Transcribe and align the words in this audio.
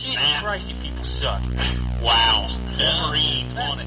Jesus 0.00 0.40
Christ, 0.40 0.70
you 0.70 0.76
people 0.76 1.04
suck. 1.04 1.42
Wow. 2.02 2.48
Wolverine 2.78 3.56
on 3.58 3.80
it. 3.80 3.86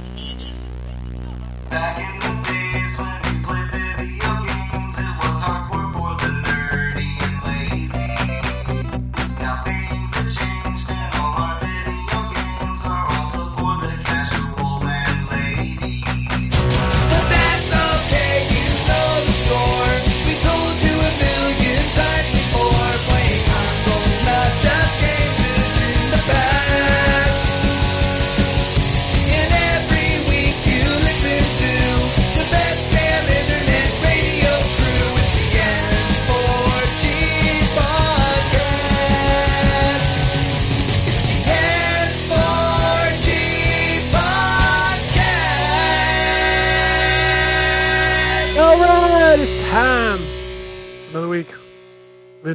Back 1.70 1.98
in 1.98 2.20
the 2.20 2.50
days 2.50 2.98
when 3.00 3.23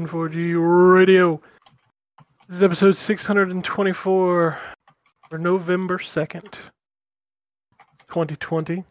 4G 0.09 0.55
Radio. 0.95 1.39
This 2.49 2.57
is 2.57 2.63
episode 2.63 2.97
624 2.97 4.59
for 5.29 5.39
November 5.39 5.99
2nd, 5.99 6.51
2020. 8.09 8.85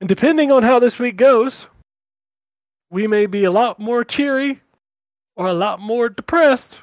And 0.00 0.08
depending 0.08 0.52
on 0.52 0.62
how 0.62 0.78
this 0.78 1.00
week 1.00 1.16
goes, 1.16 1.66
we 2.90 3.08
may 3.08 3.26
be 3.26 3.42
a 3.42 3.50
lot 3.50 3.80
more 3.80 4.04
cheery 4.04 4.60
or 5.34 5.48
a 5.48 5.52
lot 5.52 5.80
more 5.80 6.08
depressed 6.08 6.76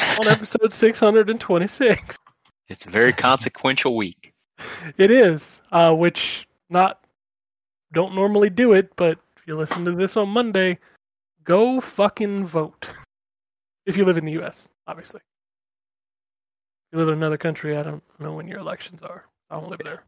on 0.00 0.26
episode 0.26 0.72
626. 0.72 2.18
It's 2.68 2.86
a 2.86 2.90
very 2.90 3.12
consequential 3.12 3.96
week. 3.96 4.32
It 4.98 5.12
is, 5.12 5.60
uh, 5.70 5.94
which 5.94 6.48
not 6.70 7.04
don't 7.92 8.16
normally 8.16 8.50
do 8.50 8.72
it, 8.72 8.90
but 8.96 9.16
if 9.36 9.46
you 9.46 9.56
listen 9.56 9.84
to 9.84 9.92
this 9.92 10.16
on 10.16 10.28
Monday, 10.28 10.76
go 11.44 11.80
fucking 11.80 12.46
vote. 12.46 12.88
If 13.86 13.96
you 13.96 14.04
live 14.04 14.16
in 14.16 14.24
the 14.24 14.32
U.S., 14.32 14.66
obviously. 14.86 15.20
If 16.92 16.92
you 16.92 16.98
live 16.98 17.08
in 17.08 17.14
another 17.14 17.36
country, 17.38 17.76
I 17.76 17.82
don't 17.82 18.02
know 18.18 18.32
when 18.34 18.48
your 18.48 18.58
elections 18.58 19.02
are. 19.02 19.24
I 19.50 19.60
don't 19.60 19.68
live 19.70 19.80
there. 19.84 20.04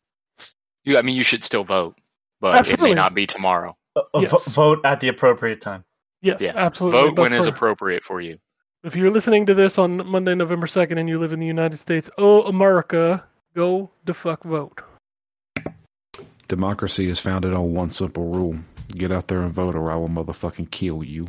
You, 0.84 0.98
I 0.98 1.02
mean, 1.02 1.16
you 1.16 1.22
should 1.24 1.44
still 1.44 1.64
vote, 1.64 1.96
but 2.40 2.56
Absolutely. 2.56 2.90
it 2.90 2.94
may 2.94 3.00
not 3.00 3.14
be 3.14 3.26
tomorrow. 3.26 3.76
Uh, 3.96 4.00
uh, 4.14 4.20
Yes. 4.20 4.30
vo- 4.30 4.38
vote 4.50 4.80
at 4.84 5.00
the 5.00 5.08
appropriate 5.08 5.60
time. 5.60 5.84
Yes, 6.22 6.40
Yes, 6.40 6.54
absolutely. 6.56 7.00
vote 7.00 7.14
But 7.16 7.22
when 7.22 7.32
is 7.32 7.44
for- 7.46 7.50
appropriate 7.54 8.04
for 8.04 8.20
you. 8.20 8.38
If 8.84 8.94
you're 8.94 9.10
listening 9.10 9.46
to 9.46 9.54
this 9.54 9.78
on 9.78 10.06
Monday, 10.06 10.34
November 10.34 10.66
2nd, 10.66 10.98
and 10.98 11.08
you 11.08 11.18
live 11.18 11.32
in 11.32 11.40
the 11.40 11.46
United 11.46 11.78
States, 11.78 12.08
oh, 12.18 12.42
America, 12.42 13.24
go 13.54 13.90
the 14.04 14.14
fuck 14.14 14.44
vote. 14.44 14.80
Democracy 16.48 17.08
is 17.08 17.18
founded 17.18 17.52
on 17.52 17.72
one 17.74 17.90
simple 17.90 18.28
rule. 18.30 18.56
Get 18.96 19.12
out 19.12 19.28
there 19.28 19.42
and 19.42 19.52
vote 19.52 19.76
or 19.76 19.90
I 19.90 19.96
will 19.96 20.08
motherfucking 20.08 20.70
kill 20.70 21.04
you. 21.04 21.28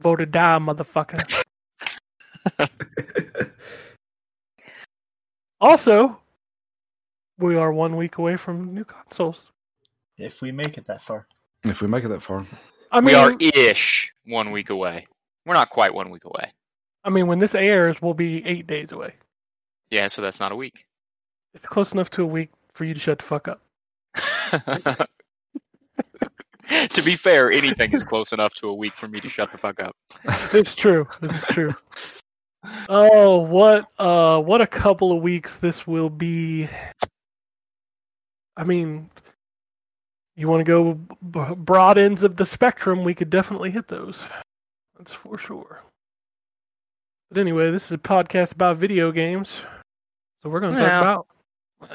Vote 0.00 0.20
or 0.20 0.26
die, 0.26 0.58
motherfucker. 0.58 1.44
also, 5.60 6.18
we 7.38 7.54
are 7.54 7.72
one 7.72 7.96
week 7.96 8.18
away 8.18 8.36
from 8.36 8.74
new 8.74 8.84
consoles. 8.84 9.40
If 10.18 10.42
we 10.42 10.50
make 10.50 10.76
it 10.76 10.88
that 10.88 11.02
far. 11.02 11.28
If 11.62 11.80
we 11.80 11.86
make 11.86 12.04
it 12.04 12.08
that 12.08 12.22
far. 12.22 12.44
I 12.90 13.00
mean, 13.00 13.06
we 13.06 13.14
are 13.14 13.36
ish 13.38 14.12
one 14.26 14.50
week 14.50 14.70
away. 14.70 15.06
We're 15.46 15.54
not 15.54 15.70
quite 15.70 15.94
one 15.94 16.10
week 16.10 16.24
away. 16.24 16.52
I 17.04 17.10
mean, 17.10 17.28
when 17.28 17.38
this 17.38 17.54
airs, 17.54 18.02
we'll 18.02 18.14
be 18.14 18.44
eight 18.44 18.66
days 18.66 18.90
away. 18.90 19.14
Yeah, 19.88 20.08
so 20.08 20.20
that's 20.20 20.40
not 20.40 20.50
a 20.50 20.56
week. 20.56 20.84
It's 21.54 21.66
close 21.66 21.92
enough 21.92 22.10
to 22.10 22.22
a 22.22 22.26
week 22.26 22.50
for 22.72 22.84
you 22.84 22.94
to 22.94 23.00
shut 23.00 23.18
the 23.18 23.24
fuck 23.24 23.46
up. 23.46 23.60
to 26.90 27.02
be 27.02 27.16
fair, 27.16 27.50
anything 27.52 27.92
is 27.92 28.04
close 28.04 28.32
enough 28.32 28.54
to 28.54 28.68
a 28.68 28.74
week 28.74 28.94
for 28.96 29.08
me 29.08 29.20
to 29.20 29.28
shut 29.28 29.52
the 29.52 29.58
fuck 29.58 29.80
up. 29.80 29.94
It's 30.52 30.74
true. 30.74 31.08
This 31.20 31.32
is 31.32 31.44
true. 31.44 31.74
Oh, 32.88 33.38
what 33.38 33.86
uh 33.98 34.40
what 34.40 34.60
a 34.62 34.66
couple 34.66 35.14
of 35.14 35.22
weeks 35.22 35.56
this 35.56 35.86
will 35.86 36.08
be. 36.10 36.68
I 38.56 38.64
mean, 38.64 39.10
you 40.36 40.48
want 40.48 40.60
to 40.60 40.64
go 40.64 40.94
b- 40.94 41.54
broad 41.56 41.98
ends 41.98 42.22
of 42.22 42.36
the 42.36 42.46
spectrum, 42.46 43.04
we 43.04 43.14
could 43.14 43.30
definitely 43.30 43.70
hit 43.70 43.88
those. 43.88 44.22
That's 44.96 45.12
for 45.12 45.36
sure. 45.38 45.82
But 47.30 47.38
anyway, 47.40 47.70
this 47.70 47.86
is 47.86 47.92
a 47.92 47.98
podcast 47.98 48.52
about 48.52 48.76
video 48.78 49.10
games. 49.12 49.52
So 50.42 50.48
we're 50.48 50.60
going 50.60 50.74
to 50.74 50.80
Yeah. 50.80 50.88
talk 50.90 51.00
about 51.02 51.26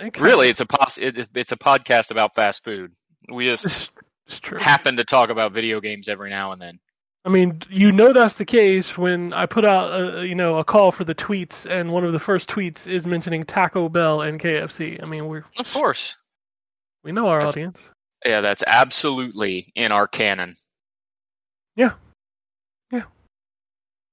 Okay. 0.06 0.22
Really, 0.22 0.50
it's 0.50 0.60
a 0.60 0.66
pos- 0.68 1.00
it, 1.00 1.30
it's 1.34 1.52
a 1.52 1.58
podcast 1.58 2.12
about 2.12 2.36
fast 2.36 2.64
food. 2.64 2.92
We 3.28 3.46
just 3.46 3.66
It's, 3.66 3.76
it's 3.76 3.88
true. 3.88 4.04
Happen 4.60 4.96
to 4.98 5.04
talk 5.06 5.30
about 5.30 5.52
video 5.54 5.80
games 5.80 6.08
every 6.10 6.30
now 6.30 6.52
and 6.52 6.62
then. 6.62 6.80
I 7.26 7.30
mean, 7.30 7.62
you 7.70 7.92
know 7.92 8.14
that's 8.14 8.36
the 8.36 8.46
case 8.46 8.98
when 8.98 9.34
I 9.34 9.46
put 9.46 9.66
out, 9.66 9.92
a, 10.20 10.26
you 10.26 10.36
know, 10.36 10.58
a 10.60 10.64
call 10.64 10.92
for 10.92 11.04
the 11.04 11.14
tweets, 11.14 11.66
and 11.66 11.92
one 11.92 12.06
of 12.06 12.14
the 12.14 12.20
first 12.20 12.50
tweets 12.50 12.88
is 12.88 13.06
mentioning 13.06 13.44
Taco 13.44 13.90
Bell 13.90 14.22
and 14.22 14.40
KFC. 14.40 15.02
I 15.04 15.06
mean, 15.06 15.28
we're 15.28 15.44
Of 15.58 15.72
course. 15.72 16.16
we 17.04 17.12
know 17.12 17.28
our 17.28 17.40
That's- 17.40 17.54
audience. 17.56 17.80
Yeah, 18.26 18.42
that's 18.42 18.64
absolutely 18.68 19.72
in 19.76 19.92
our 19.94 20.06
canon. 20.08 20.56
Yeah, 21.78 21.92
yeah. 22.92 23.04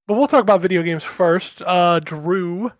But 0.07 0.13
we'll 0.13 0.27
talk 0.27 0.41
about 0.41 0.61
video 0.61 0.81
games 0.81 1.03
first. 1.03 1.61
Uh, 1.61 1.99
Drew, 1.99 2.71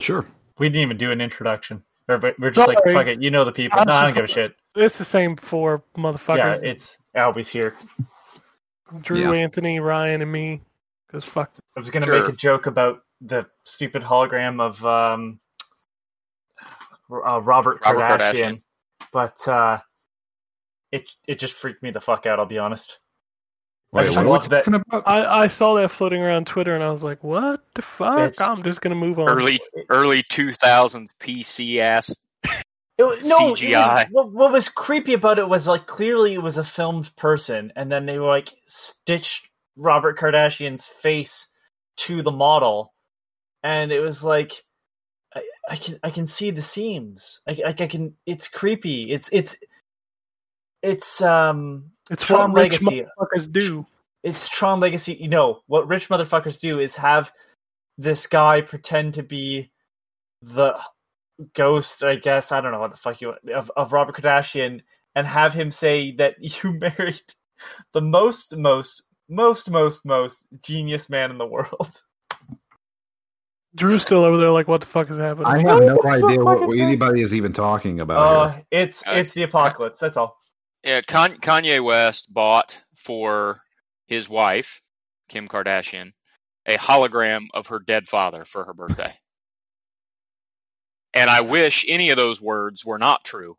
Sure. 0.00 0.26
We 0.58 0.68
didn't 0.68 0.82
even 0.82 0.96
do 0.96 1.10
an 1.10 1.20
introduction. 1.20 1.82
We're, 2.08 2.20
we're 2.38 2.50
just 2.50 2.68
like, 2.68 2.78
fuck 2.92 3.06
it, 3.06 3.22
you 3.22 3.30
know 3.30 3.44
the 3.44 3.52
people. 3.52 3.78
I'm 3.80 3.86
No, 3.86 3.94
I 3.94 4.02
don't 4.02 4.14
give 4.14 4.24
a 4.24 4.28
shit. 4.28 4.54
It's 4.74 4.98
the 4.98 5.04
same 5.04 5.36
for 5.36 5.82
Yeah, 5.96 6.58
it's 6.62 6.98
Albie's 7.14 7.48
here. 7.48 7.76
Drew, 9.00 9.20
Yeah. 9.20 9.32
Anthony, 9.42 9.80
Ryan, 9.80 10.22
and 10.22 10.30
me. 10.30 10.60
Because 11.06 11.24
fuck. 11.24 11.50
I 11.76 11.80
was 11.80 11.90
gonna 11.90 12.06
Sure. 12.06 12.20
make 12.20 12.28
a 12.28 12.36
joke 12.36 12.66
about 12.66 13.02
the 13.20 13.46
stupid 13.64 14.02
hologram 14.02 14.60
of 14.60 14.84
um, 14.84 15.40
uh, 17.10 17.40
Robert, 17.40 17.80
Robert 17.84 18.02
Kardashian, 18.20 18.60
Kardashian. 18.60 18.62
but 19.12 19.48
uh, 19.48 19.78
it 20.92 21.10
it 21.26 21.38
just 21.38 21.54
freaked 21.54 21.82
me 21.82 21.90
the 21.90 22.00
fuck 22.00 22.26
out. 22.26 22.38
I'll 22.38 22.46
be 22.46 22.58
honest. 22.58 22.98
I 23.92 23.98
Wait, 23.98 24.12
just 24.12 24.26
love 24.26 24.48
that- 24.48 24.66
I, 25.06 25.42
I 25.44 25.46
saw 25.46 25.74
that 25.74 25.92
floating 25.92 26.20
around 26.20 26.48
Twitter, 26.48 26.74
and 26.74 26.82
I 26.82 26.90
was 26.90 27.04
like, 27.04 27.22
what 27.22 27.62
the 27.74 27.82
fuck? 27.82 28.18
It's- 28.18 28.40
I'm 28.40 28.64
just 28.64 28.80
going 28.80 28.90
to 28.90 28.96
move 28.96 29.20
on. 29.20 29.28
Early 29.28 29.60
early 29.88 30.24
2000s 30.24 31.06
PC 31.20 31.78
ass. 31.78 32.12
It, 32.96 33.26
no, 33.26 33.54
it 33.54 33.76
was- 33.76 34.06
what, 34.10 34.32
what 34.32 34.52
was 34.52 34.68
creepy 34.68 35.14
about 35.14 35.38
it 35.38 35.48
was 35.48 35.66
like 35.66 35.86
clearly 35.86 36.34
it 36.34 36.42
was 36.42 36.58
a 36.58 36.64
filmed 36.64 37.14
person, 37.16 37.72
and 37.76 37.90
then 37.90 38.06
they 38.06 38.18
were 38.18 38.28
like 38.28 38.54
stitched 38.66 39.48
Robert 39.76 40.18
Kardashian's 40.18 40.86
face 40.86 41.48
to 41.96 42.22
the 42.22 42.30
model, 42.30 42.92
and 43.64 43.90
it 43.90 44.00
was 44.00 44.22
like 44.22 44.64
I, 45.34 45.42
I 45.70 45.76
can 45.76 45.98
I 46.04 46.10
can 46.10 46.28
see 46.28 46.52
the 46.52 46.62
seams. 46.62 47.40
I, 47.48 47.52
I, 47.66 47.68
I 47.70 47.86
can. 47.88 48.14
It's 48.26 48.46
creepy. 48.46 49.10
It's 49.10 49.28
it's 49.32 49.56
it's 50.82 51.20
um 51.20 51.90
It's 52.10 52.22
Tron 52.22 52.52
what 52.52 52.62
rich 52.62 52.72
Legacy. 52.84 53.06
motherfuckers 53.18 53.50
do. 53.50 53.86
it's 54.22 54.48
Tron 54.48 54.78
Legacy. 54.80 55.14
You 55.14 55.28
know 55.28 55.62
what 55.66 55.88
rich 55.88 56.08
motherfuckers 56.08 56.60
do 56.60 56.78
is 56.78 56.94
have 56.96 57.32
this 57.98 58.26
guy 58.28 58.60
pretend 58.60 59.14
to 59.14 59.22
be 59.24 59.70
the 60.42 60.76
ghost. 61.54 62.02
I 62.02 62.16
guess 62.16 62.52
I 62.52 62.60
don't 62.60 62.72
know 62.72 62.80
what 62.80 62.90
the 62.92 62.96
fuck 62.96 63.20
you 63.20 63.34
of 63.54 63.70
of 63.76 63.92
Robert 63.92 64.16
Kardashian, 64.16 64.80
and 65.14 65.26
have 65.26 65.52
him 65.54 65.70
say 65.70 66.12
that 66.16 66.36
you 66.40 66.72
married 66.78 67.22
the 67.92 68.00
most 68.00 68.56
most 68.56 69.02
most 69.28 69.70
most 69.70 70.04
most 70.04 70.42
genius 70.62 71.08
man 71.10 71.30
in 71.30 71.38
the 71.38 71.46
world. 71.46 72.00
Drew's 73.74 74.02
still 74.02 74.24
over 74.24 74.36
there, 74.38 74.52
like, 74.52 74.68
what 74.68 74.80
the 74.82 74.86
fuck 74.86 75.10
is 75.10 75.18
happening? 75.18 75.46
I 75.46 75.58
have 75.58 75.82
no 75.82 75.96
What 75.96 76.06
idea 76.06 76.44
what 76.44 76.60
what 76.64 76.76
is 76.76 76.80
anybody 76.80 77.22
is 77.22 77.34
even 77.34 77.52
talking 77.52 78.00
about 78.00 78.18
Uh, 78.18 78.52
here. 78.52 78.62
it's 78.70 79.04
Uh, 79.06 79.12
it's 79.16 79.32
the 79.34 79.42
apocalypse. 79.42 79.98
That's 80.00 80.16
all. 80.16 80.38
Yeah, 80.84 81.00
Con- 81.00 81.38
Kanye 81.38 81.82
West 81.82 82.32
bought 82.32 82.80
for 82.94 83.60
his 84.06 84.28
wife, 84.28 84.80
Kim 85.28 85.48
Kardashian, 85.48 86.12
a 86.66 86.76
hologram 86.76 87.46
of 87.54 87.66
her 87.68 87.80
dead 87.80 88.06
father 88.06 88.44
for 88.44 88.64
her 88.64 88.74
birthday. 88.74 89.12
And 91.14 91.30
I 91.30 91.42
wish 91.42 91.84
any 91.88 92.10
of 92.10 92.16
those 92.16 92.40
words 92.40 92.84
were 92.84 92.98
not 92.98 93.24
true, 93.24 93.56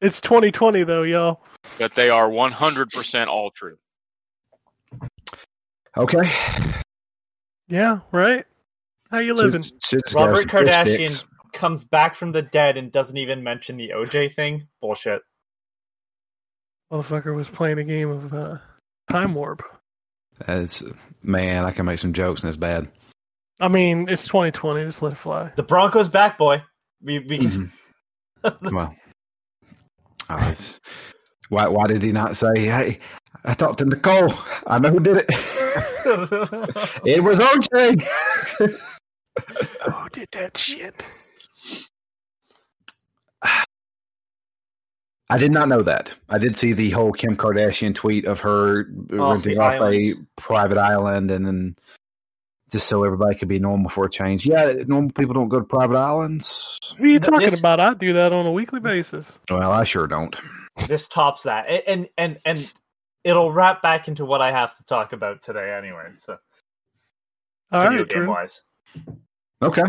It's 0.00 0.20
2020, 0.20 0.82
though, 0.84 1.02
y'all. 1.04 1.40
but 1.78 1.94
they 1.94 2.10
are 2.10 2.28
100% 2.28 3.26
all 3.28 3.50
true. 3.50 3.78
Okay. 5.96 6.30
Yeah, 7.68 8.00
right. 8.12 8.44
How 9.10 9.18
you 9.18 9.34
living? 9.34 9.62
Should- 9.62 9.84
should 9.84 10.02
just 10.04 10.14
Robert 10.14 10.46
Kardashian 10.48 11.26
comes 11.52 11.84
back 11.84 12.14
from 12.16 12.32
the 12.32 12.42
dead 12.42 12.76
and 12.76 12.90
doesn't 12.92 13.16
even 13.16 13.42
mention 13.42 13.76
the 13.76 13.90
OJ 13.94 14.34
thing. 14.34 14.68
Bullshit. 14.80 15.22
Motherfucker 16.92 17.34
was 17.34 17.48
playing 17.48 17.78
a 17.78 17.84
game 17.84 18.10
of 18.10 18.34
uh, 18.34 18.58
Time 19.10 19.34
Warp. 19.34 19.62
It's 20.48 20.82
man, 21.22 21.64
I 21.64 21.70
can 21.72 21.86
make 21.86 21.98
some 21.98 22.12
jokes 22.12 22.42
and 22.42 22.48
it's 22.48 22.56
bad. 22.56 22.88
I 23.60 23.68
mean, 23.68 24.08
it's 24.08 24.26
2020. 24.26 24.84
Just 24.86 25.02
let 25.02 25.12
it 25.12 25.18
fly. 25.18 25.52
The 25.54 25.62
Broncos 25.62 26.08
back, 26.08 26.38
boy. 26.38 26.62
We, 27.02 27.18
we 27.20 27.38
can, 27.38 27.72
Mhm. 28.44 28.72
well, 28.72 28.94
oh, 30.30 30.48
it's, 30.50 30.80
why 31.48 31.68
why 31.68 31.86
did 31.86 32.02
he 32.02 32.12
not 32.12 32.36
say, 32.36 32.66
"Hey, 32.66 32.98
I 33.44 33.54
talked 33.54 33.78
to 33.78 33.84
Nicole. 33.86 34.32
I 34.66 34.78
know 34.78 34.90
who 34.90 35.00
did 35.00 35.16
it. 35.18 35.26
it 37.06 37.22
was 37.24 37.38
OJ." 37.38 38.06
Oh, 39.86 40.08
did 40.12 40.28
that 40.32 40.56
shit. 40.56 41.02
I 45.32 45.38
did 45.38 45.52
not 45.52 45.68
know 45.68 45.82
that. 45.82 46.12
I 46.28 46.38
did 46.38 46.56
see 46.56 46.72
the 46.72 46.90
whole 46.90 47.12
Kim 47.12 47.36
Kardashian 47.36 47.94
tweet 47.94 48.24
of 48.24 48.40
her 48.40 48.80
Off 48.80 49.44
renting 49.46 49.54
the 49.54 49.62
off 49.62 49.74
a 49.94 50.14
private 50.36 50.78
island 50.78 51.30
and 51.30 51.46
then 51.46 51.76
just 52.72 52.88
so 52.88 53.04
everybody 53.04 53.36
could 53.36 53.48
be 53.48 53.58
normal 53.58 53.88
for 53.90 54.04
a 54.06 54.10
change. 54.10 54.46
Yeah, 54.46 54.72
normal 54.86 55.10
people 55.10 55.34
don't 55.34 55.48
go 55.48 55.58
to 55.58 55.64
private 55.64 55.96
islands. 55.96 56.78
What 56.96 57.00
are 57.02 57.06
you 57.06 57.18
talking 57.20 57.40
this- 57.50 57.58
about? 57.58 57.80
I 57.80 57.94
do 57.94 58.12
that 58.14 58.32
on 58.32 58.46
a 58.46 58.52
weekly 58.52 58.80
basis. 58.80 59.38
Well, 59.50 59.70
I 59.72 59.84
sure 59.84 60.06
don't. 60.06 60.34
this 60.88 61.08
tops 61.08 61.42
that, 61.44 61.66
and, 61.68 61.82
and 61.86 62.08
and 62.16 62.38
and 62.44 62.72
it'll 63.24 63.52
wrap 63.52 63.82
back 63.82 64.08
into 64.08 64.24
what 64.24 64.40
I 64.40 64.50
have 64.52 64.76
to 64.76 64.84
talk 64.84 65.12
about 65.12 65.42
today, 65.42 65.74
anyway. 65.76 66.10
So 66.14 66.38
All 67.72 67.80
video 67.80 67.98
right, 68.00 68.08
game 68.08 68.18
Drew. 68.20 68.28
wise, 68.30 68.62
Okay. 69.62 69.82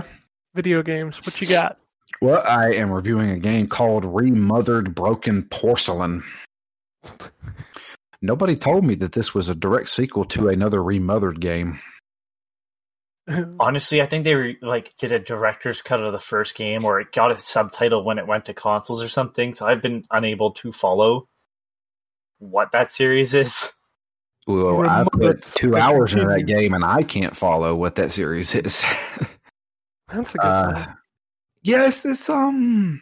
Video 0.54 0.84
games. 0.84 1.18
What 1.26 1.40
you 1.40 1.48
got? 1.48 1.78
Well, 2.22 2.44
I 2.46 2.74
am 2.74 2.92
reviewing 2.92 3.30
a 3.30 3.40
game 3.40 3.68
called 3.70 4.04
Remothered 4.04 4.94
Broken 4.94 5.44
Porcelain. 5.44 6.24
Nobody 8.22 8.56
told 8.56 8.84
me 8.86 8.96
that 8.96 9.14
this 9.14 9.34
was 9.34 9.50
a 9.50 9.56
direct 9.56 9.90
sequel 9.90 10.26
to 10.26 10.50
another 10.50 10.84
Remothered 10.84 11.40
game. 11.40 11.80
honestly, 13.60 14.02
I 14.02 14.06
think 14.06 14.24
they 14.24 14.36
were 14.36 14.54
like 14.62 14.94
did 14.98 15.12
a 15.12 15.20
director's 15.20 15.82
cut 15.82 16.02
of 16.02 16.12
the 16.12 16.20
first 16.20 16.56
game, 16.56 16.86
or 16.86 17.00
it 17.00 17.12
got 17.12 17.32
a 17.32 17.38
subtitle 17.38 18.04
when 18.04 18.18
it 18.18 18.28
went 18.28 18.46
to 18.46 18.54
consoles 18.54 19.02
or 19.02 19.08
something. 19.08 19.54
So 19.54 19.66
I've 19.66 19.82
been 19.82 20.04
unable 20.12 20.52
to 20.54 20.72
follow 20.72 21.28
what 22.40 22.72
that 22.72 22.92
series 22.92 23.34
is. 23.34 23.72
Well, 24.48 24.90
I 24.90 25.06
put 25.12 25.44
two 25.44 25.78
hours 25.78 26.14
into 26.14 26.26
that 26.28 26.44
game 26.44 26.74
and 26.74 26.84
I 26.84 27.04
can't 27.04 27.36
follow 27.36 27.76
what 27.76 27.96
that 27.96 28.12
series 28.12 28.56
is. 28.56 28.84
That's 30.08 30.36
a 30.36 30.38
good 30.38 30.48
uh, 30.48 30.72
sign. 30.72 30.98
yes, 31.62 32.06
it's 32.06 32.30
um. 32.30 33.02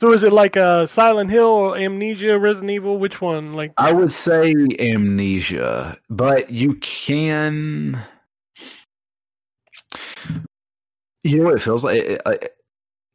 So 0.00 0.14
is 0.14 0.22
it 0.22 0.32
like 0.32 0.56
uh, 0.56 0.86
Silent 0.86 1.30
Hill 1.30 1.46
or 1.46 1.76
Amnesia, 1.76 2.38
Resident 2.38 2.70
Evil? 2.70 2.98
Which 2.98 3.20
one? 3.20 3.52
Like, 3.52 3.74
I 3.76 3.92
would 3.92 4.10
say 4.10 4.54
amnesia, 4.78 5.98
but 6.08 6.50
you 6.50 6.76
can. 6.76 8.02
You 11.22 11.38
know 11.38 11.44
what 11.44 11.54
it 11.54 11.62
feels 11.62 11.84
like? 11.84 11.96
It, 11.96 12.22
it, 12.26 12.54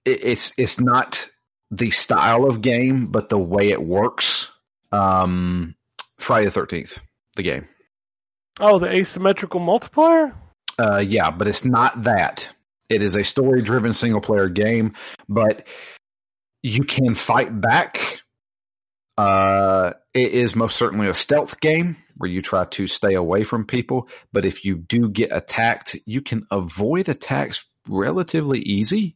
it's 0.05 0.53
it's 0.57 0.79
not 0.79 1.27
the 1.71 1.89
style 1.89 2.45
of 2.45 2.61
game, 2.61 3.07
but 3.07 3.29
the 3.29 3.39
way 3.39 3.69
it 3.69 3.83
works. 3.83 4.51
Um, 4.91 5.75
Friday 6.19 6.45
the 6.45 6.51
Thirteenth, 6.51 6.99
the 7.35 7.43
game. 7.43 7.67
oh, 8.59 8.79
the 8.79 8.89
asymmetrical 8.89 9.59
multiplayer. 9.59 10.33
Uh, 10.77 11.03
yeah, 11.05 11.31
but 11.31 11.47
it's 11.47 11.65
not 11.65 12.03
that. 12.03 12.49
It 12.89 13.01
is 13.01 13.15
a 13.15 13.23
story-driven 13.23 13.93
single-player 13.93 14.49
game, 14.49 14.93
but 15.27 15.67
you 16.61 16.83
can 16.83 17.15
fight 17.15 17.59
back. 17.59 18.19
Uh, 19.17 19.93
it 20.13 20.33
is 20.33 20.55
most 20.55 20.75
certainly 20.75 21.07
a 21.07 21.13
stealth 21.13 21.59
game 21.61 21.97
where 22.17 22.29
you 22.29 22.41
try 22.41 22.65
to 22.65 22.87
stay 22.87 23.13
away 23.15 23.43
from 23.43 23.65
people. 23.65 24.07
But 24.31 24.45
if 24.45 24.65
you 24.65 24.75
do 24.75 25.09
get 25.09 25.29
attacked, 25.31 25.95
you 26.05 26.21
can 26.21 26.45
avoid 26.51 27.09
attacks 27.09 27.65
relatively 27.87 28.59
easy, 28.59 29.15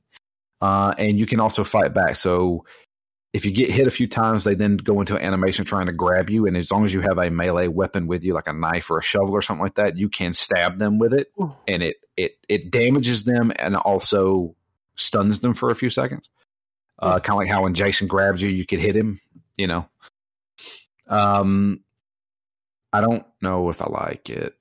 uh, 0.61 0.93
and 0.97 1.19
you 1.19 1.25
can 1.25 1.39
also 1.39 1.63
fight 1.63 1.93
back. 1.93 2.15
So 2.15 2.65
if 3.31 3.45
you 3.45 3.51
get 3.51 3.69
hit 3.69 3.85
a 3.87 3.91
few 3.91 4.07
times, 4.07 4.43
they 4.43 4.55
then 4.55 4.77
go 4.77 4.99
into 4.99 5.15
animation 5.15 5.63
trying 5.63 5.85
to 5.85 5.93
grab 5.93 6.29
you. 6.29 6.47
And 6.47 6.57
as 6.57 6.71
long 6.71 6.85
as 6.85 6.93
you 6.93 7.01
have 7.01 7.19
a 7.19 7.29
melee 7.29 7.67
weapon 7.67 8.07
with 8.07 8.23
you, 8.23 8.33
like 8.33 8.47
a 8.47 8.53
knife 8.53 8.89
or 8.89 8.97
a 8.97 9.03
shovel 9.03 9.33
or 9.33 9.41
something 9.41 9.63
like 9.63 9.75
that, 9.75 9.97
you 9.97 10.09
can 10.09 10.33
stab 10.33 10.79
them 10.79 10.97
with 10.97 11.13
it, 11.13 11.31
and 11.67 11.83
it 11.83 11.97
it 12.17 12.31
it 12.47 12.71
damages 12.71 13.23
them 13.23 13.51
and 13.55 13.75
also 13.75 14.55
stuns 14.95 15.39
them 15.39 15.53
for 15.53 15.69
a 15.69 15.75
few 15.75 15.89
seconds. 15.89 16.27
Uh, 16.97 17.19
kind 17.19 17.35
of 17.35 17.37
like 17.37 17.49
how 17.49 17.63
when 17.63 17.73
Jason 17.73 18.07
grabs 18.07 18.41
you, 18.41 18.49
you 18.49 18.65
could 18.65 18.79
hit 18.79 18.95
him. 18.95 19.21
You 19.57 19.67
know. 19.67 19.89
Um, 21.07 21.81
I 22.91 23.01
don't 23.01 23.25
know 23.41 23.69
if 23.69 23.81
I 23.81 23.87
like 23.87 24.29
it. 24.29 24.55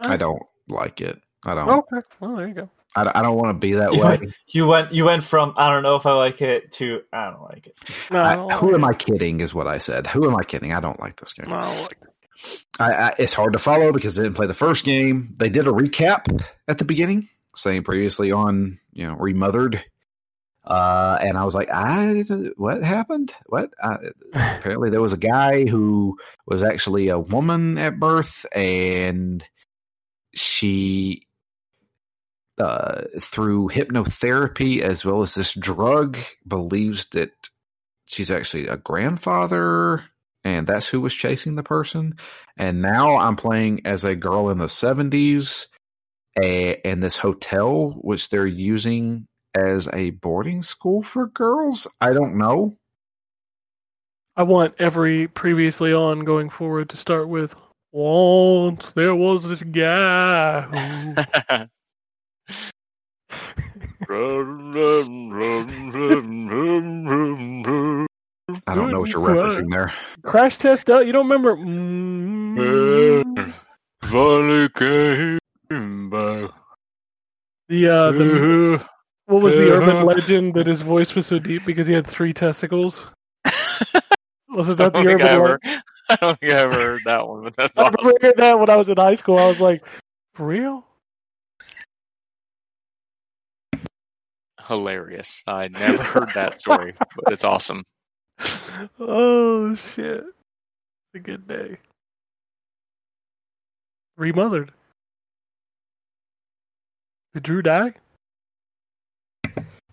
I 0.00 0.16
don't 0.16 0.42
like 0.68 1.00
it. 1.00 1.20
I 1.46 1.54
don't. 1.54 1.68
Okay. 1.68 2.06
Well, 2.20 2.36
there 2.36 2.48
you 2.48 2.54
go. 2.54 2.70
I, 2.96 3.10
I 3.20 3.22
don't 3.22 3.36
want 3.36 3.50
to 3.54 3.58
be 3.58 3.74
that 3.74 3.92
You 3.94 4.02
way. 4.02 4.18
went, 4.18 4.34
you 4.48 4.66
went 4.66 4.92
you 4.92 5.04
went 5.04 5.22
from 5.22 5.54
I 5.56 5.70
don't 5.70 5.82
know 5.82 5.96
if 5.96 6.06
I 6.06 6.12
like 6.14 6.40
it 6.40 6.72
to 6.72 7.02
I 7.12 7.30
don't 7.30 7.42
like 7.42 7.66
it. 7.66 7.78
No, 8.10 8.20
I 8.20 8.32
I, 8.32 8.36
don't 8.36 8.52
who 8.54 8.66
like 8.68 8.74
am 8.74 8.84
I 8.84 8.92
kidding? 8.94 9.40
Is 9.40 9.54
what 9.54 9.66
I 9.66 9.78
said. 9.78 10.06
Who 10.06 10.26
am 10.28 10.34
I 10.34 10.42
kidding? 10.42 10.72
I 10.72 10.80
don't 10.80 10.98
like 10.98 11.16
this 11.20 11.32
game. 11.34 11.50
No, 11.50 11.56
I 11.56 11.64
don't 11.74 11.82
like 11.82 11.98
it. 12.02 12.08
I, 12.78 12.92
I, 12.92 13.14
it's 13.18 13.32
hard 13.32 13.52
to 13.54 13.58
follow 13.58 13.92
because 13.92 14.16
they 14.16 14.22
didn't 14.22 14.36
play 14.36 14.46
the 14.46 14.54
first 14.54 14.84
game. 14.84 15.34
They 15.38 15.48
did 15.48 15.66
a 15.66 15.70
recap 15.72 16.42
at 16.68 16.78
the 16.78 16.84
beginning, 16.84 17.28
saying 17.56 17.82
previously 17.82 18.30
on, 18.32 18.78
you 18.92 19.06
know, 19.06 19.14
remothered. 19.14 19.84
Uh, 20.64 21.18
and 21.20 21.36
I 21.36 21.44
was 21.44 21.54
like, 21.54 21.68
I, 21.72 22.22
what 22.56 22.82
happened? 22.82 23.34
What? 23.46 23.70
Uh, 23.82 23.96
apparently, 24.34 24.90
there 24.90 25.00
was 25.00 25.12
a 25.14 25.18
guy 25.18 25.64
who 25.64 26.18
was 26.46 26.62
actually 26.62 27.08
a 27.08 27.18
woman 27.18 27.76
at 27.78 27.98
birth, 27.98 28.46
and 28.54 29.42
she, 30.34 31.26
uh, 32.58 33.02
through 33.20 33.68
hypnotherapy 33.68 34.80
as 34.80 35.04
well 35.04 35.22
as 35.22 35.34
this 35.34 35.54
drug, 35.54 36.18
believes 36.46 37.06
that 37.06 37.30
she's 38.06 38.30
actually 38.30 38.66
a 38.66 38.76
grandfather, 38.76 40.04
and 40.44 40.66
that's 40.66 40.86
who 40.86 41.00
was 41.00 41.14
chasing 41.14 41.54
the 41.54 41.62
person. 41.62 42.16
And 42.56 42.82
now 42.82 43.16
I'm 43.16 43.36
playing 43.36 43.82
as 43.84 44.04
a 44.04 44.16
girl 44.16 44.50
in 44.50 44.58
the 44.58 44.66
70s 44.66 45.66
a, 46.40 46.80
in 46.84 47.00
this 47.00 47.16
hotel, 47.16 47.90
which 48.00 48.28
they're 48.28 48.46
using 48.46 49.26
as 49.54 49.88
a 49.92 50.10
boarding 50.10 50.62
school 50.62 51.02
for 51.02 51.26
girls. 51.26 51.86
I 52.00 52.12
don't 52.12 52.36
know. 52.36 52.76
I 54.36 54.44
want 54.44 54.74
every 54.78 55.26
previously 55.26 55.92
on 55.92 56.20
going 56.20 56.48
forward 56.48 56.90
to 56.90 56.96
start 56.96 57.28
with 57.28 57.56
once 57.90 58.92
there 58.94 59.14
was 59.14 59.42
this 59.42 59.62
guy 59.62 60.60
who 60.60 61.64
I 68.66 68.74
don't 68.74 68.90
know 68.90 69.00
what 69.00 69.10
you're 69.10 69.20
referencing 69.20 69.70
there. 69.70 69.92
crash 70.22 70.56
test 70.56 70.88
out. 70.88 71.06
You 71.06 71.12
don't 71.12 71.28
remember? 71.28 71.56
Finally 74.02 74.68
came 74.70 76.10
back. 76.10 76.50
the 77.68 77.88
uh, 77.88 78.10
the 78.12 78.86
what 79.26 79.42
was 79.42 79.54
the 79.54 79.70
urban 79.70 80.06
legend 80.06 80.54
that 80.54 80.66
his 80.66 80.80
voice 80.80 81.14
was 81.14 81.26
so 81.26 81.38
deep 81.38 81.66
because 81.66 81.86
he 81.86 81.92
had 81.92 82.06
three 82.06 82.32
testicles? 82.32 83.04
Wasn't 84.48 84.80
I 84.80 84.88
that 84.88 84.92
the 84.94 85.02
don't, 85.02 85.04
think 85.04 85.20
I, 85.20 85.24
urban 85.24 85.26
ever, 85.26 85.60
legend? 85.62 85.82
I 86.08 86.16
don't 86.16 86.40
think 86.40 86.52
I 86.52 86.56
ever 86.60 86.74
heard 86.74 87.02
that 87.04 87.28
one, 87.28 87.42
but 87.44 87.54
that's 87.54 87.78
I 87.78 87.82
awesome. 87.82 87.96
remember 88.06 88.32
that 88.40 88.58
when 88.58 88.70
I 88.70 88.76
was 88.76 88.88
in 88.88 88.96
high 88.96 89.16
school. 89.16 89.36
I 89.36 89.46
was 89.46 89.60
like, 89.60 89.84
for 90.32 90.46
real? 90.46 90.87
Hilarious. 94.68 95.42
I 95.46 95.68
never 95.68 96.02
heard 96.02 96.30
that 96.34 96.60
story, 96.60 96.94
but 96.98 97.32
it's 97.32 97.44
awesome. 97.44 97.84
Oh 99.00 99.74
shit! 99.74 100.24
A 101.14 101.18
good 101.18 101.48
day. 101.48 101.78
Remothered. 104.16 104.72
Did 107.34 107.42
Drew 107.42 107.62
die? 107.62 107.94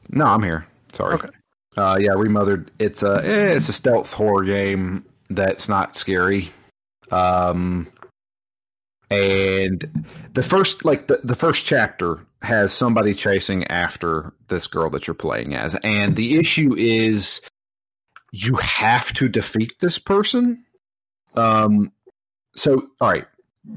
No, 0.09 0.25
I'm 0.25 0.43
here. 0.43 0.67
Sorry. 0.91 1.15
Okay. 1.15 1.29
Uh, 1.77 1.97
yeah, 1.99 2.11
remothered. 2.11 2.71
It's 2.77 3.01
a 3.01 3.21
eh, 3.23 3.55
it's 3.55 3.69
a 3.69 3.73
stealth 3.73 4.13
horror 4.13 4.43
game 4.43 5.05
that's 5.29 5.67
not 5.69 5.95
scary. 5.95 6.51
Um, 7.11 7.87
and 9.15 10.05
the 10.33 10.43
first 10.43 10.85
like 10.85 11.07
the, 11.07 11.19
the 11.23 11.35
first 11.35 11.65
chapter 11.65 12.25
has 12.41 12.73
somebody 12.73 13.13
chasing 13.13 13.65
after 13.67 14.33
this 14.47 14.67
girl 14.67 14.89
that 14.91 15.07
you're 15.07 15.13
playing 15.13 15.55
as, 15.55 15.75
and 15.83 16.15
the 16.15 16.37
issue 16.37 16.75
is 16.75 17.41
you 18.31 18.55
have 18.57 19.13
to 19.13 19.29
defeat 19.29 19.73
this 19.79 19.97
person. 19.97 20.63
Um, 21.35 21.91
so 22.55 22.87
all 22.99 23.09
right, 23.09 23.25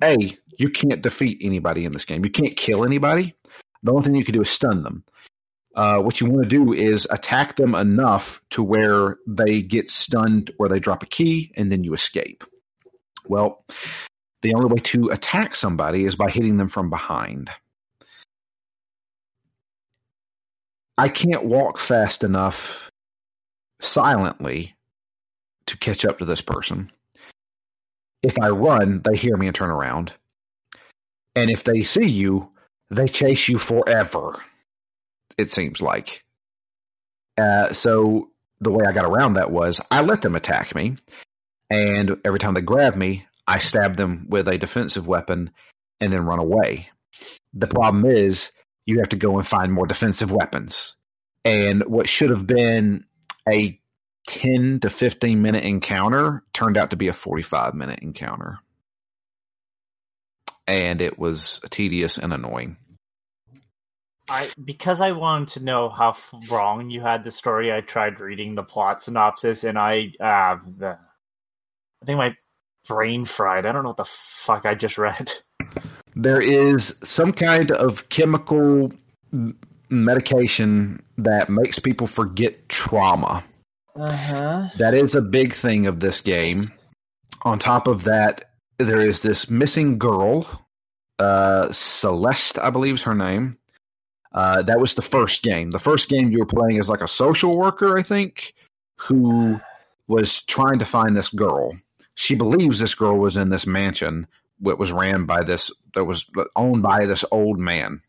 A, 0.02 0.36
you 0.58 0.70
can't 0.70 1.02
defeat 1.02 1.38
anybody 1.40 1.84
in 1.84 1.92
this 1.92 2.04
game. 2.04 2.24
You 2.24 2.30
can't 2.30 2.56
kill 2.56 2.84
anybody. 2.84 3.34
The 3.82 3.92
only 3.92 4.04
thing 4.04 4.14
you 4.14 4.24
can 4.24 4.34
do 4.34 4.42
is 4.42 4.50
stun 4.50 4.82
them. 4.82 5.04
Uh, 5.74 6.00
what 6.00 6.20
you 6.20 6.28
want 6.28 6.42
to 6.42 6.48
do 6.48 6.72
is 6.72 7.06
attack 7.08 7.54
them 7.54 7.74
enough 7.74 8.40
to 8.50 8.64
where 8.64 9.18
they 9.28 9.62
get 9.62 9.88
stunned 9.88 10.50
or 10.58 10.68
they 10.68 10.80
drop 10.80 11.04
a 11.04 11.06
key 11.06 11.52
and 11.56 11.70
then 11.70 11.84
you 11.84 11.92
escape. 11.94 12.42
Well, 13.26 13.64
the 14.42 14.54
only 14.54 14.66
way 14.66 14.78
to 14.78 15.08
attack 15.08 15.54
somebody 15.54 16.04
is 16.04 16.14
by 16.14 16.30
hitting 16.30 16.56
them 16.56 16.68
from 16.68 16.90
behind. 16.90 17.50
I 20.96 21.08
can't 21.08 21.44
walk 21.44 21.78
fast 21.78 22.24
enough 22.24 22.90
silently 23.80 24.74
to 25.66 25.76
catch 25.76 26.04
up 26.04 26.18
to 26.18 26.24
this 26.24 26.40
person. 26.40 26.90
If 28.22 28.38
I 28.40 28.48
run, 28.48 29.02
they 29.02 29.16
hear 29.16 29.36
me 29.36 29.46
and 29.46 29.54
turn 29.54 29.70
around. 29.70 30.12
And 31.36 31.50
if 31.50 31.62
they 31.62 31.82
see 31.82 32.08
you, 32.08 32.50
they 32.90 33.06
chase 33.06 33.48
you 33.48 33.58
forever, 33.58 34.42
it 35.36 35.50
seems 35.50 35.80
like. 35.80 36.24
Uh, 37.36 37.72
so 37.72 38.30
the 38.60 38.72
way 38.72 38.84
I 38.84 38.92
got 38.92 39.04
around 39.04 39.34
that 39.34 39.52
was 39.52 39.80
I 39.92 40.02
let 40.02 40.22
them 40.22 40.34
attack 40.34 40.74
me. 40.74 40.96
And 41.70 42.16
every 42.24 42.40
time 42.40 42.54
they 42.54 42.60
grab 42.60 42.96
me, 42.96 43.27
I 43.48 43.58
stab 43.58 43.96
them 43.96 44.26
with 44.28 44.46
a 44.46 44.58
defensive 44.58 45.08
weapon 45.08 45.50
and 46.00 46.12
then 46.12 46.26
run 46.26 46.38
away. 46.38 46.90
The 47.54 47.66
problem 47.66 48.04
is 48.04 48.52
you 48.84 48.98
have 48.98 49.08
to 49.08 49.16
go 49.16 49.38
and 49.38 49.46
find 49.46 49.72
more 49.72 49.86
defensive 49.86 50.30
weapons. 50.30 50.94
And 51.46 51.82
what 51.86 52.08
should 52.08 52.28
have 52.28 52.46
been 52.46 53.06
a 53.48 53.80
10 54.26 54.80
to 54.80 54.90
15 54.90 55.40
minute 55.40 55.64
encounter 55.64 56.44
turned 56.52 56.76
out 56.76 56.90
to 56.90 56.96
be 56.96 57.08
a 57.08 57.14
45 57.14 57.72
minute 57.72 58.00
encounter. 58.02 58.58
And 60.66 61.00
it 61.00 61.18
was 61.18 61.60
tedious 61.70 62.18
and 62.18 62.34
annoying. 62.34 62.76
I 64.28 64.50
because 64.62 65.00
I 65.00 65.12
wanted 65.12 65.48
to 65.54 65.64
know 65.64 65.88
how 65.88 66.18
wrong 66.50 66.90
you 66.90 67.00
had 67.00 67.24
the 67.24 67.30
story. 67.30 67.72
I 67.72 67.80
tried 67.80 68.20
reading 68.20 68.54
the 68.54 68.62
plot 68.62 69.02
synopsis, 69.02 69.64
and 69.64 69.78
I 69.78 70.12
uh, 70.20 70.58
the, 70.76 70.98
I 72.02 72.04
think 72.04 72.18
my 72.18 72.36
brain 72.86 73.24
fried. 73.24 73.66
I 73.66 73.72
don't 73.72 73.82
know 73.82 73.90
what 73.90 73.96
the 73.96 74.04
fuck 74.04 74.66
I 74.66 74.74
just 74.74 74.98
read. 74.98 75.32
There 76.16 76.40
is 76.40 76.96
some 77.04 77.32
kind 77.32 77.70
of 77.70 78.08
chemical 78.08 78.90
medication 79.88 81.00
that 81.16 81.48
makes 81.48 81.78
people 81.78 82.08
forget 82.08 82.68
trauma. 82.68 83.44
Uh 83.94 84.16
huh. 84.16 84.68
That 84.78 84.94
is 84.94 85.14
a 85.14 85.20
big 85.20 85.52
thing 85.52 85.86
of 85.86 86.00
this 86.00 86.20
game. 86.20 86.72
On 87.42 87.56
top 87.56 87.86
of 87.86 88.02
that, 88.04 88.50
there 88.78 89.00
is 89.00 89.22
this 89.22 89.48
missing 89.48 89.98
girl, 89.98 90.46
uh, 91.20 91.70
Celeste, 91.70 92.58
I 92.58 92.70
believe 92.70 92.94
is 92.94 93.02
her 93.02 93.14
name. 93.14 93.56
Uh, 94.32 94.62
that 94.62 94.80
was 94.80 94.94
the 94.94 95.02
first 95.02 95.42
game. 95.42 95.70
The 95.70 95.78
first 95.78 96.08
game 96.08 96.30
you 96.32 96.40
were 96.40 96.46
playing 96.46 96.76
is 96.76 96.88
like 96.88 97.00
a 97.00 97.08
social 97.08 97.56
worker, 97.56 97.96
I 97.96 98.02
think, 98.02 98.54
who 98.96 99.60
was 100.06 100.42
trying 100.42 100.80
to 100.80 100.84
find 100.84 101.14
this 101.16 101.28
girl. 101.28 101.76
She 102.18 102.34
believes 102.34 102.78
this 102.78 102.94
girl 102.94 103.16
was 103.16 103.36
in 103.36 103.48
this 103.48 103.66
mansion 103.66 104.26
that 104.60 104.78
was 104.78 104.92
ran 104.92 105.24
by 105.24 105.44
this, 105.44 105.72
that 105.94 106.04
was 106.04 106.26
owned 106.56 106.82
by 106.82 107.06
this 107.06 107.24
old 107.30 107.58
man. 107.58 108.02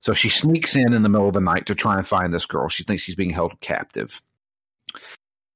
So 0.00 0.12
she 0.12 0.28
sneaks 0.28 0.76
in 0.76 0.92
in 0.92 1.02
the 1.02 1.08
middle 1.08 1.26
of 1.26 1.32
the 1.32 1.40
night 1.40 1.66
to 1.66 1.74
try 1.74 1.96
and 1.96 2.06
find 2.06 2.32
this 2.32 2.44
girl. 2.44 2.68
She 2.68 2.82
thinks 2.82 3.02
she's 3.02 3.14
being 3.14 3.30
held 3.30 3.58
captive 3.60 4.20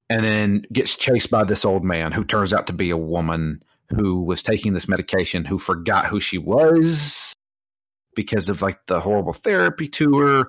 and 0.08 0.24
then 0.24 0.62
gets 0.72 0.96
chased 0.96 1.30
by 1.30 1.44
this 1.44 1.64
old 1.64 1.84
man 1.84 2.12
who 2.12 2.24
turns 2.24 2.52
out 2.52 2.66
to 2.66 2.72
be 2.72 2.90
a 2.90 2.96
woman 2.96 3.62
who 3.90 4.22
was 4.22 4.42
taking 4.42 4.72
this 4.72 4.88
medication 4.88 5.44
who 5.44 5.58
forgot 5.58 6.06
who 6.06 6.18
she 6.18 6.38
was 6.38 7.34
because 8.16 8.48
of 8.48 8.62
like 8.62 8.86
the 8.86 9.00
horrible 9.00 9.32
therapy 9.32 9.86
to 9.86 10.18
her. 10.18 10.46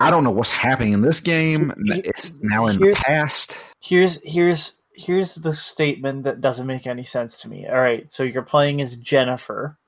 I 0.00 0.10
don't 0.10 0.24
know 0.24 0.30
what's 0.30 0.50
happening 0.50 0.92
in 0.92 1.00
this 1.02 1.20
game. 1.20 1.72
It's 1.86 2.34
now 2.40 2.66
in 2.66 2.78
the 2.78 2.94
past. 2.94 3.56
Here's 3.80 4.22
here's 4.22 4.80
here's 4.98 5.36
the 5.36 5.54
statement 5.54 6.24
that 6.24 6.40
doesn't 6.40 6.66
make 6.66 6.86
any 6.86 7.04
sense 7.04 7.40
to 7.42 7.48
me. 7.48 7.66
All 7.66 7.80
right, 7.80 8.10
so 8.10 8.24
you're 8.24 8.42
playing 8.42 8.80
as 8.80 8.96
Jennifer, 8.96 9.78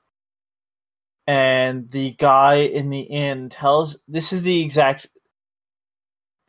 and 1.27 1.91
the 1.91 2.11
guy 2.11 2.55
in 2.55 2.89
the 2.89 3.01
inn 3.01 3.49
tells 3.49 4.01
this 4.07 4.33
is 4.33 4.41
the 4.43 4.61
exact. 4.61 5.07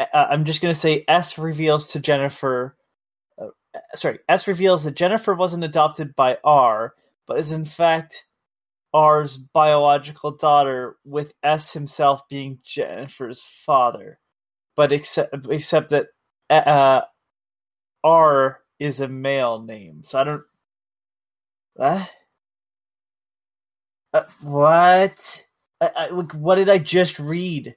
uh, 0.00 0.06
I'm 0.14 0.44
just 0.44 0.62
gonna 0.62 0.74
say 0.74 1.04
S 1.08 1.38
reveals 1.38 1.88
to 1.88 2.00
Jennifer. 2.00 2.76
Uh, 3.40 3.48
sorry, 3.96 4.20
S 4.28 4.46
reveals 4.48 4.84
that 4.84 4.94
Jennifer 4.96 5.34
wasn't 5.34 5.64
adopted 5.64 6.14
by 6.16 6.38
R, 6.44 6.94
but 7.26 7.38
is 7.38 7.52
in 7.52 7.64
fact 7.64 8.26
R's 8.94 9.36
biological 9.36 10.32
daughter, 10.32 10.96
with 11.04 11.32
S 11.42 11.72
himself 11.72 12.28
being 12.28 12.58
Jennifer's 12.64 13.42
father. 13.66 14.18
But 14.76 14.92
except 14.92 15.34
except 15.50 15.90
that 15.90 16.08
uh, 16.50 17.02
R 18.04 18.60
is 18.78 19.00
a 19.00 19.08
male 19.08 19.60
name, 19.60 20.02
so 20.04 20.20
I 20.20 20.24
don't. 20.24 20.42
Uh, 21.78 22.04
uh, 24.12 24.24
what? 24.42 25.44
I, 25.80 25.90
I, 25.96 26.08
like, 26.08 26.32
what 26.32 26.56
did 26.56 26.68
I 26.68 26.78
just 26.78 27.18
read? 27.18 27.76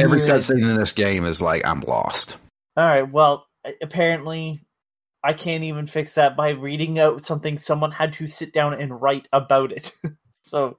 Every 0.00 0.20
cutscene 0.20 0.62
in 0.62 0.74
this 0.74 0.92
game 0.92 1.24
is 1.26 1.40
like 1.40 1.64
I'm 1.66 1.80
lost. 1.80 2.36
All 2.76 2.84
right. 2.84 3.10
Well, 3.10 3.46
apparently, 3.82 4.64
I 5.22 5.32
can't 5.32 5.64
even 5.64 5.86
fix 5.86 6.14
that 6.16 6.36
by 6.36 6.50
reading 6.50 6.98
out 6.98 7.24
something 7.24 7.58
someone 7.58 7.92
had 7.92 8.14
to 8.14 8.26
sit 8.26 8.52
down 8.52 8.74
and 8.74 9.00
write 9.00 9.28
about 9.32 9.72
it. 9.72 9.92
so, 10.42 10.78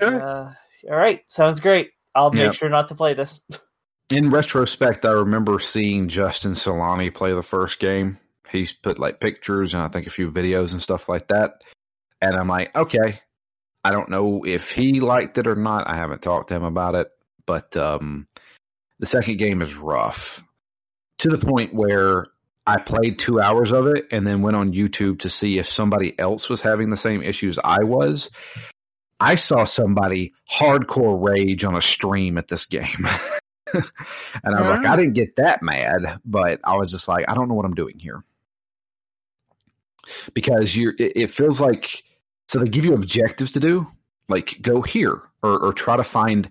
Okay. 0.00 0.16
uh, 0.16 0.52
all 0.90 0.96
right, 0.96 1.22
sounds 1.28 1.60
great. 1.60 1.90
I'll 2.14 2.30
make 2.30 2.52
Yep. 2.52 2.54
sure 2.54 2.68
not 2.68 2.88
to 2.88 2.94
play 2.94 3.14
this. 3.14 3.42
In 4.10 4.30
retrospect, 4.30 5.04
I 5.04 5.12
remember 5.12 5.58
seeing 5.58 6.08
Justin 6.08 6.52
Solani 6.52 7.12
play 7.12 7.34
the 7.34 7.42
first 7.42 7.78
game. 7.78 8.18
He's 8.50 8.72
put 8.72 8.98
like 8.98 9.20
pictures 9.20 9.74
and 9.74 9.82
I 9.82 9.88
think 9.88 10.06
a 10.06 10.10
few 10.10 10.30
videos 10.30 10.72
and 10.72 10.80
stuff 10.80 11.08
like 11.08 11.28
that. 11.28 11.62
And 12.20 12.34
I'm 12.34 12.48
like, 12.48 12.74
okay. 12.74 13.20
I 13.84 13.90
don't 13.90 14.08
know 14.08 14.44
if 14.44 14.70
he 14.70 15.00
liked 15.00 15.36
it 15.38 15.46
or 15.46 15.54
not. 15.54 15.88
I 15.88 15.96
haven't 15.96 16.22
talked 16.22 16.48
to 16.48 16.54
him 16.54 16.64
about 16.64 16.94
it. 16.94 17.08
But 17.44 17.76
um, 17.76 18.26
the 18.98 19.06
second 19.06 19.36
game 19.36 19.60
is 19.60 19.74
rough 19.74 20.42
to 21.18 21.28
the 21.28 21.38
point 21.38 21.74
where 21.74 22.26
I 22.66 22.78
played 22.78 23.18
two 23.18 23.40
hours 23.40 23.72
of 23.72 23.86
it 23.86 24.06
and 24.10 24.26
then 24.26 24.42
went 24.42 24.56
on 24.56 24.72
YouTube 24.72 25.20
to 25.20 25.30
see 25.30 25.58
if 25.58 25.68
somebody 25.68 26.18
else 26.18 26.48
was 26.48 26.62
having 26.62 26.90
the 26.90 26.96
same 26.96 27.22
issues 27.22 27.58
I 27.62 27.84
was. 27.84 28.30
I 29.20 29.34
saw 29.34 29.64
somebody 29.64 30.32
hardcore 30.50 31.22
rage 31.26 31.64
on 31.64 31.76
a 31.76 31.82
stream 31.82 32.38
at 32.38 32.48
this 32.48 32.66
game. 32.66 33.06
and 34.44 34.54
I 34.54 34.58
was 34.58 34.68
like, 34.68 34.84
I 34.84 34.96
didn't 34.96 35.14
get 35.14 35.36
that 35.36 35.62
mad, 35.62 36.20
but 36.24 36.60
I 36.64 36.76
was 36.76 36.90
just 36.90 37.08
like, 37.08 37.28
I 37.28 37.34
don't 37.34 37.48
know 37.48 37.54
what 37.54 37.64
I'm 37.66 37.74
doing 37.74 37.98
here. 37.98 38.24
Because 40.34 40.76
you're, 40.76 40.94
it, 40.98 41.12
it 41.16 41.30
feels 41.30 41.60
like, 41.60 42.02
so 42.48 42.58
they 42.58 42.68
give 42.68 42.84
you 42.84 42.94
objectives 42.94 43.52
to 43.52 43.60
do, 43.60 43.86
like 44.28 44.60
go 44.62 44.80
here 44.82 45.22
or, 45.42 45.58
or 45.58 45.72
try 45.72 45.96
to 45.96 46.04
find, 46.04 46.50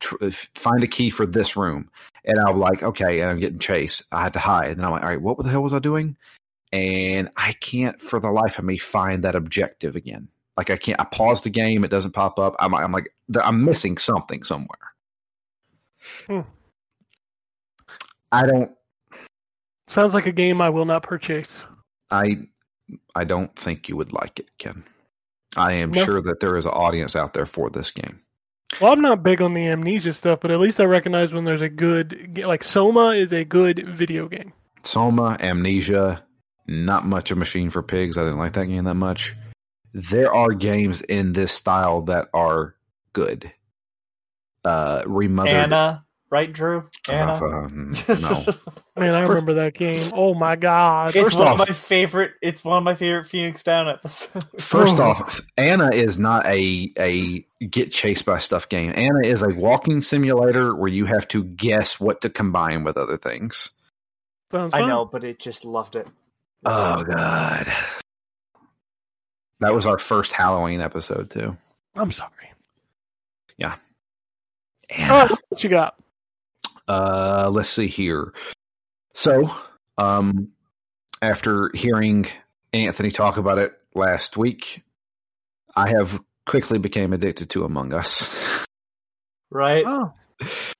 tr- 0.00 0.22
uh, 0.22 0.30
find 0.54 0.82
a 0.84 0.86
key 0.86 1.10
for 1.10 1.26
this 1.26 1.56
room. 1.56 1.90
And 2.24 2.38
I'm 2.38 2.58
like, 2.58 2.82
okay, 2.82 3.20
and 3.20 3.30
I'm 3.30 3.40
getting 3.40 3.58
chased. 3.58 4.02
I 4.12 4.22
had 4.22 4.34
to 4.34 4.38
hide. 4.38 4.68
And 4.68 4.78
then 4.78 4.84
I'm 4.84 4.92
like, 4.92 5.02
all 5.02 5.08
right, 5.08 5.20
what 5.20 5.38
the 5.38 5.48
hell 5.48 5.62
was 5.62 5.72
I 5.72 5.78
doing? 5.78 6.16
And 6.72 7.30
I 7.36 7.52
can't 7.52 8.00
for 8.00 8.20
the 8.20 8.30
life 8.30 8.58
of 8.58 8.64
me 8.64 8.76
find 8.76 9.24
that 9.24 9.34
objective 9.34 9.96
again. 9.96 10.28
Like 10.56 10.70
I 10.70 10.76
can't, 10.76 11.00
I 11.00 11.04
pause 11.04 11.42
the 11.42 11.50
game. 11.50 11.84
It 11.84 11.90
doesn't 11.90 12.12
pop 12.12 12.38
up. 12.38 12.54
I'm, 12.58 12.74
I'm 12.74 12.92
like, 12.92 13.12
I'm 13.42 13.64
missing 13.64 13.96
something 13.96 14.42
somewhere. 14.42 14.89
Hmm. 16.26 16.40
I 18.32 18.46
don't, 18.46 18.70
Sounds 19.88 20.14
like 20.14 20.26
a 20.26 20.32
game 20.32 20.60
I 20.60 20.70
will 20.70 20.84
not 20.84 21.02
purchase. 21.02 21.60
I, 22.12 22.36
I 23.14 23.24
don't 23.24 23.54
think 23.56 23.88
you 23.88 23.96
would 23.96 24.12
like 24.12 24.38
it, 24.38 24.46
Ken. 24.56 24.84
I 25.56 25.72
am 25.74 25.90
No. 25.90 26.04
sure 26.04 26.22
that 26.22 26.38
there 26.38 26.56
is 26.56 26.64
an 26.64 26.70
audience 26.72 27.16
out 27.16 27.34
there 27.34 27.46
for 27.46 27.70
this 27.70 27.90
game. 27.90 28.20
Well, 28.80 28.92
I'm 28.92 29.00
not 29.00 29.24
big 29.24 29.42
on 29.42 29.52
the 29.52 29.66
amnesia 29.66 30.12
stuff, 30.12 30.38
but 30.42 30.52
at 30.52 30.60
least 30.60 30.78
I 30.80 30.84
recognize 30.84 31.32
when 31.32 31.44
there's 31.44 31.60
a 31.60 31.68
good, 31.68 32.38
like 32.44 32.62
Soma 32.62 33.10
is 33.10 33.32
a 33.32 33.44
good 33.44 33.84
video 33.96 34.28
game. 34.28 34.52
Soma, 34.84 35.36
Amnesia, 35.40 36.24
not 36.68 37.04
much 37.04 37.32
of 37.32 37.38
Machine 37.38 37.68
for 37.68 37.82
Pigs. 37.82 38.16
I 38.16 38.22
didn't 38.22 38.38
like 38.38 38.52
that 38.52 38.66
game 38.66 38.84
that 38.84 38.94
much. 38.94 39.34
There 39.92 40.32
are 40.32 40.52
games 40.52 41.02
in 41.02 41.32
this 41.32 41.50
style 41.50 42.02
that 42.02 42.28
are 42.32 42.76
good. 43.12 43.52
Uh, 44.64 45.02
remothered. 45.06 45.54
Anna, 45.54 46.04
right, 46.30 46.52
Drew? 46.52 46.80
Uh, 47.08 47.12
Anna. 47.12 47.32
uh, 47.32 47.68
no. 48.20 48.44
Man, 48.96 49.14
I 49.14 49.20
First- 49.20 49.28
remember 49.30 49.54
that 49.54 49.74
game. 49.74 50.12
Oh 50.14 50.34
my 50.34 50.56
god! 50.56 51.08
it's 51.10 51.18
First 51.18 51.38
one 51.38 51.48
off- 51.48 51.60
of 51.60 51.68
my 51.68 51.74
favorite. 51.74 52.32
It's 52.42 52.62
one 52.62 52.76
of 52.78 52.82
my 52.84 52.94
favorite 52.94 53.24
Phoenix 53.26 53.62
Down 53.64 53.88
episodes. 53.88 54.44
First 54.58 55.00
off, 55.00 55.40
Anna 55.56 55.90
is 55.90 56.18
not 56.18 56.46
a 56.46 56.92
a 56.98 57.46
get 57.64 57.90
chased 57.92 58.26
by 58.26 58.38
stuff 58.38 58.68
game. 58.68 58.92
Anna 58.94 59.20
is 59.26 59.42
a 59.42 59.48
walking 59.48 60.02
simulator 60.02 60.74
where 60.74 60.90
you 60.90 61.06
have 61.06 61.26
to 61.28 61.42
guess 61.42 61.98
what 61.98 62.20
to 62.22 62.28
combine 62.30 62.84
with 62.84 62.96
other 62.98 63.16
things. 63.16 63.70
Sounds 64.52 64.74
I 64.74 64.80
fun. 64.80 64.88
know, 64.88 65.04
but 65.06 65.24
it 65.24 65.38
just 65.38 65.64
loved 65.64 65.96
it. 65.96 66.06
Oh 66.66 67.02
God. 67.04 67.72
That 69.60 69.74
was 69.74 69.86
our 69.86 69.98
first 69.98 70.32
Halloween 70.32 70.80
episode 70.80 71.30
too. 71.30 71.56
I'm 71.94 72.12
sorry. 72.12 72.30
And, 74.90 75.10
Oh, 75.12 75.36
what 75.48 75.62
you 75.64 75.70
got? 75.70 75.94
uh, 76.88 77.48
let's 77.52 77.68
see 77.68 77.86
here. 77.86 78.32
So, 79.14 79.50
um, 79.98 80.48
after 81.22 81.70
hearing 81.74 82.26
Anthony 82.72 83.10
talk 83.10 83.36
about 83.36 83.58
it 83.58 83.72
last 83.94 84.36
week, 84.36 84.82
I 85.76 85.90
have 85.90 86.20
quickly 86.46 86.78
became 86.78 87.12
addicted 87.12 87.50
to 87.50 87.64
Among 87.64 87.92
Us. 87.94 88.26
Right? 89.50 89.84
Oh, 89.86 90.12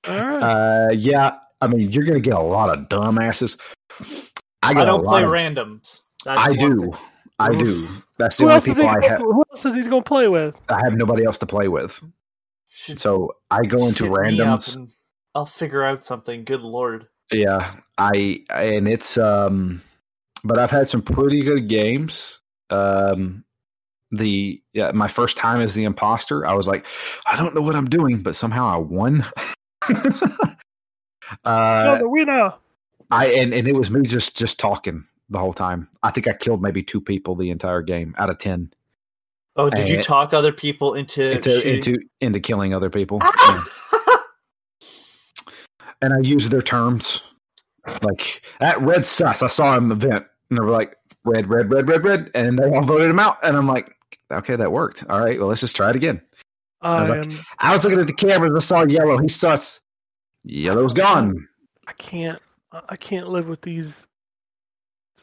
all 0.07 0.15
right. 0.15 0.41
Uh, 0.41 0.87
yeah, 0.93 1.37
I 1.61 1.67
mean, 1.67 1.91
you're 1.91 2.05
going 2.05 2.21
to 2.21 2.29
get 2.29 2.37
a 2.37 2.41
lot 2.41 2.75
of 2.75 2.89
dumbasses. 2.89 3.57
I, 4.63 4.71
I 4.71 4.73
don't 4.73 5.01
a 5.01 5.03
play 5.03 5.23
of, 5.23 5.29
randoms. 5.29 6.01
That's 6.25 6.41
I 6.41 6.53
do. 6.55 6.81
thing. 6.91 6.95
I 7.39 7.55
do. 7.55 7.87
That's 8.17 8.37
the 8.37 8.43
who 8.43 8.49
only 8.49 8.55
else, 8.55 8.67
is 8.67 8.77
he 8.77 8.83
people 8.83 8.89
I 8.89 9.07
have. 9.07 9.19
who 9.19 9.43
else 9.51 9.65
is 9.65 9.75
he 9.75 9.81
going 9.83 10.03
to 10.03 10.07
play 10.07 10.27
with? 10.27 10.55
I 10.69 10.81
have 10.83 10.93
nobody 10.93 11.23
else 11.25 11.37
to 11.39 11.45
play 11.45 11.67
with. 11.67 12.01
Should 12.71 12.99
So 12.99 13.35
I 13.49 13.63
go 13.65 13.87
into 13.87 14.05
hit 14.05 14.13
randoms. 14.13 14.89
I'll 15.35 15.45
figure 15.45 15.83
out 15.83 16.05
something. 16.05 16.43
Good 16.43 16.61
lord. 16.61 17.07
Yeah, 17.31 17.75
I 17.97 18.43
and 18.49 18.87
it's 18.87 19.17
um, 19.17 19.81
but 20.43 20.57
I've 20.57 20.71
had 20.71 20.87
some 20.87 21.01
pretty 21.01 21.41
good 21.41 21.67
games. 21.67 22.39
Um, 22.69 23.43
the 24.11 24.61
yeah, 24.73 24.91
my 24.91 25.07
first 25.07 25.37
time 25.37 25.61
as 25.61 25.73
the 25.73 25.83
imposter, 25.83 26.45
I 26.45 26.53
was 26.53 26.67
like, 26.67 26.85
I 27.25 27.35
don't 27.35 27.55
know 27.55 27.61
what 27.61 27.75
I'm 27.75 27.89
doing, 27.89 28.23
but 28.23 28.35
somehow 28.35 28.67
I 28.67 28.77
won. 28.77 29.25
uh, 31.45 31.97
the 31.97 32.09
winner. 32.09 32.53
I 33.09 33.27
and 33.27 33.53
and 33.53 33.67
it 33.67 33.75
was 33.75 33.91
me 33.91 34.01
just 34.03 34.37
just 34.37 34.59
talking 34.59 35.05
the 35.29 35.39
whole 35.39 35.53
time. 35.53 35.89
I 36.03 36.11
think 36.11 36.27
I 36.27 36.33
killed 36.33 36.61
maybe 36.61 36.83
two 36.83 37.01
people 37.01 37.35
the 37.35 37.49
entire 37.49 37.81
game 37.81 38.15
out 38.17 38.29
of 38.29 38.37
ten 38.37 38.73
Oh, 39.57 39.69
did 39.69 39.89
you 39.89 39.95
And- 39.95 40.03
talk 40.03 40.33
other 40.33 40.53
people 40.53 40.93
into 40.93 41.31
into 41.31 41.51
shooting? 41.59 41.75
into 41.75 41.97
into 42.21 42.39
killing 42.39 42.73
other 42.73 42.89
people. 42.89 43.19
Ah! 43.21 43.65
Yeah. 43.93 44.87
and 46.01 46.13
I 46.13 46.19
used 46.19 46.51
their 46.51 46.61
terms. 46.61 47.21
Like 48.03 48.45
that 48.59 48.79
red 48.81 49.05
sus, 49.05 49.41
I 49.41 49.47
saw 49.47 49.75
him 49.75 49.91
event, 49.91 50.25
and 50.49 50.57
they 50.57 50.61
were 50.61 50.69
like 50.71 50.95
red, 51.25 51.49
red, 51.49 51.71
red, 51.71 51.87
red, 51.89 52.03
red, 52.03 52.31
and 52.35 52.57
they 52.57 52.65
all 52.65 52.81
voted 52.83 53.09
him 53.09 53.19
out. 53.19 53.37
And 53.43 53.57
I'm 53.57 53.67
like, 53.67 53.95
okay, 54.31 54.55
that 54.55 54.71
worked. 54.71 55.03
All 55.09 55.19
right, 55.19 55.39
well, 55.39 55.47
let's 55.47 55.61
just 55.61 55.75
try 55.75 55.89
it 55.89 55.95
again. 55.95 56.21
I 56.81 56.99
was 56.99 57.09
like- 57.09 57.31
I 57.59 57.71
was 57.73 57.83
looking 57.83 57.99
at 57.99 58.07
the 58.07 58.13
cameras, 58.13 58.53
I 58.55 58.59
saw 58.65 58.85
yellow. 58.85 59.17
He's 59.17 59.35
sus. 59.35 59.81
Yellow's 60.43 60.93
gone. 60.93 61.47
I 61.87 61.93
can't. 61.93 62.39
I 62.71 62.95
can't 62.95 63.27
live 63.27 63.47
with 63.47 63.61
these 63.61 64.07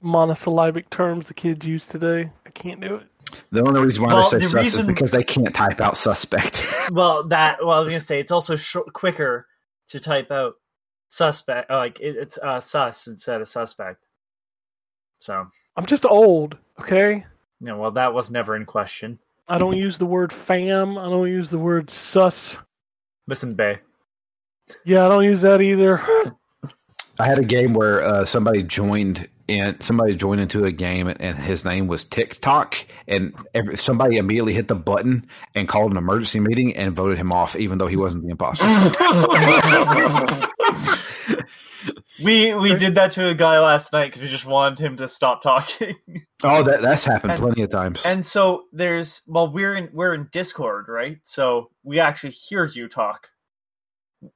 monosyllabic 0.02 0.90
terms 0.90 1.26
the 1.28 1.34
kids 1.34 1.66
use 1.66 1.86
today. 1.86 2.30
I 2.46 2.50
can't 2.50 2.80
do 2.80 2.96
it. 2.96 3.06
The 3.50 3.62
only 3.62 3.80
reason 3.82 4.02
why 4.04 4.14
Well, 4.14 4.22
they 4.24 4.28
say 4.28 4.38
the 4.38 4.44
sus 4.44 4.62
reason- 4.62 4.80
is 4.82 4.86
because 4.86 5.10
they 5.12 5.22
can't 5.24 5.54
type 5.54 5.80
out 5.80 5.96
suspect. 5.96 6.64
well, 6.92 7.24
that 7.28 7.58
well, 7.60 7.72
I 7.72 7.78
was 7.78 7.88
gonna 7.88 8.00
say 8.00 8.20
it's 8.20 8.30
also 8.30 8.56
sh- 8.56 8.76
quicker 8.92 9.46
to 9.88 10.00
type 10.00 10.30
out 10.30 10.54
suspect, 11.08 11.70
uh, 11.70 11.76
like 11.76 12.00
it, 12.00 12.16
it's 12.16 12.38
uh, 12.38 12.60
sus 12.60 13.06
instead 13.06 13.40
of 13.40 13.48
suspect. 13.48 14.02
So, 15.20 15.46
I'm 15.76 15.86
just 15.86 16.04
old. 16.06 16.56
Okay. 16.80 17.24
yeah, 17.60 17.72
well, 17.74 17.90
that 17.92 18.12
was 18.14 18.30
never 18.30 18.54
in 18.54 18.66
question. 18.66 19.18
I 19.48 19.58
don't 19.58 19.76
use 19.86 19.98
the 19.98 20.06
word 20.06 20.32
fam. 20.32 20.98
I 20.98 21.04
don't 21.08 21.28
use 21.28 21.50
the 21.50 21.58
word 21.58 21.90
sus. 21.90 22.56
Listen, 23.26 23.54
Bay. 23.54 23.78
Yeah, 24.84 25.06
I 25.06 25.08
don't 25.08 25.24
use 25.24 25.40
that 25.40 25.62
either. 25.62 26.02
I 27.18 27.26
had 27.26 27.38
a 27.38 27.44
game 27.44 27.72
where 27.72 28.02
uh, 28.04 28.24
somebody 28.26 28.62
joined 28.62 29.28
in. 29.48 29.80
Somebody 29.80 30.14
joined 30.14 30.40
into 30.40 30.64
a 30.64 30.70
game, 30.72 31.08
and 31.08 31.36
his 31.38 31.64
name 31.64 31.88
was 31.88 32.04
TikTok, 32.04 32.76
and 33.08 33.34
every, 33.54 33.76
somebody 33.76 34.18
immediately 34.18 34.52
hit 34.54 34.68
the 34.68 34.74
button 34.76 35.26
and 35.54 35.66
called 35.68 35.90
an 35.90 35.96
emergency 35.96 36.38
meeting 36.40 36.76
and 36.76 36.94
voted 36.94 37.18
him 37.18 37.32
off, 37.32 37.56
even 37.56 37.78
though 37.78 37.86
he 37.86 37.96
wasn't 37.96 38.24
the 38.24 38.30
imposter. 38.30 38.64
We 42.22 42.52
we 42.52 42.74
did 42.74 42.96
that 42.96 43.12
to 43.12 43.28
a 43.28 43.34
guy 43.34 43.60
last 43.60 43.92
night 43.92 44.06
because 44.06 44.22
we 44.22 44.28
just 44.28 44.44
wanted 44.44 44.80
him 44.80 44.96
to 44.96 45.06
stop 45.06 45.40
talking. 45.40 45.94
oh, 46.42 46.64
that 46.64 46.82
that's 46.82 47.04
happened 47.04 47.32
And- 47.32 47.40
plenty 47.40 47.62
of 47.62 47.70
times. 47.70 48.04
and 48.04 48.26
so 48.26 48.64
there's 48.72 49.22
well, 49.28 49.52
we're 49.52 49.76
in 49.76 49.90
we're 49.92 50.14
in 50.14 50.28
Discord, 50.32 50.86
right? 50.88 51.18
So 51.22 51.70
we 51.84 52.00
actually 52.00 52.30
hear 52.32 52.64
you 52.64 52.88
talk 52.88 53.28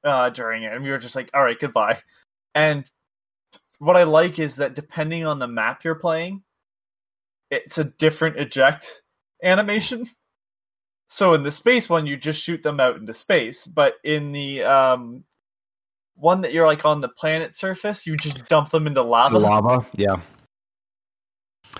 uh, 0.03 0.29
during 0.29 0.63
it, 0.63 0.71
and 0.71 0.81
we 0.81 0.91
were 0.91 0.97
just 0.97 1.15
like, 1.15 1.29
"All 1.33 1.43
right, 1.43 1.59
goodbye." 1.59 1.99
And 2.55 2.85
what 3.83 3.97
I 3.97 4.03
like 4.03 4.39
is 4.39 4.57
that 4.57 4.75
depending 4.75 5.25
on 5.25 5.39
the 5.39 5.47
map 5.47 5.83
you're 5.83 5.95
playing, 5.95 6.43
it's 7.51 7.77
a 7.77 7.83
different 7.83 8.37
eject 8.39 9.03
animation. 9.43 10.09
So 11.09 11.33
in 11.33 11.43
the 11.43 11.51
space 11.51 11.89
one, 11.89 12.07
you 12.07 12.17
just 12.17 12.41
shoot 12.41 12.63
them 12.63 12.79
out 12.79 12.95
into 12.95 13.13
space, 13.13 13.67
but 13.67 13.95
in 14.03 14.31
the 14.31 14.63
um, 14.63 15.25
one 16.15 16.41
that 16.41 16.53
you're 16.53 16.65
like 16.65 16.85
on 16.85 17.01
the 17.01 17.09
planet 17.09 17.55
surface, 17.55 18.07
you 18.07 18.15
just 18.17 18.47
dump 18.47 18.71
them 18.71 18.87
into 18.87 19.03
lava. 19.03 19.33
the 19.33 19.39
lava, 19.39 19.85
yeah. 19.95 20.15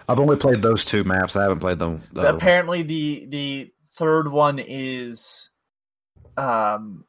I've 0.08 0.20
only 0.20 0.36
played 0.36 0.62
those 0.62 0.84
two 0.84 1.04
maps. 1.04 1.36
I 1.36 1.44
haven't 1.44 1.60
played 1.60 1.80
them. 1.80 2.02
the 2.12 2.34
apparently 2.34 2.84
the 2.84 3.28
the 3.30 3.72
third 3.96 4.28
one 4.28 4.60
is 4.60 5.50
um 6.36 7.06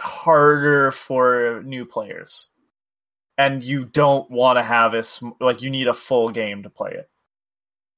harder 0.00 0.90
for 0.90 1.62
new 1.64 1.84
players 1.84 2.48
and 3.36 3.62
you 3.62 3.84
don't 3.84 4.30
want 4.30 4.58
to 4.58 4.62
have 4.62 4.94
a 4.94 5.02
sm- 5.02 5.30
like 5.40 5.62
you 5.62 5.70
need 5.70 5.88
a 5.88 5.94
full 5.94 6.28
game 6.28 6.62
to 6.62 6.70
play 6.70 6.92
it. 6.92 7.08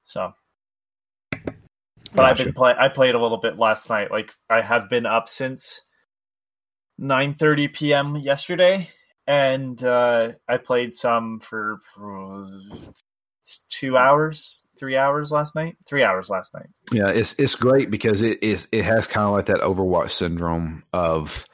So. 0.05 0.33
But 2.14 2.25
i've 2.25 2.38
been 2.38 2.55
play 2.55 2.72
i 2.79 2.88
played 2.88 3.14
a 3.14 3.20
little 3.20 3.37
bit 3.37 3.59
last 3.59 3.90
night 3.90 4.11
like 4.11 4.33
i 4.49 4.62
have 4.62 4.88
been 4.88 5.05
up 5.05 5.29
since 5.29 5.83
9:30 6.99 7.75
p.m. 7.75 8.16
yesterday 8.16 8.88
and 9.27 9.83
uh 9.83 10.33
i 10.49 10.57
played 10.57 10.94
some 10.94 11.40
for 11.40 11.83
uh, 12.01 12.46
2 13.70 13.99
hours 13.99 14.62
3 14.79 14.96
hours 14.96 15.33
last 15.33 15.55
night? 15.55 15.77
3 15.87 16.03
hours 16.03 16.31
last 16.31 16.55
night. 16.55 16.68
Yeah, 16.92 17.09
it's 17.09 17.35
it's 17.38 17.55
great 17.55 17.90
because 17.90 18.22
it 18.22 18.42
is 18.42 18.68
it 18.72 18.85
has 18.85 19.07
kind 19.07 19.27
of 19.27 19.33
like 19.33 19.46
that 19.46 19.59
Overwatch 19.59 20.11
syndrome 20.11 20.85
of 20.92 21.44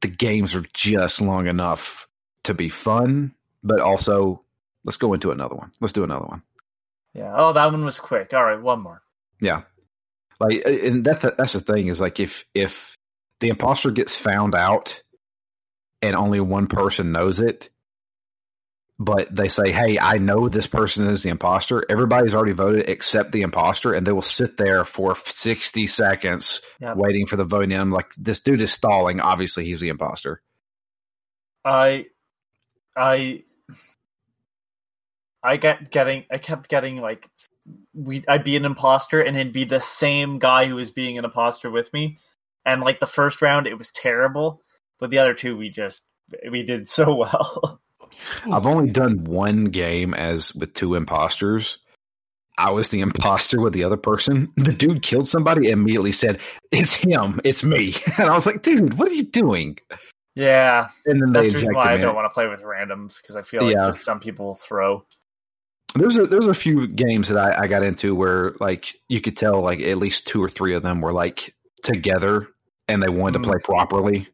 the 0.00 0.08
games 0.08 0.54
are 0.54 0.64
just 0.72 1.20
long 1.20 1.46
enough 1.46 2.07
to 2.48 2.54
be 2.54 2.68
fun, 2.68 3.34
but 3.62 3.80
also 3.80 4.42
let's 4.84 4.96
go 4.98 5.14
into 5.14 5.30
another 5.30 5.54
one. 5.54 5.72
Let's 5.80 5.92
do 5.94 6.04
another 6.04 6.26
one. 6.26 6.42
Yeah. 7.14 7.32
Oh, 7.36 7.52
that 7.54 7.72
one 7.72 7.84
was 7.84 7.98
quick. 7.98 8.34
All 8.34 8.44
right, 8.44 8.60
one 8.60 8.80
more. 8.82 9.02
Yeah, 9.40 9.62
like 10.40 10.62
and 10.66 11.04
that's 11.04 11.22
the, 11.22 11.34
that's 11.36 11.52
the 11.54 11.60
thing 11.60 11.86
is 11.86 12.00
like 12.00 12.20
if 12.20 12.44
if 12.54 12.96
the 13.40 13.48
imposter 13.48 13.90
gets 13.90 14.16
found 14.16 14.54
out 14.54 15.02
and 16.02 16.14
only 16.16 16.40
one 16.40 16.66
person 16.66 17.12
knows 17.12 17.38
it, 17.40 17.70
but 18.98 19.34
they 19.34 19.48
say, 19.48 19.70
"Hey, 19.70 19.98
I 19.98 20.18
know 20.18 20.48
this 20.48 20.66
person 20.66 21.06
is 21.08 21.22
the 21.22 21.28
imposter." 21.30 21.84
Everybody's 21.88 22.34
already 22.34 22.52
voted 22.52 22.88
except 22.88 23.30
the 23.32 23.42
imposter, 23.42 23.92
and 23.92 24.04
they 24.06 24.12
will 24.12 24.22
sit 24.22 24.56
there 24.56 24.84
for 24.84 25.14
sixty 25.16 25.86
seconds 25.86 26.60
Yeah. 26.80 26.94
waiting 26.94 27.26
for 27.26 27.36
the 27.36 27.44
vote. 27.44 27.64
And 27.64 27.74
I'm 27.74 27.92
like, 27.92 28.12
"This 28.16 28.40
dude 28.40 28.60
is 28.62 28.72
stalling. 28.72 29.20
Obviously, 29.20 29.64
he's 29.66 29.80
the 29.80 29.88
imposter." 29.88 30.42
I, 31.64 32.06
I, 32.98 33.44
I 35.42 35.56
get 35.56 35.90
getting. 35.90 36.24
I 36.30 36.38
kept 36.38 36.68
getting 36.68 36.96
like, 37.00 37.28
we. 37.94 38.24
I'd 38.26 38.44
be 38.44 38.56
an 38.56 38.64
imposter, 38.64 39.20
and 39.20 39.36
it'd 39.36 39.52
be 39.52 39.64
the 39.64 39.80
same 39.80 40.38
guy 40.38 40.66
who 40.66 40.74
was 40.74 40.90
being 40.90 41.18
an 41.18 41.24
imposter 41.24 41.70
with 41.70 41.92
me. 41.92 42.18
And 42.64 42.82
like 42.82 43.00
the 43.00 43.06
first 43.06 43.40
round, 43.40 43.66
it 43.66 43.78
was 43.78 43.92
terrible, 43.92 44.62
but 44.98 45.10
the 45.10 45.18
other 45.18 45.34
two, 45.34 45.56
we 45.56 45.70
just 45.70 46.02
we 46.50 46.62
did 46.62 46.88
so 46.88 47.14
well. 47.14 47.80
I've 48.50 48.66
only 48.66 48.90
done 48.90 49.24
one 49.24 49.66
game 49.66 50.14
as 50.14 50.54
with 50.54 50.74
two 50.74 50.94
imposters. 50.94 51.78
I 52.58 52.72
was 52.72 52.88
the 52.88 53.00
imposter 53.00 53.60
with 53.60 53.72
the 53.72 53.84
other 53.84 53.96
person. 53.96 54.52
The 54.56 54.72
dude 54.72 55.02
killed 55.02 55.28
somebody 55.28 55.70
and 55.70 55.80
immediately 55.80 56.10
said, 56.10 56.40
It's 56.72 56.92
him, 56.92 57.40
it's 57.44 57.62
me. 57.62 57.94
And 58.18 58.28
I 58.28 58.34
was 58.34 58.46
like, 58.46 58.62
dude, 58.62 58.94
what 58.94 59.08
are 59.08 59.14
you 59.14 59.22
doing? 59.22 59.78
Yeah, 60.38 60.88
And 61.04 61.20
then 61.20 61.32
that's 61.32 61.52
reason 61.52 61.74
why 61.74 61.94
I 61.94 61.96
don't 61.96 62.14
want 62.14 62.26
to 62.26 62.30
play 62.30 62.46
with 62.46 62.60
randoms 62.60 63.20
because 63.20 63.34
I 63.34 63.42
feel 63.42 63.64
like 63.64 63.74
Yeah. 63.74 63.88
just 63.88 64.04
some 64.04 64.20
people 64.20 64.46
will 64.46 64.54
throw. 64.54 65.04
There's 65.96 66.16
a 66.16 66.22
there's 66.24 66.46
a 66.46 66.54
few 66.54 66.86
games 66.86 67.28
that 67.28 67.38
I, 67.38 67.62
I 67.64 67.66
got 67.66 67.82
into 67.82 68.14
where 68.14 68.52
like 68.60 68.94
you 69.08 69.20
could 69.20 69.36
tell 69.36 69.60
like 69.62 69.80
at 69.80 69.98
least 69.98 70.26
two 70.28 70.42
or 70.42 70.48
three 70.48 70.74
of 70.74 70.82
them 70.82 71.00
were 71.00 71.12
like 71.12 71.54
together 71.82 72.48
and 72.86 73.02
they 73.02 73.08
wanted 73.08 73.40
Mm. 73.40 73.42
to 73.44 73.50
play 73.50 73.58
properly. 73.64 74.28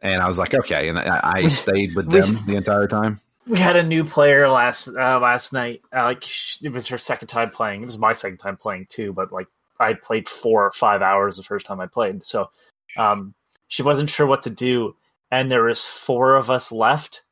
And 0.00 0.22
I 0.22 0.28
was 0.28 0.38
like, 0.38 0.54
okay, 0.54 0.88
and 0.88 0.98
I, 0.98 1.20
I 1.24 1.46
stayed 1.48 1.96
with 1.96 2.10
them 2.10 2.38
the 2.46 2.54
entire 2.56 2.86
time. 2.86 3.20
We 3.48 3.58
had 3.58 3.74
a 3.76 3.82
new 3.82 4.04
player 4.04 4.48
last 4.48 4.88
uh, 4.88 5.18
last 5.18 5.52
night. 5.52 5.80
Uh, 5.94 6.04
like 6.04 6.24
it 6.62 6.68
was 6.70 6.86
her 6.88 6.98
second 6.98 7.28
time 7.28 7.50
playing. 7.50 7.82
It 7.82 7.86
was 7.86 7.98
my 7.98 8.12
second 8.12 8.38
time 8.38 8.56
playing 8.56 8.86
too, 8.88 9.12
but 9.12 9.32
like 9.32 9.48
I 9.80 9.94
played 9.94 10.28
four 10.28 10.66
or 10.66 10.72
five 10.72 11.02
hours 11.02 11.36
the 11.36 11.42
first 11.42 11.66
time 11.66 11.80
I 11.80 11.86
played. 11.86 12.24
So 12.24 12.50
um, 12.96 13.34
she 13.68 13.82
wasn't 13.82 14.10
sure 14.10 14.26
what 14.26 14.42
to 14.42 14.50
do, 14.50 14.94
and 15.30 15.50
there 15.50 15.64
was 15.64 15.84
four 15.84 16.36
of 16.36 16.50
us 16.50 16.72
left, 16.72 17.22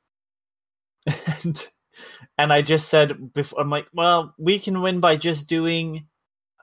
and 1.07 1.69
and 2.39 2.53
I 2.53 2.63
just 2.63 2.89
said 2.89 3.33
before, 3.33 3.61
I'm 3.61 3.71
like, 3.71 3.87
well, 3.93 4.35
we 4.39 4.59
can 4.59 4.83
win 4.83 5.01
by 5.01 5.17
just 5.17 5.47
doing 5.47 6.07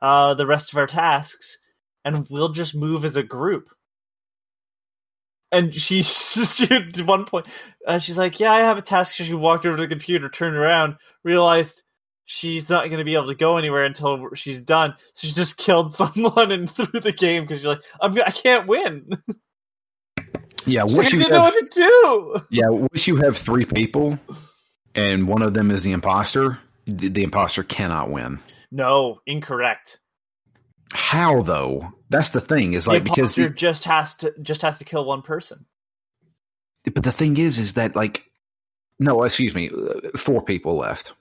uh, 0.01 0.33
the 0.33 0.47
rest 0.47 0.71
of 0.71 0.77
our 0.77 0.87
tasks, 0.87 1.57
and 2.03 2.27
we'll 2.29 2.49
just 2.49 2.75
move 2.75 3.05
as 3.05 3.15
a 3.15 3.23
group. 3.23 3.69
And 5.51 5.73
she, 5.73 5.99
at 6.69 7.01
one 7.01 7.25
point, 7.25 7.47
uh, 7.87 7.99
she's 7.99 8.17
like, 8.17 8.39
"Yeah, 8.39 8.51
I 8.53 8.59
have 8.59 8.77
a 8.77 8.81
task." 8.81 9.13
She 9.15 9.33
walked 9.33 9.65
over 9.65 9.77
to 9.77 9.83
the 9.83 9.87
computer, 9.87 10.29
turned 10.29 10.55
around, 10.55 10.95
realized 11.23 11.81
she's 12.25 12.69
not 12.69 12.85
going 12.85 12.99
to 12.99 13.03
be 13.03 13.15
able 13.15 13.27
to 13.27 13.35
go 13.35 13.57
anywhere 13.57 13.83
until 13.83 14.29
she's 14.35 14.61
done. 14.61 14.93
So 15.13 15.27
she 15.27 15.33
just 15.33 15.57
killed 15.57 15.95
someone 15.95 16.51
and 16.51 16.69
threw 16.69 16.99
the 16.99 17.11
game 17.11 17.43
because 17.43 17.59
she's 17.59 17.67
like, 17.67 17.81
I'm, 18.01 18.13
I 18.25 18.31
can't 18.31 18.67
win. 18.67 19.09
Yeah, 20.65 20.83
wish 20.83 21.11
you 21.13 21.19
didn't 21.19 21.31
know 21.31 21.41
what 21.41 21.71
to 21.71 21.79
do. 21.79 22.41
yeah, 22.51 22.69
wish 22.69 23.07
you 23.07 23.17
have 23.17 23.37
three 23.37 23.65
people, 23.65 24.19
and 24.95 25.27
one 25.27 25.41
of 25.41 25.53
them 25.53 25.71
is 25.71 25.83
the 25.83 25.91
imposter. 25.91 26.59
The, 26.85 27.09
the 27.09 27.23
imposter 27.23 27.63
cannot 27.63 28.09
win. 28.09 28.39
No, 28.71 29.19
incorrect. 29.25 29.99
How 30.93 31.41
though? 31.41 31.93
That's 32.09 32.31
the 32.31 32.41
thing. 32.41 32.73
Is 32.73 32.85
The 32.85 32.91
like 32.91 33.03
because 33.03 33.37
imposter 33.37 33.49
just 33.55 33.83
has 33.85 34.15
to 34.15 34.33
just 34.41 34.61
has 34.63 34.77
to 34.79 34.83
kill 34.83 35.05
one 35.05 35.21
person. 35.21 35.65
but 36.83 37.03
the 37.03 37.11
thing 37.11 37.37
is, 37.37 37.59
is 37.59 37.73
that 37.75 37.95
like 37.95 38.23
no, 38.99 39.23
excuse 39.23 39.55
me, 39.55 39.71
four 40.15 40.41
people 40.43 40.77
left 40.77 41.13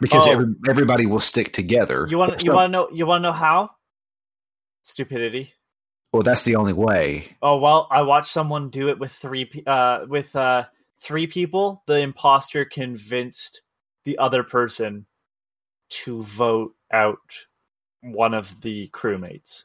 because 0.00 0.26
Oh. 0.26 0.30
every, 0.30 0.46
everybody 0.68 1.06
will 1.06 1.18
stick 1.20 1.52
together. 1.52 2.06
You 2.08 2.18
want 2.18 2.44
you 2.44 2.52
want 2.52 2.68
to 2.68 2.72
know 2.72 2.88
you 2.92 3.06
want 3.06 3.22
to 3.22 3.28
know 3.28 3.32
how? 3.32 3.70
Stupidity. 4.82 5.52
Well, 6.16 6.22
that's 6.22 6.44
the 6.44 6.56
only 6.56 6.72
way. 6.72 7.36
Oh 7.42 7.58
well, 7.58 7.88
I 7.90 8.00
watched 8.00 8.32
someone 8.32 8.70
do 8.70 8.88
it 8.88 8.98
with 8.98 9.12
three 9.12 9.50
uh 9.66 10.06
with 10.08 10.34
uh 10.34 10.64
three 10.98 11.26
people. 11.26 11.82
The 11.86 11.98
imposter 11.98 12.64
convinced 12.64 13.60
the 14.06 14.16
other 14.16 14.42
person 14.42 15.04
to 15.90 16.22
vote 16.22 16.72
out 16.90 17.18
one 18.00 18.32
of 18.32 18.62
the 18.62 18.88
crewmates. 18.94 19.64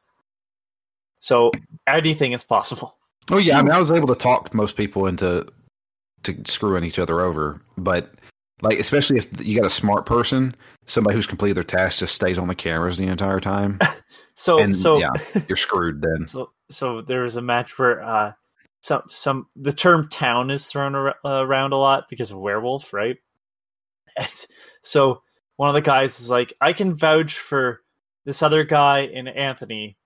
So 1.19 1.51
anything 1.87 2.33
is 2.33 2.43
possible. 2.43 2.97
Oh 3.31 3.37
yeah, 3.37 3.57
I 3.57 3.61
mean, 3.61 3.71
I 3.71 3.79
was 3.79 3.89
able 3.89 4.09
to 4.09 4.15
talk 4.15 4.53
most 4.53 4.75
people 4.75 5.05
into 5.05 5.47
to 6.23 6.35
screwing 6.43 6.83
each 6.83 6.99
other 6.99 7.21
over, 7.21 7.61
but 7.77 8.13
like 8.61 8.79
especially 8.79 9.17
if 9.17 9.27
you 9.41 9.55
got 9.57 9.65
a 9.65 9.69
smart 9.71 10.05
person, 10.05 10.53
somebody 10.85 11.15
who's 11.15 11.27
completed 11.27 11.57
their 11.57 11.63
task 11.63 11.99
just 11.99 12.15
stays 12.15 12.37
on 12.37 12.47
the 12.47 12.55
cameras 12.55 12.97
the 12.97 13.07
entire 13.07 13.39
time, 13.39 13.79
So 14.35 14.59
and 14.59 14.75
so 14.75 14.97
yeah, 14.99 15.11
you're 15.47 15.57
screwed 15.57 16.01
then. 16.01 16.25
so 16.27 16.51
so 16.69 17.01
there 17.01 17.21
was 17.21 17.35
a 17.35 17.41
match 17.41 17.77
where 17.77 18.01
uh 18.01 18.31
some 18.81 19.03
some 19.09 19.47
the 19.55 19.73
term 19.73 20.09
town 20.09 20.49
is 20.49 20.65
thrown 20.65 20.95
ar- 20.95 21.15
around 21.25 21.73
a 21.73 21.77
lot 21.77 22.05
because 22.09 22.31
of 22.31 22.39
werewolf 22.39 22.93
right? 22.93 23.17
And 24.17 24.27
so 24.83 25.21
one 25.57 25.69
of 25.69 25.75
the 25.75 25.81
guys 25.81 26.19
is 26.19 26.29
like 26.29 26.53
i 26.59 26.73
can 26.73 26.95
vouch 26.95 27.37
for 27.37 27.81
this 28.25 28.41
other 28.41 28.63
guy 28.63 29.01
and 29.01 29.27
anthony. 29.29 29.97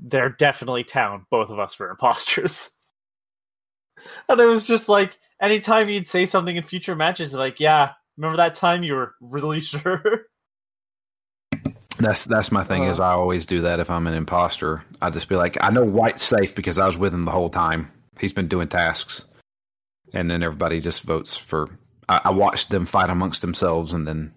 They're 0.00 0.28
definitely 0.30 0.82
town. 0.84 1.26
Both 1.30 1.50
of 1.50 1.58
us 1.60 1.78
were 1.78 1.90
imposters. 1.90 2.70
And 4.28 4.40
it 4.40 4.44
was 4.44 4.64
just 4.66 4.88
like 4.88 5.16
anytime 5.40 5.88
you'd 5.88 6.08
say 6.10 6.26
something 6.26 6.56
in 6.56 6.64
future 6.64 6.96
matches 6.96 7.32
like 7.32 7.60
yeah 7.60 7.92
remember 8.16 8.36
that 8.36 8.54
time 8.54 8.82
you 8.82 8.94
were 8.94 9.14
really 9.20 9.60
sure 9.72 10.26
That's 11.98 12.24
that's 12.24 12.50
my 12.50 12.64
thing 12.64 12.84
is 12.84 12.98
Uh. 12.98 13.04
I 13.04 13.12
always 13.12 13.46
do 13.46 13.62
that 13.62 13.80
if 13.80 13.88
I'm 13.88 14.06
an 14.06 14.14
imposter. 14.14 14.84
I 15.00 15.10
just 15.10 15.28
be 15.28 15.36
like, 15.36 15.56
I 15.62 15.70
know 15.70 15.84
White's 15.84 16.24
safe 16.24 16.54
because 16.54 16.78
I 16.78 16.86
was 16.86 16.98
with 16.98 17.14
him 17.14 17.22
the 17.22 17.30
whole 17.30 17.50
time. 17.50 17.90
He's 18.18 18.32
been 18.32 18.48
doing 18.48 18.68
tasks, 18.68 19.24
and 20.12 20.30
then 20.30 20.42
everybody 20.42 20.80
just 20.80 21.02
votes 21.02 21.36
for. 21.36 21.68
I, 22.08 22.20
I 22.26 22.30
watched 22.30 22.68
them 22.68 22.84
fight 22.84 23.10
amongst 23.10 23.42
themselves, 23.42 23.92
and 23.92 24.06
then 24.06 24.34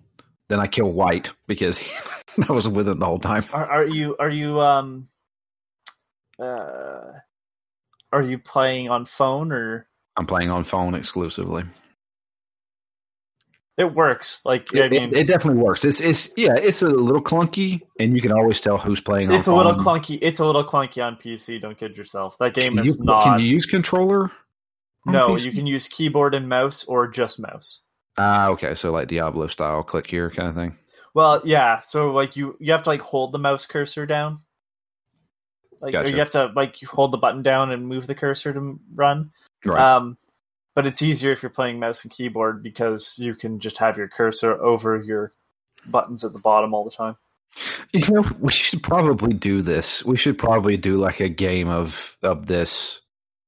then 0.50 0.60
I 0.60 0.68
kill 0.68 0.92
White 0.92 1.32
because 1.48 1.82
I 2.50 2.52
was 2.52 2.68
with 2.68 2.88
him 2.88 3.00
the 3.00 3.06
whole 3.06 3.20
time. 3.20 3.44
Are, 3.52 3.66
are 3.66 3.88
you 3.88 4.16
are 4.20 4.30
you 4.30 4.62
um 4.62 5.10
uh 6.40 7.12
are 8.14 8.22
you 8.22 8.38
playing 8.38 8.90
on 8.90 9.06
phone 9.06 9.52
or 9.52 9.88
I'm 10.16 10.28
playing 10.28 10.52
on 10.52 10.64
phone 10.64 10.94
exclusively. 10.94 11.64
It 13.78 13.94
works? 13.94 14.42
Like 14.44 14.70
I 14.76 14.86
It, 14.86 14.92
mean, 14.92 15.04
it, 15.10 15.18
it 15.18 15.28
definitely 15.28 15.62
works. 15.62 15.86
It's 15.86 16.02
it's 16.02 16.30
yeah, 16.36 16.56
it's 16.56 16.82
a 16.82 16.88
little 16.88 17.22
clunky, 17.22 17.82
and 18.00 18.16
you 18.16 18.22
can 18.22 18.32
always 18.32 18.60
tell 18.60 18.78
who's 18.78 19.00
playing. 19.02 19.32
it's 19.32 19.48
a 19.48 19.54
little 19.56 19.74
phone. 19.76 19.84
clunky. 20.02 20.20
It's 20.22 20.40
a 20.40 20.46
little 20.46 20.64
clunky 20.66 21.04
on 21.04 21.16
PC. 21.16 21.62
Don't 21.62 21.78
kid 21.78 21.98
yourself. 21.98 22.38
That 22.40 22.54
game 22.54 22.76
Can 22.76 22.86
you, 22.86 22.92
is 22.92 23.00
not. 23.00 23.24
can 23.24 23.40
you 23.40 23.48
use 23.48 23.66
controller? 23.66 24.32
no, 25.06 25.28
PC? 25.28 25.46
you 25.46 25.52
can 25.54 25.68
use 25.68 25.88
keyboard 25.88 26.34
and 26.36 26.50
mouse 26.50 26.84
or 26.86 27.08
just 27.08 27.40
mouse. 27.40 27.80
Ah, 28.18 28.48
okay. 28.50 28.74
So 28.76 28.92
like 28.92 29.08
Diablo 29.08 29.48
style, 29.48 29.84
click 29.84 30.08
here 30.08 30.30
kind 30.32 30.50
of 30.50 30.56
thing. 30.56 30.76
Well, 31.14 31.42
yeah. 31.46 31.82
So 31.82 32.12
like 32.12 32.36
you 32.36 32.58
you 32.60 32.72
have 32.72 32.84
to 32.84 32.90
like 32.90 33.02
hold 33.02 33.32
the 33.32 33.40
mouse 33.40 33.66
cursor 33.66 34.06
down. 34.06 34.40
Like 35.80 35.94
or 35.94 36.00
Gotcha. 36.00 36.12
you 36.12 36.18
have 36.20 36.32
to 36.32 36.52
like 36.56 36.82
you 36.82 36.88
hold 36.88 37.12
the 37.12 37.18
button 37.20 37.44
down 37.44 37.72
and 37.72 37.88
move 37.88 38.08
the 38.08 38.16
cursor 38.16 38.52
to 38.54 38.80
run. 38.96 39.32
Right. 39.64 39.80
Um, 39.80 40.18
but 40.78 40.86
it's 40.86 41.02
easier 41.02 41.32
if 41.32 41.42
you're 41.42 41.50
playing 41.50 41.80
mouse 41.80 42.04
and 42.04 42.12
keyboard 42.12 42.62
because 42.62 43.18
you 43.18 43.34
can 43.34 43.58
just 43.58 43.80
have 43.80 43.98
your 43.98 44.08
cursor 44.08 44.54
over 44.62 45.02
your 45.02 45.34
buttons 45.88 46.24
at 46.24 46.34
the 46.34 46.38
bottom 46.40 46.72
all 46.72 46.84
the 46.84 46.92
time. 46.92 47.16
You 47.92 48.02
know, 48.12 48.24
we 48.40 48.52
should 48.52 48.84
probably 48.84 49.34
do 49.34 49.64
this. 49.64 50.06
We 50.06 50.18
should 50.18 50.38
probably 50.38 50.78
do 50.78 50.98
like 50.98 51.20
a 51.20 51.30
game 51.30 51.68
of 51.68 52.16
of 52.22 52.46
this 52.46 53.02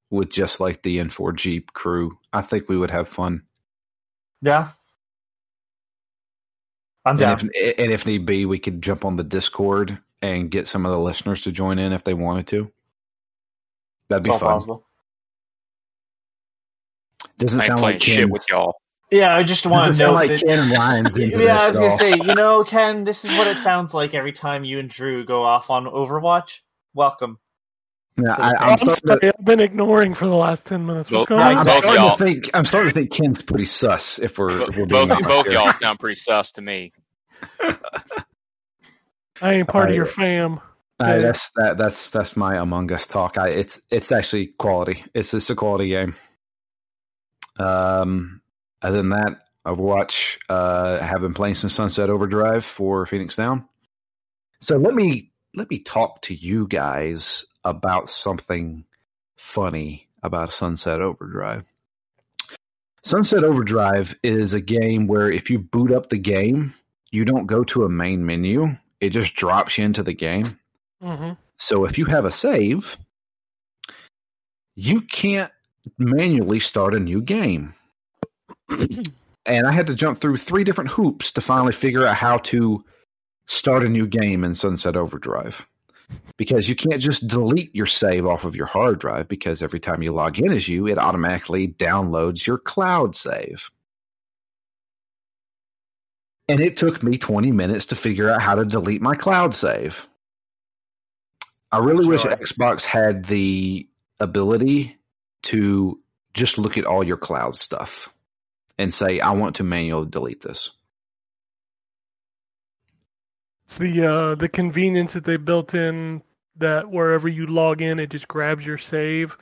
with 0.09 0.31
just 0.31 0.59
like 0.59 0.81
the 0.81 0.97
N4G 0.97 1.67
crew. 1.73 2.17
I 2.33 2.41
think 2.41 2.67
we 2.67 2.77
would 2.77 2.89
have 2.89 3.07
fun. 3.07 3.43
Yeah. 4.41 4.69
I'm 7.05 7.19
And 7.19 7.19
down. 7.19 7.49
if, 7.53 7.75
and 7.79 7.91
if 7.91 8.07
need 8.07 8.25
be, 8.25 8.47
we 8.47 8.57
could 8.57 8.81
jump 8.81 9.05
on 9.05 9.17
the 9.17 9.23
Discord 9.23 9.99
and 10.23 10.49
get 10.49 10.67
some 10.67 10.83
of 10.83 10.91
the 10.91 10.99
listeners 10.99 11.43
to 11.43 11.51
join 11.51 11.77
in 11.77 11.93
if 11.93 12.03
they 12.03 12.15
wanted 12.15 12.47
to. 12.47 12.71
That'd 14.09 14.23
be 14.23 14.31
It's 14.31 14.39
fun. 14.39 14.49
possible. 14.49 14.83
Doesn't 17.39 17.61
I 17.61 17.67
sound 17.67 17.79
playing 17.79 17.95
like 17.95 18.03
shit 18.03 18.29
with 18.29 18.45
y'all. 18.49 18.75
Yeah, 19.11 19.35
I 19.35 19.43
just 19.43 19.65
want 19.65 19.87
to 19.87 19.93
sound 19.93 20.11
know 20.11 20.13
like 20.13 20.29
that. 20.29 20.45
Ken 20.45 20.59
and 20.59 20.71
Ryan's 20.71 21.17
into 21.17 21.39
yeah, 21.39 21.53
this 21.55 21.63
I 21.63 21.67
was 21.69 21.79
gonna 21.79 21.97
say, 21.97 22.11
you 22.11 22.35
know, 22.35 22.63
Ken, 22.63 23.05
this 23.05 23.25
is 23.25 23.35
what 23.37 23.47
it 23.47 23.57
sounds 23.63 23.93
like 23.93 24.13
every 24.13 24.33
time 24.33 24.63
you 24.63 24.77
and 24.77 24.89
Drew 24.89 25.25
go 25.25 25.43
off 25.43 25.69
on 25.69 25.85
Overwatch. 25.85 26.59
Welcome. 26.93 27.39
Yeah, 28.21 28.35
I, 28.37 28.53
I'm, 28.55 28.71
I'm 28.71 28.77
sorry, 28.77 29.19
to... 29.21 29.33
I've 29.37 29.45
been 29.45 29.61
ignoring 29.61 30.13
for 30.13 30.27
the 30.27 30.35
last 30.35 30.65
ten 30.65 30.85
minutes. 30.85 31.09
What's 31.09 31.25
going 31.25 31.39
yeah, 31.39 31.47
on? 31.47 31.57
I'm 31.57 31.65
both 31.65 31.77
starting 31.77 32.01
y'all. 32.01 32.17
to 32.17 32.23
think. 32.23 32.49
I'm 32.53 32.65
starting 32.65 32.89
to 32.89 32.93
think 32.93 33.11
Ken's 33.11 33.41
pretty 33.41 33.65
sus. 33.65 34.19
If 34.19 34.37
we're, 34.37 34.69
if 34.69 34.77
we're 34.77 34.85
being 34.85 35.07
Both, 35.07 35.23
both 35.23 35.45
here. 35.45 35.53
y'all 35.53 35.73
sound 35.81 35.99
pretty 35.99 36.15
sus 36.15 36.51
to 36.53 36.61
me. 36.61 36.91
I 39.41 39.53
ain't 39.53 39.67
part 39.69 39.89
of 39.89 39.95
your 39.95 40.05
fam. 40.05 40.59
Yeah. 40.99 41.19
that's 41.19 41.49
that. 41.55 41.77
That's 41.77 42.11
that's 42.11 42.35
my 42.35 42.57
Among 42.57 42.91
Us 42.91 43.07
talk. 43.07 43.37
I, 43.37 43.49
it's 43.49 43.79
it's 43.89 44.11
actually 44.11 44.47
quality. 44.47 45.05
It's 45.13 45.33
it's 45.33 45.49
a 45.49 45.55
quality 45.55 45.87
game. 45.87 46.15
Um, 47.59 48.41
other 48.81 48.97
than 48.97 49.09
that, 49.09 49.41
Overwatch. 49.65 50.37
Uh, 50.47 50.99
have 50.99 51.21
been 51.21 51.33
playing 51.33 51.55
some 51.55 51.69
Sunset 51.69 52.09
Overdrive 52.09 52.65
for 52.65 53.05
Phoenix 53.05 53.35
Down. 53.35 53.67
So 54.61 54.77
let 54.77 54.93
me 54.93 55.31
let 55.55 55.69
me 55.69 55.79
talk 55.79 56.21
to 56.23 56.33
you 56.33 56.67
guys 56.67 57.45
about 57.63 58.09
something 58.09 58.85
funny 59.37 60.07
about 60.23 60.53
Sunset 60.53 61.01
Overdrive. 61.01 61.65
Sunset 63.03 63.43
Overdrive 63.43 64.17
is 64.23 64.53
a 64.53 64.61
game 64.61 65.07
where 65.07 65.31
if 65.31 65.49
you 65.49 65.59
boot 65.59 65.91
up 65.91 66.09
the 66.09 66.17
game, 66.17 66.73
you 67.11 67.25
don't 67.25 67.47
go 67.47 67.63
to 67.65 67.83
a 67.83 67.89
main 67.89 68.25
menu. 68.25 68.75
It 68.99 69.11
just 69.11 69.35
drops 69.35 69.77
you 69.77 69.85
into 69.85 70.03
the 70.03 70.13
game. 70.13 70.59
hmm 71.01 71.31
So 71.57 71.85
if 71.85 71.97
you 71.97 72.05
have 72.05 72.25
a 72.25 72.31
save, 72.31 72.97
you 74.75 75.01
can't 75.01 75.51
manually 75.97 76.59
start 76.59 76.93
a 76.93 76.99
new 76.99 77.21
game. 77.21 77.73
and 78.69 79.67
I 79.67 79.71
had 79.71 79.87
to 79.87 79.95
jump 79.95 80.19
through 80.19 80.37
three 80.37 80.63
different 80.63 80.91
hoops 80.91 81.31
to 81.33 81.41
finally 81.41 81.73
figure 81.73 82.05
out 82.05 82.15
how 82.15 82.37
to 82.37 82.83
start 83.47 83.83
a 83.83 83.89
new 83.89 84.07
game 84.07 84.43
in 84.43 84.53
Sunset 84.53 84.95
Overdrive. 84.95 85.67
Because 86.37 86.67
you 86.67 86.75
can't 86.75 87.01
just 87.01 87.27
delete 87.27 87.75
your 87.75 87.85
save 87.85 88.25
off 88.25 88.43
of 88.43 88.55
your 88.55 88.65
hard 88.65 88.99
drive 88.99 89.27
because 89.27 89.61
every 89.61 89.79
time 89.79 90.01
you 90.01 90.11
log 90.11 90.39
in 90.39 90.51
as 90.51 90.67
you, 90.67 90.87
it 90.87 90.97
automatically 90.97 91.67
downloads 91.67 92.47
your 92.47 92.57
cloud 92.57 93.15
save. 93.15 93.69
And 96.47 96.59
it 96.59 96.77
took 96.77 97.03
me 97.03 97.19
20 97.19 97.51
minutes 97.51 97.85
to 97.87 97.95
figure 97.95 98.27
out 98.27 98.41
how 98.41 98.55
to 98.55 98.65
delete 98.65 99.03
my 99.03 99.13
cloud 99.13 99.53
save. 99.53 100.07
I 101.71 101.77
really 101.77 102.07
wish 102.07 102.23
Xbox 102.23 102.83
had 102.83 103.25
the 103.25 103.87
ability 104.19 104.98
to 105.43 105.99
just 106.33 106.57
look 106.57 106.77
at 106.77 106.85
all 106.85 107.03
your 107.03 107.17
cloud 107.17 107.55
stuff 107.55 108.09
and 108.77 108.93
say, 108.93 109.19
I 109.19 109.31
want 109.31 109.55
to 109.57 109.63
manually 109.63 110.07
delete 110.09 110.41
this. 110.41 110.71
It's 113.65 113.77
the 113.77 114.05
uh, 114.05 114.35
the 114.35 114.49
convenience 114.49 115.13
that 115.13 115.23
they 115.23 115.37
built 115.37 115.75
in 115.75 116.23
that 116.57 116.89
wherever 116.89 117.27
you 117.27 117.45
log 117.45 117.81
in, 117.81 117.99
it 117.99 118.09
just 118.09 118.27
grabs 118.27 118.65
your 118.65 118.79
save, 118.79 119.37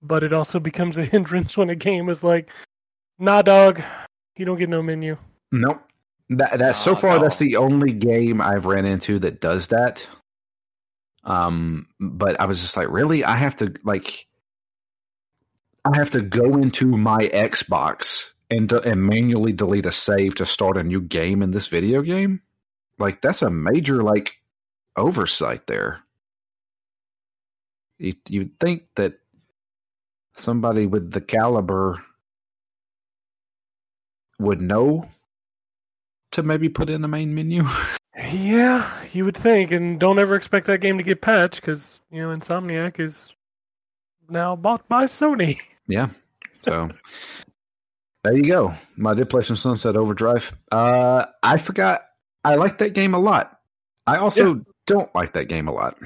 but 0.00 0.22
it 0.22 0.32
also 0.32 0.58
becomes 0.60 0.96
a 0.96 1.04
hindrance 1.04 1.56
when 1.56 1.68
a 1.68 1.74
game 1.74 2.08
is 2.08 2.22
like, 2.22 2.48
"Nah, 3.18 3.42
dog, 3.42 3.82
you 4.36 4.46
don't 4.46 4.58
get 4.58 4.70
no 4.70 4.82
menu." 4.82 5.18
Nope. 5.52 5.82
That 6.30 6.58
that's 6.58 6.78
so 6.78 6.94
far 6.94 7.16
no. 7.16 7.22
that's 7.22 7.38
the 7.38 7.56
only 7.56 7.92
game 7.92 8.40
I've 8.40 8.66
ran 8.66 8.84
into 8.84 9.18
that 9.18 9.40
does 9.40 9.68
that. 9.68 10.06
Um, 11.24 11.88
but 12.00 12.40
I 12.40 12.46
was 12.46 12.60
just 12.60 12.76
like, 12.76 12.88
really? 12.88 13.24
I 13.24 13.36
have 13.36 13.56
to 13.56 13.74
like, 13.84 14.26
I 15.88 15.96
have 15.96 16.10
to 16.10 16.20
go 16.20 16.58
into 16.58 16.86
my 16.86 17.28
Xbox 17.28 18.32
and 18.50 18.70
and 18.72 19.02
manually 19.02 19.52
delete 19.52 19.86
a 19.86 19.92
save 19.92 20.34
to 20.36 20.46
start 20.46 20.76
a 20.76 20.82
new 20.82 21.00
game 21.00 21.42
in 21.42 21.50
this 21.50 21.68
video 21.68 22.02
game. 22.02 22.42
Like 22.98 23.22
that's 23.22 23.42
a 23.42 23.48
major 23.48 24.02
like 24.02 24.36
oversight 24.96 25.66
there. 25.66 26.00
You 27.98 28.12
you'd 28.28 28.60
think 28.60 28.84
that 28.96 29.14
somebody 30.36 30.86
with 30.86 31.10
the 31.10 31.22
caliber 31.22 32.02
would 34.38 34.60
know 34.60 35.08
to 36.32 36.42
maybe 36.42 36.68
put 36.68 36.90
in 36.90 37.04
a 37.04 37.08
main 37.08 37.34
menu. 37.34 37.64
Yeah, 38.32 38.92
you 39.12 39.24
would 39.24 39.36
think, 39.36 39.70
and 39.70 40.00
don't 40.00 40.18
ever 40.18 40.34
expect 40.34 40.66
that 40.66 40.80
game 40.80 40.98
to 40.98 41.04
get 41.04 41.20
patched 41.20 41.60
because 41.60 42.00
you 42.10 42.20
know 42.20 42.34
Insomniac 42.34 42.98
is 42.98 43.32
now 44.28 44.56
bought 44.56 44.88
by 44.88 45.04
Sony. 45.04 45.60
Yeah. 45.88 46.08
So 46.62 46.90
there 48.24 48.36
you 48.36 48.44
go. 48.44 48.74
I 49.04 49.14
did 49.14 49.30
play 49.30 49.42
some 49.42 49.56
Sunset 49.56 49.96
Overdrive. 49.96 50.52
Uh, 50.70 51.26
I 51.42 51.56
forgot. 51.56 52.02
I 52.44 52.56
like 52.56 52.78
that 52.78 52.94
game 52.94 53.14
a 53.14 53.18
lot. 53.18 53.58
I 54.06 54.16
also 54.16 54.64
don't 54.86 55.14
like 55.14 55.32
that 55.34 55.48
game 55.48 55.68
a 55.68 55.72
lot. 55.72 55.98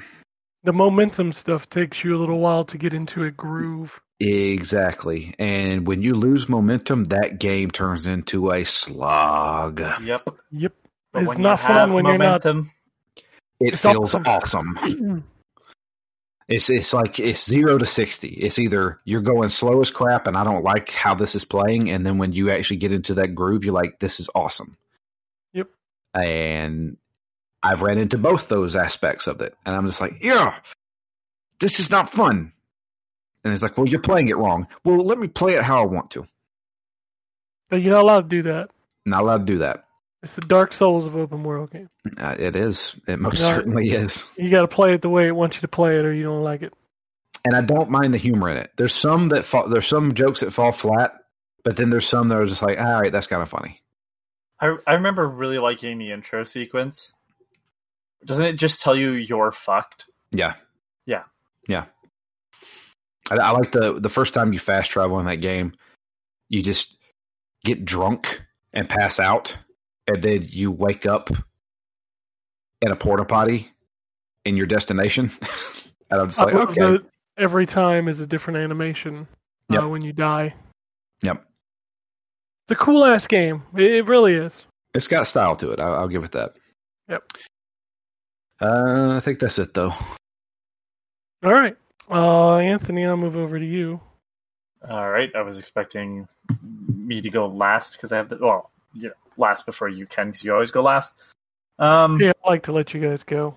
The 0.64 0.72
momentum 0.72 1.32
stuff 1.32 1.68
takes 1.68 2.02
you 2.04 2.16
a 2.16 2.18
little 2.18 2.38
while 2.38 2.64
to 2.66 2.78
get 2.78 2.94
into 2.94 3.24
a 3.24 3.30
groove. 3.30 4.00
Exactly. 4.20 5.34
And 5.38 5.86
when 5.86 6.02
you 6.02 6.14
lose 6.14 6.48
momentum, 6.48 7.04
that 7.06 7.38
game 7.40 7.70
turns 7.72 8.06
into 8.06 8.52
a 8.52 8.64
slog. 8.64 9.80
Yep. 9.80 10.28
Yep, 10.52 10.72
But 11.12 11.22
it's 11.24 11.38
not 11.38 11.58
fun 11.58 11.92
when 11.92 12.04
momentum, 12.04 12.56
you're 12.56 12.64
not. 12.64 13.24
It 13.60 13.74
It's 13.74 13.82
feels 13.82 14.14
awesome. 14.14 14.76
awesome. 14.76 15.24
It's 16.48 16.68
it's 16.70 16.92
like 16.92 17.18
it's 17.20 17.44
zero 17.44 17.78
to 17.78 17.86
sixty. 17.86 18.28
It's 18.28 18.58
either 18.58 19.00
you're 19.04 19.20
going 19.20 19.48
slow 19.48 19.80
as 19.80 19.90
crap 19.90 20.26
and 20.26 20.36
I 20.36 20.44
don't 20.44 20.64
like 20.64 20.90
how 20.90 21.14
this 21.14 21.34
is 21.34 21.44
playing, 21.44 21.90
and 21.90 22.04
then 22.04 22.18
when 22.18 22.32
you 22.32 22.50
actually 22.50 22.78
get 22.78 22.92
into 22.92 23.14
that 23.14 23.34
groove, 23.34 23.64
you're 23.64 23.74
like, 23.74 24.00
this 24.00 24.20
is 24.20 24.28
awesome. 24.34 24.76
Yep. 25.52 25.68
And 26.14 26.96
I've 27.62 27.82
ran 27.82 27.98
into 27.98 28.18
both 28.18 28.48
those 28.48 28.74
aspects 28.76 29.26
of 29.26 29.40
it, 29.40 29.56
and 29.64 29.74
I'm 29.74 29.86
just 29.86 30.00
like, 30.00 30.22
yeah, 30.22 30.58
this 31.60 31.80
is 31.80 31.90
not 31.90 32.10
fun. 32.10 32.52
And 33.44 33.52
it's 33.52 33.62
like, 33.62 33.76
well, 33.76 33.88
you're 33.88 34.00
playing 34.00 34.28
it 34.28 34.36
wrong. 34.36 34.68
Well, 34.84 34.98
let 34.98 35.18
me 35.18 35.28
play 35.28 35.54
it 35.54 35.62
how 35.62 35.82
I 35.82 35.86
want 35.86 36.12
to. 36.12 36.26
But 37.68 37.82
you're 37.82 37.94
not 37.94 38.02
allowed 38.02 38.30
to 38.30 38.36
do 38.36 38.42
that. 38.42 38.70
Not 39.04 39.22
allowed 39.22 39.46
to 39.46 39.52
do 39.52 39.58
that. 39.58 39.84
It's 40.22 40.34
the 40.36 40.40
Dark 40.42 40.72
Souls 40.72 41.04
of 41.06 41.16
open 41.16 41.42
world 41.42 41.70
game. 41.72 41.88
Uh, 42.16 42.36
it 42.38 42.54
is. 42.54 42.94
It 43.08 43.18
most 43.18 43.40
Yeah. 43.40 43.48
certainly 43.48 43.90
is. 43.90 44.24
You 44.36 44.50
got 44.50 44.62
to 44.62 44.68
play 44.68 44.94
it 44.94 45.02
the 45.02 45.08
way 45.08 45.26
it 45.26 45.34
wants 45.34 45.56
you 45.56 45.62
to 45.62 45.68
play 45.68 45.98
it, 45.98 46.04
or 46.04 46.12
you 46.14 46.22
don't 46.24 46.42
like 46.44 46.62
it. 46.62 46.72
and 47.44 47.56
I 47.56 47.60
don't 47.60 47.90
mind 47.90 48.14
the 48.14 48.18
humor 48.18 48.48
in 48.50 48.56
it. 48.56 48.70
There's 48.76 48.94
some 48.94 49.30
that 49.30 49.44
fall, 49.44 49.68
there's 49.68 49.88
some 49.88 50.14
jokes 50.14 50.40
that 50.40 50.52
fall 50.52 50.70
flat, 50.70 51.14
but 51.64 51.74
then 51.76 51.90
there's 51.90 52.06
some 52.06 52.28
that 52.28 52.38
are 52.38 52.46
just 52.46 52.62
like, 52.62 52.78
all 52.78 53.00
right, 53.00 53.10
that's 53.10 53.26
kind 53.26 53.42
of 53.42 53.48
funny. 53.48 53.82
I 54.60 54.76
I 54.86 54.92
remember 54.94 55.26
really 55.28 55.58
liking 55.58 55.98
the 55.98 56.12
intro 56.12 56.44
sequence. 56.44 57.12
Doesn't 58.24 58.46
it 58.46 58.52
just 58.52 58.80
tell 58.80 58.94
you 58.94 59.10
you're 59.12 59.50
fucked? 59.50 60.06
Yeah, 60.30 60.54
Yeah. 61.04 61.24
yeah. 61.68 61.86
I, 63.28 63.36
I 63.38 63.50
like 63.50 63.72
the 63.72 63.98
the 63.98 64.08
first 64.08 64.34
time 64.34 64.52
you 64.52 64.60
fast 64.60 64.92
travel 64.92 65.18
in 65.18 65.26
that 65.26 65.36
game, 65.40 65.72
you 66.48 66.62
just 66.62 66.96
get 67.64 67.84
drunk 67.84 68.40
and 68.72 68.88
pass 68.88 69.18
out, 69.18 69.56
and 70.06 70.22
then 70.22 70.46
you 70.48 70.70
wake 70.70 71.06
up 71.06 71.30
in 72.80 72.90
a 72.90 72.96
porta 72.96 73.24
potty 73.24 73.70
in 74.44 74.56
your 74.56 74.66
destination, 74.66 75.30
and 76.10 76.20
I'm 76.20 76.28
just 76.28 76.38
like, 76.40 76.54
love 76.54 76.70
okay, 76.70 76.80
that 76.80 77.06
every 77.38 77.66
time 77.66 78.08
is 78.08 78.20
a 78.20 78.26
different 78.26 78.58
animation 78.58 79.26
uh, 79.70 79.88
when 79.88 80.02
you 80.02 80.12
die. 80.12 80.54
yep, 81.22 81.44
It's 82.64 82.72
a 82.80 82.84
cool 82.84 83.04
ass 83.04 83.26
game. 83.26 83.62
It, 83.76 83.90
it 83.92 84.06
really 84.06 84.34
is. 84.34 84.64
it's 84.94 85.06
got 85.06 85.26
style 85.26 85.56
to 85.56 85.70
it. 85.70 85.80
I'll, 85.80 85.94
I'll 85.94 86.08
give 86.08 86.24
it 86.24 86.32
that. 86.32 86.56
Yep. 87.08 87.22
Uh, 88.60 89.16
I 89.16 89.20
think 89.20 89.38
that's 89.38 89.58
it 89.58 89.74
though. 89.74 89.92
All 91.44 91.52
right, 91.52 91.76
uh, 92.10 92.56
Anthony, 92.58 93.06
I'll 93.06 93.16
move 93.16 93.36
over 93.36 93.58
to 93.58 93.66
you. 93.66 94.00
All 94.88 95.08
right. 95.10 95.30
I 95.36 95.42
was 95.42 95.58
expecting 95.58 96.26
me 96.60 97.20
to 97.20 97.30
go 97.30 97.46
last 97.46 97.92
because 97.92 98.12
I 98.12 98.16
have 98.16 98.28
the 98.28 98.36
well, 98.40 98.71
you 98.94 99.08
know, 99.08 99.14
last 99.36 99.66
before 99.66 99.88
you 99.88 100.06
can 100.06 100.28
because 100.28 100.44
you 100.44 100.52
always 100.52 100.70
go 100.70 100.82
last. 100.82 101.12
Um. 101.78 102.20
Yeah, 102.20 102.32
I 102.44 102.48
like 102.50 102.62
to 102.64 102.72
let 102.72 102.92
you 102.94 103.00
guys 103.00 103.22
go. 103.22 103.56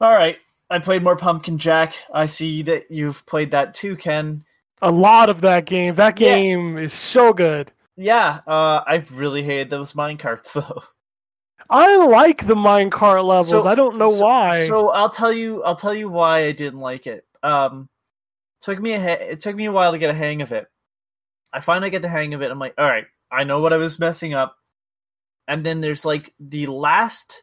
All 0.00 0.12
right. 0.12 0.36
I 0.68 0.78
played 0.80 1.02
more 1.04 1.16
Pumpkin 1.16 1.58
Jack. 1.58 1.94
I 2.12 2.26
see 2.26 2.62
that 2.62 2.90
you've 2.90 3.24
played 3.26 3.52
that 3.52 3.72
too, 3.74 3.96
Ken. 3.96 4.44
A 4.82 4.90
lot 4.90 5.30
of 5.30 5.40
that 5.42 5.64
game. 5.64 5.94
That 5.94 6.18
Yeah. 6.20 6.34
game 6.34 6.76
is 6.76 6.92
so 6.92 7.32
good. 7.32 7.70
Yeah. 7.96 8.40
Uh, 8.46 8.82
I 8.86 9.04
really 9.12 9.42
hated 9.44 9.70
those 9.70 9.92
minecarts 9.92 10.52
though. 10.54 10.82
I 11.70 11.96
like 11.96 12.46
the 12.46 12.54
minecart 12.54 13.24
levels. 13.24 13.48
So- 13.48 13.66
I 13.66 13.74
don't 13.74 13.96
know 13.96 14.10
so, 14.10 14.24
why. 14.24 14.66
So 14.66 14.90
I'll 14.90 15.10
tell 15.10 15.32
you. 15.32 15.62
I'll 15.62 15.76
tell 15.76 15.94
you 15.94 16.08
why 16.08 16.40
I 16.46 16.52
didn't 16.52 16.80
like 16.80 17.06
it. 17.06 17.24
Um, 17.42 17.88
took 18.60 18.80
me 18.80 18.92
a 18.94 19.00
it 19.00 19.40
took 19.40 19.54
me 19.54 19.66
a 19.66 19.72
while 19.72 19.92
to 19.92 19.98
get 19.98 20.10
a 20.10 20.14
hang 20.14 20.42
of 20.42 20.50
it. 20.52 20.66
I 21.52 21.60
finally 21.60 21.90
get 21.90 22.02
the 22.02 22.08
hang 22.08 22.34
of 22.34 22.42
it. 22.42 22.50
I'm 22.50 22.58
like, 22.58 22.74
all 22.76 22.84
right, 22.84 23.06
I 23.30 23.44
know 23.44 23.60
what 23.60 23.72
I 23.72 23.76
was 23.76 23.98
messing 23.98 24.34
up. 24.34 24.56
And 25.48 25.64
then 25.64 25.80
there's 25.80 26.04
like 26.04 26.34
the 26.40 26.66
last 26.66 27.42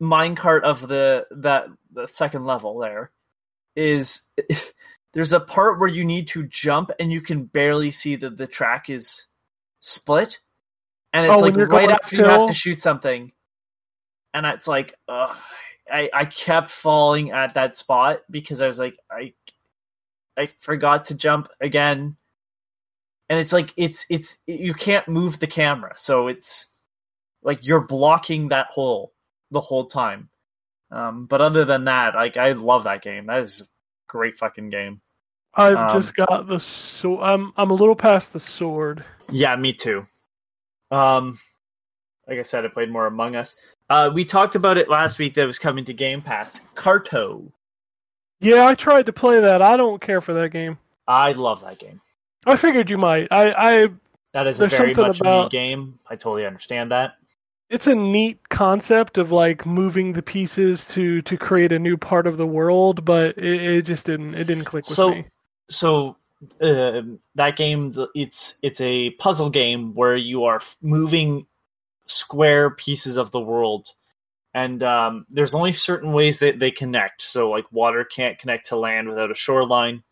minecart 0.00 0.62
of 0.62 0.86
the 0.86 1.26
that 1.30 1.66
the 1.92 2.06
second 2.06 2.44
level. 2.44 2.78
There 2.78 3.10
is 3.76 4.22
there's 5.12 5.32
a 5.32 5.40
part 5.40 5.80
where 5.80 5.88
you 5.88 6.04
need 6.04 6.28
to 6.28 6.44
jump 6.46 6.90
and 6.98 7.12
you 7.12 7.20
can 7.20 7.44
barely 7.44 7.90
see 7.90 8.16
that 8.16 8.36
the 8.36 8.46
track 8.46 8.88
is 8.88 9.26
split. 9.80 10.40
And 11.12 11.26
it's 11.26 11.42
Oh, 11.42 11.44
like 11.44 11.56
right 11.56 11.90
after 11.90 12.16
you 12.16 12.24
have 12.24 12.46
to 12.46 12.52
shoot 12.52 12.80
something. 12.80 13.32
And 14.32 14.46
it's 14.46 14.68
like, 14.68 14.94
ugh, 15.08 15.36
I, 15.92 16.08
I 16.14 16.24
kept 16.24 16.70
falling 16.70 17.32
at 17.32 17.54
that 17.54 17.76
spot 17.76 18.20
because 18.30 18.62
I 18.62 18.68
was 18.68 18.78
like, 18.78 18.96
I 19.10 19.34
I 20.38 20.48
forgot 20.60 21.06
to 21.06 21.14
jump 21.14 21.48
again. 21.60 22.16
And 23.30 23.38
it's 23.38 23.52
like 23.52 23.72
it's 23.76 24.04
it's 24.10 24.36
you 24.46 24.74
can't 24.74 25.08
move 25.08 25.38
the 25.38 25.46
camera, 25.46 25.92
so 25.96 26.28
it's 26.28 26.66
like 27.42 27.66
you're 27.66 27.86
blocking 27.86 28.48
that 28.48 28.66
hole 28.66 29.14
the 29.50 29.60
whole 29.60 29.86
time. 29.86 30.28
Um, 30.90 31.26
but 31.26 31.40
other 31.40 31.64
than 31.64 31.84
that, 31.84 32.14
like 32.14 32.36
I 32.36 32.52
love 32.52 32.84
that 32.84 33.02
game. 33.02 33.26
That 33.26 33.40
is 33.40 33.62
a 33.62 33.64
great 34.08 34.36
fucking 34.36 34.70
game. 34.70 35.00
I've 35.54 35.76
um, 35.76 36.00
just 36.00 36.14
got 36.14 36.48
the 36.48 36.58
sword. 36.58 37.22
I'm 37.22 37.52
I'm 37.56 37.70
a 37.70 37.74
little 37.74 37.94
past 37.94 38.32
the 38.32 38.40
sword. 38.40 39.04
Yeah, 39.30 39.54
me 39.56 39.72
too. 39.72 40.06
Um, 40.90 41.38
like 42.28 42.40
I 42.40 42.42
said, 42.42 42.64
I 42.64 42.68
played 42.68 42.90
more 42.90 43.06
Among 43.06 43.36
Us. 43.36 43.54
Uh, 43.88 44.10
we 44.12 44.24
talked 44.24 44.56
about 44.56 44.76
it 44.76 44.88
last 44.88 45.18
week 45.18 45.34
that 45.34 45.42
it 45.42 45.46
was 45.46 45.58
coming 45.58 45.84
to 45.84 45.92
Game 45.92 46.20
Pass. 46.20 46.60
Carto. 46.74 47.52
Yeah, 48.40 48.66
I 48.66 48.74
tried 48.74 49.06
to 49.06 49.12
play 49.12 49.40
that. 49.40 49.62
I 49.62 49.76
don't 49.76 50.00
care 50.00 50.20
for 50.20 50.32
that 50.34 50.50
game. 50.50 50.78
I 51.06 51.32
love 51.32 51.62
that 51.62 51.78
game. 51.78 52.00
I 52.46 52.56
figured 52.56 52.90
you 52.90 52.98
might. 52.98 53.28
I, 53.30 53.52
I 53.52 53.88
That 54.32 54.46
is 54.46 54.58
There's 54.58 54.72
a 54.72 54.76
very 54.76 54.94
much 54.94 55.20
about- 55.20 55.52
me 55.52 55.58
game. 55.58 55.98
I 56.08 56.16
totally 56.16 56.46
understand 56.46 56.90
that. 56.92 57.16
it's 57.68 57.86
a 57.86 57.94
neat 57.94 58.48
concept 58.48 59.18
of 59.18 59.30
like 59.30 59.64
moving 59.66 60.12
the 60.12 60.22
pieces 60.22 60.88
to 60.88 61.22
to 61.22 61.36
create 61.36 61.72
a 61.72 61.78
new 61.78 61.96
part 61.96 62.26
of 62.26 62.36
the 62.36 62.46
world, 62.46 63.04
but 63.04 63.36
it, 63.38 63.62
it 63.78 63.82
just 63.82 64.06
didn't 64.06 64.34
it 64.34 64.44
didn't 64.44 64.64
click 64.64 64.84
with 64.88 64.96
So- 64.96 65.10
me. 65.10 65.24
so 65.68 66.16
uh, 66.60 67.02
that 67.34 67.56
game 67.56 67.94
it's 68.14 68.54
it's 68.62 68.80
a 68.80 69.10
puzzle 69.10 69.50
game 69.50 69.94
where 69.94 70.16
you 70.16 70.44
are 70.44 70.60
moving 70.80 71.46
square 72.06 72.70
pieces 72.70 73.16
of 73.18 73.30
the 73.30 73.38
world 73.40 73.88
and 74.54 74.82
um, 74.82 75.26
there's 75.30 75.54
only 75.54 75.72
certain 75.74 76.12
ways 76.12 76.38
that 76.40 76.58
they 76.58 76.70
connect 76.72 77.20
so 77.22 77.50
like 77.50 77.66
water 77.70 78.04
can't 78.04 78.38
connect 78.38 78.68
to 78.68 78.76
land 78.76 79.06
without 79.08 79.30
a 79.30 79.34
shoreline 79.34 80.02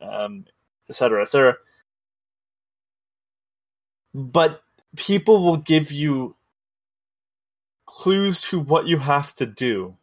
um, 0.00 0.44
et 0.90 0.96
cetera, 0.96 1.22
et 1.22 1.28
cetera. 1.30 1.54
but 4.14 4.62
people 4.96 5.44
will 5.44 5.56
give 5.56 5.92
you 5.92 6.36
clues 7.86 8.42
to 8.42 8.58
what 8.60 8.86
you 8.86 8.98
have 8.98 9.34
to 9.34 9.46
do 9.46 9.96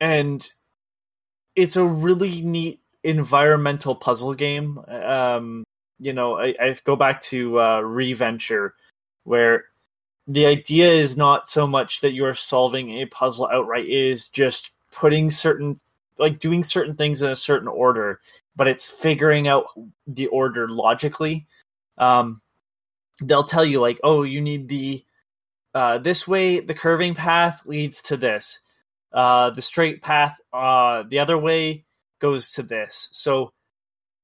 and 0.00 0.50
it's 1.56 1.76
a 1.76 1.84
really 1.84 2.42
neat 2.42 2.80
environmental 3.02 3.94
puzzle 3.94 4.34
game. 4.34 4.78
Um, 4.88 5.64
you 5.98 6.12
know, 6.12 6.38
I, 6.38 6.54
I 6.60 6.76
go 6.84 6.96
back 6.96 7.20
to 7.22 7.60
uh, 7.60 7.80
Reventure, 7.80 8.74
where 9.24 9.64
the 10.26 10.46
idea 10.46 10.90
is 10.90 11.16
not 11.16 11.48
so 11.48 11.66
much 11.66 12.00
that 12.02 12.12
you 12.12 12.24
are 12.26 12.34
solving 12.34 13.00
a 13.00 13.06
puzzle 13.06 13.48
outright; 13.52 13.86
it 13.86 13.92
is 13.92 14.28
just 14.28 14.70
putting 14.92 15.30
certain, 15.30 15.80
like 16.18 16.38
doing 16.38 16.62
certain 16.62 16.94
things 16.94 17.22
in 17.22 17.30
a 17.30 17.36
certain 17.36 17.68
order, 17.68 18.20
but 18.58 18.66
it's 18.66 18.90
figuring 18.90 19.46
out 19.46 19.66
the 20.08 20.26
order 20.26 20.68
logically. 20.68 21.46
Um, 21.96 22.42
they'll 23.22 23.44
tell 23.44 23.64
you 23.64 23.80
like, 23.80 24.00
oh, 24.02 24.24
you 24.24 24.40
need 24.40 24.68
the 24.68 25.04
uh, 25.74 25.98
this 25.98 26.26
way. 26.26 26.58
The 26.58 26.74
curving 26.74 27.14
path 27.14 27.62
leads 27.64 28.02
to 28.02 28.16
this. 28.16 28.58
Uh, 29.12 29.50
the 29.50 29.62
straight 29.62 30.02
path, 30.02 30.36
uh, 30.52 31.04
the 31.08 31.20
other 31.20 31.38
way 31.38 31.84
goes 32.20 32.50
to 32.52 32.64
this. 32.64 33.08
So 33.12 33.52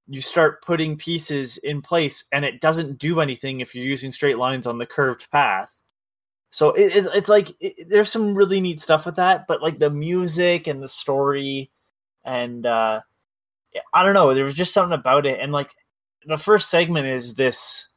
you 0.08 0.20
start 0.20 0.62
putting 0.62 0.98
pieces 0.98 1.56
in 1.58 1.80
place, 1.80 2.24
and 2.32 2.44
it 2.44 2.60
doesn't 2.60 2.98
do 2.98 3.20
anything 3.20 3.60
if 3.60 3.74
you're 3.74 3.86
using 3.86 4.10
straight 4.10 4.36
lines 4.36 4.66
on 4.66 4.78
the 4.78 4.84
curved 4.84 5.30
path. 5.30 5.70
So 6.50 6.72
it, 6.72 6.96
it's 6.96 7.08
it's 7.14 7.28
like 7.28 7.54
it, 7.60 7.88
there's 7.88 8.10
some 8.10 8.34
really 8.34 8.60
neat 8.60 8.80
stuff 8.80 9.06
with 9.06 9.16
that, 9.16 9.46
but 9.46 9.62
like 9.62 9.78
the 9.78 9.90
music 9.90 10.66
and 10.66 10.82
the 10.82 10.88
story, 10.88 11.70
and 12.24 12.66
uh, 12.66 13.00
I 13.92 14.02
don't 14.02 14.14
know, 14.14 14.34
there 14.34 14.44
was 14.44 14.54
just 14.54 14.72
something 14.72 14.98
about 14.98 15.26
it, 15.26 15.40
and 15.40 15.52
like 15.52 15.74
the 16.26 16.36
first 16.38 16.70
segment 16.70 17.06
is 17.06 17.34
this, 17.34 17.88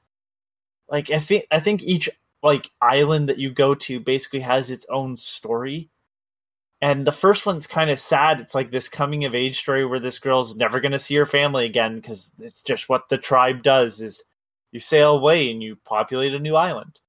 like 0.90 1.12
I 1.12 1.20
think 1.20 1.46
I 1.52 1.60
think 1.60 1.84
each 1.84 2.10
like 2.44 2.70
island 2.82 3.30
that 3.30 3.38
you 3.38 3.52
go 3.52 3.76
to 3.76 4.00
basically 4.00 4.42
has 4.42 4.72
its 4.72 4.86
own 4.90 5.18
story. 5.18 5.90
And 6.80 7.08
the 7.08 7.12
first 7.12 7.46
one's 7.48 7.66
kind 7.66 7.90
of 7.90 8.00
sad. 8.00 8.40
It's 8.40 8.54
like 8.54 8.70
this 8.70 8.88
coming 8.88 9.26
of 9.26 9.34
age 9.34 9.60
story 9.60 9.84
where 9.84 10.00
this 10.00 10.20
girl's 10.20 10.56
never 10.56 10.80
going 10.80 10.92
to 10.92 11.00
see 11.00 11.16
her 11.16 11.26
family 11.26 11.66
again 11.66 11.96
because 11.96 12.32
it's 12.40 12.62
just 12.62 12.88
what 12.88 13.10
the 13.10 13.18
tribe 13.18 13.64
does 13.64 14.00
is 14.00 14.24
you 14.72 14.80
sail 14.80 15.18
away 15.18 15.50
and 15.50 15.64
you 15.64 15.76
populate 15.76 16.36
a 16.36 16.40
new 16.40 16.56
island. 16.56 17.00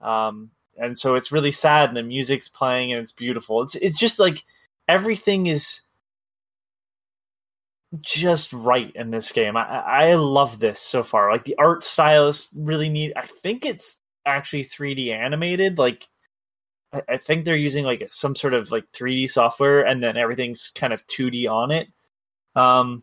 Um, 0.00 0.52
and 0.76 0.96
so 0.96 1.16
it's 1.16 1.32
really 1.32 1.50
sad 1.50 1.88
and 1.88 1.96
the 1.96 2.04
music's 2.04 2.48
playing 2.48 2.92
and 2.92 3.02
it's 3.02 3.12
beautiful. 3.12 3.62
It's 3.62 3.74
it's 3.74 3.98
just 3.98 4.20
like 4.20 4.44
everything 4.88 5.46
is 5.46 5.82
just 8.00 8.52
right 8.52 8.92
in 8.94 9.10
this 9.10 9.32
game. 9.32 9.56
I 9.56 9.64
I 9.64 10.14
love 10.14 10.58
this 10.58 10.80
so 10.80 11.02
far. 11.02 11.32
Like 11.32 11.44
the 11.44 11.56
art 11.58 11.84
style 11.84 12.28
is 12.28 12.48
really 12.54 12.88
neat. 12.88 13.12
I 13.16 13.26
think 13.26 13.64
it's 13.64 13.98
actually 14.26 14.64
3D 14.64 15.10
animated. 15.12 15.78
Like 15.78 16.08
I, 16.92 17.02
I 17.08 17.16
think 17.16 17.44
they're 17.44 17.56
using 17.56 17.84
like 17.84 18.06
some 18.10 18.36
sort 18.36 18.54
of 18.54 18.70
like 18.70 18.84
3D 18.92 19.30
software, 19.30 19.84
and 19.84 20.02
then 20.02 20.16
everything's 20.16 20.70
kind 20.74 20.92
of 20.92 21.06
2D 21.08 21.50
on 21.50 21.70
it. 21.70 21.88
Um, 22.54 23.02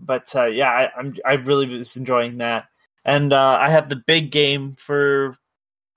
but 0.00 0.34
uh, 0.34 0.46
yeah, 0.46 0.70
I, 0.70 0.90
I'm 0.98 1.14
I 1.24 1.32
really 1.34 1.68
was 1.68 1.96
enjoying 1.96 2.38
that, 2.38 2.66
and 3.04 3.32
uh, 3.32 3.58
I 3.60 3.70
have 3.70 3.88
the 3.88 3.96
big 3.96 4.30
game 4.30 4.76
for 4.78 5.36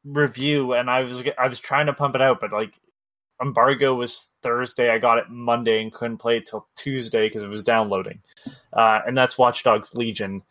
review, 0.03 0.73
and 0.73 0.89
I 0.89 1.01
was 1.01 1.23
I 1.37 1.47
was 1.47 1.59
trying 1.59 1.87
to 1.87 1.93
pump 1.93 2.15
it 2.15 2.21
out, 2.21 2.39
but 2.41 2.51
like 2.51 2.73
embargo 3.41 3.93
was 3.95 4.29
Thursday. 4.43 4.89
I 4.89 4.99
got 4.99 5.17
it 5.17 5.29
Monday 5.29 5.81
and 5.81 5.93
couldn't 5.93 6.17
play 6.17 6.37
it 6.37 6.45
till 6.45 6.67
Tuesday 6.75 7.27
because 7.27 7.43
it 7.43 7.49
was 7.49 7.63
downloading, 7.63 8.21
uh, 8.73 8.99
and 9.05 9.17
that's 9.17 9.37
Watch 9.37 9.63
Dogs 9.63 9.93
Legion. 9.93 10.43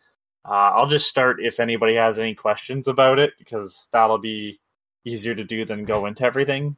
Uh, 0.43 0.71
I'll 0.75 0.87
just 0.87 1.07
start 1.07 1.37
if 1.39 1.59
anybody 1.59 1.95
has 1.95 2.17
any 2.17 2.33
questions 2.33 2.87
about 2.87 3.19
it 3.19 3.33
because 3.37 3.87
that'll 3.93 4.17
be 4.17 4.59
easier 5.05 5.35
to 5.35 5.43
do 5.43 5.65
than 5.65 5.85
go 5.85 6.05
into 6.05 6.23
everything. 6.23 6.75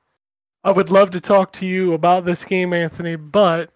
I 0.63 0.71
would 0.71 0.89
love 0.89 1.12
to 1.12 1.21
talk 1.21 1.52
to 1.54 1.65
you 1.65 1.93
about 1.93 2.26
this 2.26 2.45
game, 2.45 2.73
Anthony, 2.73 3.15
but 3.15 3.69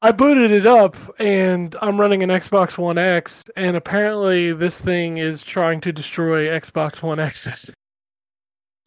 I 0.00 0.12
booted 0.12 0.52
it 0.52 0.66
up 0.66 0.96
and 1.18 1.74
I'm 1.80 2.00
running 2.00 2.22
an 2.22 2.30
Xbox 2.30 2.78
One 2.78 2.98
X, 2.98 3.44
and 3.56 3.76
apparently 3.76 4.52
this 4.52 4.78
thing 4.78 5.18
is 5.18 5.42
trying 5.42 5.80
to 5.82 5.92
destroy 5.92 6.46
Xbox 6.46 7.02
One 7.02 7.18
X's. 7.18 7.70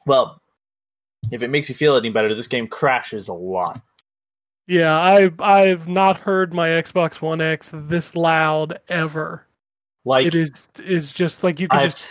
Well, 0.06 0.42
if 1.32 1.42
it 1.42 1.50
makes 1.50 1.70
you 1.70 1.76
feel 1.76 1.96
any 1.96 2.10
better, 2.10 2.34
this 2.34 2.48
game 2.48 2.68
crashes 2.68 3.28
a 3.28 3.34
lot. 3.34 3.82
Yeah, 4.68 4.96
I 4.96 5.32
I've 5.40 5.88
not 5.88 6.20
heard 6.20 6.54
my 6.54 6.70
Xbox 6.70 7.22
One 7.22 7.42
X 7.42 7.72
this 7.74 8.16
loud 8.16 8.80
ever. 8.88 9.48
Like 10.06 10.28
it 10.28 10.36
is 10.36 10.52
is 10.78 11.12
just 11.12 11.44
like 11.44 11.60
you 11.60 11.68
can 11.68 11.80
I've, 11.80 11.92
just 11.92 12.04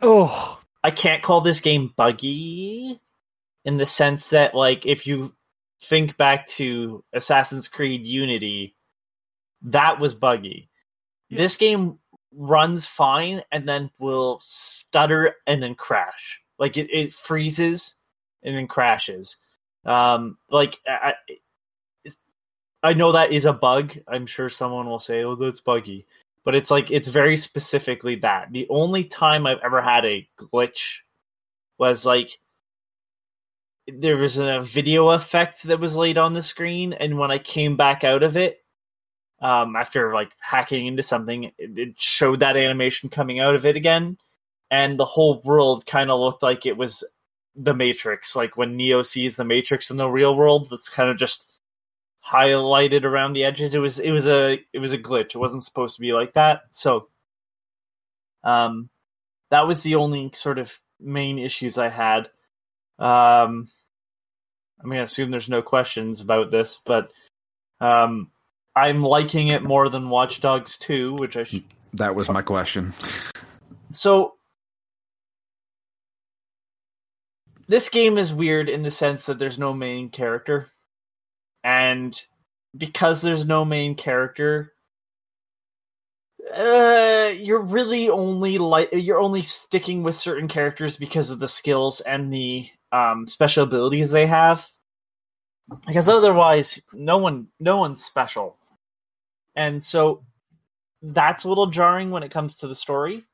oh 0.00 0.60
I 0.82 0.92
can't 0.92 1.22
call 1.22 1.40
this 1.40 1.60
game 1.60 1.92
buggy 1.96 3.00
in 3.64 3.76
the 3.76 3.86
sense 3.86 4.30
that 4.30 4.54
like 4.54 4.86
if 4.86 5.06
you 5.06 5.34
think 5.82 6.16
back 6.16 6.46
to 6.46 7.02
Assassin's 7.12 7.66
Creed 7.66 8.06
Unity, 8.06 8.76
that 9.62 9.98
was 9.98 10.14
buggy. 10.14 10.70
Yeah. 11.28 11.38
This 11.38 11.56
game 11.56 11.98
runs 12.32 12.86
fine 12.86 13.42
and 13.50 13.68
then 13.68 13.90
will 13.98 14.40
stutter 14.44 15.34
and 15.46 15.60
then 15.60 15.74
crash. 15.74 16.40
Like 16.58 16.76
it, 16.76 16.88
it 16.92 17.12
freezes 17.12 17.96
and 18.46 18.56
then 18.56 18.68
crashes. 18.68 19.36
Um, 19.84 20.38
like 20.50 20.78
I, 20.88 21.14
I- 22.82 22.92
know 22.94 23.12
that 23.12 23.32
is 23.32 23.44
a 23.44 23.52
bug. 23.52 23.98
I'm 24.08 24.26
sure 24.26 24.48
someone 24.48 24.86
will 24.86 25.00
say, 25.00 25.24
"Oh, 25.24 25.34
that's 25.34 25.60
buggy," 25.60 26.06
but 26.44 26.54
it's 26.54 26.70
like 26.70 26.90
it's 26.90 27.08
very 27.08 27.36
specifically 27.36 28.16
that. 28.16 28.52
The 28.52 28.66
only 28.70 29.04
time 29.04 29.46
I've 29.46 29.60
ever 29.64 29.82
had 29.82 30.04
a 30.06 30.28
glitch 30.38 30.98
was 31.78 32.06
like 32.06 32.38
there 33.88 34.16
was 34.16 34.36
a 34.38 34.60
video 34.62 35.10
effect 35.10 35.64
that 35.64 35.80
was 35.80 35.96
laid 35.96 36.18
on 36.18 36.32
the 36.34 36.42
screen, 36.42 36.92
and 36.92 37.18
when 37.18 37.30
I 37.30 37.38
came 37.38 37.76
back 37.76 38.04
out 38.04 38.22
of 38.22 38.36
it, 38.36 38.64
um, 39.40 39.76
after 39.76 40.14
like 40.14 40.32
hacking 40.40 40.86
into 40.86 41.02
something, 41.02 41.52
it 41.58 41.94
showed 42.00 42.40
that 42.40 42.56
animation 42.56 43.10
coming 43.10 43.40
out 43.40 43.54
of 43.54 43.66
it 43.66 43.76
again, 43.76 44.18
and 44.70 44.98
the 44.98 45.04
whole 45.04 45.40
world 45.44 45.86
kind 45.86 46.10
of 46.10 46.20
looked 46.20 46.42
like 46.42 46.66
it 46.66 46.76
was 46.76 47.04
the 47.56 47.74
Matrix. 47.74 48.36
Like 48.36 48.56
when 48.56 48.76
Neo 48.76 49.02
sees 49.02 49.36
the 49.36 49.44
Matrix 49.44 49.90
in 49.90 49.96
the 49.96 50.08
real 50.08 50.36
world, 50.36 50.68
that's 50.70 50.88
kind 50.88 51.10
of 51.10 51.16
just 51.16 51.46
highlighted 52.24 53.04
around 53.04 53.32
the 53.32 53.44
edges. 53.44 53.74
It 53.74 53.78
was 53.78 53.98
it 53.98 54.10
was 54.10 54.26
a 54.26 54.58
it 54.72 54.78
was 54.78 54.92
a 54.92 54.98
glitch. 54.98 55.34
It 55.34 55.38
wasn't 55.38 55.64
supposed 55.64 55.96
to 55.96 56.00
be 56.00 56.12
like 56.12 56.34
that. 56.34 56.62
So, 56.70 57.08
um, 58.44 58.88
that 59.50 59.66
was 59.66 59.82
the 59.82 59.94
only 59.96 60.30
sort 60.34 60.58
of 60.58 60.76
main 61.00 61.38
issues 61.38 61.78
I 61.78 61.88
had. 61.88 62.30
Um, 62.98 63.68
I'm 64.82 64.90
gonna 64.90 65.02
assume 65.02 65.30
there's 65.30 65.48
no 65.48 65.62
questions 65.62 66.20
about 66.20 66.50
this, 66.50 66.80
but 66.84 67.10
um, 67.80 68.30
I'm 68.74 69.02
liking 69.02 69.48
it 69.48 69.62
more 69.62 69.88
than 69.88 70.08
Watch 70.10 70.40
Dogs 70.40 70.78
2, 70.78 71.14
which 71.14 71.36
I 71.36 71.44
sh- 71.44 71.60
That 71.94 72.14
was 72.14 72.28
my 72.28 72.42
question. 72.42 72.92
so 73.92 74.35
this 77.68 77.88
game 77.88 78.18
is 78.18 78.32
weird 78.32 78.68
in 78.68 78.82
the 78.82 78.90
sense 78.90 79.26
that 79.26 79.38
there's 79.38 79.58
no 79.58 79.72
main 79.72 80.10
character. 80.10 80.68
And 81.64 82.18
because 82.76 83.22
there's 83.22 83.46
no 83.46 83.64
main 83.64 83.94
character 83.94 84.72
uh 86.54 87.32
you're 87.36 87.60
really 87.60 88.08
only 88.08 88.58
like 88.58 88.88
you're 88.92 89.18
only 89.18 89.42
sticking 89.42 90.02
with 90.02 90.14
certain 90.14 90.48
characters 90.48 90.96
because 90.96 91.30
of 91.30 91.38
the 91.38 91.48
skills 91.48 92.00
and 92.00 92.32
the 92.32 92.68
um 92.92 93.26
special 93.26 93.64
abilities 93.64 94.10
they 94.10 94.26
have. 94.26 94.66
Because 95.86 96.08
otherwise 96.08 96.80
no 96.92 97.18
one 97.18 97.48
no 97.58 97.78
one's 97.78 98.04
special. 98.04 98.56
And 99.56 99.82
so 99.82 100.22
that's 101.02 101.44
a 101.44 101.48
little 101.48 101.66
jarring 101.66 102.10
when 102.10 102.22
it 102.22 102.30
comes 102.30 102.54
to 102.56 102.68
the 102.68 102.74
story. 102.74 103.24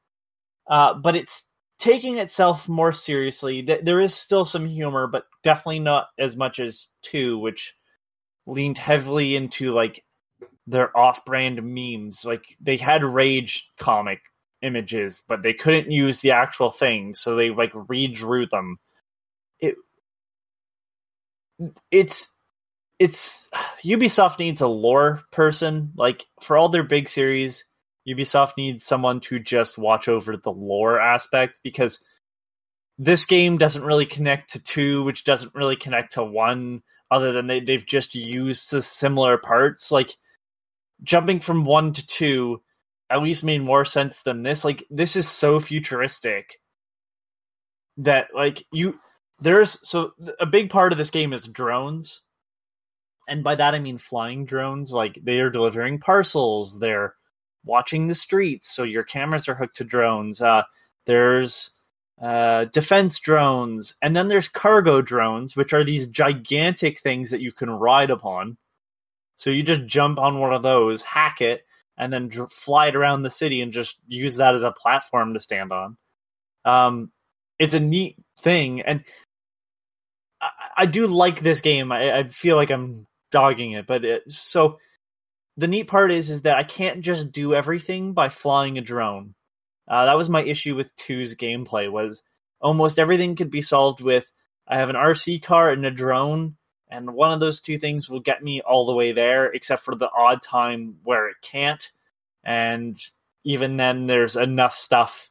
Uh, 0.69 0.95
but 0.95 1.17
it's 1.17 1.49
taking 1.83 2.19
itself 2.19 2.71
more 2.71 2.93
seriously. 2.93 3.63
Th- 3.65 3.83
There 3.85 4.01
is 4.01 4.15
still 4.17 4.47
some 4.47 4.69
humor, 4.69 5.09
but 5.09 5.27
definitely 5.45 5.81
not 5.81 6.09
as 6.19 6.37
much 6.37 6.61
as 6.61 6.89
two, 7.03 7.39
which 7.41 7.75
leaned 8.47 8.79
heavily 8.79 9.37
into 9.37 9.75
like 9.75 10.05
their 10.67 10.97
off-brand 10.97 11.61
memes. 11.63 12.25
Like 12.25 12.45
they 12.61 12.79
had 12.79 13.05
rage 13.05 13.69
comic 13.79 14.21
images, 14.63 15.23
but 15.29 15.43
they 15.43 15.55
couldn't 15.55 15.91
use 15.93 16.21
the 16.21 16.33
actual 16.33 16.71
thing, 16.71 17.15
so 17.15 17.37
they 17.37 17.51
like 17.51 17.73
redrew 17.73 18.51
them. 18.51 18.79
It 19.61 19.77
it's 21.91 22.29
it's 22.99 23.49
Ubisoft 23.85 24.39
needs 24.41 24.63
a 24.63 24.69
lore 24.69 25.23
person. 25.33 25.93
Like 25.97 26.27
for 26.43 26.59
all 26.59 26.71
their 26.71 26.85
big 26.85 27.09
series, 27.09 27.65
Ubisoft 28.09 28.53
needs 28.57 28.85
someone 28.85 29.21
to 29.21 29.39
just 29.39 29.79
watch 29.79 30.09
over 30.09 30.37
the 30.37 30.51
lore 30.51 31.01
aspect 31.01 31.61
because 31.63 32.03
this 32.99 33.25
game 33.25 33.59
doesn't 33.59 33.85
really 33.85 34.07
connect 34.07 34.53
to 34.53 34.63
two, 34.63 35.03
which 35.05 35.25
doesn't 35.25 35.55
really 35.55 35.77
connect 35.77 36.15
to 36.15 36.25
one, 36.25 36.83
other 37.11 37.33
than 37.33 37.47
they, 37.47 37.61
they've 37.61 37.87
just 37.87 38.15
used 38.15 38.71
the 38.71 38.83
similar 38.83 39.39
parts. 39.39 39.91
Like 39.91 40.17
jumping 41.03 41.41
from 41.41 41.65
one 41.65 41.93
to 41.93 42.07
two 42.07 42.63
at 43.11 43.23
least 43.23 43.45
made 43.45 43.63
more 43.63 43.85
sense 43.85 44.23
than 44.23 44.43
this. 44.43 44.65
Like 44.65 44.85
this 44.91 45.17
is 45.17 45.29
so 45.29 45.61
futuristic 45.61 46.59
that 47.99 48.29
like 48.35 48.65
you 48.73 48.99
there's 49.41 49.87
so 49.87 50.13
a 50.41 50.47
big 50.47 50.71
part 50.71 50.93
of 50.93 50.99
this 50.99 51.11
game 51.11 51.33
is 51.33 51.47
drones. 51.47 52.23
And 53.29 53.45
by 53.45 53.55
that 53.57 53.75
I 53.75 53.79
mean 53.79 53.99
flying 53.99 54.47
drones. 54.47 54.93
Like 54.93 55.19
they 55.23 55.39
are 55.41 55.51
delivering 55.51 55.99
parcels, 55.99 56.79
they're 56.79 57.15
watching 57.65 58.07
the 58.07 58.15
streets, 58.15 58.75
so 58.75 58.83
your 58.83 59.05
cameras 59.05 59.49
are 59.49 59.55
hooked 59.55 59.77
to 59.77 59.85
drones. 59.85 60.41
Uh, 60.41 60.63
there's 61.07 61.71
uh, 62.21 62.67
defense 62.67 63.19
drones, 63.19 63.95
and 64.01 64.15
then 64.15 64.29
there's 64.29 64.49
cargo 64.49 65.03
drones, 65.03 65.57
which 65.57 65.73
are 65.73 65.85
these 65.85 66.07
gigantic 66.07 67.01
things 67.01 67.31
that 67.31 67.41
you 67.41 67.53
can 67.53 67.71
ride 67.71 68.11
upon. 68.11 68.57
So 69.37 69.51
you 69.51 69.63
just 69.63 69.87
jump 69.87 70.19
on 70.19 70.39
one 70.39 70.53
of 70.53 70.63
those, 70.63 71.03
hack 71.03 71.41
it, 71.41 71.63
and 71.97 72.13
then 72.13 72.29
dr- 72.29 72.53
fly 72.53 72.89
it 72.89 72.97
around 72.97 73.23
the 73.23 73.31
city 73.31 73.61
and 73.61 73.73
just 73.73 73.99
use 74.07 74.37
that 74.37 74.55
as 74.55 74.63
a 74.63 74.73
platform 74.73 75.35
to 75.35 75.41
stand 75.41 75.73
on. 75.73 75.97
Um, 76.65 77.11
it's 77.59 77.75
a 77.75 77.81
neat 77.81 78.17
thing, 78.41 78.83
and 78.83 79.05
I, 80.41 80.51
I 80.77 80.87
do 80.87 81.07
like 81.07 81.41
this 81.41 81.61
game. 81.61 81.91
I, 81.91 82.19
I 82.21 82.29
feel 82.29 82.57
like 82.57 82.71
I'm 82.71 83.07
dogging 83.31 83.73
it, 83.73 83.87
but 83.87 84.05
it, 84.05 84.31
so 84.31 84.79
the 85.57 85.69
neat 85.69 85.89
part 85.89 86.13
is 86.13 86.31
is 86.31 86.43
that 86.43 86.57
I 86.57 86.63
can't 86.63 87.01
just 87.01 87.33
do 87.33 87.55
everything 87.55 88.13
by 88.13 88.29
flying 88.29 88.79
a 88.79 88.81
drone. 88.81 89.35
Uh, 89.89 90.07
that 90.07 90.17
was 90.17 90.29
my 90.29 90.43
issue 90.43 90.75
with 90.75 90.95
two's 90.97 91.35
gameplay 91.35 91.91
was 91.91 92.23
almost 92.61 92.99
everything 92.99 93.37
could 93.37 93.51
be 93.51 93.61
solved 93.61 94.01
with 94.01 94.25
I 94.67 94.77
have 94.77 94.91
an 94.91 94.97
RC 94.97 95.43
car 95.43 95.71
and 95.71 95.85
a 95.85 95.91
drone, 95.91 96.57
and 96.91 97.15
one 97.15 97.33
of 97.33 97.41
those 97.41 97.61
two 97.61 97.79
things 97.79 98.09
will 98.09 98.21
get 98.21 98.43
me 98.43 98.61
all 98.61 98.87
the 98.87 98.95
way 98.95 99.13
there, 99.13 99.47
except 99.53 99.83
for 99.83 99.95
the 99.95 100.09
odd 100.11 100.41
time 100.43 100.99
where 101.03 101.29
it 101.29 101.37
can't. 101.43 101.91
And 102.45 102.99
even 103.45 103.77
then, 103.77 104.07
there's 104.07 104.37
enough 104.37 104.75
stuff 104.75 105.31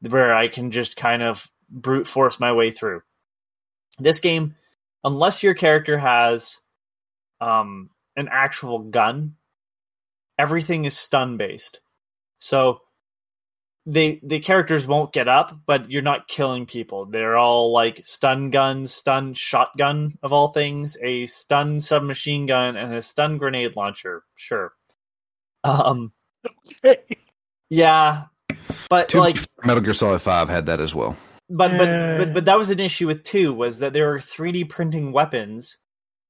where 0.00 0.34
I 0.34 0.48
can 0.48 0.70
just 0.70 0.96
kind 0.96 1.22
of 1.22 1.50
brute 1.70 2.06
force 2.06 2.38
my 2.38 2.52
way 2.52 2.70
through. 2.70 3.02
This 3.98 4.20
game, 4.20 4.56
unless 5.02 5.42
your 5.42 5.54
character 5.54 5.98
has 5.98 6.58
um, 7.40 7.90
an 8.14 8.28
actual 8.30 8.80
gun, 8.80 9.36
everything 10.38 10.84
is 10.84 10.96
stun 10.96 11.36
based. 11.36 11.80
So 12.38 12.80
they 13.86 14.20
the 14.22 14.40
characters 14.40 14.86
won't 14.86 15.12
get 15.12 15.28
up, 15.28 15.56
but 15.66 15.90
you're 15.90 16.02
not 16.02 16.28
killing 16.28 16.66
people. 16.66 17.06
They're 17.06 17.36
all 17.36 17.72
like 17.72 18.04
stun 18.04 18.50
guns, 18.50 18.92
stun 18.92 19.34
shotgun 19.34 20.18
of 20.22 20.32
all 20.32 20.48
things, 20.48 20.96
a 21.02 21.26
stun 21.26 21.80
submachine 21.80 22.46
gun, 22.46 22.76
and 22.76 22.94
a 22.94 23.02
stun 23.02 23.38
grenade 23.38 23.76
launcher. 23.76 24.24
Sure. 24.34 24.72
Um 25.64 26.12
yeah. 27.70 28.24
But 28.90 29.08
Two, 29.08 29.20
like 29.20 29.36
Metal 29.64 29.82
Gear 29.82 29.94
Solid 29.94 30.20
Five 30.20 30.48
had 30.48 30.66
that 30.66 30.80
as 30.80 30.94
well. 30.94 31.16
but, 31.48 31.76
but 31.78 32.18
but 32.18 32.34
but 32.34 32.44
that 32.46 32.58
was 32.58 32.70
an 32.70 32.80
issue 32.80 33.06
with 33.06 33.22
two 33.22 33.52
was 33.52 33.78
that 33.78 33.92
they 33.92 34.02
were 34.02 34.18
3D 34.18 34.68
printing 34.68 35.12
weapons 35.12 35.78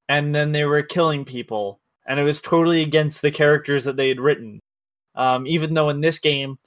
and 0.08 0.34
then 0.34 0.52
they 0.52 0.64
were 0.64 0.82
killing 0.82 1.24
people 1.24 1.80
and 2.06 2.20
it 2.20 2.24
was 2.24 2.40
totally 2.40 2.82
against 2.82 3.22
the 3.22 3.30
characters 3.30 3.84
that 3.84 3.96
they 3.96 4.08
had 4.08 4.20
written. 4.20 4.60
Um, 5.14 5.46
even 5.46 5.74
though 5.74 5.88
in 5.88 6.00
this 6.00 6.18
game 6.18 6.58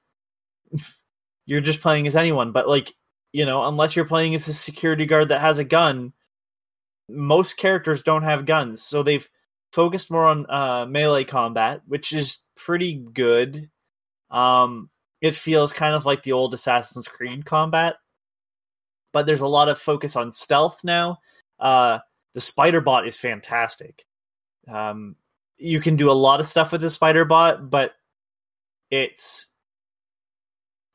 you're 1.46 1.62
just 1.62 1.82
playing 1.82 2.08
as 2.08 2.16
anyone, 2.16 2.52
but 2.52 2.68
like 2.68 2.94
you 3.32 3.46
know, 3.46 3.68
unless 3.68 3.96
you're 3.96 4.06
playing 4.06 4.34
as 4.34 4.48
a 4.48 4.54
security 4.54 5.06
guard 5.06 5.30
that 5.30 5.42
has 5.42 5.60
a 5.60 5.64
gun, 5.64 6.14
most 7.08 7.58
characters 7.58 8.02
don't 8.04 8.24
have 8.24 8.46
guns, 8.46 8.82
so 8.84 9.04
they've 9.04 9.28
focused 9.72 10.10
more 10.10 10.26
on 10.26 10.50
uh, 10.50 10.86
melee 10.88 11.24
combat, 11.24 11.82
which 11.88 12.12
is 12.12 12.40
pretty 12.56 12.96
good. 12.96 13.70
Um, 14.32 14.90
it 15.22 15.36
feels 15.36 15.74
kind 15.74 15.96
of 15.96 16.06
like 16.06 16.24
the 16.24 16.32
old 16.32 16.54
Assassin's 16.54 17.08
Creed 17.08 17.46
combat, 17.46 17.96
but 19.14 19.26
there's 19.26 19.42
a 19.42 19.48
lot 19.48 19.70
of 19.70 19.80
focus 19.80 20.16
on 20.16 20.32
stealth 20.32 20.80
now. 20.84 21.20
Uh, 21.60 22.00
the 22.34 22.42
spider 22.42 22.82
bot 22.82 23.08
is 23.08 23.18
fantastic. 23.18 24.06
Um, 24.68 25.16
you 25.60 25.80
can 25.82 25.96
do 25.96 26.12
a 26.12 26.14
lot 26.14 26.40
of 26.40 26.48
stuff 26.48 26.72
with 26.72 26.82
the 26.82 26.90
spider 26.90 27.26
bot, 27.26 27.70
but 27.70 27.92
it's 28.90 29.48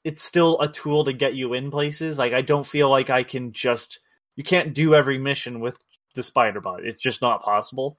it's 0.05 0.23
still 0.23 0.61
a 0.61 0.69
tool 0.69 1.05
to 1.05 1.12
get 1.12 1.35
you 1.35 1.55
in 1.55 1.71
places. 1.71 2.19
Like 2.19 2.33
I 2.33 2.43
don't 2.43 2.67
feel 2.67 2.91
like 2.91 3.11
I 3.11 3.23
can 3.23 3.53
just 3.53 4.01
you 4.37 4.45
can't 4.45 4.75
do 4.75 4.95
every 4.95 5.19
mission 5.19 5.61
with 5.61 5.79
the 6.15 6.23
spider 6.23 6.61
bot. 6.61 6.85
It's 6.85 7.01
just 7.01 7.23
not 7.23 7.43
possible. 7.43 7.99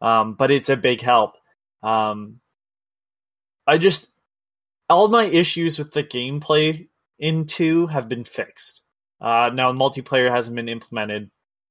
Um, 0.00 0.34
but 0.34 0.50
it's 0.50 0.68
a 0.68 0.76
big 0.76 1.00
help. 1.00 1.32
Um, 1.82 2.40
I 3.66 3.78
just 3.78 4.08
all 4.88 5.08
my 5.08 5.24
issues 5.24 5.78
with 5.78 5.92
the 5.92 6.04
gameplay 6.04 6.88
in 7.18 7.46
two 7.46 7.86
have 7.88 8.08
been 8.08 8.24
fixed. 8.24 8.80
Uh, 9.20 9.50
now 9.52 9.72
multiplayer 9.72 10.30
hasn't 10.30 10.54
been 10.54 10.68
implemented, 10.68 11.30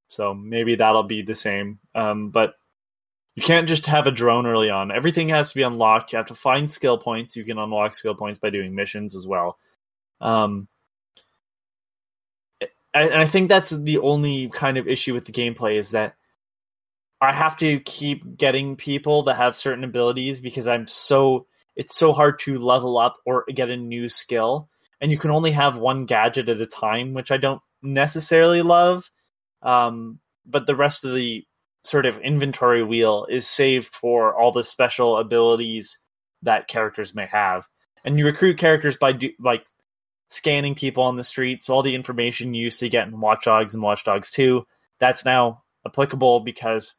so 0.10 0.34
maybe 0.34 0.76
that'll 0.76 1.04
be 1.04 1.22
the 1.22 1.36
same. 1.36 1.80
Um, 1.96 2.30
but 2.30 2.56
you 3.38 3.44
can't 3.44 3.68
just 3.68 3.86
have 3.86 4.08
a 4.08 4.12
drone 4.12 4.48
early 4.48 4.72
on. 4.72 4.92
Everything 4.92 5.30
has 5.30 5.50
to 5.50 5.56
be 5.56 5.62
unlocked. 5.62 6.12
You 6.12 6.18
have 6.18 6.26
to 6.26 6.36
find 6.36 6.72
skill 6.72 6.98
points. 6.98 7.36
You 7.36 7.46
can 7.46 7.60
unlock 7.60 7.94
skill 7.94 8.16
points 8.16 8.40
by 8.40 8.50
doing 8.50 8.74
missions 8.74 9.16
as 9.16 9.28
well. 9.28 9.60
Um, 10.20 10.68
and 12.96 13.14
I 13.14 13.28
think 13.28 13.48
that's 13.48 13.70
the 13.70 14.00
only 14.00 14.50
kind 14.50 14.80
of 14.80 14.88
issue 14.88 15.14
with 15.14 15.26
the 15.26 15.34
gameplay 15.34 15.78
is 15.78 15.92
that 15.92 16.16
I 17.22 17.32
have 17.32 17.58
to 17.58 17.80
keep 17.80 18.38
getting 18.38 18.76
people 18.76 19.26
that 19.26 19.38
have 19.38 19.56
certain 19.56 19.84
abilities 19.84 20.40
because 20.40 20.66
I'm 20.66 20.88
so 20.88 21.46
it's 21.76 21.96
so 21.96 22.14
hard 22.14 22.40
to 22.40 22.58
level 22.58 22.98
up 22.98 23.18
or 23.24 23.46
get 23.54 23.70
a 23.70 23.78
new 23.78 24.10
skill, 24.10 24.68
and 25.00 25.12
you 25.12 25.20
can 25.20 25.30
only 25.30 25.52
have 25.52 25.78
one 25.78 26.08
gadget 26.08 26.50
at 26.50 26.60
a 26.60 26.66
time, 26.66 27.14
which 27.14 27.30
I 27.30 27.38
don't 27.38 27.62
necessarily 27.84 28.64
love. 28.64 29.08
Um, 29.62 30.18
but 30.44 30.66
the 30.66 30.76
rest 30.76 31.06
of 31.06 31.14
the 31.14 31.46
sort 31.88 32.06
of 32.06 32.20
inventory 32.20 32.84
wheel 32.84 33.26
is 33.30 33.48
saved 33.48 33.96
for 33.96 34.36
all 34.36 34.52
the 34.52 34.64
special 34.64 35.18
abilities 35.18 35.98
that 36.42 36.68
characters 36.68 37.16
may 37.16 37.26
have, 37.26 37.64
and 38.04 38.18
you 38.18 38.26
recruit 38.26 38.58
characters 38.58 38.98
by 38.98 39.14
do, 39.14 39.30
like 39.40 39.66
scanning 40.30 40.76
people 40.76 41.04
on 41.04 41.16
the 41.16 41.24
street. 41.24 41.64
So 41.64 41.74
all 41.74 41.84
the 41.84 41.96
information 41.96 42.54
you 42.54 42.66
used 42.66 42.82
to 42.82 42.90
get 42.90 43.08
in 43.08 43.22
Watch 43.22 43.46
Dogs 43.46 43.74
and 43.74 43.82
Watch 43.82 44.04
Dogs 44.04 44.30
Two, 44.32 44.66
that's 45.00 45.24
now 45.24 45.64
applicable 45.86 46.42
because 46.42 46.94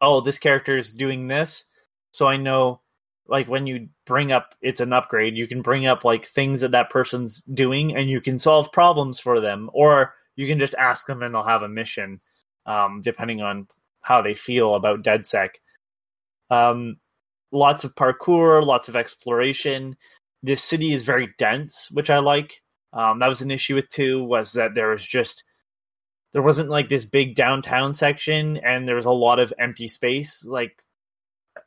oh, 0.00 0.22
this 0.22 0.38
character 0.38 0.78
is 0.78 0.92
doing 0.92 1.28
this, 1.28 1.66
so 2.12 2.26
I 2.26 2.38
know 2.38 2.80
like 3.28 3.48
when 3.48 3.66
you 3.66 3.90
bring 4.06 4.32
up 4.32 4.54
it's 4.62 4.80
an 4.80 4.94
upgrade, 4.94 5.36
you 5.36 5.46
can 5.46 5.60
bring 5.60 5.86
up 5.86 6.04
like 6.04 6.24
things 6.24 6.62
that 6.62 6.70
that 6.70 6.88
person's 6.88 7.42
doing, 7.42 7.94
and 7.94 8.08
you 8.08 8.22
can 8.22 8.38
solve 8.38 8.72
problems 8.72 9.20
for 9.20 9.42
them, 9.42 9.68
or 9.74 10.14
you 10.36 10.46
can 10.46 10.58
just 10.58 10.74
ask 10.76 11.06
them 11.06 11.22
and 11.22 11.34
they'll 11.34 11.42
have 11.42 11.62
a 11.62 11.68
mission, 11.68 12.18
um, 12.64 13.02
depending 13.02 13.42
on 13.42 13.68
how 14.00 14.22
they 14.22 14.34
feel 14.34 14.74
about 14.74 15.02
DedSec. 15.02 15.50
Um, 16.50 16.96
lots 17.52 17.84
of 17.84 17.94
parkour, 17.94 18.64
lots 18.64 18.88
of 18.88 18.96
exploration. 18.96 19.96
This 20.42 20.62
city 20.62 20.92
is 20.92 21.04
very 21.04 21.34
dense, 21.38 21.90
which 21.90 22.10
I 22.10 22.18
like. 22.18 22.62
Um, 22.92 23.20
that 23.20 23.28
was 23.28 23.40
an 23.40 23.50
issue 23.50 23.76
with 23.76 23.88
two 23.88 24.24
was 24.24 24.54
that 24.54 24.74
there 24.74 24.88
was 24.88 25.02
just 25.02 25.44
there 26.32 26.42
wasn't 26.42 26.68
like 26.68 26.88
this 26.88 27.04
big 27.04 27.34
downtown 27.34 27.92
section 27.92 28.56
and 28.58 28.86
there 28.86 28.96
was 28.96 29.06
a 29.06 29.10
lot 29.10 29.38
of 29.38 29.52
empty 29.58 29.88
space 29.88 30.44
like 30.44 30.76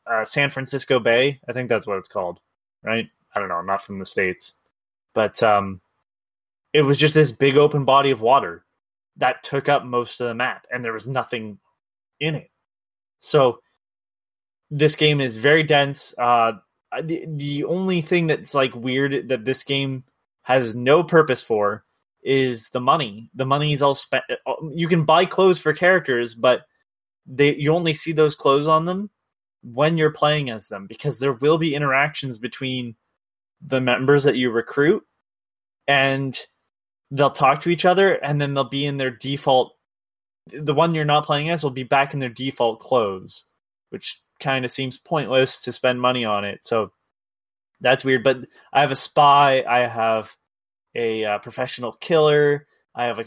uh, 0.09 0.25
san 0.25 0.49
francisco 0.49 0.99
bay 0.99 1.39
i 1.47 1.53
think 1.53 1.69
that's 1.69 1.87
what 1.87 1.97
it's 1.97 2.09
called 2.09 2.39
right 2.83 3.07
i 3.35 3.39
don't 3.39 3.49
know 3.49 3.55
i'm 3.55 3.65
not 3.65 3.81
from 3.83 3.99
the 3.99 4.05
states 4.05 4.53
but 5.13 5.41
um 5.43 5.81
it 6.73 6.81
was 6.81 6.97
just 6.97 7.13
this 7.13 7.31
big 7.31 7.57
open 7.57 7.85
body 7.85 8.11
of 8.11 8.21
water 8.21 8.65
that 9.17 9.43
took 9.43 9.69
up 9.69 9.83
most 9.85 10.19
of 10.19 10.27
the 10.27 10.33
map 10.33 10.65
and 10.71 10.83
there 10.83 10.93
was 10.93 11.07
nothing 11.07 11.57
in 12.19 12.35
it 12.35 12.49
so 13.19 13.59
this 14.71 14.95
game 14.95 15.21
is 15.21 15.37
very 15.37 15.63
dense 15.63 16.13
uh 16.19 16.53
the, 17.03 17.25
the 17.27 17.63
only 17.63 18.01
thing 18.01 18.27
that's 18.27 18.53
like 18.53 18.75
weird 18.75 19.29
that 19.29 19.45
this 19.45 19.63
game 19.63 20.03
has 20.43 20.75
no 20.75 21.03
purpose 21.03 21.41
for 21.41 21.83
is 22.23 22.69
the 22.69 22.79
money. 22.79 23.29
The 23.33 23.45
money 23.45 23.73
is 23.73 23.81
all 23.81 23.95
spent. 23.95 24.23
You 24.71 24.87
can 24.87 25.05
buy 25.05 25.25
clothes 25.25 25.59
for 25.59 25.73
characters, 25.73 26.35
but 26.35 26.61
they 27.25 27.55
you 27.55 27.73
only 27.73 27.93
see 27.93 28.11
those 28.11 28.35
clothes 28.35 28.67
on 28.67 28.85
them 28.85 29.09
when 29.63 29.97
you're 29.97 30.11
playing 30.11 30.49
as 30.49 30.67
them 30.67 30.87
because 30.87 31.19
there 31.19 31.33
will 31.33 31.57
be 31.57 31.75
interactions 31.75 32.37
between 32.37 32.95
the 33.65 33.79
members 33.79 34.25
that 34.25 34.35
you 34.35 34.51
recruit 34.51 35.03
and 35.87 36.37
they'll 37.11 37.31
talk 37.31 37.61
to 37.61 37.69
each 37.69 37.85
other 37.85 38.11
and 38.11 38.41
then 38.41 38.53
they'll 38.53 38.65
be 38.67 38.85
in 38.85 38.97
their 38.97 39.09
default 39.09 39.73
the 40.47 40.73
one 40.73 40.93
you're 40.93 41.05
not 41.05 41.25
playing 41.25 41.49
as 41.49 41.63
will 41.63 41.71
be 41.71 41.83
back 41.83 42.13
in 42.13 42.19
their 42.19 42.29
default 42.29 42.79
clothes 42.79 43.45
which 43.89 44.21
kind 44.39 44.65
of 44.65 44.71
seems 44.71 44.97
pointless 44.97 45.61
to 45.61 45.71
spend 45.71 46.01
money 46.01 46.25
on 46.25 46.43
it 46.43 46.65
so 46.65 46.91
that's 47.81 48.03
weird 48.03 48.23
but 48.23 48.37
i 48.71 48.81
have 48.81 48.91
a 48.91 48.95
spy 48.95 49.63
i 49.63 49.87
have 49.87 50.35
a 50.95 51.25
uh, 51.25 51.39
professional 51.39 51.93
killer. 51.93 52.67
I 52.95 53.05
have 53.05 53.19
a 53.19 53.25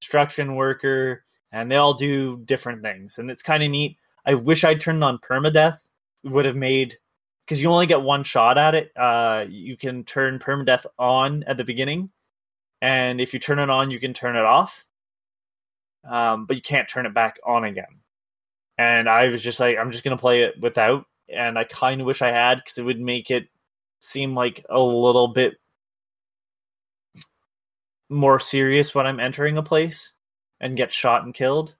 construction 0.00 0.54
worker, 0.56 1.24
and 1.52 1.70
they 1.70 1.76
all 1.76 1.94
do 1.94 2.42
different 2.44 2.82
things, 2.82 3.18
and 3.18 3.30
it's 3.30 3.42
kind 3.42 3.62
of 3.62 3.70
neat. 3.70 3.96
I 4.26 4.34
wish 4.34 4.64
I'd 4.64 4.80
turned 4.80 5.04
on 5.04 5.18
permadeath. 5.18 5.78
Would 6.24 6.46
have 6.46 6.56
made 6.56 6.96
because 7.44 7.60
you 7.60 7.70
only 7.70 7.86
get 7.86 8.00
one 8.00 8.24
shot 8.24 8.56
at 8.56 8.74
it. 8.74 8.90
Uh, 8.96 9.44
you 9.48 9.76
can 9.76 10.04
turn 10.04 10.38
permadeath 10.38 10.86
on 10.98 11.42
at 11.44 11.58
the 11.58 11.64
beginning, 11.64 12.10
and 12.80 13.20
if 13.20 13.34
you 13.34 13.40
turn 13.40 13.58
it 13.58 13.70
on, 13.70 13.90
you 13.90 14.00
can 14.00 14.14
turn 14.14 14.36
it 14.36 14.44
off. 14.44 14.86
Um, 16.08 16.46
but 16.46 16.56
you 16.56 16.62
can't 16.62 16.88
turn 16.88 17.06
it 17.06 17.14
back 17.14 17.38
on 17.44 17.64
again. 17.64 18.00
And 18.76 19.08
I 19.08 19.28
was 19.28 19.42
just 19.42 19.60
like, 19.60 19.78
I'm 19.78 19.90
just 19.90 20.04
gonna 20.04 20.16
play 20.16 20.42
it 20.42 20.54
without, 20.60 21.06
and 21.28 21.58
I 21.58 21.64
kind 21.64 22.00
of 22.00 22.06
wish 22.06 22.22
I 22.22 22.28
had 22.28 22.56
because 22.56 22.78
it 22.78 22.84
would 22.84 23.00
make 23.00 23.30
it 23.30 23.44
seem 24.00 24.34
like 24.34 24.64
a 24.68 24.80
little 24.80 25.28
bit 25.28 25.54
more 28.10 28.38
serious 28.38 28.94
when 28.94 29.06
I'm 29.06 29.20
entering 29.20 29.56
a 29.56 29.62
place 29.62 30.12
and 30.60 30.76
get 30.76 30.92
shot 30.92 31.24
and 31.24 31.34
killed. 31.34 31.74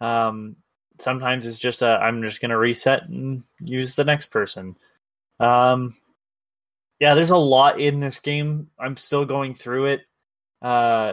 Um, 0.00 0.56
sometimes 1.00 1.46
it's 1.46 1.58
just 1.58 1.82
a 1.82 1.88
I'm 1.88 2.22
just 2.22 2.40
gonna 2.40 2.58
reset 2.58 3.08
and 3.08 3.44
use 3.60 3.94
the 3.94 4.04
next 4.04 4.26
person. 4.26 4.76
Um, 5.40 5.96
yeah, 7.00 7.14
there's 7.14 7.30
a 7.30 7.36
lot 7.36 7.80
in 7.80 8.00
this 8.00 8.20
game. 8.20 8.70
I'm 8.78 8.96
still 8.96 9.24
going 9.24 9.54
through 9.54 9.86
it. 9.86 10.00
Uh, 10.62 11.12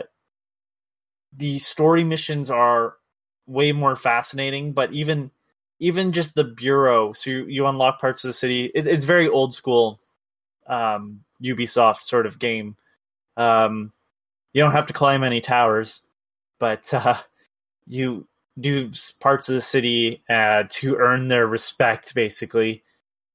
the 1.35 1.59
story 1.59 2.03
missions 2.03 2.49
are 2.49 2.95
way 3.47 3.71
more 3.71 3.95
fascinating, 3.95 4.73
but 4.73 4.91
even 4.93 5.31
even 5.79 6.11
just 6.11 6.35
the 6.35 6.43
bureau, 6.43 7.11
so 7.11 7.31
you, 7.31 7.45
you 7.45 7.65
unlock 7.65 7.99
parts 7.99 8.23
of 8.23 8.29
the 8.29 8.33
city. 8.33 8.71
It, 8.75 8.85
it's 8.85 9.03
very 9.03 9.27
old 9.27 9.55
school, 9.55 9.99
um, 10.67 11.21
Ubisoft 11.43 12.03
sort 12.03 12.27
of 12.27 12.37
game. 12.37 12.77
Um, 13.35 13.91
you 14.53 14.61
don't 14.61 14.73
have 14.73 14.85
to 14.87 14.93
climb 14.93 15.23
any 15.23 15.41
towers, 15.41 16.01
but 16.59 16.93
uh, 16.93 17.17
you 17.87 18.27
do 18.59 18.91
parts 19.19 19.49
of 19.49 19.55
the 19.55 19.61
city 19.61 20.21
uh, 20.29 20.63
to 20.69 20.97
earn 20.97 21.29
their 21.29 21.47
respect, 21.47 22.13
basically. 22.13 22.83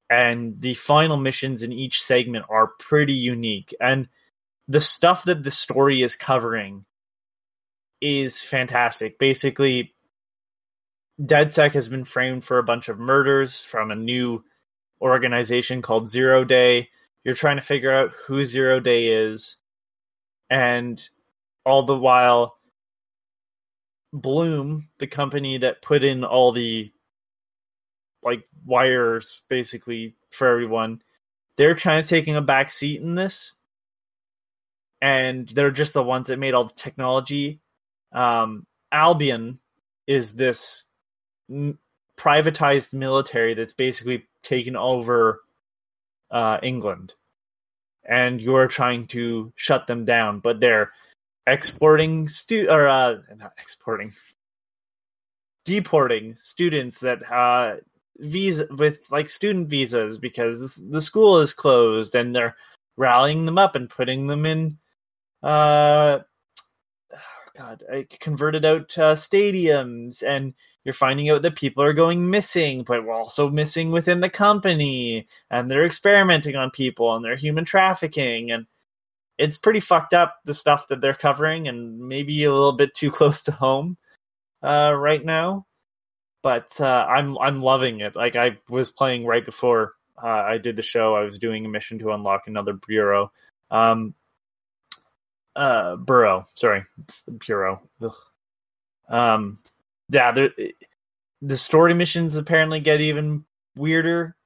And 0.09 0.61
the 0.61 0.75
final 0.75 1.17
missions 1.17 1.65
in 1.65 1.73
each 1.73 2.03
segment 2.03 2.45
are 2.49 2.69
pretty 2.79 3.15
unique. 3.15 3.75
And 3.81 4.09
the 4.69 4.81
stuff 4.81 5.25
that 5.25 5.43
the 5.43 5.51
story 5.51 6.03
is 6.03 6.15
covering 6.15 6.85
is 8.07 8.41
fantastic. 8.41 9.19
Basically, 9.19 9.95
DedSec 11.21 11.73
has 11.73 11.89
been 11.89 12.05
framed 12.05 12.45
for 12.45 12.59
a 12.59 12.63
bunch 12.63 12.89
of 12.89 12.99
murders 12.99 13.61
from 13.61 13.91
a 13.91 13.97
new 13.97 14.45
organization 15.01 15.83
called 15.83 16.09
Zero 16.09 16.45
Day. 16.45 16.89
You're 17.25 17.35
trying 17.35 17.57
to 17.57 17.63
figure 17.63 17.93
out 17.93 18.13
who 18.27 18.45
Zero 18.45 18.79
Day 18.81 19.09
is, 19.09 19.57
and 20.51 21.01
all 21.65 21.83
the 21.83 21.97
while, 21.97 22.57
Blume, 24.13 24.89
the 24.99 25.09
company 25.09 25.59
that 25.59 25.83
put 25.83 26.05
in 26.05 26.23
all 26.25 26.53
the 26.53 26.93
like 28.23 28.45
wires 28.65 29.43
basically 29.49 30.17
for 30.31 30.49
everyone, 30.49 31.03
they're 31.57 31.77
kind 31.77 32.01
of 32.01 32.07
taking 32.07 32.37
a 32.37 32.43
back 32.43 32.71
seat 32.71 33.01
in 33.01 33.15
this, 33.15 33.53
and 35.01 35.49
they're 35.49 35.71
just 35.71 35.95
the 35.95 36.03
ones 36.03 36.29
that 36.29 36.39
made 36.39 36.55
all 36.55 36.65
the 36.65 36.75
technology. 36.75 37.61
Um, 38.17 38.67
Albion 38.91 39.59
is 40.07 40.33
this 40.33 40.85
m- 41.51 41.79
privatized 42.17 42.95
military 42.95 43.55
that's 43.55 43.75
basically 43.75 44.27
taken 44.43 44.75
over 44.75 45.43
uh, 46.31 46.59
England, 46.63 47.15
and 48.09 48.41
you're 48.41 48.69
trying 48.69 49.07
to 49.09 49.53
shut 49.55 49.87
them 49.87 50.07
down, 50.07 50.41
but 50.41 50.61
they're 50.61 50.93
exporting 51.47 52.27
stu 52.27 52.69
or 52.71 52.89
uh, 52.89 53.17
not 53.37 53.53
exporting, 53.59 54.15
deporting 55.67 56.35
students 56.37 57.01
that 57.01 57.31
uh, 57.31 57.77
visa 58.19 58.67
with 58.71 59.11
like 59.11 59.29
student 59.29 59.69
visas 59.69 60.19
because 60.19 60.61
this, 60.61 60.77
the 60.77 61.03
school 61.03 61.41
is 61.41 61.53
closed, 61.53 62.15
and 62.15 62.35
they're 62.35 62.57
rallying 62.97 63.45
them 63.45 63.59
up 63.59 63.77
and 63.77 63.91
putting 63.91 64.27
them 64.27 64.47
in. 64.47 64.79
Uh, 65.43 66.21
God, 67.57 67.83
converted 68.21 68.65
out 68.65 68.99
uh, 68.99 69.15
stadiums, 69.15 70.23
and 70.23 70.55
you're 70.85 70.93
finding 70.93 71.31
out 71.31 71.43
that 71.43 71.57
people 71.57 71.83
are 71.83 71.93
going 71.93 72.31
missing, 72.31 72.85
but 72.85 73.05
we're 73.05 73.15
also 73.15 73.51
missing 73.51 73.91
within 73.91 74.21
the 74.21 74.29
company, 74.29 75.27
and 75.51 75.71
they're 75.71 75.87
experimenting 75.87 76.57
on 76.57 76.71
people, 76.71 77.15
and 77.15 77.25
they're 77.25 77.37
human 77.37 77.65
trafficking, 77.65 78.51
and 78.51 78.67
it's 79.39 79.57
pretty 79.57 79.81
fucked 79.81 80.15
up 80.15 80.37
the 80.45 80.55
stuff 80.55 80.89
that 80.89 81.01
they're 81.01 81.15
covering, 81.15 81.69
and 81.69 81.99
maybe 81.99 82.45
a 82.45 82.53
little 82.53 82.77
bit 82.77 82.95
too 82.95 83.11
close 83.13 83.43
to 83.43 83.53
home 83.53 83.97
uh, 84.63 84.93
right 84.95 85.25
now. 85.25 85.67
But 86.43 86.81
uh, 86.81 87.07
I'm 87.09 87.39
I'm 87.39 87.63
loving 87.63 88.01
it. 88.01 88.15
Like 88.15 88.37
I 88.37 88.59
was 88.69 88.91
playing 88.93 89.27
right 89.27 89.45
before 89.45 89.95
uh, 90.23 90.27
I 90.27 90.59
did 90.59 90.77
the 90.77 90.83
show. 90.83 91.15
I 91.15 91.23
was 91.25 91.39
doing 91.39 91.65
a 91.67 91.69
mission 91.69 91.99
to 92.01 92.13
unlock 92.13 92.43
another 92.47 92.75
bureau. 92.75 93.33
Um, 93.71 94.15
uh, 95.57 95.97
burrow. 95.97 96.47
Sorry, 96.55 96.85
bureau. 97.47 97.81
Ugh. 98.03 98.15
Um, 99.09 99.59
yeah, 100.11 100.33
there, 100.33 100.51
the 101.43 101.57
story 101.57 101.95
missions 101.95 102.37
apparently 102.37 102.81
get 102.81 103.01
even 103.01 103.45
weirder. 103.77 104.37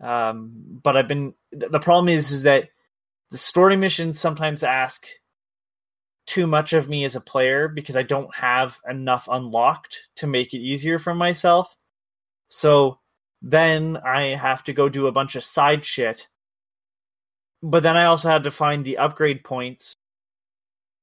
Um, 0.00 0.52
but 0.82 0.96
I've 0.96 1.08
been 1.08 1.34
the 1.52 1.78
problem 1.78 2.08
is 2.08 2.30
is 2.32 2.42
that 2.44 2.70
the 3.30 3.38
story 3.38 3.76
missions 3.76 4.18
sometimes 4.18 4.62
ask 4.62 5.06
too 6.26 6.46
much 6.46 6.72
of 6.72 6.88
me 6.88 7.04
as 7.04 7.16
a 7.16 7.20
player 7.20 7.68
because 7.68 7.96
I 7.96 8.02
don't 8.02 8.34
have 8.34 8.78
enough 8.88 9.28
unlocked 9.30 10.00
to 10.16 10.26
make 10.26 10.54
it 10.54 10.58
easier 10.58 10.98
for 10.98 11.14
myself. 11.14 11.74
So 12.48 12.98
then 13.42 13.96
I 13.96 14.36
have 14.36 14.62
to 14.64 14.72
go 14.72 14.88
do 14.88 15.06
a 15.06 15.12
bunch 15.12 15.36
of 15.36 15.44
side 15.44 15.84
shit. 15.84 16.28
But 17.62 17.82
then 17.82 17.96
I 17.96 18.06
also 18.06 18.28
had 18.28 18.44
to 18.44 18.50
find 18.50 18.84
the 18.84 18.98
upgrade 18.98 19.44
points 19.44 19.94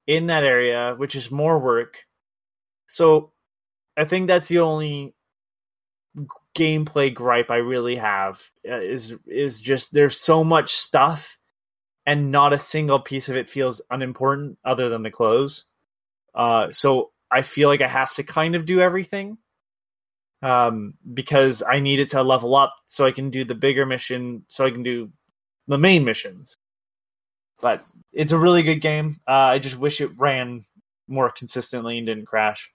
in 0.10 0.26
that 0.26 0.44
area, 0.44 0.96
which 0.98 1.16
is 1.16 1.30
more 1.30 1.60
work. 1.60 2.00
So 2.88 3.32
I 3.96 4.06
think 4.06 4.28
that's 4.28 4.48
the 4.48 4.60
only 4.60 5.14
gameplay 6.58 7.14
gripe 7.14 7.52
I 7.52 7.58
really 7.58 7.96
have 7.98 8.42
uh, 8.68 8.82
is 8.82 9.16
is 9.28 9.62
just 9.62 9.94
there's 9.94 10.20
so 10.20 10.44
much 10.44 10.74
stuff 10.74 11.38
and 12.08 12.32
not 12.32 12.54
a 12.54 12.60
single 12.60 13.00
piece 13.00 13.30
of 13.30 13.38
it 13.38 13.48
feels 13.48 13.84
unimportant 13.92 14.58
other 14.66 14.90
than 14.90 15.04
the 15.04 15.12
clothes. 15.12 15.66
Uh, 16.34 16.72
so 16.72 17.12
I 17.30 17.44
feel 17.44 17.70
like 17.70 17.82
I 17.82 17.88
have 17.88 18.16
to 18.16 18.24
kind 18.24 18.56
of 18.56 18.66
do 18.66 18.82
everything 18.82 19.38
um, 20.42 20.96
because 21.14 21.62
I 21.62 21.82
need 21.82 22.00
it 22.00 22.10
to 22.12 22.24
level 22.24 22.56
up 22.56 22.74
so 22.88 23.06
I 23.06 23.12
can 23.12 23.30
do 23.30 23.44
the 23.44 23.54
bigger 23.54 23.86
mission, 23.86 24.44
so 24.48 24.66
I 24.66 24.72
can 24.72 24.82
do 24.82 25.12
the 25.68 25.78
main 25.78 26.04
missions. 26.04 26.58
But 27.62 27.86
it's 28.14 28.32
a 28.34 28.38
really 28.40 28.64
good 28.64 28.82
game. 28.82 29.20
Uh, 29.28 29.32
I 29.32 29.60
just 29.60 29.78
wish 29.78 30.02
it 30.02 30.12
ran 30.18 30.66
more 31.08 31.32
consistently 31.32 31.98
and 31.98 32.08
didn't 32.08 32.26
crash. 32.26 32.70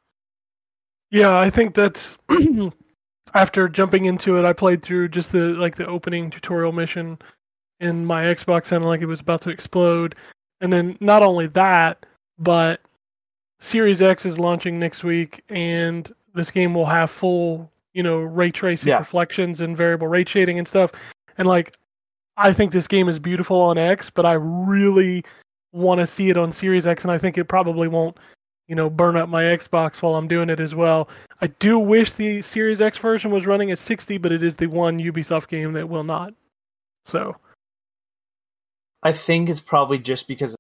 Yeah, 1.11 1.39
I 1.39 1.51
think 1.51 1.74
that's 1.74 2.18
after 3.35 3.68
jumping 3.68 4.07
into 4.07 4.37
it, 4.39 4.45
I 4.45 4.53
played 4.53 4.82
through 4.82 5.09
just 5.09 5.32
the 5.32 5.49
like 5.55 5.76
the 5.76 5.87
opening 5.87 6.30
tutorial 6.30 6.72
mission 6.72 7.18
and 7.80 8.07
my 8.07 8.24
Xbox 8.24 8.66
sounded 8.66 8.87
like 8.89 9.01
it 9.03 9.07
was 9.07 9.20
about 9.20 9.41
to 9.43 9.51
explode. 9.51 10.14
And 10.61 10.72
then 10.72 10.97
not 11.01 11.22
only 11.22 11.49
that, 11.49 12.07
but 12.39 12.80
Series 13.61 14.03
X 14.03 14.24
is 14.26 14.39
launching 14.39 14.78
next 14.78 15.05
week 15.05 15.43
and 15.49 16.11
this 16.35 16.51
game 16.51 16.74
will 16.74 16.87
have 16.87 17.11
full, 17.11 17.70
you 17.93 18.03
know, 18.03 18.18
ray 18.18 18.51
tracing 18.51 18.89
Yeah. 18.89 18.99
reflections 18.99 19.61
and 19.61 19.76
variable 19.76 20.09
rate 20.09 20.28
shading 20.28 20.59
and 20.59 20.66
stuff. 20.66 20.93
And 21.39 21.47
like 21.47 21.76
I 22.37 22.53
think 22.53 22.72
this 22.72 22.87
game 22.87 23.09
is 23.09 23.18
beautiful 23.18 23.61
on 23.61 23.78
X, 23.78 24.11
but 24.11 24.26
I 24.26 24.32
really 24.32 25.24
want 25.72 26.01
to 26.01 26.07
see 26.07 26.30
it 26.30 26.37
on 26.37 26.53
Series 26.53 26.87
X 26.87 27.03
and 27.05 27.11
I 27.11 27.18
think 27.18 27.39
it 27.39 27.45
probably 27.45 27.89
won't 27.89 28.16
you 28.68 28.74
know, 28.74 28.89
burn 28.89 29.16
up 29.16 29.28
my 29.28 29.43
Xbox 29.43 29.97
while 29.97 30.14
I'm 30.14 30.28
doing 30.28 30.49
it 30.49 30.61
as 30.61 30.74
well. 30.74 31.09
I 31.41 31.49
do 31.49 31.78
wish 31.78 32.12
the 32.14 32.41
Series 32.43 32.80
X 32.80 32.97
version 32.99 33.30
was 33.30 33.47
running 33.47 33.70
at 33.70 33.78
60, 33.78 34.18
but 34.18 34.32
it 34.32 34.43
is 34.43 34.55
the 34.55 34.66
one 34.66 34.99
Ubisoft 34.99 35.49
game 35.49 35.74
that 35.74 35.89
will 35.89 36.05
not. 36.05 36.32
So, 37.05 37.37
I 39.03 39.12
think 39.12 39.51
it's 39.51 39.61
probably 39.61 39.99
just 39.99 40.26
because 40.26 40.57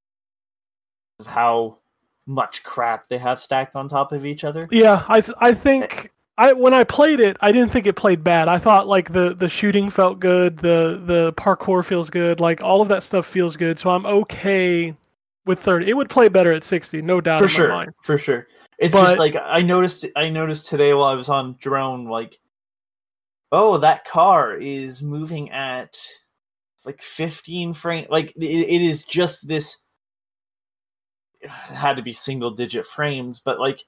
of 1.18 1.26
how 1.26 1.78
much 2.26 2.62
crap 2.62 3.08
they 3.08 3.18
have 3.18 3.40
stacked 3.40 3.74
on 3.74 3.88
top 3.88 4.12
of 4.12 4.26
each 4.26 4.44
other. 4.44 4.68
yeah, 4.70 5.04
I 5.08 5.20
th- 5.22 5.36
I 5.40 5.54
think 5.54 6.10
I 6.36 6.52
when 6.52 6.74
I 6.74 6.82
played 6.84 7.20
it, 7.20 7.36
I 7.40 7.52
didn't 7.52 7.70
think 7.70 7.86
it 7.86 7.94
played 7.94 8.24
bad. 8.24 8.48
I 8.48 8.58
thought 8.58 8.88
like 8.88 9.12
the 9.12 9.34
the 9.34 9.48
shooting 9.48 9.88
felt 9.90 10.18
good, 10.18 10.56
the 10.58 11.00
the 11.04 11.32
parkour 11.34 11.84
feels 11.84 12.10
good, 12.10 12.40
like 12.40 12.62
all 12.62 12.80
of 12.82 12.88
that 12.88 13.02
stuff 13.04 13.26
feels 13.26 13.56
good. 13.56 13.78
So 13.78 13.90
I'm 13.90 14.04
okay 14.04 14.94
with 15.46 15.60
30. 15.60 15.88
It 15.88 15.94
would 15.96 16.08
play 16.08 16.28
better 16.28 16.52
at 16.52 16.64
60, 16.64 17.02
no 17.02 17.20
doubt 17.20 17.38
for 17.38 17.44
in 17.44 17.50
sure, 17.50 17.68
my 17.68 17.74
mind. 17.76 17.92
for 18.02 18.18
sure. 18.18 18.46
It's 18.78 18.92
But- 18.92 19.04
just 19.04 19.18
like 19.18 19.36
I 19.40 19.62
noticed. 19.62 20.06
I 20.16 20.28
noticed 20.28 20.66
today 20.66 20.92
while 20.94 21.04
I 21.08 21.14
was 21.14 21.28
on 21.28 21.56
drone, 21.60 22.06
like, 22.06 22.38
oh, 23.52 23.78
that 23.78 24.04
car 24.04 24.56
is 24.56 25.02
moving 25.02 25.52
at 25.52 25.96
like 26.84 27.00
15 27.00 27.72
frame. 27.74 28.06
Like 28.10 28.32
it, 28.36 28.42
it 28.44 28.82
is 28.82 29.04
just 29.04 29.46
this. 29.46 29.76
It 31.40 31.48
had 31.50 31.96
to 31.96 32.02
be 32.02 32.12
single 32.12 32.50
digit 32.50 32.86
frames, 32.86 33.38
but 33.38 33.60
like 33.60 33.84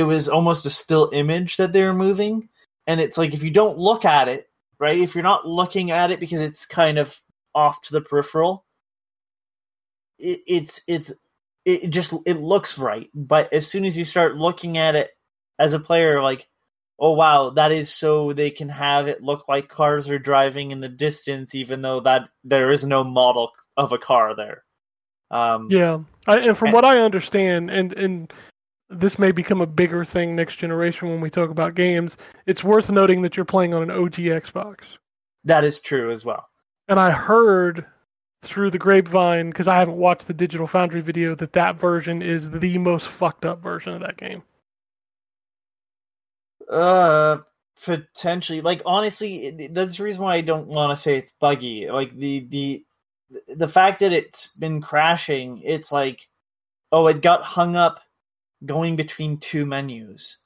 it 0.00 0.04
was 0.04 0.28
almost 0.28 0.66
a 0.66 0.70
still 0.70 1.10
image 1.12 1.56
that 1.58 1.72
they 1.72 1.82
were 1.84 1.94
moving, 1.94 2.48
and 2.88 3.00
it's 3.00 3.16
like 3.18 3.34
if 3.34 3.42
you 3.44 3.50
don't 3.50 3.78
look 3.78 4.04
at 4.04 4.26
it, 4.28 4.48
right? 4.80 4.98
If 4.98 5.14
you're 5.14 5.22
not 5.22 5.46
looking 5.46 5.92
at 5.92 6.10
it 6.10 6.18
because 6.18 6.40
it's 6.40 6.66
kind 6.66 6.98
of 6.98 7.20
off 7.54 7.80
to 7.82 7.92
the 7.92 8.00
peripheral, 8.00 8.64
it, 10.18 10.40
it's 10.46 10.80
it's 10.86 11.12
it 11.64 11.90
just 11.90 12.12
it 12.26 12.38
looks 12.38 12.78
right. 12.78 13.08
But 13.14 13.52
as 13.52 13.66
soon 13.66 13.84
as 13.84 13.96
you 13.96 14.04
start 14.04 14.36
looking 14.36 14.78
at 14.78 14.96
it 14.96 15.10
as 15.58 15.72
a 15.74 15.78
player 15.80 16.22
like 16.22 16.48
oh 16.98 17.12
wow 17.12 17.50
that 17.50 17.70
is 17.72 17.92
so 17.92 18.32
they 18.32 18.50
can 18.50 18.68
have 18.68 19.08
it 19.08 19.22
look 19.22 19.46
like 19.48 19.68
cars 19.68 20.08
are 20.08 20.18
driving 20.18 20.70
in 20.70 20.80
the 20.80 20.88
distance 20.88 21.54
even 21.54 21.82
though 21.82 22.00
that 22.00 22.28
there 22.44 22.70
is 22.70 22.84
no 22.84 23.04
model 23.04 23.50
of 23.76 23.92
a 23.92 23.98
car 23.98 24.34
there. 24.36 24.64
Um 25.30 25.68
Yeah, 25.70 26.00
I, 26.26 26.38
and 26.38 26.56
from 26.58 26.68
And- 26.68 26.74
what 26.74 26.84
I 26.84 26.98
understand, 26.98 27.70
and 27.70 27.92
and 27.92 28.32
this 28.90 29.18
may 29.18 29.32
become 29.32 29.60
a 29.60 29.66
bigger 29.66 30.04
thing 30.04 30.36
next 30.36 30.56
generation 30.56 31.08
when 31.08 31.20
we 31.20 31.30
talk 31.30 31.50
about 31.50 31.74
games. 31.74 32.16
It's 32.46 32.64
worth 32.64 32.90
noting 32.90 33.22
that 33.22 33.36
you're 33.36 33.46
playing 33.46 33.72
on 33.72 33.82
an 33.82 33.90
OG 33.90 34.14
Xbox, 34.14 34.98
that 35.44 35.64
is 35.64 35.78
true 35.78 36.10
as 36.10 36.24
well 36.24 36.50
and 36.90 36.98
I 36.98 37.12
heard 37.12 37.86
through 38.42 38.72
the 38.72 38.78
grapevine 38.78 39.50
because 39.50 39.68
I 39.68 39.78
haven't 39.78 39.96
watched 39.96 40.26
the 40.26 40.34
Digital 40.34 40.66
Foundry 40.66 41.00
video 41.00 41.36
that 41.36 41.52
that 41.52 41.76
version 41.76 42.20
is 42.20 42.50
the 42.50 42.78
most 42.78 43.06
fucked 43.06 43.46
up 43.46 43.62
version 43.62 43.94
of 43.94 44.00
that 44.00 44.16
game. 44.16 44.42
Uh, 46.68 47.38
potentially. 47.84 48.60
Like 48.60 48.82
honestly, 48.84 49.68
that's 49.70 49.98
the 49.98 50.02
reason 50.02 50.24
why 50.24 50.34
I 50.34 50.40
don't 50.40 50.66
want 50.66 50.90
to 50.90 51.00
say 51.00 51.16
it's 51.16 51.32
buggy. 51.32 51.88
Like 51.88 52.16
the 52.16 52.40
the 52.40 52.84
the 53.54 53.68
fact 53.68 54.00
that 54.00 54.12
it's 54.12 54.48
been 54.48 54.80
crashing, 54.80 55.62
it's 55.64 55.92
like, 55.92 56.26
oh, 56.90 57.06
it 57.06 57.22
got 57.22 57.44
hung 57.44 57.76
up 57.76 58.00
going 58.64 58.96
between 58.96 59.38
two 59.38 59.66
menus. 59.66 60.38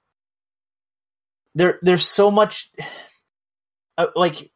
There, 1.55 1.79
there's 1.83 2.09
so 2.09 2.31
much. 2.31 2.71
Uh, 3.97 4.07
like, 4.17 4.51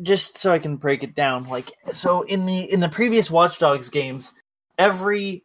just 0.00 0.38
so 0.38 0.50
I 0.50 0.58
can 0.58 0.76
break 0.76 1.02
it 1.02 1.14
down. 1.14 1.46
Like, 1.46 1.70
so 1.92 2.22
in 2.22 2.46
the 2.46 2.60
in 2.72 2.80
the 2.80 2.88
previous 2.88 3.30
Watch 3.30 3.58
Dogs 3.58 3.90
games, 3.90 4.32
every 4.78 5.44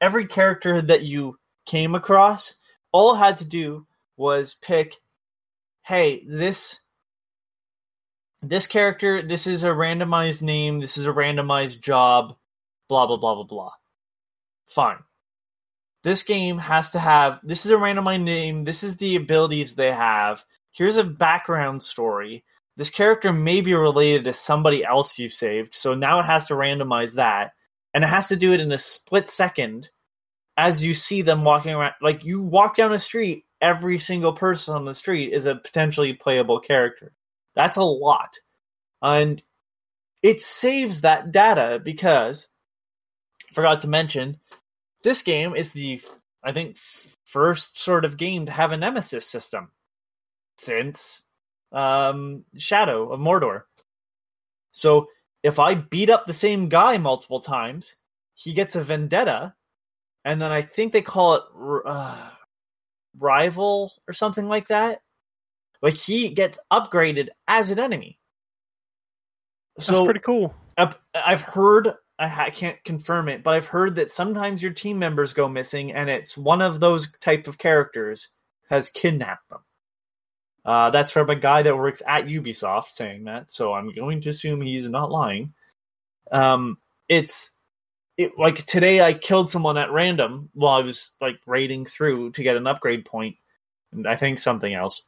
every 0.00 0.28
character 0.28 0.80
that 0.80 1.02
you 1.02 1.36
came 1.66 1.96
across, 1.96 2.54
all 2.92 3.16
had 3.16 3.38
to 3.38 3.44
do 3.44 3.88
was 4.16 4.54
pick 4.54 4.94
hey, 5.86 6.24
this 6.26 6.80
this 8.42 8.66
character, 8.66 9.22
this 9.26 9.46
is 9.46 9.62
a 9.62 9.68
randomized 9.68 10.42
name, 10.42 10.80
this 10.80 10.96
is 10.98 11.06
a 11.06 11.12
randomized 11.12 11.80
job, 11.80 12.36
blah 12.88 13.06
blah 13.06 13.16
blah 13.16 13.34
blah 13.34 13.44
blah. 13.44 13.70
Fine. 14.66 14.98
This 16.06 16.22
game 16.22 16.58
has 16.58 16.90
to 16.90 17.00
have 17.00 17.40
this 17.42 17.66
is 17.66 17.72
a 17.72 17.74
randomized 17.74 18.22
name, 18.22 18.62
this 18.62 18.84
is 18.84 18.96
the 18.96 19.16
abilities 19.16 19.74
they 19.74 19.90
have. 19.90 20.44
Here's 20.70 20.98
a 20.98 21.02
background 21.02 21.82
story. 21.82 22.44
This 22.76 22.90
character 22.90 23.32
may 23.32 23.60
be 23.60 23.74
related 23.74 24.26
to 24.26 24.32
somebody 24.32 24.84
else 24.84 25.18
you've 25.18 25.32
saved, 25.32 25.74
so 25.74 25.94
now 25.94 26.20
it 26.20 26.26
has 26.26 26.46
to 26.46 26.54
randomize 26.54 27.16
that. 27.16 27.54
And 27.92 28.04
it 28.04 28.06
has 28.06 28.28
to 28.28 28.36
do 28.36 28.52
it 28.52 28.60
in 28.60 28.70
a 28.70 28.78
split 28.78 29.28
second 29.30 29.88
as 30.56 30.80
you 30.80 30.94
see 30.94 31.22
them 31.22 31.42
walking 31.42 31.72
around. 31.72 31.94
Like 32.00 32.24
you 32.24 32.40
walk 32.40 32.76
down 32.76 32.92
a 32.92 33.00
street, 33.00 33.44
every 33.60 33.98
single 33.98 34.32
person 34.32 34.76
on 34.76 34.84
the 34.84 34.94
street 34.94 35.32
is 35.32 35.44
a 35.44 35.56
potentially 35.56 36.12
playable 36.12 36.60
character. 36.60 37.14
That's 37.56 37.78
a 37.78 37.82
lot. 37.82 38.38
And 39.02 39.42
it 40.22 40.38
saves 40.38 41.00
that 41.00 41.32
data 41.32 41.80
because, 41.84 42.46
forgot 43.52 43.80
to 43.80 43.88
mention, 43.88 44.38
this 45.06 45.22
game 45.22 45.54
is 45.54 45.70
the, 45.70 46.02
I 46.42 46.52
think, 46.52 46.78
first 47.26 47.80
sort 47.80 48.04
of 48.04 48.16
game 48.16 48.46
to 48.46 48.52
have 48.52 48.72
a 48.72 48.76
nemesis 48.76 49.24
system 49.24 49.70
since 50.58 51.22
um, 51.70 52.44
Shadow 52.58 53.12
of 53.12 53.20
Mordor. 53.20 53.62
So 54.72 55.06
if 55.44 55.60
I 55.60 55.74
beat 55.74 56.10
up 56.10 56.26
the 56.26 56.32
same 56.32 56.68
guy 56.68 56.98
multiple 56.98 57.38
times, 57.38 57.94
he 58.34 58.52
gets 58.52 58.74
a 58.74 58.82
vendetta, 58.82 59.54
and 60.24 60.42
then 60.42 60.50
I 60.50 60.62
think 60.62 60.92
they 60.92 61.02
call 61.02 61.34
it 61.34 61.42
uh, 61.86 62.30
rival 63.16 63.92
or 64.08 64.12
something 64.12 64.48
like 64.48 64.68
that. 64.68 65.02
Like 65.82 65.94
he 65.94 66.30
gets 66.30 66.58
upgraded 66.72 67.28
as 67.46 67.70
an 67.70 67.78
enemy. 67.78 68.18
That's 69.76 69.86
So 69.86 70.04
pretty 70.04 70.20
cool. 70.20 70.52
I've 70.76 71.42
heard 71.42 71.94
I 72.18 72.50
can't 72.50 72.82
confirm 72.84 73.28
it, 73.28 73.42
but 73.42 73.54
I've 73.54 73.66
heard 73.66 73.96
that 73.96 74.10
sometimes 74.10 74.62
your 74.62 74.72
team 74.72 74.98
members 74.98 75.34
go 75.34 75.48
missing, 75.48 75.92
and 75.92 76.08
it's 76.08 76.36
one 76.36 76.62
of 76.62 76.80
those 76.80 77.12
type 77.20 77.46
of 77.46 77.58
characters 77.58 78.28
has 78.70 78.90
kidnapped 78.90 79.48
them. 79.50 79.60
Uh, 80.64 80.90
that's 80.90 81.12
from 81.12 81.30
a 81.30 81.36
guy 81.36 81.62
that 81.62 81.76
works 81.76 82.02
at 82.06 82.24
Ubisoft 82.24 82.88
saying 82.88 83.24
that, 83.24 83.50
so 83.50 83.72
I'm 83.72 83.94
going 83.94 84.22
to 84.22 84.30
assume 84.30 84.60
he's 84.62 84.88
not 84.88 85.10
lying. 85.10 85.52
Um, 86.32 86.78
it's 87.08 87.50
it, 88.16 88.32
like 88.38 88.64
today 88.64 89.00
I 89.00 89.12
killed 89.12 89.50
someone 89.50 89.76
at 89.78 89.92
random 89.92 90.48
while 90.54 90.74
I 90.74 90.84
was 90.84 91.10
like 91.20 91.38
raiding 91.46 91.84
through 91.84 92.32
to 92.32 92.42
get 92.42 92.56
an 92.56 92.66
upgrade 92.66 93.04
point, 93.04 93.36
and 93.92 94.08
I 94.08 94.16
think 94.16 94.38
something 94.38 94.72
else, 94.72 95.02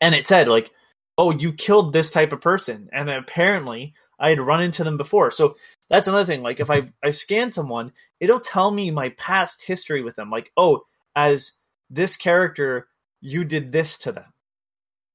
and 0.00 0.14
it 0.14 0.26
said 0.26 0.48
like, 0.48 0.70
"Oh, 1.18 1.30
you 1.30 1.52
killed 1.54 1.92
this 1.92 2.10
type 2.10 2.32
of 2.32 2.42
person," 2.42 2.90
and 2.92 3.10
apparently 3.10 3.94
I 4.20 4.28
had 4.28 4.40
run 4.40 4.62
into 4.62 4.84
them 4.84 4.96
before. 4.96 5.30
So 5.30 5.56
that's 5.88 6.06
another 6.06 6.26
thing. 6.26 6.42
Like 6.42 6.60
if 6.60 6.68
mm-hmm. 6.68 6.88
I 7.02 7.08
I 7.08 7.10
scan 7.10 7.50
someone, 7.50 7.92
it'll 8.20 8.40
tell 8.40 8.70
me 8.70 8.90
my 8.90 9.10
past 9.10 9.64
history 9.64 10.02
with 10.02 10.16
them. 10.16 10.30
Like, 10.30 10.52
oh, 10.56 10.82
as 11.16 11.52
this 11.88 12.16
character, 12.16 12.88
you 13.20 13.44
did 13.44 13.72
this 13.72 13.98
to 13.98 14.12
them. 14.12 14.32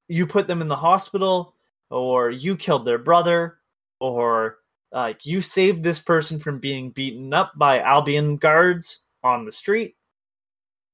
You 0.07 0.27
put 0.27 0.47
them 0.47 0.61
in 0.61 0.67
the 0.67 0.75
hospital, 0.75 1.55
or 1.89 2.29
you 2.29 2.57
killed 2.57 2.85
their 2.85 2.97
brother, 2.97 3.57
or 3.99 4.57
like 4.91 5.25
you 5.25 5.41
saved 5.41 5.83
this 5.83 5.99
person 5.99 6.39
from 6.39 6.59
being 6.59 6.89
beaten 6.89 7.33
up 7.33 7.53
by 7.55 7.79
Albion 7.79 8.37
guards 8.37 8.99
on 9.23 9.45
the 9.45 9.51
street. 9.51 9.95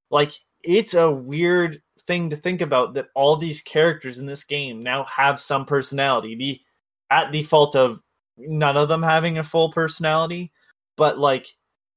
Like 0.09 0.33
it's 0.63 0.93
a 0.93 1.09
weird 1.09 1.81
thing 2.01 2.29
to 2.29 2.35
think 2.35 2.61
about 2.61 2.93
that 2.95 3.07
all 3.15 3.37
these 3.37 3.61
characters 3.61 4.19
in 4.19 4.25
this 4.25 4.43
game 4.43 4.83
now 4.83 5.05
have 5.05 5.39
some 5.39 5.65
personality. 5.65 6.35
The 6.35 6.61
at 7.11 7.31
the 7.31 7.43
fault 7.43 7.75
of 7.75 8.01
none 8.37 8.77
of 8.77 8.87
them 8.87 9.03
having 9.03 9.37
a 9.37 9.43
full 9.43 9.71
personality, 9.71 10.51
but 10.97 11.19
like 11.19 11.47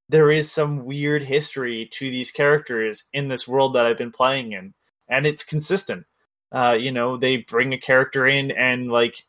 there 0.09 0.29
is 0.29 0.51
some 0.51 0.85
weird 0.85 1.23
history 1.23 1.89
to 1.93 2.11
these 2.11 2.31
characters 2.31 3.05
in 3.13 3.27
this 3.27 3.47
world 3.47 3.73
that 3.73 3.85
I've 3.85 3.97
been 3.97 4.11
playing 4.11 4.51
in, 4.51 4.73
and 5.07 5.25
it's 5.25 5.43
consistent. 5.43 6.05
Uh, 6.53 6.73
you 6.73 6.91
know, 6.91 7.17
they 7.17 7.37
bring 7.37 7.73
a 7.73 7.79
character 7.79 8.27
in 8.27 8.51
and 8.51 8.91
like, 8.91 9.25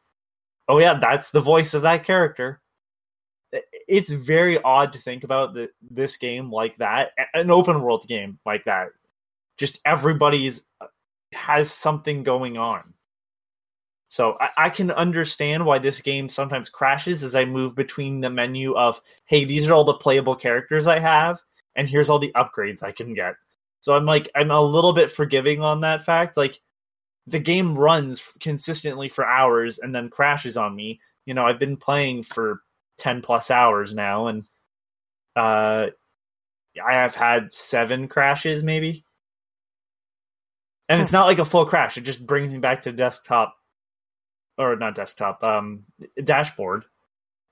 oh 0.68 0.78
yeah, 0.78 0.98
that's 1.00 1.30
the 1.30 1.40
voice 1.40 1.72
of 1.72 1.82
that 1.82 2.04
character. 2.04 2.60
It's 3.88 4.10
very 4.10 4.60
odd 4.60 4.92
to 4.92 4.98
think 4.98 5.24
about 5.24 5.54
the, 5.54 5.68
this 5.90 6.16
game 6.16 6.50
like 6.50 6.76
that, 6.76 7.12
an 7.32 7.50
open 7.50 7.80
world 7.80 8.06
game 8.06 8.38
like 8.44 8.64
that. 8.64 8.88
Just 9.56 9.78
everybody's 9.86 10.62
uh, 10.80 10.88
has 11.32 11.70
something 11.70 12.22
going 12.22 12.58
on. 12.58 12.92
So 14.08 14.36
I, 14.40 14.66
I 14.66 14.70
can 14.70 14.90
understand 14.90 15.64
why 15.66 15.78
this 15.78 16.00
game 16.00 16.28
sometimes 16.28 16.68
crashes 16.68 17.24
as 17.24 17.34
I 17.34 17.44
move 17.44 17.74
between 17.74 18.20
the 18.20 18.30
menu 18.30 18.76
of, 18.76 19.00
hey, 19.26 19.44
these 19.44 19.68
are 19.68 19.74
all 19.74 19.84
the 19.84 19.94
playable 19.94 20.36
characters 20.36 20.86
I 20.86 21.00
have, 21.00 21.40
and 21.74 21.88
here's 21.88 22.08
all 22.08 22.18
the 22.18 22.32
upgrades 22.34 22.82
I 22.82 22.92
can 22.92 23.14
get. 23.14 23.34
So 23.80 23.94
I'm 23.94 24.06
like, 24.06 24.30
I'm 24.34 24.50
a 24.50 24.60
little 24.60 24.92
bit 24.92 25.10
forgiving 25.10 25.60
on 25.60 25.80
that 25.80 26.04
fact. 26.04 26.36
Like, 26.36 26.60
the 27.26 27.40
game 27.40 27.76
runs 27.76 28.22
consistently 28.40 29.08
for 29.08 29.26
hours 29.26 29.78
and 29.78 29.94
then 29.94 30.10
crashes 30.10 30.56
on 30.56 30.74
me. 30.74 31.00
You 31.24 31.34
know, 31.34 31.44
I've 31.44 31.58
been 31.58 31.76
playing 31.76 32.22
for 32.22 32.62
10 32.98 33.22
plus 33.22 33.50
hours 33.50 33.92
now, 33.92 34.28
and 34.28 34.44
uh, 35.34 35.86
I 36.84 36.92
have 36.92 37.14
had 37.14 37.52
seven 37.52 38.08
crashes 38.08 38.62
maybe. 38.62 39.04
And 40.88 41.02
it's 41.02 41.12
not 41.12 41.26
like 41.26 41.40
a 41.40 41.44
full 41.44 41.66
crash, 41.66 41.96
it 41.96 42.02
just 42.02 42.24
brings 42.24 42.52
me 42.52 42.58
back 42.60 42.82
to 42.82 42.92
desktop 42.92 43.55
or 44.58 44.76
not 44.76 44.94
desktop, 44.94 45.42
um, 45.42 45.84
dashboard, 46.22 46.84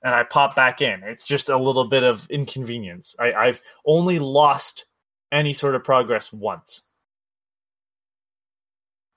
and 0.02 0.14
I 0.14 0.22
pop 0.22 0.54
back 0.54 0.80
in. 0.80 1.02
It's 1.02 1.26
just 1.26 1.48
a 1.48 1.56
little 1.56 1.86
bit 1.88 2.02
of 2.02 2.28
inconvenience. 2.30 3.16
I, 3.18 3.32
I've 3.32 3.62
only 3.86 4.18
lost 4.18 4.84
any 5.32 5.54
sort 5.54 5.74
of 5.74 5.84
progress 5.84 6.32
once. 6.32 6.82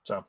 So 0.04 0.24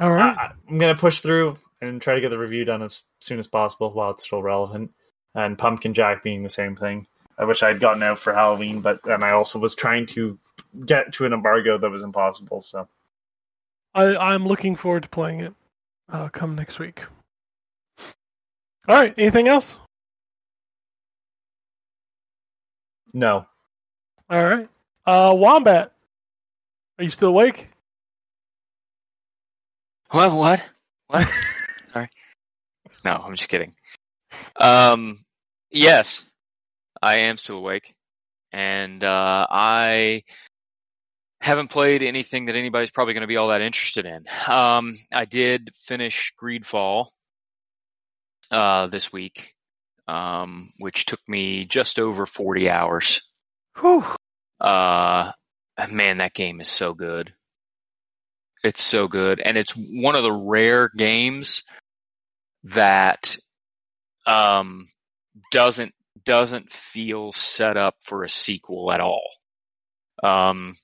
All 0.00 0.10
right. 0.10 0.36
I, 0.36 0.52
I'm 0.68 0.78
gonna 0.78 0.96
push 0.96 1.20
through 1.20 1.58
and 1.80 2.00
try 2.00 2.14
to 2.14 2.20
get 2.20 2.30
the 2.30 2.38
review 2.38 2.64
done 2.64 2.82
as 2.82 3.02
soon 3.20 3.38
as 3.38 3.46
possible 3.46 3.90
while 3.92 4.10
it's 4.10 4.24
still 4.24 4.42
relevant. 4.42 4.92
And 5.34 5.58
Pumpkin 5.58 5.94
Jack 5.94 6.22
being 6.22 6.42
the 6.42 6.48
same 6.48 6.76
thing. 6.76 7.06
I 7.36 7.44
wish 7.44 7.62
I 7.62 7.68
had 7.68 7.80
gotten 7.80 8.02
out 8.02 8.18
for 8.18 8.32
Halloween, 8.32 8.80
but 8.80 9.02
then 9.02 9.22
I 9.22 9.32
also 9.32 9.58
was 9.58 9.74
trying 9.74 10.06
to 10.06 10.38
get 10.86 11.12
to 11.14 11.26
an 11.26 11.32
embargo 11.32 11.76
that 11.76 11.90
was 11.90 12.04
impossible. 12.04 12.60
So 12.60 12.88
I, 13.94 14.16
I'm 14.16 14.46
looking 14.46 14.76
forward 14.76 15.02
to 15.02 15.08
playing 15.08 15.40
it 15.40 15.52
uh, 16.10 16.28
come 16.28 16.54
next 16.54 16.78
week. 16.78 17.02
All 18.88 18.96
right. 18.96 19.14
Anything 19.18 19.48
else? 19.48 19.76
no, 23.12 23.46
All 24.28 24.42
right. 24.44 24.68
Uh, 25.06 25.32
Wombat, 25.36 25.92
are 26.98 27.04
you 27.04 27.10
still 27.10 27.28
awake? 27.28 27.68
What? 30.10 30.32
What? 30.32 30.62
What? 31.08 31.28
Sorry. 31.92 32.08
No, 33.04 33.12
I'm 33.24 33.34
just 33.36 33.48
kidding. 33.48 33.74
Um, 34.56 35.18
yes, 35.70 36.28
I 37.02 37.16
am 37.16 37.36
still 37.36 37.58
awake, 37.58 37.94
and 38.52 39.04
uh, 39.04 39.46
I 39.50 40.22
haven't 41.44 41.68
played 41.68 42.02
anything 42.02 42.46
that 42.46 42.56
anybody's 42.56 42.90
probably 42.90 43.12
going 43.12 43.20
to 43.20 43.26
be 43.26 43.36
all 43.36 43.48
that 43.48 43.60
interested 43.60 44.06
in. 44.06 44.24
Um, 44.48 44.94
I 45.12 45.26
did 45.26 45.68
finish 45.74 46.32
Greedfall 46.42 47.08
uh, 48.50 48.86
this 48.86 49.12
week, 49.12 49.52
um, 50.08 50.70
which 50.78 51.04
took 51.04 51.20
me 51.28 51.66
just 51.66 51.98
over 51.98 52.24
40 52.24 52.70
hours. 52.70 53.30
Whew. 53.78 54.06
Uh, 54.58 55.32
man, 55.90 56.16
that 56.16 56.32
game 56.32 56.62
is 56.62 56.68
so 56.70 56.94
good. 56.94 57.34
It's 58.62 58.82
so 58.82 59.06
good, 59.06 59.38
and 59.40 59.58
it's 59.58 59.72
one 59.72 60.16
of 60.16 60.22
the 60.22 60.32
rare 60.32 60.90
games 60.96 61.64
that 62.62 63.36
um, 64.26 64.86
doesn't 65.50 65.92
doesn't 66.24 66.72
feel 66.72 67.32
set 67.32 67.76
up 67.76 67.96
for 68.00 68.24
a 68.24 68.30
sequel 68.30 68.90
at 68.90 69.02
all. 69.02 69.28
Um, 70.22 70.74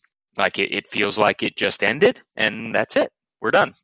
like 0.41 0.59
it, 0.59 0.73
it 0.73 0.89
feels 0.89 1.17
like 1.19 1.43
it 1.43 1.57
just 1.57 1.85
ended, 1.85 2.21
and 2.37 2.75
that's 2.75 2.97
it. 2.97 3.11
We're 3.41 3.51
done. 3.53 3.75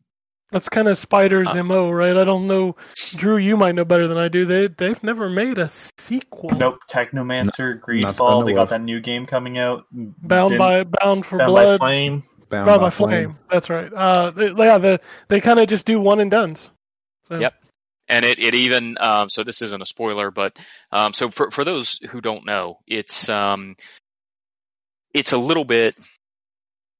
That's 0.53 0.69
kind 0.69 0.87
of 0.87 0.97
Spider's 0.97 1.49
Uh, 1.49 1.63
mo, 1.65 1.91
right? 1.91 2.17
I 2.17 2.23
don't 2.25 2.47
know, 2.47 2.77
Drew. 3.17 3.37
You 3.37 3.57
might 3.57 3.75
know 3.75 3.85
better 3.85 4.07
than 4.09 4.17
I 4.17 4.29
do. 4.29 4.45
They 4.45 4.69
they've 4.69 5.03
never 5.03 5.29
made 5.29 5.59
a 5.59 5.69
sequel. 5.99 6.51
Nope, 6.51 6.79
Technomancer, 6.91 7.75
not 7.75 7.87
that 7.87 7.91
I 7.91 8.13
Greedfall. 8.13 8.47
They 8.47 8.53
got 8.55 8.63
of. 8.65 8.69
that 8.71 8.81
new 8.83 9.01
game 9.01 9.27
coming 9.27 9.59
out. 9.59 9.85
Bound 9.93 10.51
Didn't- 10.53 10.59
by 10.59 10.85
Bound 10.85 11.27
for 11.27 11.39
Bound 11.39 11.49
Blood. 11.51 11.79
by 11.81 11.87
Flame. 11.87 12.23
Bound, 12.49 12.67
Bound 12.67 12.81
by 12.81 12.91
Flame. 12.91 13.39
That's 13.51 13.69
right. 13.69 13.93
Uh, 13.93 14.31
they, 14.31 14.47
yeah, 14.57 14.79
the, 14.79 15.01
they 15.29 15.41
kind 15.41 15.59
of 15.59 15.67
just 15.69 15.85
do 15.85 15.99
one 15.99 16.21
and 16.21 16.31
dones. 16.31 16.69
So, 17.25 17.41
Yep. 17.41 17.55
and 18.09 18.25
it, 18.25 18.39
it 18.39 18.55
even 18.55 18.97
um, 19.01 19.29
so 19.29 19.43
this 19.43 19.63
isn't 19.63 19.83
a 19.83 19.87
spoiler 19.87 20.31
but 20.31 20.57
um, 20.93 21.13
so 21.13 21.29
for, 21.29 21.51
for 21.51 21.65
those 21.65 21.99
who 22.11 22.21
don't 22.21 22.47
know 22.47 22.79
it's 22.87 23.29
um, 23.29 23.75
it's 25.13 25.33
a 25.33 25.39
little 25.39 25.65
bit 25.65 25.97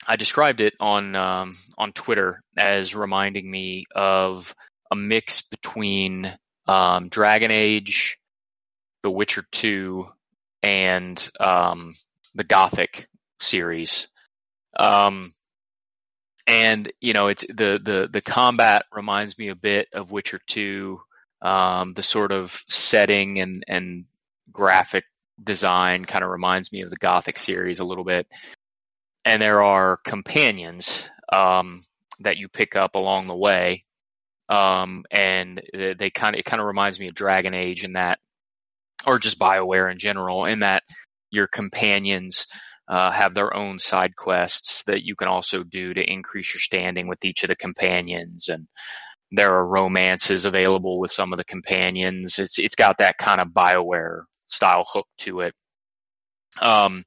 i 0.07 0.17
described 0.17 0.61
it 0.61 0.75
on 0.81 1.15
um, 1.15 1.57
on 1.79 1.93
twitter 1.93 2.43
as 2.57 2.95
reminding 2.95 3.51
me 3.51 3.85
of 3.95 4.55
a 4.91 4.97
mix 4.97 5.43
between 5.43 6.37
um, 6.67 7.09
dragon 7.09 7.51
age 7.51 8.19
the 9.03 9.11
witcher 9.11 9.45
2 9.53 10.07
and 10.63 11.31
um, 11.39 11.95
the 12.35 12.45
gothic 12.45 13.09
series. 13.41 14.09
Um, 14.79 15.33
and 16.47 16.93
you 17.01 17.13
know 17.13 17.29
it's 17.29 17.45
the 17.49 17.81
the 17.83 18.09
the 18.13 18.21
combat 18.21 18.85
reminds 18.93 19.37
me 19.39 19.49
a 19.49 19.57
bit 19.57 19.89
of 19.93 20.13
Witcher 20.13 20.41
2 20.47 21.01
um 21.43 21.93
the 21.95 22.05
sort 22.05 22.31
of 22.31 22.63
setting 22.69 23.41
and 23.41 23.65
and 23.67 24.05
graphic 24.53 25.05
design 25.43 26.05
kind 26.05 26.23
of 26.23 26.31
reminds 26.31 26.73
me 26.73 26.83
of 26.83 26.91
the 26.91 26.97
gothic 26.97 27.37
series 27.37 27.81
a 27.81 27.85
little 27.85 28.05
bit 28.05 28.29
and 29.27 29.43
there 29.43 29.63
are 29.63 29.99
companions 30.07 31.05
um 31.35 31.85
that 32.21 32.39
you 32.39 32.49
pick 32.49 32.77
up 32.77 32.97
along 32.97 33.29
the 33.29 33.37
way. 33.37 33.85
Um 34.49 35.05
and 35.11 35.61
they- 35.75 36.11
kind 36.11 36.37
of 36.37 36.41
it 36.41 36.47
kind 36.47 36.61
of 36.61 36.67
reminds 36.67 37.01
me 37.01 37.09
of 37.09 37.15
Dragon 37.17 37.55
Age 37.55 37.85
in 37.85 37.95
that 37.95 38.21
or 39.07 39.19
just 39.19 39.39
BioWare 39.39 39.93
in 39.93 39.99
general 39.99 40.47
in 40.47 40.61
that 40.61 40.85
your 41.31 41.49
companions 41.49 42.47
uh, 42.89 43.11
have 43.11 43.35
their 43.35 43.55
own 43.55 43.79
side 43.81 44.17
quests 44.17 44.85
that 44.85 45.03
you 45.05 45.17
can 45.17 45.29
also 45.29 45.65
do 45.65 45.93
to 45.95 46.03
increase 46.13 46.55
your 46.55 46.61
standing 46.61 47.09
with 47.09 47.25
each 47.25 47.43
of 47.45 47.49
the 47.49 47.57
companions. 47.57 48.49
And 48.49 48.69
there 49.33 49.55
are 49.55 49.67
romances 49.67 50.45
available 50.47 51.01
with 51.01 51.13
some 51.13 51.33
of 51.33 51.39
the 51.39 51.45
companions. 51.45 52.39
It's 52.39 52.59
it's 52.61 52.77
got 52.77 52.99
that 52.99 53.19
kind 53.19 53.41
of 53.41 53.49
bioware 53.49 54.23
style 54.49 54.87
hook 54.93 55.09
to 55.21 55.41
it. 55.41 55.55
Um 56.63 57.05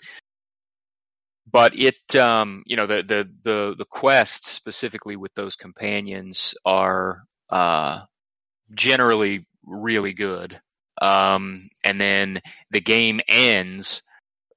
but 1.52 1.74
it 1.76 2.16
um 2.16 2.64
you 2.66 2.76
know 2.76 2.88
the 2.88 3.04
the 3.04 3.30
the 3.44 3.76
the 3.78 3.86
quests 3.86 4.50
specifically 4.52 5.16
with 5.16 5.34
those 5.36 5.56
companions 5.56 6.54
are 6.66 7.24
uh 7.50 8.02
generally 8.74 9.46
really 9.66 10.14
good. 10.14 10.60
Um 11.02 11.70
and 11.84 12.00
then 12.00 12.42
the 12.72 12.82
game 12.82 13.22
ends 13.28 14.04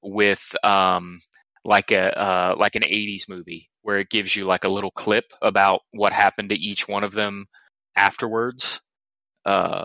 with 0.02 0.42
um 0.64 1.20
like 1.64 1.90
a 1.92 2.18
uh 2.18 2.54
like 2.58 2.74
an 2.74 2.82
80s 2.82 3.28
movie 3.28 3.70
where 3.82 3.98
it 3.98 4.10
gives 4.10 4.34
you 4.34 4.44
like 4.44 4.64
a 4.64 4.68
little 4.72 4.90
clip 4.90 5.24
about 5.40 5.80
what 5.92 6.12
happened 6.12 6.50
to 6.50 6.56
each 6.56 6.88
one 6.88 7.04
of 7.04 7.12
them 7.12 7.46
afterwards 7.96 8.80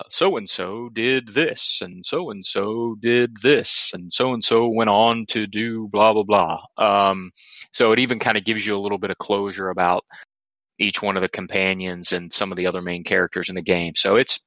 so 0.10 0.38
and 0.38 0.49
so 0.49 0.89
did 0.89 1.28
this 1.28 1.80
and 1.82 2.05
so 2.05 2.30
and 2.30 2.45
so 2.45 2.95
did 2.99 3.36
this 3.41 3.91
and 3.93 4.14
so 4.14 4.34
and 4.34 4.43
so 4.43 4.68
went 4.68 4.89
on 4.89 5.26
to 5.28 5.47
do 5.47 5.88
blah 5.91 6.14
blah 6.14 6.24
blah. 6.24 6.60
Um 6.78 7.32
so 7.72 7.91
it 7.91 7.99
even 7.99 8.20
kind 8.20 8.38
of 8.38 8.45
gives 8.45 8.66
you 8.66 8.76
a 8.76 8.80
little 8.80 8.99
bit 8.99 9.12
of 9.12 9.18
closure 9.18 9.70
about 9.70 10.05
each 10.80 11.01
one 11.01 11.16
of 11.16 11.22
the 11.22 11.30
companions 11.30 12.12
and 12.12 12.32
some 12.32 12.51
of 12.51 12.58
the 12.58 12.68
other 12.68 12.82
main 12.82 13.03
characters 13.03 13.49
in 13.49 13.55
the 13.55 13.62
game. 13.62 13.95
So 13.95 14.16
it's 14.16 14.39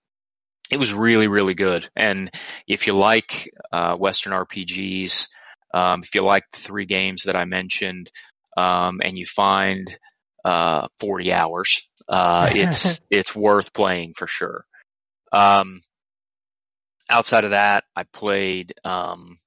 it 0.71 0.79
was 0.79 0.95
really 0.95 1.27
really 1.27 1.55
good. 1.55 1.89
And 1.97 2.31
if 2.69 2.87
you 2.87 2.93
like 2.93 3.51
uh 3.73 3.97
western 3.97 4.33
rpgs 4.33 5.27
um, 5.73 6.03
if 6.03 6.15
you 6.15 6.23
like 6.23 6.45
the 6.53 6.59
three 6.59 6.87
games 6.87 7.25
that 7.25 7.37
I 7.37 7.45
mentioned, 7.45 8.11
um, 8.57 9.01
and 9.05 9.17
you 9.17 9.27
find 9.27 9.97
uh, 10.45 10.89
40 10.99 11.33
hours, 11.33 11.89
uh, 12.09 12.51
it's 12.53 13.01
it's 13.11 13.35
worth 13.35 13.73
playing 13.73 14.15
for 14.17 14.27
sure. 14.27 14.65
Um, 15.33 15.81
outside 17.09 17.45
of 17.45 17.51
that, 17.51 17.85
I 17.95 18.05
played. 18.05 18.75
Um, 18.85 19.39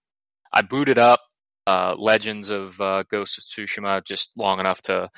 I 0.52 0.62
booted 0.62 1.00
up 1.00 1.22
uh, 1.66 1.96
Legends 1.98 2.50
of 2.50 2.80
uh, 2.80 3.04
Ghost 3.10 3.38
of 3.38 3.44
Tsushima 3.46 4.04
just 4.06 4.32
long 4.38 4.60
enough 4.60 4.82
to 4.84 5.10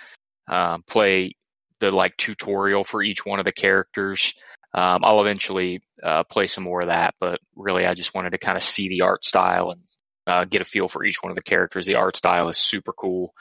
uh, 0.48 0.78
play 0.88 1.36
the 1.80 1.92
like 1.92 2.16
tutorial 2.18 2.84
for 2.84 3.04
each 3.04 3.26
one 3.26 3.40
of 3.40 3.46
the 3.46 3.52
characters. 3.52 4.34
Um, 4.74 5.02
I'll 5.04 5.22
eventually 5.22 5.82
uh, 6.04 6.24
play 6.24 6.48
some 6.48 6.64
more 6.64 6.82
of 6.82 6.88
that, 6.88 7.16
but 7.20 7.40
really, 7.56 7.86
I 7.86 7.94
just 7.94 8.14
wanted 8.14 8.32
to 8.32 8.38
kind 8.38 8.58
of 8.58 8.64
see 8.64 8.90
the 8.90 9.02
art 9.02 9.26
style 9.26 9.72
and 9.72 9.82
uh, 10.28 10.46
get 10.46 10.62
a 10.62 10.66
feel 10.66 10.88
for 10.88 11.04
each 11.04 11.22
one 11.22 11.32
of 11.32 11.36
the 11.36 11.44
characters. 11.44 11.86
The 11.86 11.96
art 11.96 12.16
style 12.16 12.50
is 12.50 12.58
super 12.58 12.94
cool. 12.94 13.34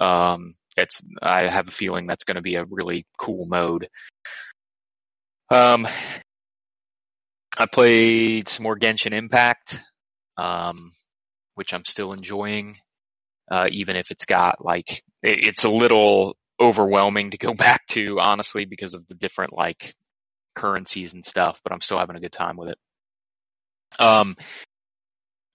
Um, 0.00 0.54
it's 0.76 1.02
I 1.20 1.48
have 1.48 1.68
a 1.68 1.72
feeling 1.72 2.06
that's 2.06 2.24
going 2.24 2.36
to 2.36 2.42
be 2.42 2.54
a 2.54 2.64
really 2.64 3.06
cool 3.16 3.46
mode. 3.46 3.88
Um, 5.50 5.88
I 7.58 7.66
played 7.66 8.48
some 8.48 8.62
more 8.62 8.78
Genshin 8.78 9.12
Impact, 9.12 9.80
um, 10.36 10.92
which 11.56 11.74
I'm 11.74 11.84
still 11.84 12.12
enjoying, 12.12 12.76
uh, 13.50 13.66
even 13.72 13.96
if 13.96 14.12
it's 14.12 14.26
got 14.26 14.64
like 14.64 15.02
it, 15.24 15.44
it's 15.44 15.64
a 15.64 15.70
little 15.70 16.36
overwhelming 16.60 17.32
to 17.32 17.38
go 17.38 17.54
back 17.54 17.84
to, 17.88 18.20
honestly, 18.20 18.64
because 18.64 18.94
of 18.94 19.06
the 19.08 19.14
different 19.14 19.52
like 19.52 19.94
currencies 20.54 21.14
and 21.14 21.24
stuff. 21.24 21.60
But 21.64 21.72
I'm 21.72 21.80
still 21.80 21.98
having 21.98 22.14
a 22.14 22.20
good 22.20 22.32
time 22.32 22.56
with 22.56 22.68
it. 22.70 22.78
Um, 23.98 24.36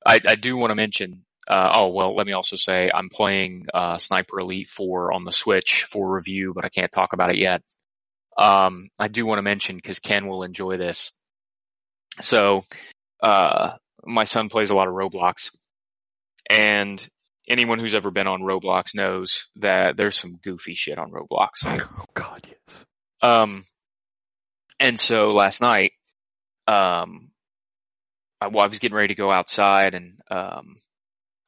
I, 0.05 0.19
I 0.27 0.35
do 0.35 0.57
want 0.57 0.71
to 0.71 0.75
mention. 0.75 1.23
Uh, 1.47 1.71
oh 1.75 1.87
well, 1.89 2.15
let 2.15 2.25
me 2.25 2.33
also 2.33 2.55
say 2.57 2.89
I'm 2.93 3.09
playing 3.09 3.65
uh, 3.73 3.97
Sniper 3.97 4.39
Elite 4.39 4.69
4 4.69 5.13
on 5.13 5.23
the 5.23 5.31
Switch 5.31 5.83
for 5.83 6.13
review, 6.15 6.53
but 6.53 6.65
I 6.65 6.69
can't 6.69 6.91
talk 6.91 7.13
about 7.13 7.31
it 7.31 7.37
yet. 7.37 7.61
Um, 8.37 8.89
I 8.99 9.07
do 9.07 9.25
want 9.25 9.39
to 9.39 9.43
mention 9.43 9.75
because 9.77 9.99
Ken 9.99 10.27
will 10.27 10.43
enjoy 10.43 10.77
this. 10.77 11.11
So, 12.21 12.61
uh, 13.21 13.77
my 14.05 14.25
son 14.25 14.49
plays 14.49 14.69
a 14.69 14.75
lot 14.75 14.87
of 14.87 14.93
Roblox, 14.93 15.49
and 16.49 17.05
anyone 17.47 17.79
who's 17.79 17.95
ever 17.95 18.11
been 18.11 18.27
on 18.27 18.41
Roblox 18.41 18.95
knows 18.95 19.45
that 19.57 19.97
there's 19.97 20.17
some 20.17 20.39
goofy 20.43 20.75
shit 20.75 20.97
on 20.99 21.11
Roblox. 21.11 21.63
Oh 21.99 22.05
God, 22.13 22.47
yes. 22.47 22.85
Um, 23.21 23.63
and 24.79 24.99
so 24.99 25.31
last 25.31 25.61
night, 25.61 25.93
um, 26.67 27.31
I, 28.39 28.47
well, 28.47 28.63
I 28.63 28.67
was 28.67 28.79
getting 28.79 28.95
ready 28.95 29.09
to 29.09 29.15
go 29.15 29.31
outside, 29.31 29.93
and 29.93 30.19
um, 30.29 30.75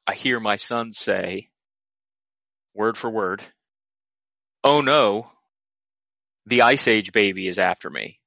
I 0.06 0.14
hear 0.14 0.40
my 0.40 0.56
son 0.56 0.92
say, 0.92 1.50
word 2.74 2.96
for 2.96 3.10
word, 3.10 3.42
"Oh 4.64 4.80
no, 4.80 5.30
the 6.46 6.62
Ice 6.62 6.88
Age 6.88 7.12
baby 7.12 7.48
is 7.48 7.58
after 7.58 7.90
me." 7.90 8.18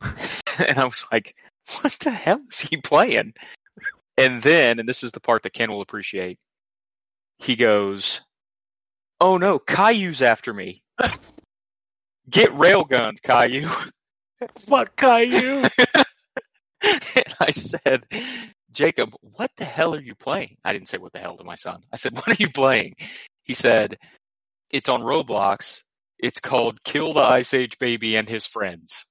and 0.58 0.78
I 0.78 0.84
was 0.84 1.06
like, 1.10 1.34
"What 1.80 1.96
the 2.00 2.10
hell 2.10 2.40
is 2.48 2.60
he 2.60 2.76
playing?" 2.76 3.34
And 4.16 4.42
then, 4.42 4.78
and 4.78 4.88
this 4.88 5.02
is 5.02 5.12
the 5.12 5.20
part 5.20 5.42
that 5.42 5.52
Ken 5.52 5.70
will 5.70 5.80
appreciate, 5.80 6.38
he 7.38 7.56
goes, 7.56 8.20
"Oh 9.20 9.38
no, 9.38 9.58
Caillou's 9.58 10.22
after 10.22 10.52
me." 10.52 10.82
Get 12.30 12.50
railgunned, 12.52 13.22
Caillou. 13.22 13.68
Fuck 14.60 14.96
Caillou. 14.96 15.64
and 16.82 17.34
I 17.40 17.50
said, 17.50 18.04
Jacob, 18.72 19.14
what 19.20 19.50
the 19.56 19.64
hell 19.64 19.94
are 19.94 20.00
you 20.00 20.14
playing? 20.14 20.56
I 20.64 20.72
didn't 20.72 20.88
say 20.88 20.98
what 20.98 21.12
the 21.12 21.18
hell 21.18 21.36
to 21.36 21.44
my 21.44 21.54
son. 21.54 21.82
I 21.92 21.96
said, 21.96 22.14
what 22.14 22.28
are 22.28 22.42
you 22.42 22.50
playing? 22.50 22.94
He 23.42 23.54
said, 23.54 23.98
it's 24.70 24.88
on 24.88 25.02
Roblox. 25.02 25.82
It's 26.18 26.40
called 26.40 26.82
Kill 26.82 27.12
the 27.12 27.20
Ice 27.20 27.52
Age 27.54 27.78
Baby 27.78 28.16
and 28.16 28.28
His 28.28 28.46
Friends. 28.46 29.04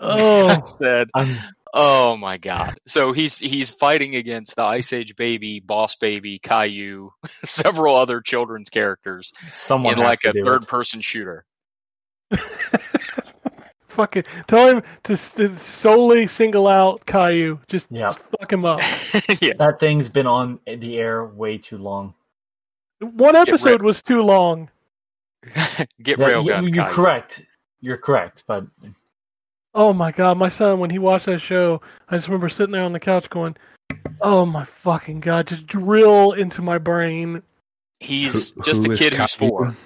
Oh, 0.00 0.48
I 0.48 0.62
said, 0.64 1.08
I'm, 1.14 1.38
oh 1.72 2.16
my 2.16 2.38
god. 2.38 2.74
So 2.86 3.12
he's, 3.12 3.36
he's 3.38 3.70
fighting 3.70 4.16
against 4.16 4.56
the 4.56 4.62
Ice 4.64 4.92
Age 4.92 5.16
Baby, 5.16 5.60
Boss 5.60 5.96
Baby, 5.96 6.38
Caillou, 6.38 7.10
several 7.44 7.96
other 7.96 8.20
children's 8.20 8.70
characters 8.70 9.32
someone 9.52 9.94
in 9.94 9.98
like 10.00 10.24
a 10.24 10.32
third 10.32 10.62
it. 10.64 10.68
person 10.68 11.00
shooter. 11.00 11.44
fuck 13.88 14.16
it. 14.16 14.26
Tell 14.48 14.68
him 14.68 14.82
to, 15.04 15.16
to 15.16 15.56
solely 15.56 16.26
single 16.26 16.66
out 16.66 17.06
Caillou. 17.06 17.60
Just, 17.68 17.88
Yeah. 17.90 18.06
just 18.08 18.20
fuck 18.38 18.52
him 18.52 18.64
up. 18.64 18.80
yeah. 19.40 19.52
That 19.58 19.76
thing's 19.80 20.08
been 20.08 20.26
on 20.26 20.58
the 20.66 20.96
air 20.98 21.24
way 21.24 21.58
too 21.58 21.78
long. 21.78 22.14
One 23.00 23.36
episode 23.36 23.82
was 23.82 24.02
too 24.02 24.22
long. 24.22 24.70
Get 26.02 26.18
Yeah, 26.18 26.28
railgun. 26.30 26.62
you, 26.62 26.68
you're 26.74 26.84
Caillou. 26.84 26.94
correct. 26.94 27.42
You're 27.80 27.98
correct, 27.98 28.44
but 28.46 28.64
Oh 29.74 29.92
my 29.92 30.12
god, 30.12 30.38
my 30.38 30.48
son 30.48 30.78
when 30.78 30.90
he 30.90 30.98
watched 30.98 31.26
that 31.26 31.40
show, 31.40 31.80
I 32.08 32.16
just 32.16 32.28
remember 32.28 32.48
sitting 32.48 32.72
there 32.72 32.82
on 32.84 32.92
the 32.92 33.00
couch 33.00 33.28
going, 33.28 33.56
"Oh 34.20 34.46
my 34.46 34.64
fucking 34.64 35.20
god!" 35.20 35.48
Just 35.48 35.66
drill 35.66 36.32
into 36.32 36.62
my 36.62 36.78
brain. 36.78 37.42
He's 38.00 38.52
Who- 38.52 38.62
just 38.62 38.84
who 38.84 38.90
a 38.90 38.94
is 38.94 38.98
kid 39.00 39.14
who's 39.14 39.34
Caillou? 39.34 39.50
four. 39.50 39.76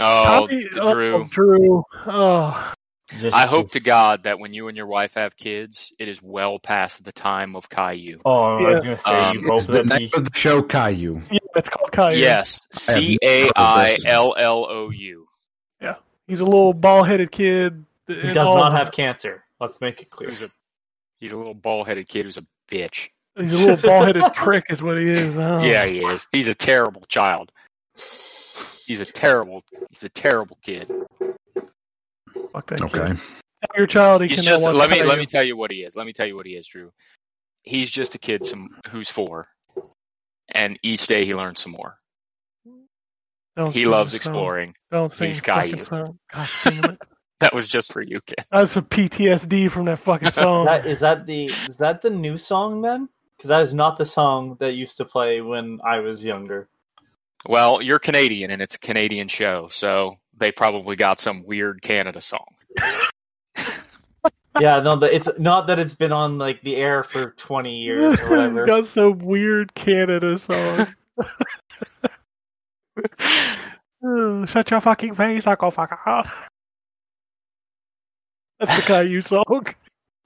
Oh, 0.00 0.46
Tommy- 0.46 0.64
Drew. 0.68 1.14
oh, 1.16 1.24
Drew. 1.24 1.84
Oh, 2.06 2.72
Just- 3.20 3.36
I 3.36 3.44
hope 3.44 3.70
to 3.72 3.80
God 3.80 4.22
that 4.22 4.38
when 4.38 4.54
you 4.54 4.68
and 4.68 4.76
your 4.76 4.86
wife 4.86 5.14
have 5.14 5.36
kids, 5.36 5.92
it 5.98 6.08
is 6.08 6.22
well 6.22 6.58
past 6.58 7.04
the 7.04 7.12
time 7.12 7.54
of 7.56 7.68
Caillou. 7.68 8.20
Oh, 8.24 8.64
I 8.64 8.70
was 8.72 8.84
Yeah. 8.86 8.96
gonna 8.96 9.22
say 9.24 9.28
Um, 9.30 9.36
you 9.42 9.48
hope 9.48 9.58
It's 9.58 9.66
the 9.66 9.72
that 9.74 9.86
name 9.86 10.08
he. 10.08 10.10
of 10.16 10.24
the 10.24 10.38
show, 10.38 10.62
Caillou. 10.62 11.20
yeah, 11.30 11.38
it's 11.56 11.68
called 11.68 11.92
Caillou. 11.92 12.18
Yes, 12.18 12.62
I 12.88 12.92
have 12.92 13.00
C 13.02 13.18
never 13.20 13.32
A 13.34 13.40
heard 13.42 13.48
of 13.48 13.52
I 13.66 13.88
this. 13.90 14.04
L 14.06 14.34
L 14.38 14.66
O 14.70 14.88
U. 14.90 15.26
he's 16.28 16.40
a 16.40 16.44
little 16.44 16.72
ball-headed 16.72 17.30
kid. 17.30 17.84
He 18.20 18.32
does 18.34 18.46
all 18.48 18.56
not 18.58 18.72
have 18.72 18.92
cancer. 18.92 19.44
Let's 19.60 19.80
make 19.80 20.00
it 20.02 20.10
clear. 20.10 20.28
Who's 20.28 20.42
a 20.42 20.50
he's 21.20 21.32
a 21.32 21.36
little 21.36 21.54
bald-headed 21.54 22.08
kid 22.08 22.24
who's 22.26 22.36
a 22.38 22.46
bitch. 22.70 23.08
He's 23.38 23.54
a 23.54 23.58
little 23.58 23.76
ball-headed 23.88 24.34
prick, 24.34 24.66
is 24.70 24.82
what 24.82 24.98
he 24.98 25.08
is. 25.08 25.36
Oh. 25.36 25.62
Yeah, 25.62 25.86
he 25.86 25.98
is. 26.04 26.26
He's 26.32 26.48
a 26.48 26.54
terrible 26.54 27.02
child. 27.08 27.52
He's 28.86 29.00
a 29.00 29.06
terrible. 29.06 29.62
He's 29.90 30.02
a 30.02 30.08
terrible 30.08 30.58
kid. 30.62 30.88
fuck 32.52 32.66
that 32.68 32.82
Okay. 32.82 33.06
kid. 33.08 33.16
Tell 33.18 33.78
your 33.78 33.86
child 33.86 34.22
he 34.22 34.28
He's 34.28 34.40
cannot 34.40 34.58
just. 34.60 34.64
Let 34.74 34.90
me 34.90 34.96
Caillou. 34.96 35.08
let 35.08 35.18
me 35.18 35.26
tell 35.26 35.44
you 35.44 35.56
what 35.56 35.70
he 35.70 35.78
is. 35.84 35.94
Let 35.94 36.04
me 36.06 36.12
tell 36.12 36.26
you 36.26 36.34
what 36.36 36.46
he 36.46 36.52
is, 36.56 36.66
Drew. 36.66 36.90
He's 37.62 37.90
just 37.90 38.14
a 38.16 38.18
kid 38.18 38.44
some 38.44 38.70
who's 38.88 39.08
four, 39.08 39.46
and 40.52 40.78
each 40.82 41.06
day 41.06 41.24
he 41.24 41.32
learns 41.34 41.62
some 41.62 41.72
more. 41.72 41.96
Don't 43.56 43.72
He 43.72 43.84
loves 43.84 44.12
the 44.12 44.18
song. 44.18 44.32
exploring. 44.32 44.74
Don't 44.90 45.12
sing 45.12 45.28
He's 45.28 45.40
the 45.40 45.46
fucking 45.46 45.84
Caillou. 45.84 46.18
God 46.32 46.48
damn 46.64 46.84
it. 46.84 46.98
That 47.42 47.54
was 47.54 47.66
just 47.66 47.92
for 47.92 48.00
you, 48.00 48.20
kid. 48.24 48.44
That's 48.52 48.70
some 48.70 48.84
PTSD 48.84 49.68
from 49.68 49.86
that 49.86 49.98
fucking 49.98 50.30
song. 50.32 50.66
That 50.66 50.86
is 50.86 51.00
that 51.00 51.26
the 51.26 51.46
is 51.46 51.76
that 51.78 52.00
the 52.00 52.10
new 52.10 52.38
song 52.38 52.82
then? 52.82 53.08
Because 53.36 53.48
that 53.48 53.62
is 53.62 53.74
not 53.74 53.98
the 53.98 54.06
song 54.06 54.56
that 54.60 54.74
used 54.74 54.98
to 54.98 55.04
play 55.04 55.40
when 55.40 55.80
I 55.84 55.98
was 55.98 56.24
younger. 56.24 56.68
Well, 57.48 57.82
you're 57.82 57.98
Canadian, 57.98 58.52
and 58.52 58.62
it's 58.62 58.76
a 58.76 58.78
Canadian 58.78 59.26
show, 59.26 59.66
so 59.72 60.18
they 60.38 60.52
probably 60.52 60.94
got 60.94 61.18
some 61.18 61.42
weird 61.44 61.82
Canada 61.82 62.20
song. 62.20 62.46
Yeah, 64.60 64.78
no, 64.78 64.96
it's 65.02 65.28
not 65.36 65.66
that 65.66 65.80
it's 65.80 65.94
been 65.94 66.12
on 66.12 66.38
like 66.38 66.62
the 66.62 66.76
air 66.76 67.02
for 67.02 67.32
twenty 67.32 67.82
years 67.82 68.20
or 68.20 68.30
whatever. 68.36 68.66
Got 68.66 68.86
some 68.86 69.18
weird 69.18 69.74
Canada 69.74 70.38
song. 70.38 70.86
Shut 74.46 74.70
your 74.70 74.80
fucking 74.80 75.16
face, 75.16 75.48
I'll 75.48 75.56
go 75.56 75.72
fuck 75.72 75.98
out. 76.06 76.28
That's 78.62 78.76
the 78.76 78.82
Caillou 78.82 79.20
song. 79.20 79.66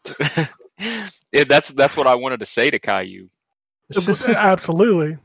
Yeah, 1.32 1.45
that's 1.49 1.70
that's 1.70 1.97
what 1.97 2.07
I 2.07 2.16
wanted 2.16 2.41
to 2.41 2.47
say 2.47 2.70
to 2.70 2.78
Caillou. 2.78 3.28
Absolutely. 4.28 5.16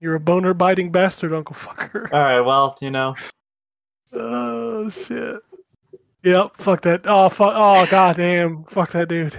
You're 0.00 0.14
a 0.14 0.20
boner 0.20 0.54
biting 0.54 0.92
bastard, 0.92 1.32
Uncle 1.34 1.56
Fucker. 1.56 2.08
All 2.12 2.20
right, 2.20 2.40
well, 2.40 2.76
you 2.80 2.90
know, 2.92 3.16
Oh 4.12 4.90
shit. 4.90 5.40
Yep, 6.22 6.52
fuck 6.58 6.82
that. 6.82 7.00
Oh 7.06 7.28
fuck 7.30 7.52
oh 7.52 7.84
goddamn. 7.90 8.64
Fuck 8.68 8.92
that 8.92 9.08
dude. 9.08 9.36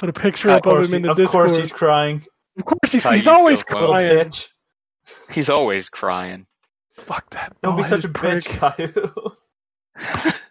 Put 0.00 0.10
a 0.10 0.12
picture 0.12 0.48
of 0.50 0.56
up 0.58 0.66
of 0.66 0.72
course, 0.74 0.90
him 0.90 0.96
in 0.96 1.02
he- 1.02 1.06
the 1.06 1.12
of 1.12 1.16
Discord. 1.16 1.48
course 1.48 1.58
he's 1.58 1.72
crying. 1.72 2.26
of 2.58 2.64
course 2.66 2.92
he's, 2.92 3.02
Caillou 3.02 3.16
he's 3.16 3.26
always 3.26 3.62
feels 3.62 3.80
well. 3.80 3.88
crying. 3.90 4.16
bitch. 4.18 4.46
He's 5.30 5.48
always 5.48 5.88
crying. 5.88 6.46
Fuck 6.92 7.30
that. 7.30 7.56
Don't 7.62 7.76
be 7.76 7.82
such 7.84 8.04
a 8.04 8.08
bald-headed 8.08 8.44
bitch, 8.44 8.76
prick. 8.76 8.94
Caillou. 8.94 10.32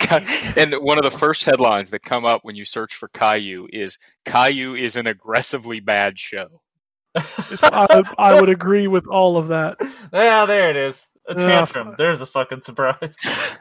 and 0.56 0.74
one 0.74 0.98
of 0.98 1.04
the 1.04 1.16
first 1.18 1.44
headlines 1.44 1.90
that 1.90 2.02
come 2.02 2.24
up 2.24 2.40
when 2.44 2.56
you 2.56 2.64
search 2.64 2.94
for 2.94 3.08
Caillou 3.08 3.66
is 3.72 3.98
Caillou 4.24 4.74
is 4.74 4.96
an 4.96 5.06
aggressively 5.06 5.80
bad 5.80 6.18
show. 6.18 6.60
I, 7.16 8.02
I 8.16 8.40
would 8.40 8.48
agree 8.48 8.86
with 8.86 9.06
all 9.06 9.36
of 9.36 9.48
that. 9.48 9.76
yeah, 10.12 10.46
there 10.46 10.70
it 10.70 10.76
is. 10.76 11.08
A 11.26 11.34
tantrum. 11.34 11.88
fuck. 11.88 11.98
There's 11.98 12.20
a 12.20 12.26
fucking 12.26 12.62
surprise. 12.62 12.96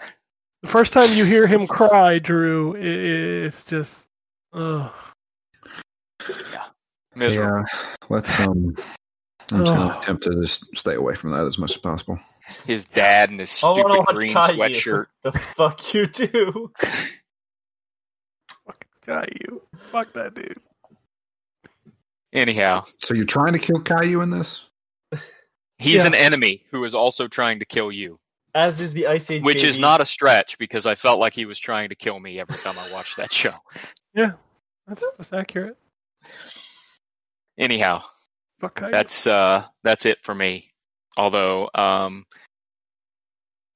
The 0.63 0.69
first 0.69 0.91
time 0.91 1.15
you 1.15 1.23
hear 1.23 1.45
him 1.45 1.67
cry, 1.67 2.17
Drew, 2.17 2.75
i- 2.75 2.79
i- 2.79 3.45
it's 3.45 3.63
just, 3.63 4.03
ugh. 4.53 4.91
Miserable. 7.15 7.59
Yeah, 7.71 7.79
let's 8.09 8.39
um. 8.39 8.75
I'm 9.51 9.59
just 9.63 9.71
gonna 9.73 9.95
attempt 9.97 10.23
to 10.23 10.31
just 10.41 10.75
stay 10.75 10.95
away 10.95 11.13
from 11.13 11.29
that 11.31 11.45
as 11.45 11.59
much 11.59 11.71
as 11.71 11.77
possible. 11.77 12.19
His 12.65 12.85
dad 12.85 13.29
and 13.29 13.39
his 13.39 13.61
I 13.63 13.67
wanna 13.71 13.83
stupid 13.83 13.97
watch 13.99 14.15
green 14.15 14.33
Caillou. 14.33 14.57
sweatshirt. 14.57 15.05
The 15.23 15.31
fuck 15.33 15.93
you 15.93 16.05
do? 16.07 16.71
Fuck 18.65 18.85
Caillou. 19.05 19.61
Fuck 19.91 20.13
that 20.13 20.33
dude. 20.33 20.59
Anyhow, 22.33 22.83
So 22.99 23.13
you're 23.13 23.25
trying 23.25 23.53
to 23.53 23.59
kill 23.59 23.81
Caillou 23.81 24.21
in 24.21 24.29
this? 24.29 24.63
he's 25.77 26.01
Yeah. 26.01 26.07
an 26.07 26.15
enemy 26.15 26.63
who 26.71 26.83
is 26.85 26.93
also 26.95 27.27
trying 27.27 27.59
to 27.59 27.65
kill 27.65 27.91
you, 27.91 28.19
As 28.55 28.79
is 28.81 28.93
the 28.93 29.07
Ice 29.07 29.29
Age. 29.31 29.43
which 29.43 29.63
is 29.63 29.77
not 29.79 30.01
a 30.01 30.05
stretch 30.05 30.57
because 30.57 30.85
I 30.85 30.95
felt 30.95 31.19
like 31.19 31.33
he 31.33 31.45
was 31.45 31.59
trying 31.59 31.89
to 31.89 31.95
kill 31.95 32.19
me 32.19 32.39
every 32.39 32.57
time 32.57 32.77
I 32.79 32.91
watched 32.91 33.17
that 33.17 33.31
show. 33.31 33.53
Yeah, 34.15 34.31
that's, 34.87 35.03
that's 35.17 35.31
accurate. 35.33 35.77
Anyhow, 37.59 38.01
Fuck 38.59 38.75
Caillou. 38.75 38.91
that's 38.91 39.27
uh 39.27 39.65
that's 39.83 40.05
it 40.07 40.17
for 40.23 40.33
me. 40.33 40.66
Although 41.17 41.69
um 41.75 42.25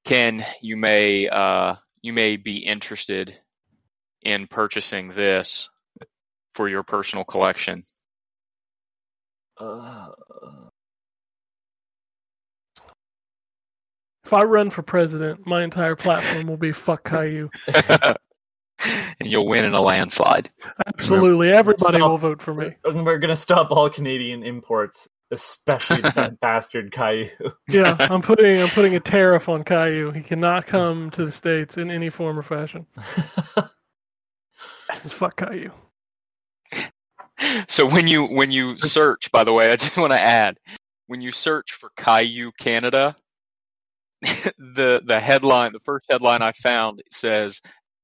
Ken, 0.06 0.46
you 0.62 0.78
may 0.78 1.28
uh 1.28 1.76
you 2.02 2.14
may 2.14 2.38
be 2.38 2.58
interested 2.58 3.38
in 4.22 4.48
purchasing 4.48 5.10
this 5.10 5.70
for 6.54 6.70
your 6.70 6.84
personal 6.84 7.26
collection. 7.26 7.84
Uh, 9.58 10.10
If 14.32 14.36
I 14.36 14.44
run 14.44 14.70
for 14.70 14.82
president, 14.82 15.46
my 15.46 15.62
entire 15.62 15.98
platform 15.98 16.48
will 16.48 16.56
be 16.56 16.72
fuck 16.72 17.04
Caillou. 17.04 17.50
and 17.68 18.16
you'll 19.20 19.46
win 19.46 19.66
in 19.66 19.74
a 19.74 19.82
landslide. 19.82 20.50
Absolutely, 20.88 21.52
everybody 21.52 21.98
Stop. 21.98 22.10
will 22.10 22.18
vote 22.18 22.42
for 22.42 22.54
me. 22.54 22.78
we're 22.86 23.18
gonna 23.18 23.36
stop 23.36 23.72
all 23.72 23.90
Canadian 23.90 24.44
imports, 24.44 25.10
especially 25.32 26.02
that 26.02 26.40
bastard 26.42 26.92
Caillou. 26.92 27.30
Yeah, 27.70 27.96
I'm 28.00 28.22
putting 28.22 28.62
I'm 28.62 28.70
putting 28.70 28.96
a 28.96 29.00
tariff 29.00 29.50
on 29.50 29.64
Caillou. 29.64 30.12
He 30.12 30.22
cannot 30.22 30.66
come 30.66 31.10
to 31.12 31.26
the 31.26 31.32
states 31.32 31.78
in 31.78 31.90
any 31.90 32.10
form 32.10 32.38
or 32.38 32.44
fashion. 32.44 32.86
It's 35.04 35.14
fuck 35.14 35.38
Caillou. 35.38 35.72
So 37.70 37.88
when 37.88 38.08
you 38.08 38.26
when 38.26 38.52
you 38.52 38.78
search, 38.78 39.32
by 39.32 39.44
the 39.44 39.54
way, 39.54 39.72
I 39.72 39.76
just 39.76 39.98
want 39.98 40.12
to 40.12 40.20
add, 40.20 40.58
when 41.08 41.22
you 41.22 41.32
search 41.32 41.72
for 41.72 41.90
Caillou 41.98 42.52
Canada, 42.60 43.16
the 44.22 45.02
the 45.06 45.20
headline, 45.20 45.74
the 45.74 45.80
first 45.80 46.06
headline 46.10 46.42
I 46.42 46.52
found 46.52 47.02
says 47.12 47.62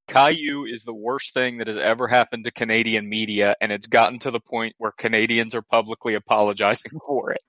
Caillou 0.08 0.66
is 0.66 0.84
the 0.84 0.94
worst 0.94 1.34
thing 1.34 1.58
that 1.58 1.68
has 1.68 1.78
ever 1.78 2.08
happened 2.08 2.46
to 2.46 2.52
Canadian 2.52 3.08
media, 3.08 3.56
and 3.62 3.72
it's 3.72 3.88
gotten 3.88 4.20
to 4.20 4.32
the 4.32 4.40
point 4.40 4.76
where 4.78 4.92
Canadians 4.92 5.54
are 5.54 5.62
publicly 5.62 6.16
apologizing 6.16 6.92
for 7.06 7.32
it. 7.32 7.42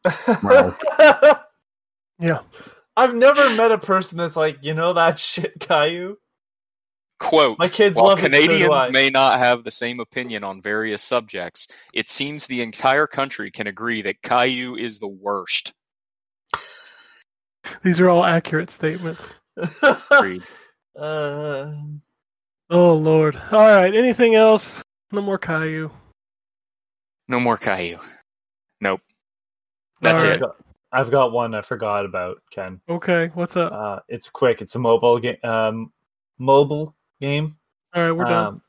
Wow. 0.42 0.76
Yeah, 2.20 2.40
I've 2.96 3.14
never 3.14 3.50
met 3.50 3.70
a 3.70 3.78
person 3.78 4.18
that's 4.18 4.34
like, 4.36 4.58
you 4.62 4.74
know 4.74 4.94
that 4.94 5.20
shit, 5.20 5.60
Caillou. 5.60 6.16
Quote, 7.20 7.58
My 7.58 7.68
kids 7.68 7.96
While 7.96 8.06
love 8.06 8.18
it. 8.18 8.22
So 8.22 8.26
Canadians 8.28 8.92
may 8.92 9.10
not 9.10 9.38
have 9.38 9.64
the 9.64 9.70
same 9.70 10.00
opinion 10.00 10.44
on 10.44 10.62
various 10.62 11.02
subjects, 11.02 11.68
it 11.92 12.10
seems 12.10 12.46
the 12.46 12.62
entire 12.62 13.06
country 13.06 13.50
can 13.50 13.66
agree 13.66 14.02
that 14.02 14.22
Caillou 14.22 14.76
is 14.76 14.98
the 14.98 15.08
worst. 15.08 15.72
these 17.84 18.00
are 18.00 18.08
all 18.08 18.24
accurate 18.24 18.70
statements. 18.70 19.22
Agreed. 20.10 20.42
uh, 20.98 21.72
Oh 22.70 22.94
Lord. 22.94 23.40
All 23.50 23.58
right. 23.58 23.94
Anything 23.94 24.34
else? 24.34 24.82
No 25.12 25.22
more 25.22 25.38
Caillou. 25.38 25.90
No 27.28 27.40
more 27.40 27.56
Caillou. 27.56 27.98
Nope. 28.80 29.00
That's 30.00 30.22
All 30.22 30.30
it. 30.30 30.42
I've 30.90 31.10
got, 31.10 31.32
one 31.32 31.54
I 31.54 31.60
forgot 31.60 32.06
about, 32.06 32.38
Ken. 32.50 32.80
Okay. 32.88 33.30
What's 33.34 33.56
up? 33.56 33.72
Uh, 33.72 33.98
it's 34.08 34.28
quick. 34.28 34.62
It's 34.62 34.74
a 34.74 34.78
mobile 34.78 35.18
game. 35.18 35.36
Um, 35.44 35.92
mobile 36.38 36.94
game. 37.20 37.56
All 37.94 38.02
right, 38.02 38.12
we're 38.12 38.24
done. 38.24 38.62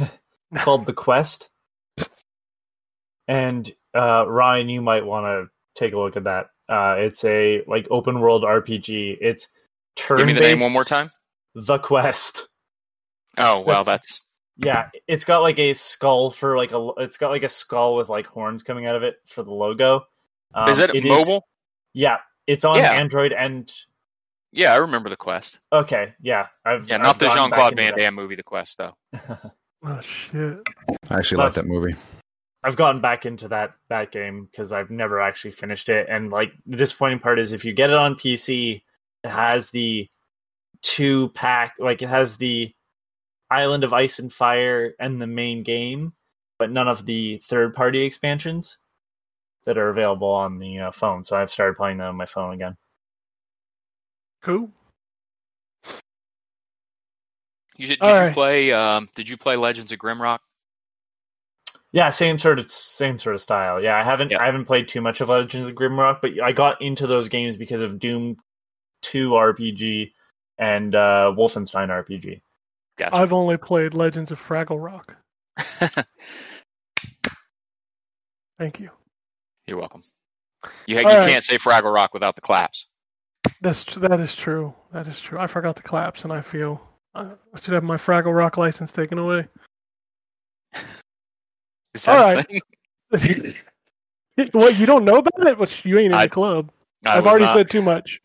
Um, 0.00 0.10
called 0.56 0.86
The 0.86 0.92
Quest. 0.92 1.48
And 3.28 3.72
uh, 3.94 4.26
Ryan, 4.28 4.68
you 4.68 4.82
might 4.82 5.04
want 5.04 5.26
to 5.26 5.80
take 5.80 5.92
a 5.92 5.98
look 5.98 6.16
at 6.16 6.24
that. 6.24 6.46
Uh, 6.68 6.96
it's 6.98 7.24
a 7.24 7.62
like 7.66 7.86
open 7.90 8.20
world 8.20 8.42
RPG. 8.42 9.18
It's 9.20 9.48
turn 9.96 10.18
Give 10.18 10.26
me 10.26 10.32
the 10.32 10.40
name 10.40 10.60
one 10.60 10.72
more 10.72 10.84
time. 10.84 11.10
The 11.54 11.78
Quest. 11.78 12.48
Oh 13.38 13.60
well, 13.60 13.84
That's- 13.84 13.86
that's 14.06 14.24
Yeah, 14.56 14.88
it's 15.08 15.24
got 15.24 15.38
like 15.40 15.58
a 15.58 15.72
skull 15.74 16.30
for 16.30 16.56
like 16.56 16.72
a. 16.72 16.90
It's 16.98 17.16
got 17.16 17.30
like 17.30 17.42
a 17.42 17.48
skull 17.48 17.96
with 17.96 18.08
like 18.08 18.26
horns 18.26 18.62
coming 18.62 18.86
out 18.86 18.94
of 18.96 19.02
it 19.02 19.16
for 19.26 19.42
the 19.42 19.50
logo. 19.52 20.06
Um, 20.54 20.68
is 20.68 20.78
it, 20.78 20.92
mobile? 21.04 21.46
yeah, 21.92 22.18
it's 22.46 22.64
on 22.64 22.78
Yeah. 22.78 22.92
Android 22.92 23.32
and 23.32 23.72
Yeah, 24.52 24.72
I 24.72 24.76
remember 24.76 25.08
the 25.08 25.16
quest. 25.16 25.58
Okay, 25.72 26.14
yeah, 26.22 26.46
I've 26.64 26.88
Yeah, 26.88 26.96
I've 26.96 27.02
not 27.02 27.18
the 27.18 27.28
Jean 27.30 27.50
Claude 27.50 27.74
Van. 27.76 27.96
Damme 27.96 28.14
movie, 28.14 28.36
The 28.36 28.42
Quest, 28.44 28.78
though. 28.78 28.96
Oh 29.86 30.00
shit. 30.00 30.60
I 31.10 31.18
actually 31.18 31.38
like 31.38 31.52
that 31.54 31.66
movie. 31.66 31.94
I've 32.62 32.76
gotten 32.76 33.02
back 33.02 33.26
into 33.26 33.48
that 33.48 33.72
that 33.90 34.10
game 34.12 34.48
because 34.50 34.72
I've 34.72 34.88
never 34.88 35.20
actually 35.20 35.50
finished 35.50 35.90
it. 35.90 36.06
And 36.08 36.30
like 36.30 36.52
the 36.64 36.78
disappointing 36.78 37.18
part 37.18 37.38
is 37.38 37.52
if 37.52 37.66
you 37.66 37.74
get 37.74 37.90
it 37.90 37.96
on 37.96 38.14
PC, 38.14 38.80
it 39.24 39.28
has 39.30 39.68
the 39.70 40.08
two 40.80 41.28
pack, 41.34 41.74
like 41.78 42.00
it 42.00 42.08
has 42.08 42.38
the 42.38 42.73
Island 43.54 43.84
of 43.84 43.92
Ice 43.92 44.18
and 44.18 44.32
Fire 44.32 44.94
and 44.98 45.20
the 45.20 45.26
main 45.26 45.62
game, 45.62 46.12
but 46.58 46.70
none 46.70 46.88
of 46.88 47.06
the 47.06 47.40
third 47.46 47.74
party 47.74 48.02
expansions 48.04 48.78
that 49.64 49.78
are 49.78 49.88
available 49.88 50.28
on 50.28 50.58
the 50.58 50.78
uh, 50.78 50.90
phone. 50.90 51.24
So 51.24 51.36
I've 51.36 51.50
started 51.50 51.76
playing 51.76 51.98
that 51.98 52.08
on 52.08 52.16
my 52.16 52.26
phone 52.26 52.54
again. 52.54 52.76
Cool. 54.42 54.70
You 57.76 57.88
did, 57.88 57.98
did 57.98 58.02
All 58.02 58.14
you 58.14 58.20
right. 58.26 58.34
play? 58.34 58.72
Um, 58.72 59.08
did 59.16 59.28
you 59.28 59.36
play 59.36 59.56
Legends 59.56 59.90
of 59.90 59.98
Grimrock? 59.98 60.38
Yeah, 61.92 62.10
same 62.10 62.38
sort 62.38 62.58
of 62.58 62.70
same 62.70 63.18
sort 63.18 63.36
of 63.36 63.40
style. 63.40 63.80
Yeah, 63.80 63.96
I 63.96 64.02
haven't 64.02 64.32
Yeah. 64.32 64.42
I 64.42 64.46
haven't 64.46 64.64
played 64.64 64.88
too 64.88 65.00
much 65.00 65.20
of 65.20 65.28
Legends 65.28 65.70
of 65.70 65.76
Grimrock, 65.76 66.20
but 66.20 66.32
I 66.42 66.52
got 66.52 66.82
into 66.82 67.06
those 67.06 67.28
games 67.28 67.56
because 67.56 67.82
of 67.82 67.98
Doom 67.98 68.36
2 69.02 69.30
RPG 69.30 70.12
and 70.58 70.94
uh, 70.94 71.32
Wolfenstein 71.36 71.88
RPG. 71.88 72.40
Gotcha. 72.96 73.16
I've 73.16 73.32
only 73.32 73.56
played 73.56 73.94
Legends 73.94 74.30
of 74.30 74.40
Fraggle 74.40 74.82
Rock. 74.82 75.16
Thank 78.58 78.78
you. 78.80 78.90
You're 79.66 79.78
welcome. 79.78 80.02
You, 80.86 80.98
you 80.98 81.02
right. 81.02 81.28
can't 81.28 81.44
say 81.44 81.58
Fraggle 81.58 81.92
Rock 81.92 82.14
without 82.14 82.36
the 82.36 82.40
claps. 82.40 82.86
That's 83.60 83.84
that 83.96 84.20
is 84.20 84.34
true. 84.34 84.72
That 84.92 85.06
is 85.06 85.20
true. 85.20 85.38
I 85.38 85.46
forgot 85.46 85.76
the 85.76 85.82
claps, 85.82 86.24
and 86.24 86.32
I 86.32 86.40
feel 86.40 86.80
uh, 87.14 87.30
I 87.54 87.60
should 87.60 87.74
have 87.74 87.82
my 87.82 87.96
Fraggle 87.96 88.34
Rock 88.34 88.56
license 88.56 88.92
taken 88.92 89.18
away. 89.18 89.46
Is 91.94 92.04
that 92.04 92.16
All 92.16 92.34
right. 92.34 92.46
what 94.52 94.76
you 94.76 94.86
don't 94.86 95.04
know 95.04 95.18
about 95.18 95.46
it? 95.46 95.58
But 95.58 95.84
you 95.84 95.98
ain't 95.98 96.12
in 96.12 96.14
I- 96.14 96.26
the 96.26 96.30
club. 96.30 96.70
I 97.06 97.18
I've 97.18 97.26
already 97.26 97.44
not. 97.44 97.54
said 97.56 97.70
too 97.70 97.82
much. 97.82 98.20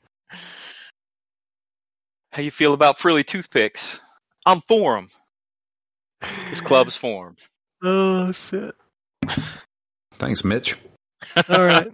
How 2.32 2.42
you 2.42 2.52
feel 2.52 2.74
about 2.74 2.98
frilly 2.98 3.24
toothpicks? 3.24 4.00
I'm 4.50 4.62
for 4.62 4.98
'em. 4.98 5.08
This 6.50 6.62
club's 6.62 6.96
formed. 7.06 7.38
Oh 7.84 8.32
shit! 8.32 8.76
Thanks, 10.16 10.44
Mitch. 10.44 10.76
All 11.50 11.64
right. 11.66 11.92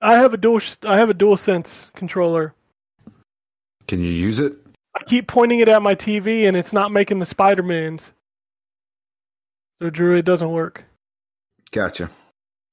I 0.00 0.14
have 0.14 0.32
a 0.32 0.36
dual. 0.36 0.60
I 0.84 0.96
have 0.98 1.10
a 1.10 1.14
dual 1.14 1.36
sense 1.36 1.90
controller. 1.96 2.54
Can 3.88 4.00
you 4.00 4.12
use 4.12 4.38
it? 4.38 4.54
I 4.96 5.02
keep 5.04 5.26
pointing 5.26 5.58
it 5.60 5.68
at 5.68 5.82
my 5.82 5.94
TV, 5.96 6.46
and 6.46 6.56
it's 6.56 6.72
not 6.72 6.92
making 6.92 7.18
the 7.18 7.26
Spider 7.26 7.62
Mans. 7.64 8.12
So 9.82 9.90
Drew, 9.90 10.16
it 10.16 10.24
doesn't 10.24 10.50
work. 10.50 10.84
Gotcha. 11.72 12.10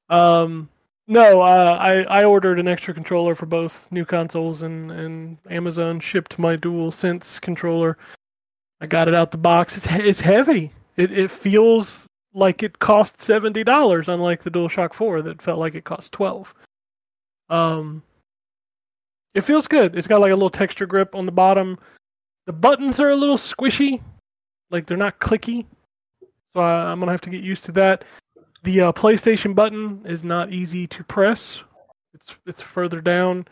Um, 0.10 0.70
no, 1.08 1.42
uh, 1.42 1.78
I 1.80 2.04
I 2.04 2.24
ordered 2.26 2.60
an 2.60 2.68
extra 2.68 2.94
controller 2.94 3.34
for 3.34 3.48
both 3.48 3.88
new 3.92 4.06
consoles, 4.06 4.62
and 4.62 4.92
and 4.92 5.38
Amazon 5.50 6.00
shipped 6.00 6.38
my 6.38 6.56
Dual 6.56 6.92
Sense 6.92 7.40
controller. 7.40 7.98
I 8.86 8.88
got 8.88 9.08
it 9.08 9.16
out 9.16 9.32
the 9.32 9.38
box. 9.38 9.76
It's 9.78 9.88
it's 9.90 10.20
heavy. 10.20 10.72
It 10.96 11.12
it 11.12 11.32
feels 11.32 12.06
like 12.36 12.62
it 12.62 12.78
cost 12.78 13.20
seventy 13.20 13.64
dollars, 13.64 14.10
unlike 14.10 14.44
the 14.44 14.52
DualShock 14.52 14.94
Four 14.94 15.24
that 15.24 15.42
felt 15.42 15.58
like 15.58 15.74
it 15.74 15.86
cost 15.86 16.12
twelve. 16.12 16.54
Um, 17.50 18.04
it 19.34 19.42
feels 19.42 19.68
good. 19.68 19.98
It's 19.98 20.06
got 20.06 20.22
like 20.22 20.32
a 20.32 20.36
little 20.36 20.52
texture 20.52 20.86
grip 20.86 21.16
on 21.16 21.26
the 21.26 21.32
bottom. 21.32 21.80
The 22.46 22.54
buttons 22.54 23.00
are 23.00 23.10
a 23.10 23.16
little 23.16 23.40
squishy, 23.40 24.04
like 24.70 24.86
they're 24.86 24.98
not 24.98 25.20
clicky. 25.20 25.66
So 26.54 26.62
I, 26.62 26.92
I'm 26.92 27.00
gonna 27.00 27.12
have 27.12 27.22
to 27.22 27.32
get 27.32 27.42
used 27.42 27.64
to 27.64 27.72
that. 27.72 28.06
The 28.62 28.82
uh, 28.82 28.92
PlayStation 28.92 29.56
button 29.56 30.04
is 30.06 30.24
not 30.24 30.54
easy 30.54 30.86
to 30.86 31.04
press. 31.06 31.60
It's 32.14 32.36
it's 32.46 32.62
further 32.62 33.02
down, 33.02 33.48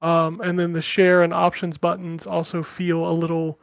um, 0.00 0.40
and 0.40 0.58
then 0.58 0.72
the 0.72 0.80
share 0.80 1.22
and 1.22 1.34
options 1.34 1.76
buttons 1.76 2.26
also 2.26 2.62
feel 2.62 3.06
a 3.06 3.12
little. 3.12 3.60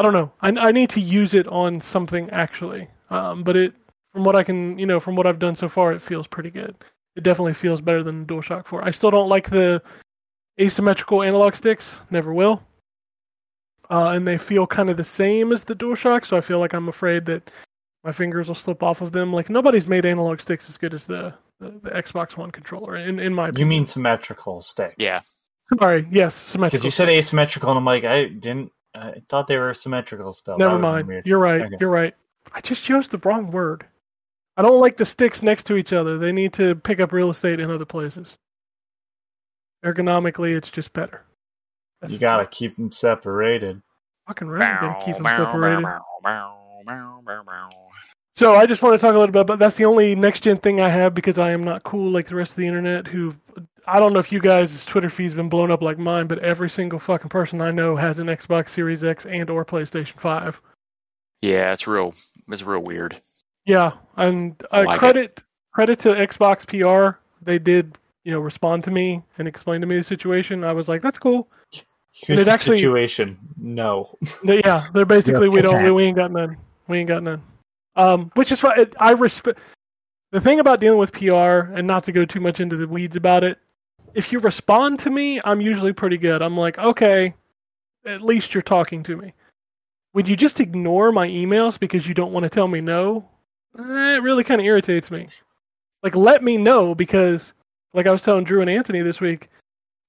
I 0.00 0.02
don't 0.02 0.14
know. 0.14 0.32
I, 0.40 0.48
I 0.68 0.72
need 0.72 0.88
to 0.90 1.00
use 1.00 1.34
it 1.34 1.46
on 1.48 1.78
something 1.78 2.30
actually, 2.30 2.88
um, 3.10 3.42
but 3.42 3.54
it 3.54 3.74
from 4.14 4.24
what 4.24 4.34
I 4.34 4.42
can 4.42 4.78
you 4.78 4.86
know 4.86 4.98
from 4.98 5.14
what 5.14 5.26
I've 5.26 5.38
done 5.38 5.54
so 5.54 5.68
far, 5.68 5.92
it 5.92 6.00
feels 6.00 6.26
pretty 6.26 6.50
good. 6.50 6.74
It 7.16 7.22
definitely 7.22 7.52
feels 7.52 7.82
better 7.82 8.02
than 8.02 8.24
the 8.24 8.32
DualShock 8.32 8.64
4. 8.64 8.82
I 8.82 8.92
still 8.92 9.10
don't 9.10 9.28
like 9.28 9.50
the 9.50 9.82
asymmetrical 10.58 11.22
analog 11.22 11.54
sticks. 11.54 12.00
Never 12.08 12.32
will. 12.32 12.62
Uh, 13.90 14.12
and 14.14 14.26
they 14.26 14.38
feel 14.38 14.66
kind 14.66 14.88
of 14.88 14.96
the 14.96 15.04
same 15.04 15.52
as 15.52 15.64
the 15.64 15.74
DualShock, 15.74 16.24
so 16.24 16.34
I 16.34 16.40
feel 16.40 16.60
like 16.60 16.72
I'm 16.72 16.88
afraid 16.88 17.26
that 17.26 17.50
my 18.02 18.12
fingers 18.12 18.48
will 18.48 18.54
slip 18.54 18.82
off 18.82 19.02
of 19.02 19.12
them. 19.12 19.34
Like 19.34 19.50
nobody's 19.50 19.86
made 19.86 20.06
analog 20.06 20.40
sticks 20.40 20.70
as 20.70 20.78
good 20.78 20.94
as 20.94 21.04
the 21.04 21.34
the, 21.58 21.78
the 21.82 21.90
Xbox 21.90 22.38
One 22.38 22.50
controller. 22.50 22.96
In 22.96 23.20
in 23.20 23.34
my 23.34 23.50
You 23.54 23.66
mean 23.66 23.86
symmetrical 23.86 24.62
sticks? 24.62 24.94
Yeah. 24.96 25.20
sorry? 25.78 26.06
Yes, 26.10 26.34
symmetrical. 26.34 26.70
Because 26.70 26.84
you 26.86 26.90
said 26.90 27.10
asymmetrical, 27.10 27.68
and 27.68 27.76
I'm 27.76 27.84
like, 27.84 28.04
I 28.04 28.28
didn't. 28.28 28.72
I 28.94 29.22
thought 29.28 29.46
they 29.46 29.56
were 29.56 29.72
symmetrical 29.74 30.32
still. 30.32 30.58
Never 30.58 30.78
mind. 30.78 31.22
You're 31.24 31.38
right. 31.38 31.62
Okay. 31.62 31.76
You're 31.80 31.90
right. 31.90 32.14
I 32.52 32.60
just 32.60 32.82
chose 32.82 33.08
the 33.08 33.18
wrong 33.18 33.50
word. 33.50 33.86
I 34.56 34.62
don't 34.62 34.80
like 34.80 34.96
the 34.96 35.06
sticks 35.06 35.42
next 35.42 35.64
to 35.66 35.76
each 35.76 35.92
other. 35.92 36.18
They 36.18 36.32
need 36.32 36.52
to 36.54 36.74
pick 36.74 37.00
up 37.00 37.12
real 37.12 37.30
estate 37.30 37.60
in 37.60 37.70
other 37.70 37.84
places. 37.84 38.36
Ergonomically, 39.84 40.56
it's 40.56 40.70
just 40.70 40.92
better. 40.92 41.24
You 42.06 42.18
gotta 42.18 42.46
keep 42.46 42.76
them 42.76 42.90
separated. 42.90 43.80
fucking 44.26 44.48
right. 44.48 44.82
You 44.82 44.88
gotta 44.88 45.04
keep 45.04 45.16
them 45.16 45.26
separated. 45.26 45.84
So 48.36 48.56
I 48.56 48.64
just 48.66 48.80
want 48.82 48.94
to 48.94 48.98
talk 48.98 49.14
a 49.14 49.18
little 49.18 49.32
bit 49.32 49.42
about 49.42 49.58
that's 49.58 49.76
the 49.76 49.84
only 49.84 50.14
next 50.14 50.40
gen 50.40 50.56
thing 50.56 50.80
I 50.80 50.88
have 50.88 51.14
because 51.14 51.36
I 51.38 51.50
am 51.50 51.62
not 51.62 51.82
cool 51.82 52.10
like 52.10 52.26
the 52.26 52.36
rest 52.36 52.52
of 52.52 52.56
the 52.56 52.66
internet 52.66 53.06
who 53.06 53.34
I 53.86 53.98
don't 54.00 54.12
know 54.12 54.18
if 54.18 54.30
you 54.32 54.40
guys' 54.40 54.84
Twitter 54.84 55.10
feed's 55.10 55.34
been 55.34 55.48
blown 55.48 55.70
up 55.70 55.82
like 55.82 55.98
mine, 55.98 56.26
but 56.26 56.38
every 56.40 56.70
single 56.70 56.98
fucking 56.98 57.28
person 57.28 57.60
I 57.60 57.70
know 57.70 57.96
has 57.96 58.18
an 58.18 58.26
Xbox 58.26 58.70
Series 58.70 59.04
X 59.04 59.26
and 59.26 59.48
or 59.50 59.64
PlayStation 59.64 60.18
5. 60.20 60.60
Yeah, 61.42 61.72
it's 61.72 61.86
real. 61.86 62.14
It's 62.48 62.62
real 62.62 62.80
weird. 62.80 63.20
Yeah, 63.64 63.92
and 64.16 64.60
uh, 64.72 64.84
like 64.86 64.96
it. 64.96 64.98
credit 64.98 65.42
credit 65.72 65.98
to 66.00 66.08
Xbox 66.10 66.66
PR. 66.66 67.18
They 67.42 67.58
did, 67.58 67.96
you 68.24 68.32
know, 68.32 68.40
respond 68.40 68.84
to 68.84 68.90
me 68.90 69.22
and 69.38 69.48
explain 69.48 69.80
to 69.80 69.86
me 69.86 69.96
the 69.96 70.04
situation. 70.04 70.64
I 70.64 70.72
was 70.72 70.88
like, 70.88 71.00
that's 71.02 71.18
cool. 71.18 71.48
Here's 72.12 72.40
it 72.40 72.44
the 72.44 72.50
actually- 72.50 72.78
situation. 72.78 73.38
No. 73.56 74.18
They- 74.44 74.60
yeah, 74.64 74.86
they're 74.92 75.04
basically 75.06 75.46
Yeah, 75.46 75.54
we 75.54 75.62
don't 75.62 75.76
we, 75.78 75.84
that. 75.84 75.94
we 75.94 76.02
ain't 76.04 76.16
got 76.16 76.32
none. 76.32 76.56
We 76.88 76.98
ain't 76.98 77.08
got 77.08 77.22
none. 77.22 77.42
Um, 77.96 78.30
which 78.34 78.52
is 78.52 78.62
why 78.62 78.86
I 78.98 79.12
respect. 79.12 79.60
The 80.32 80.40
thing 80.40 80.60
about 80.60 80.80
dealing 80.80 80.98
with 80.98 81.12
PR, 81.12 81.72
and 81.74 81.86
not 81.86 82.04
to 82.04 82.12
go 82.12 82.24
too 82.24 82.40
much 82.40 82.60
into 82.60 82.76
the 82.76 82.86
weeds 82.86 83.16
about 83.16 83.42
it, 83.44 83.58
if 84.14 84.32
you 84.32 84.38
respond 84.38 84.98
to 85.00 85.10
me, 85.10 85.40
I'm 85.44 85.60
usually 85.60 85.92
pretty 85.92 86.18
good. 86.18 86.42
I'm 86.42 86.56
like, 86.56 86.78
okay, 86.78 87.34
at 88.06 88.20
least 88.20 88.54
you're 88.54 88.62
talking 88.62 89.02
to 89.04 89.16
me. 89.16 89.34
Would 90.14 90.28
you 90.28 90.36
just 90.36 90.60
ignore 90.60 91.12
my 91.12 91.28
emails 91.28 91.78
because 91.78 92.06
you 92.06 92.14
don't 92.14 92.32
want 92.32 92.44
to 92.44 92.50
tell 92.50 92.66
me 92.66 92.80
no, 92.80 93.28
eh, 93.78 94.16
it 94.16 94.22
really 94.22 94.44
kind 94.44 94.60
of 94.60 94.66
irritates 94.66 95.10
me. 95.10 95.28
Like, 96.02 96.16
let 96.16 96.42
me 96.42 96.56
know 96.56 96.94
because, 96.94 97.52
like 97.94 98.06
I 98.06 98.12
was 98.12 98.22
telling 98.22 98.44
Drew 98.44 98.60
and 98.60 98.70
Anthony 98.70 99.02
this 99.02 99.20
week, 99.20 99.48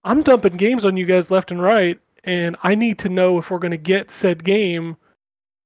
I'm 0.03 0.23
dumping 0.23 0.57
games 0.57 0.85
on 0.85 0.97
you 0.97 1.05
guys 1.05 1.29
left 1.29 1.51
and 1.51 1.61
right, 1.61 1.99
and 2.23 2.55
I 2.63 2.73
need 2.73 2.97
to 2.99 3.09
know 3.09 3.37
if 3.37 3.51
we're 3.51 3.59
going 3.59 3.71
to 3.71 3.77
get 3.77 4.09
said 4.09 4.43
game 4.43 4.97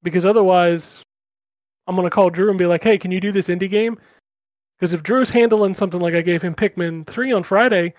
because 0.04 0.26
otherwise, 0.26 1.02
I'm 1.88 1.96
going 1.96 2.06
to 2.06 2.14
call 2.14 2.30
Drew 2.30 2.50
and 2.50 2.60
be 2.60 2.66
like, 2.66 2.84
hey, 2.84 2.98
can 2.98 3.12
you 3.12 3.22
do 3.22 3.32
this 3.32 3.48
indie 3.48 3.70
game? 3.70 3.98
Because 4.78 4.94
if 4.94 5.04
Drew's 5.04 5.30
handling 5.30 5.74
something 5.74 6.02
like 6.02 6.14
I 6.14 6.22
gave 6.22 6.42
him 6.42 6.56
Pikmin 6.56 7.08
3 7.08 7.32
on 7.32 7.44
Friday, 7.44 7.94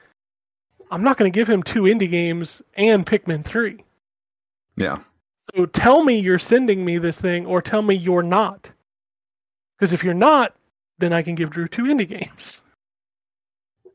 I'm 0.90 1.02
not 1.02 1.16
going 1.16 1.30
to 1.30 1.34
give 1.36 1.48
him 1.48 1.62
two 1.62 1.82
indie 1.82 2.10
games 2.10 2.62
and 2.74 3.04
Pikmin 3.04 3.44
3. 3.44 3.82
Yeah. 4.76 4.96
So 5.54 5.66
tell 5.66 6.02
me 6.02 6.18
you're 6.18 6.38
sending 6.38 6.84
me 6.84 6.98
this 6.98 7.18
thing 7.18 7.46
or 7.46 7.62
tell 7.62 7.82
me 7.82 7.94
you're 7.94 8.22
not. 8.22 8.70
Because 9.78 9.92
if 9.92 10.04
you're 10.04 10.14
not, 10.14 10.54
then 10.98 11.12
I 11.12 11.22
can 11.22 11.34
give 11.34 11.50
Drew 11.50 11.68
two 11.68 11.84
indie 11.84 12.08
games. 12.08 12.60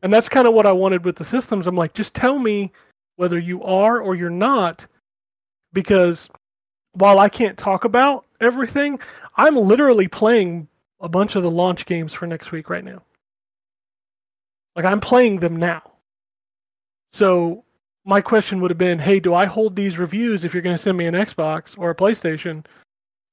And 0.03 0.13
that's 0.13 0.29
kind 0.29 0.47
of 0.47 0.53
what 0.53 0.65
I 0.65 0.71
wanted 0.71 1.05
with 1.05 1.15
the 1.15 1.25
systems. 1.25 1.67
I'm 1.67 1.75
like, 1.75 1.93
just 1.93 2.13
tell 2.13 2.37
me 2.37 2.71
whether 3.15 3.37
you 3.37 3.63
are 3.63 3.99
or 3.99 4.15
you're 4.15 4.29
not. 4.29 4.85
Because 5.73 6.29
while 6.93 7.19
I 7.19 7.29
can't 7.29 7.57
talk 7.57 7.85
about 7.85 8.25
everything, 8.39 8.99
I'm 9.35 9.55
literally 9.55 10.07
playing 10.07 10.67
a 10.99 11.09
bunch 11.09 11.35
of 11.35 11.43
the 11.43 11.51
launch 11.51 11.85
games 11.85 12.13
for 12.13 12.27
next 12.27 12.51
week 12.51 12.69
right 12.69 12.83
now. 12.83 13.01
Like 14.75 14.85
I'm 14.85 14.99
playing 14.99 15.39
them 15.39 15.55
now. 15.55 15.90
So 17.11 17.63
my 18.05 18.21
question 18.21 18.61
would 18.61 18.71
have 18.71 18.77
been, 18.77 18.99
hey, 18.99 19.19
do 19.19 19.33
I 19.33 19.45
hold 19.45 19.75
these 19.75 19.97
reviews 19.97 20.43
if 20.43 20.53
you're 20.53 20.63
going 20.63 20.75
to 20.75 20.81
send 20.81 20.97
me 20.97 21.05
an 21.05 21.13
Xbox 21.13 21.77
or 21.77 21.89
a 21.89 21.95
PlayStation, 21.95 22.65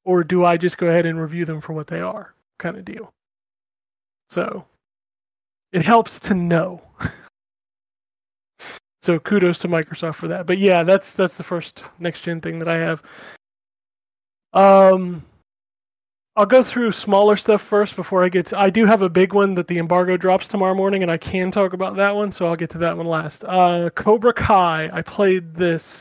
or 0.05 0.24
do 0.24 0.45
I 0.45 0.57
just 0.57 0.79
go 0.79 0.89
ahead 0.89 1.07
and 1.07 1.20
review 1.20 1.45
them 1.45 1.61
for 1.61 1.72
what 1.72 1.87
they 1.87 2.01
are, 2.01 2.35
kind 2.59 2.76
of 2.76 2.85
deal? 2.85 3.12
So 4.31 4.64
it 5.72 5.83
helps 5.83 6.20
to 6.20 6.35
know. 6.35 6.83
So 9.01 9.18
kudos 9.18 9.59
to 9.61 9.68
Microsoft 9.68 10.16
for 10.16 10.29
that. 10.29 10.47
But 10.47 10.59
yeah, 10.59 10.83
that's 10.83 11.14
that's 11.14 11.39
the 11.39 11.43
first 11.43 11.83
next 11.99 12.22
gen 12.22 12.43
thing 12.43 12.59
that 12.59 12.68
I 12.68 12.76
have. 12.76 13.03
Um, 14.53 15.24
I'll 16.39 16.47
go 16.47 16.62
through 16.62 16.93
smaller 16.93 17.34
stuff 17.34 17.61
first 17.61 17.97
before 17.97 18.24
I 18.24 18.28
get 18.28 18.47
to. 18.47 18.59
I 18.61 18.70
do 18.70 18.86
have 18.86 19.03
a 19.03 19.09
big 19.09 19.32
one 19.32 19.55
that 19.57 19.66
the 19.66 19.78
embargo 19.78 20.16
drops 20.16 20.47
tomorrow 20.47 20.72
morning, 20.72 21.03
and 21.03 21.11
I 21.11 21.16
can 21.16 21.51
talk 21.51 21.72
about 21.72 21.97
that 21.97 22.14
one, 22.14 22.30
so 22.30 22.47
I'll 22.47 22.55
get 22.55 22.70
to 22.70 22.78
that 22.78 22.97
one 22.97 23.09
last. 23.09 23.43
Uh, 23.43 23.91
Cobra 23.91 24.32
Kai. 24.32 24.89
I 24.93 25.03
played 25.03 25.53
this. 25.57 25.99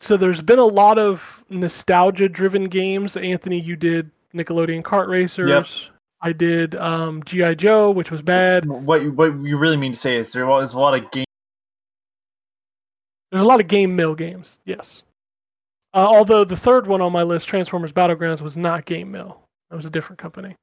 So 0.00 0.16
there's 0.16 0.40
been 0.42 0.60
a 0.60 0.64
lot 0.64 0.96
of 0.96 1.42
nostalgia-driven 1.50 2.66
games. 2.66 3.16
Anthony, 3.16 3.58
you 3.58 3.74
did 3.74 4.08
Nickelodeon 4.32 4.84
Kart 4.84 5.08
Racers. 5.08 5.90
I 6.22 6.30
did 6.30 6.76
um, 6.76 7.24
GI 7.24 7.56
Joe, 7.56 7.90
which 7.90 8.12
was 8.12 8.22
bad. 8.22 8.64
What 8.64 9.02
you, 9.02 9.10
what 9.10 9.34
you 9.40 9.58
really 9.58 9.76
mean 9.76 9.90
to 9.90 9.98
say 9.98 10.16
is 10.16 10.30
there 10.30 10.46
was 10.46 10.74
a 10.74 10.78
lot 10.78 10.94
of 10.94 11.10
game. 11.10 11.24
There's 13.32 13.42
a 13.42 13.46
lot 13.46 13.60
of 13.60 13.66
game 13.66 13.96
mill 13.96 14.14
games. 14.14 14.58
Yes. 14.66 15.02
Uh, 15.92 15.98
although 16.06 16.44
the 16.44 16.56
third 16.56 16.86
one 16.86 17.00
on 17.02 17.12
my 17.12 17.22
list, 17.22 17.48
Transformers 17.48 17.92
Battlegrounds, 17.92 18.40
was 18.40 18.56
not 18.56 18.84
Game 18.86 19.10
Mill. 19.10 19.40
That 19.70 19.76
was 19.76 19.84
a 19.86 19.90
different 19.90 20.20
company. 20.20 20.56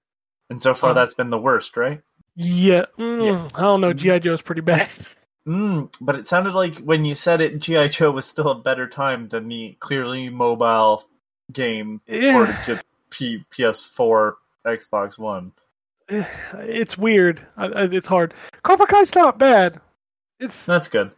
And 0.49 0.61
so 0.61 0.73
far, 0.73 0.91
Um, 0.91 0.95
that's 0.95 1.13
been 1.13 1.29
the 1.29 1.37
worst, 1.37 1.75
right? 1.77 2.01
Yeah, 2.35 2.85
mm, 2.97 3.25
Yeah. 3.25 3.47
I 3.55 3.61
don't 3.61 3.81
know. 3.81 3.93
GI 3.93 4.19
Joe 4.19 4.33
is 4.33 4.41
pretty 4.41 4.61
bad. 4.61 4.89
Mm, 5.47 5.89
but 6.01 6.15
it 6.17 6.27
sounded 6.27 6.53
like 6.53 6.79
when 6.79 7.05
you 7.05 7.15
said 7.15 7.39
it, 7.39 7.59
GI 7.61 7.87
Joe 7.87 8.11
was 8.11 8.25
still 8.25 8.49
a 8.49 8.55
better 8.61 8.85
time 8.85 9.29
than 9.29 9.47
the 9.47 9.77
clearly 9.79 10.27
mobile 10.27 11.05
game 11.53 12.01
Yeah, 12.05 12.61
to 12.65 12.81
P- 13.11 13.45
PS4, 13.53 14.33
Xbox 14.65 15.17
One. 15.17 15.53
it's 16.09 16.97
weird. 16.97 17.47
It's 17.57 18.07
hard. 18.07 18.33
Cobra 18.63 18.87
Kai's 18.87 19.15
not 19.15 19.39
bad. 19.39 19.79
It's 20.41 20.65
That's 20.65 20.89
good. 20.89 21.11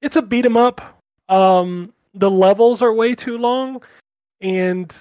it's 0.00 0.16
a 0.16 0.22
beat 0.22 0.46
'em 0.46 0.56
up. 0.56 0.80
Um, 1.28 1.92
the 2.18 2.30
levels 2.30 2.82
are 2.82 2.92
way 2.92 3.14
too 3.14 3.38
long, 3.38 3.82
and 4.40 4.92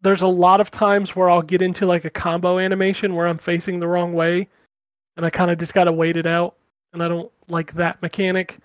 there's 0.00 0.22
a 0.22 0.26
lot 0.26 0.60
of 0.60 0.70
times 0.70 1.14
where 1.14 1.30
I'll 1.30 1.42
get 1.42 1.62
into 1.62 1.86
like 1.86 2.04
a 2.04 2.10
combo 2.10 2.58
animation 2.58 3.14
where 3.14 3.26
I'm 3.26 3.38
facing 3.38 3.80
the 3.80 3.88
wrong 3.88 4.12
way, 4.12 4.48
and 5.16 5.24
I 5.26 5.30
kind 5.30 5.50
of 5.50 5.58
just 5.58 5.74
gotta 5.74 5.92
wait 5.92 6.16
it 6.16 6.26
out, 6.26 6.56
and 6.92 7.02
I 7.02 7.08
don't 7.08 7.30
like 7.48 7.74
that 7.74 8.00
mechanic. 8.02 8.58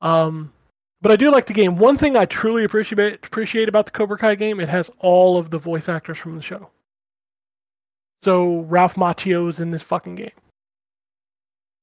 Um, 0.00 0.52
but 1.00 1.12
I 1.12 1.16
do 1.16 1.30
like 1.30 1.46
the 1.46 1.52
game. 1.52 1.76
One 1.76 1.96
thing 1.96 2.16
I 2.16 2.24
truly 2.24 2.64
appreciate 2.64 3.24
appreciate 3.26 3.68
about 3.68 3.86
the 3.86 3.92
Cobra 3.92 4.18
Kai 4.18 4.36
game, 4.36 4.60
it 4.60 4.68
has 4.68 4.90
all 5.00 5.36
of 5.36 5.50
the 5.50 5.58
voice 5.58 5.88
actors 5.88 6.18
from 6.18 6.36
the 6.36 6.42
show. 6.42 6.70
So 8.22 8.60
Ralph 8.60 8.94
Macchio's 8.94 9.60
in 9.60 9.70
this 9.70 9.82
fucking 9.82 10.14
game. 10.14 10.30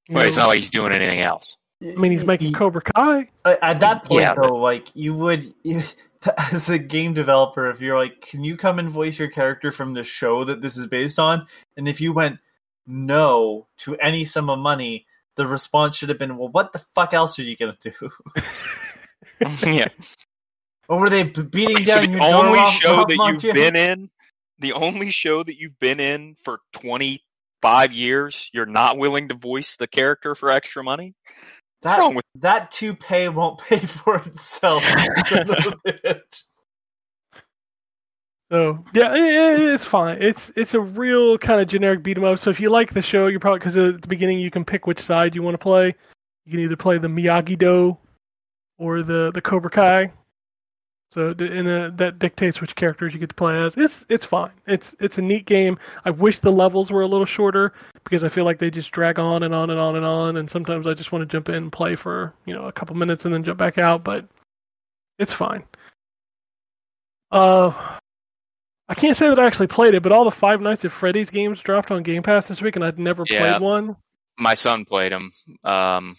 You 0.07 0.15
Well, 0.15 0.27
it's 0.27 0.37
not 0.37 0.47
like 0.47 0.57
he's 0.57 0.71
doing 0.71 0.91
anything 0.91 1.21
else. 1.21 1.55
I 1.81 1.95
mean, 1.95 2.11
he's 2.11 2.23
making 2.23 2.53
Cobra 2.53 2.81
Kai. 2.81 3.29
At 3.45 3.79
that 3.79 4.05
point, 4.05 4.21
Yeah, 4.21 4.33
but- 4.35 4.43
though, 4.43 4.55
like 4.57 4.87
you 4.93 5.13
would, 5.15 5.53
as 6.37 6.69
a 6.69 6.77
game 6.77 7.13
developer, 7.13 7.69
if 7.69 7.81
you're 7.81 7.97
like, 7.97 8.21
"Can 8.21 8.43
you 8.43 8.55
come 8.57 8.77
and 8.79 8.89
voice 8.89 9.17
your 9.17 9.29
character 9.29 9.71
from 9.71 9.93
the 9.93 10.03
show 10.03 10.43
that 10.45 10.61
this 10.61 10.77
is 10.77 10.87
based 10.87 11.17
on?" 11.19 11.47
and 11.77 11.87
if 11.87 11.99
you 11.99 12.13
went 12.13 12.39
no 12.87 13.67
to 13.79 13.95
any 13.97 14.25
sum 14.25 14.49
of 14.49 14.59
money, 14.59 15.05
the 15.37 15.47
response 15.47 15.95
should 15.97 16.09
have 16.09 16.19
been, 16.19 16.37
"Well, 16.37 16.49
what 16.49 16.73
the 16.73 16.83
fuck 16.93 17.13
else 17.13 17.39
are 17.39 17.43
you 17.43 17.55
gonna 17.57 17.77
do?" 17.81 17.91
yeah. 19.65 19.87
or 20.87 20.99
were 20.99 21.09
they 21.09 21.23
b- 21.23 21.41
beating 21.41 21.77
Okay, 21.77 21.83
so 21.85 21.95
down 21.95 22.05
the 22.05 22.11
your 22.11 22.19
door, 22.19 22.45
only 22.45 22.57
Ralph- 22.59 22.73
show 22.73 22.91
Ralph 22.97 23.07
that 23.07 23.17
Macchio? 23.17 23.43
you've 23.43 23.53
been 23.55 23.75
in, 23.75 24.09
the 24.59 24.73
only 24.73 25.09
show 25.09 25.41
that 25.41 25.57
you've 25.59 25.79
been 25.79 25.99
in 25.99 26.35
for 26.43 26.59
25 26.73 27.93
years, 27.93 28.49
you're 28.53 28.65
not 28.67 28.97
willing 28.97 29.29
to 29.29 29.35
voice 29.35 29.75
the 29.77 29.87
character 29.87 30.35
for 30.35 30.51
extra 30.51 30.83
money? 30.83 31.13
What's 31.81 31.95
that 31.95 31.99
wrong 31.99 32.15
with 32.15 32.25
that 32.35 32.71
toupee 32.71 33.29
won't 33.29 33.59
pay 33.59 33.79
for 33.79 34.17
itself. 34.17 34.83
son 35.27 35.49
of 35.49 35.49
a 35.49 35.71
bitch. 35.87 36.43
So 38.51 38.83
yeah, 38.93 39.13
it, 39.15 39.59
it- 39.61 39.73
it's 39.73 39.85
fine. 39.85 40.17
It's 40.21 40.51
it's 40.55 40.73
a 40.73 40.79
real 40.81 41.37
kind 41.37 41.61
of 41.61 41.67
generic 41.67 42.03
beat 42.03 42.17
'em 42.17 42.23
up. 42.25 42.39
So 42.39 42.49
if 42.49 42.59
you 42.59 42.69
like 42.69 42.93
the 42.93 43.01
show, 43.01 43.27
you're 43.27 43.39
probably 43.39 43.59
because 43.59 43.77
at 43.77 44.01
the 44.01 44.07
beginning 44.07 44.39
you 44.39 44.51
can 44.51 44.65
pick 44.65 44.85
which 44.87 44.99
side 44.99 45.35
you 45.35 45.41
want 45.41 45.53
to 45.55 45.59
play. 45.59 45.93
You 46.45 46.51
can 46.51 46.59
either 46.59 46.75
play 46.75 46.97
the 46.97 47.07
Miyagi 47.07 47.57
Do 47.57 47.97
or 48.77 49.03
the 49.03 49.31
the 49.33 49.41
Cobra 49.41 49.69
Kai. 49.71 50.11
So 51.11 51.35
and 51.37 51.67
uh, 51.67 51.91
that 51.95 52.19
dictates 52.19 52.61
which 52.61 52.75
characters 52.75 53.13
you 53.13 53.19
get 53.19 53.29
to 53.29 53.35
play 53.35 53.61
as. 53.61 53.75
It's 53.75 54.05
it's 54.07 54.23
fine. 54.23 54.51
It's 54.65 54.95
it's 54.99 55.17
a 55.17 55.21
neat 55.21 55.45
game. 55.45 55.77
I 56.05 56.11
wish 56.11 56.39
the 56.39 56.51
levels 56.51 56.89
were 56.89 57.01
a 57.01 57.07
little 57.07 57.25
shorter 57.25 57.73
because 58.05 58.23
I 58.23 58.29
feel 58.29 58.45
like 58.45 58.59
they 58.59 58.69
just 58.69 58.91
drag 58.91 59.19
on 59.19 59.43
and 59.43 59.53
on 59.53 59.69
and 59.69 59.79
on 59.79 59.97
and 59.97 60.05
on. 60.05 60.37
And 60.37 60.49
sometimes 60.49 60.87
I 60.87 60.93
just 60.93 61.11
want 61.11 61.21
to 61.21 61.25
jump 61.25 61.49
in 61.49 61.55
and 61.55 61.71
play 61.71 61.95
for 61.95 62.33
you 62.45 62.53
know 62.53 62.65
a 62.65 62.71
couple 62.71 62.95
minutes 62.95 63.25
and 63.25 63.33
then 63.33 63.43
jump 63.43 63.59
back 63.59 63.77
out. 63.77 64.05
But 64.05 64.25
it's 65.19 65.33
fine. 65.33 65.63
Uh, 67.29 67.73
I 68.87 68.93
can't 68.93 69.17
say 69.17 69.27
that 69.29 69.39
I 69.39 69.47
actually 69.47 69.67
played 69.67 69.93
it, 69.93 70.03
but 70.03 70.11
all 70.11 70.25
the 70.25 70.31
Five 70.31 70.61
Nights 70.61 70.85
at 70.85 70.91
Freddy's 70.91 71.29
games 71.29 71.61
dropped 71.61 71.91
on 71.91 72.03
Game 72.03 72.23
Pass 72.23 72.47
this 72.47 72.61
week, 72.61 72.75
and 72.77 72.85
I'd 72.85 72.99
never 72.99 73.25
Yeah. 73.27 73.37
played 73.37 73.61
one. 73.61 73.95
My 74.37 74.53
son 74.53 74.85
played 74.85 75.11
them 75.11 75.31
um, 75.63 76.15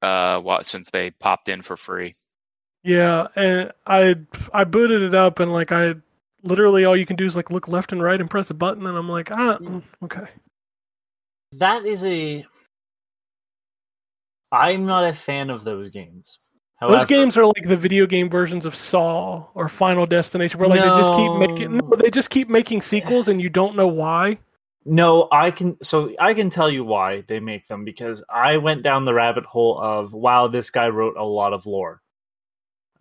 uh, 0.00 0.38
what, 0.40 0.66
since 0.66 0.90
they 0.90 1.10
popped 1.10 1.48
in 1.48 1.62
for 1.62 1.76
free. 1.76 2.14
Yeah, 2.84 3.28
and 3.36 3.72
I 3.86 4.16
I 4.52 4.64
booted 4.64 5.02
it 5.02 5.14
up, 5.14 5.38
and 5.38 5.52
like 5.52 5.72
I 5.72 5.94
literally 6.42 6.84
all 6.84 6.96
you 6.96 7.06
can 7.06 7.16
do 7.16 7.26
is 7.26 7.36
like 7.36 7.50
look 7.50 7.68
left 7.68 7.92
and 7.92 8.02
right 8.02 8.20
and 8.20 8.28
press 8.28 8.50
a 8.50 8.54
button, 8.54 8.86
and 8.86 8.96
I'm 8.96 9.08
like, 9.08 9.30
ah, 9.30 9.58
mm, 9.58 9.82
okay. 10.04 10.26
That 11.52 11.84
is 11.86 12.04
a. 12.04 12.44
I'm 14.50 14.84
not 14.84 15.04
a 15.04 15.12
fan 15.12 15.48
of 15.50 15.64
those 15.64 15.88
games. 15.88 16.38
Those 16.80 17.04
games 17.04 17.36
are 17.36 17.46
like 17.46 17.68
the 17.68 17.76
video 17.76 18.06
game 18.06 18.28
versions 18.28 18.66
of 18.66 18.74
Saw 18.74 19.46
or 19.54 19.68
Final 19.68 20.04
Destination, 20.04 20.58
where 20.58 20.68
like 20.68 20.80
they 20.80 20.88
just 20.88 21.14
keep 21.14 21.32
making 21.32 21.76
No. 21.76 21.80
no, 21.88 21.96
they 21.96 22.10
just 22.10 22.28
keep 22.28 22.48
making 22.48 22.82
sequels, 22.82 23.28
and 23.28 23.40
you 23.40 23.48
don't 23.48 23.76
know 23.76 23.86
why. 23.86 24.38
No, 24.84 25.28
I 25.30 25.52
can. 25.52 25.76
So 25.84 26.12
I 26.18 26.34
can 26.34 26.50
tell 26.50 26.68
you 26.68 26.82
why 26.82 27.22
they 27.28 27.38
make 27.38 27.68
them 27.68 27.84
because 27.84 28.24
I 28.28 28.56
went 28.56 28.82
down 28.82 29.04
the 29.04 29.14
rabbit 29.14 29.44
hole 29.44 29.78
of 29.80 30.12
wow, 30.12 30.48
this 30.48 30.70
guy 30.70 30.88
wrote 30.88 31.16
a 31.16 31.22
lot 31.22 31.52
of 31.52 31.66
lore. 31.66 32.02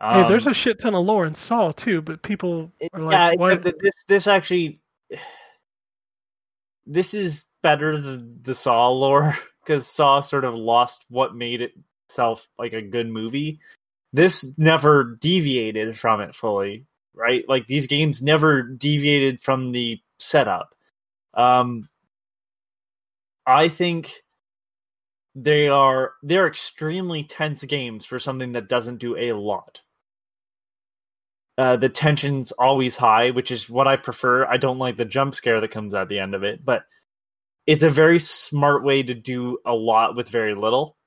Hey, 0.01 0.27
there's 0.27 0.47
Um, 0.47 0.51
a 0.51 0.55
shit 0.55 0.79
ton 0.79 0.95
of 0.95 1.05
lore 1.05 1.25
in 1.25 1.35
Saw 1.35 1.71
too, 1.71 2.01
but 2.01 2.23
people 2.23 2.71
are 2.93 2.99
like, 3.01 3.13
except 3.33 3.81
this 3.81 4.03
this 4.07 4.27
actually 4.27 4.81
this 6.85 7.13
is 7.13 7.45
better 7.61 7.99
than 7.99 8.39
the 8.41 8.55
Saw 8.55 8.89
lore 8.89 9.37
because 9.65 9.87
Saw 9.87 10.19
sort 10.21 10.43
of 10.45 10.55
lost 10.55 11.05
what 11.09 11.35
made 11.35 11.61
itself 12.07 12.47
like 12.57 12.73
a 12.73 12.81
good 12.81 13.07
movie. 13.07 13.59
This 14.13 14.45
never 14.57 15.03
deviated 15.21 15.97
from 15.97 16.19
it 16.21 16.35
fully, 16.35 16.85
right? 17.13 17.47
Like 17.47 17.67
these 17.67 17.87
games 17.87 18.21
never 18.21 18.63
deviated 18.63 19.41
from 19.41 19.71
the 19.71 20.01
setup. 20.19 20.75
Um, 21.33 21.87
I 23.45 23.69
think 23.69 24.11
they 25.35 25.67
are 25.67 26.13
they're 26.23 26.47
extremely 26.47 27.23
tense 27.23 27.63
games 27.63 28.05
for 28.05 28.19
something 28.19 28.53
that 28.53 28.67
doesn't 28.67 28.97
do 28.97 29.15
a 29.15 29.33
lot. 29.33 29.81
Uh, 31.57 31.75
the 31.77 31.89
tension's 31.89 32.51
always 32.53 32.95
high, 32.95 33.31
which 33.31 33.51
is 33.51 33.69
what 33.69 33.87
I 33.87 33.95
prefer. 33.95 34.45
I 34.45 34.57
don't 34.57 34.79
like 34.79 34.97
the 34.97 35.05
jump 35.05 35.35
scare 35.35 35.61
that 35.61 35.71
comes 35.71 35.93
at 35.93 36.07
the 36.07 36.19
end 36.19 36.33
of 36.33 36.43
it, 36.43 36.63
but 36.63 36.83
it's 37.67 37.83
a 37.83 37.89
very 37.89 38.19
smart 38.19 38.83
way 38.83 39.03
to 39.03 39.13
do 39.13 39.59
a 39.65 39.73
lot 39.73 40.15
with 40.15 40.29
very 40.29 40.55
little. 40.55 40.97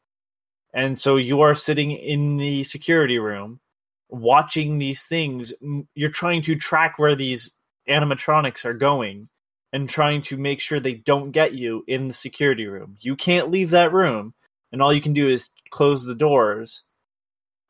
And 0.72 0.98
so 0.98 1.16
you 1.16 1.40
are 1.42 1.54
sitting 1.54 1.92
in 1.92 2.36
the 2.36 2.64
security 2.64 3.18
room 3.18 3.60
watching 4.08 4.78
these 4.78 5.02
things. 5.02 5.52
You're 5.94 6.10
trying 6.10 6.42
to 6.42 6.56
track 6.56 6.98
where 6.98 7.14
these 7.14 7.50
animatronics 7.88 8.64
are 8.64 8.74
going 8.74 9.28
and 9.72 9.88
trying 9.88 10.22
to 10.22 10.36
make 10.36 10.60
sure 10.60 10.78
they 10.78 10.94
don't 10.94 11.32
get 11.32 11.54
you 11.54 11.84
in 11.88 12.08
the 12.08 12.14
security 12.14 12.66
room. 12.66 12.96
You 13.00 13.16
can't 13.16 13.50
leave 13.50 13.70
that 13.70 13.92
room, 13.92 14.34
and 14.72 14.80
all 14.80 14.92
you 14.92 15.00
can 15.00 15.14
do 15.14 15.28
is 15.28 15.48
close 15.70 16.04
the 16.04 16.14
doors 16.14 16.84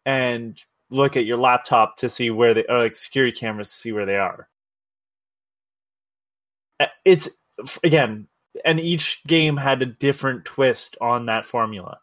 and 0.05 0.62
look 0.90 1.16
at 1.16 1.24
your 1.24 1.39
laptop 1.39 1.98
to 1.98 2.09
see 2.09 2.31
where 2.31 2.55
they, 2.55 2.65
or 2.69 2.78
like 2.78 2.97
security 2.97 3.36
cameras 3.36 3.69
to 3.69 3.74
see 3.74 3.93
where 3.93 4.06
they 4.06 4.16
are. 4.16 4.48
It's 7.05 7.28
again, 7.82 8.28
and 8.65 8.81
each 8.81 9.23
game 9.27 9.56
had 9.56 9.82
a 9.82 9.86
different 9.86 10.44
twist 10.44 10.97
on 11.01 11.27
that 11.27 11.47
formula. 11.47 11.98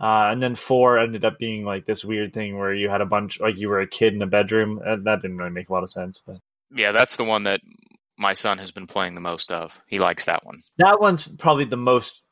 Uh, 0.00 0.32
and 0.32 0.42
then 0.42 0.54
four 0.54 0.98
ended 0.98 1.26
up 1.26 1.38
being 1.38 1.64
like 1.64 1.84
this 1.84 2.04
weird 2.04 2.32
thing 2.32 2.56
where 2.56 2.72
you 2.72 2.88
had 2.88 3.02
a 3.02 3.06
bunch, 3.06 3.38
like 3.38 3.58
you 3.58 3.68
were 3.68 3.80
a 3.80 3.86
kid 3.86 4.14
in 4.14 4.22
a 4.22 4.26
bedroom. 4.26 4.80
And 4.82 5.04
that 5.04 5.20
didn't 5.20 5.36
really 5.36 5.50
make 5.50 5.68
a 5.68 5.72
lot 5.72 5.82
of 5.82 5.90
sense, 5.90 6.22
but 6.26 6.38
Yeah, 6.74 6.92
that's 6.92 7.16
the 7.16 7.24
one 7.24 7.44
that 7.44 7.60
my 8.16 8.32
son 8.32 8.56
has 8.58 8.70
been 8.70 8.86
playing 8.86 9.14
the 9.14 9.20
most 9.20 9.52
of. 9.52 9.78
He 9.88 9.98
likes 9.98 10.24
that 10.24 10.44
one. 10.46 10.60
that 10.78 11.00
one's 11.00 11.28
probably 11.28 11.66
the 11.66 11.76
most 11.76 12.22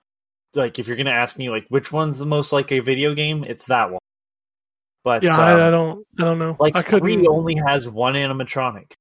like 0.54 0.78
if 0.78 0.88
you're 0.88 0.96
gonna 0.96 1.10
ask 1.10 1.36
me 1.36 1.50
like 1.50 1.66
which 1.68 1.92
one's 1.92 2.18
the 2.18 2.26
most 2.26 2.52
like 2.52 2.72
a 2.72 2.80
video 2.80 3.14
game, 3.14 3.44
it's 3.46 3.66
that 3.66 3.90
one. 3.90 4.00
But 5.08 5.22
yeah, 5.22 5.32
um, 5.32 5.40
I, 5.40 5.68
I 5.68 5.70
don't 5.70 6.06
I 6.18 6.24
don't 6.24 6.38
know. 6.38 6.54
like 6.60 6.76
I 6.76 6.82
couldn't. 6.82 7.00
three 7.00 7.26
only 7.26 7.54
has 7.54 7.88
one 7.88 8.12
animatronic, 8.12 8.92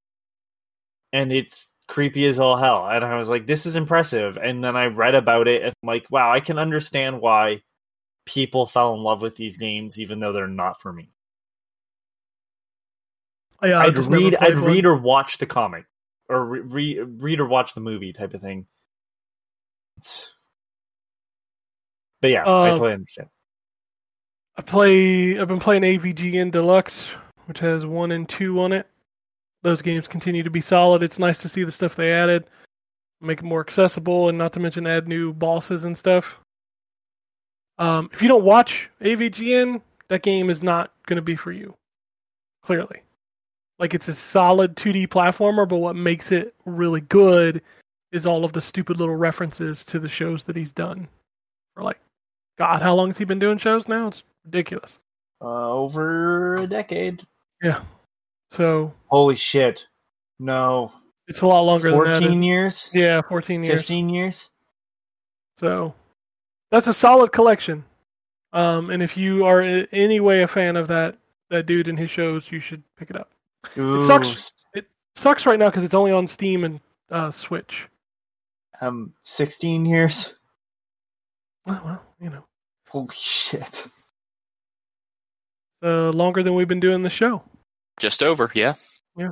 and 1.12 1.34
it's 1.34 1.68
creepy 1.90 2.26
as 2.28 2.40
all 2.40 2.56
hell. 2.56 2.88
And 2.88 3.04
I 3.04 3.18
was 3.18 3.28
like, 3.28 3.46
this 3.46 3.66
is 3.66 3.76
impressive. 3.76 4.38
And 4.38 4.64
then 4.64 4.78
I 4.78 4.86
read 4.86 5.16
about 5.16 5.50
it, 5.50 5.64
and 5.64 5.74
I'm 5.84 5.88
like, 5.88 6.06
wow, 6.10 6.32
I 6.32 6.40
can 6.40 6.60
understand 6.60 7.20
why 7.20 7.60
people 8.26 8.68
fell 8.68 8.94
in 8.94 9.02
love 9.02 9.22
with 9.22 9.36
these 9.36 9.58
games, 9.58 10.00
even 10.00 10.22
though 10.22 10.32
they're 10.32 10.48
not 10.48 10.80
for 10.80 10.94
me. 10.94 11.10
Yeah, 13.62 13.80
I'd 13.80 13.98
read, 13.98 14.38
I'd 14.40 14.62
one. 14.62 14.64
read 14.64 14.86
or 14.86 14.96
watch 14.96 15.40
the 15.40 15.46
comic, 15.46 15.84
or 16.30 16.46
re- 16.46 16.62
re- 16.62 17.02
read 17.02 17.42
or 17.42 17.48
watch 17.48 17.74
the 17.74 17.82
movie 17.82 18.14
type 18.14 18.34
of 18.34 18.40
thing. 18.40 18.66
It's... 19.98 20.32
But 22.22 22.30
yeah, 22.30 22.46
I 22.46 22.70
Uh, 22.70 22.70
totally 22.70 22.94
understand. 22.94 23.28
I 24.58 24.64
play. 24.64 25.40
I've 25.40 25.48
been 25.48 25.60
playing 25.60 25.84
AVGN 25.84 26.52
Deluxe, 26.52 27.08
which 27.46 27.60
has 27.60 27.86
one 27.86 28.12
and 28.12 28.28
two 28.28 28.60
on 28.60 28.74
it. 28.74 28.88
Those 29.62 29.82
games 29.84 30.08
continue 30.08 30.44
to 30.44 30.50
be 30.50 30.62
solid. 30.62 31.04
It's 31.04 31.20
nice 31.20 31.40
to 31.44 31.50
see 31.50 31.64
the 31.64 31.72
stuff 31.72 31.96
they 31.96 32.12
added, 32.12 32.50
make 33.22 33.40
it 33.40 33.46
more 33.46 33.62
accessible, 33.62 34.30
and 34.30 34.38
not 34.38 34.54
to 34.54 34.60
mention 34.60 34.88
add 34.88 35.08
new 35.08 35.32
bosses 35.32 35.84
and 35.84 35.98
stuff. 35.98 36.40
Um, 37.78 38.10
if 38.14 38.22
you 38.22 38.28
don't 38.28 38.44
watch 38.44 38.90
AVGN, 39.02 39.82
that 40.08 40.24
game 40.24 40.50
is 40.50 40.64
not 40.64 40.92
going 41.06 41.18
to 41.18 41.22
be 41.22 41.36
for 41.36 41.52
you. 41.52 41.76
Clearly, 42.64 43.04
like 43.78 43.94
it's 43.94 44.08
a 44.08 44.16
solid 44.16 44.76
2D 44.76 45.08
platformer, 45.10 45.70
but 45.70 45.78
what 45.78 45.96
makes 45.96 46.32
it 46.32 46.56
really 46.66 47.02
good 47.02 47.62
is 48.12 48.26
all 48.26 48.44
of 48.44 48.54
the 48.54 48.62
stupid 48.62 48.98
little 48.98 49.16
references 49.16 49.86
to 49.86 50.00
the 50.00 50.10
shows 50.10 50.46
that 50.46 50.56
he's 50.56 50.72
done. 50.72 51.08
For 51.76 51.84
like, 51.84 52.00
God, 52.58 52.82
how 52.82 52.96
long 52.96 53.08
has 53.08 53.18
he 53.18 53.26
been 53.26 53.40
doing 53.40 53.60
shows 53.60 53.88
now? 53.88 54.08
It's 54.08 54.24
ridiculous. 54.48 55.00
Uh, 55.42 55.72
over 55.72 56.56
a 56.56 56.68
decade. 56.68 57.26
Yeah. 57.62 57.82
So 58.52 58.94
Holy 59.08 59.36
shit! 59.36 59.86
No, 60.40 60.92
it's 61.28 61.42
a 61.42 61.48
lot 61.48 61.62
longer 61.62 61.90
than 61.90 61.94
fourteen 61.98 62.42
years, 62.42 62.90
Yeah, 62.94 63.22
14 63.28 63.64
years. 63.64 63.80
fifteen 63.80 64.10
years. 64.10 64.50
So 65.60 65.94
that's 66.72 66.88
a 66.88 66.94
solid 66.94 67.32
collection. 67.32 67.84
Um, 68.54 68.90
and 68.90 69.04
if 69.04 69.18
you 69.18 69.46
are 69.46 69.62
in 69.62 69.88
any 69.92 70.20
way 70.22 70.44
a 70.44 70.48
fan 70.48 70.78
of 70.78 70.88
that 70.88 71.18
that 71.50 71.66
dude 71.66 71.88
and 71.88 72.00
his 72.00 72.10
shows, 72.10 72.52
you 72.52 72.60
should 72.60 72.82
pick 72.98 73.10
it 73.10 73.16
up. 73.18 73.32
Ooh, 73.78 74.06
sucks. 74.06 74.54
It 74.74 74.86
sucks 75.16 75.46
right 75.46 75.60
now 75.60 75.66
because 75.66 75.84
it's 75.84 75.94
only 75.94 76.12
on 76.14 76.28
Steam 76.28 76.64
and 76.64 76.80
uh, 77.12 77.32
Switch. 77.32 77.88
Um, 78.80 79.14
sixteen 79.24 79.86
years. 79.86 80.36
Oh, 81.68 81.82
well, 81.84 82.04
you 82.22 82.30
know, 82.30 82.46
Holy 82.88 83.08
shit! 83.14 83.88
Uh, 85.84 86.10
longer 86.12 86.44
than 86.44 86.56
we've 86.56 86.68
been 86.68 86.80
doing 86.80 87.04
the 87.04 87.10
show. 87.10 87.44
Just 88.00 88.24
over, 88.24 88.52
yeah. 88.54 88.76
Yeah. 89.18 89.32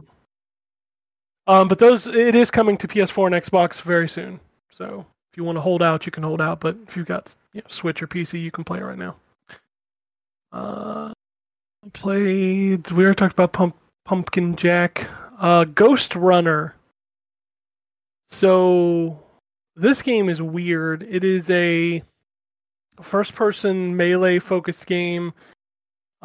Um, 1.48 1.68
but 1.68 1.80
those 1.80 2.08
it 2.08 2.36
is 2.36 2.50
coming 2.50 2.78
to 2.78 2.88
PS4 2.88 3.28
and 3.28 3.36
Xbox 3.36 3.82
very 3.82 4.10
soon. 4.10 4.40
So 4.76 5.06
if 5.32 5.38
you 5.38 5.44
want 5.44 5.58
to 5.58 5.62
hold 5.62 5.84
out, 5.84 6.06
you 6.06 6.12
can 6.12 6.24
hold 6.24 6.42
out. 6.42 6.60
But 6.60 6.78
if 6.88 6.98
you've 6.98 7.06
got 7.06 7.36
you 7.54 7.62
know, 7.62 7.68
Switch 7.70 8.02
or 8.02 8.08
PC, 8.08 8.42
you 8.42 8.52
can 8.52 8.64
play 8.64 8.80
it 8.80 8.84
right 8.84 8.98
now. 8.98 9.16
Uh, 10.52 11.14
played. 11.94 12.90
We 12.92 13.04
already 13.04 13.16
talked 13.16 13.34
about 13.34 13.54
Pump, 13.54 13.76
Pumpkin 14.06 14.56
Jack. 14.56 15.08
Uh, 15.38 15.66
Ghost 15.66 16.16
Runner. 16.16 16.74
So 18.30 19.20
this 19.76 20.02
game 20.02 20.30
is 20.30 20.42
weird. 20.42 21.04
It 21.04 21.24
is 21.24 21.50
a 21.50 22.02
first-person 23.02 23.96
melee-focused 23.98 24.86
game 24.86 25.34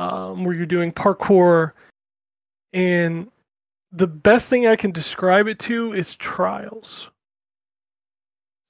um, 0.01 0.45
where 0.45 0.55
you're 0.55 0.65
doing 0.65 0.93
parkour, 0.93 1.73
and 2.73 3.31
the 3.93 4.07
best 4.07 4.49
thing 4.49 4.67
I 4.67 4.75
can 4.75 4.93
describe 4.93 5.47
it 5.47 5.59
to 5.61 5.93
is 5.93 6.17
Trials. 6.17 7.09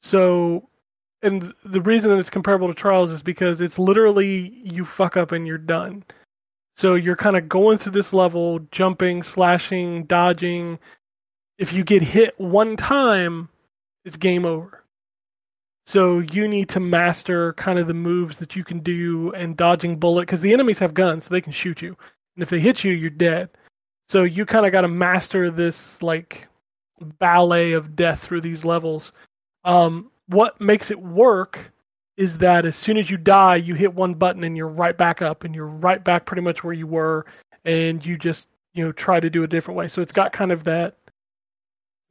So, 0.02 0.68
and 1.22 1.54
the 1.64 1.82
reason 1.82 2.10
that 2.10 2.18
it's 2.18 2.30
comparable 2.30 2.66
to 2.66 2.74
Trials 2.74 3.12
is 3.12 3.22
because 3.22 3.60
it's 3.60 3.78
literally 3.78 4.60
you 4.64 4.84
fuck 4.84 5.16
up 5.16 5.30
and 5.30 5.46
you're 5.46 5.56
done. 5.56 6.02
So 6.76 6.96
you're 6.96 7.16
kind 7.16 7.36
of 7.36 7.48
going 7.48 7.78
through 7.78 7.92
this 7.92 8.12
level, 8.12 8.58
jumping, 8.72 9.22
slashing, 9.22 10.04
dodging. 10.04 10.80
If 11.58 11.72
you 11.72 11.84
get 11.84 12.02
hit 12.02 12.40
one 12.40 12.76
time, 12.76 13.48
it's 14.04 14.16
game 14.16 14.46
over. 14.46 14.82
So 15.90 16.20
you 16.20 16.46
need 16.46 16.68
to 16.68 16.78
master 16.78 17.52
kind 17.54 17.76
of 17.76 17.88
the 17.88 17.94
moves 17.94 18.38
that 18.38 18.54
you 18.54 18.62
can 18.62 18.78
do 18.78 19.32
and 19.32 19.56
dodging 19.56 19.98
bullet 19.98 20.22
because 20.22 20.40
the 20.40 20.52
enemies 20.52 20.78
have 20.78 20.94
guns, 20.94 21.24
so 21.24 21.34
they 21.34 21.40
can 21.40 21.52
shoot 21.52 21.82
you. 21.82 21.96
And 22.36 22.44
if 22.44 22.48
they 22.48 22.60
hit 22.60 22.84
you, 22.84 22.92
you're 22.92 23.10
dead. 23.10 23.48
So 24.08 24.22
you 24.22 24.46
kind 24.46 24.64
of 24.64 24.70
got 24.70 24.82
to 24.82 24.88
master 24.88 25.50
this 25.50 26.00
like 26.00 26.46
ballet 27.18 27.72
of 27.72 27.96
death 27.96 28.22
through 28.22 28.42
these 28.42 28.64
levels. 28.64 29.10
Um, 29.64 30.12
what 30.28 30.60
makes 30.60 30.92
it 30.92 31.00
work 31.00 31.72
is 32.16 32.38
that 32.38 32.66
as 32.66 32.76
soon 32.76 32.96
as 32.96 33.10
you 33.10 33.16
die, 33.16 33.56
you 33.56 33.74
hit 33.74 33.92
one 33.92 34.14
button 34.14 34.44
and 34.44 34.56
you're 34.56 34.68
right 34.68 34.96
back 34.96 35.22
up, 35.22 35.42
and 35.42 35.56
you're 35.56 35.66
right 35.66 36.04
back 36.04 36.24
pretty 36.24 36.42
much 36.42 36.62
where 36.62 36.72
you 36.72 36.86
were, 36.86 37.26
and 37.64 38.06
you 38.06 38.16
just 38.16 38.46
you 38.74 38.84
know 38.84 38.92
try 38.92 39.18
to 39.18 39.28
do 39.28 39.42
a 39.42 39.48
different 39.48 39.76
way. 39.76 39.88
So 39.88 40.02
it's 40.02 40.12
got 40.12 40.32
kind 40.32 40.52
of 40.52 40.62
that. 40.62 40.98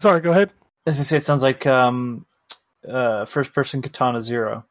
Sorry, 0.02 0.20
go 0.20 0.32
ahead. 0.32 0.52
As 0.86 1.00
I 1.00 1.04
say, 1.04 1.16
it 1.16 1.24
sounds 1.24 1.44
like 1.44 1.66
um, 1.66 2.26
uh, 2.90 3.26
first 3.26 3.54
person 3.54 3.82
Katana 3.82 4.22
Zero. 4.22 4.66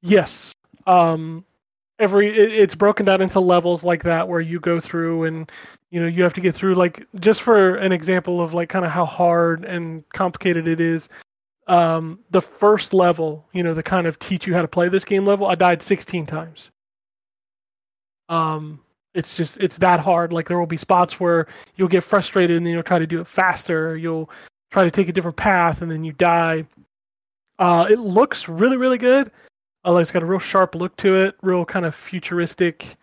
Yes. 0.00 0.52
Um, 0.86 1.44
every 1.98 2.36
it, 2.36 2.52
it's 2.52 2.74
broken 2.74 3.06
down 3.06 3.22
into 3.22 3.40
levels 3.40 3.84
like 3.84 4.02
that 4.02 4.26
where 4.26 4.40
you 4.40 4.58
go 4.58 4.80
through 4.80 5.24
and 5.24 5.50
you 5.90 6.00
know 6.00 6.06
you 6.06 6.22
have 6.22 6.34
to 6.34 6.40
get 6.40 6.54
through 6.54 6.74
like 6.74 7.06
just 7.20 7.42
for 7.42 7.76
an 7.76 7.92
example 7.92 8.40
of 8.40 8.54
like 8.54 8.68
kind 8.68 8.84
of 8.84 8.90
how 8.90 9.06
hard 9.06 9.64
and 9.64 10.08
complicated 10.10 10.68
it 10.68 10.80
is. 10.80 11.08
Um, 11.68 12.18
the 12.30 12.40
first 12.40 12.92
level, 12.92 13.46
you 13.52 13.62
know, 13.62 13.72
the 13.72 13.84
kind 13.84 14.08
of 14.08 14.18
teach 14.18 14.46
you 14.48 14.54
how 14.54 14.62
to 14.62 14.68
play 14.68 14.88
this 14.88 15.04
game 15.04 15.24
level, 15.24 15.46
I 15.46 15.54
died 15.54 15.80
16 15.80 16.26
times. 16.26 16.68
Um, 18.28 18.80
it's 19.14 19.36
just 19.36 19.58
it's 19.58 19.76
that 19.78 20.00
hard. 20.00 20.32
Like 20.32 20.48
there 20.48 20.58
will 20.58 20.66
be 20.66 20.76
spots 20.76 21.20
where 21.20 21.46
you'll 21.76 21.88
get 21.88 22.02
frustrated 22.02 22.56
and 22.56 22.66
then 22.66 22.72
you'll 22.72 22.82
try 22.82 22.98
to 22.98 23.06
do 23.06 23.20
it 23.20 23.26
faster. 23.26 23.96
You'll 23.96 24.28
try 24.70 24.84
to 24.84 24.90
take 24.90 25.08
a 25.08 25.12
different 25.12 25.36
path 25.36 25.82
and 25.82 25.90
then 25.90 26.02
you 26.02 26.12
die. 26.12 26.64
Uh, 27.58 27.86
it 27.90 27.98
looks 27.98 28.48
really 28.48 28.76
really 28.76 28.98
good. 28.98 29.30
Uh, 29.84 29.92
like 29.92 30.02
it's 30.02 30.12
got 30.12 30.22
a 30.22 30.26
real 30.26 30.38
sharp 30.38 30.74
look 30.74 30.96
to 30.96 31.16
it, 31.22 31.34
real 31.42 31.64
kind 31.64 31.84
of 31.84 31.94
futuristic, 31.94 32.96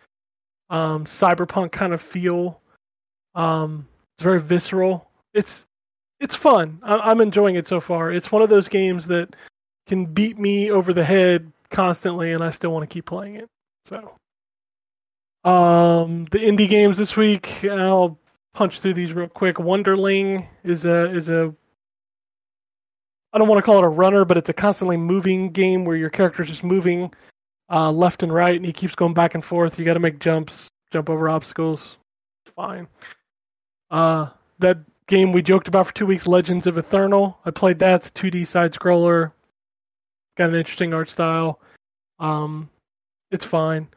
um, 0.70 1.04
cyberpunk 1.04 1.72
kind 1.72 1.92
of 1.92 2.00
feel. 2.00 2.60
Um, 3.34 3.86
it's 4.16 4.22
very 4.22 4.40
visceral. 4.40 5.08
It's 5.34 5.66
it's 6.20 6.34
fun. 6.34 6.78
I, 6.82 6.96
I'm 6.96 7.20
enjoying 7.20 7.56
it 7.56 7.66
so 7.66 7.80
far. 7.80 8.12
It's 8.12 8.32
one 8.32 8.42
of 8.42 8.50
those 8.50 8.68
games 8.68 9.06
that 9.08 9.34
can 9.86 10.06
beat 10.06 10.38
me 10.38 10.70
over 10.70 10.92
the 10.92 11.04
head 11.04 11.52
constantly, 11.70 12.32
and 12.32 12.44
I 12.44 12.50
still 12.50 12.72
want 12.72 12.88
to 12.88 12.92
keep 12.92 13.06
playing 13.06 13.36
it. 13.36 13.48
So, 13.86 14.14
um, 15.44 16.26
the 16.26 16.38
indie 16.38 16.68
games 16.68 16.98
this 16.98 17.16
week, 17.16 17.64
I'll 17.64 18.18
punch 18.54 18.80
through 18.80 18.94
these 18.94 19.12
real 19.12 19.28
quick. 19.28 19.56
Wunderling 19.56 20.46
is 20.64 20.84
a 20.84 21.10
is 21.10 21.28
a 21.28 21.54
I 23.32 23.38
don't 23.38 23.48
want 23.48 23.58
to 23.58 23.62
call 23.62 23.78
it 23.78 23.84
a 23.84 23.88
runner, 23.88 24.24
but 24.24 24.36
it's 24.36 24.48
a 24.48 24.54
constantly 24.54 24.96
moving 24.96 25.50
game 25.50 25.84
where 25.84 25.96
your 25.96 26.10
character's 26.10 26.48
just 26.48 26.64
moving 26.64 27.12
uh, 27.70 27.90
left 27.90 28.22
and 28.22 28.32
right, 28.32 28.56
and 28.56 28.66
he 28.66 28.72
keeps 28.72 28.94
going 28.94 29.14
back 29.14 29.34
and 29.34 29.44
forth. 29.44 29.78
You 29.78 29.84
got 29.84 29.94
to 29.94 30.00
make 30.00 30.18
jumps, 30.18 30.68
jump 30.92 31.08
over 31.08 31.28
obstacles. 31.28 31.96
Fine. 32.56 32.88
Uh, 33.90 34.30
that 34.58 34.78
game 35.06 35.32
we 35.32 35.42
joked 35.42 35.68
about 35.68 35.86
for 35.86 35.94
two 35.94 36.06
weeks, 36.06 36.26
Legends 36.26 36.66
of 36.66 36.78
Eternal. 36.78 37.38
I 37.44 37.50
played 37.50 37.78
that. 37.80 38.06
It's 38.06 38.08
a 38.08 38.12
2D 38.12 38.46
side 38.46 38.72
scroller. 38.72 39.32
Got 40.36 40.50
an 40.50 40.56
interesting 40.56 40.92
art 40.92 41.08
style. 41.08 41.60
Um, 42.18 42.68
it's 43.30 43.44
fine. 43.44 43.88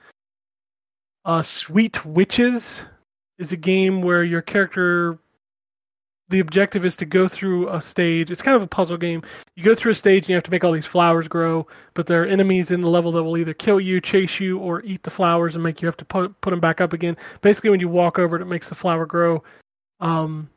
Uh, 1.26 1.42
Sweet 1.42 2.06
Witches 2.06 2.84
is 3.40 3.52
a 3.52 3.58
game 3.58 4.02
where 4.02 4.24
your 4.24 4.42
character 4.42 5.18
the 6.34 6.40
objective 6.40 6.84
is 6.84 6.96
to 6.96 7.06
go 7.06 7.28
through 7.28 7.70
a 7.70 7.80
stage. 7.80 8.32
It's 8.32 8.42
kind 8.42 8.56
of 8.56 8.64
a 8.64 8.68
puzzle 8.68 8.98
game. 8.98 9.22
You 9.56 9.64
go 9.64 9.76
through 9.76 9.92
a 9.92 9.96
stage 9.96 10.24
and 10.24 10.30
you 10.30 10.36
have 10.36 10.44
to 10.46 10.50
make 10.50 10.64
all 10.64 10.72
these 10.72 10.84
flowers 10.84 11.28
grow, 11.28 11.68
but 11.94 12.08
there 12.08 12.24
are 12.24 12.26
enemies 12.26 12.72
in 12.72 12.82
the 12.82 12.90
level 12.90 13.12
that 13.12 13.24
will 13.24 13.38
either 13.38 13.54
kill 13.54 13.80
you, 13.80 14.02
chase 14.02 14.40
you, 14.40 14.58
or 14.58 14.82
eat 14.82 15.04
the 15.04 15.12
flowers 15.12 15.54
and 15.54 15.64
make 15.64 15.80
you 15.80 15.86
have 15.86 15.98
to 15.98 16.06
put 16.06 16.42
put 16.42 16.50
them 16.50 16.60
back 16.60 16.82
up 16.82 16.92
again. 16.92 17.18
Basically, 17.42 17.70
when 17.70 17.80
you 17.80 17.88
walk 17.88 18.18
over 18.18 18.36
it, 18.36 18.42
it 18.42 18.46
makes 18.46 18.68
the 18.68 18.74
flower 18.74 19.06
grow. 19.06 19.44
Um, 20.00 20.50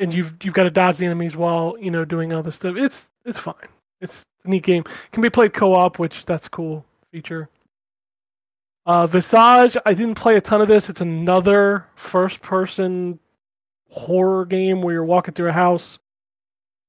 and 0.00 0.12
you've 0.12 0.34
you've 0.42 0.54
got 0.54 0.64
to 0.64 0.70
dodge 0.70 0.96
the 0.96 1.06
enemies 1.06 1.36
while 1.36 1.76
you 1.78 1.92
know 1.92 2.04
doing 2.04 2.32
all 2.32 2.42
this 2.42 2.56
stuff. 2.56 2.74
It's 2.76 3.06
it's 3.24 3.38
fine. 3.38 3.54
It's 4.00 4.24
a 4.44 4.48
neat 4.48 4.64
game. 4.64 4.82
Can 5.12 5.22
be 5.22 5.30
played 5.30 5.54
co-op, 5.54 6.00
which 6.00 6.24
that's 6.24 6.48
cool 6.48 6.84
feature. 7.12 7.48
Uh, 8.86 9.06
Visage, 9.06 9.76
I 9.86 9.94
didn't 9.94 10.16
play 10.16 10.36
a 10.36 10.40
ton 10.40 10.62
of 10.62 10.66
this. 10.66 10.88
It's 10.88 11.00
another 11.02 11.86
first-person 11.94 13.20
horror 13.90 14.44
game 14.44 14.82
where 14.82 14.94
you're 14.94 15.04
walking 15.04 15.34
through 15.34 15.48
a 15.48 15.52
house. 15.52 15.98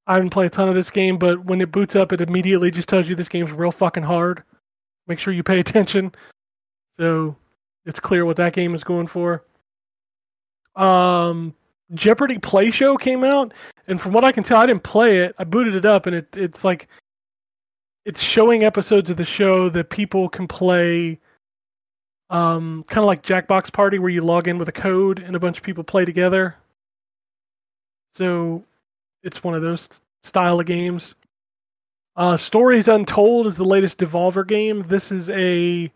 I 0.08 0.14
haven't 0.14 0.32
played 0.32 0.48
a 0.48 0.50
ton 0.50 0.70
of 0.70 0.76
this 0.76 0.90
game, 0.90 1.18
but 1.18 1.44
when 1.46 1.62
it 1.62 1.72
boots 1.72 1.96
up, 1.96 2.12
it 2.12 2.22
immediately 2.22 2.72
just 2.72 2.90
tells 2.90 3.08
you 3.08 3.16
this 3.16 3.30
game's 3.30 3.52
real 3.52 3.72
fucking 3.72 4.04
hard. 4.04 4.44
Make 5.08 5.20
sure 5.20 5.34
you 5.34 5.44
pay 5.44 5.60
attention. 5.60 6.14
So 7.00 7.36
it's 7.86 8.00
clear 8.00 8.26
what 8.26 8.38
that 8.38 8.54
game 8.54 8.76
is 8.76 8.84
going 8.84 9.08
for. 9.08 9.46
Um, 10.76 11.54
Jeopardy 11.94 12.38
Play 12.38 12.72
Show 12.72 12.98
came 12.98 13.24
out, 13.24 13.54
and 13.88 14.00
from 14.00 14.14
what 14.14 14.24
I 14.24 14.32
can 14.32 14.44
tell, 14.44 14.60
I 14.60 14.66
didn't 14.66 14.84
play 14.84 15.20
it. 15.20 15.36
I 15.38 15.44
booted 15.44 15.76
it 15.76 15.86
up, 15.86 16.06
and 16.06 16.16
it 16.16 16.28
it's 16.38 16.64
like 16.64 16.88
it's 18.06 18.22
showing 18.22 18.64
episodes 18.64 19.10
of 19.10 19.18
the 19.18 19.26
show 19.26 19.70
that 19.70 19.90
people 19.90 20.30
can 20.30 20.48
play 20.48 21.20
um, 22.30 22.84
kind 22.88 23.00
of 23.00 23.06
like 23.06 23.24
Jackbox 23.24 23.74
Party 23.74 24.00
where 24.00 24.10
you 24.10 24.24
log 24.24 24.48
in 24.48 24.58
with 24.58 24.70
a 24.70 24.74
code 24.74 25.20
and 25.20 25.36
a 25.36 25.40
bunch 25.40 25.58
of 25.58 25.64
people 25.64 25.84
play 25.84 26.06
together. 26.06 26.56
So 28.16 28.64
it's 29.24 29.44
one 29.44 29.56
of 29.56 29.62
those 29.62 29.88
style 30.24 30.60
of 30.60 30.66
games. 30.66 31.14
Uh, 32.16 32.36
Stories 32.36 32.88
Untold 32.88 33.48
is 33.48 33.56
the 33.56 33.64
latest 33.64 33.98
Devolver 33.98 34.46
game. 34.46 34.84
This 34.84 35.12
is 35.12 35.30
a 35.30 35.92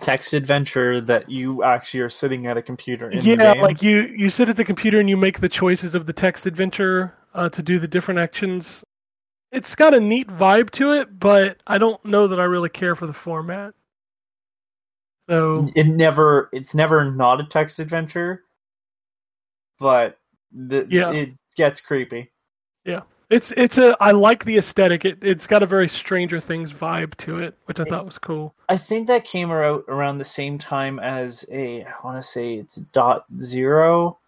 Text 0.00 0.32
adventure 0.32 1.00
that 1.00 1.30
you 1.30 1.62
actually 1.62 2.00
are 2.00 2.10
sitting 2.10 2.46
at 2.46 2.56
a 2.56 2.62
computer 2.62 3.10
in 3.10 3.24
yeah, 3.24 3.52
like 3.52 3.82
you 3.82 4.02
you 4.16 4.28
sit 4.28 4.48
at 4.48 4.56
the 4.56 4.64
computer 4.64 4.98
and 4.98 5.08
you 5.08 5.16
make 5.16 5.40
the 5.40 5.48
choices 5.48 5.94
of 5.94 6.06
the 6.06 6.12
text 6.12 6.46
adventure 6.46 7.14
uh, 7.34 7.48
to 7.50 7.62
do 7.62 7.78
the 7.78 7.88
different 7.88 8.18
actions. 8.18 8.82
It's 9.52 9.74
got 9.74 9.94
a 9.94 10.00
neat 10.00 10.28
vibe 10.28 10.70
to 10.72 10.92
it, 10.92 11.18
but 11.18 11.58
I 11.66 11.78
don't 11.78 12.04
know 12.04 12.26
that 12.26 12.40
I 12.40 12.44
really 12.44 12.68
care 12.68 12.96
for 12.96 13.06
the 13.06 13.12
format. 13.12 13.74
So 15.28 15.70
it 15.74 15.86
never 15.86 16.50
it's 16.52 16.74
never 16.74 17.10
not 17.10 17.40
a 17.40 17.44
text 17.44 17.78
adventure, 17.78 18.43
but 19.78 20.18
the, 20.52 20.86
Yeah. 20.88 21.12
it 21.12 21.30
gets 21.56 21.80
creepy. 21.80 22.30
Yeah. 22.84 23.02
It's 23.30 23.52
it's 23.56 23.78
a 23.78 23.96
I 24.00 24.10
like 24.10 24.44
the 24.44 24.58
aesthetic. 24.58 25.04
It 25.04 25.18
it's 25.22 25.46
got 25.46 25.62
a 25.62 25.66
very 25.66 25.88
Stranger 25.88 26.40
Things 26.40 26.72
vibe 26.72 27.16
to 27.16 27.38
it, 27.38 27.56
which 27.64 27.80
I 27.80 27.84
thought 27.84 28.04
was 28.04 28.18
cool. 28.18 28.54
I 28.68 28.76
think 28.76 29.06
that 29.06 29.24
came 29.24 29.50
out 29.50 29.84
around 29.88 30.18
the 30.18 30.24
same 30.24 30.58
time 30.58 30.98
as 30.98 31.44
a 31.50 31.84
I 31.84 31.94
want 32.04 32.18
to 32.18 32.22
say 32.22 32.54
it's 32.56 32.76
dot 32.76 33.24
zero 33.40 34.18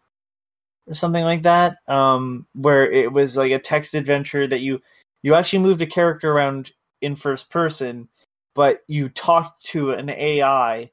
or 0.86 0.94
something 0.94 1.24
like 1.24 1.42
that, 1.42 1.76
um, 1.88 2.46
where 2.54 2.90
it 2.90 3.12
was 3.12 3.36
like 3.36 3.52
a 3.52 3.58
text 3.58 3.94
adventure 3.94 4.46
that 4.46 4.60
you 4.60 4.80
you 5.22 5.34
actually 5.34 5.58
moved 5.60 5.82
a 5.82 5.86
character 5.86 6.32
around 6.32 6.72
in 7.02 7.16
first 7.16 7.50
person, 7.50 8.08
but 8.54 8.82
you 8.88 9.08
talked 9.10 9.64
to 9.66 9.92
an 9.92 10.08
AI 10.08 10.90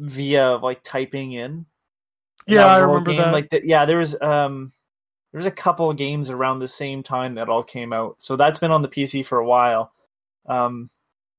via 0.00 0.56
like 0.56 0.80
typing 0.82 1.32
in. 1.32 1.64
Yeah, 2.48 2.66
I 2.66 2.78
remember 2.78 3.12
game. 3.12 3.22
that. 3.22 3.32
Like 3.32 3.50
the, 3.50 3.60
yeah, 3.64 3.84
there 3.86 3.98
was 3.98 4.20
um 4.20 4.72
there 5.32 5.38
was 5.38 5.46
a 5.46 5.50
couple 5.50 5.90
of 5.90 5.96
games 5.96 6.30
around 6.30 6.58
the 6.60 6.68
same 6.68 7.02
time 7.02 7.34
that 7.36 7.48
all 7.48 7.62
came 7.62 7.92
out, 7.92 8.16
so 8.22 8.36
that's 8.36 8.58
been 8.58 8.70
on 8.70 8.82
the 8.82 8.88
PC 8.88 9.26
for 9.26 9.38
a 9.38 9.46
while. 9.46 9.92
Um, 10.48 10.90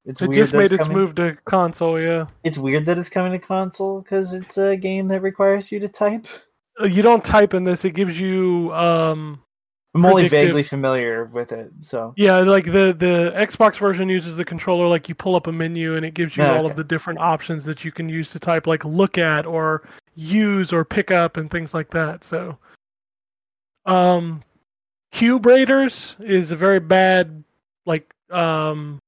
it's 0.06 0.22
it 0.22 0.28
weird 0.28 0.52
just 0.52 0.54
made 0.54 0.66
it's 0.66 0.72
its 0.72 0.88
coming 0.88 0.96
move 0.96 1.16
to 1.16 1.38
console. 1.46 2.00
Yeah, 2.00 2.28
it's 2.44 2.58
weird 2.58 2.86
that 2.86 2.98
it's 2.98 3.10
coming 3.10 3.32
to 3.34 3.40
console 3.40 4.02
because 4.02 4.34
it's 4.34 4.58
a 4.58 4.76
game 4.78 5.08
that 5.10 5.22
requires 5.22 5.72
you 5.72 5.80
to 5.80 5.88
type. 5.90 6.28
Uh, 6.82 6.86
you 6.86 7.02
don't 7.02 7.26
type 7.26 7.54
in 7.54 7.64
this. 7.64 7.86
It 7.86 7.92
gives 7.92 8.20
you 8.20 8.74
um 8.74 9.42
I'm 9.96 10.06
only 10.06 10.24
Predictive. 10.24 10.52
vaguely 10.52 10.64
familiar 10.64 11.26
with 11.26 11.52
it, 11.52 11.72
so 11.82 12.14
Yeah, 12.16 12.40
like 12.40 12.66
the 12.66 12.96
the 12.98 13.34
Xbox 13.36 13.78
version 13.78 14.08
uses 14.10 14.38
the 14.38 14.46
controller 14.46 14.88
like 14.88 15.10
you 15.10 15.16
pull 15.16 15.36
up 15.36 15.48
a 15.48 15.52
menu 15.52 15.96
and 15.96 16.06
it 16.06 16.14
gives 16.14 16.38
you 16.38 16.44
Yeah, 16.44 16.52
all 16.52 16.66
okay. 16.66 16.72
of 16.72 16.78
the 16.78 16.84
different 16.84 17.20
options 17.20 17.64
that 17.66 17.84
you 17.84 17.92
can 17.92 18.08
use 18.08 18.32
to 18.32 18.40
type 18.40 18.68
like 18.68 18.86
look 18.86 19.18
at 19.18 19.46
or 19.46 19.84
use 20.16 20.74
or 20.74 20.86
pick 20.86 21.12
up 21.12 21.38
and 21.38 21.50
things 21.50 21.74
like 21.74 21.92
that. 21.92 22.24
So 22.24 22.58
um 23.86 24.44
Cube 25.12 25.46
Raiders 25.46 26.16
is 26.20 26.52
a 26.52 26.56
very 26.56 26.80
bad 26.80 27.44
like 27.86 28.14
um 28.30 29.00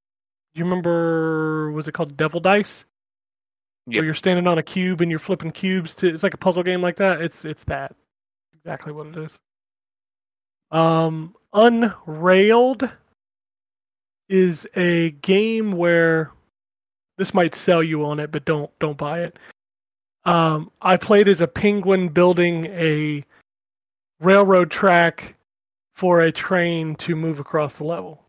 do 0.53 0.59
you 0.59 0.65
remember 0.65 1.71
was 1.71 1.87
it 1.87 1.93
called 1.93 2.17
Devil 2.17 2.39
Dice? 2.39 2.85
Yep. 3.87 3.99
Where 3.99 4.05
you're 4.05 4.15
standing 4.15 4.47
on 4.47 4.57
a 4.57 4.63
cube 4.63 5.01
and 5.01 5.09
you're 5.09 5.19
flipping 5.19 5.51
cubes 5.51 5.95
to 5.95 6.07
it's 6.07 6.23
like 6.23 6.33
a 6.33 6.37
puzzle 6.37 6.63
game 6.63 6.81
like 6.81 6.97
that. 6.97 7.21
It's 7.21 7.45
it's 7.45 7.63
that. 7.65 7.95
Exactly 8.53 8.93
what 8.93 9.07
it 9.07 9.17
is. 9.17 9.39
Um 10.71 11.35
Unrailed 11.53 12.89
is 14.29 14.65
a 14.77 15.11
game 15.11 15.73
where 15.73 16.31
this 17.17 17.33
might 17.33 17.53
sell 17.53 17.83
you 17.83 18.05
on 18.05 18.19
it, 18.19 18.31
but 18.31 18.45
don't 18.45 18.71
don't 18.79 18.97
buy 18.97 19.21
it. 19.21 19.37
Um, 20.25 20.71
I 20.81 20.97
played 20.97 21.27
as 21.27 21.41
a 21.41 21.47
penguin 21.47 22.09
building 22.09 22.65
a 22.65 23.25
railroad 24.19 24.69
track 24.69 25.35
for 25.95 26.21
a 26.21 26.31
train 26.31 26.95
to 26.95 27.15
move 27.15 27.39
across 27.39 27.75
the 27.75 27.83
level. 27.83 28.23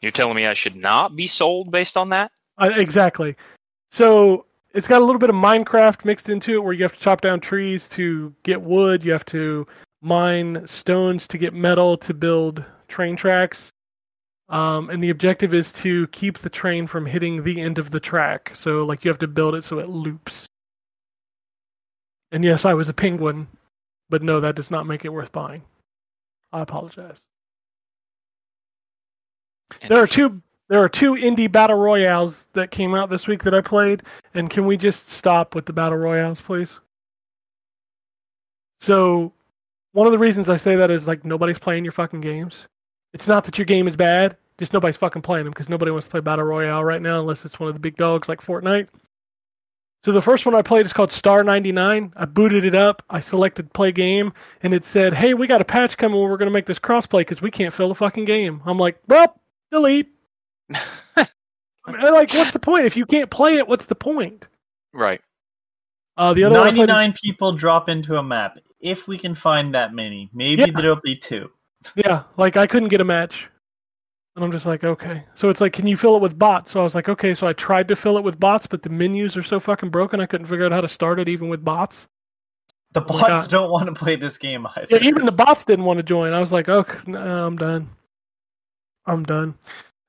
You're 0.00 0.12
telling 0.12 0.36
me 0.36 0.46
I 0.46 0.54
should 0.54 0.76
not 0.76 1.16
be 1.16 1.26
sold 1.26 1.70
based 1.70 1.96
on 1.96 2.10
that? 2.10 2.30
Uh, 2.58 2.70
exactly. 2.76 3.36
So 3.90 4.44
it's 4.74 4.88
got 4.88 5.00
a 5.00 5.04
little 5.04 5.18
bit 5.18 5.30
of 5.30 5.36
Minecraft 5.36 6.04
mixed 6.04 6.28
into 6.28 6.52
it, 6.52 6.62
where 6.62 6.72
you 6.72 6.82
have 6.82 6.92
to 6.92 7.00
chop 7.00 7.20
down 7.20 7.40
trees 7.40 7.88
to 7.90 8.34
get 8.42 8.60
wood. 8.60 9.04
You 9.04 9.12
have 9.12 9.24
to 9.26 9.66
mine 10.02 10.66
stones 10.66 11.26
to 11.28 11.38
get 11.38 11.54
metal 11.54 11.96
to 11.98 12.12
build 12.12 12.64
train 12.88 13.16
tracks. 13.16 13.70
Um, 14.50 14.90
and 14.90 15.02
the 15.02 15.10
objective 15.10 15.54
is 15.54 15.72
to 15.72 16.06
keep 16.08 16.38
the 16.38 16.50
train 16.50 16.86
from 16.86 17.06
hitting 17.06 17.42
the 17.42 17.60
end 17.60 17.78
of 17.78 17.90
the 17.90 18.00
track. 18.00 18.52
So, 18.54 18.84
like, 18.84 19.04
you 19.04 19.10
have 19.10 19.18
to 19.20 19.26
build 19.26 19.54
it 19.54 19.64
so 19.64 19.78
it 19.78 19.88
loops. 19.88 20.46
And 22.34 22.42
yes, 22.44 22.64
I 22.64 22.74
was 22.74 22.88
a 22.88 22.92
penguin, 22.92 23.46
but 24.10 24.20
no, 24.20 24.40
that 24.40 24.56
does 24.56 24.68
not 24.68 24.88
make 24.88 25.04
it 25.04 25.08
worth 25.08 25.30
buying. 25.30 25.62
I 26.52 26.62
apologize. 26.62 27.20
There 29.88 30.02
are 30.02 30.06
two 30.08 30.42
there 30.68 30.82
are 30.82 30.88
two 30.88 31.12
indie 31.12 31.50
battle 31.50 31.78
royales 31.78 32.44
that 32.54 32.72
came 32.72 32.92
out 32.92 33.08
this 33.08 33.28
week 33.28 33.44
that 33.44 33.54
I 33.54 33.60
played, 33.60 34.02
and 34.34 34.50
can 34.50 34.66
we 34.66 34.76
just 34.76 35.10
stop 35.10 35.54
with 35.54 35.64
the 35.64 35.72
battle 35.72 35.96
royales, 35.96 36.40
please? 36.40 36.80
So, 38.80 39.32
one 39.92 40.08
of 40.08 40.12
the 40.12 40.18
reasons 40.18 40.48
I 40.48 40.56
say 40.56 40.74
that 40.74 40.90
is 40.90 41.06
like 41.06 41.24
nobody's 41.24 41.60
playing 41.60 41.84
your 41.84 41.92
fucking 41.92 42.20
games. 42.20 42.66
It's 43.12 43.28
not 43.28 43.44
that 43.44 43.58
your 43.58 43.64
game 43.64 43.86
is 43.86 43.94
bad, 43.94 44.36
just 44.58 44.72
nobody's 44.72 44.96
fucking 44.96 45.22
playing 45.22 45.44
them 45.44 45.52
because 45.52 45.68
nobody 45.68 45.92
wants 45.92 46.06
to 46.06 46.10
play 46.10 46.20
battle 46.20 46.46
royale 46.46 46.82
right 46.82 47.00
now 47.00 47.20
unless 47.20 47.44
it's 47.44 47.60
one 47.60 47.68
of 47.68 47.76
the 47.76 47.80
big 47.80 47.96
dogs 47.96 48.28
like 48.28 48.42
Fortnite. 48.42 48.88
So 50.04 50.12
the 50.12 50.20
first 50.20 50.44
one 50.44 50.54
I 50.54 50.60
played 50.60 50.84
is 50.84 50.92
called 50.92 51.10
Star 51.10 51.42
99. 51.42 52.12
I 52.14 52.24
booted 52.26 52.66
it 52.66 52.74
up. 52.74 53.02
I 53.08 53.20
selected 53.20 53.72
play 53.72 53.90
game, 53.90 54.34
and 54.62 54.74
it 54.74 54.84
said, 54.84 55.14
"Hey, 55.14 55.32
we 55.32 55.46
got 55.46 55.62
a 55.62 55.64
patch 55.64 55.96
coming. 55.96 56.20
Where 56.20 56.28
we're 56.30 56.36
gonna 56.36 56.50
make 56.50 56.66
this 56.66 56.78
crossplay 56.78 57.20
because 57.20 57.40
we 57.40 57.50
can't 57.50 57.72
fill 57.72 57.88
the 57.88 57.94
fucking 57.94 58.26
game." 58.26 58.60
I'm 58.66 58.76
like, 58.78 58.98
"Well, 59.08 59.34
delete." 59.72 60.10
I 61.16 61.26
mean, 61.86 62.02
like, 62.12 62.34
what's 62.34 62.50
the 62.50 62.58
point 62.58 62.84
if 62.84 62.98
you 62.98 63.06
can't 63.06 63.30
play 63.30 63.56
it? 63.56 63.66
What's 63.66 63.86
the 63.86 63.94
point? 63.94 64.46
Right. 64.92 65.22
Uh, 66.18 66.34
the 66.34 66.44
other 66.44 66.58
one 66.58 66.68
I 66.68 66.70
played 66.70 66.82
is- 66.82 66.88
99 66.88 67.14
people 67.22 67.52
drop 67.52 67.88
into 67.88 68.16
a 68.18 68.22
map. 68.22 68.58
If 68.80 69.08
we 69.08 69.16
can 69.16 69.34
find 69.34 69.74
that 69.74 69.94
many, 69.94 70.28
maybe 70.34 70.62
Yeah. 70.62 70.80
there'll 70.80 71.00
be 71.00 71.16
two. 71.16 71.50
Yeah, 71.94 72.24
like 72.36 72.58
I 72.58 72.66
couldn't 72.66 72.88
get 72.90 73.00
a 73.00 73.04
match. 73.04 73.48
And 74.36 74.44
I'm 74.44 74.50
just 74.50 74.66
like, 74.66 74.82
okay. 74.82 75.24
So 75.34 75.48
it's 75.48 75.60
like, 75.60 75.72
can 75.72 75.86
you 75.86 75.96
fill 75.96 76.16
it 76.16 76.22
with 76.22 76.38
bots? 76.38 76.72
So 76.72 76.80
I 76.80 76.84
was 76.84 76.94
like, 76.94 77.08
okay, 77.08 77.34
so 77.34 77.46
I 77.46 77.52
tried 77.52 77.86
to 77.88 77.96
fill 77.96 78.18
it 78.18 78.24
with 78.24 78.40
bots, 78.40 78.66
but 78.66 78.82
the 78.82 78.88
menus 78.88 79.36
are 79.36 79.42
so 79.44 79.60
fucking 79.60 79.90
broken 79.90 80.20
I 80.20 80.26
couldn't 80.26 80.46
figure 80.46 80.66
out 80.66 80.72
how 80.72 80.80
to 80.80 80.88
start 80.88 81.20
it 81.20 81.28
even 81.28 81.48
with 81.48 81.64
bots. 81.64 82.08
The 82.92 83.00
Oh 83.00 83.04
bots 83.04 83.46
God. 83.46 83.50
don't 83.50 83.70
want 83.70 83.86
to 83.86 83.92
play 83.92 84.16
this 84.16 84.38
game 84.38 84.66
either. 84.66 84.86
Yeah, 84.90 84.98
even 85.02 85.26
the 85.26 85.32
bots 85.32 85.64
didn't 85.64 85.84
want 85.84 85.98
to 85.98 86.02
join. 86.02 86.32
I 86.32 86.40
was 86.40 86.52
like, 86.52 86.68
oh, 86.68 86.78
okay, 86.78 86.98
no, 87.06 87.46
I'm 87.46 87.56
done. 87.56 87.88
I'm 89.06 89.22
done. 89.24 89.54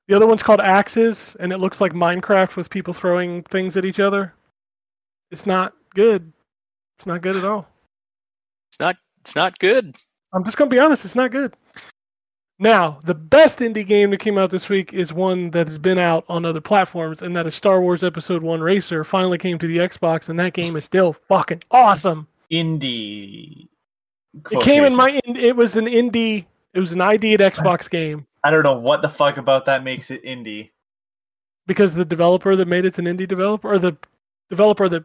The 0.08 0.14
other 0.14 0.26
one's 0.26 0.42
called 0.42 0.60
Axes, 0.60 1.36
and 1.40 1.52
it 1.52 1.58
looks 1.58 1.80
like 1.80 1.92
Minecraft 1.92 2.56
with 2.56 2.70
people 2.70 2.94
throwing 2.94 3.42
things 3.44 3.76
at 3.76 3.84
each 3.84 4.00
other. 4.00 4.32
It's 5.30 5.46
not 5.46 5.74
good. 5.94 6.32
It's 6.98 7.06
not 7.06 7.22
good 7.22 7.36
at 7.36 7.44
all. 7.44 7.66
It's 8.70 8.80
not 8.80 8.96
it's 9.20 9.34
not 9.34 9.58
good. 9.58 9.96
I'm 10.32 10.44
just 10.44 10.56
gonna 10.56 10.70
be 10.70 10.78
honest, 10.78 11.04
it's 11.04 11.16
not 11.16 11.32
good. 11.32 11.54
Now, 12.58 13.00
the 13.04 13.14
best 13.14 13.58
indie 13.58 13.86
game 13.86 14.10
that 14.10 14.20
came 14.20 14.38
out 14.38 14.50
this 14.50 14.68
week 14.70 14.94
is 14.94 15.12
one 15.12 15.50
that 15.50 15.66
has 15.66 15.76
been 15.76 15.98
out 15.98 16.24
on 16.28 16.46
other 16.46 16.60
platforms, 16.62 17.20
and 17.20 17.36
that 17.36 17.46
is 17.46 17.54
Star 17.54 17.82
Wars 17.82 18.02
Episode 18.02 18.42
One 18.42 18.60
Racer. 18.62 19.04
Finally 19.04 19.36
came 19.38 19.58
to 19.58 19.66
the 19.66 19.76
Xbox, 19.78 20.30
and 20.30 20.38
that 20.40 20.54
game 20.54 20.74
is 20.76 20.84
still 20.84 21.12
fucking 21.28 21.62
awesome. 21.70 22.26
Indie. 22.50 23.68
It 24.50 24.60
came 24.62 24.84
in 24.84 24.94
my. 24.94 25.20
It 25.26 25.54
was 25.56 25.76
an 25.76 25.84
indie. 25.86 26.46
It 26.72 26.80
was 26.80 26.92
an 26.92 27.00
ID 27.02 27.34
at 27.34 27.40
Xbox 27.40 27.88
game 27.90 28.26
I 28.44 28.50
don't 28.50 28.62
know 28.62 28.78
what 28.78 29.00
the 29.02 29.08
fuck 29.08 29.38
about 29.38 29.64
that 29.66 29.82
makes 29.82 30.10
it 30.10 30.22
indie. 30.24 30.70
because 31.66 31.94
the 31.94 32.04
developer 32.04 32.54
that 32.54 32.68
made 32.68 32.84
it's 32.84 32.98
an 32.98 33.06
indie 33.06 33.26
developer, 33.28 33.72
or 33.72 33.78
the 33.78 33.96
developer 34.50 34.88
that 34.88 35.04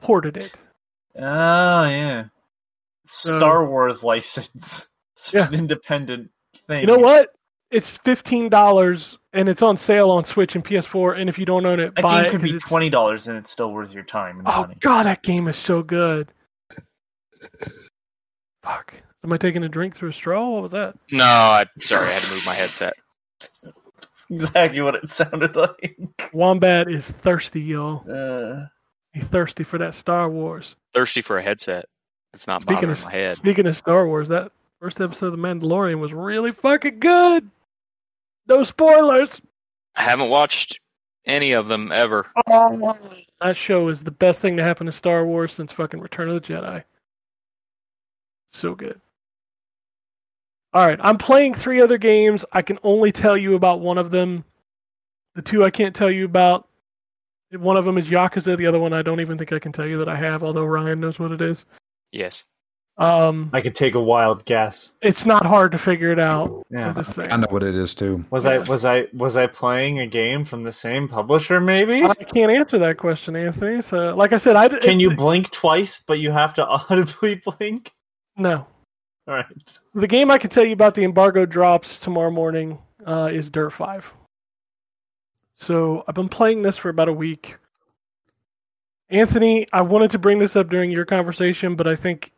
ported 0.00 0.36
it. 0.36 0.52
Oh 1.16 1.84
yeah, 1.86 2.24
Star 3.06 3.66
Wars 3.68 4.02
license. 4.04 4.86
It's 5.14 5.32
Yeah. 5.34 5.48
an 5.48 5.54
independent 5.58 6.30
thing. 6.68 6.80
You 6.80 6.86
know 6.86 6.98
what? 6.98 7.30
It's 7.70 7.90
fifteen 7.98 8.48
dollars, 8.48 9.18
and 9.32 9.48
it's 9.48 9.60
on 9.62 9.76
sale 9.76 10.10
on 10.10 10.22
Switch 10.24 10.54
and 10.54 10.64
PS4. 10.64 11.18
And 11.18 11.28
if 11.28 11.38
you 11.38 11.44
don't 11.44 11.66
own 11.66 11.80
it, 11.80 11.94
That 11.96 12.02
buy 12.02 12.18
game 12.18 12.26
it 12.26 12.30
could 12.30 12.40
'cause 12.40 12.50
be 12.50 12.56
it's- 12.56 12.68
twenty 12.68 12.90
dollars 12.90 13.26
and 13.28 13.36
it's 13.38 13.50
still 13.50 13.72
worth 13.72 13.92
your 13.92 14.04
time 14.04 14.38
and 14.38 14.48
Oh 14.48 14.60
money. 14.62 14.76
god, 14.80 15.04
that 15.06 15.22
game 15.22 15.48
is 15.48 15.56
so 15.56 15.82
good. 15.82 16.28
Fuck. 18.62 18.94
Am 19.24 19.32
I 19.32 19.36
taking 19.36 19.64
a 19.64 19.68
drink 19.68 19.96
through 19.96 20.10
a 20.10 20.12
straw? 20.12 20.48
What 20.50 20.62
was 20.62 20.70
that? 20.72 20.94
No, 21.10 21.24
I 21.24 21.66
sorry, 21.80 22.06
I 22.06 22.12
had 22.12 22.22
to 22.22 22.30
move 22.30 22.46
my 22.46 22.54
headset. 22.54 22.94
Exactly 24.28 24.80
what 24.80 24.96
it 24.96 25.08
sounded 25.08 25.54
like. 25.54 25.96
Wombat 26.32 26.90
is 26.90 27.08
thirsty, 27.08 27.60
y'all. 27.60 28.02
Uh, 28.12 28.64
He's 29.12 29.22
thirsty 29.22 29.62
for 29.62 29.78
that 29.78 29.94
Star 29.94 30.28
Wars. 30.28 30.74
Thirsty 30.92 31.20
for 31.20 31.38
a 31.38 31.42
headset. 31.44 31.84
It's 32.34 32.48
not 32.48 32.62
Speaking 32.62 32.74
bothering 32.88 32.90
of 32.90 33.04
my 33.04 33.12
head. 33.12 33.36
speaking 33.36 33.68
of 33.68 33.76
Star 33.76 34.04
Wars, 34.04 34.26
that 34.30 34.50
First 34.80 35.00
episode 35.00 35.26
of 35.26 35.32
The 35.32 35.38
Mandalorian 35.38 36.00
was 36.00 36.12
really 36.12 36.52
fucking 36.52 37.00
good. 37.00 37.50
No 38.46 38.62
spoilers. 38.62 39.40
I 39.94 40.02
haven't 40.02 40.28
watched 40.28 40.80
any 41.24 41.52
of 41.52 41.66
them 41.66 41.90
ever. 41.92 42.26
Oh, 42.46 42.96
that 43.40 43.56
show 43.56 43.88
is 43.88 44.02
the 44.02 44.10
best 44.10 44.40
thing 44.40 44.58
to 44.58 44.62
happen 44.62 44.86
to 44.86 44.92
Star 44.92 45.24
Wars 45.24 45.52
since 45.52 45.72
fucking 45.72 46.00
Return 46.00 46.28
of 46.28 46.34
the 46.34 46.54
Jedi. 46.54 46.84
So 48.52 48.74
good. 48.74 49.00
All 50.72 50.86
right, 50.86 50.98
I'm 51.02 51.16
playing 51.16 51.54
three 51.54 51.80
other 51.80 51.96
games. 51.96 52.44
I 52.52 52.60
can 52.60 52.78
only 52.82 53.12
tell 53.12 53.36
you 53.36 53.54
about 53.54 53.80
one 53.80 53.96
of 53.96 54.10
them. 54.10 54.44
The 55.34 55.42
two 55.42 55.64
I 55.64 55.70
can't 55.70 55.96
tell 55.96 56.10
you 56.10 56.26
about. 56.26 56.68
One 57.50 57.76
of 57.76 57.84
them 57.84 57.96
is 57.96 58.08
Yakuza. 58.08 58.58
The 58.58 58.66
other 58.66 58.78
one 58.78 58.92
I 58.92 59.02
don't 59.02 59.20
even 59.20 59.38
think 59.38 59.52
I 59.52 59.58
can 59.58 59.72
tell 59.72 59.86
you 59.86 59.98
that 59.98 60.08
I 60.08 60.16
have, 60.16 60.44
although 60.44 60.64
Ryan 60.64 61.00
knows 61.00 61.18
what 61.18 61.32
it 61.32 61.40
is. 61.40 61.64
Yes. 62.12 62.44
Um, 62.98 63.50
I 63.52 63.60
could 63.60 63.74
take 63.74 63.94
a 63.94 64.00
wild 64.00 64.44
guess. 64.46 64.92
it's 65.02 65.26
not 65.26 65.44
hard 65.44 65.70
to 65.72 65.78
figure 65.78 66.12
it 66.12 66.18
out. 66.18 66.64
Yeah. 66.70 66.88
with 66.94 67.06
this 67.06 67.14
thing. 67.14 67.26
I 67.30 67.36
know 67.36 67.46
what 67.50 67.62
it 67.62 67.74
is 67.74 67.94
too. 67.94 68.24
Was 68.30 68.46
I 68.46 68.56
was 68.58 68.86
I 68.86 69.06
was 69.12 69.36
I 69.36 69.46
playing 69.48 69.98
a 70.00 70.06
game 70.06 70.46
from 70.46 70.62
the 70.62 70.72
same 70.72 71.06
publisher? 71.06 71.60
Maybe. 71.60 72.02
I 72.04 72.14
can't 72.14 72.50
answer 72.50 72.78
that 72.78 72.96
question, 72.96 73.36
Anthony. 73.36 73.82
So, 73.82 74.14
like 74.16 74.32
I 74.32 74.38
said, 74.38 74.56
I 74.56 74.68
Can 74.68 74.98
it- 74.98 75.00
you 75.02 75.14
blink 75.14 75.50
twice, 75.50 75.98
but 75.98 76.20
you 76.20 76.30
have 76.32 76.54
to 76.54 76.64
audibly 76.66 77.34
blink? 77.34 77.92
No, 78.38 78.66
All 79.28 79.34
right. 79.34 79.46
the 79.94 80.06
game 80.06 80.30
I 80.30 80.38
can 80.38 80.48
tell 80.48 80.64
you 80.64 80.72
about 80.72 80.94
the 80.94 81.04
embargo 81.04 81.44
drops 81.44 81.98
tomorrow 82.00 82.30
morning 82.30 82.78
uh, 83.06 83.28
is 83.30 83.50
Dirt 83.50 83.70
Five. 83.74 84.10
So 85.58 86.02
I've 86.08 86.14
been 86.14 86.28
playing 86.30 86.62
this 86.62 86.78
for 86.78 86.88
about 86.88 87.08
a 87.08 87.12
week. 87.12 87.56
Anthony, 89.10 89.66
I 89.72 89.82
wanted 89.82 90.10
to 90.12 90.18
bring 90.18 90.38
this 90.38 90.56
up 90.56 90.68
during 90.68 90.90
your 90.90 91.04
conversation, 91.04 91.76
but 91.76 91.86
I 91.86 91.94
think 91.94 92.32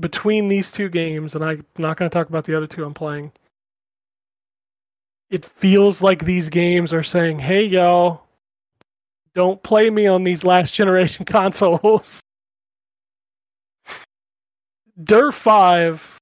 between 0.00 0.48
these 0.48 0.70
two 0.72 0.88
games, 0.88 1.34
and 1.34 1.44
I'm 1.44 1.64
not 1.78 1.96
going 1.96 2.10
to 2.10 2.14
talk 2.14 2.28
about 2.28 2.44
the 2.44 2.56
other 2.56 2.66
two 2.66 2.84
I'm 2.84 2.94
playing, 2.94 3.32
it 5.30 5.44
feels 5.44 6.00
like 6.00 6.24
these 6.24 6.48
games 6.48 6.92
are 6.92 7.02
saying, 7.02 7.38
hey, 7.38 7.64
y'all, 7.64 8.22
don't 9.34 9.62
play 9.62 9.90
me 9.90 10.06
on 10.06 10.24
these 10.24 10.44
last 10.44 10.72
generation 10.72 11.24
consoles. 11.26 12.20
Dirt 15.02 15.32
5 15.32 16.18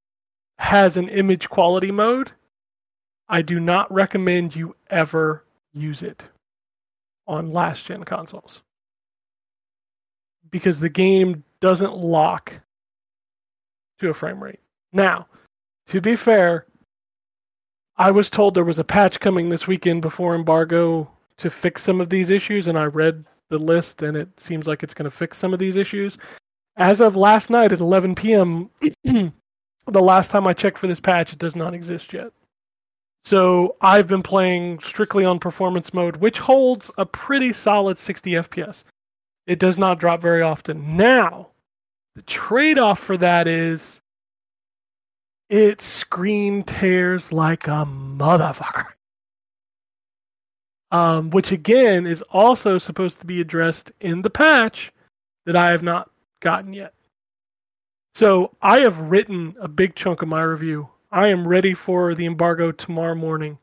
has 0.58 0.96
an 0.96 1.08
image 1.08 1.48
quality 1.48 1.90
mode. 1.90 2.32
I 3.28 3.42
do 3.42 3.58
not 3.58 3.92
recommend 3.92 4.54
you 4.54 4.76
ever 4.90 5.44
use 5.72 6.02
it 6.02 6.22
on 7.26 7.52
last 7.52 7.84
gen 7.86 8.04
consoles 8.04 8.60
because 10.50 10.78
the 10.78 10.88
game 10.88 11.42
doesn't 11.60 11.96
lock 11.96 12.52
to 14.00 14.10
a 14.10 14.14
frame 14.14 14.42
rate. 14.42 14.60
Now, 14.92 15.26
to 15.88 16.00
be 16.00 16.16
fair, 16.16 16.66
I 17.96 18.10
was 18.10 18.28
told 18.30 18.54
there 18.54 18.64
was 18.64 18.78
a 18.78 18.84
patch 18.84 19.20
coming 19.20 19.48
this 19.48 19.66
weekend 19.66 20.02
before 20.02 20.34
embargo 20.34 21.10
to 21.38 21.50
fix 21.50 21.82
some 21.82 22.00
of 22.00 22.10
these 22.10 22.30
issues, 22.30 22.66
and 22.66 22.78
I 22.78 22.84
read 22.84 23.24
the 23.48 23.58
list, 23.58 24.02
and 24.02 24.16
it 24.16 24.28
seems 24.38 24.66
like 24.66 24.82
it's 24.82 24.94
going 24.94 25.10
to 25.10 25.16
fix 25.16 25.38
some 25.38 25.52
of 25.52 25.58
these 25.58 25.76
issues. 25.76 26.18
As 26.76 27.00
of 27.00 27.16
last 27.16 27.48
night 27.48 27.72
at 27.72 27.80
11 27.80 28.14
p.m., 28.14 28.70
the 29.04 29.32
last 29.86 30.30
time 30.30 30.46
I 30.46 30.52
checked 30.52 30.78
for 30.78 30.88
this 30.88 31.00
patch, 31.00 31.32
it 31.32 31.38
does 31.38 31.56
not 31.56 31.74
exist 31.74 32.12
yet. 32.12 32.32
So 33.24 33.76
I've 33.80 34.06
been 34.06 34.22
playing 34.22 34.80
strictly 34.80 35.24
on 35.24 35.38
performance 35.38 35.92
mode, 35.94 36.16
which 36.16 36.38
holds 36.38 36.90
a 36.98 37.06
pretty 37.06 37.52
solid 37.52 37.98
60 37.98 38.32
FPS. 38.32 38.84
It 39.46 39.58
does 39.58 39.78
not 39.78 39.98
drop 39.98 40.20
very 40.20 40.42
often. 40.42 40.96
Now, 40.96 41.48
the 42.16 42.22
trade 42.22 42.78
off 42.78 42.98
for 42.98 43.18
that 43.18 43.46
is 43.46 44.00
it 45.50 45.82
screen 45.82 46.64
tears 46.64 47.30
like 47.30 47.68
a 47.68 47.84
motherfucker. 47.86 48.86
Um, 50.90 51.30
which 51.30 51.52
again 51.52 52.06
is 52.06 52.22
also 52.22 52.78
supposed 52.78 53.20
to 53.20 53.26
be 53.26 53.40
addressed 53.40 53.92
in 54.00 54.22
the 54.22 54.30
patch 54.30 54.92
that 55.44 55.56
I 55.56 55.72
have 55.72 55.82
not 55.82 56.10
gotten 56.40 56.72
yet. 56.72 56.94
So 58.14 58.56
I 58.62 58.80
have 58.80 58.98
written 58.98 59.56
a 59.60 59.68
big 59.68 59.94
chunk 59.94 60.22
of 60.22 60.28
my 60.28 60.42
review. 60.42 60.88
I 61.12 61.28
am 61.28 61.46
ready 61.46 61.74
for 61.74 62.14
the 62.14 62.24
embargo 62.24 62.72
tomorrow 62.72 63.14
morning. 63.14 63.58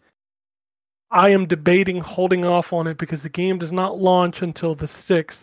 I 1.10 1.30
am 1.30 1.48
debating 1.48 2.00
holding 2.02 2.46
off 2.46 2.72
on 2.72 2.86
it 2.86 3.00
because 3.00 3.24
the 3.24 3.30
game 3.30 3.58
does 3.58 3.72
not 3.72 4.00
launch 4.00 4.44
until 4.44 4.76
the 4.76 4.86
6th. 4.86 5.42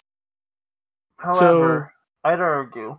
However, 1.18 1.92
I'd 2.24 2.40
argue. 2.40 2.98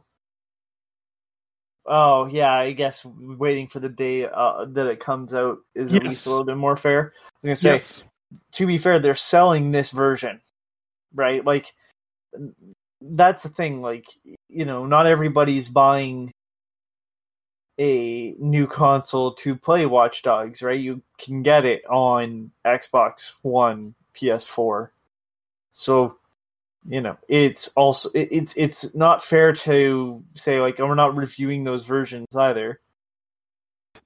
Oh 1.86 2.28
yeah, 2.28 2.54
I 2.54 2.74
guess 2.74 3.04
waiting 3.06 3.68
for 3.68 3.80
the 3.80 3.90
day 3.90 4.26
uh, 4.26 4.66
that 4.70 4.88
it 4.88 5.00
comes 5.00 5.34
out 5.34 5.60
is 5.74 5.94
at 5.94 6.04
least 6.04 6.26
a 6.26 6.30
little 6.30 6.46
bit 6.46 6.58
more 6.58 6.78
fair. 6.78 7.14
I 7.16 7.30
was 7.42 7.44
gonna 7.44 7.56
say, 7.56 7.74
Yes. 7.74 8.04
to 8.54 8.68
be 8.68 8.78
fair, 8.78 9.00
they're 9.00 9.16
selling 9.16 9.72
this 9.72 9.90
version, 9.90 10.42
right? 11.14 11.44
Like, 11.44 11.74
that's 13.02 13.44
the 13.44 13.50
thing. 13.50 13.82
Like, 13.82 14.06
you 14.48 14.66
know, 14.66 14.86
not 14.86 15.08
everybody's 15.08 15.70
buying 15.70 16.32
a 17.80 18.36
new 18.38 18.68
console 18.68 19.34
to 19.34 19.56
play 19.56 19.88
Watch 19.88 20.22
Dogs, 20.22 20.62
right? 20.62 20.80
You 20.80 21.02
can 21.18 21.42
get 21.42 21.66
it 21.66 21.84
on 21.90 22.52
Xbox 22.64 23.34
One, 23.42 23.96
PS4. 24.14 24.90
So, 25.72 26.18
you 26.88 27.02
know, 27.02 27.18
it's 27.28 27.68
also 27.70 28.10
it's 28.14 28.54
it's 28.58 28.96
not 28.96 29.24
fair 29.24 29.54
to 29.54 30.24
say 30.34 30.60
like 30.60 30.80
oh, 30.80 30.88
we're 30.88 30.96
not 30.96 31.16
reviewing 31.16 31.64
those 31.64 31.86
versions 31.86 32.36
either. 32.36 32.80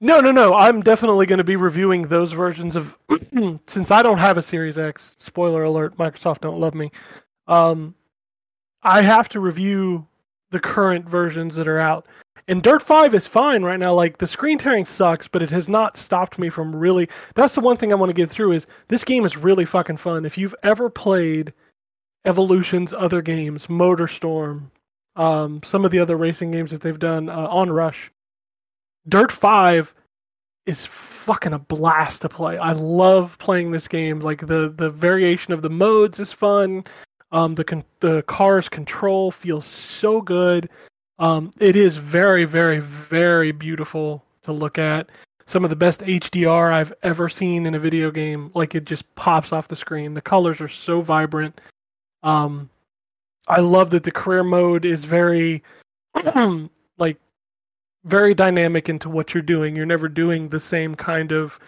No, 0.00 0.20
no, 0.20 0.30
no. 0.30 0.54
I'm 0.54 0.82
definitely 0.82 1.24
going 1.24 1.38
to 1.38 1.44
be 1.44 1.56
reviewing 1.56 2.02
those 2.02 2.32
versions 2.32 2.76
of 2.76 2.98
since 3.66 3.90
I 3.90 4.02
don't 4.02 4.18
have 4.18 4.36
a 4.36 4.42
Series 4.42 4.76
X. 4.76 5.16
Spoiler 5.18 5.64
alert: 5.64 5.96
Microsoft 5.96 6.40
don't 6.40 6.60
love 6.60 6.74
me. 6.74 6.92
Um, 7.48 7.94
I 8.82 9.02
have 9.02 9.28
to 9.30 9.40
review 9.40 10.06
the 10.50 10.60
current 10.60 11.08
versions 11.08 11.56
that 11.56 11.68
are 11.68 11.78
out. 11.78 12.06
And 12.48 12.62
Dirt 12.62 12.82
Five 12.82 13.14
is 13.14 13.26
fine 13.26 13.62
right 13.62 13.80
now. 13.80 13.94
Like 13.94 14.18
the 14.18 14.26
screen 14.26 14.58
tearing 14.58 14.84
sucks, 14.84 15.26
but 15.26 15.42
it 15.42 15.50
has 15.50 15.68
not 15.68 15.96
stopped 15.96 16.38
me 16.38 16.50
from 16.50 16.76
really. 16.76 17.08
That's 17.34 17.54
the 17.54 17.62
one 17.62 17.78
thing 17.78 17.90
I 17.90 17.96
want 17.96 18.10
to 18.10 18.14
get 18.14 18.30
through 18.30 18.52
is 18.52 18.66
this 18.88 19.02
game 19.02 19.24
is 19.24 19.36
really 19.36 19.64
fucking 19.64 19.96
fun. 19.96 20.26
If 20.26 20.36
you've 20.36 20.54
ever 20.62 20.90
played 20.90 21.54
Evolution's 22.26 22.92
other 22.92 23.22
games, 23.22 23.66
MotorStorm, 23.66 24.70
um, 25.14 25.60
some 25.64 25.84
of 25.84 25.90
the 25.90 26.00
other 26.00 26.16
racing 26.16 26.50
games 26.50 26.70
that 26.72 26.80
they've 26.80 26.98
done, 26.98 27.28
uh, 27.28 27.46
On 27.48 27.70
Rush, 27.70 28.10
Dirt 29.08 29.32
5 29.32 29.94
is 30.66 30.84
fucking 30.84 31.52
a 31.52 31.58
blast 31.58 32.22
to 32.22 32.28
play. 32.28 32.58
I 32.58 32.72
love 32.72 33.38
playing 33.38 33.70
this 33.70 33.88
game. 33.88 34.20
Like 34.20 34.46
the 34.46 34.74
the 34.76 34.90
variation 34.90 35.52
of 35.52 35.62
the 35.62 35.70
modes 35.70 36.18
is 36.18 36.32
fun. 36.32 36.84
Um, 37.32 37.54
the 37.54 37.64
con- 37.64 37.84
the 38.00 38.22
car's 38.22 38.68
control 38.68 39.30
feels 39.30 39.66
so 39.66 40.20
good. 40.20 40.68
Um, 41.18 41.50
it 41.60 41.76
is 41.76 41.96
very 41.96 42.44
very 42.44 42.80
very 42.80 43.52
beautiful 43.52 44.24
to 44.42 44.52
look 44.52 44.78
at. 44.78 45.08
Some 45.46 45.62
of 45.62 45.70
the 45.70 45.76
best 45.76 46.00
HDR 46.00 46.72
I've 46.72 46.92
ever 47.04 47.28
seen 47.28 47.66
in 47.66 47.76
a 47.76 47.78
video 47.78 48.10
game. 48.10 48.50
Like 48.54 48.74
it 48.74 48.84
just 48.84 49.12
pops 49.14 49.52
off 49.52 49.68
the 49.68 49.76
screen. 49.76 50.14
The 50.14 50.20
colors 50.20 50.60
are 50.60 50.68
so 50.68 51.00
vibrant. 51.00 51.60
Um, 52.26 52.68
I 53.46 53.60
love 53.60 53.90
that 53.90 54.02
the 54.02 54.10
career 54.10 54.42
mode 54.42 54.84
is 54.84 55.04
very 55.04 55.62
like 56.98 57.18
very 58.04 58.34
dynamic 58.34 58.88
into 58.88 59.08
what 59.08 59.32
you're 59.32 59.44
doing. 59.44 59.76
You're 59.76 59.86
never 59.86 60.08
doing 60.08 60.48
the 60.48 60.58
same 60.58 60.96
kind 60.96 61.30
of, 61.30 61.58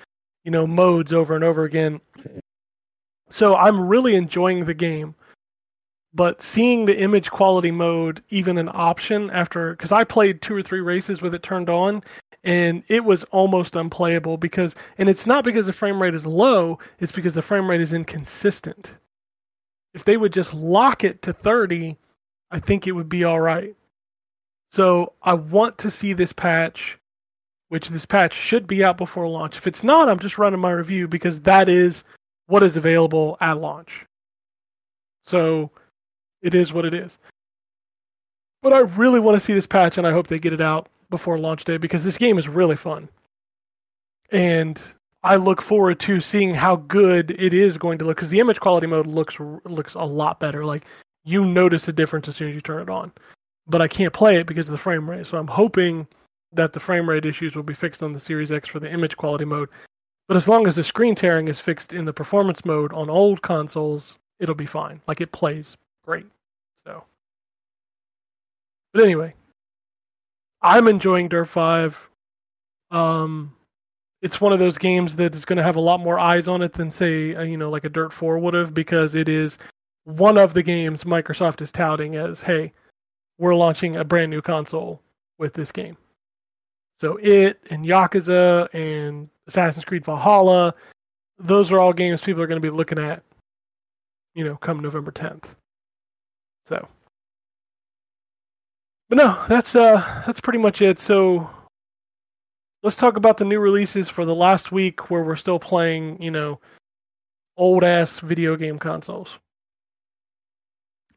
you 0.42 0.50
know, 0.50 0.66
modes 0.66 1.12
over 1.12 1.36
and 1.36 1.44
over 1.44 1.62
again. 1.62 2.00
So 3.30 3.54
I'm 3.54 3.86
really 3.86 4.16
enjoying 4.16 4.64
the 4.64 4.74
game. 4.74 5.14
But 6.12 6.42
seeing 6.42 6.86
the 6.86 6.98
image 6.98 7.30
quality 7.30 7.70
mode 7.70 8.20
even 8.30 8.58
an 8.58 8.70
option 8.72 9.30
after 9.30 9.76
cuz 9.76 9.92
I 9.92 10.02
played 10.02 10.42
two 10.42 10.56
or 10.56 10.62
three 10.62 10.80
races 10.80 11.22
with 11.22 11.34
it 11.34 11.44
turned 11.44 11.70
on 11.70 12.02
and 12.42 12.82
it 12.88 13.04
was 13.04 13.22
almost 13.24 13.76
unplayable 13.76 14.38
because 14.38 14.74
and 14.96 15.08
it's 15.08 15.26
not 15.26 15.44
because 15.44 15.66
the 15.66 15.72
frame 15.72 16.02
rate 16.02 16.14
is 16.16 16.26
low, 16.26 16.80
it's 16.98 17.12
because 17.12 17.34
the 17.34 17.42
frame 17.42 17.70
rate 17.70 17.80
is 17.80 17.92
inconsistent. 17.92 18.92
If 19.94 20.04
they 20.04 20.16
would 20.16 20.32
just 20.32 20.54
lock 20.54 21.04
it 21.04 21.22
to 21.22 21.32
30, 21.32 21.96
I 22.50 22.60
think 22.60 22.86
it 22.86 22.92
would 22.92 23.08
be 23.08 23.24
all 23.24 23.40
right. 23.40 23.74
So 24.72 25.14
I 25.22 25.34
want 25.34 25.78
to 25.78 25.90
see 25.90 26.12
this 26.12 26.32
patch, 26.32 26.98
which 27.68 27.88
this 27.88 28.06
patch 28.06 28.34
should 28.34 28.66
be 28.66 28.84
out 28.84 28.98
before 28.98 29.28
launch. 29.28 29.56
If 29.56 29.66
it's 29.66 29.82
not, 29.82 30.08
I'm 30.08 30.18
just 30.18 30.38
running 30.38 30.60
my 30.60 30.70
review 30.70 31.08
because 31.08 31.40
that 31.40 31.68
is 31.68 32.04
what 32.46 32.62
is 32.62 32.76
available 32.76 33.36
at 33.40 33.60
launch. 33.60 34.06
So 35.26 35.70
it 36.42 36.54
is 36.54 36.72
what 36.72 36.84
it 36.84 36.94
is. 36.94 37.18
But 38.62 38.72
I 38.72 38.80
really 38.80 39.20
want 39.20 39.38
to 39.38 39.44
see 39.44 39.54
this 39.54 39.66
patch 39.66 39.98
and 39.98 40.06
I 40.06 40.12
hope 40.12 40.26
they 40.26 40.38
get 40.38 40.52
it 40.52 40.60
out 40.60 40.88
before 41.10 41.38
launch 41.38 41.64
day 41.64 41.76
because 41.76 42.04
this 42.04 42.18
game 42.18 42.38
is 42.38 42.48
really 42.48 42.76
fun. 42.76 43.08
And 44.30 44.80
I 45.22 45.36
look 45.36 45.60
forward 45.60 46.00
to 46.00 46.20
seeing 46.20 46.54
how 46.54 46.76
good 46.76 47.32
it 47.32 47.52
is 47.52 47.76
going 47.76 47.98
to 47.98 48.04
look 48.04 48.16
because 48.16 48.30
the 48.30 48.40
image 48.40 48.60
quality 48.60 48.86
mode 48.86 49.06
looks 49.06 49.38
looks 49.64 49.94
a 49.94 50.04
lot 50.04 50.40
better. 50.40 50.64
Like 50.64 50.84
you 51.24 51.44
notice 51.44 51.88
a 51.88 51.92
difference 51.92 52.28
as 52.28 52.36
soon 52.36 52.48
as 52.48 52.54
you 52.54 52.60
turn 52.60 52.82
it 52.82 52.88
on 52.88 53.12
but 53.68 53.82
I 53.82 53.88
can't 53.88 54.12
play 54.12 54.40
it 54.40 54.46
because 54.46 54.66
of 54.68 54.72
the 54.72 54.78
frame 54.78 55.08
rate. 55.08 55.26
So 55.26 55.38
I'm 55.38 55.46
hoping 55.46 56.06
that 56.52 56.72
the 56.72 56.80
frame 56.80 57.08
rate 57.08 57.26
issues 57.26 57.54
will 57.54 57.62
be 57.62 57.74
fixed 57.74 58.02
on 58.02 58.12
the 58.12 58.20
Series 58.20 58.50
X 58.50 58.68
for 58.68 58.80
the 58.80 58.90
image 58.90 59.16
quality 59.16 59.44
mode. 59.44 59.68
But 60.26 60.36
as 60.36 60.48
long 60.48 60.66
as 60.66 60.76
the 60.76 60.84
screen 60.84 61.14
tearing 61.14 61.48
is 61.48 61.60
fixed 61.60 61.92
in 61.92 62.04
the 62.04 62.12
performance 62.12 62.64
mode 62.64 62.92
on 62.92 63.10
old 63.10 63.42
consoles, 63.42 64.18
it'll 64.40 64.54
be 64.54 64.66
fine. 64.66 65.00
Like 65.06 65.20
it 65.20 65.32
plays 65.32 65.76
great. 66.04 66.26
So, 66.86 67.04
but 68.92 69.02
anyway, 69.02 69.34
I'm 70.62 70.88
enjoying 70.88 71.28
Dirt 71.28 71.46
Five. 71.46 71.98
Um, 72.90 73.54
it's 74.22 74.40
one 74.40 74.52
of 74.52 74.58
those 74.58 74.78
games 74.78 75.14
that 75.16 75.34
is 75.34 75.44
going 75.44 75.56
to 75.56 75.62
have 75.62 75.76
a 75.76 75.80
lot 75.80 76.00
more 76.00 76.18
eyes 76.18 76.48
on 76.48 76.62
it 76.62 76.72
than 76.72 76.90
say, 76.90 77.34
uh, 77.34 77.42
you 77.42 77.56
know, 77.56 77.70
like 77.70 77.84
a 77.84 77.88
Dirt 77.88 78.12
Four 78.12 78.38
would 78.38 78.54
have, 78.54 78.74
because 78.74 79.14
it 79.14 79.28
is 79.28 79.58
one 80.04 80.38
of 80.38 80.54
the 80.54 80.62
games 80.62 81.04
Microsoft 81.04 81.60
is 81.60 81.70
touting 81.70 82.16
as, 82.16 82.40
hey, 82.40 82.72
we're 83.38 83.54
launching 83.54 83.96
a 83.96 84.04
brand 84.04 84.30
new 84.30 84.42
console 84.42 85.00
with 85.38 85.54
this 85.54 85.70
game. 85.70 85.96
So 87.00 87.16
it 87.22 87.60
and 87.70 87.84
Yakuza 87.84 88.68
and 88.74 89.28
Assassin's 89.46 89.84
Creed 89.84 90.04
Valhalla, 90.04 90.74
those 91.38 91.70
are 91.70 91.78
all 91.78 91.92
games 91.92 92.20
people 92.20 92.42
are 92.42 92.48
going 92.48 92.60
to 92.60 92.70
be 92.70 92.76
looking 92.76 92.98
at, 92.98 93.22
you 94.34 94.44
know, 94.44 94.56
come 94.56 94.80
November 94.80 95.12
10th. 95.12 95.44
So, 96.66 96.86
but 99.08 99.16
no, 99.16 99.44
that's 99.48 99.76
uh 99.76 100.22
that's 100.26 100.40
pretty 100.40 100.58
much 100.58 100.82
it. 100.82 100.98
So 100.98 101.48
let's 102.88 102.96
talk 102.96 103.18
about 103.18 103.36
the 103.36 103.44
new 103.44 103.60
releases 103.60 104.08
for 104.08 104.24
the 104.24 104.34
last 104.34 104.72
week 104.72 105.10
where 105.10 105.22
we're 105.22 105.36
still 105.36 105.58
playing, 105.58 106.22
you 106.22 106.30
know, 106.30 106.58
old 107.54 107.84
ass 107.84 108.18
video 108.20 108.56
game 108.56 108.78
consoles. 108.78 109.28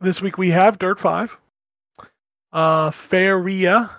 This 0.01 0.21
week 0.21 0.37
we 0.37 0.49
have 0.49 0.77
Dirt 0.77 0.99
5, 0.99 1.37
uh, 2.51 2.91
Faria, 2.91 3.89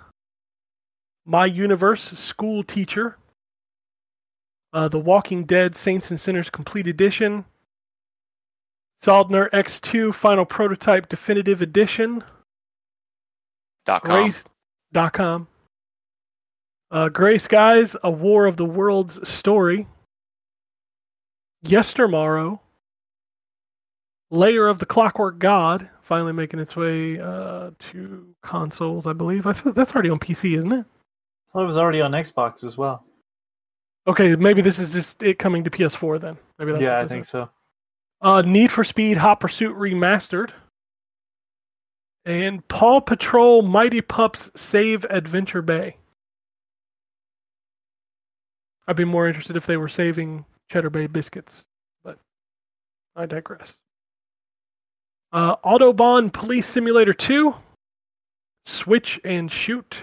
My 1.25 1.47
Universe 1.47 2.03
School 2.03 2.61
Teacher, 2.61 3.17
uh, 4.71 4.87
The 4.87 4.99
Walking 4.99 5.45
Dead 5.45 5.75
Saints 5.75 6.11
and 6.11 6.19
Sinners 6.19 6.51
Complete 6.51 6.85
Edition, 6.85 7.43
Saldner 9.01 9.49
X2 9.49 10.13
Final 10.13 10.45
Prototype 10.45 11.09
Definitive 11.09 11.63
Edition, 11.63 12.23
Dot 13.87 14.03
com. 14.03 14.21
Grace 14.21 14.43
dot 14.91 15.13
com. 15.13 15.47
Uh, 16.93 17.09
Gray 17.09 17.39
Skies, 17.39 17.95
A 18.03 18.11
War 18.11 18.45
of 18.45 18.55
the 18.55 18.65
Worlds 18.65 19.27
story. 19.27 19.87
Yestermorrow. 21.65 22.59
Lair 24.29 24.67
of 24.67 24.77
the 24.77 24.85
Clockwork 24.85 25.39
God, 25.39 25.89
finally 26.03 26.33
making 26.33 26.59
its 26.59 26.75
way 26.75 27.19
uh, 27.19 27.71
to 27.79 28.27
consoles, 28.43 29.07
I 29.07 29.13
believe. 29.13 29.47
I 29.47 29.53
thought 29.53 29.73
that's 29.73 29.93
already 29.93 30.11
on 30.11 30.19
PC, 30.19 30.55
isn't 30.55 30.71
it? 30.71 30.85
I 30.85 31.51
thought 31.53 31.63
it 31.63 31.67
was 31.67 31.77
already 31.77 32.01
on 32.01 32.11
Xbox 32.11 32.63
as 32.63 32.77
well. 32.77 33.03
Okay, 34.05 34.35
maybe 34.35 34.61
this 34.61 34.77
is 34.77 34.93
just 34.93 35.23
it 35.23 35.39
coming 35.39 35.63
to 35.63 35.71
PS4 35.71 36.19
then. 36.19 36.37
Maybe 36.59 36.73
that's 36.73 36.83
yeah, 36.83 36.99
I 36.99 37.07
think 37.07 37.21
is. 37.21 37.29
so. 37.29 37.49
Uh, 38.21 38.43
Need 38.43 38.71
for 38.71 38.83
Speed 38.83 39.17
Hot 39.17 39.39
Pursuit 39.39 39.75
Remastered. 39.75 40.51
And 42.25 42.65
Paw 42.67 43.01
Patrol 43.01 43.63
Mighty 43.63 44.01
Pups 44.01 44.51
Save 44.55 45.05
Adventure 45.05 45.63
Bay. 45.63 45.97
I'd 48.87 48.95
be 48.95 49.05
more 49.05 49.27
interested 49.27 49.55
if 49.55 49.65
they 49.65 49.77
were 49.77 49.89
saving 49.89 50.45
Cheddar 50.69 50.89
Bay 50.89 51.07
biscuits, 51.07 51.63
but 52.03 52.17
I 53.15 53.25
digress. 53.25 53.75
Uh, 55.31 55.55
Autobahn 55.57 56.31
Police 56.31 56.67
Simulator 56.67 57.13
2. 57.13 57.53
Switch 58.65 59.19
and 59.23 59.51
Shoot. 59.51 59.97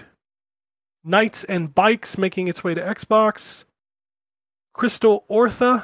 Knights 1.03 1.43
and 1.43 1.73
Bikes 1.73 2.17
making 2.17 2.47
its 2.47 2.63
way 2.63 2.73
to 2.73 2.81
Xbox. 2.81 3.63
Crystal 4.73 5.23
Ortha. 5.29 5.83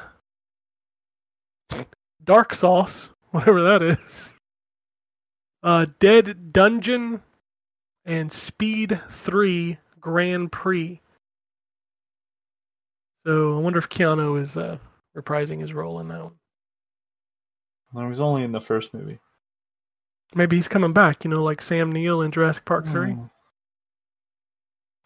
Dark 2.22 2.54
Sauce, 2.54 3.08
whatever 3.30 3.62
that 3.62 3.82
is. 3.82 4.32
Uh, 5.62 5.86
Dead 5.98 6.52
Dungeon 6.52 7.22
and 8.04 8.32
Speed 8.32 9.00
3 9.10 9.78
Grand 10.00 10.52
Prix. 10.52 11.00
So 13.28 13.58
I 13.58 13.60
wonder 13.60 13.78
if 13.78 13.90
Keanu 13.90 14.40
is 14.40 14.56
uh, 14.56 14.78
reprising 15.14 15.60
his 15.60 15.74
role 15.74 16.00
in 16.00 16.08
that 16.08 16.24
one. 16.24 16.32
Well, 17.92 18.06
it 18.06 18.08
was 18.08 18.22
only 18.22 18.42
in 18.42 18.52
the 18.52 18.60
first 18.60 18.94
movie. 18.94 19.18
Maybe 20.34 20.56
he's 20.56 20.66
coming 20.66 20.94
back, 20.94 21.24
you 21.24 21.30
know, 21.30 21.44
like 21.44 21.60
Sam 21.60 21.92
Neill 21.92 22.22
in 22.22 22.30
Jurassic 22.30 22.64
Park 22.64 22.86
3. 22.86 23.10
Mm. 23.10 23.30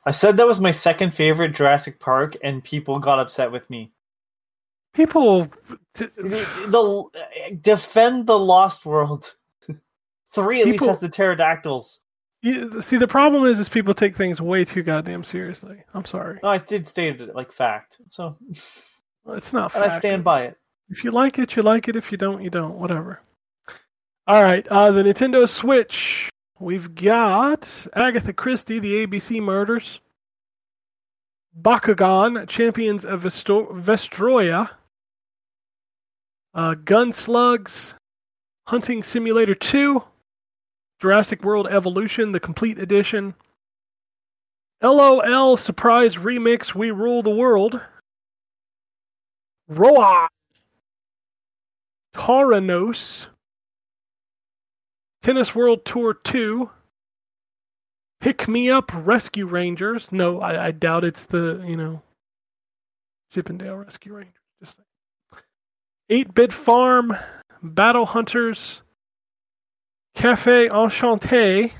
I 0.06 0.12
said 0.12 0.36
that 0.36 0.46
was 0.46 0.60
my 0.60 0.70
second 0.70 1.14
favorite 1.14 1.56
Jurassic 1.56 1.98
Park, 1.98 2.36
and 2.44 2.62
people 2.62 3.00
got 3.00 3.18
upset 3.18 3.50
with 3.50 3.68
me. 3.68 3.90
People. 4.94 5.50
T- 5.94 6.06
The, 6.16 6.46
the- 6.68 7.56
defend 7.60 8.28
the 8.28 8.38
Lost 8.38 8.86
World. 8.86 9.34
Three 10.32 10.60
at 10.60 10.68
least 10.68 10.84
has 10.84 11.00
the 11.00 11.08
pterodactyls. 11.08 12.01
You, 12.42 12.82
see, 12.82 12.96
the 12.98 13.08
problem 13.08 13.44
is, 13.46 13.58
is 13.58 13.68
people 13.68 13.94
take 13.94 14.16
things 14.16 14.40
way 14.40 14.64
too 14.64 14.82
goddamn 14.82 15.24
seriously. 15.24 15.82
I'm 15.94 16.04
sorry. 16.04 16.38
No, 16.42 16.48
I 16.50 16.58
did 16.58 16.86
state 16.88 17.20
it 17.20 17.34
like 17.34 17.52
fact, 17.52 17.98
so 18.10 18.36
It's 19.28 19.52
not. 19.52 19.74
and 19.74 19.84
I 19.84 19.96
stand 19.98 20.24
by 20.24 20.42
it. 20.46 20.58
If 20.88 21.04
you 21.04 21.10
like 21.12 21.38
it, 21.38 21.56
you 21.56 21.62
like 21.62 21.88
it. 21.88 21.96
If 21.96 22.12
you 22.12 22.18
don't, 22.18 22.42
you 22.42 22.50
don't. 22.50 22.74
Whatever. 22.74 23.20
All 24.26 24.42
right. 24.42 24.66
Uh, 24.68 24.90
the 24.90 25.02
Nintendo 25.02 25.48
Switch. 25.48 26.28
We've 26.58 26.94
got 26.94 27.68
Agatha 27.94 28.32
Christie, 28.32 28.78
the 28.78 29.06
ABC 29.06 29.40
Murders. 29.40 30.00
Bakugan, 31.60 32.48
Champions 32.48 33.04
of 33.04 33.22
Vesto- 33.22 33.72
Vestroia. 33.80 34.70
Uh, 36.54 36.74
Gunslugs, 36.74 37.94
Hunting 38.66 39.02
Simulator 39.02 39.54
2. 39.54 40.02
Jurassic 41.02 41.42
World 41.42 41.66
Evolution, 41.68 42.30
the 42.30 42.38
complete 42.38 42.78
edition. 42.78 43.34
LOL 44.80 45.56
Surprise 45.56 46.14
Remix, 46.14 46.76
We 46.76 46.92
Rule 46.92 47.24
the 47.24 47.30
World. 47.30 47.80
Roa. 49.66 50.28
Tauronos, 52.14 53.26
Tennis 55.22 55.52
World 55.56 55.84
Tour 55.84 56.14
2, 56.14 56.70
Pick 58.20 58.46
Me 58.46 58.70
Up 58.70 58.92
Rescue 58.94 59.46
Rangers. 59.46 60.12
No, 60.12 60.40
I, 60.40 60.66
I 60.66 60.70
doubt 60.70 61.02
it's 61.02 61.24
the, 61.24 61.64
you 61.66 61.76
know, 61.76 62.00
Chippendale 63.32 63.78
Rescue 63.78 64.14
Rangers. 64.14 64.34
Just 64.60 64.78
8 66.10 66.32
Bit 66.32 66.52
Farm, 66.52 67.16
Battle 67.60 68.06
Hunters, 68.06 68.81
Cafe 70.14 70.68
Enchanté, 70.68 71.72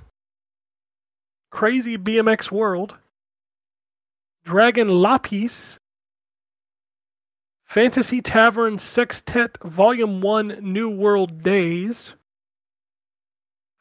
Crazy 1.51 1.99
BMX 1.99 2.51
World, 2.51 2.95
Dragon 4.45 4.89
Lapis, 4.89 5.79
Fantasy 7.67 8.21
Tavern 8.21 8.79
Sextet 8.79 9.57
Volume 9.63 10.21
1 10.21 10.59
New 10.61 10.91
World 10.91 11.43
Days. 11.43 12.13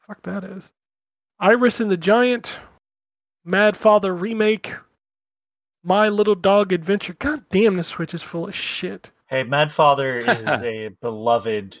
Fuck 0.06 0.22
that 0.22 0.44
is. 0.44 0.70
Iris 1.40 1.80
and 1.80 1.90
the 1.90 1.96
Giant, 1.96 2.50
Mad 3.44 3.76
Father 3.76 4.14
Remake, 4.14 4.74
My 5.82 6.08
Little 6.08 6.34
Dog 6.34 6.72
Adventure. 6.72 7.16
God 7.18 7.44
damn, 7.50 7.76
this 7.76 7.88
Switch 7.88 8.14
is 8.14 8.22
full 8.22 8.48
of 8.48 8.54
shit. 8.54 9.10
Hey, 9.26 9.42
Mad 9.42 9.72
Father 9.72 10.18
is 10.18 10.62
a 10.62 10.88
beloved 11.00 11.80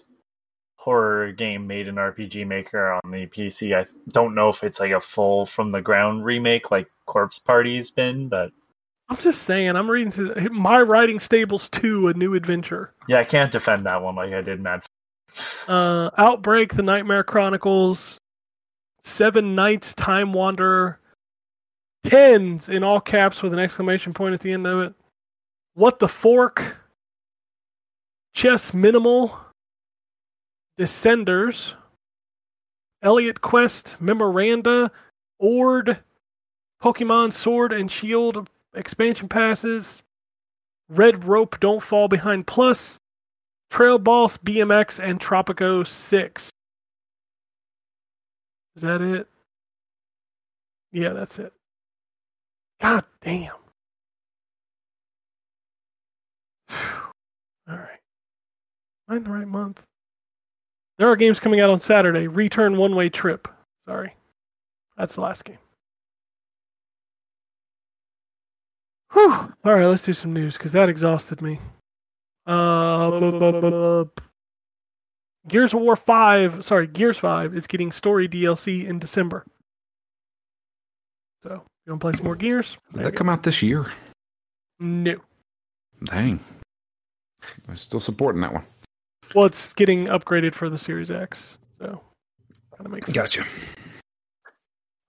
horror 0.82 1.30
game 1.30 1.64
made 1.64 1.86
in 1.86 1.94
RPG 1.94 2.44
Maker 2.44 2.90
on 3.04 3.12
the 3.12 3.26
PC. 3.26 3.72
I 3.76 3.86
don't 4.08 4.34
know 4.34 4.48
if 4.48 4.64
it's 4.64 4.80
like 4.80 4.90
a 4.90 5.00
full 5.00 5.46
from 5.46 5.70
the 5.70 5.80
ground 5.80 6.24
remake 6.24 6.72
like 6.72 6.88
Corpse 7.06 7.38
Party's 7.38 7.88
been, 7.90 8.28
but 8.28 8.50
I'm 9.08 9.16
just 9.18 9.42
saying, 9.42 9.76
I'm 9.76 9.88
reading 9.88 10.10
to 10.14 10.48
My 10.50 10.80
Riding 10.80 11.20
Stables 11.20 11.68
2, 11.68 12.08
A 12.08 12.14
New 12.14 12.34
Adventure. 12.34 12.92
yeah, 13.08 13.20
I 13.20 13.24
can't 13.24 13.52
defend 13.52 13.86
that 13.86 14.02
one 14.02 14.16
like 14.16 14.32
I 14.32 14.40
did 14.40 14.60
Mad. 14.60 14.82
Uh, 15.68 16.10
Outbreak, 16.18 16.74
The 16.74 16.82
Nightmare 16.82 17.22
Chronicles, 17.22 18.18
Seven 19.04 19.54
Nights, 19.54 19.94
Time 19.94 20.32
Wanderer, 20.32 20.98
tens 22.04 22.68
in 22.68 22.82
all 22.82 23.00
caps 23.00 23.40
with 23.40 23.52
an 23.52 23.58
exclamation 23.60 24.12
point 24.12 24.34
at 24.34 24.40
the 24.40 24.52
end 24.52 24.66
of 24.66 24.80
it. 24.80 24.94
What 25.74 26.00
the 26.00 26.08
Fork, 26.08 26.76
Chess 28.34 28.74
Minimal, 28.74 29.38
Descenders, 30.78 31.74
Elliot 33.02 33.40
Quest, 33.40 33.96
Memoranda, 34.00 34.90
Ord, 35.38 35.98
Pokemon 36.82 37.32
Sword 37.32 37.72
and 37.72 37.90
Shield 37.90 38.48
expansion 38.74 39.28
passes, 39.28 40.02
Red 40.88 41.24
Rope 41.24 41.60
Don't 41.60 41.82
Fall 41.82 42.08
Behind 42.08 42.46
Plus, 42.46 42.98
Trail 43.70 43.98
Boss 43.98 44.36
BMX, 44.38 44.98
and 45.02 45.20
Tropico 45.20 45.86
6. 45.86 46.50
Is 48.76 48.82
that 48.82 49.00
it? 49.00 49.26
Yeah, 50.92 51.12
that's 51.12 51.38
it. 51.38 51.52
God 52.80 53.04
damn. 53.20 53.52
All 56.70 57.76
right. 57.76 58.00
Am 59.08 59.14
I 59.14 59.16
in 59.16 59.24
the 59.24 59.30
right 59.30 59.48
month? 59.48 59.82
There 60.98 61.08
are 61.08 61.16
games 61.16 61.40
coming 61.40 61.60
out 61.60 61.70
on 61.70 61.80
Saturday. 61.80 62.26
Return 62.28 62.76
One 62.76 62.94
Way 62.94 63.08
Trip. 63.08 63.48
Sorry. 63.86 64.14
That's 64.96 65.14
the 65.14 65.22
last 65.22 65.44
game. 65.44 65.58
Whew. 69.12 69.32
All 69.32 69.74
right, 69.74 69.86
let's 69.86 70.04
do 70.04 70.12
some 70.12 70.32
news 70.32 70.56
because 70.56 70.72
that 70.72 70.88
exhausted 70.88 71.42
me. 71.42 71.58
Uh, 72.46 74.04
Gears 75.48 75.74
of 75.74 75.80
War 75.80 75.96
5, 75.96 76.64
sorry, 76.64 76.86
Gears 76.86 77.18
5 77.18 77.56
is 77.56 77.66
getting 77.66 77.92
story 77.92 78.28
DLC 78.28 78.86
in 78.86 78.98
December. 78.98 79.44
So, 81.42 81.62
you 81.86 81.92
want 81.92 82.00
to 82.00 82.04
play 82.04 82.12
some 82.16 82.24
more 82.24 82.34
Gears? 82.36 82.76
Did 82.94 83.04
that 83.04 83.16
come 83.16 83.28
out 83.28 83.42
this 83.42 83.62
year? 83.62 83.92
No. 84.80 85.16
Dang. 86.04 86.40
I'm 87.68 87.76
still 87.76 88.00
supporting 88.00 88.40
that 88.42 88.52
one. 88.52 88.64
Well, 89.34 89.46
it's 89.46 89.72
getting 89.72 90.06
upgraded 90.06 90.54
for 90.54 90.68
the 90.68 90.78
Series 90.78 91.10
X, 91.10 91.56
so 91.78 92.00
kind 92.76 92.86
of 92.86 92.90
makes 92.90 93.06
sense. 93.06 93.16
Gotcha. 93.16 93.46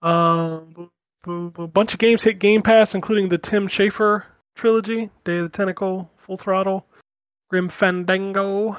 Um, 0.02 0.90
a 1.26 1.68
bunch 1.68 1.94
of 1.94 2.00
games 2.00 2.24
hit 2.24 2.40
Game 2.40 2.62
Pass, 2.62 2.96
including 2.96 3.30
the 3.30 3.38
Tim 3.38 3.68
Schafer 3.68 4.24
trilogy, 4.56 5.10
Day 5.24 5.38
of 5.38 5.44
the 5.44 5.58
Tentacle, 5.58 6.10
Full 6.18 6.38
Throttle, 6.38 6.86
Grim 7.50 7.70
Fandango. 7.70 8.78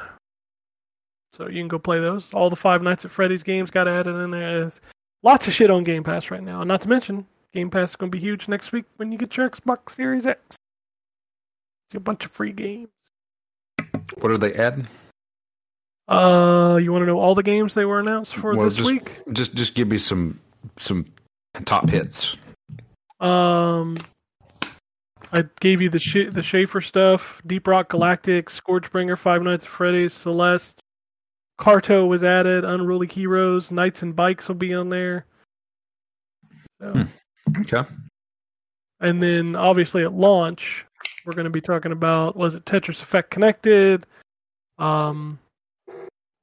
So 1.37 1.49
you 1.49 1.61
can 1.61 1.69
go 1.69 1.79
play 1.79 1.99
those. 1.99 2.33
All 2.33 2.51
the 2.51 2.57
Five 2.57 2.83
Nights 2.83 3.05
at 3.05 3.11
Freddy's 3.11 3.43
games 3.43 3.71
got 3.71 3.89
added 3.89 4.15
in 4.17 4.31
there. 4.31 4.61
There's 4.61 4.81
lots 5.23 5.49
of 5.49 5.53
shit 5.53 5.71
on 5.71 5.83
Game 5.85 6.05
Pass 6.05 6.31
right 6.31 6.43
now. 6.43 6.61
And 6.61 6.69
not 6.69 6.83
to 6.83 6.89
mention, 6.89 7.27
Game 7.53 7.71
Pass 7.71 7.91
is 7.91 7.97
going 7.97 8.13
to 8.13 8.17
be 8.17 8.23
huge 8.23 8.47
next 8.47 8.73
week 8.73 8.85
when 8.97 9.11
you 9.11 9.19
get 9.19 9.37
your 9.37 9.49
Xbox 9.49 9.95
Series 9.95 10.27
X. 10.27 10.57
Get 11.91 11.99
a 11.99 12.01
bunch 12.01 12.25
of 12.25 12.31
free 12.31 12.53
games. 12.53 12.89
What 14.21 14.31
are 14.31 14.39
they 14.39 14.55
adding? 14.55 14.87
Uh, 16.07 16.79
you 16.83 16.93
want 16.93 17.03
to 17.03 17.07
know 17.07 17.19
all 17.19 17.35
the 17.35 17.43
games 17.43 17.75
they 17.75 17.85
were 17.85 17.99
announced 18.01 18.35
for 18.35 18.55
Well, 18.55 18.67
this 18.67 18.77
just- 18.77 18.87
week? 18.91 19.21
Just 19.33 19.55
just 19.55 19.75
give 19.75 19.89
me 19.89 19.99
some 19.99 20.39
some 20.79 21.07
top 21.65 21.89
hits. 21.89 22.37
Um, 23.21 23.97
I 25.33 25.45
gave 25.61 25.81
you 25.81 25.89
the 25.89 25.99
Sh- 25.99 26.31
the 26.31 26.43
Schafer 26.43 26.85
stuff, 26.85 27.41
Deep 27.47 27.67
Rock 27.67 27.89
Galactic, 27.89 28.47
Scourgebringer, 28.51 29.17
Five 29.19 29.43
Nights 29.43 29.65
at 29.65 29.71
Freddy's, 29.71 30.13
Celeste, 30.13 30.79
Carto 31.59 32.07
was 32.07 32.23
added, 32.23 32.65
Unruly 32.65 33.07
Heroes, 33.07 33.71
Knights 33.71 34.03
and 34.03 34.15
Bikes 34.15 34.47
will 34.49 34.57
be 34.57 34.75
on 34.75 34.91
there. 34.91 35.25
So, 36.81 36.93
Hmm. 36.93 37.03
Okay. 37.63 37.85
and 39.01 39.23
then 39.23 39.57
obviously 39.57 40.05
at 40.05 40.13
launch, 40.13 40.85
we're 41.25 41.33
going 41.35 41.45
to 41.45 41.51
be 41.51 41.61
talking 41.63 41.93
about 41.93 42.37
was 42.37 42.55
it 42.57 42.65
Tetris 42.67 43.01
Effect 43.01 43.31
Connected? 43.31 44.07
Um, 44.79 45.39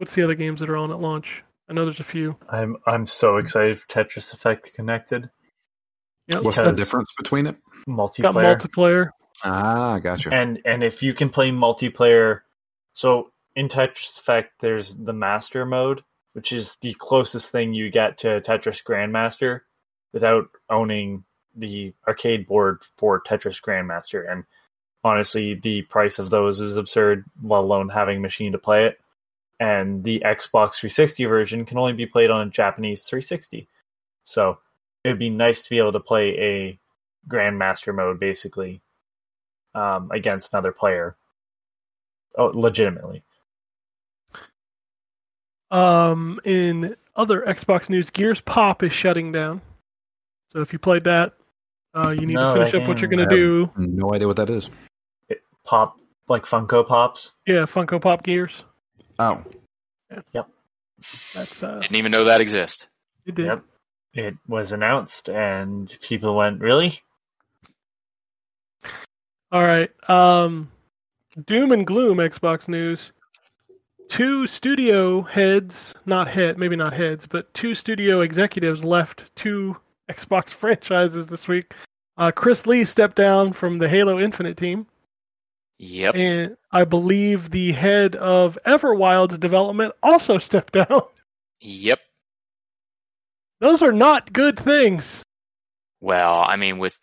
what's 0.02 0.16
the 0.16 0.24
other 0.24 0.34
games 0.34 0.60
that 0.60 0.70
are 0.70 0.78
on 0.78 0.90
at 0.92 1.00
launch? 1.00 1.44
I 1.70 1.74
know 1.74 1.86
there's 1.86 2.00
a 2.00 2.04
few. 2.04 2.36
I'm 2.50 2.78
I'm 2.88 3.06
so 3.06 3.38
excited 3.38 3.80
for 3.80 3.88
Tetris 3.88 4.34
Effect 4.34 4.74
Connected 4.74 5.30
Yep, 6.28 6.44
What's 6.44 6.58
the 6.58 6.72
difference 6.72 7.14
between 7.18 7.48
it? 7.48 7.56
Multiplayer. 7.88 8.22
got 8.24 8.36
multiplayer. 8.36 8.58
multiplayer. 8.60 9.10
Ah, 9.44 10.00
gotcha. 10.00 10.34
and 10.34 10.60
and 10.66 10.84
if 10.84 11.02
you 11.04 11.14
can 11.14 11.30
play 11.30 11.50
multiplayer 11.50 12.42
so 12.94 13.32
in 13.56 13.68
tetris 13.70 14.20
effect 14.20 14.52
there's 14.60 14.96
the 14.96 15.14
master 15.14 15.66
mode 15.66 16.04
which 16.34 16.52
is 16.52 16.78
the 16.82 16.94
closest 17.00 17.52
thing 17.52 17.74
you 17.74 17.90
get 17.90 18.20
to 18.20 18.40
tetris 18.42 18.84
grandmaster 18.84 19.62
without 20.14 20.48
owning 20.70 21.24
the 21.56 21.92
arcade 22.08 22.46
board 22.48 22.84
for 22.98 23.20
tetris 23.20 23.60
grandmaster 23.60 24.32
and 24.32 24.44
honestly 25.04 25.56
the 25.56 25.82
price 25.84 26.20
of 26.20 26.30
those 26.30 26.62
is 26.62 26.78
absurd 26.78 27.26
let 27.44 27.58
alone 27.58 27.90
having 27.90 28.18
a 28.18 28.22
machine 28.22 28.52
to 28.52 28.60
play 28.60 28.86
it 28.86 29.01
and 29.62 30.04
the 30.04 30.20
xbox 30.26 30.76
360 30.76 31.26
version 31.26 31.66
can 31.66 31.78
only 31.78 31.94
be 31.94 32.06
played 32.06 32.30
on 32.30 32.48
a 32.48 32.50
japanese 32.50 33.06
360 33.06 33.68
so 34.24 34.58
it 35.04 35.10
would 35.10 35.20
be 35.20 35.30
nice 35.30 35.64
to 35.64 35.70
be 35.70 35.78
able 35.78 35.92
to 35.94 36.00
play 36.00 36.30
a 36.40 36.80
grandmaster 37.28 37.94
mode 37.94 38.20
basically 38.20 38.82
um, 39.74 40.12
against 40.12 40.54
another 40.54 40.72
player. 40.72 41.16
Oh, 42.38 42.52
legitimately. 42.54 43.24
Um, 45.70 46.40
in 46.44 46.96
other 47.16 47.42
Xbox 47.42 47.90
news, 47.90 48.10
Gears 48.10 48.42
Pop 48.42 48.84
is 48.84 48.94
shutting 48.94 49.32
down. 49.32 49.62
So 50.52 50.60
if 50.60 50.74
you 50.74 50.80
played 50.80 51.06
that, 51.06 51.34
uh, 51.96 52.10
you 52.10 52.26
need 52.26 52.34
No, 52.36 52.54
to 52.54 52.60
finish 52.60 52.74
up 52.74 52.88
what 52.88 53.00
you're 53.00 53.10
going 53.10 53.28
to 53.28 53.36
do. 53.36 53.70
no 53.78 54.14
idea 54.14 54.28
what 54.28 54.38
that 54.38 54.50
is. 54.50 54.70
It 55.30 55.42
pop 55.64 56.00
like 56.28 56.46
Funko 56.46 56.88
Pops. 56.88 57.32
Yeah, 57.48 57.64
Funko 57.66 58.02
Pop 58.02 58.24
Gears. 58.24 58.64
Oh, 59.22 59.44
That's 61.36 61.62
uh, 61.62 61.78
Didn't 61.80 61.96
even 61.96 62.12
know 62.12 62.24
that 62.24 62.42
exists. 62.42 62.88
you 63.26 63.32
did. 63.34 63.46
Yep. 63.46 63.64
It 64.14 64.34
was 64.48 64.72
announced, 64.72 65.30
and 65.30 65.96
people 66.02 66.36
went, 66.36 66.60
"Really? 66.60 67.00
All 69.52 69.62
right. 69.62 69.92
Um, 70.10 70.72
Doom 71.46 71.72
and 71.72 71.86
Gloom 71.86 72.18
Xbox 72.18 72.68
news. 72.68 73.12
Two 74.10 74.48
studio 74.48 75.22
heads, 75.22 75.94
not 76.06 76.28
head, 76.28 76.58
maybe 76.58 76.76
not 76.76 76.92
heads, 76.92 77.26
but 77.28 77.54
two 77.54 77.76
studio 77.76 78.22
executives 78.22 78.84
left 78.84 79.34
two 79.36 79.78
Xbox 80.10 80.50
franchises 80.62 81.28
this 81.28 81.48
week. 81.48 81.74
Uh, 82.18 82.32
Chris 82.32 82.66
Lee 82.66 82.84
stepped 82.84 83.16
down 83.18 83.54
from 83.54 83.78
the 83.78 83.88
Halo 83.88 84.20
Infinite 84.20 84.58
team. 84.58 84.88
Yep. 85.84 86.14
And 86.16 86.58
I 86.72 86.84
believe 86.84 87.50
the 87.50 87.72
head 87.72 88.16
of 88.16 88.56
Everwild's 88.68 89.40
development 89.40 89.94
also 90.04 90.38
stepped 90.38 90.74
down. 90.74 91.02
Yep. 91.60 92.00
Those 93.62 93.82
are 93.82 93.92
not 93.92 94.32
good 94.32 94.60
things. 94.60 95.24
Well, 96.00 96.44
I 96.48 96.56
mean, 96.58 96.78
with 96.78 96.98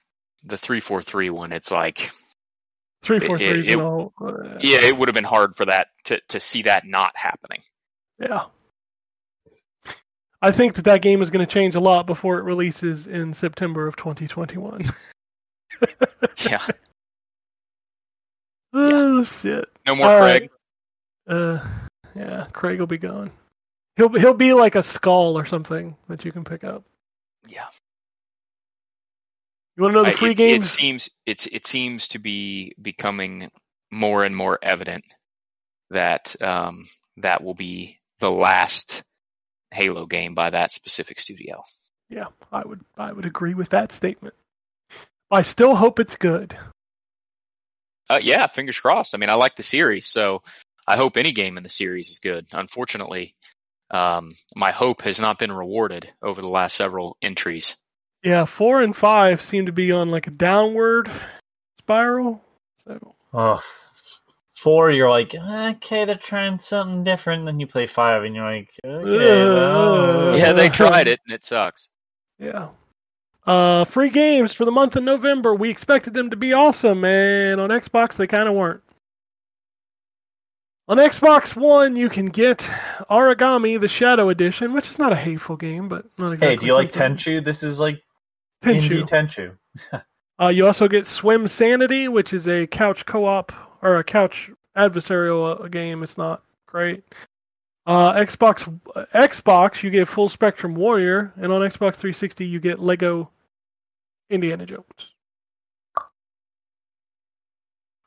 the 0.44 0.56
three 0.56 0.78
four 0.80 1.02
three 1.02 1.28
one, 1.30 1.50
it's 1.52 1.70
like, 1.72 2.10
Three 3.02 3.18
four 3.20 3.36
It- 3.36 3.42
it- 3.42 3.68
and 3.72 3.80
all. 3.80 4.12
uh, 4.20 4.58
yeah, 4.60 4.78
it 4.84 4.96
would 4.96 5.08
have 5.08 5.14
been 5.14 5.24
hard 5.24 5.56
for 5.56 5.64
that 5.66 5.88
to 6.04 6.20
to 6.28 6.38
see 6.40 6.62
that 6.62 6.84
not 6.86 7.16
happening. 7.16 7.62
yeah. 8.20 8.44
I 10.40 10.52
think 10.52 10.74
that 10.74 10.84
that 10.84 11.02
game 11.02 11.20
is 11.20 11.30
going 11.30 11.44
to 11.44 11.52
change 11.52 11.74
a 11.74 11.80
lot 11.80 12.06
before 12.06 12.38
it 12.38 12.44
releases 12.44 13.08
in 13.08 13.34
September 13.34 13.88
of 13.88 13.96
2021. 13.96 14.84
Yeah. 16.44 16.64
Oh 18.72 19.24
shit! 19.24 19.64
No 19.86 19.96
more 19.96 20.06
All 20.06 20.20
Craig. 20.20 20.50
right. 21.28 21.34
Uh, 21.36 21.66
yeah, 22.14 22.46
Craig 22.52 22.78
will 22.80 22.86
be 22.86 22.98
gone. 22.98 23.30
He'll 23.96 24.08
he'll 24.10 24.34
be 24.34 24.52
like 24.52 24.74
a 24.74 24.82
skull 24.82 25.36
or 25.38 25.44
something 25.46 25.96
that 26.08 26.24
you 26.24 26.32
can 26.32 26.44
pick 26.44 26.64
up. 26.64 26.84
Yeah. 27.46 27.66
You 29.76 29.82
want 29.82 29.92
to 29.94 29.98
know 29.98 30.04
the 30.04 30.12
I- 30.12 30.16
free 30.16 30.30
it, 30.32 30.36
games? 30.36 30.66
It 30.66 30.70
seems 30.70 31.10
it's 31.26 31.46
it 31.46 31.66
seems 31.66 32.08
to 32.08 32.18
be 32.18 32.74
becoming 32.80 33.50
more 33.90 34.24
and 34.24 34.34
more 34.36 34.58
evident 34.62 35.04
that 35.90 36.34
um, 36.42 36.84
that 37.18 37.42
will 37.42 37.54
be 37.54 37.98
the 38.20 38.30
last 38.30 39.02
Halo 39.72 40.06
game 40.06 40.34
by 40.34 40.50
that 40.50 40.72
specific 40.72 41.18
studio. 41.18 41.62
Yeah, 42.10 42.26
I 42.52 42.64
would 42.66 42.80
I 42.96 43.12
would 43.12 43.26
agree 43.26 43.54
with 43.54 43.70
that 43.70 43.92
statement. 43.92 44.34
I 45.30 45.42
still 45.42 45.74
hope 45.76 46.00
it's 46.00 46.16
good. 46.16 46.56
Uh, 48.10 48.20
yeah, 48.22 48.46
fingers 48.46 48.78
crossed. 48.78 49.14
I 49.14 49.18
mean, 49.18 49.30
I 49.30 49.34
like 49.34 49.56
the 49.56 49.62
series, 49.62 50.06
so 50.06 50.42
I 50.86 50.96
hope 50.96 51.16
any 51.16 51.32
game 51.32 51.56
in 51.56 51.62
the 51.62 51.68
series 51.68 52.08
is 52.10 52.18
good. 52.20 52.46
Unfortunately, 52.52 53.34
um, 53.90 54.32
my 54.54 54.70
hope 54.70 55.02
has 55.02 55.18
not 55.20 55.38
been 55.38 55.52
rewarded 55.52 56.10
over 56.22 56.40
the 56.40 56.48
last 56.48 56.76
several 56.76 57.16
entries. 57.22 57.76
Yeah, 58.24 58.46
four 58.46 58.82
and 58.82 58.96
five 58.96 59.42
seem 59.42 59.66
to 59.66 59.72
be 59.72 59.92
on 59.92 60.10
like 60.10 60.26
a 60.26 60.30
downward 60.30 61.10
spiral. 61.80 62.42
So 62.84 63.14
Oh, 63.32 63.60
four, 64.56 64.90
you're 64.90 65.10
like, 65.10 65.34
okay, 65.34 66.04
they're 66.06 66.14
trying 66.16 66.58
something 66.60 67.04
different. 67.04 67.44
Then 67.44 67.60
you 67.60 67.66
play 67.66 67.86
five, 67.86 68.24
and 68.24 68.34
you're 68.34 68.50
like, 68.50 68.70
okay, 68.84 69.44
well, 69.44 70.32
Uh, 70.32 70.36
yeah, 70.36 70.52
they 70.52 70.68
tried 70.70 71.08
it 71.08 71.20
and 71.26 71.34
it 71.34 71.44
sucks. 71.44 71.88
yeah. 72.38 72.68
Uh, 73.48 73.86
free 73.86 74.10
games 74.10 74.52
for 74.52 74.66
the 74.66 74.70
month 74.70 74.94
of 74.96 75.02
November. 75.02 75.54
We 75.54 75.70
expected 75.70 76.12
them 76.12 76.28
to 76.28 76.36
be 76.36 76.52
awesome, 76.52 77.02
and 77.02 77.58
on 77.58 77.70
Xbox 77.70 78.12
they 78.12 78.26
kind 78.26 78.46
of 78.46 78.54
weren't. 78.54 78.82
On 80.86 80.98
Xbox 80.98 81.56
One, 81.56 81.96
you 81.96 82.10
can 82.10 82.26
get 82.26 82.58
Aragami: 83.10 83.80
The 83.80 83.88
Shadow 83.88 84.28
Edition, 84.28 84.74
which 84.74 84.90
is 84.90 84.98
not 84.98 85.14
a 85.14 85.16
hateful 85.16 85.56
game, 85.56 85.88
but 85.88 86.04
not 86.18 86.32
exactly. 86.32 86.48
Hey, 86.48 86.56
do 86.56 86.66
you 86.66 86.74
like 86.74 86.92
Tenchu? 86.92 87.42
This 87.42 87.62
is 87.62 87.80
like 87.80 88.02
Tenchu. 88.62 89.02
indie 89.02 89.08
Tenchu. 89.08 90.02
Uh, 90.40 90.46
you 90.46 90.64
also 90.64 90.86
get 90.86 91.02
Swimsanity, 91.02 92.08
which 92.08 92.32
is 92.32 92.46
a 92.46 92.64
couch 92.68 93.04
co-op 93.04 93.50
or 93.82 93.96
a 93.96 94.04
couch 94.04 94.52
adversarial 94.76 95.64
uh, 95.64 95.66
game. 95.66 96.04
It's 96.04 96.16
not 96.16 96.44
great. 96.64 97.02
Uh, 97.86 98.12
Xbox 98.12 98.80
Xbox, 99.14 99.82
you 99.82 99.90
get 99.90 100.06
Full 100.06 100.28
Spectrum 100.28 100.76
Warrior, 100.76 101.32
and 101.38 101.50
on 101.50 101.62
Xbox 101.62 101.96
360 101.96 102.46
you 102.46 102.60
get 102.60 102.78
Lego 102.78 103.28
Indiana 104.30 104.66
Jones. 104.66 104.84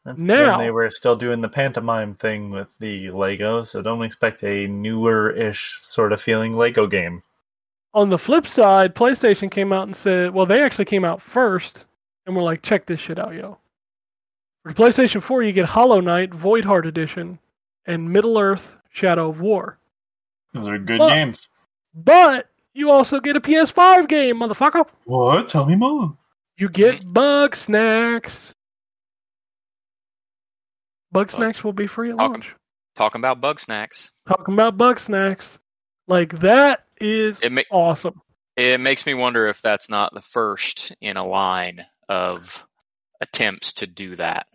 That's 0.04 0.22
Now- 0.22 0.58
when 0.58 0.66
they 0.66 0.72
were 0.72 0.90
still 0.90 1.16
doing 1.16 1.42
the 1.42 1.50
pantomime 1.50 2.16
thing 2.16 2.50
with 2.50 2.70
the 2.80 3.12
Lego, 3.12 3.64
so 3.64 3.82
don't 3.82 4.02
expect 4.04 4.44
a 4.44 4.68
newer-ish 4.68 5.80
sort 5.84 6.12
of 6.12 6.22
feeling 6.22 6.56
Lego 6.58 6.88
game. 6.88 7.22
On 7.94 8.10
the 8.10 8.18
flip 8.18 8.48
side, 8.48 8.96
PlayStation 8.96 9.52
came 9.52 9.72
out 9.72 9.84
and 9.88 9.96
said, 9.96 10.34
well, 10.34 10.46
they 10.46 10.64
actually 10.64 10.86
came 10.86 11.06
out 11.06 11.22
first 11.22 11.86
and 12.26 12.36
were 12.36 12.42
like, 12.42 12.62
check 12.64 12.86
this 12.86 13.00
shit 13.00 13.20
out, 13.20 13.34
yo. 13.36 13.58
For 14.64 14.74
the 14.74 14.82
PlayStation 14.82 15.22
4, 15.22 15.44
you 15.44 15.52
get 15.52 15.66
Hollow 15.66 16.00
Knight, 16.00 16.34
Void 16.34 16.64
Heart 16.66 16.88
Edition, 16.88 17.38
and 17.86 18.10
Middle 18.12 18.40
Earth 18.40 18.78
Shadow 18.92 19.30
of 19.30 19.40
War. 19.42 19.78
Those 20.54 20.68
are 20.68 20.78
good 20.80 21.00
Well- 21.00 21.10
games. 21.12 21.50
But 21.94 22.50
you 22.74 22.92
also 22.92 23.20
get 23.20 23.36
a 23.36 23.42
PS5 23.42 24.08
game, 24.08 24.38
motherfucker. 24.38 24.86
What? 25.06 25.48
Tell 25.50 25.66
me 25.66 25.76
more. 25.76 26.18
You 26.58 26.70
get 26.70 27.02
Bugsnax. 27.02 28.54
Bug 31.12 31.28
Bugsnax 31.28 31.64
will 31.64 31.74
be 31.74 31.88
free 31.88 32.12
at 32.12 32.18
Talking- 32.18 32.32
launch. 32.34 32.56
Talking 32.96 33.20
about 33.22 33.42
Bugsnax. 33.42 34.12
Talking 34.28 34.54
about 34.54 34.78
Bugsnax. 34.78 35.58
Like, 36.08 36.40
that 36.40 36.86
is 37.00 37.40
It 37.42 37.52
ma- 37.52 37.62
awesome. 37.72 38.22
it 38.56 38.80
makes 38.80 39.06
me 39.06 39.14
wonder 39.14 39.48
if 39.48 39.62
that's 39.62 39.90
not 39.90 40.14
the 40.14 40.22
first 40.22 40.92
in 41.02 41.18
a 41.18 41.26
line 41.26 41.86
of 42.10 42.66
attempts 43.22 43.74
to 43.74 43.88
do 43.88 44.16
that. 44.18 44.48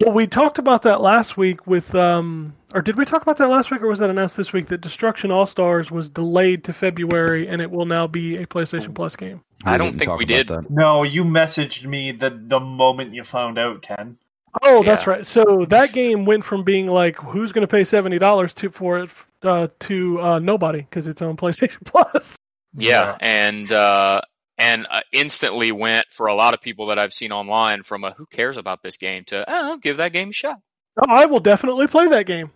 Well, 0.00 0.12
we 0.12 0.26
talked 0.26 0.58
about 0.58 0.82
that 0.82 1.00
last 1.00 1.36
week 1.36 1.66
with, 1.66 1.94
um, 1.94 2.54
or 2.74 2.82
did 2.82 2.96
we 2.96 3.04
talk 3.04 3.22
about 3.22 3.36
that 3.38 3.48
last 3.48 3.70
week, 3.70 3.80
or 3.82 3.86
was 3.86 4.00
that 4.00 4.10
announced 4.10 4.36
this 4.36 4.52
week 4.52 4.66
that 4.68 4.80
Destruction 4.80 5.30
All 5.30 5.46
Stars 5.46 5.90
was 5.90 6.08
delayed 6.08 6.64
to 6.64 6.72
February 6.72 7.46
and 7.46 7.62
it 7.62 7.70
will 7.70 7.86
now 7.86 8.06
be 8.06 8.36
a 8.36 8.46
PlayStation 8.46 8.94
Plus 8.94 9.14
game? 9.14 9.42
I 9.64 9.78
don't 9.78 9.96
think 9.96 10.16
we 10.18 10.24
did. 10.24 10.48
that. 10.48 10.68
No, 10.70 11.04
you 11.04 11.24
messaged 11.24 11.86
me 11.86 12.12
the 12.12 12.30
the 12.30 12.60
moment 12.60 13.14
you 13.14 13.24
found 13.24 13.58
out, 13.58 13.82
Ken. 13.82 14.18
Oh, 14.62 14.82
that's 14.82 15.06
right. 15.06 15.26
So 15.26 15.66
that 15.70 15.92
game 15.92 16.24
went 16.24 16.44
from 16.44 16.64
being 16.64 16.86
like, 16.86 17.16
who's 17.16 17.52
going 17.52 17.66
to 17.66 17.70
pay 17.70 17.84
seventy 17.84 18.18
dollars 18.18 18.52
to 18.54 18.70
for 18.70 18.98
it 19.00 19.10
uh, 19.42 19.68
to 19.80 20.20
uh, 20.20 20.38
nobody 20.38 20.80
because 20.80 21.06
it's 21.06 21.22
on 21.22 21.36
PlayStation 21.36 21.78
Plus. 21.84 22.34
Yeah, 22.76 23.16
and 23.20 23.70
uh, 23.70 24.20
and 24.58 24.86
uh, 24.90 25.00
instantly 25.12 25.72
went 25.72 26.06
for 26.10 26.26
a 26.26 26.34
lot 26.34 26.54
of 26.54 26.60
people 26.60 26.86
that 26.86 26.98
I've 26.98 27.12
seen 27.12 27.32
online 27.32 27.82
from 27.82 28.04
a 28.04 28.12
who 28.12 28.26
cares 28.26 28.56
about 28.56 28.82
this 28.82 28.96
game 28.96 29.24
to 29.26 29.44
oh 29.46 29.76
give 29.78 29.96
that 29.98 30.12
game 30.12 30.30
a 30.30 30.32
shot. 30.32 30.58
Oh, 30.96 31.10
I 31.10 31.26
will 31.26 31.40
definitely 31.40 31.86
play 31.86 32.08
that 32.08 32.26
game. 32.26 32.50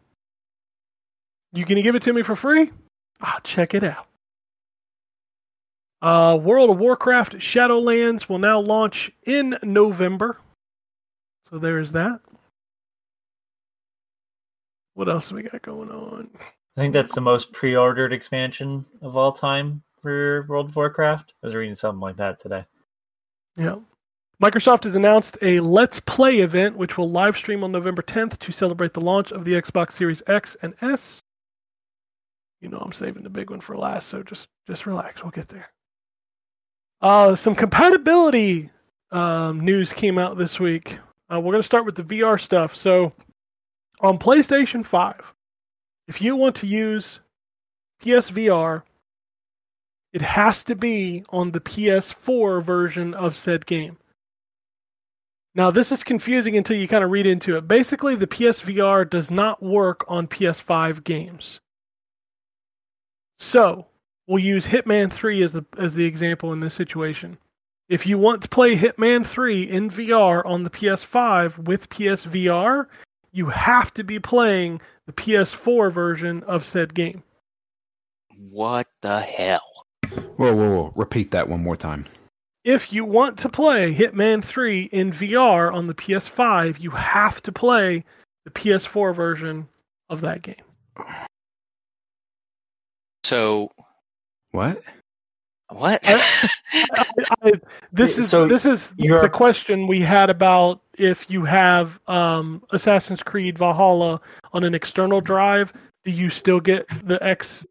You 1.53 1.65
gonna 1.65 1.83
give 1.83 1.95
it 1.95 2.03
to 2.03 2.13
me 2.13 2.23
for 2.23 2.37
free? 2.37 2.71
I'll 3.21 3.41
check 3.41 3.75
it 3.75 3.83
out. 3.83 4.07
Uh, 6.01 6.39
World 6.41 6.71
of 6.71 6.79
Warcraft 6.79 7.35
Shadowlands 7.35 8.29
will 8.29 8.39
now 8.39 8.61
launch 8.61 9.11
in 9.25 9.59
November. 9.63 10.39
So 11.51 11.59
there's 11.59 11.93
that. 11.93 12.21
What 14.95 15.09
else 15.09 15.29
do 15.29 15.37
we 15.37 15.43
got 15.43 15.63
going 15.63 15.91
on? 15.91 16.29
I 16.77 16.81
think 16.81 16.93
that's 16.93 17.15
the 17.15 17.21
most 17.21 17.53
pre-ordered 17.53 18.13
expansion 18.13 18.85
of 19.03 19.17
all 19.17 19.33
time 19.33 19.83
for 20.03 20.47
World 20.49 20.69
of 20.69 20.77
Warcraft. 20.77 21.35
I 21.43 21.47
was 21.47 21.55
reading 21.55 21.75
something 21.75 22.01
like 22.01 22.17
that 22.17 22.41
today. 22.41 22.65
Yeah. 23.57 23.77
Microsoft 24.43 24.85
has 24.85 24.95
announced 24.95 25.37
a 25.43 25.59
Let's 25.59 25.99
Play 26.01 26.39
event, 26.41 26.77
which 26.77 26.97
will 26.97 27.11
live 27.11 27.37
stream 27.37 27.65
on 27.65 27.73
November 27.73 28.03
10th 28.03 28.39
to 28.39 28.53
celebrate 28.53 28.95
the 28.95 29.01
launch 29.01 29.33
of 29.33 29.45
the 29.45 29.53
Xbox 29.53 29.93
Series 29.93 30.23
X 30.29 30.57
and 30.63 30.75
S. 30.81 31.21
You 32.61 32.69
know 32.69 32.79
I'm 32.79 32.93
saving 32.93 33.23
the 33.23 33.31
big 33.31 33.51
one 33.51 33.61
for 33.61 33.77
last, 33.77 34.09
so 34.09 34.23
just 34.23 34.49
just 34.67 34.87
relax. 34.87 35.23
We'll 35.23 35.31
get 35.31 35.49
there. 35.49 35.69
Uh, 37.01 37.37
some 37.37 37.55
compatibility 37.55 38.71
um, 39.13 39.61
news 39.61 39.93
came 39.93 40.19
out 40.19 40.37
this 40.37 40.59
week. 40.59 40.99
Uh, 41.33 41.41
we're 41.41 41.53
going 41.53 41.63
to 41.63 41.67
start 41.67 41.85
with 41.85 41.95
the 41.95 42.03
VR 42.03 42.41
stuff. 42.41 42.75
So, 42.75 43.13
on 44.01 44.19
PlayStation 44.19 44.85
5, 44.85 45.33
if 46.09 46.21
you 46.21 46.35
want 46.37 46.57
to 46.57 46.67
use 46.67 47.21
PSVR, 48.03 48.83
it 50.13 50.23
has 50.23 50.65
to 50.65 50.75
be 50.75 51.25
on 51.31 51.51
the 51.51 51.61
PS4 51.61 52.63
version 52.63 53.15
of 53.15 53.37
said 53.37 53.67
game. 53.67 53.97
Now, 55.55 55.71
this 55.71 55.91
is 55.93 56.05
confusing 56.05 56.57
until 56.57 56.77
you 56.77 56.87
kind 56.87 57.03
of 57.03 57.11
read 57.11 57.27
into 57.27 57.57
it. 57.57 57.67
Basically, 57.67 58.15
the 58.15 58.27
PSVR 58.27 59.09
does 59.09 59.31
not 59.31 59.63
work 59.63 60.05
on 60.07 60.29
PS5 60.29 61.03
games. 61.03 61.61
So, 63.39 63.87
we'll 64.27 64.39
use 64.43 64.67
Hitman 64.67 65.13
3 65.13 65.43
as 65.43 65.53
the 65.53 65.65
as 65.77 65.95
the 65.95 66.05
example 66.05 66.53
in 66.53 66.61
this 66.61 66.75
situation. 66.75 67.39
If 67.89 68.07
you 68.07 68.19
want 68.19 68.43
to 68.43 68.49
play 68.49 68.77
Hitman 68.77 69.27
3 69.27 69.63
in 69.63 69.91
VR 69.91 70.45
on 70.45 70.63
the 70.63 70.71
PS5 70.71 71.67
with 71.67 71.89
PSVR, 71.89 72.87
you 73.33 73.47
have 73.47 73.93
to 73.95 74.05
be 74.05 74.19
playing 74.19 74.81
the 75.07 75.13
PS4 75.13 75.91
version 75.91 76.43
of 76.45 76.67
said 76.67 76.95
game. 76.95 77.23
What 78.37 78.87
the 79.01 79.21
hell? 79.21 79.87
Whoa, 80.39 80.55
whoa, 80.55 80.71
whoa! 80.71 80.93
Repeat 80.97 81.33
that 81.33 81.49
one 81.49 81.63
more 81.63 81.77
time. 81.77 82.07
If 82.65 82.93
you 82.93 83.05
want 83.05 83.39
to 83.41 83.49
play 83.49 83.93
Hitman 83.95 84.45
3 84.45 84.83
in 84.93 85.13
VR 85.13 85.73
on 85.73 85.87
the 85.87 85.95
PS5, 85.95 86.79
you 86.81 86.91
have 86.91 87.43
to 87.43 87.53
play 87.53 88.05
the 88.45 88.51
PS4 88.51 89.15
version 89.15 89.69
of 90.11 90.21
that 90.23 90.43
game. 90.43 90.57
So 93.25 93.71
What? 94.53 94.81
what? 95.71 96.01
I, 96.05 96.45
I, 97.43 97.53
this 97.93 98.19
is 98.19 98.29
So 98.31 98.47
this 98.47 98.65
is 98.65 98.95
you're- 98.97 99.21
the 99.23 99.29
question 99.29 99.87
we 99.87 100.01
had 100.01 100.31
about 100.31 100.81
if 100.97 101.29
you 101.31 101.45
have 101.45 101.99
um, 102.07 102.63
Assassin's 102.71 103.23
Creed 103.23 103.59
Valhalla 103.59 104.21
on 104.53 104.65
an 104.65 104.75
external 104.75 105.21
drive, 105.21 105.73
do 106.05 106.11
you 106.11 106.31
still 106.31 106.61
get 106.61 106.87
the 107.07 107.23
X 107.23 107.67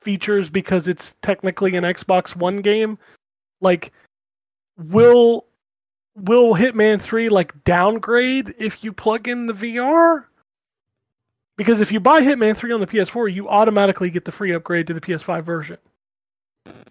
features 0.00 0.48
because 0.50 0.88
it's 0.88 1.14
technically 1.22 1.76
an 1.76 1.84
Xbox 1.84 2.34
One 2.36 2.58
game? 2.58 2.98
Like, 3.60 3.92
will 4.76 5.46
will 6.16 6.54
Hitman 6.54 7.00
Three 7.00 7.28
like 7.28 7.62
downgrade 7.64 8.54
if 8.58 8.82
you 8.82 8.92
plug 8.92 9.28
in 9.28 9.46
the 9.46 9.52
VR? 9.54 10.24
Because 11.56 11.80
if 11.80 11.90
you 11.90 11.98
buy 11.98 12.20
Hitman 12.20 12.56
3 12.56 12.70
on 12.70 12.78
the 12.78 12.86
PS4, 12.86 13.34
you 13.34 13.48
automatically 13.48 14.10
get 14.10 14.24
the 14.24 14.30
free 14.30 14.54
upgrade 14.54 14.86
to 14.86 14.94
the 14.94 15.00
PS5 15.00 15.42
version. 15.42 15.76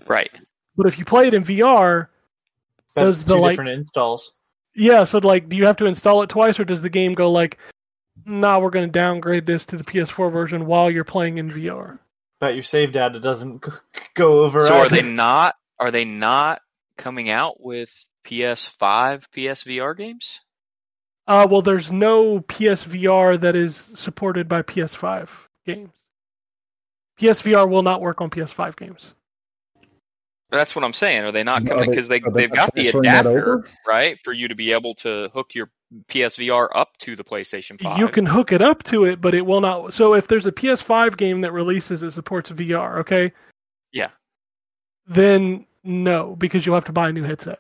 right. 0.08 0.30
But 0.76 0.88
if 0.88 1.00
you 1.00 1.06
play 1.06 1.28
it 1.28 1.34
in 1.34 1.46
VR, 1.46 2.08
That's 2.94 3.16
Does 3.18 3.26
the, 3.26 3.36
two 3.36 3.40
like- 3.42 3.52
different 3.54 3.70
installs. 3.72 4.34
Yeah, 4.76 5.06
so 5.06 5.20
like, 5.20 5.48
do 5.48 5.56
you 5.56 5.66
have 5.66 5.78
to 5.78 5.86
install 5.86 6.22
it 6.22 6.30
twice, 6.30 6.60
or 6.60 6.66
does 6.66 6.82
the 6.82 6.90
game 6.90 7.14
go 7.14 7.32
like, 7.32 7.58
"Nah, 8.26 8.60
we're 8.60 8.70
going 8.70 8.86
to 8.86 8.92
downgrade 8.92 9.46
this 9.46 9.66
to 9.68 9.78
the 9.78 9.84
PS4 9.84 10.32
version 10.32 10.66
while 10.66 10.92
you're 10.92 11.04
playing 11.06 11.38
in 11.38 11.50
VR"? 11.50 11.98
Bet 12.40 12.54
your 12.54 12.64
save 12.64 12.92
data 12.92 13.20
doesn't 13.20 13.64
go 14.14 14.42
over. 14.42 14.62
So 14.62 14.78
are 14.78 14.90
they 14.90 15.02
not 15.02 15.56
are 15.80 15.92
they 15.92 16.06
not 16.06 16.62
coming 16.98 17.30
out 17.30 17.60
with 17.60 17.92
PS5 18.26 19.26
PSVR 19.36 19.98
games? 19.98 20.42
Uh, 21.28 21.48
well, 21.50 21.62
there's 21.62 21.92
no 21.92 22.40
PSVR 22.40 23.42
that 23.42 23.56
is 23.56 23.76
supported 23.96 24.48
by 24.48 24.62
PS5 24.62 25.30
games. 25.66 25.92
PSVR 27.20 27.68
will 27.70 27.84
not 27.84 28.02
work 28.02 28.22
on 28.22 28.30
PS5 28.30 28.76
games. 28.78 29.12
That's 30.50 30.76
what 30.76 30.86
I'm 30.86 30.94
saying. 30.94 31.24
Are 31.24 31.32
they 31.34 31.44
not 31.44 31.66
coming 31.66 31.90
because 31.90 32.08
they, 32.08 32.20
they, 32.20 32.30
they've 32.32 32.52
got 32.52 32.74
the 32.74 32.88
adapter 32.88 33.68
right 33.86 34.18
for 34.24 34.32
you 34.32 34.48
to 34.48 34.56
be 34.56 34.72
able 34.72 34.96
to 34.96 35.30
hook 35.34 35.54
your 35.54 35.70
PSVR 36.10 36.68
up 36.76 36.98
to 37.00 37.16
the 37.16 37.24
PlayStation 37.24 37.82
5. 37.82 37.98
You 38.00 38.10
can 38.10 38.26
hook 38.26 38.52
it 38.52 38.62
up 38.62 38.84
to 38.84 39.06
it, 39.06 39.22
but 39.22 39.34
it 39.34 39.46
will 39.46 39.62
not. 39.62 39.94
So 39.94 40.14
if 40.16 40.28
there's 40.28 40.46
a 40.46 40.52
PS5 40.52 41.18
game 41.18 41.42
that 41.42 41.54
releases 41.54 42.02
that 42.02 42.12
supports 42.12 42.50
VR, 42.52 43.00
okay? 43.00 43.32
Yeah. 43.92 44.10
Then 45.08 45.66
no, 45.84 46.36
because 46.36 46.66
you'll 46.66 46.76
have 46.76 46.86
to 46.86 46.92
buy 46.92 47.10
a 47.10 47.14
new 47.14 47.24
headset. 47.24 47.60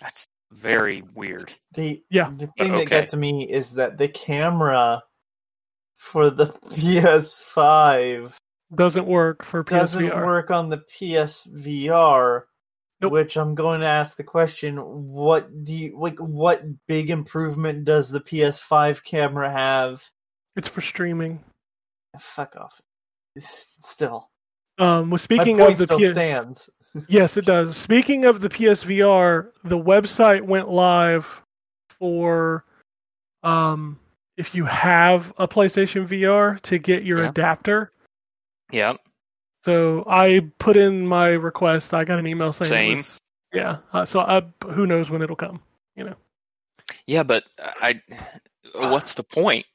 That's 0.00 0.26
very 0.52 1.02
weird. 1.14 1.52
The 1.74 2.02
Yeah. 2.10 2.30
the 2.36 2.48
thing 2.58 2.72
that 2.72 2.82
okay. 2.82 2.84
gets 2.86 3.14
me 3.14 3.48
is 3.48 3.72
that 3.74 3.96
the 3.96 4.08
camera 4.08 5.02
for 5.96 6.30
the 6.30 6.46
PS5 6.72 8.32
Doesn't 8.74 9.06
work 9.06 9.44
for 9.44 9.62
doesn't 9.62 10.04
work 10.04 10.50
on 10.50 10.68
the 10.68 10.78
PSVR. 10.78 12.42
Nope. 13.00 13.12
Which 13.12 13.36
I'm 13.36 13.54
going 13.54 13.80
to 13.80 13.86
ask 13.86 14.16
the 14.16 14.24
question: 14.24 14.76
What 14.76 15.64
do 15.64 15.74
you 15.74 15.98
like? 15.98 16.18
What 16.18 16.62
big 16.86 17.10
improvement 17.10 17.84
does 17.84 18.10
the 18.10 18.20
PS5 18.20 19.02
camera 19.04 19.50
have? 19.50 20.04
It's 20.56 20.68
for 20.68 20.82
streaming. 20.82 21.42
Fuck 22.18 22.56
off. 22.56 22.78
Still, 23.80 24.28
Um, 24.78 24.86
well, 24.86 25.04
my 25.06 25.16
speaking 25.16 25.56
point 25.56 25.72
of 25.72 25.78
the 25.78 25.84
still 25.86 25.98
PS, 26.00 26.12
stands. 26.12 26.70
yes, 27.08 27.36
it 27.36 27.46
does. 27.46 27.76
Speaking 27.76 28.24
of 28.24 28.40
the 28.40 28.48
PSVR, 28.48 29.50
the 29.64 29.78
website 29.78 30.42
went 30.42 30.68
live 30.68 31.40
for 31.98 32.64
um, 33.44 33.98
if 34.36 34.54
you 34.54 34.64
have 34.66 35.32
a 35.38 35.46
PlayStation 35.46 36.06
VR 36.06 36.60
to 36.62 36.78
get 36.78 37.04
your 37.04 37.22
Yeah. 37.22 37.28
adapter. 37.30 37.92
Yeah. 38.72 38.94
So 39.64 40.04
I 40.08 40.40
put 40.58 40.76
in 40.76 41.06
my 41.06 41.28
request. 41.28 41.92
I 41.92 42.04
got 42.04 42.18
an 42.18 42.26
email 42.26 42.52
saying, 42.52 42.68
Same. 42.68 42.96
was- 42.98 43.20
yeah. 43.52 43.78
Uh, 43.92 44.04
so 44.04 44.20
I, 44.20 44.42
who 44.70 44.86
knows 44.86 45.10
when 45.10 45.22
it'll 45.22 45.36
come? 45.36 45.60
You 45.96 46.04
know. 46.04 46.16
Yeah, 47.06 47.22
but 47.22 47.44
I. 47.58 48.00
What's 48.74 49.14
the 49.14 49.22
point? 49.22 49.66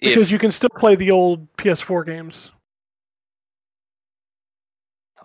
If- 0.00 0.14
because 0.14 0.30
you 0.30 0.38
can 0.38 0.50
still 0.50 0.70
play 0.70 0.96
the 0.96 1.10
old 1.12 1.50
PS4 1.56 2.04
games. 2.04 2.50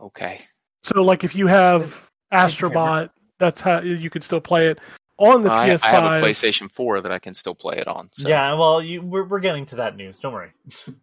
okay. 0.02 0.42
So 0.84 1.02
like 1.02 1.24
if 1.24 1.36
you 1.36 1.48
have 1.48 2.10
Astrobot, 2.32 3.10
that's 3.40 3.60
how 3.60 3.82
you 3.82 4.10
can 4.10 4.22
still 4.22 4.40
play 4.40 4.68
it 4.68 4.80
on 5.18 5.42
the 5.42 5.52
I, 5.52 5.70
PS5. 5.70 5.84
I 5.84 5.88
have 5.88 6.04
a 6.04 6.26
PlayStation 6.26 6.72
4 6.72 7.02
that 7.02 7.12
I 7.12 7.20
can 7.20 7.34
still 7.34 7.56
play 7.56 7.78
it 7.78 7.88
on. 7.88 8.10
So. 8.14 8.30
Yeah, 8.30 8.54
well, 8.54 8.82
you 8.82 9.02
we're 9.02 9.26
we're 9.26 9.40
getting 9.40 9.66
to 9.68 9.78
that 9.78 9.96
news. 9.96 10.20
Don't 10.20 10.34
worry. 10.34 10.52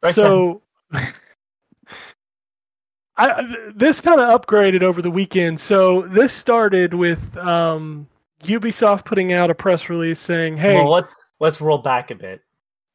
Right, 0.00 0.14
Ken? 0.14 0.24
so 0.24 0.62
I, 3.18 3.70
this 3.74 4.00
kind 4.00 4.20
of 4.20 4.40
upgraded 4.40 4.82
over 4.82 5.02
the 5.02 5.10
weekend. 5.10 5.58
So 5.58 6.02
this 6.02 6.32
started 6.32 6.94
with 6.94 7.36
um, 7.36 8.06
Ubisoft 8.44 9.04
putting 9.04 9.32
out 9.32 9.50
a 9.50 9.54
press 9.54 9.88
release 9.88 10.20
saying, 10.20 10.56
"Hey, 10.56 10.74
well, 10.74 10.90
let's 10.90 11.14
let's 11.40 11.60
roll 11.60 11.78
back 11.78 12.12
a 12.12 12.14
bit. 12.14 12.40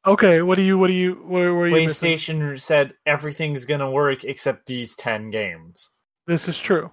okay, 0.06 0.40
what 0.40 0.56
do 0.56 0.62
you, 0.62 0.78
what 0.78 0.86
do 0.86 0.94
you, 0.94 1.14
where 1.26 1.52
were 1.52 1.68
you?" 1.68 1.86
missing? 1.86 2.16
PlayStation 2.16 2.60
said 2.60 2.94
everything's 3.04 3.66
gonna 3.66 3.90
work 3.90 4.24
except 4.24 4.66
these 4.66 4.96
ten 4.96 5.30
games. 5.30 5.90
This 6.26 6.48
is 6.48 6.58
true. 6.58 6.90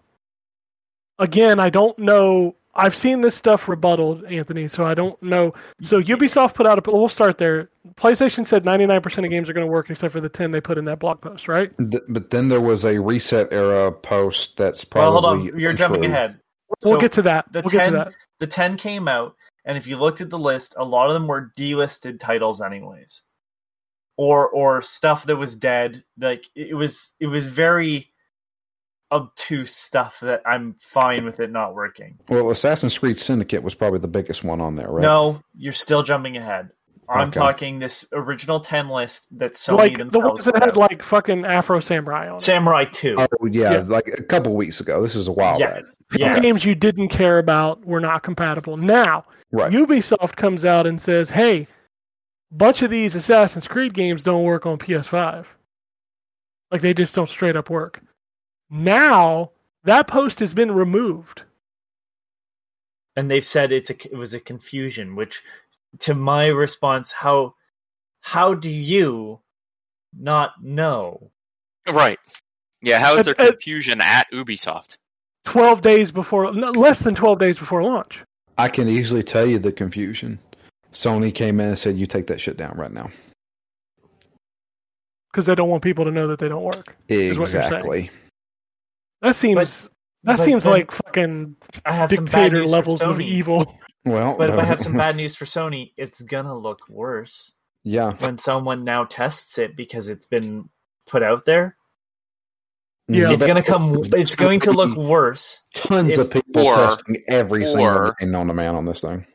Again, 1.17 1.59
I 1.59 1.69
don't 1.69 1.97
know. 1.97 2.55
I've 2.73 2.95
seen 2.95 3.19
this 3.21 3.35
stuff 3.35 3.67
rebutted, 3.67 4.23
Anthony, 4.31 4.67
so 4.67 4.85
I 4.85 4.93
don't 4.93 5.21
know. 5.21 5.53
So 5.81 6.01
Ubisoft 6.01 6.53
put 6.53 6.65
out 6.65 6.85
a. 6.85 6.91
We'll 6.91 7.09
start 7.09 7.37
there. 7.37 7.69
PlayStation 7.95 8.47
said 8.47 8.63
99% 8.63 9.23
of 9.25 9.29
games 9.29 9.49
are 9.49 9.53
going 9.53 9.65
to 9.67 9.71
work 9.71 9.89
except 9.89 10.13
for 10.13 10.21
the 10.21 10.29
10 10.29 10.51
they 10.51 10.61
put 10.61 10.77
in 10.77 10.85
that 10.85 10.99
blog 10.99 11.19
post, 11.19 11.47
right? 11.49 11.71
Th- 11.77 12.03
but 12.07 12.29
then 12.29 12.47
there 12.47 12.61
was 12.61 12.85
a 12.85 12.97
reset 12.99 13.51
era 13.51 13.91
post 13.91 14.55
that's 14.55 14.85
Well, 14.93 15.11
probably. 15.11 15.39
hold 15.41 15.53
on, 15.53 15.59
you're 15.59 15.73
jumping 15.73 16.05
untrue. 16.05 16.15
ahead. 16.15 16.39
we'll 16.85 17.01
get 17.01 17.11
to 17.13 17.23
that. 17.23 17.51
the 17.51 17.61
We'll 17.61 17.71
get 17.71 17.79
10 17.83 17.91
to 17.93 17.97
that. 17.97 18.13
the 18.39 18.47
10 18.47 18.77
came 18.77 19.07
out 19.09 19.35
and 19.65 19.77
if 19.77 19.85
you 19.87 19.97
looked 19.97 20.21
at 20.21 20.29
the 20.29 20.39
list 20.39 20.75
a 20.77 20.83
lot 20.85 21.07
of 21.07 21.13
them 21.13 21.27
were 21.27 21.51
delisted 21.57 22.19
titles 22.19 22.61
anyways 22.61 23.21
or 24.17 24.49
or 24.49 24.81
stuff 24.81 25.25
that 25.25 25.35
was 25.35 25.55
dead 25.55 26.03
like 26.19 26.45
it 26.55 26.73
was 26.75 27.11
it 27.19 27.27
was 27.27 27.45
very 27.45 28.10
obtuse 29.11 29.75
stuff 29.75 30.19
that 30.21 30.41
i'm 30.45 30.75
fine 30.79 31.25
with 31.25 31.39
it 31.39 31.51
not 31.51 31.73
working 31.75 32.17
Well, 32.29 32.49
Assassin's 32.51 32.97
Creed 32.97 33.17
Syndicate 33.17 33.61
was 33.63 33.75
probably 33.75 33.99
the 33.99 34.07
biggest 34.07 34.43
one 34.43 34.61
on 34.61 34.75
there, 34.75 34.87
right? 34.89 35.01
no 35.01 35.41
you're 35.57 35.73
still 35.73 36.01
jumping 36.03 36.37
ahead 36.37 36.69
i'm 37.09 37.27
Okay. 37.27 37.39
talking 37.39 37.79
this 37.79 38.05
original 38.13 38.61
10 38.61 38.87
list 38.89 39.27
that 39.37 39.55
sony 39.55 39.77
Like 39.77 39.93
the 39.97 40.03
themselves 40.05 40.25
ones 40.25 40.43
that 40.45 40.63
had 40.63 40.77
like 40.77 41.03
fucking 41.03 41.45
Afro 41.45 41.79
Samurai 41.81 42.29
on 42.29 42.35
it. 42.37 42.41
samurai 42.41 42.85
2 42.85 43.17
Oh 43.19 43.45
yeah, 43.47 43.71
Yeah. 43.73 43.83
like 43.85 44.07
a 44.07 44.23
couple 44.23 44.55
weeks 44.55 44.79
ago. 44.79 45.01
This 45.01 45.15
is 45.15 45.27
a 45.27 45.31
while 45.33 45.59
back. 45.59 45.75
yes 45.77 45.85
Some 46.11 46.19
yes. 46.19 46.41
games 46.41 46.63
you 46.65 46.73
didn't 46.75 47.09
care 47.09 47.37
about 47.39 47.85
were 47.85 47.99
not 47.99 48.23
compatible. 48.23 48.77
Now, 48.77 49.25
Right. 49.53 49.69
Ubisoft 49.73 50.37
comes 50.37 50.63
out 50.63 50.87
and 50.87 51.01
says, 51.01 51.29
"Hey, 51.29 51.67
bunch 52.51 52.81
of 52.81 52.89
these 52.89 53.15
Assassin's 53.15 53.67
Creed 53.67 53.93
games 53.93 54.23
don't 54.23 54.43
work 54.43 54.65
on 54.65 54.77
PS5. 54.77 55.45
Like 56.71 56.79
they 56.81 56.93
just 56.93 57.13
don't 57.13 57.29
straight 57.29 57.57
up 57.57 57.69
work." 57.69 57.99
Now, 58.71 59.51
that 59.83 60.07
post 60.07 60.39
has 60.39 60.53
been 60.53 60.71
removed. 60.71 61.43
and 63.17 63.29
they've 63.29 63.45
said 63.45 63.71
it's 63.73 63.89
a 63.89 63.95
it 64.11 64.15
was 64.15 64.33
a 64.33 64.39
confusion 64.39 65.15
which 65.17 65.43
to 65.99 66.13
my 66.13 66.45
response 66.47 67.11
how 67.11 67.53
how 68.21 68.53
do 68.53 68.69
you 68.69 69.39
not 70.17 70.51
know 70.63 71.29
Right. 71.87 72.19
Yeah, 72.81 72.99
how 72.99 73.17
is 73.17 73.25
there 73.25 73.33
confusion 73.33 73.99
at 74.01 74.27
Ubisoft? 74.31 74.97
12 75.45 75.81
days 75.81 76.11
before 76.11 76.53
no, 76.53 76.71
less 76.71 76.99
than 76.99 77.13
12 77.15 77.39
days 77.39 77.57
before 77.59 77.83
launch. 77.83 78.19
I 78.57 78.69
can 78.69 78.87
easily 78.87 79.23
tell 79.23 79.45
you 79.47 79.59
the 79.59 79.71
confusion. 79.71 80.39
Sony 80.93 81.33
came 81.33 81.59
in 81.59 81.67
and 81.69 81.77
said, 81.77 81.97
"You 81.97 82.05
take 82.05 82.27
that 82.27 82.39
shit 82.39 82.55
down 82.57 82.77
right 82.77 82.91
now." 82.91 83.11
because 85.31 85.45
they 85.45 85.55
don't 85.55 85.69
want 85.69 85.81
people 85.81 86.03
to 86.05 86.11
know 86.11 86.27
that 86.27 86.39
they 86.39 86.49
don't 86.49 86.63
work. 86.63 86.95
is 87.07 87.37
what 87.37 87.51
you're. 87.53 87.61
Exactly. 87.63 88.09
That 89.21 89.35
seems 89.35 89.83
that 90.23 90.37
but 90.37 90.39
seems 90.39 90.65
like 90.65 90.91
fucking 90.91 91.55
i 91.85 91.91
have 91.93 92.09
dictator 92.09 92.59
news 92.61 92.71
levels 92.71 93.01
of 93.01 93.19
evil. 93.19 93.75
Well, 94.03 94.35
but 94.35 94.49
if 94.49 94.57
i 94.57 94.63
have 94.65 94.79
some 94.79 94.93
bad 94.93 95.15
news 95.15 95.35
for 95.35 95.45
sony 95.57 95.91
it's 95.95 96.21
gonna 96.21 96.57
look 96.57 96.89
worse 96.89 97.53
yeah, 97.83 98.13
when 98.17 98.37
someone 98.39 98.83
now 98.83 99.05
tests 99.05 99.57
it 99.59 99.75
because 99.77 100.09
it's 100.09 100.25
been 100.27 100.69
put 101.07 101.21
out 101.23 101.45
there 101.45 101.75
Yeah, 103.07 103.31
it's 103.31 103.45
gonna 103.45 103.61
come 103.63 104.01
it's 104.13 104.33
going 104.35 104.59
to 104.61 104.71
look 104.71 104.95
worse 104.97 105.61
tons 105.75 106.13
if- 106.13 106.19
of 106.19 106.29
people 106.31 106.63
or- 106.65 106.73
testing 106.73 107.17
every 107.27 107.65
single 107.65 107.85
or- 107.85 108.15
game 108.19 108.31
known 108.31 108.47
to 108.47 108.53
man 108.53 108.75
on 108.75 108.85
this 108.85 109.01
thing. 109.01 109.25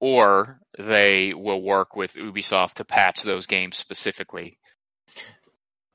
Or 0.00 0.60
they 0.78 1.34
will 1.34 1.62
work 1.62 1.94
with 1.94 2.14
Ubisoft 2.14 2.74
to 2.74 2.84
patch 2.86 3.22
those 3.22 3.46
games 3.46 3.76
specifically. 3.76 4.58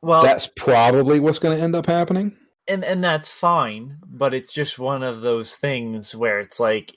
well 0.02 0.22
That's 0.22 0.48
probably 0.56 1.20
what's 1.20 1.40
going 1.40 1.58
to 1.58 1.64
end 1.64 1.76
up 1.76 1.86
happening. 1.88 2.38
And 2.68 2.84
and 2.84 3.04
that's 3.04 3.30
fine 3.30 3.98
but 4.08 4.34
it's 4.34 4.52
just 4.52 4.80
one 4.80 5.04
of 5.04 5.22
those 5.22 5.56
things 5.56 6.16
where 6.16 6.40
it's 6.40 6.60
like 6.60 6.96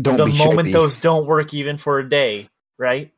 Don't 0.00 0.16
the 0.16 0.26
moment 0.26 0.66
shady. 0.66 0.72
those 0.72 0.96
don't 0.96 1.26
work 1.26 1.54
even 1.54 1.76
for 1.76 1.98
a 1.98 2.08
day 2.08 2.48
right 2.78 3.12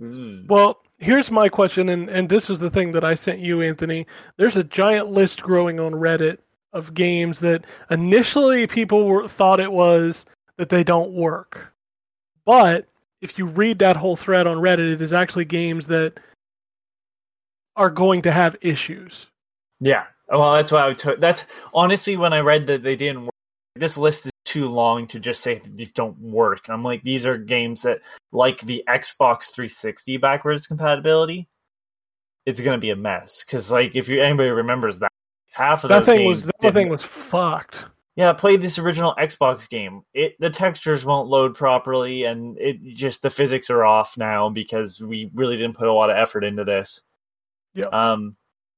Mm. 0.00 0.48
Well, 0.48 0.82
here's 0.98 1.30
my 1.30 1.48
question, 1.48 1.88
and, 1.88 2.08
and 2.08 2.28
this 2.28 2.50
is 2.50 2.58
the 2.58 2.70
thing 2.70 2.92
that 2.92 3.04
I 3.04 3.14
sent 3.14 3.40
you, 3.40 3.62
Anthony. 3.62 4.06
There's 4.36 4.56
a 4.56 4.64
giant 4.64 5.08
list 5.08 5.42
growing 5.42 5.80
on 5.80 5.92
Reddit 5.92 6.38
of 6.72 6.94
games 6.94 7.38
that 7.40 7.64
initially 7.90 8.66
people 8.66 9.06
were, 9.06 9.28
thought 9.28 9.60
it 9.60 9.70
was 9.70 10.24
that 10.56 10.68
they 10.68 10.82
don't 10.82 11.12
work. 11.12 11.72
But 12.44 12.86
if 13.20 13.38
you 13.38 13.46
read 13.46 13.78
that 13.80 13.96
whole 13.96 14.16
thread 14.16 14.46
on 14.46 14.56
Reddit, 14.56 14.94
it 14.94 15.02
is 15.02 15.12
actually 15.12 15.44
games 15.44 15.86
that 15.88 16.18
are 17.76 17.90
going 17.90 18.22
to 18.22 18.32
have 18.32 18.56
issues. 18.60 19.26
Yeah. 19.80 20.04
Well, 20.32 20.54
that's 20.54 20.72
why 20.72 20.88
I 20.88 20.94
took. 20.94 21.20
That's 21.20 21.44
honestly 21.74 22.16
when 22.16 22.32
I 22.32 22.40
read 22.40 22.66
that 22.68 22.82
they 22.82 22.96
didn't 22.96 23.24
work. 23.24 23.34
This 23.76 23.96
list 23.98 24.26
is 24.26 24.32
too 24.44 24.68
long 24.68 25.06
to 25.08 25.20
just 25.20 25.42
say 25.42 25.58
that 25.58 25.76
these 25.76 25.92
don't 25.92 26.18
work. 26.18 26.68
I'm 26.68 26.82
like, 26.82 27.02
these 27.02 27.26
are 27.26 27.36
games 27.38 27.82
that, 27.82 28.00
like 28.32 28.60
the 28.62 28.82
Xbox 28.88 29.52
360 29.54 30.16
backwards 30.16 30.66
compatibility, 30.66 31.48
it's 32.46 32.60
gonna 32.60 32.78
be 32.78 32.90
a 32.90 32.96
mess. 32.96 33.44
Because 33.44 33.70
like, 33.70 33.94
if 33.94 34.08
you 34.08 34.22
anybody 34.22 34.50
remembers 34.50 34.98
that, 35.00 35.12
half 35.52 35.84
of 35.84 35.90
That 35.90 36.00
those 36.00 36.06
thing 36.06 36.26
was 36.26 36.50
that 36.60 36.72
thing 36.74 36.88
was 36.88 37.02
fucked. 37.02 37.84
yeah, 38.16 38.32
play 38.32 38.56
this 38.56 38.78
original 38.78 39.14
Xbox 39.18 39.68
game. 39.68 40.02
It 40.14 40.32
the 40.40 40.50
textures 40.50 41.04
won't 41.04 41.28
load 41.28 41.54
properly, 41.54 42.24
and 42.24 42.58
it 42.58 42.94
just 42.94 43.20
the 43.22 43.30
physics 43.30 43.68
are 43.70 43.84
off 43.84 44.16
now 44.16 44.48
because 44.48 45.00
we 45.00 45.30
really 45.34 45.56
didn't 45.56 45.76
put 45.76 45.88
a 45.88 45.92
lot 45.92 46.10
of 46.10 46.16
effort 46.16 46.44
into 46.44 46.64
this. 46.64 47.02
Yeah. 47.74 47.86
Um, 47.86 48.36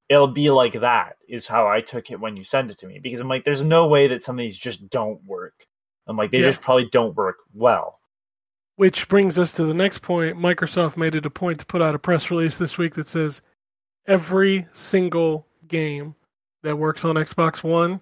it'll 0.09 0.29
be 0.29 0.51
like 0.51 0.81
that 0.81 1.17
is 1.29 1.47
how 1.47 1.67
I 1.67 1.81
took 1.81 2.11
it 2.11 2.21
when 2.21 2.37
you 2.37 2.45
sent 2.45 2.71
it 2.71 2.79
to 2.79 2.87
me 2.87 2.99
because 3.03 3.21
I'm 3.21 3.29
like, 3.29 3.45
there's 3.45 3.65
no 3.65 3.89
way 3.89 4.09
that 4.09 4.23
some 4.25 4.37
of 4.39 4.43
these 4.43 4.57
just 4.59 4.89
don't 4.91 5.23
work. 5.25 5.55
I'm 6.07 6.17
like, 6.17 6.31
they 6.31 6.39
Yeah. 6.41 6.47
just 6.47 6.61
probably 6.61 6.89
don't 6.91 7.17
work 7.17 7.37
well. 7.55 7.99
Which 8.77 9.09
brings 9.09 9.39
us 9.39 9.53
to 9.55 9.65
the 9.65 9.73
next 9.75 10.03
point. 10.03 10.37
Microsoft 10.37 10.97
made 10.97 11.15
it 11.15 11.27
a 11.27 11.31
point 11.31 11.61
to 11.61 11.67
put 11.67 11.81
out 11.81 11.95
a 11.95 11.99
press 11.99 12.31
release 12.31 12.59
this 12.59 12.77
week 12.77 12.95
that 12.95 13.07
says 13.09 13.41
every 14.07 14.67
single 14.75 15.47
game 15.69 16.15
that 16.63 16.77
works 16.77 17.05
on 17.05 17.15
Xbox 17.15 17.63
One 17.63 18.01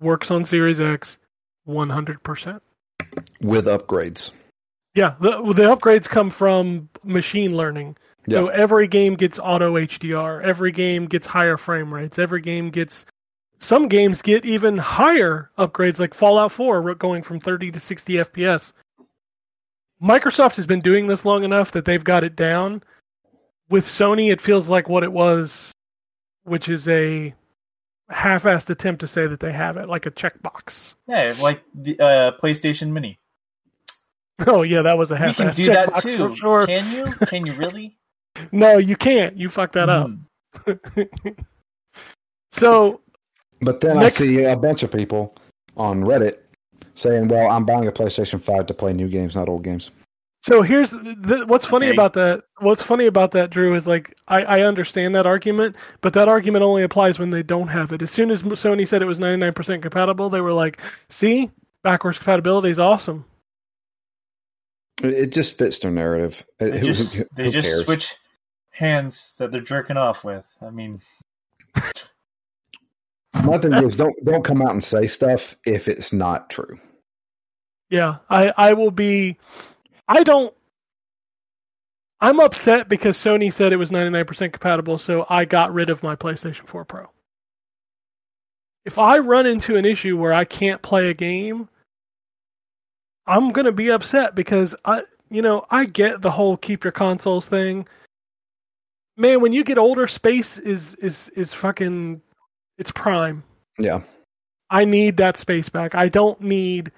works 0.00 0.30
on 0.30 0.44
Series 0.44 0.80
X 0.80 1.18
100%. 1.66 2.60
with 3.42 3.66
upgrades. 3.66 4.32
Yeah, 4.98 5.14
the, 5.20 5.30
the 5.54 5.62
upgrades 5.62 6.08
come 6.08 6.28
from 6.28 6.88
machine 7.04 7.56
learning. 7.56 7.96
Yeah. 8.26 8.38
So 8.38 8.48
every 8.48 8.88
game 8.88 9.14
gets 9.14 9.38
auto 9.38 9.74
HDR, 9.74 10.42
every 10.42 10.72
game 10.72 11.06
gets 11.06 11.24
higher 11.24 11.56
frame 11.56 11.94
rates, 11.94 12.18
every 12.18 12.40
game 12.40 12.70
gets 12.70 13.06
some 13.60 13.86
games 13.86 14.22
get 14.22 14.44
even 14.44 14.76
higher 14.76 15.52
upgrades 15.56 16.00
like 16.00 16.14
Fallout 16.14 16.50
4 16.50 16.96
going 16.96 17.22
from 17.22 17.38
30 17.38 17.70
to 17.72 17.80
60 17.80 18.14
FPS. 18.14 18.72
Microsoft 20.02 20.56
has 20.56 20.66
been 20.66 20.80
doing 20.80 21.06
this 21.06 21.24
long 21.24 21.44
enough 21.44 21.70
that 21.72 21.84
they've 21.84 22.02
got 22.02 22.24
it 22.24 22.34
down. 22.34 22.82
With 23.70 23.84
Sony 23.84 24.32
it 24.32 24.40
feels 24.40 24.68
like 24.68 24.88
what 24.88 25.04
it 25.04 25.12
was 25.12 25.70
which 26.42 26.68
is 26.68 26.88
a 26.88 27.32
half-assed 28.08 28.70
attempt 28.70 29.02
to 29.02 29.06
say 29.06 29.28
that 29.28 29.38
they 29.38 29.52
have 29.52 29.76
it 29.76 29.88
like 29.88 30.06
a 30.06 30.10
checkbox. 30.10 30.94
Yeah, 31.06 31.36
like 31.40 31.62
the 31.72 32.00
uh, 32.00 32.32
PlayStation 32.42 32.90
Mini. 32.90 33.20
Oh 34.46 34.62
yeah, 34.62 34.82
that 34.82 34.96
was 34.96 35.10
a 35.10 35.16
half-assed 35.16 35.36
can 35.36 35.54
do 35.54 35.66
that 35.66 35.96
too. 35.96 36.16
for 36.28 36.36
sure. 36.36 36.66
Can 36.66 36.90
you? 36.92 37.04
Can 37.26 37.46
you 37.46 37.54
really? 37.54 37.96
No, 38.52 38.78
you 38.78 38.94
can't. 38.94 39.36
You 39.36 39.48
fucked 39.48 39.72
that 39.74 39.88
up. 39.88 40.10
Hmm. 40.64 40.72
so 42.52 43.00
But 43.60 43.80
then 43.80 43.96
Next- 43.98 44.20
I 44.20 44.24
see 44.26 44.44
a 44.44 44.56
bunch 44.56 44.82
of 44.84 44.92
people 44.92 45.34
on 45.76 46.04
Reddit 46.04 46.38
saying, 46.94 47.28
"Well, 47.28 47.50
I'm 47.50 47.64
buying 47.64 47.88
a 47.88 47.92
PlayStation 47.92 48.40
5 48.40 48.66
to 48.66 48.74
play 48.74 48.92
new 48.92 49.08
games, 49.08 49.34
not 49.36 49.48
old 49.48 49.64
games." 49.64 49.90
so 50.42 50.62
here's 50.62 50.90
the, 50.90 51.42
what's 51.48 51.66
funny 51.66 51.86
Okay. 51.88 51.96
about 51.96 52.12
that. 52.12 52.44
What's 52.60 52.82
funny 52.82 53.06
about 53.06 53.32
that, 53.32 53.50
Drew, 53.50 53.74
is 53.74 53.86
like 53.88 54.16
I, 54.28 54.42
I 54.44 54.60
understand 54.62 55.14
that 55.16 55.26
argument, 55.26 55.74
but 56.00 56.12
that 56.14 56.28
argument 56.28 56.62
only 56.62 56.84
applies 56.84 57.18
when 57.18 57.30
they 57.30 57.42
don't 57.42 57.66
have 57.68 57.92
it. 57.92 58.02
As 58.02 58.10
soon 58.12 58.30
as 58.30 58.42
Sony 58.44 58.86
said 58.86 59.02
it 59.02 59.06
was 59.06 59.18
99% 59.18 59.82
compatible, 59.82 60.30
they 60.30 60.40
were 60.40 60.52
like, 60.52 60.80
"See, 61.10 61.50
backwards 61.82 62.18
compatibility 62.18 62.70
is 62.70 62.78
awesome." 62.78 63.24
It 65.02 65.12
it 65.14 65.32
just 65.32 65.58
fits 65.58 65.78
their 65.78 65.90
narrative. 65.90 66.44
It- 66.58 66.72
They 66.72 66.78
who- 66.80 66.86
just 66.86 67.14
who- 67.16 67.24
they 67.34 67.44
who 67.44 67.50
just 67.50 67.68
cares? 67.68 67.84
switch 67.84 68.16
hands 68.70 69.34
that 69.38 69.50
they're 69.50 69.60
jerking 69.60 69.96
off 69.96 70.24
with. 70.24 70.44
I 70.62 70.70
mean, 70.70 71.00
My 73.44 73.58
thing 73.58 73.72
is 73.74 73.96
don't 73.96 74.14
don't 74.24 74.44
come 74.44 74.62
out 74.62 74.72
and 74.72 74.82
say 74.82 75.06
stuff 75.06 75.56
if 75.64 75.88
it's 75.88 76.12
not 76.12 76.50
true. 76.50 76.78
Yeah, 77.90 78.16
I 78.28 78.52
I 78.56 78.72
will 78.74 78.90
be. 78.90 79.38
I 80.08 80.22
don't. 80.24 80.52
I'm 82.20 82.40
upset 82.40 82.88
because 82.88 83.16
Sony 83.16 83.52
said 83.52 83.72
it 83.72 83.76
was 83.76 83.90
99% 83.92 84.52
compatible, 84.52 84.98
so 84.98 85.24
I 85.30 85.44
got 85.44 85.72
rid 85.72 85.88
of 85.88 86.02
my 86.02 86.16
PlayStation 86.16 86.66
4 86.66 86.84
Pro. 86.84 87.08
If 88.84 88.98
I 88.98 89.18
run 89.18 89.46
into 89.46 89.76
an 89.76 89.84
issue 89.84 90.16
where 90.16 90.32
I 90.32 90.44
can't 90.44 90.82
play 90.82 91.10
a 91.10 91.14
game, 91.14 91.68
I'm 93.28 93.50
gonna 93.50 93.72
be 93.72 93.90
upset 93.90 94.34
because 94.34 94.74
I, 94.84 95.02
you 95.30 95.42
know, 95.42 95.66
I 95.70 95.84
get 95.84 96.22
the 96.22 96.30
whole 96.30 96.56
keep 96.56 96.82
your 96.82 96.92
consoles 96.92 97.46
thing. 97.46 97.86
Man, 99.16 99.40
when 99.40 99.52
you 99.52 99.62
get 99.64 99.78
older, 99.78 100.08
space 100.08 100.58
is 100.58 100.94
is 100.96 101.28
is 101.36 101.52
fucking, 101.52 102.20
it's 102.78 102.90
prime. 102.90 103.44
Yeah. 103.78 104.00
I 104.70 104.84
need 104.84 105.16
that 105.18 105.36
space 105.36 105.68
back. 105.68 105.94
I 105.94 106.08
don't 106.08 106.40
need. 106.40 106.90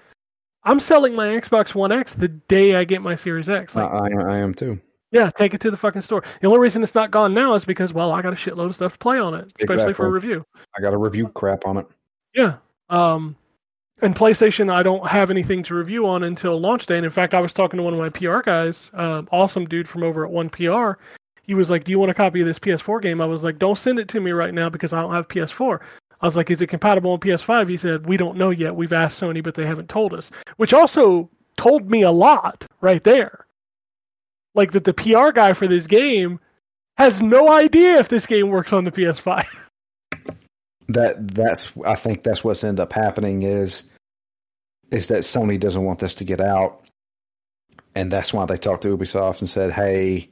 I'm 0.63 0.79
selling 0.79 1.15
my 1.15 1.27
Xbox 1.27 1.73
One 1.75 1.91
X 1.91 2.13
the 2.13 2.27
day 2.27 2.75
I 2.75 2.83
get 2.83 3.01
my 3.01 3.15
Series 3.15 3.49
X. 3.49 3.75
I, 3.75 3.83
Like, 3.83 4.13
I, 4.13 4.33
I 4.33 4.37
am 4.37 4.53
too. 4.53 4.79
yeah, 5.11 5.31
take 5.31 5.53
it 5.53 5.61
to 5.61 5.71
the 5.71 5.77
fucking 5.77 6.01
store. 6.01 6.23
The 6.41 6.47
only 6.47 6.59
reason 6.59 6.83
it's 6.83 6.93
not 6.95 7.11
gone 7.11 7.33
now 7.33 7.55
is 7.55 7.65
because, 7.65 7.93
well, 7.93 8.11
I 8.11 8.21
got 8.21 8.33
a 8.33 8.35
shitload 8.35 8.67
of 8.67 8.75
stuff 8.75 8.93
to 8.93 8.99
play 8.99 9.19
on 9.19 9.33
it, 9.33 9.51
especially 9.59 9.93
for 9.93 10.05
a 10.05 10.09
review. 10.11 10.45
I 10.77 10.81
got 10.81 10.93
a 10.93 10.97
review 10.97 11.29
crap 11.29 11.65
on 11.65 11.77
it. 11.77 11.87
Yeah. 12.35 12.57
Um, 12.89 13.35
and 14.01 14.15
PlayStation, 14.15 14.71
I 14.71 14.83
don't 14.83 15.07
have 15.07 15.29
anything 15.29 15.63
to 15.63 15.75
review 15.75 16.07
on 16.07 16.23
until 16.23 16.59
launch 16.59 16.85
day. 16.85 16.97
And 16.97 17.05
in 17.05 17.11
fact, 17.11 17.33
I 17.33 17.39
was 17.39 17.53
talking 17.53 17.77
to 17.77 17.83
one 17.83 17.93
of 17.93 17.99
my 17.99 18.09
PR 18.09 18.41
guys, 18.41 18.89
um, 18.93 19.27
awesome 19.31 19.65
dude 19.65 19.87
from 19.87 20.03
over 20.03 20.25
at 20.25 20.31
One 20.31 20.49
PR. 20.49 20.93
He 21.43 21.53
was 21.53 21.69
like, 21.69 21.83
"Do 21.83 21.91
you 21.91 21.99
want 21.99 22.11
a 22.11 22.15
copy 22.15 22.41
of 22.41 22.47
this 22.47 22.59
PS4 22.59 23.01
game?" 23.01 23.21
I 23.21 23.25
was 23.25 23.43
like, 23.43 23.59
"Don't 23.59 23.77
send 23.77 23.99
it 23.99 24.07
to 24.09 24.21
me 24.21 24.31
right 24.31 24.53
now 24.53 24.69
because 24.69 24.93
I 24.93 25.01
don't 25.01 25.13
have 25.13 25.27
PS4." 25.27 25.79
I 26.21 26.25
was 26.25 26.35
like, 26.35 26.51
"Is 26.51 26.61
it 26.61 26.67
compatible 26.67 27.11
on 27.11 27.19
PS5?" 27.19 27.67
He 27.67 27.77
said, 27.77 28.07
"We 28.07 28.17
don't 28.17 28.37
know 28.37 28.51
yet. 28.51 28.75
We've 28.75 28.93
asked 28.93 29.21
Sony, 29.21 29.43
but 29.43 29.55
they 29.55 29.65
haven't 29.65 29.89
told 29.89 30.13
us." 30.13 30.31
Which 30.57 30.73
also 30.73 31.29
told 31.57 31.89
me 31.89 32.03
a 32.03 32.11
lot 32.11 32.65
right 32.79 33.03
there. 33.03 33.45
Like 34.53 34.71
that 34.71 34.83
the 34.83 34.93
PR 34.93 35.31
guy 35.31 35.53
for 35.53 35.67
this 35.67 35.87
game 35.87 36.39
has 36.97 37.21
no 37.21 37.51
idea 37.51 37.99
if 37.99 38.09
this 38.09 38.25
game 38.25 38.49
works 38.49 38.73
on 38.73 38.83
the 38.83 38.91
PS5. 38.91 39.47
That 40.89 41.27
that's 41.33 41.71
I 41.85 41.95
think 41.95 42.23
that's 42.23 42.43
what's 42.43 42.63
ended 42.63 42.81
up 42.81 42.93
happening 42.93 43.43
is 43.43 43.83
is 44.91 45.07
that 45.07 45.19
Sony 45.21 45.59
doesn't 45.59 45.83
want 45.83 45.99
this 45.99 46.15
to 46.15 46.23
get 46.23 46.39
out, 46.41 46.85
and 47.95 48.11
that's 48.11 48.33
why 48.33 48.45
they 48.45 48.57
talked 48.57 48.83
to 48.83 48.95
Ubisoft 48.97 49.39
and 49.39 49.49
said, 49.49 49.71
"Hey, 49.71 50.29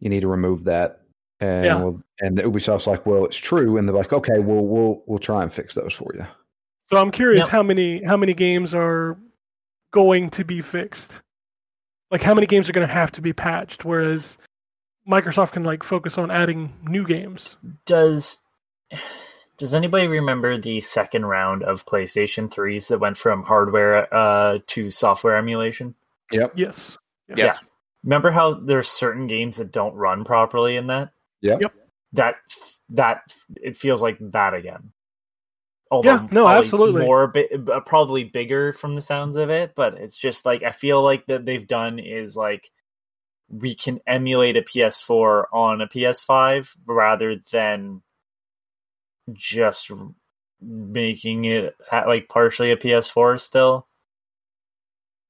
you 0.00 0.08
need 0.10 0.20
to 0.20 0.28
remove 0.28 0.64
that." 0.64 1.00
And 1.40 1.64
Yeah. 1.64 1.82
we'll, 1.82 2.02
and 2.20 2.36
the 2.36 2.42
Ubisoft's 2.42 2.86
like, 2.86 3.06
"Well, 3.06 3.24
it's 3.24 3.36
true," 3.36 3.76
and 3.78 3.88
they're 3.88 3.96
like, 3.96 4.12
"Okay, 4.12 4.38
well, 4.38 4.64
we'll 4.64 5.02
we'll 5.06 5.18
try 5.18 5.42
and 5.42 5.52
fix 5.52 5.74
those 5.74 5.92
for 5.94 6.12
you." 6.14 6.26
So 6.90 6.98
I'm 6.98 7.10
curious 7.10 7.44
Yep. 7.44 7.48
how 7.50 7.62
many 7.62 8.02
how 8.02 8.16
many 8.16 8.34
games 8.34 8.74
are 8.74 9.16
going 9.92 10.30
to 10.30 10.44
be 10.44 10.60
fixed. 10.60 11.20
Like 12.10 12.22
how 12.22 12.34
many 12.34 12.46
games 12.46 12.68
are 12.68 12.72
going 12.72 12.86
to 12.86 12.92
have 12.92 13.12
to 13.12 13.22
be 13.22 13.32
patched 13.32 13.84
whereas 13.84 14.36
Microsoft 15.08 15.52
can 15.52 15.62
like 15.64 15.82
focus 15.82 16.18
on 16.18 16.30
adding 16.30 16.72
new 16.82 17.06
games. 17.06 17.56
does 17.86 18.38
does 19.60 19.74
anybody 19.74 20.06
remember 20.06 20.56
the 20.56 20.80
second 20.80 21.26
round 21.26 21.62
of 21.62 21.84
PlayStation 21.84 22.48
3s 22.50 22.88
that 22.88 22.98
went 22.98 23.18
from 23.18 23.42
hardware 23.42 24.12
uh, 24.12 24.58
to 24.68 24.90
software 24.90 25.36
emulation? 25.36 25.94
Yep. 26.32 26.54
Yes. 26.56 26.96
Yeah. 27.28 27.58
Remember 28.02 28.30
how 28.30 28.54
there's 28.54 28.88
certain 28.88 29.26
games 29.26 29.58
that 29.58 29.70
don't 29.70 29.94
run 29.94 30.24
properly 30.24 30.76
in 30.76 30.86
that? 30.86 31.10
Yep. 31.42 31.60
Yep. 31.60 31.74
That 32.14 32.34
that 32.88 33.20
it 33.56 33.76
feels 33.76 34.00
like 34.00 34.16
that 34.32 34.54
again. 34.54 34.92
Although 35.90 36.10
Yeah, 36.10 36.28
no, 36.32 36.44
probably 36.44 36.64
absolutely. 36.64 37.02
more 37.02 37.26
bi- 37.26 37.48
uh, 37.70 37.80
probably 37.80 38.24
bigger 38.24 38.72
from 38.72 38.94
the 38.94 39.02
sounds 39.02 39.36
of 39.36 39.50
it, 39.50 39.74
but 39.76 39.94
it's 39.98 40.16
just 40.16 40.46
like 40.46 40.62
I 40.62 40.70
feel 40.70 41.02
like 41.02 41.26
that 41.26 41.44
they've 41.44 41.68
done 41.68 41.98
is 41.98 42.34
like 42.34 42.70
we 43.50 43.74
can 43.74 44.00
emulate 44.06 44.56
a 44.56 44.62
PS4 44.62 45.44
on 45.52 45.82
a 45.82 45.86
PS5 45.86 46.70
rather 46.86 47.36
than 47.52 48.00
just 49.32 49.90
making 50.60 51.46
it 51.46 51.74
like 51.90 52.28
partially 52.28 52.70
a 52.70 52.76
PS4 52.76 53.40
still. 53.40 53.86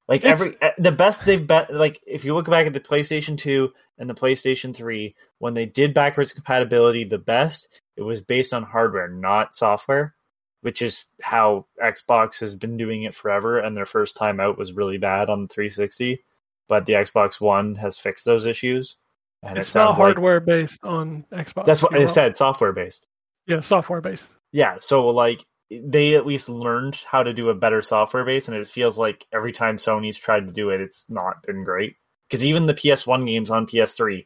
Like 0.07 0.25
every 0.25 0.57
the 0.77 0.91
best 0.91 1.23
they've 1.23 1.45
bet 1.45 1.73
like 1.73 2.01
if 2.05 2.25
you 2.25 2.35
look 2.35 2.49
back 2.49 2.67
at 2.67 2.73
the 2.73 2.81
PlayStation 2.81 3.37
2 3.37 3.71
and 3.97 4.09
the 4.09 4.13
PlayStation 4.13 4.75
3 4.75 5.15
when 5.37 5.53
they 5.53 5.65
did 5.65 5.93
backwards 5.93 6.33
compatibility 6.33 7.05
the 7.05 7.17
best 7.17 7.69
it 7.95 8.01
was 8.01 8.19
based 8.19 8.53
on 8.53 8.63
hardware 8.63 9.07
not 9.07 9.55
software 9.55 10.13
which 10.61 10.81
is 10.81 11.05
how 11.21 11.65
Xbox 11.81 12.41
has 12.41 12.55
been 12.55 12.75
doing 12.75 13.03
it 13.03 13.15
forever 13.15 13.59
and 13.59 13.77
their 13.77 13.85
first 13.85 14.17
time 14.17 14.41
out 14.41 14.57
was 14.57 14.73
really 14.73 14.97
bad 14.97 15.29
on 15.29 15.43
the 15.43 15.47
360 15.47 16.21
but 16.67 16.85
the 16.85 16.93
Xbox 16.93 17.39
One 17.39 17.75
has 17.75 17.97
fixed 17.97 18.25
those 18.25 18.45
issues 18.45 18.97
and 19.43 19.57
It's 19.57 19.73
it 19.73 19.79
not 19.79 19.91
like 19.91 19.97
hardware 19.97 20.41
based 20.41 20.83
on 20.83 21.23
Xbox. 21.31 21.65
that's 21.65 21.81
what 21.81 21.95
I 21.95 22.05
said 22.07 22.35
software 22.35 22.73
based 22.73 23.05
Yeah, 23.47 23.61
software 23.61 24.01
based. 24.01 24.31
yeah 24.51 24.77
so 24.79 25.07
like 25.09 25.43
they 25.71 26.15
at 26.15 26.25
least 26.25 26.49
learned 26.49 26.95
how 27.09 27.23
to 27.23 27.33
do 27.33 27.49
a 27.49 27.55
better 27.55 27.81
software 27.81 28.25
base 28.25 28.47
and 28.47 28.57
it 28.57 28.67
feels 28.67 28.97
like 28.97 29.25
every 29.33 29.51
time 29.53 29.77
sony's 29.77 30.17
tried 30.17 30.45
to 30.45 30.51
do 30.51 30.69
it 30.69 30.81
it's 30.81 31.05
not 31.09 31.41
been 31.43 31.63
great 31.63 31.95
because 32.29 32.45
even 32.45 32.65
the 32.65 32.73
ps1 32.73 33.25
games 33.25 33.49
on 33.49 33.65
ps3 33.67 34.25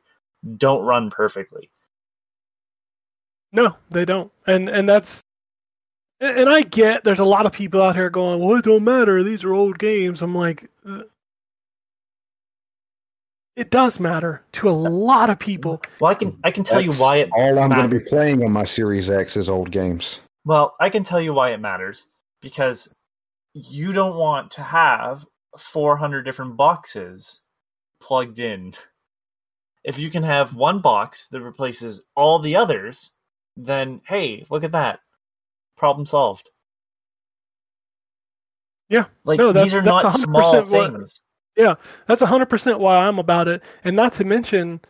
don't 0.58 0.84
run 0.86 1.10
perfectly 1.10 1.72
No, 3.52 3.76
they 3.90 4.06
don't. 4.06 4.32
And 4.48 4.70
and 4.70 4.88
that's 4.90 5.22
and 6.20 6.50
I 6.50 6.62
get 6.64 7.04
there's 7.04 7.20
a 7.20 7.26
lot 7.26 7.46
of 7.46 7.52
people 7.52 7.82
out 7.82 7.96
here 7.96 8.10
going, 8.10 8.40
"Well, 8.40 8.58
it 8.58 8.66
don't 8.66 8.84
matter. 8.84 9.24
These 9.24 9.44
are 9.44 9.54
old 9.54 9.78
games." 9.80 10.22
I'm 10.22 10.36
like 10.36 10.70
it 13.56 13.72
does 13.72 14.00
matter 14.00 14.42
to 14.54 14.70
a 14.70 14.72
lot 14.72 15.30
of 15.30 15.40
people. 15.40 15.82
well 16.00 16.12
i 16.12 16.16
can 16.16 16.38
i 16.44 16.52
can 16.52 16.64
tell 16.64 16.82
That's 16.82 16.98
you 16.98 17.04
why 17.04 17.18
it 17.18 17.30
all 17.36 17.60
I'm 17.60 17.70
going 17.70 17.90
to 17.90 18.00
be 18.00 18.04
playing 18.04 18.44
on 18.44 18.52
my 18.52 18.64
Series 18.66 19.10
X 19.10 19.38
is 19.38 19.50
old 19.50 19.72
games. 19.72 20.20
well 20.46 20.76
i 20.80 20.90
can 20.90 21.04
tell 21.04 21.22
you 21.22 21.34
why 21.34 21.52
it 21.52 21.60
matters 21.60 22.06
because 22.42 22.94
you 23.54 23.94
don't 23.94 24.18
want 24.18 24.52
to 24.52 24.62
have 24.62 25.26
400 25.58 26.24
different 26.24 26.58
boxes 26.58 27.42
plugged 28.02 28.40
in 28.40 28.74
if 29.86 29.98
you 29.98 30.10
can 30.12 30.24
have 30.24 30.54
one 30.56 30.80
box 30.80 31.28
that 31.28 31.42
replaces 31.42 32.02
all 32.16 32.40
the 32.40 32.56
others 32.56 33.12
then 33.56 34.02
hey 34.08 34.46
look 34.50 34.64
at 34.66 34.74
that 34.74 35.00
problem 35.78 36.06
solved 36.06 36.50
Yeah. 38.90 39.06
like 39.24 39.40
No, 39.40 39.52
that's- 39.54 39.72
these 39.72 39.74
are 39.74 39.82
that's 39.82 40.04
not 40.04 40.06
100% 40.14 40.18
small 40.20 40.66
what- 40.66 41.20
things 41.56 41.76
That's 42.08 42.22
100% 42.22 42.80
why 42.80 42.98
I'm 42.98 43.20
about 43.20 43.48
it. 43.48 43.64
And 43.84 43.96
not 43.96 44.14
to 44.14 44.26
mention, 44.26 44.82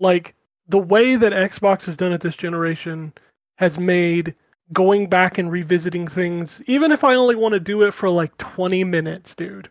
like, 0.00 0.34
the 0.68 0.78
way 0.78 1.16
that 1.16 1.32
Xbox 1.32 1.84
has 1.84 1.96
done 1.96 2.12
it 2.12 2.20
this 2.20 2.36
generation 2.36 3.12
has 3.56 3.78
made 3.78 4.34
going 4.72 5.08
back 5.08 5.38
and 5.38 5.50
revisiting 5.50 6.06
things, 6.06 6.62
even 6.66 6.92
if 6.92 7.04
I 7.04 7.14
only 7.14 7.36
want 7.36 7.52
to 7.52 7.60
do 7.60 7.82
it 7.82 7.92
for 7.92 8.08
like 8.08 8.36
20 8.38 8.84
minutes, 8.84 9.34
dude. 9.34 9.68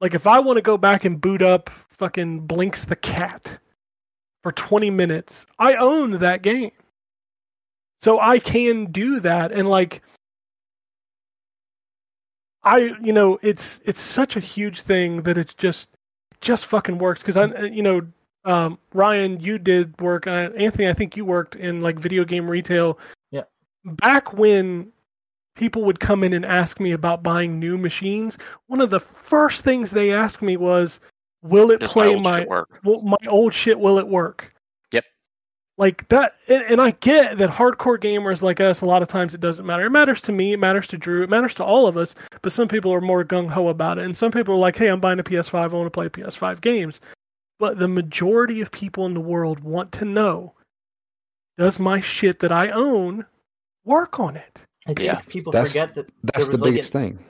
Like, 0.00 0.14
if 0.14 0.26
I 0.26 0.40
want 0.40 0.56
to 0.56 0.62
go 0.62 0.76
back 0.76 1.04
and 1.04 1.20
boot 1.20 1.42
up 1.42 1.70
fucking 1.90 2.46
Blinx 2.46 2.84
the 2.84 2.96
Cat 2.96 3.58
for 4.42 4.52
20 4.52 4.90
minutes, 4.90 5.46
I 5.58 5.76
own 5.76 6.18
that 6.18 6.42
game. 6.42 6.72
So 8.02 8.18
I 8.18 8.40
can 8.40 8.86
do 8.86 9.20
that. 9.20 9.52
And, 9.52 9.68
like, 9.68 10.02
I 12.64 12.94
you 13.02 13.12
know 13.12 13.38
it's 13.42 13.80
it's 13.84 14.00
such 14.00 14.36
a 14.36 14.40
huge 14.40 14.82
thing 14.82 15.22
that 15.22 15.38
it's 15.38 15.54
just 15.54 15.88
just 16.40 16.66
fucking 16.66 16.98
works 16.98 17.20
because 17.20 17.36
I 17.36 17.46
you 17.64 17.82
know 17.82 18.02
um, 18.44 18.78
Ryan 18.92 19.38
you 19.40 19.58
did 19.58 19.98
work 20.00 20.26
uh, 20.26 20.50
Anthony 20.56 20.88
I 20.88 20.92
think 20.94 21.16
you 21.16 21.24
worked 21.24 21.54
in 21.56 21.80
like 21.80 21.98
video 21.98 22.24
game 22.24 22.48
retail 22.50 22.98
Yeah. 23.30 23.42
back 23.84 24.32
when 24.32 24.90
people 25.54 25.84
would 25.84 26.00
come 26.00 26.24
in 26.24 26.32
and 26.32 26.44
ask 26.44 26.80
me 26.80 26.92
about 26.92 27.22
buying 27.22 27.58
new 27.58 27.76
machines 27.78 28.38
one 28.66 28.80
of 28.80 28.90
the 28.90 29.00
first 29.00 29.62
things 29.62 29.90
they 29.90 30.12
asked 30.12 30.42
me 30.42 30.56
was 30.56 30.98
will 31.42 31.70
it 31.70 31.80
Does 31.80 31.90
my 31.94 31.94
play 31.94 32.14
old 32.14 32.24
my 32.24 32.40
shit 32.40 32.48
work? 32.48 32.80
will, 32.84 33.02
my 33.02 33.16
old 33.28 33.54
shit 33.54 33.78
will 33.78 33.98
it 33.98 34.06
work 34.08 34.44
Yep. 34.44 34.51
Like 35.82 36.06
that 36.08 36.36
and, 36.48 36.62
and 36.64 36.80
i 36.80 36.90
get 37.00 37.38
that 37.38 37.50
hardcore 37.50 37.98
gamers 37.98 38.40
like 38.40 38.60
us 38.60 38.82
a 38.82 38.86
lot 38.86 39.02
of 39.02 39.08
times 39.08 39.34
it 39.34 39.40
doesn't 39.40 39.66
matter. 39.66 39.84
It 39.86 39.90
matters 39.90 40.20
to 40.22 40.32
me 40.32 40.52
it 40.52 40.58
matters 40.58 40.86
to 40.88 40.96
drew 40.96 41.22
it 41.24 41.28
matters 41.30 41.54
to 41.54 41.64
all 41.64 41.86
of 41.88 41.96
us 41.96 42.14
but 42.40 42.52
some 42.52 42.68
people 42.68 42.92
are 42.94 43.00
more 43.00 43.24
gung-ho 43.24 43.68
about 43.68 43.98
it. 43.98 44.04
And 44.04 44.16
some 44.16 44.30
people 44.30 44.54
are 44.54 44.58
like 44.66 44.76
hey 44.76 44.88
i'm 44.88 45.00
buying 45.00 45.18
a 45.18 45.24
ps5 45.24 45.54
i 45.54 45.66
want 45.66 45.86
to 45.86 45.90
play 45.90 46.08
ps5 46.08 46.60
games. 46.60 47.00
But 47.58 47.78
the 47.78 47.88
majority 47.88 48.60
of 48.60 48.70
people 48.70 49.06
in 49.06 49.14
the 49.14 49.20
world 49.34 49.60
want 49.60 49.90
to 49.92 50.04
know 50.04 50.54
does 51.58 51.78
my 51.78 52.00
shit 52.00 52.38
that 52.40 52.52
i 52.52 52.70
own 52.70 53.24
work 53.84 54.20
on 54.20 54.36
it? 54.36 54.58
I 54.86 54.94
think 54.94 55.00
Yeah. 55.00 55.20
people 55.26 55.50
That's- 55.52 55.72
forget 55.72 55.94
that 55.96 56.06
That's 56.22 56.46
there 56.46 56.52
was 56.52 56.60
the 56.60 56.64
like 56.64 56.72
biggest 56.74 56.94
an 56.94 57.00
thing. 57.02 57.24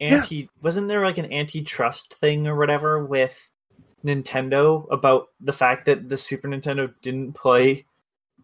anti 0.00 0.48
wasn't 0.62 0.86
there 0.88 1.04
like 1.04 1.18
an 1.18 1.32
antitrust 1.32 2.14
thing 2.20 2.46
or 2.46 2.56
whatever 2.56 3.04
with 3.04 3.36
Nintendo 4.04 4.86
about 4.92 5.28
the 5.40 5.52
fact 5.52 5.84
that 5.86 6.08
the 6.08 6.16
Super 6.16 6.46
Nintendo 6.48 6.92
didn't 7.02 7.32
play 7.32 7.84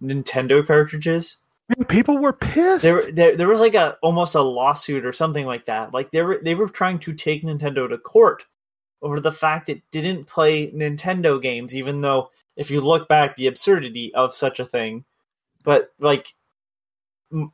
Nintendo 0.03 0.66
cartridges. 0.66 1.39
Man, 1.69 1.87
people 1.87 2.19
were 2.19 2.33
pissed. 2.33 2.83
There, 2.83 3.11
there, 3.12 3.37
there 3.37 3.49
was 3.49 3.61
like 3.61 3.74
a 3.74 3.97
almost 4.03 4.35
a 4.35 4.43
lawsuit 4.43 5.07
or 5.07 5.12
something 5.12 5.47
like 5.47 5.66
that. 5.66 5.95
Like 5.95 6.11
they 6.11 6.23
were, 6.23 6.41
they 6.43 6.55
were 6.55 6.69
trying 6.69 6.99
to 7.01 7.12
take 7.12 7.45
Nintendo 7.45 7.89
to 7.89 7.99
court 7.99 8.45
over 9.01 9.20
the 9.20 9.33
fact 9.33 9.69
it 9.69 9.83
didn't 9.91 10.27
play 10.27 10.70
Nintendo 10.70 11.41
games, 11.41 11.74
even 11.74 12.01
though 12.01 12.31
if 12.57 12.70
you 12.70 12.81
look 12.81 13.09
back, 13.09 13.37
the 13.37 13.47
absurdity 13.47 14.15
of 14.15 14.35
such 14.35 14.61
a 14.61 14.65
thing. 14.65 15.05
But 15.62 15.93
like 15.99 16.35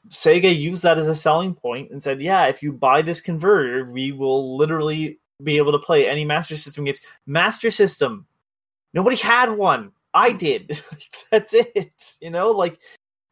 Sega 0.08 0.56
used 0.56 0.82
that 0.82 0.98
as 0.98 1.08
a 1.08 1.14
selling 1.14 1.54
point 1.54 1.90
and 1.90 2.02
said, 2.02 2.20
"Yeah, 2.20 2.46
if 2.46 2.62
you 2.62 2.72
buy 2.72 3.02
this 3.02 3.20
converter, 3.20 3.90
we 3.90 4.12
will 4.12 4.56
literally 4.56 5.20
be 5.42 5.56
able 5.56 5.72
to 5.72 5.78
play 5.78 6.08
any 6.08 6.24
Master 6.24 6.56
System 6.56 6.84
games." 6.84 7.00
Master 7.26 7.70
System, 7.70 8.26
nobody 8.92 9.16
had 9.16 9.50
one. 9.50 9.92
I 10.18 10.32
did. 10.32 10.82
That's 11.30 11.54
it. 11.54 11.92
You 12.20 12.30
know, 12.30 12.50
like, 12.50 12.78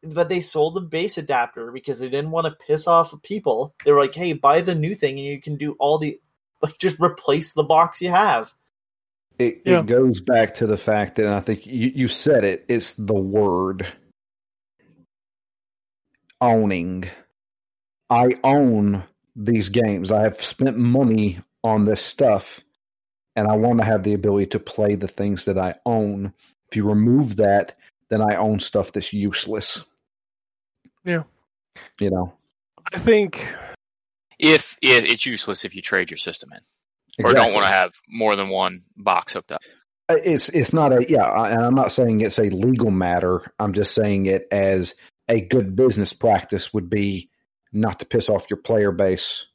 but 0.01 0.29
they 0.29 0.39
sold 0.39 0.75
the 0.75 0.81
base 0.81 1.17
adapter 1.17 1.71
because 1.71 1.99
they 1.99 2.07
didn't 2.07 2.31
want 2.31 2.45
to 2.45 2.65
piss 2.65 2.87
off 2.87 3.13
people. 3.23 3.75
They 3.83 3.91
were 3.91 3.99
like, 3.99 4.15
"Hey, 4.15 4.33
buy 4.33 4.61
the 4.61 4.75
new 4.75 4.95
thing, 4.95 5.17
and 5.17 5.27
you 5.27 5.41
can 5.41 5.57
do 5.57 5.75
all 5.79 5.97
the 5.97 6.19
like 6.61 6.77
just 6.79 6.99
replace 7.01 7.51
the 7.51 7.63
box 7.63 8.01
you 8.01 8.09
have." 8.09 8.53
It, 9.37 9.63
Yeah. 9.65 9.81
it 9.81 9.85
goes 9.85 10.21
back 10.21 10.55
to 10.55 10.67
the 10.67 10.77
fact 10.77 11.17
that 11.17 11.25
and 11.25 11.35
I 11.35 11.41
think 11.41 11.67
you, 11.67 11.91
you 11.93 12.07
said 12.07 12.43
it. 12.43 12.65
It's 12.69 12.93
the 12.93 13.13
word 13.13 13.85
owning. 16.39 17.09
I 18.09 18.29
own 18.43 19.03
these 19.35 19.69
games. 19.69 20.11
I 20.11 20.21
have 20.21 20.41
spent 20.41 20.77
money 20.77 21.39
on 21.63 21.83
this 21.83 22.01
stuff, 22.01 22.61
and 23.35 23.45
I 23.47 23.57
want 23.57 23.79
to 23.79 23.85
have 23.85 24.03
the 24.03 24.13
ability 24.13 24.47
to 24.47 24.59
play 24.59 24.95
the 24.95 25.09
things 25.09 25.45
that 25.45 25.57
I 25.57 25.75
own. 25.85 26.33
If 26.69 26.75
you 26.75 26.87
remove 26.87 27.37
that, 27.37 27.73
then 28.09 28.21
I 28.21 28.35
own 28.35 28.59
stuff 28.59 28.91
that's 28.91 29.13
useless. 29.13 29.83
Yeah. 31.03 31.23
You 31.99 32.09
know, 32.11 32.33
I 32.93 32.99
think 32.99 33.45
If, 34.39 34.77
if 34.81 35.03
it's 35.05 35.25
useless 35.25 35.65
if 35.65 35.75
you 35.75 35.81
trade 35.81 36.09
your 36.11 36.17
system 36.17 36.51
in, 36.53 37.25
or 37.25 37.33
don't 37.33 37.53
want 37.53 37.65
to 37.65 37.71
have 37.71 37.93
more 38.07 38.35
than 38.35 38.49
one 38.49 38.83
box 38.95 39.33
hooked 39.33 39.51
up. 39.51 39.61
Uh, 40.09 40.15
It's 40.23 40.49
it's 40.49 40.73
not 40.73 40.91
a 40.93 41.05
yeah, 41.09 41.23
I- 41.25 41.49
and 41.51 41.63
I'm 41.63 41.75
not 41.75 41.91
saying 41.91 42.21
it's 42.21 42.39
a 42.39 42.43
legal 42.49 42.91
matter. 42.91 43.51
I'm 43.59 43.73
just 43.73 43.93
saying 43.93 44.25
it 44.27 44.47
as 44.51 44.95
a 45.27 45.41
good 45.41 45.75
business 45.75 46.13
practice 46.13 46.73
would 46.73 46.89
be 46.89 47.29
not 47.73 47.99
to 47.99 48.05
piss 48.05 48.29
off 48.29 48.49
your 48.49 48.57
player 48.57 48.91
base 48.91 49.45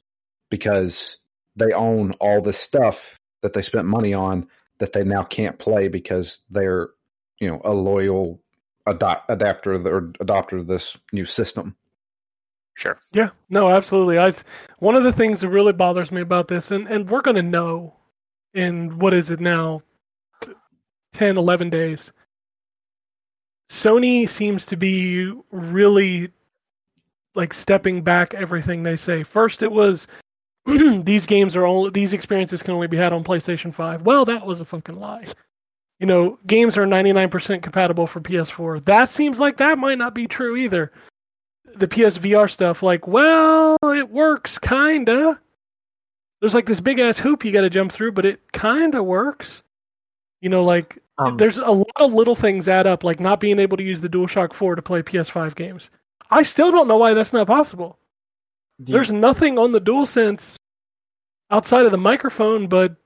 because 0.49 1.17
they 1.55 1.71
own 1.73 2.11
all 2.19 2.41
this 2.41 2.59
stuff 2.59 3.17
that 3.41 3.53
they 3.53 3.61
spent 3.61 3.85
money 3.87 4.13
on 4.13 4.47
that 4.79 4.93
they 4.93 5.03
now 5.03 5.23
can't 5.23 5.57
play 5.59 5.87
because 5.87 6.43
they're 6.49 6.89
you 7.43 7.49
know 7.49 7.61
a 7.65 7.73
loyal 7.73 8.39
ado- 8.85 9.21
adapter 9.27 9.73
or 9.73 10.01
adopter 10.21 10.59
of 10.59 10.67
this 10.67 10.97
new 11.11 11.25
system. 11.25 11.75
Sure. 12.75 12.97
Yeah, 13.11 13.29
no, 13.49 13.69
absolutely. 13.69 14.17
I 14.17 14.33
one 14.79 14.95
of 14.95 15.03
the 15.03 15.13
things 15.13 15.41
that 15.41 15.49
really 15.49 15.73
bothers 15.73 16.11
me 16.11 16.21
about 16.21 16.47
this, 16.47 16.71
and 16.71 16.87
and 16.87 17.09
we're 17.09 17.21
gonna 17.21 17.43
know 17.43 17.95
in 18.53 18.97
what 18.99 19.13
is 19.13 19.29
it 19.29 19.39
now, 19.39 19.81
10, 21.13 21.37
11 21.37 21.69
days. 21.69 22.11
Sony 23.69 24.29
seems 24.29 24.65
to 24.67 24.77
be 24.77 25.33
really 25.51 26.31
like 27.35 27.53
stepping 27.53 28.01
back 28.03 28.33
everything 28.33 28.83
they 28.83 28.95
say. 28.95 29.23
First, 29.23 29.63
it 29.63 29.71
was 29.71 30.07
these 30.65 31.25
games 31.25 31.55
are 31.55 31.65
only 31.65 31.89
these 31.91 32.13
experiences 32.13 32.63
can 32.63 32.73
only 32.73 32.87
be 32.87 32.97
had 32.97 33.13
on 33.13 33.23
PlayStation 33.23 33.73
Five. 33.73 34.03
Well, 34.03 34.25
that 34.25 34.45
was 34.45 34.61
a 34.61 34.65
fucking 34.65 34.99
lie. 34.99 35.25
You 36.03 36.07
know, 36.07 36.37
games 36.45 36.77
are 36.77 36.85
99% 36.85 37.63
compatible 37.63 38.07
for 38.07 38.19
PS4. 38.19 38.83
That 38.83 39.07
seems 39.09 39.39
like 39.39 39.55
that 39.59 39.77
might 39.77 39.97
not 39.97 40.13
be 40.13 40.27
true 40.27 40.57
either 40.57 40.91
the 41.75 41.87
PSVR 41.87 42.49
stuff, 42.51 42.83
like, 42.83 43.07
well, 43.07 43.77
it 43.81 44.09
works, 44.09 44.57
kinda. 44.59 45.39
There's 46.41 46.53
like 46.53 46.65
this 46.65 46.81
big 46.81 46.99
ass 46.99 47.17
hoop 47.17 47.45
you 47.45 47.53
got 47.53 47.61
to 47.61 47.69
jump 47.69 47.93
through, 47.93 48.11
but 48.11 48.25
it 48.25 48.41
kinda 48.51 49.01
works. 49.01 49.63
You 50.41 50.49
know, 50.49 50.65
like 50.65 51.01
Um, 51.19 51.37
there's 51.37 51.57
a 51.57 51.71
lot 51.71 52.01
of 52.01 52.13
little 52.13 52.35
things 52.35 52.67
add 52.67 52.85
up, 52.85 53.05
like 53.05 53.21
not 53.21 53.39
being 53.39 53.57
able 53.59 53.77
to 53.77 53.83
use 53.83 54.01
the 54.01 54.09
DualShock 54.09 54.51
4 54.51 54.75
to 54.75 54.81
play 54.81 55.03
PS5 55.03 55.55
games. 55.55 55.89
I 56.29 56.43
still 56.43 56.69
don't 56.69 56.89
know 56.89 56.97
why 56.97 57.13
that's 57.13 57.31
not 57.31 57.47
possible. 57.47 57.97
the- 58.77 58.91
There's 58.91 59.11
nothing 59.11 59.57
on 59.57 59.71
the 59.71 59.79
DualSense 59.79 60.55
outside 61.49 61.85
of 61.85 61.93
the 61.93 61.97
microphone, 61.97 62.67
but 62.67 62.97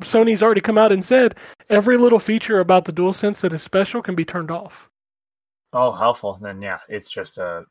Sony's 0.00 0.42
already 0.42 0.60
come 0.60 0.78
out 0.78 0.92
and 0.92 1.04
said 1.04 1.36
every 1.68 1.96
little 1.96 2.18
feature 2.18 2.60
about 2.60 2.84
the 2.84 2.92
DualSense 2.92 3.40
that 3.40 3.52
is 3.52 3.62
special 3.62 4.02
can 4.02 4.14
be 4.14 4.24
turned 4.24 4.50
off. 4.50 4.88
oh 5.72 5.92
helpful. 5.92 6.38
Then 6.40 6.60
yeah, 6.60 6.78
it's 6.88 7.10
just 7.10 7.38
a 7.38 7.64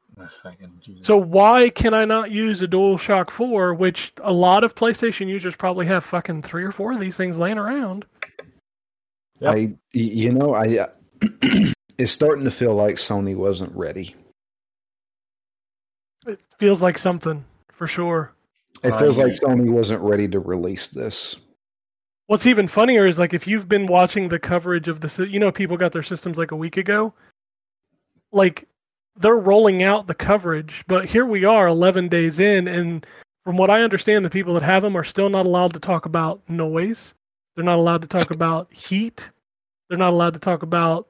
fucking 0.43 0.79
Jesus. 0.81 1.05
So 1.05 1.17
why 1.17 1.69
can 1.69 1.93
I 1.93 2.05
not 2.05 2.31
use 2.31 2.61
a 2.61 2.67
DualShock 2.67 3.29
4, 3.29 3.73
which 3.73 4.13
a 4.23 4.31
lot 4.31 4.63
of 4.63 4.75
PlayStation 4.75 5.27
users 5.27 5.55
probably 5.55 5.85
have 5.87 6.05
fucking 6.05 6.43
three 6.43 6.63
or 6.63 6.71
four 6.71 6.93
of 6.93 6.99
these 6.99 7.15
things 7.15 7.37
laying 7.37 7.57
around? 7.57 8.05
Yep. 9.39 9.51
I 9.51 9.55
y- 9.55 9.75
you 9.93 10.31
know 10.31 10.53
I 10.53 10.79
uh, 10.79 10.87
it's 11.97 12.11
starting 12.11 12.45
to 12.45 12.51
feel 12.51 12.73
like 12.73 12.95
Sony 12.95 13.35
wasn't 13.35 13.73
ready. 13.75 14.15
It 16.27 16.39
feels 16.59 16.81
like 16.81 16.97
something 16.97 17.45
for 17.71 17.87
sure. 17.87 18.33
It 18.83 18.95
feels 18.95 19.17
yeah. 19.17 19.25
like 19.25 19.33
Sony 19.33 19.69
wasn't 19.69 20.01
ready 20.01 20.27
to 20.27 20.39
release 20.39 20.89
this. 20.89 21.35
What's 22.29 22.45
even 22.45 22.67
funnier 22.67 23.07
is 23.07 23.17
like 23.17 23.33
if 23.33 23.47
you've 23.47 23.67
been 23.67 23.87
watching 23.87 24.27
the 24.27 24.37
coverage 24.37 24.87
of 24.87 25.01
the, 25.01 25.27
you 25.27 25.39
know, 25.39 25.51
people 25.51 25.77
got 25.77 25.91
their 25.91 26.03
systems 26.03 26.37
like 26.37 26.51
a 26.51 26.55
week 26.55 26.77
ago. 26.77 27.11
Like 28.31 28.67
they're 29.17 29.35
rolling 29.35 29.81
out 29.81 30.05
the 30.05 30.13
coverage, 30.13 30.83
but 30.85 31.07
here 31.07 31.25
we 31.25 31.45
are, 31.45 31.67
11 31.67 32.07
days 32.07 32.37
in, 32.37 32.67
and 32.67 33.03
from 33.43 33.57
what 33.57 33.71
I 33.71 33.81
understand, 33.81 34.23
the 34.23 34.29
people 34.29 34.53
that 34.53 34.61
have 34.61 34.83
them 34.83 34.95
are 34.95 35.03
still 35.03 35.27
not 35.27 35.47
allowed 35.47 35.73
to 35.73 35.79
talk 35.79 36.05
about 36.05 36.39
noise. 36.47 37.15
They're 37.55 37.65
not 37.65 37.79
allowed 37.79 38.03
to 38.03 38.07
talk 38.07 38.29
about 38.29 38.71
heat. 38.71 39.27
They're 39.89 39.97
not 39.97 40.13
allowed 40.13 40.35
to 40.35 40.39
talk 40.39 40.61
about 40.61 41.07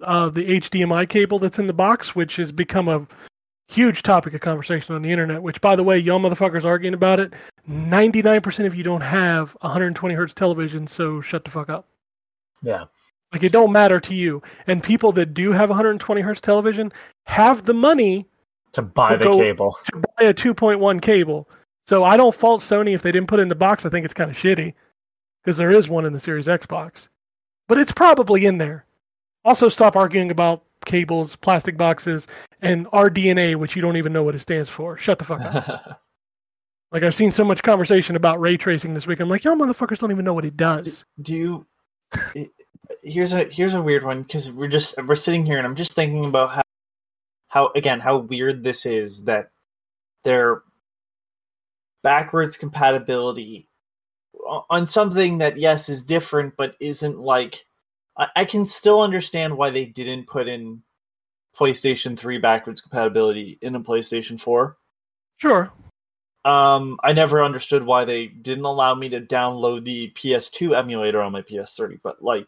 uh, 0.00 0.28
the 0.28 0.60
HDMI 0.60 1.08
cable 1.08 1.40
that's 1.40 1.58
in 1.58 1.66
the 1.66 1.72
box, 1.72 2.14
which 2.14 2.36
has 2.36 2.52
become 2.52 2.86
a 2.86 3.08
huge 3.70 4.02
topic 4.02 4.34
of 4.34 4.40
conversation 4.40 4.94
on 4.94 5.02
the 5.02 5.10
internet. 5.10 5.42
Which, 5.42 5.60
by 5.60 5.76
the 5.76 5.82
way, 5.84 5.98
y'all 5.98 6.18
motherfuckers 6.20 6.64
arguing 6.64 6.94
about 6.94 7.20
it. 7.20 7.32
99% 7.68 8.66
of 8.66 8.74
you 8.74 8.82
don't 8.82 9.00
have 9.00 9.56
120 9.60 10.14
hertz 10.14 10.34
television, 10.34 10.86
so 10.86 11.20
shut 11.20 11.44
the 11.44 11.50
fuck 11.50 11.68
up. 11.70 11.86
yeah, 12.62 12.84
Like 13.32 13.42
it 13.42 13.52
don't 13.52 13.72
matter 13.72 14.00
to 14.00 14.14
you. 14.14 14.42
And 14.66 14.82
people 14.82 15.12
that 15.12 15.34
do 15.34 15.52
have 15.52 15.68
120 15.68 16.20
hertz 16.20 16.40
television 16.40 16.92
have 17.26 17.64
the 17.64 17.74
money 17.74 18.26
to 18.72 18.82
buy 18.82 19.16
We'll 19.16 19.38
the 19.38 19.44
cable. 19.44 19.76
to 19.92 20.02
buy 20.16 20.24
a 20.24 20.34
2.1 20.34 21.00
cable. 21.02 21.48
So 21.88 22.04
I 22.04 22.16
don't 22.16 22.34
fault 22.34 22.62
Sony 22.62 22.94
if 22.94 23.02
they 23.02 23.12
didn't 23.12 23.28
put 23.28 23.38
it 23.40 23.42
in 23.42 23.48
the 23.48 23.54
box. 23.54 23.84
I 23.84 23.88
think 23.88 24.04
it's 24.04 24.14
kind 24.14 24.30
of 24.30 24.36
shitty 24.36 24.74
because 25.42 25.56
there 25.56 25.70
is 25.70 25.88
one 25.88 26.04
in 26.06 26.12
the 26.12 26.20
Series 26.20 26.46
X 26.48 26.66
box, 26.66 27.08
but 27.68 27.78
it's 27.78 27.92
probably 27.92 28.46
in 28.46 28.58
there. 28.58 28.84
Also, 29.44 29.68
stop 29.68 29.96
arguing 29.96 30.30
about 30.30 30.62
cables, 30.86 31.36
plastic 31.36 31.76
boxes, 31.76 32.26
and 32.62 32.86
RDNA, 32.88 33.56
which 33.56 33.76
you 33.76 33.82
don't 33.82 33.96
even 33.98 34.12
know 34.12 34.22
what 34.24 34.34
it 34.34 34.40
stands 34.40 34.70
for. 34.70 34.98
Shut 34.98 35.18
the 35.18 35.24
fuck 35.26 35.42
up. 35.42 36.00
like 36.92 37.02
I've 37.02 37.14
seen 37.14 37.32
so 37.32 37.44
much 37.44 37.62
conversation 37.62 38.16
about 38.16 38.40
ray 38.40 38.56
tracing 38.56 38.94
this 38.94 39.06
week. 39.06 39.20
I'm 39.20 39.28
like, 39.28 39.44
y'all 39.44 39.56
motherfuckers 39.56 39.98
don't 39.98 40.12
even 40.12 40.24
know 40.24 40.34
what 40.34 40.44
it 40.46 40.56
does. 40.56 41.04
do 41.22 41.34
you 41.34 41.66
it- 42.34 42.50
here's 43.02 43.32
a 43.34 43.44
here's 43.44 43.74
a 43.74 43.82
weird 43.82 44.04
one 44.04 44.22
because 44.22 44.50
we're 44.50 44.68
just 44.68 44.96
we're 45.06 45.14
sitting 45.14 45.46
here 45.46 45.58
and 45.58 45.66
i'm 45.66 45.76
just 45.76 45.92
thinking 45.92 46.24
about 46.26 46.50
how 46.50 46.62
how 47.48 47.72
again 47.76 48.00
how 48.00 48.18
weird 48.18 48.62
this 48.64 48.86
is 48.86 49.24
that 49.26 49.50
their 50.24 50.62
backwards 52.02 52.56
compatibility 52.56 53.68
on 54.70 54.86
something 54.86 55.38
that 55.38 55.58
yes 55.58 55.88
is 55.88 56.02
different 56.02 56.54
but 56.56 56.74
isn't 56.80 57.18
like 57.18 57.66
I, 58.20 58.26
I 58.36 58.44
can 58.44 58.66
still 58.66 59.00
understand 59.02 59.56
why 59.56 59.70
they 59.70 59.86
didn't 59.86 60.28
put 60.28 60.46
in 60.46 60.82
playstation 61.58 62.16
3 62.16 62.38
backwards 62.38 62.80
compatibility 62.80 63.58
in 63.60 63.74
a 63.74 63.80
playstation 63.80 64.38
4 64.38 64.76
Sure. 65.38 65.72
um, 66.44 66.98
I 67.02 67.12
never 67.14 67.42
understood 67.42 67.82
why 67.82 68.04
they 68.04 68.26
didn't 68.26 68.64
allow 68.64 68.94
me 68.94 69.08
to 69.08 69.20
download 69.20 69.84
the 69.84 70.12
PS2 70.14 70.78
emulator 70.78 71.20
on 71.20 71.32
my 71.32 71.42
PS3, 71.42 71.98
but 72.02 72.22
like, 72.22 72.46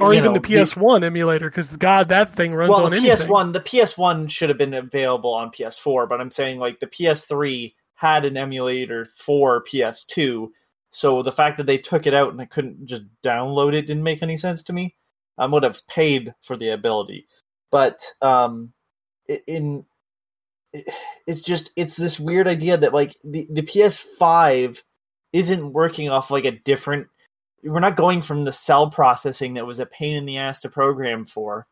Or 0.00 0.12
even 0.14 0.32
know, 0.32 0.34
the 0.34 0.40
PS1 0.40 1.02
emulator, 1.02 1.50
because 1.50 1.74
God, 1.76 2.08
that 2.10 2.34
thing 2.36 2.54
runs 2.54 2.70
well, 2.70 2.84
on 2.84 2.92
the 2.92 2.98
anything. 2.98 3.26
PS1, 3.26 3.52
the 3.52 3.60
PS1 3.60 4.30
should 4.30 4.48
have 4.50 4.58
been 4.58 4.74
available 4.74 5.34
on 5.34 5.50
PS4, 5.50 6.08
but 6.08 6.20
I'm 6.20 6.30
saying 6.30 6.58
like 6.58 6.78
the 6.80 6.86
PS3 6.86 7.74
had 7.94 8.24
an 8.24 8.36
emulator 8.36 9.08
for 9.16 9.64
PS2, 9.64 10.48
so 10.94 11.22
the 11.22 11.32
fact 11.32 11.56
that 11.58 11.66
they 11.66 11.78
took 11.78 12.06
it 12.06 12.14
out 12.14 12.30
and 12.30 12.40
I 12.40 12.44
couldn't 12.44 12.86
just 12.86 13.02
download 13.24 13.74
it 13.74 13.82
didn't 13.82 14.04
make 14.04 14.22
any 14.22 14.36
sense 14.36 14.62
to 14.64 14.72
me. 14.72 14.94
I 15.36 15.46
would 15.46 15.64
have 15.64 15.84
paid 15.88 16.32
for 16.42 16.56
the 16.56 16.68
ability, 16.70 17.26
but 17.72 18.00
um, 18.22 18.72
in 19.48 19.84
it's 21.26 21.42
just 21.42 21.72
it's 21.74 21.96
this 21.96 22.20
weird 22.20 22.46
idea 22.46 22.76
that 22.76 22.94
like 22.94 23.16
the, 23.24 23.46
the 23.50 23.62
PS5 23.62 24.82
isn't 25.32 25.72
working 25.72 26.10
off 26.10 26.30
like 26.30 26.44
a 26.44 26.52
different 26.52 27.08
we're 27.64 27.80
not 27.80 27.96
going 27.96 28.22
from 28.22 28.44
the 28.44 28.52
cell 28.52 28.90
processing 28.90 29.54
that 29.54 29.66
was 29.66 29.80
a 29.80 29.86
pain 29.86 30.14
in 30.16 30.26
the 30.26 30.38
ass 30.38 30.60
to 30.60 30.68
program 30.68 31.26
for 31.26 31.66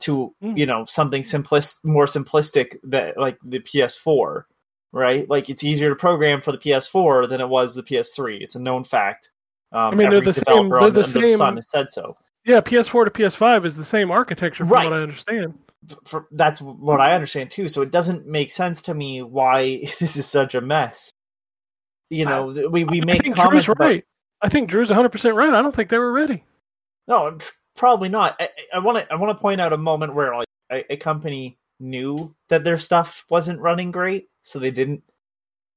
to 0.00 0.32
Mm. 0.42 0.56
you 0.58 0.66
know 0.66 0.84
something 0.86 1.22
simplist 1.22 1.74
more 1.82 2.06
simplistic 2.06 2.76
that 2.84 3.18
like 3.18 3.38
the 3.44 3.58
PS4 3.58 4.44
right 4.92 5.28
like 5.28 5.50
it's 5.50 5.62
easier 5.64 5.90
to 5.90 5.94
program 5.96 6.40
for 6.40 6.52
the 6.52 6.58
PS4 6.58 7.28
than 7.28 7.40
it 7.40 7.48
was 7.48 7.74
the 7.74 7.82
PS3 7.82 8.38
it's 8.40 8.54
a 8.54 8.60
known 8.60 8.84
fact 8.84 9.30
um, 9.72 9.80
I 9.80 9.94
mean, 9.96 10.08
they're 10.10 10.20
the 10.22 10.32
same- 10.32 10.70
they're 10.70 10.90
the 10.90 11.04
same- 11.04 11.56
has 11.56 11.70
said 11.70 11.92
so 11.92 12.16
Yeah, 12.44 12.60
PS4 12.62 13.04
to 13.04 13.10
PS5 13.10 13.66
is 13.66 13.76
the 13.76 13.84
same 13.84 14.10
architecture, 14.10 14.64
from 14.64 14.72
Right. 14.72 14.84
what 14.84 14.94
I 14.94 15.02
understand. 15.02 15.58
for, 16.06 16.26
that's 16.32 16.62
what 16.62 17.00
I 17.02 17.14
understand 17.14 17.50
too. 17.50 17.68
So 17.68 17.82
it 17.82 17.90
doesn't 17.90 18.26
make 18.26 18.50
sense 18.50 18.80
to 18.82 18.94
me 18.94 19.20
why 19.22 19.82
this 20.00 20.16
is 20.16 20.24
such 20.26 20.54
a 20.54 20.62
mess. 20.62 21.12
You 22.08 22.24
know, 22.24 22.54
th- 22.54 22.68
we 22.70 22.84
we 22.84 23.02
I 23.02 23.04
make 23.04 23.22
think 23.22 23.36
comments 23.36 23.66
Drew's 23.66 23.74
about 23.74 23.84
right. 23.84 24.04
I 24.40 24.48
think 24.48 24.70
Drew's 24.70 24.88
100 24.88 25.10
percent 25.10 25.34
right. 25.34 25.52
I 25.52 25.60
don't 25.60 25.74
think 25.74 25.90
they 25.90 25.98
were 25.98 26.12
ready. 26.12 26.42
no, 27.06 27.36
probably 27.76 28.08
not. 28.08 28.40
I 28.72 28.78
want 28.78 28.96
to 28.98 29.12
I 29.12 29.16
want 29.16 29.36
to 29.36 29.40
point 29.42 29.60
out 29.60 29.74
a 29.74 29.76
moment 29.78 30.14
where 30.14 30.34
like 30.34 30.48
a, 30.72 30.92
a 30.94 30.96
company 30.96 31.58
knew 31.80 32.34
that 32.48 32.64
their 32.64 32.78
stuff 32.78 33.26
wasn't 33.28 33.60
running 33.60 33.90
great, 33.92 34.28
so 34.48 34.58
they 34.58 34.70
didn't 34.70 35.02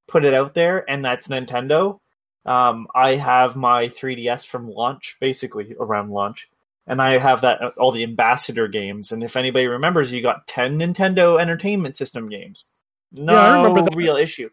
put 0.08 0.26
it 0.26 0.34
out 0.34 0.54
there, 0.54 0.90
and 0.90 1.04
that's 1.04 1.28
Nintendo. 1.28 2.00
Um, 2.46 2.88
I 2.96 3.16
have 3.16 3.56
my 3.56 3.88
3DS 3.88 4.48
from 4.48 4.70
launch, 4.70 5.18
basically 5.20 5.76
around 5.80 6.10
launch, 6.10 6.50
and 6.88 7.02
I 7.02 7.20
have 7.20 7.42
that 7.42 7.62
all 7.78 7.92
the 7.92 8.04
ambassador 8.04 8.68
games. 8.68 9.12
And 9.12 9.24
if 9.24 9.38
anybody 9.38 9.68
remembers, 9.68 10.12
you 10.12 10.22
got 10.22 10.48
10 10.48 10.80
Nintendo 10.80 11.40
Entertainment 11.40 11.98
System 11.98 12.30
games. 12.30 12.66
No 13.12 13.34
Yeah, 13.34 13.42
I 13.42 13.56
remember 13.58 13.84
that. 13.84 13.96
real 13.96 14.16
issue. 14.16 14.50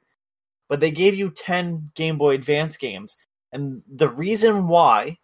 But 0.69 0.81
they 0.81 0.91
gave 0.91 1.15
you 1.15 1.31
10 1.31 1.93
Game 1.95 2.19
Boy 2.19 2.35
Advance 2.35 2.77
games. 2.77 3.17
And 3.53 3.83
the 3.91 4.09
reason 4.09 4.69
why 4.69 5.17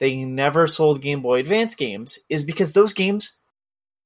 they 0.00 0.16
never 0.16 0.66
sold 0.66 1.00
Game 1.00 1.22
Boy 1.22 1.40
Advance 1.40 1.74
games 1.76 2.18
is 2.28 2.42
because 2.42 2.74
those 2.74 2.92
games 2.92 3.34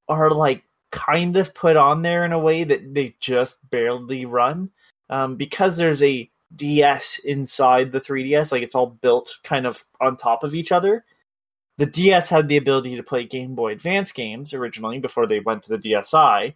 are 0.08 0.30
like 0.30 0.62
kind 0.97 1.36
of 1.36 1.55
put 1.55 1.77
on 1.77 2.02
there 2.02 2.24
in 2.24 2.32
a 2.32 2.39
way 2.39 2.64
that 2.64 2.94
they 2.94 3.14
just 3.20 3.59
barely 3.70 4.24
run. 4.24 4.70
Um, 5.10 5.36
because 5.36 5.77
there's 5.77 6.02
a 6.02 6.28
DS 6.56 7.20
inside 7.20 7.93
the 7.93 8.01
3DS, 8.01 8.51
like 8.51 8.62
it's 8.62 8.74
all 8.74 8.86
built 8.86 9.39
kind 9.44 9.66
of 9.66 9.85
on 10.01 10.16
top 10.16 10.43
of 10.43 10.55
each 10.55 10.73
other. 10.73 11.05
The 11.78 11.86
DS 11.86 12.31
had 12.31 12.48
the 12.48 12.56
ability 12.56 12.97
to 12.97 13.02
play 13.02 13.24
Game 13.24 13.55
Boy 13.55 13.73
Advance 13.73 14.10
games 14.10 14.55
originally 14.55 14.98
before 14.98 15.27
they 15.27 15.40
went 15.40 15.62
to 15.64 15.77
the 15.77 15.78
DSi 15.78 16.55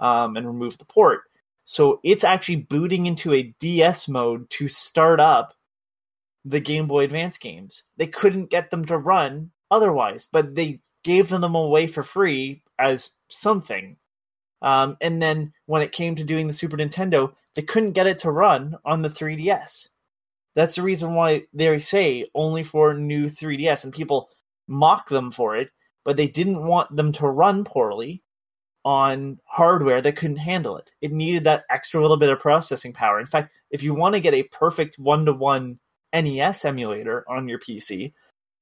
um, 0.00 0.36
and 0.36 0.46
removed 0.46 0.78
the 0.78 0.84
port. 0.84 1.22
So 1.64 2.00
it's 2.02 2.24
actually 2.24 2.56
booting 2.56 3.06
into 3.06 3.32
a 3.32 3.54
DS 3.60 4.08
mode 4.08 4.50
to 4.50 4.68
start 4.68 5.20
up 5.20 5.54
the 6.44 6.60
Game 6.60 6.88
Boy 6.88 7.04
Advance 7.04 7.38
games. 7.38 7.84
They 7.96 8.08
couldn't 8.08 8.50
get 8.50 8.70
them 8.70 8.84
to 8.86 8.98
run 8.98 9.52
otherwise, 9.70 10.26
but 10.30 10.54
they 10.54 10.80
gave 11.04 11.28
them 11.28 11.54
away 11.54 11.86
for 11.86 12.02
free 12.02 12.62
as 12.78 13.12
something. 13.28 13.96
Um, 14.62 14.96
and 15.00 15.20
then 15.20 15.52
when 15.66 15.82
it 15.82 15.92
came 15.92 16.16
to 16.16 16.24
doing 16.24 16.46
the 16.46 16.52
Super 16.52 16.76
Nintendo, 16.76 17.32
they 17.54 17.62
couldn't 17.62 17.92
get 17.92 18.06
it 18.06 18.20
to 18.20 18.30
run 18.30 18.76
on 18.84 19.02
the 19.02 19.10
3DS. 19.10 19.88
That's 20.54 20.76
the 20.76 20.82
reason 20.82 21.14
why 21.14 21.44
they 21.52 21.78
say 21.78 22.26
only 22.34 22.62
for 22.62 22.94
new 22.94 23.26
3DS, 23.26 23.84
and 23.84 23.92
people 23.92 24.30
mock 24.66 25.08
them 25.08 25.30
for 25.30 25.56
it, 25.56 25.70
but 26.04 26.16
they 26.16 26.28
didn't 26.28 26.64
want 26.64 26.94
them 26.94 27.12
to 27.12 27.26
run 27.26 27.64
poorly 27.64 28.22
on 28.84 29.38
hardware 29.44 30.00
that 30.00 30.16
couldn't 30.16 30.36
handle 30.36 30.76
it. 30.76 30.92
It 31.00 31.12
needed 31.12 31.44
that 31.44 31.64
extra 31.68 32.00
little 32.00 32.16
bit 32.16 32.30
of 32.30 32.38
processing 32.38 32.92
power. 32.92 33.18
In 33.18 33.26
fact, 33.26 33.52
if 33.70 33.82
you 33.82 33.94
want 33.94 34.14
to 34.14 34.20
get 34.20 34.32
a 34.32 34.44
perfect 34.44 34.98
one 34.98 35.26
to 35.26 35.32
one 35.32 35.78
NES 36.14 36.64
emulator 36.64 37.24
on 37.28 37.48
your 37.48 37.58
PC, 37.58 38.12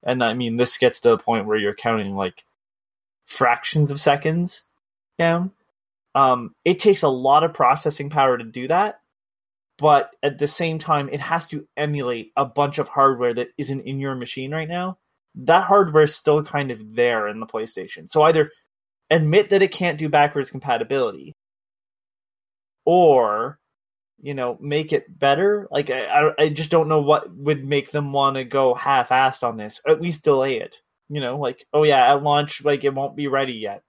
and 0.02 0.24
I 0.24 0.34
mean, 0.34 0.56
this 0.56 0.78
gets 0.78 1.00
to 1.00 1.10
the 1.10 1.18
point 1.18 1.46
where 1.46 1.58
you're 1.58 1.74
counting 1.74 2.16
like 2.16 2.44
fractions 3.26 3.90
of 3.90 4.00
seconds 4.00 4.62
down. 5.18 5.52
Um, 6.14 6.54
it 6.64 6.78
takes 6.78 7.02
a 7.02 7.08
lot 7.08 7.44
of 7.44 7.54
processing 7.54 8.10
power 8.10 8.38
to 8.38 8.44
do 8.44 8.68
that, 8.68 9.00
but 9.78 10.10
at 10.22 10.38
the 10.38 10.46
same 10.46 10.78
time, 10.78 11.08
it 11.08 11.20
has 11.20 11.46
to 11.48 11.66
emulate 11.76 12.30
a 12.36 12.44
bunch 12.44 12.78
of 12.78 12.88
hardware 12.88 13.34
that 13.34 13.48
isn't 13.58 13.80
in 13.80 13.98
your 13.98 14.14
machine 14.14 14.52
right 14.52 14.68
now. 14.68 14.98
That 15.34 15.64
hardware 15.64 16.04
is 16.04 16.14
still 16.14 16.44
kind 16.44 16.70
of 16.70 16.94
there 16.94 17.26
in 17.26 17.40
the 17.40 17.46
PlayStation. 17.46 18.08
So 18.08 18.22
either 18.22 18.50
admit 19.10 19.50
that 19.50 19.62
it 19.62 19.72
can't 19.72 19.98
do 19.98 20.08
backwards 20.08 20.50
compatibility, 20.52 21.32
or 22.84 23.58
you 24.22 24.34
know 24.34 24.56
make 24.60 24.92
it 24.92 25.18
better. 25.18 25.66
Like 25.72 25.90
I, 25.90 26.04
I, 26.04 26.30
I 26.38 26.48
just 26.50 26.70
don't 26.70 26.88
know 26.88 27.00
what 27.00 27.34
would 27.34 27.64
make 27.64 27.90
them 27.90 28.12
want 28.12 28.36
to 28.36 28.44
go 28.44 28.74
half-assed 28.74 29.42
on 29.42 29.56
this. 29.56 29.80
At 29.88 30.00
least 30.00 30.22
delay 30.22 30.58
it. 30.60 30.80
You 31.08 31.20
know, 31.20 31.38
like 31.38 31.66
oh 31.72 31.82
yeah, 31.82 32.12
at 32.12 32.22
launch, 32.22 32.64
like 32.64 32.84
it 32.84 32.94
won't 32.94 33.16
be 33.16 33.28
ready 33.28 33.52
yet. 33.54 33.82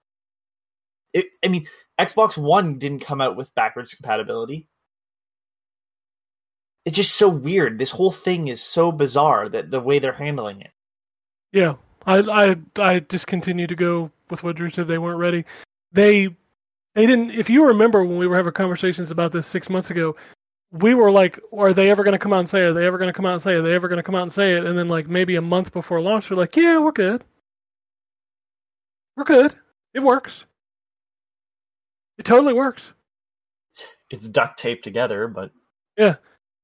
It, 1.12 1.26
I 1.44 1.48
mean, 1.48 1.66
Xbox 1.98 2.36
One 2.36 2.78
didn't 2.78 3.00
come 3.00 3.20
out 3.20 3.36
with 3.36 3.54
backwards 3.54 3.94
compatibility. 3.94 4.68
It's 6.84 6.96
just 6.96 7.16
so 7.16 7.28
weird. 7.28 7.78
This 7.78 7.90
whole 7.90 8.12
thing 8.12 8.48
is 8.48 8.62
so 8.62 8.92
bizarre 8.92 9.48
that 9.48 9.70
the 9.70 9.80
way 9.80 9.98
they're 9.98 10.12
handling 10.12 10.60
it. 10.60 10.70
Yeah, 11.52 11.74
I 12.06 12.18
I 12.18 12.56
I 12.76 13.00
just 13.00 13.26
continue 13.26 13.66
to 13.66 13.74
go 13.74 14.10
with 14.30 14.42
what 14.42 14.56
Drew 14.56 14.70
said. 14.70 14.86
They 14.86 14.98
weren't 14.98 15.18
ready. 15.18 15.44
They 15.92 16.28
they 16.94 17.06
didn't. 17.06 17.32
If 17.32 17.50
you 17.50 17.66
remember 17.66 18.04
when 18.04 18.18
we 18.18 18.26
were 18.26 18.36
having 18.36 18.52
conversations 18.52 19.10
about 19.10 19.32
this 19.32 19.46
six 19.46 19.68
months 19.68 19.90
ago, 19.90 20.16
we 20.72 20.94
were 20.94 21.10
like, 21.10 21.40
"Are 21.56 21.72
they 21.72 21.88
ever 21.90 22.04
going 22.04 22.12
to 22.12 22.18
come 22.18 22.32
out 22.32 22.40
and 22.40 22.48
say? 22.48 22.60
it? 22.60 22.66
Are 22.66 22.74
they 22.74 22.86
ever 22.86 22.98
going 22.98 23.08
to 23.08 23.12
come 23.12 23.26
out 23.26 23.34
and 23.34 23.42
say? 23.42 23.52
it? 23.54 23.58
Are 23.58 23.62
they 23.62 23.74
ever 23.74 23.88
going 23.88 23.98
to 23.98 24.02
come 24.02 24.14
out 24.14 24.22
and 24.22 24.32
say 24.32 24.56
it?" 24.56 24.64
And 24.64 24.78
then 24.78 24.88
like 24.88 25.08
maybe 25.08 25.36
a 25.36 25.42
month 25.42 25.72
before 25.72 26.00
launch, 26.00 26.30
we're 26.30 26.36
like, 26.36 26.56
"Yeah, 26.56 26.78
we're 26.78 26.92
good. 26.92 27.24
We're 29.16 29.24
good. 29.24 29.54
It 29.94 30.00
works. 30.00 30.44
It 32.18 32.24
totally 32.24 32.52
works." 32.54 32.82
It's 34.10 34.28
duct 34.28 34.58
taped 34.58 34.84
together, 34.84 35.28
but 35.28 35.50
yeah. 35.96 36.16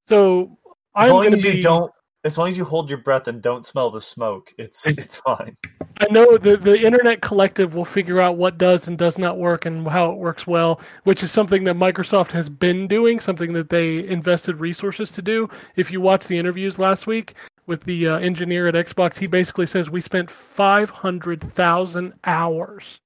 So 0.08 0.58
as 0.96 1.08
I'm 1.08 1.12
long 1.12 1.32
as 1.34 1.44
you 1.44 1.54
be. 1.54 1.62
don't, 1.62 1.92
as 2.24 2.38
long 2.38 2.48
as 2.48 2.56
you 2.56 2.64
hold 2.64 2.88
your 2.88 2.98
breath 2.98 3.26
and 3.26 3.42
don't 3.42 3.66
smell 3.66 3.90
the 3.90 4.00
smoke, 4.00 4.52
it's 4.56 4.86
it's 4.86 5.16
fine. 5.16 5.56
I 6.00 6.06
know 6.10 6.38
the 6.38 6.56
the 6.56 6.80
internet 6.80 7.20
collective 7.20 7.74
will 7.74 7.84
figure 7.84 8.20
out 8.20 8.36
what 8.36 8.58
does 8.58 8.86
and 8.86 8.96
does 8.96 9.18
not 9.18 9.38
work 9.38 9.66
and 9.66 9.86
how 9.86 10.12
it 10.12 10.18
works 10.18 10.46
well, 10.46 10.80
which 11.04 11.22
is 11.22 11.32
something 11.32 11.64
that 11.64 11.76
Microsoft 11.76 12.30
has 12.32 12.48
been 12.48 12.86
doing, 12.86 13.18
something 13.18 13.52
that 13.54 13.70
they 13.70 14.06
invested 14.06 14.60
resources 14.60 15.10
to 15.12 15.22
do. 15.22 15.48
If 15.76 15.90
you 15.90 16.00
watch 16.00 16.26
the 16.26 16.38
interviews 16.38 16.78
last 16.78 17.06
week 17.06 17.34
with 17.66 17.82
the 17.84 18.08
uh, 18.08 18.18
engineer 18.18 18.68
at 18.68 18.74
Xbox, 18.74 19.16
he 19.16 19.26
basically 19.26 19.66
says 19.66 19.90
we 19.90 20.00
spent 20.00 20.30
500,000 20.30 22.12
hours 22.24 23.00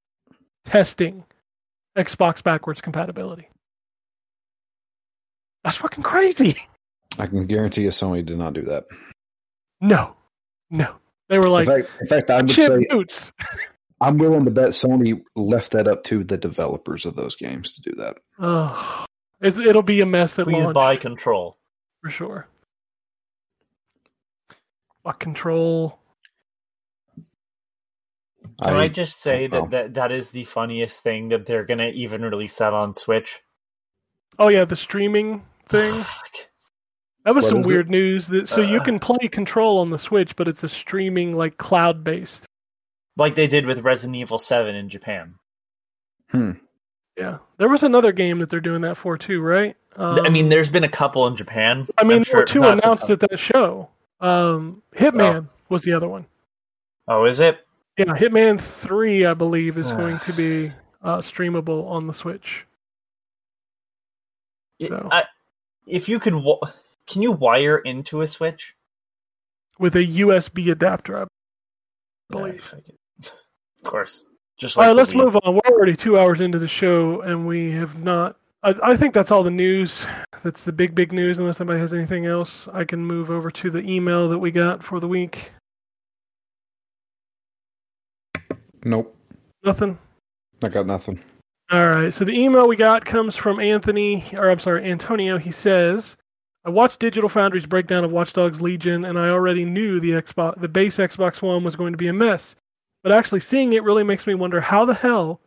testing 0.64 1.24
Xbox 1.96 2.42
backwards 2.42 2.80
compatibility. 2.80 3.48
That's 5.64 5.78
fucking 5.78 6.04
crazy. 6.04 6.56
I 7.18 7.26
can 7.26 7.46
guarantee 7.46 7.82
you 7.82 7.90
Sony 7.90 8.24
did 8.24 8.38
not 8.38 8.52
do 8.54 8.62
that. 8.62 8.84
No, 9.80 10.16
no. 10.70 10.96
They 11.28 11.38
were 11.38 11.48
like 11.48 11.68
in 11.68 11.82
fact, 11.82 11.90
in 12.00 12.06
fact 12.06 12.30
I 12.30 12.40
would 12.40 12.50
say, 12.50 12.86
boots. 12.88 13.32
I'm 14.00 14.18
willing 14.18 14.44
to 14.44 14.50
bet 14.50 14.70
Sony 14.70 15.22
left 15.34 15.72
that 15.72 15.88
up 15.88 16.04
to 16.04 16.22
the 16.22 16.36
developers 16.36 17.06
of 17.06 17.16
those 17.16 17.34
games 17.34 17.74
to 17.74 17.80
do 17.80 17.92
that. 17.96 18.18
Oh, 18.38 19.06
it, 19.40 19.58
it'll 19.58 19.82
be 19.82 20.00
a 20.00 20.06
mess 20.06 20.38
at 20.38 20.44
Please 20.44 20.64
launch. 20.64 20.74
buy 20.74 20.96
control. 20.96 21.56
for 22.02 22.10
sure. 22.10 22.46
Fuck 25.02 25.20
control. 25.20 25.98
Can 28.62 28.74
I, 28.74 28.82
I- 28.82 28.88
just 28.88 29.20
say 29.20 29.48
oh. 29.52 29.62
that, 29.62 29.70
that 29.70 29.94
that 29.94 30.12
is 30.12 30.30
the 30.30 30.44
funniest 30.44 31.02
thing 31.02 31.30
that 31.30 31.46
they're 31.46 31.64
gonna 31.64 31.88
even 31.88 32.22
release 32.22 32.56
that 32.58 32.72
on 32.72 32.94
Switch? 32.94 33.40
Oh 34.38 34.48
yeah, 34.48 34.64
the 34.64 34.76
streaming 34.76 35.44
thing. 35.68 36.04
Fuck. 37.26 37.34
That 37.34 37.34
was 37.34 37.44
What 37.44 37.48
some 37.50 37.58
is 37.60 37.66
it? 37.66 37.68
weird 37.70 37.90
news. 37.90 38.26
That 38.28 38.48
so 38.48 38.60
you 38.60 38.80
Uh. 38.80 38.84
can 38.84 38.98
play 38.98 39.28
Control 39.28 39.78
on 39.78 39.90
the 39.90 39.98
Switch, 39.98 40.36
but 40.36 40.46
it's 40.48 40.62
a 40.64 40.68
streaming 40.68 41.36
like 41.36 41.56
cloud 41.58 42.04
based. 42.04 42.46
like 43.18 43.34
they 43.34 43.46
did 43.46 43.66
with 43.66 43.80
Resident 43.80 44.16
Evil 44.16 44.38
Seven 44.38 44.74
in 44.74 44.88
Japan. 44.88 45.34
Hmm. 46.30 46.50
Yeah, 47.16 47.38
there 47.56 47.68
was 47.70 47.82
another 47.82 48.12
game 48.12 48.40
that 48.40 48.50
they're 48.50 48.60
doing 48.60 48.82
that 48.82 48.96
for 48.98 49.16
too, 49.16 49.40
right? 49.40 49.74
Um, 49.96 50.20
I 50.26 50.28
mean, 50.28 50.50
there's 50.50 50.68
been 50.68 50.84
a 50.84 50.88
couple 50.88 51.26
in 51.26 51.34
Japan. 51.34 51.86
I 51.96 52.02
mean, 52.04 52.12
I'm 52.12 52.18
there 52.18 52.24
sure 52.24 52.40
were 52.40 52.44
two 52.44 52.60
not 52.60 52.78
so 52.78 52.84
announced 52.84 53.08
at 53.10 53.20
that 53.20 53.38
show. 53.38 53.88
Um, 54.20 54.82
Hitman 54.94 55.48
was 55.70 55.82
the 55.82 55.94
other 55.94 56.06
one. 56.08 56.26
Oh, 57.08 57.24
is 57.24 57.40
it? 57.40 57.58
Yeah, 57.96 58.04
Hitman 58.14 58.60
Three, 58.60 59.24
I 59.24 59.32
believe, 59.32 59.78
is 59.78 59.90
going 59.92 60.18
to 60.20 60.32
be 60.34 60.72
uh, 61.02 61.18
streamable 61.18 61.88
on 61.88 62.06
the 62.06 62.12
Switch. 62.12 62.66
So. 64.82 65.08
I, 65.10 65.24
if 65.86 66.08
you 66.10 66.20
could, 66.20 66.34
wa- 66.34 66.60
can 67.06 67.22
you 67.22 67.32
wire 67.32 67.78
into 67.78 68.22
a 68.22 68.26
Switch? 68.26 68.74
with 69.78 69.96
a 69.96 70.06
USB 70.06 70.70
adapter, 70.70 71.18
I 71.18 71.26
believe. 72.30 72.72
Yeah, 72.72 72.80
fuck. 73.22 73.32
Of 73.84 73.90
course. 73.90 74.24
Just 74.58 74.76
like 74.76 74.86
right, 74.86 74.88
the 74.92 74.94
let's 74.94 75.12
Wii. 75.12 75.24
move 75.24 75.36
on. 75.36 75.54
We're 75.54 75.74
already 75.74 75.96
two 75.96 76.18
hours 76.18 76.40
into 76.40 76.58
the 76.58 76.68
show, 76.68 77.20
and 77.20 77.46
we 77.46 77.72
have 77.72 78.02
not. 78.02 78.36
I, 78.62 78.74
I 78.82 78.96
think 78.96 79.12
that's 79.12 79.30
all 79.30 79.42
the 79.42 79.50
news. 79.50 80.06
That's 80.42 80.62
the 80.62 80.72
big, 80.72 80.94
big 80.94 81.12
news. 81.12 81.38
Unless 81.38 81.58
somebody 81.58 81.78
has 81.78 81.92
anything 81.92 82.26
else, 82.26 82.68
I 82.72 82.84
can 82.84 83.04
move 83.04 83.30
over 83.30 83.50
to 83.50 83.70
the 83.70 83.80
email 83.80 84.28
that 84.30 84.38
we 84.38 84.50
got 84.50 84.82
for 84.82 84.98
the 84.98 85.08
week. 85.08 85.50
Nope, 88.84 89.16
Nothing. 89.64 89.98
I 90.62 90.68
got 90.68 90.86
nothing. 90.86 91.20
All 91.70 91.88
right. 91.88 92.14
So 92.14 92.24
the 92.24 92.32
email 92.32 92.68
we 92.68 92.76
got 92.76 93.04
comes 93.04 93.34
from 93.34 93.58
Anthony, 93.58 94.24
or 94.38 94.48
I'm 94.48 94.60
sorry, 94.60 94.88
Antonio. 94.90 95.36
He 95.36 95.50
says, 95.50 96.16
"I 96.66 96.70
watched 96.70 96.98
Digital 96.98 97.28
Foundry's 97.28 97.64
breakdown 97.64 98.02
of 98.04 98.10
Watch 98.10 98.32
Dogs 98.32 98.60
Legion, 98.60 99.04
and 99.04 99.16
I 99.16 99.28
already 99.28 99.64
knew 99.64 100.00
the 100.00 100.10
Xbox, 100.10 100.60
the 100.60 100.66
base 100.68 100.96
Xbox 100.96 101.40
One 101.40 101.62
was 101.62 101.76
going 101.76 101.92
to 101.92 101.96
be 101.96 102.08
a 102.08 102.12
mess. 102.12 102.56
But 103.04 103.12
actually 103.12 103.38
seeing 103.40 103.72
it 103.72 103.84
really 103.84 104.02
makes 104.02 104.26
me 104.26 104.34
wonder 104.34 104.60
how 104.60 104.84
the 104.84 104.94
hell. 104.94 105.40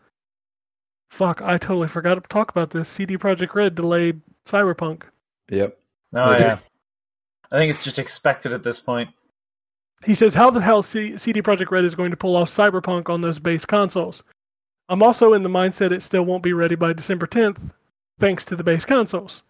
Fuck, 1.11 1.41
I 1.41 1.57
totally 1.57 1.89
forgot 1.89 2.15
to 2.15 2.21
talk 2.21 2.49
about 2.49 2.69
this. 2.69 2.87
CD 2.87 3.17
Projekt 3.17 3.53
Red 3.53 3.75
delayed 3.75 4.21
Cyberpunk. 4.45 5.03
Yep. 5.49 5.77
Oh 6.13 6.31
Okay. 6.31 6.39
yeah. 6.43 6.57
I 7.51 7.57
think 7.57 7.73
it's 7.73 7.83
just 7.83 7.99
expected 7.99 8.53
at 8.53 8.63
this 8.63 8.79
point. 8.79 9.09
He 10.05 10.15
says, 10.15 10.33
"How 10.33 10.49
the 10.49 10.61
hell 10.61 10.83
C- 10.83 11.17
CD 11.17 11.41
Projekt 11.41 11.71
Red 11.71 11.83
is 11.83 11.95
going 11.95 12.11
to 12.11 12.17
pull 12.17 12.37
off 12.37 12.49
Cyberpunk 12.49 13.09
on 13.09 13.19
those 13.19 13.39
base 13.39 13.65
consoles?" 13.65 14.23
I'm 14.87 15.03
also 15.03 15.33
in 15.33 15.43
the 15.43 15.49
mindset 15.49 15.91
it 15.91 16.01
still 16.01 16.23
won't 16.23 16.43
be 16.43 16.53
ready 16.53 16.75
by 16.75 16.93
December 16.93 17.27
10th, 17.27 17.57
thanks 18.19 18.45
to 18.45 18.55
the 18.55 18.63
base 18.63 18.85
consoles. 18.85 19.43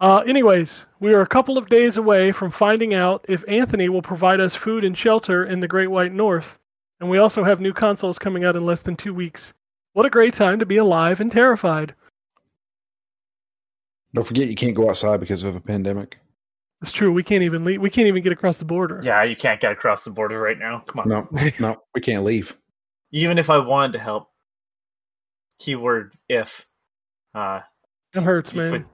Uh, 0.00 0.22
anyways, 0.26 0.86
we 1.00 1.12
are 1.12 1.22
a 1.22 1.26
couple 1.26 1.58
of 1.58 1.68
days 1.68 1.96
away 1.96 2.30
from 2.30 2.50
finding 2.50 2.94
out 2.94 3.24
if 3.28 3.44
Anthony 3.48 3.88
will 3.88 4.02
provide 4.02 4.40
us 4.40 4.54
food 4.54 4.84
and 4.84 4.96
shelter 4.96 5.44
in 5.44 5.58
the 5.60 5.66
Great 5.68 5.88
White 5.90 6.12
North, 6.12 6.58
and 7.00 7.10
we 7.10 7.18
also 7.18 7.42
have 7.42 7.60
new 7.60 7.72
consoles 7.72 8.18
coming 8.18 8.44
out 8.44 8.54
in 8.54 8.64
less 8.64 8.80
than 8.80 8.96
two 8.96 9.12
weeks. 9.12 9.52
What 9.94 10.06
a 10.06 10.10
great 10.10 10.34
time 10.34 10.60
to 10.60 10.66
be 10.66 10.76
alive 10.76 11.20
and 11.20 11.32
terrified. 11.32 11.94
Don't 14.14 14.24
forget 14.24 14.46
you 14.48 14.54
can't 14.54 14.74
go 14.74 14.88
outside 14.88 15.18
because 15.20 15.42
of 15.42 15.56
a 15.56 15.60
pandemic. 15.60 16.18
It's 16.80 16.92
true. 16.92 17.12
We 17.12 17.24
can't 17.24 17.42
even 17.42 17.64
leave. 17.64 17.80
We 17.80 17.90
can't 17.90 18.06
even 18.06 18.22
get 18.22 18.32
across 18.32 18.56
the 18.56 18.64
border. 18.64 19.00
Yeah, 19.02 19.24
you 19.24 19.34
can't 19.34 19.60
get 19.60 19.72
across 19.72 20.04
the 20.04 20.10
border 20.12 20.40
right 20.40 20.58
now. 20.58 20.84
Come 20.86 21.00
on. 21.00 21.08
No, 21.08 21.28
no, 21.60 21.76
we 21.92 22.00
can't 22.00 22.22
leave. 22.22 22.56
Even 23.10 23.36
if 23.36 23.50
I 23.50 23.58
wanted 23.58 23.94
to 23.94 23.98
help, 23.98 24.28
keyword 25.58 26.14
if. 26.28 26.64
Uh, 27.34 27.60
It 28.14 28.22
hurts, 28.22 28.54
man. 28.54 28.70
could- 28.70 28.84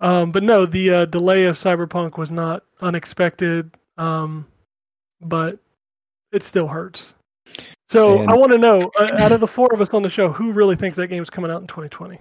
Um, 0.00 0.30
but 0.32 0.42
no, 0.42 0.64
the 0.66 0.90
uh, 0.90 1.04
delay 1.06 1.44
of 1.46 1.58
Cyberpunk 1.58 2.16
was 2.18 2.30
not 2.30 2.62
unexpected, 2.80 3.70
um, 3.96 4.46
but 5.20 5.58
it 6.32 6.42
still 6.42 6.68
hurts. 6.68 7.14
So 7.88 8.20
And- 8.20 8.30
I 8.30 8.36
want 8.36 8.52
to 8.52 8.58
know, 8.58 8.90
uh, 9.00 9.10
out 9.18 9.32
of 9.32 9.40
the 9.40 9.48
four 9.48 9.68
of 9.72 9.80
us 9.80 9.88
on 9.94 10.02
the 10.02 10.08
show, 10.08 10.30
who 10.30 10.52
really 10.52 10.76
thinks 10.76 10.96
that 10.98 11.08
game's 11.08 11.30
coming 11.30 11.50
out 11.50 11.60
in 11.62 11.66
2020? 11.66 12.18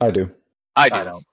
I 0.00 0.10
do. 0.10 0.30
I 0.76 0.88
do. 0.88 0.94
I 0.94 1.04
don't. 1.04 1.24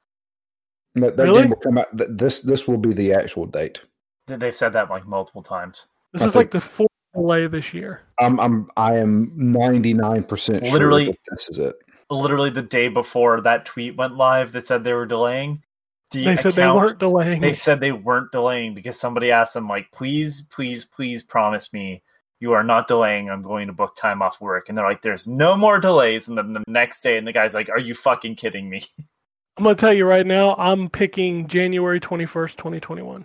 That, 0.96 1.18
that 1.18 1.24
Really? 1.24 1.42
game 1.42 1.50
will 1.52 1.58
come 1.58 1.78
out. 1.78 1.96
th- 1.98 2.10
This 2.14 2.42
this 2.42 2.68
will 2.68 2.78
be 2.78 2.94
the 2.94 3.14
actual 3.14 3.46
date. 3.46 3.84
They- 4.28 4.38
They've 4.38 4.56
said 4.56 4.74
that 4.74 4.90
like 4.90 5.06
multiple 5.06 5.44
times. 5.44 5.86
This 6.14 6.22
I 6.24 6.28
is 6.28 6.36
like 6.36 6.50
the 6.52 6.62
fourth 6.62 6.90
delay 7.14 7.46
this 7.48 7.74
year. 7.74 8.02
I'm 8.20 8.40
I'm 8.40 8.72
I 8.78 8.96
am 8.98 9.32
ninety 9.36 9.94
nine 9.94 10.24
percent 10.24 10.64
sure 10.66 10.74
Literally- 10.74 11.06
that 11.06 11.18
this 11.30 11.50
is 11.50 11.60
it. 11.60 11.76
Literally 12.10 12.52
the 12.52 12.62
day 12.62 12.88
before 12.88 13.42
that 13.42 13.66
tweet 13.66 13.98
went 13.98 14.16
live 14.16 14.52
that 14.52 14.68
said 14.68 14.84
they 14.84 14.94
were 14.94 15.06
delaying. 15.06 15.64
The 16.12 16.26
They 16.26 16.36
said 16.38 16.54
they 16.54 16.68
weren't 16.68 17.00
delaying. 17.00 17.42
They 17.42 17.54
said 17.54 17.80
they 17.80 17.92
weren't 17.92 18.32
delaying 18.32 18.76
because 18.76 19.00
somebody 19.00 19.32
asked 19.32 19.54
them 19.56 19.68
like, 19.68 19.92
please, 19.92 20.42
please, 20.42 20.86
please 20.86 21.24
promise 21.24 21.74
me 21.74 22.04
you 22.40 22.54
are 22.54 22.64
not 22.64 22.88
delaying. 22.88 23.30
I'm 23.30 23.42
going 23.42 23.68
to 23.68 23.74
book 23.74 23.96
time 23.96 24.22
off 24.22 24.40
work. 24.40 24.70
And 24.70 24.78
they're 24.78 24.86
like, 24.86 25.02
there's 25.02 25.28
no 25.28 25.56
more 25.56 25.80
delays. 25.80 26.28
And 26.28 26.38
then 26.38 26.54
the 26.54 26.64
next 26.68 27.02
day, 27.02 27.18
and 27.18 27.28
the 27.28 27.32
guy's 27.32 27.54
like, 27.54 27.70
are 27.70 27.80
you 27.80 27.96
fucking 27.96 28.36
kidding 28.36 28.70
me? 28.70 28.84
I'm 29.58 29.64
gonna 29.64 29.76
tell 29.76 29.94
you 29.94 30.06
right 30.06 30.26
now, 30.26 30.54
I'm 30.56 30.90
picking 30.90 31.48
January 31.48 32.02
21st, 32.02 32.58
2021. 32.58 33.24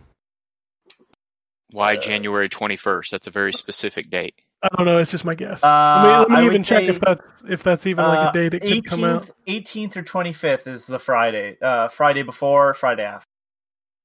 Why 1.72 1.96
Uh, 1.96 2.00
January 2.00 2.48
21st? 2.48 3.10
That's 3.10 3.26
a 3.26 3.32
very 3.32 3.52
specific 3.52 4.10
date. 4.10 4.36
I 4.62 4.68
don't 4.76 4.84
know. 4.86 4.98
It's 4.98 5.10
just 5.10 5.24
my 5.24 5.34
guess. 5.34 5.62
Uh, 5.64 6.02
let 6.04 6.28
me, 6.28 6.34
let 6.34 6.40
me 6.42 6.46
even 6.46 6.62
check 6.62 6.82
if 6.84 7.00
that's 7.00 7.22
if 7.48 7.62
that's 7.62 7.86
even 7.86 8.04
like 8.04 8.26
Uh, 8.26 8.30
a 8.30 8.32
date 8.32 8.54
it 8.54 8.60
could 8.62 8.84
come 8.86 9.04
out. 9.04 9.30
18th, 9.48 9.92
18th 9.92 9.96
or 9.96 10.02
25th 10.02 10.66
is 10.66 10.86
the 10.86 10.98
Friday. 10.98 11.56
Uh, 11.62 11.88
Friday 11.88 12.22
before, 12.22 12.74
Friday 12.74 13.04
after. 13.04 13.24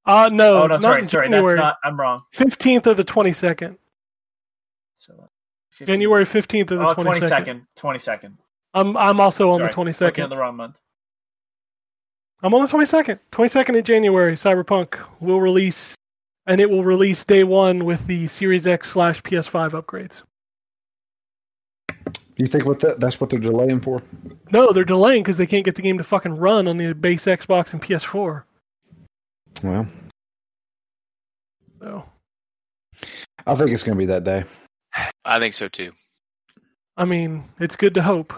Uh 0.06 0.30
no, 0.32 0.62
Oh, 0.62 0.66
no, 0.68 0.78
sorry, 0.78 1.04
sorry. 1.04 1.26
January. 1.28 1.56
That's 1.56 1.64
not, 1.64 1.76
I'm 1.84 1.98
wrong. 2.00 2.22
15th 2.34 2.86
or 2.86 2.94
the 2.94 3.04
22nd. 3.04 3.76
So, 4.98 5.28
15th. 5.78 5.86
January 5.88 6.24
15th 6.24 6.70
or 6.70 6.76
the 6.76 6.86
Oh, 6.88 6.94
22nd. 6.94 7.20
22nd. 7.20 7.66
22nd. 7.76 8.32
I'm 8.72 8.96
I'm 8.96 9.20
also 9.20 9.50
on 9.50 9.58
Sorry, 9.58 9.72
the 9.72 9.80
looking 9.80 9.88
at 9.88 10.14
22nd. 10.26 10.30
the 10.30 10.36
wrong 10.36 10.56
month. 10.56 10.76
I'm 12.42 12.54
on 12.54 12.62
the 12.62 12.68
22nd. 12.68 13.18
22nd 13.32 13.78
of 13.78 13.84
January, 13.84 14.34
Cyberpunk 14.36 14.98
will 15.20 15.40
release, 15.40 15.94
and 16.46 16.60
it 16.60 16.70
will 16.70 16.84
release 16.84 17.24
day 17.24 17.44
one 17.44 17.84
with 17.84 18.06
the 18.06 18.26
Series 18.28 18.66
X 18.66 18.90
slash 18.92 19.22
PS5 19.22 19.70
upgrades. 19.72 20.22
You 22.36 22.46
think 22.46 22.66
what 22.66 22.80
that 22.80 23.00
that's 23.00 23.20
what 23.20 23.30
they're 23.30 23.38
delaying 23.38 23.80
for? 23.80 24.02
No, 24.52 24.72
they're 24.72 24.84
delaying 24.84 25.22
because 25.22 25.38
they 25.38 25.46
can't 25.46 25.64
get 25.64 25.74
the 25.74 25.82
game 25.82 25.98
to 25.98 26.04
fucking 26.04 26.36
run 26.36 26.68
on 26.68 26.76
the 26.76 26.92
base 26.92 27.24
Xbox 27.24 27.72
and 27.72 27.82
PS4. 27.82 28.42
Well, 29.62 29.88
So, 31.80 32.04
I 33.46 33.54
think 33.54 33.70
it's 33.70 33.82
going 33.82 33.96
to 33.96 33.98
be 33.98 34.06
that 34.06 34.24
day. 34.24 34.44
I 35.24 35.38
think 35.38 35.54
so 35.54 35.68
too. 35.68 35.92
I 36.96 37.04
mean, 37.06 37.44
it's 37.58 37.76
good 37.76 37.94
to 37.94 38.02
hope. 38.02 38.34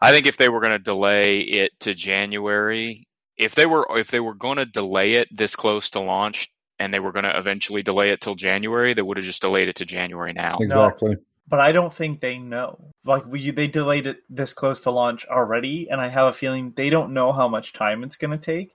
I 0.00 0.12
think 0.12 0.26
if 0.26 0.36
they 0.36 0.48
were 0.48 0.60
going 0.60 0.72
to 0.72 0.78
delay 0.78 1.40
it 1.40 1.72
to 1.80 1.94
January, 1.94 3.06
if 3.36 3.54
they 3.54 3.66
were 3.66 3.86
if 3.98 4.10
they 4.10 4.20
were 4.20 4.34
going 4.34 4.58
to 4.58 4.66
delay 4.66 5.14
it 5.14 5.28
this 5.32 5.56
close 5.56 5.90
to 5.90 6.00
launch 6.00 6.48
and 6.78 6.92
they 6.92 7.00
were 7.00 7.12
going 7.12 7.24
to 7.24 7.36
eventually 7.36 7.82
delay 7.82 8.10
it 8.10 8.20
till 8.20 8.34
January, 8.36 8.94
they 8.94 9.02
would 9.02 9.16
have 9.16 9.26
just 9.26 9.42
delayed 9.42 9.68
it 9.68 9.76
to 9.76 9.84
January 9.84 10.32
now. 10.32 10.58
Exactly. 10.60 11.16
But 11.48 11.60
I 11.60 11.70
don't 11.72 11.94
think 11.94 12.20
they 12.20 12.38
know. 12.38 12.92
Like 13.04 13.24
we, 13.26 13.50
they 13.52 13.68
delayed 13.68 14.06
it 14.08 14.18
this 14.28 14.52
close 14.52 14.80
to 14.80 14.90
launch 14.90 15.26
already, 15.26 15.88
and 15.90 16.00
I 16.00 16.08
have 16.08 16.26
a 16.28 16.32
feeling 16.32 16.72
they 16.74 16.90
don't 16.90 17.14
know 17.14 17.32
how 17.32 17.46
much 17.48 17.72
time 17.72 18.02
it's 18.02 18.16
going 18.16 18.32
to 18.32 18.38
take, 18.38 18.74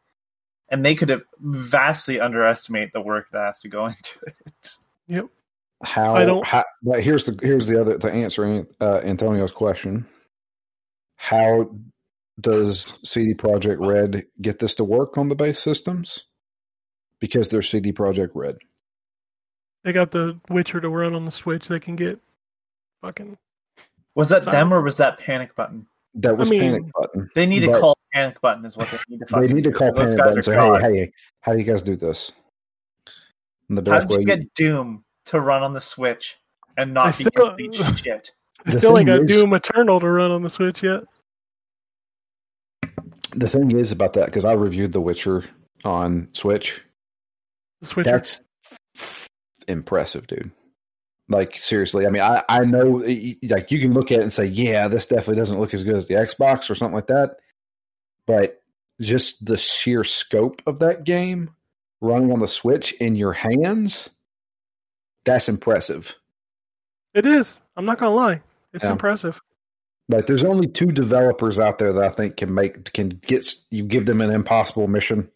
and 0.69 0.85
they 0.85 0.95
could 0.95 1.09
have 1.09 1.23
vastly 1.39 2.19
underestimate 2.21 2.93
the 2.93 3.01
work 3.01 3.27
that 3.33 3.45
has 3.45 3.59
to 3.61 3.67
go 3.67 3.85
into 3.87 4.19
it. 4.25 4.69
Yep. 5.07 5.25
How? 5.83 6.15
I 6.15 6.23
don't- 6.25 6.45
How, 6.45 6.63
but 6.81 7.01
here's 7.01 7.25
the 7.25 7.37
here's 7.45 7.67
the 7.67 7.81
other 7.81 7.97
the 7.97 8.11
answer 8.11 8.65
uh, 8.79 9.01
Antonio's 9.03 9.51
question. 9.51 10.05
How 11.17 11.69
does 12.39 12.93
CD 13.03 13.33
Projekt 13.33 13.85
Red 13.85 14.25
get 14.41 14.59
this 14.59 14.75
to 14.75 14.83
work 14.83 15.17
on 15.17 15.27
the 15.27 15.35
base 15.35 15.59
systems? 15.61 16.23
Because 17.19 17.49
they're 17.49 17.61
CD 17.61 17.91
Projekt 17.91 18.31
Red. 18.33 18.57
They 19.83 19.91
got 19.91 20.11
the 20.11 20.39
Witcher 20.49 20.79
to 20.81 20.89
run 20.89 21.13
on 21.15 21.25
the 21.25 21.31
Switch. 21.31 21.67
They 21.67 21.79
can 21.79 21.95
get 21.95 22.19
fucking. 23.01 23.37
Was 24.15 24.29
that 24.29 24.43
Sorry. 24.43 24.55
them 24.57 24.73
or 24.73 24.81
was 24.81 24.97
that 24.97 25.17
Panic 25.19 25.55
Button? 25.55 25.87
That 26.15 26.37
was 26.37 26.49
I 26.49 26.51
mean- 26.51 26.61
Panic 26.61 26.83
Button. 26.93 27.29
They 27.35 27.45
need 27.45 27.61
to 27.61 27.67
call 27.79 27.97
Panic 28.13 28.41
Button 28.41 28.65
is 28.65 28.75
what 28.77 28.89
they 28.91 28.97
need 29.09 29.19
to 29.19 29.25
They 29.39 29.47
need 29.53 29.63
to 29.63 29.71
do, 29.71 29.75
call 29.77 29.87
'cause 29.89 29.95
those 29.95 30.15
Panic 30.15 30.17
guys 30.35 30.45
Button 30.45 30.59
and 30.61 30.75
are 30.75 30.81
say, 30.81 30.87
"Hey, 30.91 30.97
hey, 31.05 31.13
how 31.41 31.53
do 31.53 31.59
you 31.59 31.63
guys 31.63 31.83
do 31.83 31.95
this?" 31.95 32.31
And 33.69 33.77
they'll 33.77 33.83
be 33.85 33.91
How 33.91 33.99
like, 33.99 34.07
did 34.09 34.19
you 34.19 34.25
get 34.25 34.53
Doom 34.55 35.05
to 35.27 35.39
run 35.39 35.63
on 35.63 35.73
the 35.73 35.79
Switch 35.79 36.37
and 36.77 36.93
not 36.93 37.07
I 37.07 37.17
be 37.17 37.23
still- 37.25 37.47
complete 37.55 37.75
shit? 37.97 38.31
I 38.65 38.71
The 38.71 38.77
still 38.79 38.97
ain't 38.97 39.07
thing 39.07 39.17
got 39.17 39.23
is- 39.31 39.41
Doom 39.41 39.53
Eternal 39.53 39.99
to 40.01 40.09
run 40.09 40.31
on 40.31 40.41
the 40.43 40.49
Switch 40.49 40.83
yet. 40.83 41.03
the 43.33 43.47
thing 43.47 43.71
is 43.71 43.93
about 43.93 44.13
that 44.13 44.25
because 44.25 44.43
I 44.43 44.51
reviewed 44.53 44.91
The 44.91 44.99
Witcher 45.01 45.45
on 45.85 46.27
Switch. 46.33 46.81
The 47.79 47.87
Switch. 47.87 48.05
That's 48.05 48.41
impressive, 49.69 50.27
dude. 50.27 50.51
Like 51.29 51.55
seriously, 51.55 52.05
I 52.05 52.09
mean, 52.09 52.21
I 52.21 52.43
I 52.49 52.65
know 52.65 53.03
like 53.43 53.71
you 53.71 53.79
can 53.79 53.93
look 53.93 54.11
at 54.11 54.19
it 54.19 54.23
and 54.23 54.33
say, 54.33 54.45
yeah, 54.45 54.87
this 54.89 55.07
definitely 55.07 55.35
doesn't 55.37 55.59
look 55.59 55.73
as 55.73 55.83
good 55.83 55.95
as 55.95 56.07
the 56.07 56.15
Xbox 56.15 56.69
or 56.69 56.75
something 56.75 56.95
like 56.95 57.07
that, 57.07 57.37
but 58.27 58.61
just 58.99 59.45
the 59.45 59.57
sheer 59.57 60.03
scope 60.03 60.61
of 60.67 60.79
that 60.79 61.03
game 61.05 61.51
running 62.01 62.31
on 62.31 62.39
the 62.39 62.47
Switch 62.47 62.91
in 62.93 63.15
your 63.15 63.33
hands, 63.33 64.09
that's 65.23 65.47
impressive. 65.47 66.15
It 67.13 67.25
is. 67.25 67.59
I'm 67.77 67.85
not 67.85 67.99
gonna 67.99 68.15
lie. 68.15 68.41
It's 68.73 68.83
Yeah. 68.83 68.91
impressive. 68.91 69.39
Like, 70.09 70.25
there's 70.25 70.43
only 70.43 70.67
two 70.67 70.91
developers 70.91 71.59
out 71.59 71.79
there 71.79 71.93
that 71.93 72.03
I 72.03 72.09
think 72.09 72.35
can 72.37 72.53
make 72.53 72.91
can 72.91 73.07
get 73.09 73.47
you 73.69 73.83
give 73.85 74.05
them 74.05 74.19
an 74.19 74.31
impossible 74.31 74.87
mission, 74.87 75.29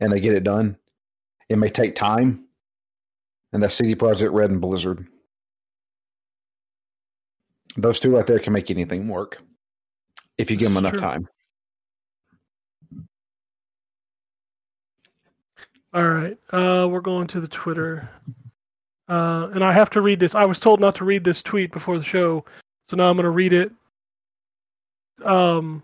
and 0.00 0.12
they 0.12 0.18
get 0.18 0.34
it 0.34 0.42
done. 0.42 0.76
It 1.48 1.56
may 1.58 1.68
take 1.68 1.94
time, 1.94 2.46
and 3.52 3.62
that's 3.62 3.74
CD 3.74 3.94
Projekt 3.94 4.32
Red 4.32 4.50
and 4.50 4.60
Blizzard. 4.60 5.06
Those 7.76 8.00
two 8.00 8.14
right 8.16 8.26
there 8.26 8.38
can 8.38 8.52
make 8.52 8.70
anything 8.70 9.08
work 9.08 9.38
if 10.38 10.50
you 10.50 10.56
give 10.56 10.68
them 10.72 10.76
enough 10.78 10.94
Sure. 10.94 11.00
time. 11.00 11.28
All 15.94 16.08
right. 16.08 16.38
Uh, 16.50 16.88
we're 16.88 17.00
going 17.00 17.26
to 17.28 17.40
the 17.40 17.48
Twitter. 17.48 18.08
Uh, 19.08 19.50
and 19.54 19.62
I 19.62 19.72
have 19.72 19.90
to 19.90 20.00
read 20.00 20.20
this. 20.20 20.34
I 20.34 20.44
was 20.46 20.58
told 20.58 20.80
not 20.80 20.94
to 20.96 21.04
read 21.04 21.22
this 21.24 21.42
tweet 21.42 21.70
before 21.72 21.98
the 21.98 22.04
show, 22.04 22.44
So 22.88 22.96
now 22.96 23.08
I'm 23.10 23.16
going 23.16 23.24
to 23.24 23.30
read 23.30 23.52
it. 23.52 23.70
Um, 25.24 25.82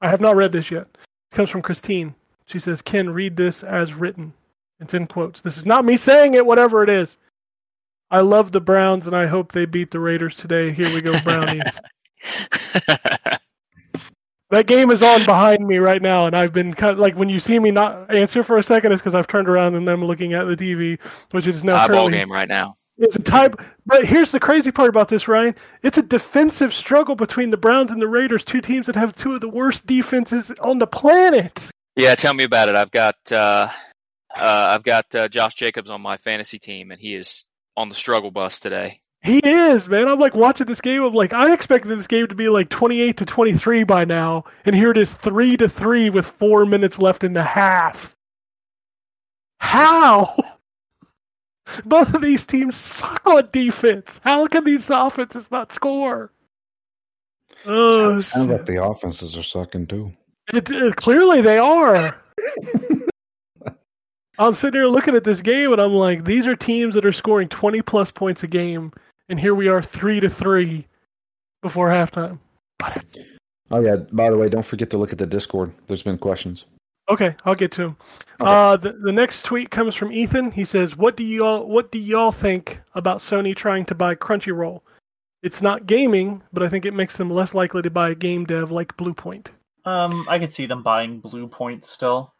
I 0.00 0.08
have 0.08 0.20
not 0.20 0.36
read 0.36 0.52
this 0.52 0.70
yet. 0.70 0.86
It 0.94 1.34
comes 1.34 1.50
from 1.50 1.62
Christine. 1.62 2.14
She 2.46 2.58
says, 2.58 2.82
"Ken, 2.82 3.08
read 3.08 3.36
this 3.36 3.62
as 3.62 3.94
written." 3.94 4.32
It's 4.80 4.94
in 4.94 5.06
quotes. 5.06 5.40
This 5.42 5.56
is 5.56 5.66
not 5.66 5.84
me 5.84 5.96
saying 5.96 6.34
it. 6.34 6.44
Whatever 6.44 6.82
it 6.82 6.90
is. 6.90 7.18
I 8.10 8.22
love 8.22 8.50
the 8.50 8.60
Browns, 8.60 9.06
and 9.06 9.14
I 9.14 9.26
hope 9.26 9.52
they 9.52 9.66
beat 9.66 9.90
the 9.90 10.00
Raiders 10.00 10.34
today. 10.34 10.72
Here 10.72 10.92
we 10.92 11.00
go, 11.00 11.18
Brownies. 11.20 11.62
that 14.50 14.66
game 14.66 14.90
is 14.90 15.02
on 15.02 15.24
behind 15.24 15.64
me 15.66 15.78
right 15.78 16.02
now, 16.02 16.26
and 16.26 16.36
I've 16.36 16.52
been 16.52 16.74
cut. 16.74 16.98
Like 16.98 17.14
when 17.14 17.28
you 17.28 17.38
see 17.38 17.58
me 17.58 17.70
not 17.70 18.12
answer 18.12 18.42
for 18.42 18.58
a 18.58 18.62
second, 18.62 18.92
it's 18.92 19.00
because 19.00 19.14
I've 19.14 19.28
turned 19.28 19.48
around 19.48 19.76
and 19.76 19.88
I'm 19.88 20.04
looking 20.04 20.34
at 20.34 20.44
the 20.46 20.56
TV, 20.56 20.98
which 21.30 21.46
is 21.46 21.62
now 21.62 21.86
Tie 21.86 21.94
ball 21.94 22.10
game 22.10 22.32
right 22.32 22.48
now. 22.48 22.74
it's 22.98 23.14
a 23.14 23.22
type. 23.22 23.60
But 23.86 24.04
here's 24.04 24.32
the 24.32 24.40
crazy 24.40 24.72
part 24.72 24.88
about 24.88 25.08
this, 25.08 25.28
Ryan. 25.28 25.54
It's 25.82 25.98
a 25.98 26.02
defensive 26.02 26.74
struggle 26.74 27.14
between 27.14 27.50
the 27.50 27.56
Browns 27.56 27.92
and 27.92 28.02
the 28.02 28.08
Raiders, 28.08 28.42
two 28.42 28.60
teams 28.60 28.86
that 28.86 28.96
have 28.96 29.14
two 29.14 29.34
of 29.34 29.40
the 29.40 29.48
worst 29.48 29.86
defenses 29.86 30.50
on 30.60 30.80
the 30.80 30.86
planet. 30.86 31.60
Yeah, 31.94 32.16
tell 32.16 32.34
me 32.34 32.44
about 32.44 32.68
it. 32.68 32.74
I've 32.74 32.90
got 32.90 33.16
uh, 33.30 33.68
uh, 34.36 34.68
I've 34.70 34.82
got 34.82 35.14
uh, 35.14 35.28
Josh 35.28 35.54
Jacobs 35.54 35.90
on 35.90 36.00
my 36.00 36.16
fantasy 36.16 36.58
team, 36.58 36.90
and 36.90 37.00
he 37.00 37.14
is 37.14 37.44
on 37.76 37.88
the 37.88 37.94
struggle 37.94 38.30
bus 38.30 38.60
today. 38.60 39.00
He 39.22 39.38
is, 39.38 39.86
man. 39.86 40.08
I'm 40.08 40.18
like 40.18 40.34
watching 40.34 40.66
this 40.66 40.80
game. 40.80 41.02
I'm 41.02 41.12
like, 41.12 41.32
I 41.34 41.52
expected 41.52 41.90
this 41.98 42.06
game 42.06 42.26
to 42.28 42.34
be 42.34 42.48
like 42.48 42.70
28 42.70 43.18
to 43.18 43.26
23 43.26 43.84
by 43.84 44.04
now, 44.04 44.44
and 44.64 44.74
here 44.74 44.90
it 44.90 44.96
is, 44.96 45.12
three 45.12 45.56
to 45.58 45.68
three 45.68 46.08
with 46.10 46.26
four 46.26 46.64
minutes 46.64 46.98
left 46.98 47.22
in 47.22 47.34
the 47.34 47.42
half. 47.44 48.16
How? 49.58 50.36
Both 51.84 52.14
of 52.14 52.22
these 52.22 52.44
teams 52.46 52.74
suck 52.76 53.22
on 53.26 53.48
defense. 53.52 54.20
How 54.24 54.46
can 54.46 54.64
these 54.64 54.88
offenses 54.90 55.50
not 55.50 55.72
score? 55.72 56.32
Oh, 57.66 57.88
Sounds, 58.18 58.28
sounds 58.28 58.50
like 58.50 58.64
the 58.66 58.82
offenses 58.82 59.36
are 59.36 59.42
sucking 59.42 59.86
too. 59.86 60.12
It, 60.52 60.70
it- 60.70 60.96
clearly 60.96 61.42
they 61.42 61.58
are. 61.58 62.20
I'm 64.40 64.54
sitting 64.54 64.80
here 64.80 64.88
looking 64.88 65.14
at 65.14 65.22
this 65.22 65.42
game 65.42 65.70
and 65.72 65.80
I'm 65.80 65.92
like, 65.92 66.24
these 66.24 66.46
are 66.46 66.56
teams 66.56 66.94
that 66.94 67.04
are 67.04 67.12
scoring 67.12 67.48
20 67.48 67.82
plus 67.82 68.10
points 68.10 68.42
a 68.42 68.46
game, 68.46 68.90
and 69.28 69.38
here 69.38 69.54
we 69.54 69.68
are 69.68 69.82
three 69.82 70.18
to 70.18 70.30
three 70.30 70.86
before 71.60 71.90
halftime. 71.90 72.38
Oh 73.70 73.80
yeah. 73.80 73.96
By 74.10 74.30
the 74.30 74.38
way, 74.38 74.48
don't 74.48 74.64
forget 74.64 74.88
to 74.90 74.96
look 74.96 75.12
at 75.12 75.18
the 75.18 75.26
Discord. 75.26 75.72
There's 75.86 76.02
been 76.02 76.16
questions. 76.16 76.64
Okay, 77.10 77.34
I'll 77.44 77.54
get 77.54 77.72
to 77.72 77.82
him. 77.82 77.96
Okay. 78.40 78.50
Uh, 78.50 78.76
the, 78.76 78.92
the 78.92 79.12
next 79.12 79.42
tweet 79.44 79.70
comes 79.70 79.94
from 79.94 80.10
Ethan. 80.10 80.50
He 80.50 80.64
says, 80.64 80.96
"What 80.96 81.16
do 81.16 81.24
y'all 81.24 81.66
What 81.66 81.92
do 81.92 81.98
y'all 81.98 82.32
think 82.32 82.80
about 82.94 83.18
Sony 83.18 83.54
trying 83.54 83.84
to 83.86 83.94
buy 83.94 84.14
Crunchyroll? 84.14 84.80
It's 85.42 85.60
not 85.60 85.86
gaming, 85.86 86.42
but 86.52 86.62
I 86.62 86.68
think 86.68 86.86
it 86.86 86.94
makes 86.94 87.16
them 87.16 87.30
less 87.30 87.52
likely 87.52 87.82
to 87.82 87.90
buy 87.90 88.10
a 88.10 88.14
game 88.14 88.44
dev 88.46 88.70
like 88.70 88.96
Bluepoint." 88.96 89.48
Um, 89.84 90.26
I 90.28 90.38
could 90.38 90.52
see 90.52 90.66
them 90.66 90.82
buying 90.82 91.20
Bluepoint 91.20 91.84
still. 91.84 92.32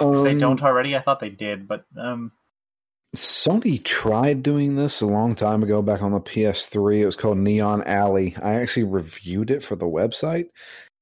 If 0.00 0.24
they 0.24 0.32
Um, 0.32 0.38
don't 0.38 0.62
already, 0.62 0.94
I 0.94 1.00
thought 1.00 1.20
they 1.20 1.30
did, 1.30 1.66
but 1.66 1.84
um, 1.98 2.32
Sony 3.14 3.82
tried 3.82 4.42
doing 4.42 4.76
this 4.76 5.00
a 5.00 5.06
long 5.06 5.34
time 5.34 5.62
ago 5.62 5.80
back 5.80 6.02
on 6.02 6.12
the 6.12 6.20
PS3. 6.20 7.00
It 7.00 7.06
was 7.06 7.16
called 7.16 7.38
Neon 7.38 7.82
Alley. 7.84 8.36
I 8.42 8.56
actually 8.56 8.84
reviewed 8.84 9.50
it 9.50 9.64
for 9.64 9.74
the 9.74 9.86
website. 9.86 10.48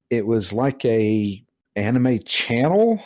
It 0.09 0.25
was 0.25 0.53
like 0.53 0.85
a 0.85 1.43
anime 1.75 2.19
channel 2.19 3.03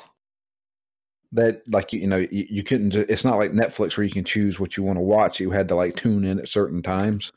that 1.32 1.62
like 1.72 1.94
you 1.94 2.06
know 2.08 2.18
you, 2.18 2.46
you 2.50 2.64
couldn't 2.64 2.96
it's 2.96 3.26
not 3.26 3.38
like 3.38 3.52
Netflix 3.52 3.98
where 3.98 4.04
you 4.04 4.12
can 4.12 4.26
choose 4.26 4.60
what 4.60 4.78
you 4.78 4.84
want 4.84 4.98
to 4.98 5.04
watch. 5.04 5.40
You 5.40 5.52
had 5.52 5.70
to 5.70 5.76
like 5.76 5.96
tune 5.96 6.24
in 6.26 6.40
at 6.40 6.50
certain 6.50 6.82
times. 6.84 7.32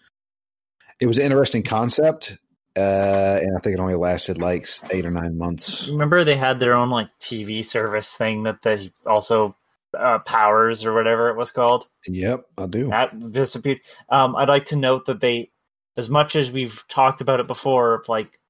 It 1.01 1.07
was 1.07 1.19
an 1.19 1.25
interesting 1.25 1.63
concept. 1.63 2.37
Uh, 2.77 3.39
and 3.43 3.57
I 3.57 3.61
think 3.61 3.75
it 3.75 3.81
only 3.81 3.95
lasted 3.95 4.39
like 4.39 4.67
eight 4.91 5.05
or 5.05 5.11
nine 5.11 5.37
months. 5.37 5.89
remember 5.89 6.25
they 6.25 6.37
had 6.37 6.59
their 6.59 6.75
own 6.75 6.91
like 6.91 7.09
TV 7.21 7.65
service 7.65 8.15
thing 8.15 8.45
that 8.45 8.63
they 8.63 8.93
also 9.07 9.55
uh, 9.99 10.19
powers 10.21 10.85
or 10.85 10.95
whatever 10.95 11.29
it 11.29 11.37
was 11.37 11.51
called. 11.51 11.87
Yep, 12.07 12.47
I 12.57 12.67
do. 12.67 12.89
That 12.89 13.33
disappeared. 13.33 13.81
Um, 14.09 14.37
I'd 14.37 14.49
like 14.49 14.67
to 14.67 14.77
note 14.77 15.07
that 15.07 15.21
they, 15.21 15.51
as 15.97 16.09
much 16.09 16.35
as 16.35 16.51
we've 16.51 16.83
talked 16.89 17.21
about 17.21 17.41
it 17.41 17.47
before, 17.47 18.03
like 18.09 18.41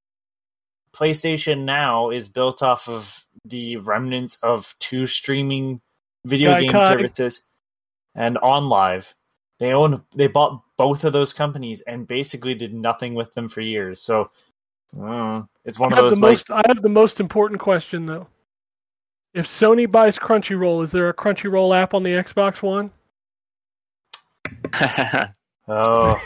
PlayStation 0.93 1.65
Now 1.65 2.11
is 2.11 2.29
built 2.29 2.61
off 2.61 2.87
of 2.87 3.25
the 3.45 3.77
remnants 3.77 4.37
of 4.41 4.75
two 4.79 5.07
streaming 5.07 5.81
video 6.25 6.57
game 6.59 6.71
Gaikai. 6.71 6.89
services 6.89 7.41
and 8.15 8.37
OnLive. 8.37 9.13
They 9.59 9.73
own 9.73 10.03
they 10.15 10.27
bought 10.27 10.61
both 10.83 11.05
of 11.05 11.13
those 11.13 11.31
companies 11.31 11.79
and 11.79 12.05
basically 12.05 12.53
did 12.53 12.73
nothing 12.73 13.13
with 13.13 13.33
them 13.35 13.47
for 13.47 13.61
years. 13.61 14.01
So 14.01 14.31
uh, 15.01 15.43
it's 15.63 15.79
one 15.79 15.93
of 15.93 15.97
those 15.97 16.15
the 16.15 16.19
like 16.21 16.31
most. 16.33 16.51
I 16.51 16.61
have 16.67 16.81
the 16.81 16.89
most 16.89 17.21
important 17.21 17.61
question 17.61 18.05
though. 18.05 18.27
If 19.33 19.47
Sony 19.47 19.89
buys 19.89 20.17
Crunchyroll, 20.19 20.83
is 20.83 20.91
there 20.91 21.07
a 21.07 21.13
Crunchyroll 21.13 21.73
app 21.73 21.93
on 21.93 22.03
the 22.03 22.09
Xbox 22.11 22.61
One? 22.61 22.91
oh 25.69 26.21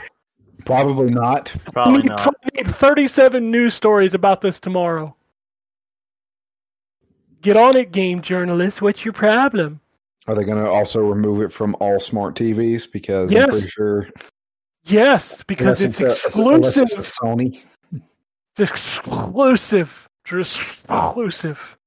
Probably 0.65 1.11
not. 1.11 1.53
probably 1.71 2.01
we 2.01 2.09
not. 2.09 2.33
need 2.55 2.67
37 2.67 3.51
news 3.51 3.75
stories 3.75 4.15
about 4.15 4.41
this 4.41 4.59
tomorrow. 4.59 5.15
Get 7.43 7.55
on 7.57 7.77
it, 7.77 7.91
game 7.91 8.23
journalists. 8.23 8.81
What's 8.81 9.05
your 9.05 9.13
problem? 9.13 9.79
Are 10.25 10.33
they 10.33 10.43
going 10.43 10.61
to 10.61 10.67
also 10.69 11.01
remove 11.01 11.41
it 11.43 11.53
from 11.53 11.75
all 11.79 11.99
smart 11.99 12.33
TVs? 12.35 12.91
Because 12.91 13.31
Yes. 13.31 13.43
I'm 13.43 13.49
pretty 13.51 13.67
sure 13.67 14.09
Yes, 14.87 15.43
because 15.43 15.81
it's 15.81 15.99
exclusive. 15.99 16.83
it's 16.83 17.19
Sony. 17.19 17.61
It's 17.91 18.71
exclusive. 18.71 20.07
It's 20.31 20.55
exclusive. 20.55 21.77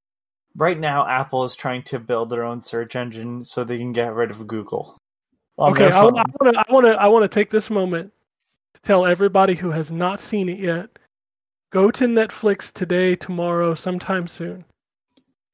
Right 0.57 0.79
now, 0.79 1.07
Apple 1.07 1.45
is 1.45 1.55
trying 1.55 1.83
to 1.85 1.99
build 1.99 2.31
their 2.31 2.45
own 2.45 2.61
search 2.61 2.97
engine 2.97 3.45
so 3.45 3.65
they 3.65 3.79
can 3.79 3.93
get 3.93 4.13
rid 4.13 4.31
of 4.31 4.47
Google. 4.47 4.99
Okay, 5.59 5.91
I 5.91 6.05
want 6.05 6.17
to. 6.43 6.53
I 6.57 6.73
want 6.73 6.87
to. 6.87 6.93
I 6.93 7.09
want 7.09 7.23
to 7.23 7.29
take 7.29 7.51
this 7.51 7.71
moment 7.71 8.13
to 8.75 8.81
tell 8.83 9.07
everybody 9.07 9.55
who 9.55 9.71
has 9.71 9.91
not 9.91 10.21
seen 10.21 10.49
it 10.49 10.59
yet: 10.59 10.91
go 11.73 11.91
to 11.91 12.07
Netflix 12.07 12.73
today, 12.73 13.15
tomorrow, 13.15 13.75
sometime 13.75 14.27
soon, 14.27 14.65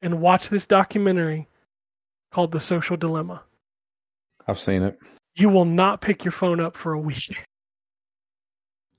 and 0.03 0.21
watch 0.21 0.49
this 0.49 0.67
documentary 0.67 1.49
called 2.33 2.53
"The 2.53 2.61
Social 2.61 2.97
Dilemma." 2.97 3.43
I've 4.49 4.61
seen 4.61 4.83
it. 4.83 4.99
You 5.37 5.51
will 5.51 5.65
not 5.67 6.01
pick 6.01 6.25
your 6.25 6.33
phone 6.33 6.61
up 6.61 6.77
for 6.77 6.95
a 6.95 6.99
week. 6.99 7.37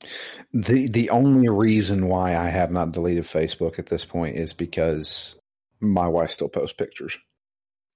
the 0.53 0.87
The 0.87 1.09
only 1.09 1.49
reason 1.49 2.07
why 2.07 2.37
I 2.37 2.49
have 2.49 2.71
not 2.71 2.91
deleted 2.91 3.23
Facebook 3.23 3.79
at 3.79 3.87
this 3.87 4.05
point 4.05 4.37
is 4.37 4.53
because 4.53 5.35
my 5.79 6.07
wife 6.07 6.31
still 6.31 6.47
posts 6.47 6.75
pictures. 6.75 7.17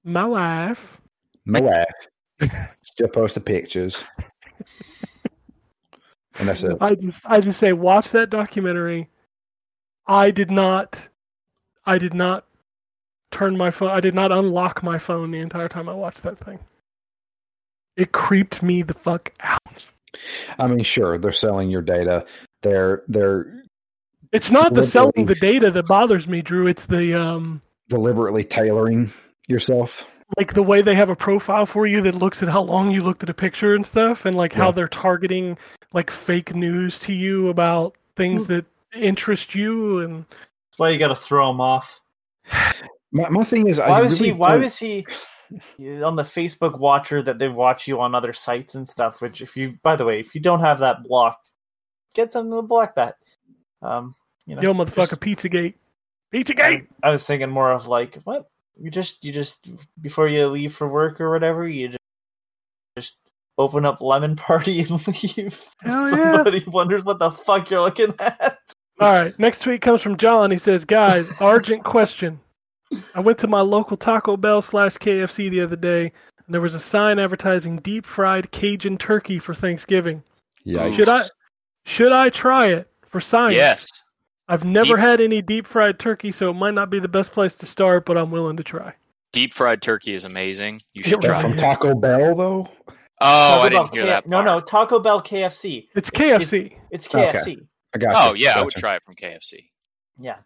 My 0.04 0.26
wife. 0.26 1.00
My 1.46 1.62
wife 1.62 2.52
still 2.84 3.08
posts 3.08 3.36
the 3.36 3.42
pictures, 3.42 4.04
and 6.40 6.48
that's 6.48 6.64
it. 6.64 6.78
I 6.82 6.96
just 6.96 7.22
I 7.26 7.40
just 7.40 7.60
say 7.60 7.74
watch 7.74 8.12
that 8.12 8.30
documentary. 8.30 9.10
I 10.08 10.32
did 10.32 10.52
not 10.52 10.98
I 11.86 11.98
did 11.98 12.14
not 12.14 12.46
turn 13.32 13.58
my 13.58 13.72
phone 13.72 13.92
I 13.92 14.00
did 14.00 14.14
not 14.14 14.32
unlock 14.32 14.84
my 14.84 14.98
phone 14.98 15.32
the 15.32 15.40
entire 15.40 15.70
time 15.70 15.90
I 15.90 15.94
watched 15.94 16.24
that 16.24 16.40
thing. 16.40 16.60
It 17.98 18.12
creeped 18.12 18.64
me 18.64 18.82
the 18.84 18.94
fuck 18.94 19.32
out. 19.42 19.60
I 20.58 20.68
mean, 20.68 20.84
sure, 20.84 21.18
they're 21.18 21.32
selling 21.32 21.70
your 21.70 21.82
data. 21.82 22.26
They're 22.62 23.04
they're 23.08 23.64
It's 24.32 24.52
not 24.52 24.74
the 24.74 24.86
selling 24.86 25.26
the 25.26 25.36
data 25.36 25.72
that 25.72 25.88
bothers 25.88 26.28
me, 26.28 26.42
Drew. 26.42 26.68
It's 26.68 26.86
the 26.86 27.14
um 27.20 27.62
deliberately 27.90 28.44
tailoring 28.44 29.12
yourself. 29.48 30.10
like 30.38 30.54
the 30.54 30.64
way 30.64 30.82
they 30.82 30.96
have 30.96 31.10
a 31.10 31.16
profile 31.16 31.66
for 31.66 31.86
you 31.86 32.02
that 32.02 32.16
looks 32.16 32.42
at 32.42 32.48
how 32.50 32.62
long 32.62 32.90
you 32.92 33.04
looked 33.04 33.24
at 33.24 33.30
a 33.30 33.34
picture 33.34 33.76
and 33.76 33.86
stuff 33.86 34.26
and 34.26 34.36
like 34.38 34.54
how 34.54 34.72
they're 34.72 34.88
targeting 34.88 35.58
like 35.94 36.10
fake 36.10 36.56
news 36.56 36.98
to 37.00 37.12
you 37.14 37.50
about 37.50 37.96
things 38.16 38.48
that 38.48 38.66
interest 38.94 39.54
you 39.56 40.00
and 40.00 40.24
That's 40.30 40.78
why 40.80 40.90
you 40.92 41.00
got 41.00 41.10
to 41.10 41.16
throw 41.16 41.48
them 41.48 41.60
off. 41.60 42.00
My, 43.12 43.28
my 43.30 43.44
thing 43.44 43.68
is, 43.68 43.78
Why 43.78 43.86
I 43.88 44.02
was 44.02 44.20
really 44.22 44.32
he? 44.34 44.38
Why 44.40 44.52
don't- 44.52 44.62
was 44.62 44.78
he 44.78 45.06
on 46.04 46.16
the 46.16 46.24
Facebook 46.24 46.80
Watcher 46.80 47.22
that 47.24 47.40
they 47.40 47.48
watch 47.48 47.88
you 47.88 48.00
on 48.00 48.16
other 48.16 48.34
sites 48.34 48.76
and 48.76 48.88
stuff? 48.88 49.22
Which, 49.22 49.42
if 49.42 49.56
you, 49.56 49.78
by 49.84 49.96
the 49.96 50.06
way, 50.06 50.20
if 50.20 50.34
you 50.36 50.42
don't 50.42 50.62
have 50.62 50.80
that 50.80 51.04
blocked, 51.04 51.52
get 52.14 52.34
something 52.34 52.52
to 52.52 52.62
block 52.62 52.96
that. 52.96 53.16
Um, 53.82 54.16
you 54.46 54.56
know, 54.56 54.62
yo 54.62 54.74
motherfucker 54.74 55.18
Pizzagate. 55.18 55.76
Pizzagate. 56.34 56.88
I, 57.04 57.10
I 57.10 57.12
was 57.12 57.26
thinking 57.26 57.50
more 57.50 57.72
of 57.72 57.88
like 57.88 58.18
what 58.24 58.48
you 58.80 58.90
just 58.90 59.24
you 59.24 59.32
just 59.32 59.70
before 60.00 60.28
you 60.28 60.48
leave 60.48 60.74
for 60.74 60.88
work 60.88 61.20
or 61.20 61.32
whatever 61.32 61.68
you 61.68 61.90
just 61.90 61.98
just 62.98 63.16
open 63.58 63.86
up 63.86 64.02
lemon 64.02 64.36
party 64.36 64.82
and 64.90 65.08
leave. 65.08 65.76
Hell 65.82 66.10
yeah. 66.10 66.36
Somebody 66.36 66.64
wonders 66.68 67.06
what 67.06 67.20
the 67.20 67.32
fuck 67.32 67.70
you're 67.70 67.82
looking 67.82 68.14
at. 68.20 68.58
All 69.00 69.12
right, 69.12 69.38
next 69.40 69.62
tweet 69.62 69.82
comes 69.82 70.02
from 70.02 70.18
John. 70.18 70.52
He 70.52 70.58
says, 70.58 70.86
"Guys, 70.86 71.28
urgent 71.42 71.84
question. 71.84 72.40
I 73.16 73.20
went 73.20 73.38
to 73.40 73.48
my 73.48 73.62
local 73.62 73.98
Taco 73.98 74.38
Bell 74.38 74.62
slash 74.62 74.96
KFC 74.98 75.50
the 75.50 75.62
other 75.62 75.76
day, 75.76 76.12
and 76.46 76.54
there 76.54 76.62
was 76.62 76.74
a 76.74 76.80
sign 76.80 77.20
advertising 77.20 77.78
deep 77.78 78.06
fried 78.06 78.52
Cajun 78.52 78.98
turkey 78.98 79.40
for 79.40 79.54
Thanksgiving. 79.54 80.24
Yikes. 80.66 80.96
Should 80.96 81.10
I 81.10 81.22
Should 81.86 82.12
I 82.12 82.30
try 82.30 82.68
it 82.68 82.90
for 83.08 83.20
science? 83.22 83.56
Yes. 83.56 83.88
I've 84.48 84.66
never 84.66 84.96
Deep- 84.96 85.00
had 85.00 85.22
any 85.22 85.42
deep 85.42 85.66
fried 85.66 85.98
turkey, 85.98 86.32
so 86.32 86.50
it 86.50 86.54
might 86.54 86.74
not 86.74 86.90
be 86.90 87.00
the 87.00 87.08
best 87.08 87.32
place 87.32 87.56
to 87.56 87.66
start, 87.66 88.06
but 88.06 88.18
I'm 88.18 88.32
willing 88.32 88.58
to 88.58 88.64
try. 88.64 88.94
Deep 89.32 89.54
fried 89.54 89.82
turkey 89.82 90.14
is 90.14 90.26
amazing. 90.26 90.82
You 90.94 91.04
should 91.04 91.22
They're 91.22 91.32
try. 91.32 91.42
from 91.42 91.54
it. 91.54 91.58
Taco 91.60 91.96
Bell, 91.96 92.36
though. 92.36 92.68
Oh, 92.90 92.94
Taco 93.22 93.62
I 93.62 93.70
didn't 93.70 93.86
Bell 93.86 93.94
hear 93.94 94.04
K- 94.04 94.10
that. 94.10 94.28
No, 94.28 94.38
part. 94.38 94.46
no, 94.46 94.60
Taco 94.60 95.00
Bell 95.00 95.22
KFC. 95.22 95.88
It's 95.96 96.10
It's- 96.10 96.44
KFC. 96.44 96.78
It's 96.92 97.08
Okay. 97.08 97.32
KFC. 97.38 97.68
I 97.96 97.98
got. 97.98 98.12
Oh 98.30 98.34
you. 98.34 98.44
yeah, 98.46 98.60
I 98.60 98.64
would 98.64 98.74
try 98.74 98.96
it 98.96 99.04
from 99.06 99.16
KFC. 99.16 99.70
Yeah. 100.20 100.38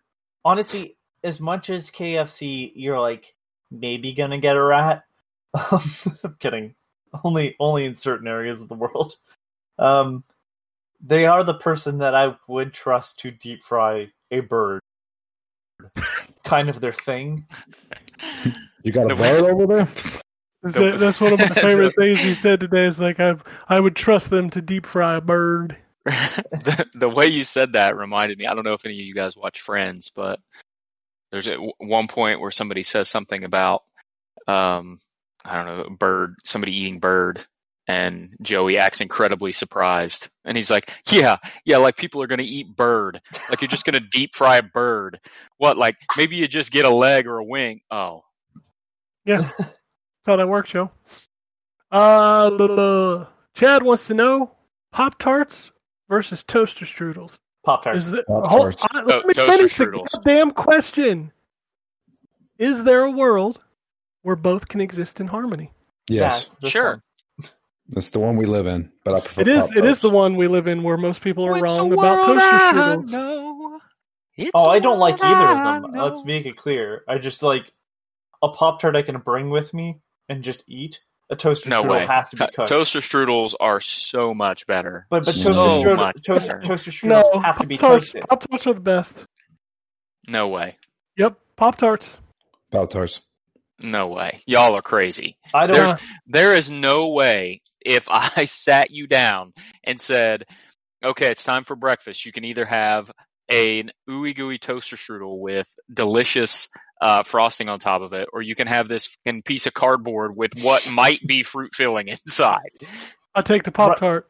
Honestly, 0.43 0.95
as 1.25 1.39
much 1.39 1.69
as 1.69 1.91
KFC, 1.91 2.71
you're 2.75 2.99
like 2.99 3.33
maybe 3.71 4.13
gonna 4.13 4.37
get 4.37 4.55
a 4.55 4.63
rat. 4.63 5.03
Um, 5.71 5.89
I'm 6.25 6.35
kidding. 6.39 6.75
Only 7.23 7.55
only 7.61 7.85
in 7.85 7.95
certain 7.95 8.27
areas 8.27 8.59
of 8.61 8.67
the 8.67 8.75
world. 8.75 9.15
Um, 9.79 10.25
they 10.99 11.25
are 11.25 11.45
the 11.45 11.53
person 11.53 11.99
that 11.99 12.13
I 12.13 12.35
would 12.49 12.73
trust 12.73 13.19
to 13.19 13.31
deep 13.31 13.63
fry 13.63 14.09
a 14.31 14.41
bird. 14.41 14.81
It's 15.95 16.41
kind 16.43 16.67
of 16.67 16.81
their 16.81 16.91
thing. 16.91 17.47
You 18.83 18.91
got 18.91 19.09
a 19.09 19.15
bird 19.15 19.45
over 19.45 19.65
there? 19.65 19.87
That- 20.63 20.99
that's 20.99 21.21
one 21.21 21.31
of 21.33 21.39
my 21.39 21.47
favorite 21.55 21.95
things 21.97 22.25
you 22.25 22.35
said 22.35 22.59
today. 22.59 22.85
Is 22.85 22.99
like 22.99 23.21
I 23.21 23.35
I 23.69 23.79
would 23.79 23.95
trust 23.95 24.29
them 24.29 24.49
to 24.49 24.61
deep 24.61 24.85
fry 24.85 25.15
a 25.15 25.21
bird. 25.21 25.77
the, 26.05 26.85
the 26.95 27.09
way 27.09 27.27
you 27.27 27.43
said 27.43 27.73
that 27.73 27.95
reminded 27.95 28.37
me. 28.37 28.45
I 28.45 28.53
don't 28.53 28.65
know 28.65 28.73
if 28.73 28.85
any 28.85 28.95
of 28.95 29.05
you 29.05 29.15
guys 29.15 29.37
watch 29.37 29.61
Friends, 29.61 30.11
but 30.13 30.39
there's 31.35 31.49
at 31.49 31.59
one 31.79 32.07
point 32.07 32.39
where 32.39 32.49
somebody 32.49 32.81
says 32.81 33.09
something 33.09 33.43
about, 33.43 33.83
um, 34.47 34.97
I 35.43 35.57
don't 35.57 35.65
know, 35.65 35.89
bird, 35.97 36.35
somebody 36.45 36.77
eating 36.77 36.99
bird, 37.01 37.45
and 37.89 38.33
Joey 38.41 38.77
acts 38.77 39.01
incredibly 39.01 39.51
surprised, 39.51 40.29
and 40.45 40.55
he's 40.55 40.71
like, 40.71 40.89
"Yeah, 41.11 41.35
yeah, 41.65 41.75
like 41.75 41.97
people 41.97 42.21
are 42.21 42.27
gonna 42.27 42.43
eat 42.43 42.77
bird, 42.77 43.21
like 43.49 43.59
you're 43.59 43.67
just 43.67 43.83
gonna 43.83 43.99
deep 44.11 44.33
fry 44.33 44.59
a 44.59 44.63
bird. 44.63 45.19
What, 45.57 45.77
like 45.77 45.97
maybe 46.15 46.37
you 46.37 46.47
just 46.47 46.71
get 46.71 46.85
a 46.85 46.89
leg 46.89 47.27
or 47.27 47.39
a 47.39 47.43
wing? 47.43 47.81
Oh, 47.91 48.21
Yeah, 49.25 49.51
how 50.25 50.37
that 50.37 50.47
works, 50.47 50.69
Joe. 50.69 50.89
Uh, 51.91 53.25
Chad 53.55 53.83
wants 53.83 54.07
to 54.07 54.13
know 54.13 54.51
Pop 54.93 55.19
Tarts 55.19 55.69
versus 56.07 56.45
toaster 56.45 56.85
strudels. 56.85 57.37
Pop 57.65 57.83
tarts. 57.83 58.05
Is 58.07 58.13
it, 58.13 58.25
Pop-Tarts. 58.27 58.85
let 58.93 59.25
me 59.25 59.33
toaster 59.33 59.51
finish 59.51 59.75
the 59.77 59.85
strudels. 59.85 60.23
damn 60.23 60.51
question. 60.51 61.31
Is 62.57 62.83
there 62.83 63.01
a 63.03 63.11
world 63.11 63.59
where 64.21 64.35
both 64.35 64.67
can 64.67 64.81
exist 64.81 65.19
in 65.19 65.27
harmony? 65.27 65.71
Yes, 66.09 66.47
Yeah, 66.61 66.69
Sure. 66.69 66.89
one. 67.37 67.49
that's 67.89 68.11
the 68.11 68.19
one 68.19 68.37
we 68.37 68.45
live 68.45 68.67
in. 68.67 68.91
But 69.03 69.15
I 69.15 69.19
prefer. 69.21 69.41
It 69.41 69.47
is. 69.47 69.63
It 69.71 69.77
is 69.77 69.79
Pop-Tarts. 69.79 70.01
the 70.01 70.09
one 70.11 70.35
we 70.35 70.47
live 70.47 70.67
in 70.67 70.83
where 70.83 70.97
most 70.97 71.21
people 71.21 71.45
are 71.45 71.55
It's 71.57 71.63
wrong 71.63 71.91
a 71.91 71.95
about 71.95 72.27
world 72.27 72.37
toaster 72.37 72.55
I 72.55 72.71
strudels. 72.73 73.09
know. 73.09 73.79
It's 74.37 74.51
Oh, 74.53 74.67
I 74.69 74.79
don't 74.79 74.99
like 74.99 75.21
either 75.23 75.47
of 75.47 75.83
them. 75.83 75.91
Let's 75.99 76.23
make 76.25 76.45
it 76.45 76.57
clear. 76.57 77.03
I 77.07 77.17
just 77.17 77.41
like 77.41 77.71
a 78.43 78.49
pop 78.49 78.79
tart 78.81 78.95
I 78.95 79.01
can 79.01 79.17
bring 79.19 79.49
with 79.49 79.73
me 79.73 79.99
and 80.29 80.43
just 80.43 80.63
eat. 80.67 80.99
A 81.29 81.35
toaster 81.35 81.69
No 81.69 81.83
strudel 81.83 81.89
way. 81.89 82.05
has 82.05 82.29
to 82.29 82.35
be 82.35 82.45
cooked. 82.55 82.67
toaster 82.69 82.99
strudels 82.99 83.55
are 83.59 83.79
so 83.79 84.33
much 84.33 84.67
better. 84.67 85.07
But 85.09 85.25
but 85.25 85.33
So 85.33 85.49
toaster 85.53 85.89
strudel, 85.89 85.95
much 85.97 86.23
toast, 86.23 86.47
better. 86.47 86.61
toaster 86.61 86.91
No, 87.07 87.21
strudels 87.23 87.43
have 87.43 87.55
to 87.55 87.59
Pop 87.61 87.67
be 87.67 87.77
Tarts. 87.77 88.05
toasted. 88.05 88.21
Pop 88.29 88.47
Tarts 88.47 88.67
are 88.67 88.73
the 88.73 88.79
best. 88.79 89.25
No 90.27 90.47
way. 90.49 90.77
Yep, 91.17 91.39
Pop 91.55 91.77
Tarts. 91.77 92.17
Pop 92.71 92.89
Tarts. 92.89 93.21
No 93.81 94.07
way. 94.07 94.39
Y'all 94.45 94.75
are 94.75 94.81
crazy. 94.81 95.37
I 95.53 95.67
don't. 95.67 95.75
There's- 95.75 96.01
There 96.27 96.53
is 96.53 96.69
no 96.69 97.09
way 97.09 97.61
if 97.81 98.05
I 98.09 98.45
sat 98.45 98.91
you 98.91 99.07
down 99.07 99.53
and 99.83 99.99
said, 99.99 100.45
okay, 101.03 101.31
it's 101.31 101.43
time 101.43 101.63
for 101.63 101.75
breakfast, 101.75 102.25
you 102.25 102.31
can 102.31 102.45
either 102.45 102.65
have 102.65 103.11
an 103.49 103.91
ooey 104.09 104.35
gooey 104.35 104.57
toaster 104.57 104.95
strudel 104.95 105.39
with 105.39 105.67
delicious 105.93 106.69
uh, 107.01 107.23
frosting 107.23 107.69
on 107.69 107.79
top 107.79 108.01
of 108.01 108.13
it, 108.13 108.27
or 108.33 108.41
you 108.41 108.55
can 108.55 108.67
have 108.67 108.87
this 108.87 109.07
fucking 109.07 109.43
piece 109.43 109.65
of 109.65 109.73
cardboard 109.73 110.35
with 110.35 110.51
what 110.61 110.89
might 110.91 111.25
be 111.27 111.43
fruit 111.43 111.73
filling 111.73 112.07
inside. 112.07 112.69
I 113.33 113.41
take 113.41 113.63
the 113.63 113.71
Pop 113.71 113.97
Tart. 113.97 114.29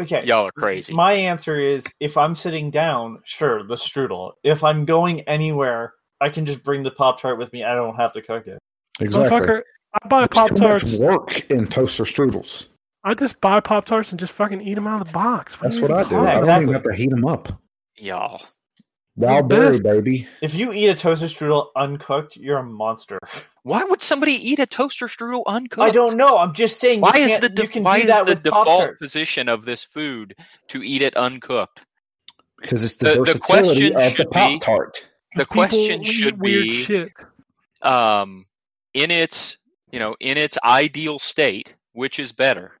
Okay. 0.00 0.26
Y'all 0.26 0.46
are 0.46 0.52
crazy. 0.52 0.92
My 0.92 1.14
answer 1.14 1.58
is 1.58 1.86
if 2.00 2.16
I'm 2.16 2.34
sitting 2.34 2.70
down, 2.70 3.20
sure, 3.24 3.66
the 3.66 3.76
strudel. 3.76 4.32
If 4.44 4.62
I'm 4.62 4.84
going 4.84 5.20
anywhere, 5.22 5.94
I 6.20 6.28
can 6.28 6.44
just 6.44 6.62
bring 6.62 6.82
the 6.82 6.90
pop 6.90 7.20
tart 7.20 7.38
with 7.38 7.52
me. 7.52 7.64
I 7.64 7.74
don't 7.74 7.96
have 7.96 8.12
to 8.12 8.22
cook 8.22 8.46
it. 8.46 8.58
Exactly. 9.00 9.62
I 10.02 10.08
buy 10.08 10.20
There's 10.20 10.28
Pop 10.28 10.48
too 10.48 10.54
much 10.56 10.82
Tarts. 10.82 10.84
work 10.94 11.50
in 11.50 11.68
toaster 11.68 12.04
strudels. 12.04 12.68
I 13.04 13.14
just 13.14 13.40
buy 13.40 13.60
Pop 13.60 13.84
Tarts 13.84 14.10
and 14.10 14.18
just 14.18 14.32
fucking 14.32 14.60
eat 14.60 14.74
them 14.74 14.86
out 14.86 15.00
of 15.00 15.06
the 15.06 15.12
box. 15.12 15.56
That's 15.62 15.80
what 15.80 15.90
I 15.90 16.02
do. 16.04 16.10
talk 16.10 16.26
I 16.26 16.32
don't 16.32 16.38
exactly. 16.38 16.62
even 16.64 16.74
have 16.74 16.82
to 16.82 16.94
heat 16.94 17.10
them 17.10 17.24
up. 17.24 17.60
Y'all. 17.96 18.42
Wild 19.16 19.48
berry, 19.48 19.80
baby. 19.80 20.28
If 20.42 20.54
you 20.54 20.72
eat 20.72 20.88
a 20.88 20.94
toaster 20.94 21.26
strudel 21.26 21.68
uncooked, 21.74 22.36
you're 22.36 22.58
a 22.58 22.62
monster. 22.62 23.18
Why 23.62 23.82
would 23.82 24.02
somebody 24.02 24.34
eat 24.34 24.58
a 24.58 24.66
toaster 24.66 25.06
strudel 25.06 25.42
uncooked? 25.46 25.80
I 25.88 25.90
don't 25.90 26.16
know. 26.16 26.36
I'm 26.38 26.52
just 26.54 26.78
saying. 26.78 27.00
Why 27.00 27.16
you 27.16 27.24
is 27.26 27.38
the 27.40 27.48
de- 27.48 27.62
you 27.62 27.68
can 27.68 27.82
why 27.82 27.96
do 27.96 28.02
is 28.02 28.08
that 28.08 28.26
the 28.26 28.32
with 28.32 28.42
default 28.42 28.66
Pop-Tarts. 28.66 28.98
position 28.98 29.48
of 29.48 29.64
this 29.64 29.84
food 29.84 30.36
to 30.68 30.82
eat 30.82 31.02
it 31.02 31.16
uncooked? 31.16 31.80
Because 32.60 32.84
it's 32.84 32.96
the, 32.96 33.06
The- 33.06 33.10
the 33.12 33.18
versatility 33.20 33.42
question 33.42 33.86
of 33.96 34.02
the 34.02 34.10
should 34.10 34.30
be- 34.30 34.32
Pop 34.32 34.60
Tart. 34.60 35.08
The 35.36 35.46
question 35.46 36.02
should 36.04 36.38
be 36.40 36.84
shit. 36.84 37.12
um, 37.82 38.46
in 38.94 39.10
its 39.10 39.58
you 39.90 39.98
know 39.98 40.14
in 40.20 40.36
its 40.38 40.56
ideal 40.62 41.18
state, 41.18 41.74
which 41.92 42.18
is 42.20 42.32
better? 42.32 42.72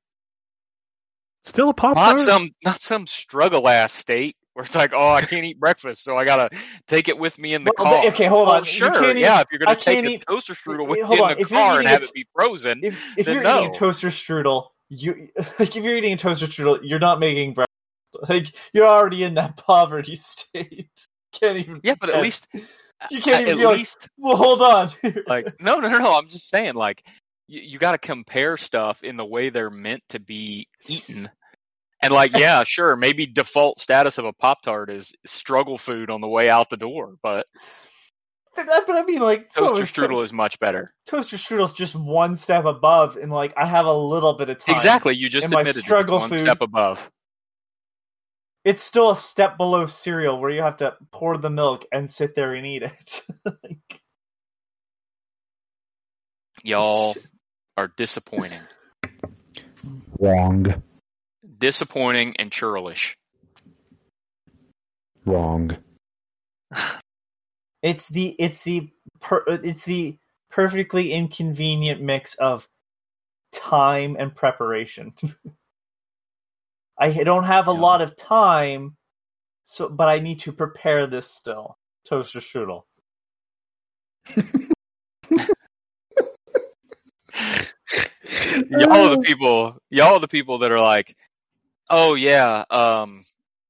Still 1.44 1.70
a 1.70 1.74
Pop 1.74 1.94
tart. 1.96 2.16
Not 2.16 2.24
some 2.24 2.50
not 2.64 2.80
some 2.82 3.06
struggle 3.06 3.68
ass 3.68 3.92
state 3.92 4.36
where 4.56 4.64
it's 4.64 4.74
like, 4.74 4.92
oh, 4.94 5.10
I 5.10 5.20
can't 5.20 5.44
eat 5.44 5.60
breakfast, 5.60 6.02
so 6.02 6.16
I 6.16 6.24
gotta 6.24 6.48
take 6.88 7.08
it 7.08 7.18
with 7.18 7.38
me 7.38 7.52
in 7.52 7.62
the 7.62 7.72
Well, 7.76 8.00
car. 8.00 8.06
okay, 8.06 8.24
hold 8.24 8.48
oh, 8.48 8.52
on. 8.52 8.64
You 8.64 8.70
sure, 8.70 8.90
can't 8.90 9.18
eat- 9.18 9.20
yeah. 9.20 9.42
If 9.42 9.48
you're 9.52 9.58
gonna 9.58 9.76
take 9.76 9.96
can't 9.96 10.06
a 10.06 10.10
eat- 10.12 10.24
toaster 10.26 10.54
strudel 10.54 10.88
with 10.88 11.02
hold 11.02 11.18
you 11.18 11.24
on, 11.24 11.30
in 11.32 11.36
the 11.36 11.42
if 11.42 11.48
car 11.50 11.78
and 11.78 11.86
have 11.86 12.00
a 12.00 12.04
it 12.06 12.12
be 12.14 12.26
frozen, 12.34 12.80
If 12.82 12.98
if 13.18 13.26
Then 13.26 13.34
you're 13.34 13.44
no. 13.44 13.58
eating 13.58 13.70
a 13.70 13.74
toaster 13.74 14.08
strudel, 14.08 14.68
you 14.88 15.28
like 15.58 15.76
if 15.76 15.84
you're 15.84 15.94
eating 15.96 16.14
a 16.14 16.16
toaster 16.16 16.46
strudel, 16.46 16.78
you're 16.82 16.98
not 16.98 17.20
making 17.20 17.52
breakfast. 17.52 17.70
Like 18.30 18.46
you're 18.72 18.86
already 18.86 19.24
in 19.24 19.34
that 19.34 19.56
poverty 19.66 20.14
state. 20.14 20.88
Can't 21.32 21.58
even. 21.58 21.80
yeah, 21.82 21.96
but 22.00 22.08
at 22.08 22.22
least 22.22 22.48
You 23.10 23.20
can't 23.20 23.42
even 23.42 23.52
at 23.52 23.58
be 23.58 23.66
like, 23.66 23.76
least 23.76 24.08
well, 24.16 24.36
hold 24.36 24.62
on. 24.62 24.88
like 25.26 25.60
no 25.60 25.80
no 25.80 25.88
no 25.90 25.98
no 25.98 26.12
i'm 26.16 26.28
just 26.28 26.48
saying 26.48 26.72
like 26.72 27.02
you, 27.46 27.60
you 27.60 27.78
got 27.78 27.92
to 27.92 27.98
compare 27.98 28.56
stuff 28.56 29.04
in 29.04 29.18
the 29.18 29.24
way 29.24 29.50
they're 29.50 29.68
meant 29.68 30.02
to 30.08 30.18
be 30.18 30.66
eaten 30.86 31.28
and 32.02 32.12
like 32.12 32.36
yeah 32.36 32.62
sure 32.64 32.96
maybe 32.96 33.26
default 33.26 33.78
status 33.80 34.18
of 34.18 34.24
a 34.24 34.32
pop 34.32 34.62
tart 34.62 34.90
is 34.90 35.14
struggle 35.26 35.78
food 35.78 36.10
on 36.10 36.20
the 36.20 36.28
way 36.28 36.48
out 36.50 36.70
the 36.70 36.76
door 36.76 37.14
but 37.22 37.46
but, 38.54 38.68
uh, 38.70 38.80
I- 38.88 39.02
mean, 39.04 39.20
like 39.20 39.52
so 39.52 39.68
toaster 39.68 39.82
is 39.82 39.90
strudel 39.92 40.24
is 40.24 40.32
much 40.32 40.58
better 40.58 40.92
toaster 41.06 41.36
strudel's 41.36 41.72
just 41.74 41.94
one 41.94 42.36
step 42.36 42.64
above, 42.64 43.16
and 43.16 43.30
like 43.30 43.52
I 43.56 43.66
have 43.66 43.86
a 43.86 43.92
little 43.92 44.32
bit 44.34 44.48
of 44.50 44.58
time. 44.58 44.74
exactly 44.74 45.14
you 45.14 45.28
just 45.28 45.44
And 45.44 45.52
my 45.52 45.60
admitted 45.60 45.76
it, 45.76 45.80
it's 45.80 45.86
struggle 45.86 46.18
one 46.20 46.30
food- 46.30 46.38
step 46.40 46.60
above 46.62 47.10
It's 48.64 48.82
still 48.82 49.10
a 49.10 49.16
step 49.16 49.56
below 49.58 49.86
cereal, 49.86 50.40
where 50.40 50.50
you 50.50 50.62
have 50.62 50.78
to 50.78 50.96
pour 51.12 51.36
the 51.36 51.50
milk 51.50 51.84
and 51.92 52.10
sit 52.10 52.34
there 52.34 52.54
and 52.54 52.66
eat 52.66 52.82
it. 52.82 53.22
Like, 53.44 54.00
y'all 56.64 57.14
are 57.76 57.92
disappointing 57.96 58.60
Wrong. 60.18 60.82
Disappointing 61.58 62.36
and 62.38 62.52
churlish 62.52 63.16
Wrong. 65.26 65.76
It's 67.82 68.08
the 68.08 68.36
it's 68.38 68.62
the 68.64 68.90
per, 69.20 69.44
it's 69.48 69.84
the 69.84 70.18
perfectly 70.50 71.12
inconvenient 71.12 72.02
mix 72.02 72.34
of 72.36 72.68
time 73.52 74.16
and 74.18 74.34
preparation. 74.34 75.14
I 77.00 77.10
don't 77.12 77.44
have 77.44 77.68
a 77.68 77.72
Yeah. 77.72 77.74
lot 77.74 78.02
of 78.02 78.16
time, 78.16 78.96
so 79.62 79.88
but 79.88 80.08
I 80.08 80.20
need 80.20 80.40
to 80.40 80.52
prepare 80.52 81.06
this 81.06 81.28
still. 81.30 81.78
Toaster 82.08 82.40
strudel. 82.40 82.84
y'all 88.70 89.06
are 89.06 89.10
the 89.10 89.18
people 89.18 89.76
y'all 89.90 90.14
are 90.14 90.20
the 90.20 90.28
people 90.28 90.58
that 90.58 90.72
are 90.72 90.80
like 90.80 91.16
oh 91.90 92.14
yeah 92.14 92.64
um 92.70 93.22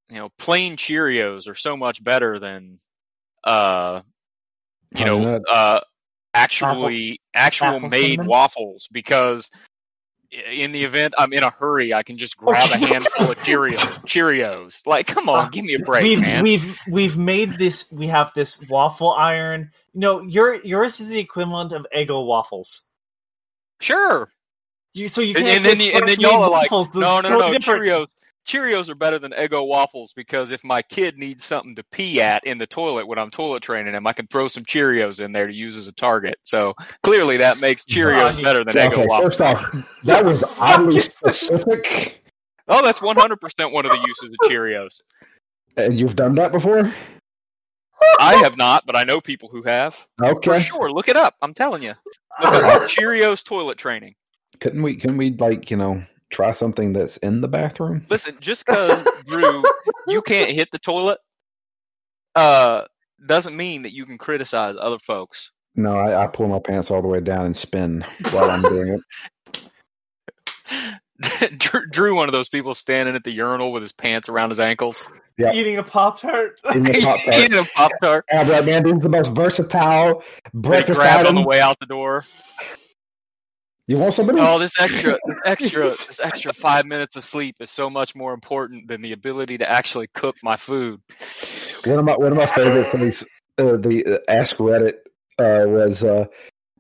you 0.08 0.16
know 0.16 0.28
plain 0.38 0.76
cheerios 0.76 1.48
are 1.48 1.54
so 1.54 1.76
much 1.76 2.02
better 2.02 2.38
than 2.38 2.78
uh 3.44 4.00
you 4.92 4.98
Honey 4.98 5.10
know 5.10 5.32
Nut. 5.32 5.42
uh 5.50 5.80
actually 6.34 7.20
actual 7.34 7.68
apple 7.68 7.88
made 7.88 8.02
cinnamon? 8.02 8.26
waffles 8.26 8.88
because 8.92 9.50
in 10.30 10.72
the 10.72 10.84
event 10.84 11.14
i'm 11.16 11.32
in 11.32 11.42
a 11.42 11.50
hurry 11.50 11.94
i 11.94 12.02
can 12.02 12.18
just 12.18 12.36
grab 12.36 12.70
a 12.70 12.76
handful 12.86 13.30
of 13.30 13.38
cheerios 13.38 13.78
cheerios 14.04 14.86
like 14.86 15.06
come 15.06 15.28
on 15.28 15.50
give 15.50 15.64
me 15.64 15.74
a 15.74 15.84
break 15.84 16.02
we've 16.02 16.20
man 16.20 16.42
we've 16.42 16.78
we've 16.88 17.16
made 17.16 17.58
this. 17.58 17.90
We 17.90 18.08
have 18.08 18.32
this 18.34 18.60
waffle 18.68 19.12
iron. 19.12 19.70
No, 19.94 20.20
your 20.20 20.54
yours 20.54 21.00
is 21.00 21.08
the 21.08 21.18
equivalent 21.18 21.72
of 21.72 21.86
Eggo 21.96 22.26
waffles. 22.26 22.82
sure 23.80 24.28
You 24.96 25.08
so 25.08 25.20
you 25.20 25.34
and, 25.36 25.44
can't 25.44 25.56
and 25.56 25.64
then 25.64 25.78
you, 25.78 25.92
and 25.92 26.00
then 26.00 26.16
fresh-made 26.16 26.22
y'all 26.22 26.42
are 26.42 26.50
like 26.50 26.70
waffles. 26.70 26.94
No 26.94 27.20
no 27.20 27.38
no 27.38 27.52
no 27.52 27.58
cheerios 27.58 28.06
Cheerios 28.46 28.88
are 28.88 28.94
better 28.94 29.18
than 29.18 29.32
Eggo 29.32 29.66
waffles 29.66 30.14
because 30.14 30.52
if 30.52 30.64
my 30.64 30.80
kid 30.80 31.18
needs 31.18 31.44
something 31.44 31.74
to 31.74 31.82
pee 31.90 32.22
at 32.22 32.46
in 32.46 32.56
the 32.58 32.66
toilet 32.66 33.06
when 33.06 33.18
I'm 33.18 33.28
toilet 33.28 33.62
training 33.62 33.92
him, 33.92 34.06
I 34.06 34.12
can 34.12 34.26
throw 34.28 34.48
some 34.48 34.62
Cheerios 34.62 35.22
in 35.22 35.32
there 35.32 35.48
to 35.48 35.52
use 35.52 35.76
as 35.76 35.88
a 35.88 35.92
target. 35.92 36.38
So 36.44 36.72
clearly 37.02 37.36
that 37.38 37.58
makes 37.58 37.84
Cheerios 37.84 38.40
better 38.42 38.64
than 38.64 38.78
Okay, 38.78 38.86
Eggo 38.86 39.08
waffles. 39.08 39.36
first 39.36 39.40
off, 39.40 39.84
that 40.04 40.24
was 40.24 40.44
oddly 40.60 41.00
specific. 41.00 42.22
Oh, 42.68 42.82
that's 42.82 43.00
100% 43.00 43.72
one 43.72 43.84
of 43.84 43.90
the 43.90 43.98
uses 44.06 44.30
of 44.30 44.48
Cheerios. 44.48 45.00
And 45.76 45.98
you've 45.98 46.16
done 46.16 46.36
that 46.36 46.52
before? 46.52 46.90
I 48.20 48.36
have 48.36 48.56
not, 48.56 48.86
but 48.86 48.96
I 48.96 49.02
know 49.02 49.20
people 49.20 49.48
who 49.48 49.62
have. 49.62 49.94
For 50.18 50.36
Okay. 50.36 50.60
sure. 50.60 50.90
Look 50.90 51.08
it 51.08 51.16
up. 51.16 51.34
I'm 51.42 51.52
telling 51.52 51.82
you. 51.82 51.94
Look 52.40 52.52
up 52.54 52.82
Cheerios 52.88 53.42
toilet 53.42 53.76
training. 53.76 54.14
Couldn't 54.60 54.82
we? 54.82 54.96
Can 54.96 55.16
we 55.16 55.30
like 55.32 55.70
you 55.70 55.76
know 55.76 56.04
try 56.30 56.52
something 56.52 56.92
that's 56.92 57.16
in 57.18 57.40
the 57.40 57.48
bathroom? 57.48 58.04
Listen, 58.10 58.36
just 58.40 58.66
because 58.66 59.06
Drew, 59.26 59.62
you 60.08 60.22
can't 60.22 60.50
hit 60.50 60.68
the 60.72 60.78
toilet, 60.78 61.18
uh, 62.34 62.84
doesn't 63.24 63.56
mean 63.56 63.82
that 63.82 63.92
you 63.92 64.06
can 64.06 64.18
criticize 64.18 64.76
other 64.78 64.98
folks. 64.98 65.50
No, 65.74 65.96
I, 65.96 66.24
I 66.24 66.26
pull 66.26 66.48
my 66.48 66.58
pants 66.58 66.90
all 66.90 67.02
the 67.02 67.08
way 67.08 67.20
down 67.20 67.44
and 67.46 67.54
spin 67.56 68.04
while 68.30 68.50
I'm 68.50 68.62
doing 68.62 68.98
it. 68.98 69.00
Drew, 71.58 71.86
Drew, 71.88 72.16
one 72.16 72.28
of 72.28 72.32
those 72.32 72.48
people 72.48 72.74
standing 72.74 73.14
at 73.14 73.24
the 73.24 73.30
urinal 73.30 73.72
with 73.72 73.82
his 73.82 73.92
pants 73.92 74.28
around 74.28 74.50
his 74.50 74.60
ankles, 74.60 75.08
Yeah. 75.38 75.52
Eating 75.54 75.76
a 75.76 75.82
Pop 75.82 76.20
Tart. 76.20 76.60
In 76.74 76.82
the 76.82 77.00
pop 77.02 77.20
tart. 77.24 77.38
eating 77.38 77.58
a 77.58 77.64
pop 77.64 77.92
tart, 78.02 78.24
And 78.30 78.50
I'm 78.50 78.66
man, 78.66 78.82
this 78.82 78.96
is 78.96 79.02
the 79.02 79.08
most 79.08 79.32
versatile 79.32 80.22
breakfast 80.52 81.00
grab 81.00 81.26
on 81.26 81.34
the 81.34 81.42
way 81.42 81.60
out 81.60 81.78
the 81.80 81.86
door. 81.86 82.24
You 83.88 83.98
want 83.98 84.14
somebody? 84.14 84.40
Oh, 84.40 84.58
this 84.58 84.78
extra, 84.80 85.12
this 85.26 85.38
extra, 85.44 85.84
this 85.90 86.20
extra 86.20 86.52
five 86.52 86.86
minutes 86.86 87.14
of 87.14 87.22
sleep 87.22 87.56
is 87.60 87.70
so 87.70 87.88
much 87.88 88.16
more 88.16 88.34
important 88.34 88.88
than 88.88 89.00
the 89.00 89.12
ability 89.12 89.58
to 89.58 89.70
actually 89.70 90.08
cook 90.08 90.36
my 90.42 90.56
food. 90.56 91.00
One 91.84 91.98
of 92.00 92.04
my 92.04 92.16
one 92.16 92.32
of 92.32 92.38
my 92.38 92.46
favorite 92.46 92.90
things, 92.90 93.22
uh, 93.58 93.76
the 93.76 94.04
uh, 94.06 94.18
Ask 94.28 94.56
Reddit 94.56 94.94
uh, 95.38 95.68
was 95.68 96.02
uh, 96.02 96.24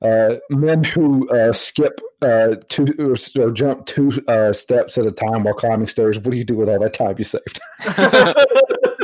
uh, 0.02 0.36
men 0.50 0.82
who 0.82 1.28
uh, 1.28 1.52
skip 1.52 2.00
uh, 2.22 2.56
two 2.68 2.86
or, 2.98 3.16
or 3.40 3.50
jump 3.52 3.86
two 3.86 4.10
uh, 4.26 4.52
steps 4.52 4.98
at 4.98 5.06
a 5.06 5.12
time 5.12 5.44
while 5.44 5.54
climbing 5.54 5.88
stairs. 5.88 6.18
What 6.18 6.32
do 6.32 6.36
you 6.36 6.44
do 6.44 6.56
with 6.56 6.68
all 6.68 6.80
that 6.80 6.94
time 6.94 7.14
you 7.18 7.24
saved? 7.24 7.60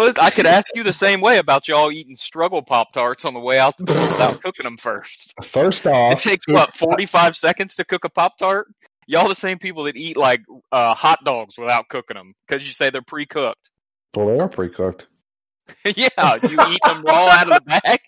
Well, 0.00 0.14
I 0.18 0.30
could 0.30 0.46
ask 0.46 0.66
you 0.74 0.82
the 0.82 0.94
same 0.94 1.20
way 1.20 1.38
about 1.38 1.68
y'all 1.68 1.92
eating 1.92 2.16
struggle 2.16 2.62
pop 2.62 2.94
tarts 2.94 3.26
on 3.26 3.34
the 3.34 3.40
way 3.40 3.58
out 3.58 3.76
the 3.76 3.84
door 3.84 4.00
without 4.08 4.42
cooking 4.42 4.64
them 4.64 4.78
first. 4.78 5.34
First 5.42 5.86
off, 5.86 6.14
It 6.14 6.20
takes 6.20 6.46
if- 6.48 6.54
what 6.54 6.74
forty 6.74 7.04
five 7.04 7.36
seconds 7.36 7.76
to 7.76 7.84
cook 7.84 8.04
a 8.04 8.08
pop 8.08 8.38
tart. 8.38 8.68
Y'all 9.06 9.28
the 9.28 9.34
same 9.34 9.58
people 9.58 9.84
that 9.84 9.96
eat 9.96 10.16
like 10.16 10.40
uh, 10.72 10.94
hot 10.94 11.18
dogs 11.24 11.58
without 11.58 11.88
cooking 11.88 12.14
them 12.16 12.32
because 12.46 12.66
you 12.66 12.72
say 12.72 12.88
they're 12.88 13.02
pre 13.02 13.26
cooked. 13.26 13.70
Well, 14.16 14.26
they 14.28 14.40
are 14.40 14.48
pre-cooked. 14.48 15.06
yeah, 15.84 16.36
you 16.42 16.58
eat 16.68 16.80
them 16.84 17.02
raw 17.02 17.28
out 17.28 17.50
of 17.50 17.54
the 17.64 17.80
bag. 17.84 18.00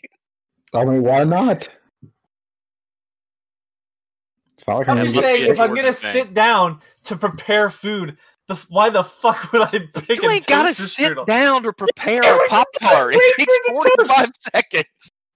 I 0.74 0.84
mean, 0.84 1.02
why 1.02 1.24
not? 1.24 1.68
It's 4.54 4.66
not 4.66 4.78
like 4.78 4.88
I'm 4.88 4.98
I'm 4.98 5.06
just 5.06 5.18
saying, 5.18 5.46
if 5.50 5.60
I'm 5.60 5.74
gonna 5.74 5.92
sit 5.92 6.34
down 6.34 6.80
to 7.04 7.16
prepare 7.16 7.68
food, 7.68 8.16
the, 8.54 8.66
why 8.68 8.90
the 8.90 9.04
fuck 9.04 9.52
would 9.52 9.62
I 9.62 9.70
pick 9.94 10.10
it? 10.10 10.22
You 10.22 10.28
a 10.28 10.32
ain't 10.32 10.46
gotta 10.46 10.68
toaster 10.68 10.86
sit 10.86 11.12
strudel? 11.12 11.26
down 11.26 11.62
to 11.64 11.72
prepare 11.84 12.22
a 12.22 12.48
pop 12.48 12.66
tart. 12.80 13.14
It 13.16 13.34
takes 13.38 13.58
forty 13.68 13.90
five 14.06 14.30
seconds. 14.52 14.84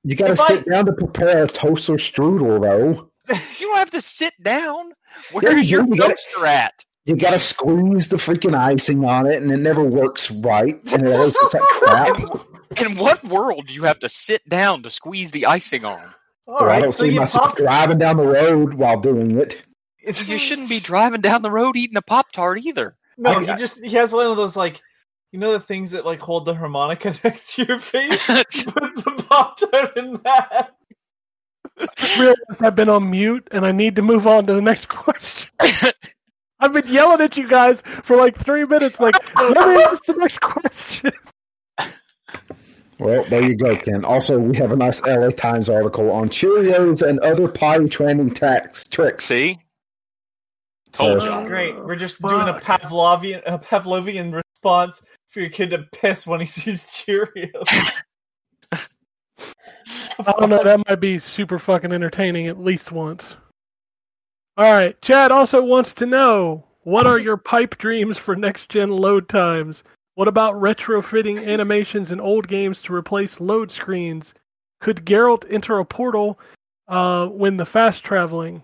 You 0.05 0.15
got 0.17 0.27
to 0.29 0.33
If 0.35 0.41
I- 0.41 0.47
sit 0.49 0.69
down 0.71 0.87
to 0.87 0.93
prepare 0.93 1.43
a 1.43 1.47
toaster 1.47 1.95
strudel, 1.95 2.61
though. 2.63 3.11
You 3.59 3.67
don't 3.69 3.79
have 3.79 3.91
to 3.91 4.01
sit 4.01 4.35
down. 4.41 4.91
Yeah, 4.91 4.93
Where's 5.33 5.69
you 5.71 5.79
your 5.79 5.87
do. 5.87 5.95
You 5.95 6.01
gotta- 6.01 6.15
toaster 6.15 6.47
at? 6.47 6.85
You 7.07 7.15
got 7.17 7.31
to 7.31 7.39
squeeze 7.39 8.09
the 8.09 8.17
freaking 8.17 8.57
icing 8.57 9.05
on 9.05 9.27
it, 9.27 9.41
and 9.43 9.51
it 9.53 9.59
never 9.59 9.83
works 9.85 10.29
right, 10.31 10.75
and 10.93 11.07
it 11.07 11.13
always 11.15 11.35
looks 11.41 11.55
like 11.55 11.63
crap. 11.73 12.81
In 12.81 12.97
what 12.97 13.23
world 13.25 13.67
do 13.69 13.75
you 13.75 13.85
have 13.85 14.01
to 14.01 14.09
sit 14.09 14.49
down 14.49 14.83
to 14.83 14.91
squeeze 14.91 15.31
the 15.31 15.47
icing 15.47 15.85
on? 15.85 16.03
All 16.49 16.59
So 16.59 16.67
I 16.69 16.81
don't 16.81 16.93
so 16.93 17.05
see 17.05 17.17
myself 17.17 17.49
pop- 17.51 17.57
driving 17.59 17.99
down 17.99 18.17
the 18.17 18.27
road 18.27 18.75
while 18.75 18.99
doing 19.01 19.39
it. 19.39 19.63
It's, 20.01 20.27
You 20.27 20.39
shouldn't 20.39 20.69
be 20.69 20.79
driving 20.81 21.21
down 21.21 21.43
the 21.43 21.51
road 21.51 21.77
eating 21.77 21.97
a 21.97 22.03
pop 22.03 22.31
tart 22.33 22.59
either. 22.65 22.97
No, 23.19 23.31
I- 23.31 23.41
he 23.41 23.47
just 23.59 23.83
he 23.85 23.97
has 23.97 24.13
one 24.13 24.27
of 24.27 24.37
those 24.37 24.57
like, 24.57 24.81
you 25.33 25.39
know, 25.39 25.53
the 25.53 25.61
things 25.61 25.91
that 25.93 26.05
like 26.05 26.21
hold 26.21 26.45
the 26.47 26.55
harmonica 26.55 27.15
next 27.25 27.55
to 27.55 27.65
your 27.65 27.79
face. 27.79 28.27
Put 28.27 28.49
the 28.51 29.25
pop 29.29 29.59
tart 29.59 29.97
in 29.97 30.21
that. 30.25 30.75
just 31.97 32.19
realized 32.19 32.63
I've 32.63 32.75
been 32.75 32.89
on 32.89 33.11
mute 33.11 33.49
and 33.53 33.67
I 33.67 33.73
need 33.73 33.97
to 33.97 34.03
move 34.03 34.27
on 34.27 34.47
to 34.47 34.55
the 34.55 34.63
next 34.63 34.89
question. 34.89 35.51
I've 36.59 36.73
been 36.73 36.89
yelling 36.89 37.21
at 37.21 37.37
you 37.37 37.47
guys 37.49 37.83
for 38.05 38.17
like 38.17 38.35
three 38.39 38.65
minutes, 38.65 38.99
like, 38.99 39.15
let 39.37 39.69
me 39.69 39.83
ask 39.83 40.03
the 40.07 40.15
next 40.15 40.41
question. 40.41 41.13
Well, 42.99 43.25
there 43.25 43.43
you 43.43 43.55
go, 43.57 43.77
Ken. 43.77 44.07
Also, 44.07 44.39
we 44.39 44.57
have 44.57 44.73
a 44.73 44.77
nice 44.77 45.03
LA 45.05 45.29
Times 45.29 45.69
article 45.69 46.11
on 46.11 46.31
Cheerios 46.31 47.07
and 47.07 47.19
other 47.21 47.47
potty 47.47 47.89
training 47.91 48.31
tax 48.31 48.89
tricks. 48.89 49.27
See? 49.27 49.59
Told 50.93 51.23
So- 51.23 51.29
ya. 51.29 51.47
Great. 51.47 51.77
We're 51.79 51.97
just 51.97 52.21
doing 52.23 52.49
a 52.49 52.55
Pavlovian 52.55 53.43
a 53.47 53.59
Pavlovian 53.59 54.41
response 54.55 55.03
for 55.29 55.41
your 55.41 55.51
kid 55.51 55.71
to 55.71 55.79
piss 55.93 56.27
when 56.27 56.41
he 56.41 56.47
sees 56.47 56.87
Cheerios. 56.87 57.93
I 60.19 60.33
don't 60.39 60.49
know, 60.49 60.65
that 60.65 60.89
might 60.89 61.01
be 61.01 61.19
super 61.19 61.59
fucking 61.59 61.93
entertaining 61.93 62.47
at 62.47 62.59
least 62.59 62.91
once. 62.91 63.37
Alright, 64.59 65.01
Chad 65.03 65.31
also 65.31 65.63
wants 65.63 65.93
to 65.95 66.07
know 66.07 66.65
what 66.85 67.07
are 67.07 67.19
your 67.19 67.37
pipe 67.37 67.77
dreams 67.77 68.17
for 68.17 68.35
next 68.35 68.71
gen 68.71 68.91
load 68.91 69.29
times? 69.29 69.85
What 70.15 70.29
about 70.29 70.55
retrofitting 70.55 71.47
animations 71.47 72.13
in 72.13 72.21
old 72.21 72.49
games 72.49 72.81
to 72.83 72.95
replace 72.95 73.41
load 73.41 73.71
screens? 73.71 74.33
Could 74.81 75.05
Geralt 75.05 75.45
enter 75.53 75.79
a 75.79 75.85
portal 75.85 76.39
uh, 76.89 77.27
when 77.27 77.59
the 77.59 77.67
fast 77.67 78.03
traveling? 78.03 78.63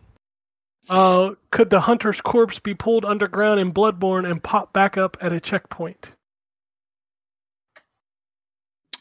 Uh, 0.88 1.34
could 1.50 1.70
the 1.70 1.80
hunter's 1.80 2.20
corpse 2.20 2.58
be 2.58 2.74
pulled 2.74 3.04
underground 3.04 3.60
in 3.60 3.72
Bloodborne 3.72 4.28
and 4.28 4.42
pop 4.42 4.72
back 4.72 4.96
up 4.96 5.16
at 5.20 5.32
a 5.32 5.40
checkpoint? 5.40 6.12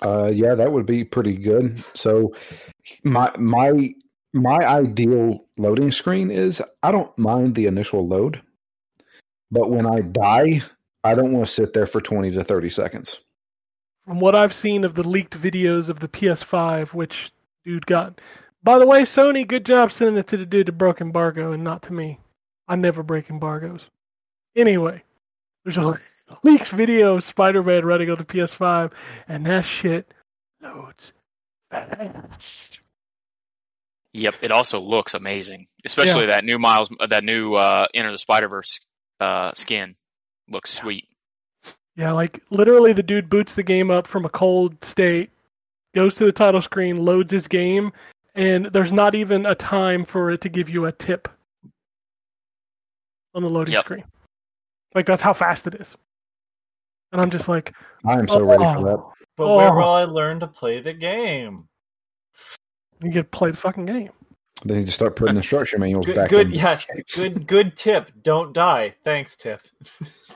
Uh, 0.01 0.31
yeah, 0.33 0.55
that 0.55 0.71
would 0.71 0.85
be 0.85 1.03
pretty 1.03 1.35
good. 1.35 1.83
So, 1.93 2.33
my 3.03 3.31
my 3.37 3.93
my 4.33 4.57
ideal 4.57 5.45
loading 5.57 5.91
screen 5.91 6.31
is 6.31 6.61
I 6.81 6.91
don't 6.91 7.15
mind 7.17 7.53
the 7.53 7.67
initial 7.67 8.07
load, 8.07 8.41
but 9.51 9.69
when 9.69 9.85
I 9.85 10.01
die, 10.01 10.61
I 11.03 11.13
don't 11.13 11.31
want 11.31 11.45
to 11.45 11.51
sit 11.51 11.73
there 11.73 11.85
for 11.85 12.01
twenty 12.01 12.31
to 12.31 12.43
thirty 12.43 12.69
seconds. 12.69 13.21
From 14.05 14.19
what 14.19 14.33
I've 14.33 14.53
seen 14.53 14.83
of 14.83 14.95
the 14.95 15.07
leaked 15.07 15.39
videos 15.39 15.89
of 15.89 15.99
the 15.99 16.07
PS5, 16.07 16.93
which 16.93 17.31
dude 17.63 17.85
got. 17.85 18.19
By 18.63 18.77
the 18.77 18.85
way, 18.85 19.03
Sony, 19.03 19.47
good 19.47 19.65
job 19.65 19.91
sending 19.91 20.17
it 20.17 20.27
to 20.27 20.37
the 20.37 20.45
dude 20.45 20.67
that 20.67 20.73
broke 20.73 21.01
embargo 21.01 21.51
and 21.51 21.63
not 21.63 21.83
to 21.83 21.93
me. 21.93 22.19
I 22.67 22.75
never 22.75 23.01
break 23.01 23.29
embargoes. 23.29 23.81
Anyway, 24.55 25.03
there's 25.63 25.77
a 25.77 25.95
leaked 26.43 26.69
video 26.69 27.15
of 27.15 27.23
Spider-Man 27.23 27.85
running 27.85 28.09
on 28.09 28.17
the 28.17 28.25
PS5, 28.25 28.91
and 29.27 29.45
that 29.45 29.65
shit 29.65 30.13
loads 30.61 31.13
fast. 31.71 32.81
Yep, 34.13 34.35
it 34.41 34.51
also 34.51 34.79
looks 34.79 35.13
amazing. 35.13 35.67
Especially 35.85 36.27
that 36.27 36.43
new 36.43 36.59
Miles 36.59 36.89
that 37.07 37.23
new 37.23 37.55
uh 37.55 37.85
Enter 37.93 38.11
the 38.11 38.17
Spider-Verse 38.17 38.81
uh 39.19 39.53
skin 39.55 39.95
looks 40.49 40.71
sweet. 40.71 41.07
Yeah, 41.95 42.11
like 42.11 42.41
literally, 42.49 42.93
the 42.93 43.03
dude 43.03 43.29
boots 43.29 43.53
the 43.53 43.63
game 43.63 43.89
up 43.89 44.07
from 44.07 44.25
a 44.25 44.29
cold 44.29 44.83
state, 44.83 45.29
goes 45.95 46.15
to 46.15 46.25
the 46.25 46.31
title 46.31 46.61
screen, 46.61 46.97
loads 46.97 47.31
his 47.31 47.47
game, 47.47 47.91
and 48.35 48.65
there's 48.67 48.91
not 48.91 49.15
even 49.15 49.45
a 49.45 49.55
time 49.55 50.05
for 50.05 50.31
it 50.31 50.41
to 50.41 50.49
give 50.49 50.69
you 50.69 50.85
a 50.85 50.91
tip 50.91 51.27
on 53.33 53.43
the 53.43 53.49
loading 53.49 53.73
Yep. 53.73 53.83
screen. 53.85 54.03
Like 54.95 55.05
that's 55.05 55.21
how 55.21 55.33
fast 55.33 55.67
it 55.67 55.75
is. 55.75 55.95
And 57.11 57.21
I'm 57.21 57.29
just 57.31 57.47
like, 57.47 57.73
I 58.05 58.13
am 58.13 58.27
so 58.27 58.43
ready 58.43 58.63
for 58.65 58.83
that. 58.83 58.97
Oh. 58.97 59.13
But 59.37 59.55
where 59.55 59.69
Oh. 59.69 59.75
will 59.75 59.89
I 59.89 60.03
learn 60.03 60.39
to 60.41 60.47
play 60.47 60.81
the 60.81 60.93
game? 60.93 61.67
you 63.03 63.09
get 63.09 63.31
to 63.31 63.37
play 63.37 63.49
the 63.51 63.57
fucking 63.57 63.85
game. 63.87 64.11
They 64.63 64.75
need 64.75 64.85
to 64.85 64.91
start 64.91 65.15
putting 65.15 65.35
instruction 65.35 65.79
manuals 65.79 66.05
Good, 66.05 66.15
back 66.15 66.29
good 66.29 66.47
in. 66.49 66.53
yeah, 66.53 66.79
good, 67.15 67.47
good 67.47 67.75
tip. 67.75 68.11
Don't 68.21 68.53
die. 68.53 68.93
Thanks, 69.03 69.35
tip. 69.35 69.59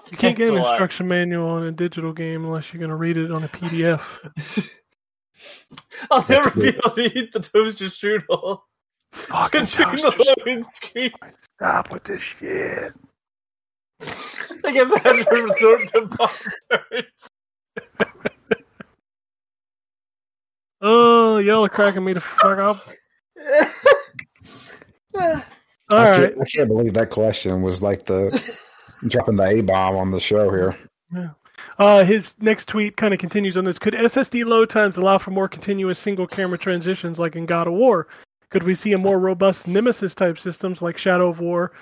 You 0.10 0.18
can't 0.18 0.36
get 0.38 0.50
an 0.50 0.58
a 0.58 0.62
lot. 0.64 0.72
instruction 0.72 1.08
manual 1.08 1.48
on 1.48 1.64
a 1.64 1.72
digital 1.72 2.12
game 2.12 2.44
unless 2.44 2.74
you're 2.74 2.80
going 2.80 2.90
to 2.90 2.96
read 2.96 3.18
it 3.18 3.30
on 3.32 3.44
a 3.44 3.48
PDF. 3.50 4.02
I'll 6.12 6.26
never 6.28 6.50
be 6.52 6.70
able 6.70 6.92
to 6.92 7.18
eat 7.20 7.32
the 7.34 7.40
toaster 7.40 7.86
strudel. 7.86 8.62
Fucking 9.12 9.62
Between 9.66 9.88
toasters. 10.02 10.02
the 10.18 10.36
loading 10.40 10.64
screen. 10.64 11.12
Stop 11.58 11.92
with 11.94 12.04
this 12.04 12.22
shit. 12.22 12.94
I 14.02 14.72
guess 14.72 14.92
I 14.92 15.00
have 15.08 15.26
to 15.26 15.44
resort 15.44 15.82
to 15.94 16.08
Pop-Tarts. 16.18 17.30
Oh, 20.82 21.38
y'all 21.38 21.66
are 21.66 21.70
cracking 21.70 22.04
me 22.04 22.14
the 22.14 22.20
fuck 22.20 22.58
up. 22.60 22.88
All 25.16 26.00
I, 26.00 26.10
right. 26.10 26.30
can't, 26.30 26.42
I 26.42 26.46
can't 26.46 26.68
believe 26.68 26.94
that 26.96 27.10
question 27.10 27.62
was 27.62 27.82
like 27.82 28.06
the 28.06 28.32
dropping 29.08 29.38
the 29.38 29.44
A 29.46 29.62
bomb 29.62 29.96
on 29.96 30.12
the 30.12 30.20
show 30.20 30.50
here. 30.52 30.78
Uh, 31.78 32.04
his 32.04 32.34
next 32.40 32.68
tweet 32.68 32.95
kind 32.95 33.14
of 33.14 33.20
continues 33.20 33.58
on 33.58 33.66
this. 33.66 33.80
Could 33.80 33.94
SSD 33.94 34.45
load 34.45 34.70
times 34.70 34.98
allow 34.98 35.18
for 35.18 35.32
more 35.32 35.50
continuous 35.50 36.00
single 36.00 36.28
camera 36.28 36.58
transitions 36.58 37.20
like 37.20 37.36
in 37.36 37.45
God 37.45 37.68
of 37.68 37.74
War? 37.74 38.08
Could 38.50 38.64
we 38.64 38.76
see 38.76 38.94
a 38.94 38.98
more 38.98 39.20
robust 39.20 39.68
Nemesis 39.68 40.16
type 40.16 40.40
systems 40.40 40.82
like 40.82 40.98
Shadow 40.98 41.30
of 41.30 41.40
War 41.40 41.74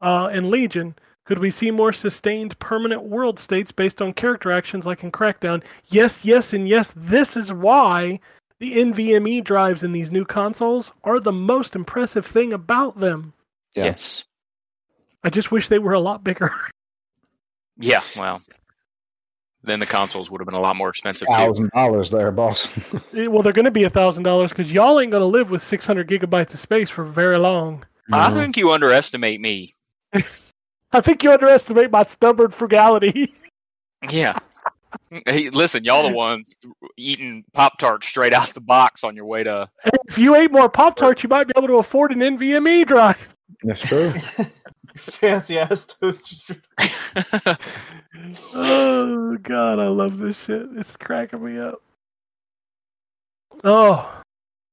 uh, 0.00 0.28
and 0.32 0.50
Legion? 0.50 0.94
Could 1.26 1.38
we 1.38 1.50
see 1.50 1.70
more 1.70 1.92
sustained 1.92 2.58
permanent 2.58 3.02
world 3.02 3.38
states 3.38 3.72
based 3.72 4.00
on 4.00 4.12
character 4.12 4.52
actions 4.52 4.86
like 4.86 5.02
in 5.02 5.12
Crackdown? 5.12 5.62
Yes, 5.86 6.24
yes, 6.24 6.52
and 6.52 6.68
yes. 6.68 6.92
This 6.96 7.36
is 7.36 7.52
why 7.52 8.20
the 8.58 8.76
NVMe 8.76 9.42
drives 9.42 9.82
in 9.82 9.92
these 9.92 10.10
new 10.10 10.24
consoles 10.24 10.92
are 11.02 11.18
the 11.18 11.32
most 11.32 11.74
impressive 11.74 12.26
thing 12.26 12.52
about 12.52 12.98
them. 12.98 13.32
Yeah. 13.74 13.86
Yes. 13.86 14.24
I 15.22 15.30
just 15.30 15.50
wish 15.50 15.68
they 15.68 15.78
were 15.78 15.94
a 15.94 16.00
lot 16.00 16.22
bigger. 16.24 16.52
Yeah. 17.78 18.02
Well, 18.18 18.42
then 19.62 19.78
the 19.78 19.86
consoles 19.86 20.30
would 20.30 20.40
have 20.40 20.46
been 20.46 20.54
a 20.54 20.60
lot 20.60 20.76
more 20.76 20.88
expensive. 20.88 21.28
Thousand 21.28 21.70
dollars 21.74 22.10
there, 22.10 22.30
boss. 22.30 22.68
Eh, 23.14 23.26
well, 23.26 23.42
they're 23.42 23.52
going 23.52 23.64
to 23.64 23.70
be 23.70 23.84
a 23.84 23.90
thousand 23.90 24.22
dollars 24.22 24.50
because 24.50 24.72
y'all 24.72 25.00
ain't 25.00 25.10
going 25.10 25.20
to 25.20 25.26
live 25.26 25.50
with 25.50 25.62
600 25.62 26.08
gigabytes 26.08 26.54
of 26.54 26.60
space 26.60 26.88
for 26.88 27.04
very 27.04 27.38
long. 27.38 27.84
I 28.12 28.32
think 28.32 28.56
you 28.56 28.70
underestimate 28.70 29.40
me. 29.40 29.74
I 30.92 31.00
think 31.00 31.22
you 31.22 31.32
underestimate 31.32 31.90
my 31.90 32.02
stubborn 32.02 32.50
frugality. 32.50 33.34
Yeah. 34.10 34.38
Hey, 35.26 35.50
listen, 35.50 35.84
y'all 35.84 36.08
the 36.08 36.16
ones 36.16 36.56
eating 36.96 37.44
Pop 37.52 37.78
Tarts 37.78 38.06
straight 38.08 38.32
out 38.32 38.48
the 38.54 38.62
box 38.62 39.04
on 39.04 39.14
your 39.14 39.26
way 39.26 39.44
to. 39.44 39.68
if 40.08 40.16
you 40.16 40.34
ate 40.34 40.50
more 40.50 40.70
Pop 40.70 40.96
Tarts, 40.96 41.22
you 41.22 41.28
might 41.28 41.46
be 41.46 41.52
able 41.54 41.68
to 41.68 41.76
afford 41.76 42.12
an 42.12 42.20
NVMe 42.20 42.86
drive. 42.86 43.36
That's 43.62 43.82
true. 43.82 44.14
Fancy 45.00 45.58
ass 45.58 45.86
toaster. 45.86 46.56
Oh 48.52 49.36
God, 49.42 49.78
I 49.78 49.88
love 49.88 50.18
this 50.18 50.38
shit. 50.44 50.66
It's 50.76 50.96
cracking 50.96 51.44
me 51.44 51.58
up. 51.58 51.80
Oh, 53.64 54.22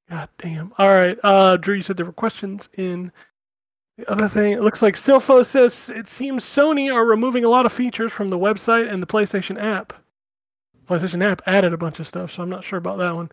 god 0.09 0.29
damn. 0.37 0.73
All 0.77 0.89
right, 0.89 1.17
uh, 1.23 1.57
Drew, 1.57 1.75
you 1.75 1.81
said 1.81 1.97
there 1.97 2.05
were 2.05 2.11
questions 2.11 2.67
in 2.77 3.11
the 3.97 4.09
other 4.11 4.27
thing. 4.27 4.53
It 4.53 4.61
looks 4.61 4.81
like 4.81 4.95
Silfo 4.95 5.45
says 5.45 5.89
it 5.95 6.07
seems 6.07 6.43
Sony 6.43 6.93
are 6.93 7.05
removing 7.05 7.43
a 7.45 7.49
lot 7.49 7.65
of 7.65 7.73
features 7.73 8.11
from 8.11 8.29
the 8.29 8.37
website 8.37 8.91
and 8.91 9.01
the 9.01 9.07
PlayStation 9.07 9.61
app. 9.61 9.93
PlayStation 10.87 11.23
app 11.23 11.41
added 11.47 11.73
a 11.73 11.77
bunch 11.77 11.99
of 11.99 12.07
stuff, 12.07 12.31
so 12.31 12.41
I'm 12.41 12.49
not 12.49 12.63
sure 12.63 12.79
about 12.79 12.97
that 12.97 13.15
one. 13.15 13.29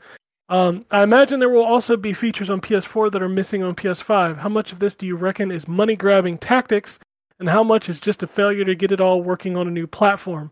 Um, 0.49 0.85
I 0.91 1.03
imagine 1.03 1.41
there 1.41 1.49
will 1.49 1.65
also 1.65 1.97
be 1.97 2.13
features 2.13 2.51
on 2.51 2.61
PS4 2.61 3.11
that 3.13 3.23
are 3.23 3.29
missing 3.29 3.63
on 3.63 3.75
PS5. 3.75 4.37
How 4.37 4.49
much 4.49 4.73
of 4.73 4.79
this 4.79 4.95
do 4.95 5.07
you 5.07 5.17
reckon 5.17 5.51
is 5.51 5.67
money 5.67 5.97
grabbing 5.97 6.37
tactics, 6.39 6.99
and 7.41 7.49
how 7.49 7.63
much 7.63 7.89
is 7.89 7.99
just 7.99 8.23
a 8.23 8.27
failure 8.27 8.65
to 8.65 8.75
get 8.75 8.93
it 8.93 9.01
all 9.01 9.23
working 9.23 9.57
on 9.57 9.67
a 9.67 9.71
new 9.71 9.87
platform? 9.87 10.51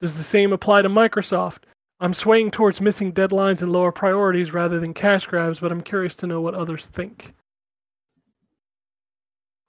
Does 0.00 0.16
the 0.16 0.22
same 0.22 0.52
apply 0.52 0.82
to 0.82 0.88
Microsoft? 0.88 1.64
I'm 1.98 2.14
swaying 2.14 2.50
towards 2.50 2.80
missing 2.80 3.12
deadlines 3.12 3.62
and 3.62 3.72
lower 3.72 3.90
priorities 3.90 4.52
rather 4.52 4.78
than 4.78 4.92
cash 4.94 5.26
grabs, 5.26 5.58
but 5.58 5.72
I'm 5.72 5.82
curious 5.82 6.14
to 6.16 6.26
know 6.26 6.40
what 6.40 6.54
others 6.54 6.86
think. 6.86 7.34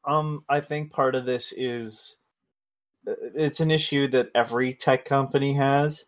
Um, 0.05 0.43
I 0.49 0.59
think 0.59 0.91
part 0.91 1.15
of 1.15 1.25
this 1.25 1.53
is 1.55 2.17
uh, 3.07 3.13
it's 3.35 3.59
an 3.59 3.71
issue 3.71 4.07
that 4.09 4.29
every 4.35 4.73
tech 4.73 5.05
company 5.05 5.53
has, 5.53 6.05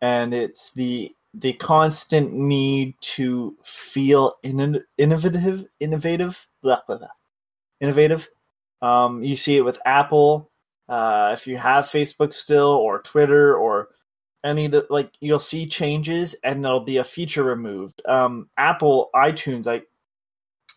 and 0.00 0.34
it's 0.34 0.72
the 0.72 1.14
the 1.34 1.52
constant 1.52 2.32
need 2.32 2.94
to 3.00 3.56
feel 3.62 4.36
in, 4.42 4.80
innovative, 4.98 5.64
innovative, 5.78 6.46
blah, 6.62 6.80
blah, 6.86 6.98
blah, 6.98 7.08
innovative. 7.80 8.28
Um, 8.82 9.22
you 9.22 9.36
see 9.36 9.56
it 9.56 9.64
with 9.64 9.78
Apple. 9.84 10.50
Uh, 10.88 11.30
if 11.32 11.46
you 11.46 11.56
have 11.56 11.86
Facebook 11.86 12.34
still, 12.34 12.70
or 12.72 13.00
Twitter, 13.02 13.56
or 13.56 13.88
any 14.44 14.64
of 14.64 14.72
the 14.72 14.86
like, 14.90 15.12
you'll 15.20 15.38
see 15.38 15.66
changes, 15.66 16.34
and 16.42 16.64
there'll 16.64 16.84
be 16.84 16.96
a 16.96 17.04
feature 17.04 17.44
removed. 17.44 18.02
Um, 18.08 18.48
Apple 18.56 19.10
iTunes, 19.14 19.68
I 19.68 19.82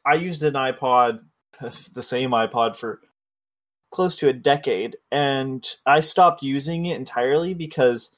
I 0.06 0.15
used 0.15 0.43
an 0.43 0.53
iPod 0.53 1.19
the 1.93 2.01
same 2.01 2.32
iPod 2.32 2.75
for 2.75 2.99
close 3.91 4.15
to 4.17 4.30
a 4.30 4.33
decade, 4.33 4.98
and 5.11 5.65
I 5.85 6.01
stopped 6.01 6.43
using 6.43 6.85
it 6.85 6.98
entirely 6.98 7.53
because 7.53 8.11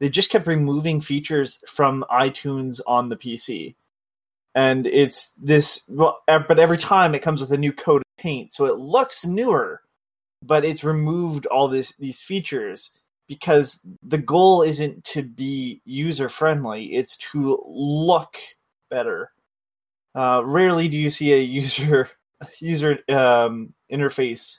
they 0.00 0.08
just 0.08 0.30
kept 0.30 0.46
removing 0.46 1.00
features 1.00 1.60
from 1.66 2.04
iTunes 2.10 2.80
on 2.86 3.08
the 3.08 3.16
PC. 3.16 3.74
And 4.54 4.86
it's 4.86 5.32
this, 5.32 5.80
but 5.88 6.58
every 6.58 6.78
time 6.78 7.14
it 7.14 7.22
comes 7.22 7.40
with 7.40 7.52
a 7.52 7.58
new 7.58 7.72
coat 7.72 8.02
of 8.02 8.22
paint, 8.22 8.52
so 8.54 8.66
it 8.66 8.78
looks 8.78 9.24
newer, 9.26 9.82
but 10.42 10.64
it's 10.64 10.84
removed 10.84 11.46
all 11.46 11.66
this 11.66 11.92
these 11.98 12.22
features 12.22 12.90
because 13.26 13.84
the 14.02 14.18
goal 14.18 14.62
isn't 14.62 15.02
to 15.04 15.22
be 15.22 15.82
user 15.84 16.28
friendly; 16.28 16.94
it's 16.94 17.16
to 17.32 17.60
look 17.66 18.36
better. 18.90 19.32
Uh, 20.14 20.42
rarely 20.44 20.86
do 20.86 20.96
you 20.96 21.10
see 21.10 21.32
a 21.32 21.38
user 21.40 22.08
user 22.60 23.00
um, 23.08 23.74
interface 23.92 24.58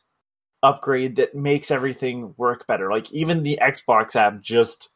upgrade 0.63 1.15
that 1.17 1.35
makes 1.35 1.71
everything 1.71 2.33
work 2.37 2.67
better. 2.67 2.89
Like 2.89 3.11
even 3.13 3.43
the 3.43 3.59
Xbox 3.61 4.15
app 4.15 4.41
just 4.41 4.89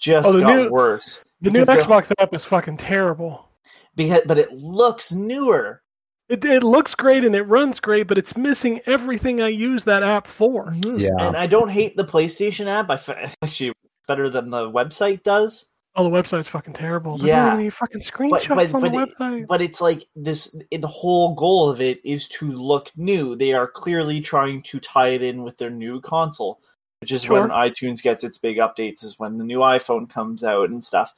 just 0.00 0.26
Oh, 0.28 0.32
the 0.32 0.40
got 0.40 0.56
new- 0.56 0.70
worse. 0.70 1.22
The 1.42 1.50
new 1.50 1.60
Because 1.60 1.84
Xbox 1.84 2.12
app 2.18 2.34
is 2.34 2.44
fucking 2.44 2.76
terrible. 2.78 3.48
because 3.96 4.22
but 4.26 4.38
it 4.38 4.52
looks 4.52 5.12
newer. 5.12 5.82
It, 6.28 6.44
it 6.44 6.62
looks 6.62 6.94
great 6.94 7.24
and 7.24 7.34
it 7.34 7.42
runs 7.42 7.80
great, 7.80 8.06
but 8.06 8.16
it's 8.18 8.36
missing 8.36 8.80
everything 8.86 9.42
I 9.42 9.48
use 9.48 9.84
that 9.84 10.02
app 10.02 10.26
for. 10.26 10.66
Mm-hmm. 10.66 10.98
Yeah. 10.98 11.10
And 11.18 11.36
I 11.36 11.46
don't 11.46 11.68
hate 11.70 11.96
the 11.96 12.04
PlayStation 12.04 12.66
app. 12.68 12.88
I 12.90 12.94
f- 12.94 13.34
actually 13.42 13.72
better 14.06 14.28
than 14.28 14.50
the 14.50 14.70
website 14.70 15.22
does. 15.22 15.66
Oh, 15.96 16.04
the 16.04 16.10
website's 16.10 16.46
fucking 16.46 16.74
terrible. 16.74 17.16
There's 17.18 17.28
Yeah. 17.30 17.46
not 17.46 17.54
any 17.54 17.68
fucking 17.70 18.00
screenshots 18.00 18.70
but- 18.70 18.74
on 18.74 18.82
the 18.82 18.88
it- 19.00 19.08
website. 19.18 19.46
But 19.48 19.60
it's 19.60 19.80
like 19.80 20.06
this. 20.14 20.54
The 20.70 20.86
whole 20.86 21.34
goal 21.34 21.68
of 21.68 21.80
it 21.80 22.00
is 22.04 22.28
to 22.28 22.52
look 22.52 22.92
new. 22.96 23.34
They 23.34 23.52
are 23.54 23.66
clearly 23.66 24.20
trying 24.20 24.62
to 24.64 24.78
tie 24.78 25.08
it 25.08 25.22
in 25.22 25.42
with 25.42 25.56
their 25.58 25.70
new 25.70 26.00
console, 26.00 26.60
which 27.00 27.12
is 27.12 27.22
Sure. 27.22 27.40
when 27.40 27.50
iTunes 27.50 28.02
gets 28.02 28.24
its 28.24 28.38
big 28.38 28.58
updates. 28.58 29.04
Is 29.04 29.18
when 29.18 29.38
the 29.38 29.44
new 29.44 29.58
iPhone 29.58 30.08
comes 30.08 30.44
out 30.44 30.70
and 30.70 30.84
stuff. 30.84 31.14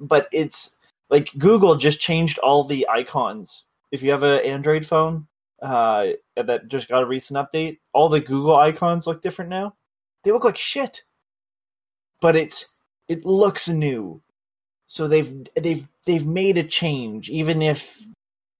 But 0.00 0.28
it's 0.32 0.76
like 1.10 1.30
Google 1.38 1.76
just 1.76 2.00
changed 2.00 2.38
all 2.38 2.64
the 2.64 2.88
icons. 2.88 3.64
If 3.90 4.02
you 4.02 4.10
have 4.10 4.22
an 4.22 4.44
Android 4.44 4.86
phone 4.86 5.26
uh, 5.62 6.08
that 6.36 6.68
just 6.68 6.88
got 6.88 7.02
a 7.02 7.06
recent 7.06 7.38
update, 7.38 7.78
all 7.92 8.08
the 8.08 8.20
Google 8.20 8.56
icons 8.56 9.06
look 9.06 9.22
different 9.22 9.50
now. 9.50 9.74
They 10.24 10.30
look 10.32 10.44
like 10.44 10.58
shit. 10.58 11.02
But 12.20 12.36
it's 12.36 12.66
it 13.08 13.24
looks 13.24 13.68
new 13.68 14.22
so 14.88 15.06
they've 15.06 15.46
they've 15.54 15.86
they've 16.06 16.26
made 16.26 16.56
a 16.58 16.64
change 16.64 17.28
even 17.30 17.62
if 17.62 18.02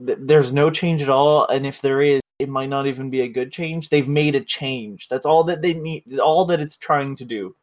th- 0.06 0.18
there's 0.20 0.52
no 0.52 0.70
change 0.70 1.02
at 1.02 1.08
all 1.08 1.46
and 1.48 1.66
if 1.66 1.80
there 1.80 2.02
is 2.02 2.20
it 2.38 2.48
might 2.48 2.68
not 2.68 2.86
even 2.86 3.10
be 3.10 3.22
a 3.22 3.28
good 3.28 3.52
change 3.52 3.88
they've 3.88 4.08
made 4.08 4.34
a 4.36 4.40
change 4.40 5.08
that's 5.08 5.26
all 5.26 5.44
that 5.44 5.60
they 5.62 5.74
need 5.74 6.18
all 6.18 6.44
that 6.44 6.60
it's 6.60 6.76
trying 6.76 7.16
to 7.16 7.24
do 7.24 7.54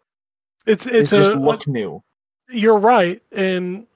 it's 0.66 0.86
is 0.86 1.12
it's 1.12 1.12
a, 1.14 1.18
just 1.18 1.36
look 1.38 1.68
new 1.68 2.02
you're 2.50 2.78
right, 2.78 3.24
and 3.32 3.88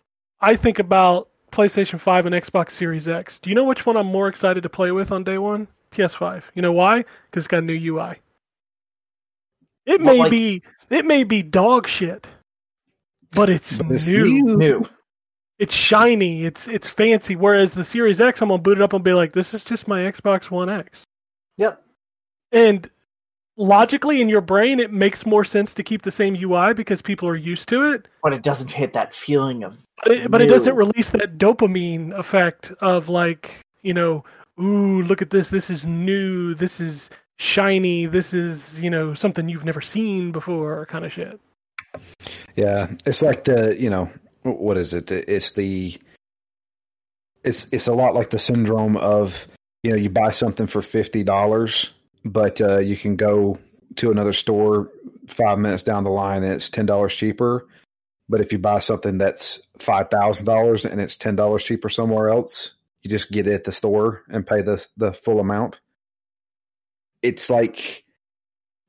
I 0.42 0.56
think 0.56 0.80
about 0.80 1.30
PlayStation 1.52 2.00
5 2.00 2.26
and 2.26 2.34
Xbox 2.34 2.72
Series 2.72 3.08
X. 3.08 3.38
Do 3.38 3.52
you 3.52 3.56
know 3.56 3.64
which 3.64 3.86
one 3.86 3.96
I'm 3.96 4.08
more 4.08 4.28
excited 4.28 4.64
to 4.64 4.70
play 4.70 4.92
with 4.92 5.12
on 5.12 5.24
day 5.24 5.38
one? 5.38 5.68
PS5. 5.92 6.42
You 6.56 6.64
know 6.64 6.72
why? 6.72 6.98
Because 6.98 7.42
it's 7.44 7.48
got 7.48 7.60
a 7.60 7.62
new 7.62 7.76
UI. 7.96 8.16
It 9.86 10.02
Well, 10.02 10.14
may 10.16 10.20
like- 10.20 10.32
be 10.32 10.64
it 10.90 11.06
may 11.06 11.24
be 11.24 11.44
dog 11.44 11.88
shit, 11.88 12.26
but 13.34 13.50
it's, 13.52 13.78
But 13.78 13.92
it's 13.92 14.08
new. 14.08 14.42
new. 14.58 14.90
New 15.60 15.64
It's 15.64 15.74
shiny. 15.74 16.46
It's 16.46 16.68
it's 16.68 16.88
fancy. 16.88 17.36
Whereas 17.36 17.74
the 17.74 17.86
Series 17.86 18.22
X, 18.22 18.42
I'm 18.42 18.50
gonna 18.50 18.62
boot 18.62 18.78
it 18.78 18.82
up 18.82 18.94
and 18.94 19.04
be 19.04 19.14
like, 19.14 19.34
this 19.34 19.54
is 19.54 19.64
just 19.64 19.88
my 19.88 20.02
Xbox 20.02 20.50
One 20.52 20.70
X. 20.70 21.04
yep 21.58 21.84
And 22.52 22.90
logically, 23.58 24.22
in 24.22 24.30
your 24.30 24.42
brain, 24.42 24.80
it 24.80 24.92
makes 24.92 25.26
more 25.26 25.44
sense 25.44 25.74
to 25.76 25.84
keep 25.84 26.02
the 26.02 26.12
same 26.12 26.36
UI 26.36 26.74
because 26.74 27.02
people 27.02 27.28
are 27.28 27.36
used 27.36 27.70
to 27.70 27.92
it. 27.92 28.08
but 28.24 28.34
it 28.34 28.42
doesn't 28.42 28.72
hit 28.72 28.94
that 28.94 29.14
feeling 29.14 29.64
of 29.64 29.78
But 30.04 30.12
it, 30.12 30.32
but 30.32 30.42
it 30.42 30.48
doesn't 30.48 30.76
release 30.76 31.10
that 31.12 31.38
dopamine 31.38 32.18
effect 32.18 32.72
of 32.80 33.10
like, 33.10 33.52
you 33.82 33.94
know, 33.94 34.24
ooh, 34.60 35.04
look 35.04 35.22
at 35.22 35.30
this. 35.30 35.50
This 35.50 35.70
is 35.70 35.86
new. 35.86 36.56
This 36.56 36.80
is 36.80 37.10
shiny. 37.38 38.06
This 38.06 38.34
is, 38.34 38.82
you 38.82 38.90
know, 38.90 39.14
something 39.14 39.50
you've 39.50 39.66
never 39.66 39.82
seen 39.82 40.32
before 40.32 40.86
kind 40.88 41.06
of 41.06 41.14
shit. 41.14 41.40
Yeah, 42.56 42.92
it's 43.06 43.22
like 43.22 43.46
the 43.46 43.80
you 43.80 43.90
know 43.90 44.12
what 44.44 44.78
is 44.78 44.94
it? 44.94 45.12
It's 45.12 45.52
the 45.52 45.98
it's 47.44 47.68
it's 47.72 47.88
a 47.88 47.94
lot 47.94 48.16
like 48.16 48.30
the 48.30 48.40
syndrome 48.40 48.98
of 48.98 49.48
you 49.84 49.92
know 49.92 49.98
you 49.98 50.10
buy 50.10 50.32
something 50.32 50.68
for 50.68 50.82
fifty 50.82 51.24
dollars, 51.24 51.92
but 52.26 52.60
uh, 52.62 52.80
you 52.80 52.98
can 52.98 53.16
go 53.16 53.60
to 53.96 54.12
another 54.12 54.34
store 54.34 54.92
five 55.28 55.60
minutes 55.60 55.84
down 55.84 56.04
the 56.04 56.10
line 56.10 56.44
and 56.44 56.54
it's 56.54 56.70
ten 56.70 56.86
dollars 56.86 57.16
cheaper. 57.16 57.68
But 58.28 58.42
if 58.42 58.52
you 58.52 58.60
buy 58.60 58.80
something 58.80 59.18
that's 59.18 59.62
five 59.78 60.10
thousand 60.10 60.46
dollars 60.46 60.86
and 60.86 61.02
it's 61.02 61.18
ten 61.18 61.36
dollars 61.36 61.64
cheaper 61.64 61.90
somewhere 61.90 62.30
else, 62.30 62.76
you 63.02 63.10
just 63.10 63.32
get 63.32 63.48
it 63.48 63.54
at 63.54 63.64
the 63.64 63.72
store 63.72 64.24
and 64.30 64.46
pay 64.46 64.62
the 64.62 64.86
the 64.98 65.14
full 65.14 65.40
amount. 65.40 65.80
It's 67.22 67.50
like 67.50 68.04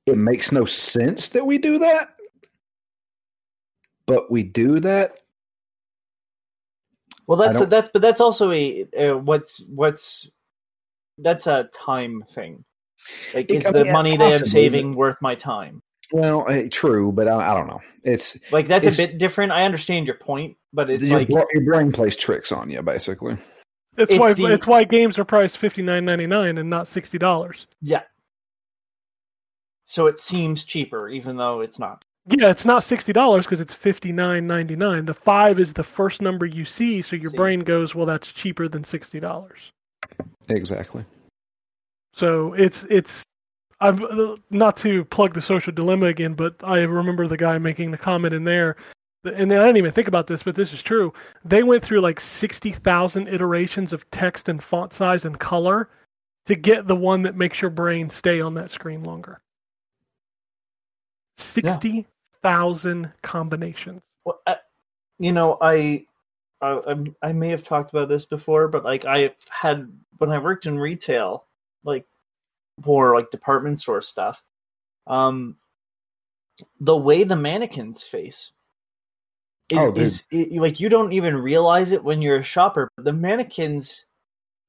it 0.07 0.17
makes 0.17 0.53
no 0.53 0.65
sense 0.65 1.31
that 1.31 1.47
we 1.47 1.59
do 1.59 1.79
that, 1.79 2.17
but 4.07 4.31
we 4.31 4.43
do 4.43 4.81
that. 4.81 5.19
Well, 7.31 7.39
that's 7.39 7.61
don't- 7.61 7.71
that's 7.71 7.91
but 7.93 8.03
that's 8.03 8.21
also 8.21 8.51
a 8.51 8.89
uh, 8.99 9.17
what's 9.17 9.63
what's 9.69 10.29
that's 11.17 11.47
a 11.47 11.71
time 11.73 12.25
thing. 12.35 12.65
Like, 13.33 13.49
It- 13.49 13.59
is 13.59 13.67
I 13.67 13.71
the 13.71 13.85
mean, 13.85 13.93
money 13.93 14.17
that 14.17 14.41
I'm 14.41 14.45
saving 14.45 14.97
worth 14.97 15.17
my 15.23 15.37
time? 15.37 15.81
Well, 16.11 16.45
eh, 16.49 16.67
true, 16.73 17.13
but 17.13 17.29
I, 17.29 17.53
I 17.53 17.55
don't 17.55 17.69
know. 17.69 17.81
It's 18.03 18.37
Like, 18.51 18.67
that's 18.67 18.85
It's- 18.85 18.99
a 18.99 19.07
bit 19.07 19.19
different. 19.19 19.53
I 19.53 19.65
understand 19.65 20.07
your 20.07 20.17
point, 20.17 20.57
but 20.73 20.91
it's 20.91 21.09
your, 21.09 21.21
like 21.21 21.29
your 21.29 21.47
brain 21.65 21.93
plays 21.93 22.17
tricks 22.17 22.51
on 22.51 22.69
you, 22.69 22.83
basically. 22.83 23.35
It's, 23.97 24.11
It's 24.11 24.19
why 24.21 24.33
the- 24.33 24.47
it's 24.47 24.67
why 24.67 24.83
games 24.83 25.17
are 25.17 25.25
priced 25.25 25.57
fifty 25.59 25.83
nine 25.83 26.05
ninety 26.05 26.27
nine 26.27 26.59
and 26.59 26.69
not 26.69 26.89
sixty 26.89 27.17
dollars. 27.17 27.69
yeah. 27.81 28.03
So 29.87 30.09
it 30.09 30.19
seems 30.19 30.65
cheaper, 30.65 31.09
even 31.09 31.37
though 31.37 31.61
it's 31.61 31.79
not. 31.79 32.05
Yeah, 32.27 32.51
it's 32.51 32.65
not 32.65 32.85
sixty 32.85 33.13
dollars 33.13 33.47
because 33.47 33.61
it's 33.61 33.73
fifty 33.73 34.13
nine 34.13 34.47
ninety 34.47 34.77
nine. 34.77 35.07
The 35.07 35.15
five 35.15 35.59
is 35.59 35.73
the 35.73 35.83
first 35.83 36.21
number 36.21 36.47
you 36.47 36.65
see, 36.65 37.03
so 37.03 37.17
your 37.17 37.31
See. 37.31 37.37
brain 37.37 37.61
goes, 37.61 37.95
"Well, 37.95 38.07
that's 38.07 38.31
cheaper 38.31 38.69
than 38.69 38.85
sixty 38.85 39.21
dollars." 39.21 39.73
Exactly. 40.49 41.05
So 42.15 42.53
it's 42.55 42.85
it's. 42.85 43.25
I'm 43.81 44.37
not 44.51 44.77
to 44.79 45.07
plug 45.07 45.33
the 45.33 45.41
social 45.41 45.73
dilemma 45.73 46.07
again, 46.07 46.35
but 46.35 46.57
I 46.63 46.81
remember 46.81 47.27
the 47.27 47.39
guy 47.39 47.57
making 47.57 47.91
the 47.91 47.97
comment 47.97 48.35
in 48.35 48.45
there, 48.45 48.77
and 49.25 49.51
I 49.51 49.65
didn't 49.65 49.79
even 49.79 49.93
think 49.93 50.09
about 50.09 50.27
this, 50.27 50.43
but 50.43 50.55
this 50.55 50.75
is 50.75 50.83
true. 50.83 51.15
They 51.47 51.63
went 51.63 51.83
through 51.83 52.01
like 52.01 52.21
sixty 52.21 52.73
thousand 52.73 53.29
iterations 53.29 53.95
of 53.95 54.09
text 54.11 54.51
and 54.51 54.63
font 54.63 54.93
size 54.93 55.25
and 55.25 55.39
color 55.39 55.89
to 56.47 56.55
get 56.55 56.87
the 56.87 56.97
one 56.97 57.23
that 57.23 57.37
makes 57.37 57.63
your 57.63 57.71
brain 57.71 58.11
stay 58.11 58.43
on 58.43 58.55
that 58.55 58.71
screen 58.71 59.03
longer. 59.03 59.41
Sixty 61.41 62.07
thousand 62.43 63.13
combinations. 63.23 64.03
Well, 64.25 64.41
I, 64.47 64.57
you 65.19 65.33
know, 65.33 65.59
I, 65.61 66.07
I 66.61 66.69
I'm- 67.23 67.39
may 67.39 67.49
have 67.49 67.63
talked 67.63 67.91
about 67.91 68.09
this 68.09 68.25
before, 68.25 68.69
but 68.69 68.85
like 68.85 69.05
I 69.05 69.35
had 69.49 69.91
when 70.19 70.31
I 70.31 70.39
worked 70.39 70.67
in 70.67 70.79
retail, 70.79 71.45
like 71.85 72.07
more 72.85 73.15
like 73.15 73.31
department 73.31 73.81
store 73.81 74.03
stuff. 74.03 74.43
Um, 75.07 75.57
the 76.79 76.97
way 76.97 77.25
the 77.25 77.37
mannequins 77.37 78.05
face 78.05 78.53
is, 79.71 79.79
Oh, 79.79 79.93
is 79.95 80.27
it, 80.31 80.53
like 80.53 80.81
you 80.81 80.89
don't 80.89 81.13
even 81.13 81.37
realize 81.37 81.93
it 81.93 82.05
when 82.05 82.21
you're 82.23 82.39
a 82.39 82.43
shopper. 82.43 82.89
But 82.97 83.05
the 83.07 83.13
mannequins 83.13 84.05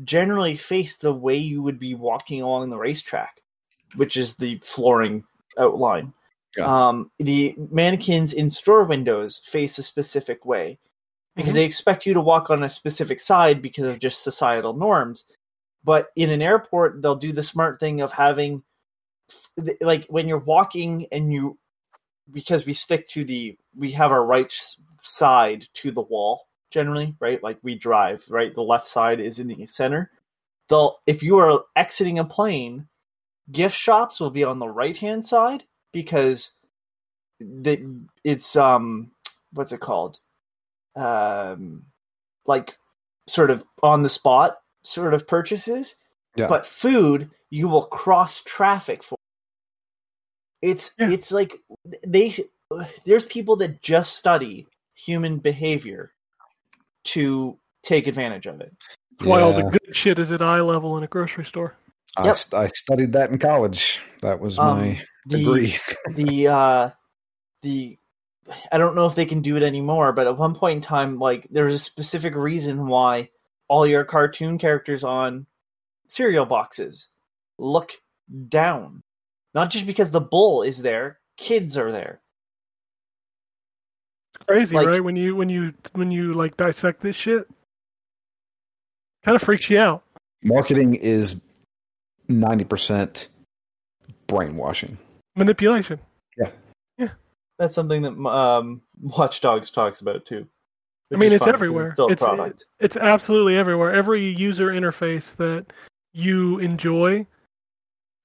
generally 0.04 0.56
face 0.56 0.98
the 0.98 1.14
way 1.14 1.38
you 1.38 1.62
would 1.62 1.80
be 1.80 1.94
walking 1.96 2.42
along 2.42 2.70
the 2.70 2.78
racetrack, 2.78 3.42
which 3.96 4.18
is 4.18 4.36
the 4.36 4.58
flooring 4.64 5.26
outline. 5.60 6.14
Yeah. 6.58 6.66
Um, 6.66 7.12
the 7.18 7.56
mannequins 7.72 8.34
in 8.34 8.50
store 8.50 8.84
windows 8.84 9.42
face 9.46 9.78
a 9.78 9.84
specific 9.84 10.46
way 10.46 10.80
because 11.36 11.54
Mhm. 11.54 11.56
they 11.56 11.64
expect 11.66 12.06
you 12.06 12.14
to 12.14 12.22
walk 12.22 12.50
on 12.50 12.64
a 12.64 12.70
specific 12.70 13.20
side 13.22 13.62
because 13.62 13.86
of 13.86 14.00
just 14.00 14.22
societal 14.24 14.74
norms. 14.74 15.24
But 15.84 16.10
in 16.16 16.30
an 16.30 16.42
airport, 16.42 17.02
they'll 17.02 17.16
do 17.16 17.32
the 17.32 17.42
smart 17.44 17.80
thing 17.80 18.02
of 18.02 18.12
having, 18.12 18.64
like, 19.80 20.06
when 20.10 20.28
you're 20.28 20.40
walking 20.40 21.08
and 21.12 21.32
you, 21.32 21.58
because 22.32 22.66
we 22.66 22.74
stick 22.74 23.08
to 23.10 23.24
the, 23.24 23.58
we 23.76 23.92
have 23.94 24.12
our 24.12 24.24
right 24.26 24.54
side 25.04 25.68
to 25.76 25.92
the 25.92 26.02
wall 26.02 26.48
generally, 26.70 27.16
right? 27.20 27.42
Like 27.42 27.58
we 27.64 27.76
drive, 27.76 28.24
right? 28.30 28.54
The 28.54 28.62
left 28.62 28.88
side 28.88 29.20
is 29.20 29.40
in 29.40 29.48
the 29.48 29.68
center. 29.68 30.12
They'll, 30.70 30.98
if 31.08 31.24
you 31.24 31.38
are 31.38 31.64
exiting 31.76 32.20
a 32.20 32.26
plane, 32.26 32.88
gift 33.52 33.76
shops 33.76 34.20
will 34.20 34.30
be 34.30 34.44
on 34.44 34.60
the 34.60 34.70
right 34.70 34.96
hand 34.96 35.26
side 35.26 35.64
because 35.92 36.52
the, 37.40 38.02
it's, 38.24 38.56
um, 38.56 39.12
what's 39.54 39.72
it 39.74 39.80
called? 39.80 40.20
Um, 40.96 41.84
like 42.46 42.78
sort 43.28 43.52
of 43.52 43.64
on 43.82 44.04
the 44.04 44.10
spot 44.10 44.58
sort 44.84 45.14
of 45.14 45.28
purchases. 45.28 45.96
Yeah. 46.36 46.48
But 46.48 46.66
food, 46.66 47.30
you 47.50 47.68
will 47.70 47.86
cross 47.86 48.42
traffic 48.44 49.04
for. 49.04 49.16
It's 50.62 50.92
Yeah. 51.00 51.10
it's 51.10 51.32
like 51.32 51.54
they 52.06 52.36
there's 53.06 53.26
people 53.26 53.58
that 53.58 53.82
just 53.82 54.16
study 54.16 54.68
human 54.96 55.40
behavior 55.40 56.14
to 57.06 57.58
take 57.84 58.08
advantage 58.08 58.46
of 58.46 58.62
it. 58.62 58.74
That's 59.20 59.28
why 59.28 59.42
all 59.42 59.54
the 59.54 59.64
good 59.64 59.96
shit 59.96 60.20
is 60.20 60.32
at 60.32 60.42
eye 60.42 60.62
level 60.62 60.98
in 60.98 61.04
a 61.04 61.08
grocery 61.08 61.46
store. 61.46 61.76
I, 62.16 62.26
Yep. 62.26 62.38
I 62.54 62.68
studied 62.68 63.14
that 63.14 63.32
in 63.32 63.40
college. 63.40 64.00
That 64.22 64.40
was 64.40 64.60
Um, 64.60 64.80
my 64.80 65.06
The 65.26 65.38
degree. 65.38 65.78
the 66.16 66.48
uh 66.48 66.90
the 67.62 67.98
I 68.72 68.78
don't 68.78 68.96
know 68.96 69.06
if 69.06 69.16
they 69.16 69.26
can 69.26 69.42
do 69.42 69.56
it 69.58 69.64
anymore, 69.64 70.14
but 70.14 70.28
at 70.28 70.38
one 70.38 70.56
point 70.56 70.78
in 70.78 70.82
time, 70.82 71.20
like 71.20 71.48
there 71.52 71.66
was 71.66 71.76
a 71.76 71.80
specific 71.80 72.36
reason 72.36 72.88
why 72.88 73.30
all 73.68 73.86
your 73.88 74.04
cartoon 74.04 74.58
characters 74.58 75.04
on 75.04 75.46
cereal 76.08 76.46
boxes 76.46 77.08
look 77.58 77.92
down. 78.50 79.04
Not 79.54 79.70
just 79.70 79.86
because 79.86 80.12
the 80.12 80.22
bull 80.22 80.64
is 80.64 80.82
there, 80.82 81.20
kids 81.38 81.78
are 81.78 81.92
there. 81.92 82.22
It's 84.36 84.46
crazy, 84.46 84.76
Like- 84.76 84.88
right? 84.88 85.04
When 85.04 85.16
you 85.16 85.36
when 85.36 85.50
you 85.50 85.74
when 85.94 86.12
you 86.12 86.34
like 86.34 86.58
dissect 86.58 87.02
this 87.02 87.16
shit, 87.16 87.48
kind 89.24 89.36
of 89.36 89.42
freaks 89.42 89.70
you 89.70 89.80
out. 89.80 90.04
Marketing 90.44 90.96
is 90.96 91.40
ninety 92.28 92.66
percent 92.66 93.28
brainwashing. 94.28 94.98
Manipulation. 95.36 96.00
Yeah, 96.38 96.50
yeah. 96.98 97.10
That's 97.60 97.76
something 97.76 98.02
that 98.02 98.18
um, 98.30 98.82
Watch 99.02 99.42
Dogs 99.42 99.72
talks 99.72 100.02
about 100.02 100.26
too. 100.26 100.48
I 101.14 101.18
mean, 101.18 101.34
it's 101.34 101.46
everywhere. 101.48 101.86
It's 101.88 101.94
still 101.94 102.08
a 102.08 102.12
It's- 102.14 102.26
product. 102.26 102.66
It's 102.80 102.96
absolutely 102.98 103.58
everywhere. 103.58 103.94
Every 103.94 104.26
user 104.30 104.68
interface 104.70 105.36
that 105.38 105.66
you 106.14 106.60
enjoy, 106.60 107.26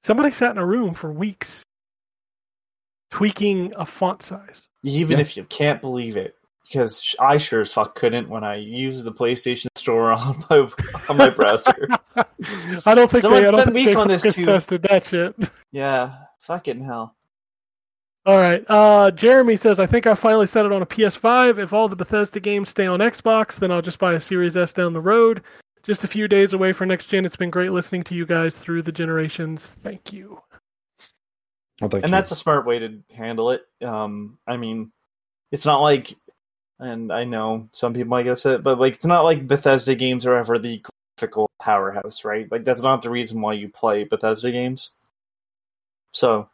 somebody 0.05 0.31
sat 0.31 0.52
in 0.52 0.59
a 0.59 0.67
room 0.67 0.94
for 0.94 1.12
weeks 1.12 1.62
tweaking 3.10 3.73
a 3.76 3.86
font 3.86 4.23
size. 4.23 4.62
Even 4.85 5.18
Yeah. 5.18 5.23
if 5.23 5.36
you 5.36 5.44
can't 5.44 5.81
believe 5.81 6.17
it, 6.17 6.36
because 6.65 7.15
I 7.18 7.39
sure 7.39 7.60
as 7.60 7.73
fuck 7.73 7.94
couldn't 7.97 8.28
when 8.28 8.44
I 8.44 8.57
used 8.57 9.05
the 9.05 9.12
PlayStation 9.12 9.67
Store 9.76 10.12
on 10.12 10.44
my 10.51 10.68
on 11.09 11.17
my 11.17 11.28
browser. 11.31 11.89
I 12.86 12.94
don't 12.94 13.10
think 13.10 13.23
Someone 13.23 13.43
they. 13.43 13.49
I 13.49 13.51
don't 13.51 13.73
think 13.73 13.86
they 13.89 13.94
on 13.94 14.09
this 14.09 14.23
focus 14.23 14.36
too. 14.36 14.44
tested 14.44 14.83
that 14.83 15.05
shit. 15.05 15.35
Yeah, 15.76 16.14
fucking 16.38 16.82
hell. 16.82 17.14
All 18.24 18.38
right. 18.38 18.64
Uh, 18.66 19.10
Jeremy 19.10 19.56
says, 19.56 19.78
I 19.78 19.86
think 19.86 20.06
I 20.06 20.14
finally 20.14 20.46
set 20.46 20.64
it 20.64 20.72
on 20.72 20.80
a 20.80 20.86
PS5. 20.86 21.58
If 21.58 21.74
all 21.74 21.86
the 21.86 21.94
Bethesda 21.94 22.40
games 22.40 22.70
stay 22.70 22.86
on 22.86 23.00
Xbox, 23.00 23.56
then 23.56 23.70
I'll 23.70 23.82
just 23.82 23.98
buy 23.98 24.14
a 24.14 24.20
Series 24.20 24.56
S 24.56 24.72
down 24.72 24.94
the 24.94 25.00
road. 25.02 25.42
Just 25.82 26.02
a 26.02 26.08
few 26.08 26.28
days 26.28 26.55
away 26.55 26.72
for 26.72 26.86
next 26.86 27.06
gen. 27.06 27.26
It's 27.26 27.36
been 27.36 27.50
great 27.50 27.72
listening 27.72 28.05
to 28.05 28.14
you 28.14 28.24
guys 28.24 28.55
through 28.55 28.84
the 28.84 28.90
generations. 28.90 29.66
Thank 29.84 30.14
you. 30.14 30.40
Well, 31.82 31.90
thank 31.90 32.05
and 32.05 32.10
you. 32.10 32.16
that's 32.16 32.30
a 32.30 32.36
smart 32.36 32.66
way 32.66 32.78
to 32.78 33.02
handle 33.14 33.50
it. 33.50 33.60
Um, 33.84 34.38
I 34.46 34.56
mean, 34.56 34.92
it's 35.52 35.66
not 35.66 35.82
like, 35.82 36.16
and 36.80 37.12
I 37.12 37.24
know 37.24 37.68
some 37.72 37.92
people 37.92 38.08
might 38.08 38.22
get 38.22 38.32
upset, 38.32 38.62
but 38.62 38.80
like, 38.80 38.94
it's 38.94 39.05
not 39.05 39.24
like 39.24 39.46
Bethesda 39.46 39.94
games 39.94 40.24
are 40.24 40.38
ever 40.38 40.58
the 40.58 40.82
graphical 41.18 41.50
powerhouse, 41.60 42.24
right? 42.24 42.50
Like, 42.50 42.64
that's 42.64 42.82
not 42.82 43.02
the 43.02 43.10
reason 43.10 43.42
why 43.42 43.52
you 43.52 43.68
play 43.68 44.05
Bethesda 44.05 44.50
games. 44.50 44.92
So, 46.16 46.48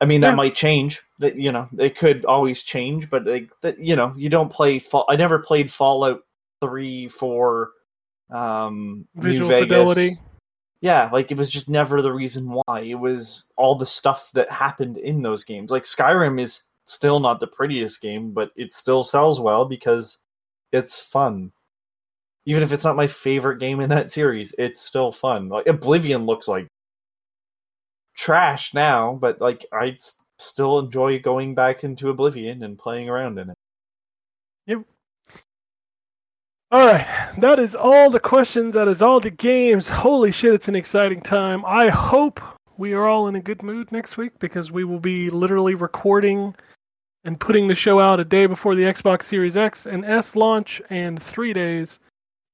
I 0.00 0.04
mean, 0.04 0.20
that 0.22 0.30
Yeah. 0.30 0.34
might 0.34 0.56
change. 0.56 1.02
That 1.20 1.36
you 1.36 1.52
know, 1.52 1.68
it 1.78 1.96
could 1.96 2.24
always 2.24 2.62
change, 2.62 3.08
but 3.08 3.24
like, 3.24 3.50
that 3.62 3.78
you 3.78 3.96
know, 3.96 4.12
you 4.16 4.28
don't 4.28 4.52
play. 4.52 4.78
Fall- 4.78 5.06
I 5.08 5.16
never 5.16 5.38
played 5.38 5.70
Fallout 5.72 6.22
three, 6.60 7.08
four, 7.08 7.70
um, 8.30 9.06
Visual 9.14 9.48
New 9.48 9.54
Vegas. 9.54 9.68
fidelity. 9.68 10.10
Yeah, 10.82 11.08
like 11.12 11.30
it 11.30 11.38
was 11.38 11.48
just 11.50 11.68
never 11.68 12.02
the 12.02 12.12
reason 12.12 12.50
why. 12.50 12.80
It 12.80 12.96
was 12.96 13.44
all 13.56 13.76
the 13.76 13.86
stuff 13.86 14.30
that 14.34 14.50
happened 14.50 14.98
in 14.98 15.22
those 15.22 15.42
games. 15.44 15.70
Like 15.70 15.84
Skyrim 15.84 16.38
is 16.40 16.62
still 16.84 17.18
not 17.18 17.40
the 17.40 17.46
prettiest 17.46 18.00
game, 18.02 18.32
but 18.32 18.50
it 18.56 18.72
still 18.72 19.02
sells 19.02 19.40
well 19.40 19.64
because 19.64 20.18
it's 20.72 21.00
fun. 21.00 21.52
Even 22.44 22.62
if 22.62 22.72
it's 22.72 22.84
not 22.84 22.94
my 22.96 23.06
favorite 23.06 23.58
game 23.58 23.80
in 23.80 23.88
that 23.90 24.12
series, 24.12 24.54
it's 24.58 24.80
still 24.80 25.10
fun. 25.12 25.48
Like 25.48 25.66
Oblivion 25.66 26.26
looks 26.26 26.46
like 26.46 26.68
trash 28.16 28.74
now, 28.74 29.14
but 29.20 29.40
like 29.40 29.66
I 29.72 29.96
still 30.38 30.78
enjoy 30.78 31.20
going 31.20 31.54
back 31.54 31.84
into 31.84 32.10
Oblivion 32.10 32.62
and 32.62 32.78
playing 32.78 33.08
around 33.08 33.38
in 33.38 33.50
it. 33.50 33.56
Yep. 34.66 34.82
All 36.72 36.86
right. 36.86 37.06
That 37.38 37.58
is 37.58 37.74
all 37.74 38.10
the 38.10 38.20
questions. 38.20 38.74
That 38.74 38.88
is 38.88 39.02
all 39.02 39.20
the 39.20 39.30
games. 39.30 39.88
Holy 39.88 40.32
shit, 40.32 40.54
it's 40.54 40.68
an 40.68 40.74
exciting 40.74 41.20
time. 41.20 41.64
I 41.64 41.88
hope 41.88 42.40
we 42.76 42.92
are 42.92 43.06
all 43.06 43.28
in 43.28 43.36
a 43.36 43.40
good 43.40 43.62
mood 43.62 43.92
next 43.92 44.16
week 44.16 44.38
because 44.38 44.70
we 44.70 44.84
will 44.84 45.00
be 45.00 45.30
literally 45.30 45.74
recording 45.74 46.54
and 47.24 47.40
putting 47.40 47.66
the 47.66 47.74
show 47.74 47.98
out 48.00 48.20
a 48.20 48.24
day 48.24 48.46
before 48.46 48.74
the 48.74 48.82
Xbox 48.82 49.24
Series 49.24 49.56
X 49.56 49.86
and 49.86 50.04
S 50.04 50.36
launch 50.36 50.82
and 50.90 51.22
three 51.22 51.52
days 51.52 51.98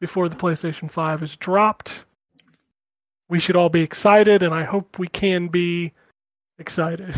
before 0.01 0.29
the 0.29 0.37
PlayStation 0.37 0.91
5 0.91 1.23
is 1.23 1.37
dropped. 1.37 2.05
We 3.33 3.39
should 3.39 3.57
all 3.57 3.71
be 3.71 3.81
excited, 3.81 4.43
and 4.43 4.53
I 4.53 4.63
hope 4.63 4.99
we 4.99 5.09
can 5.09 5.49
be 5.49 5.95
excited. 6.59 7.15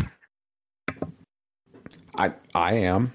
I 2.17 2.31
I 2.53 2.75
am. 2.75 3.11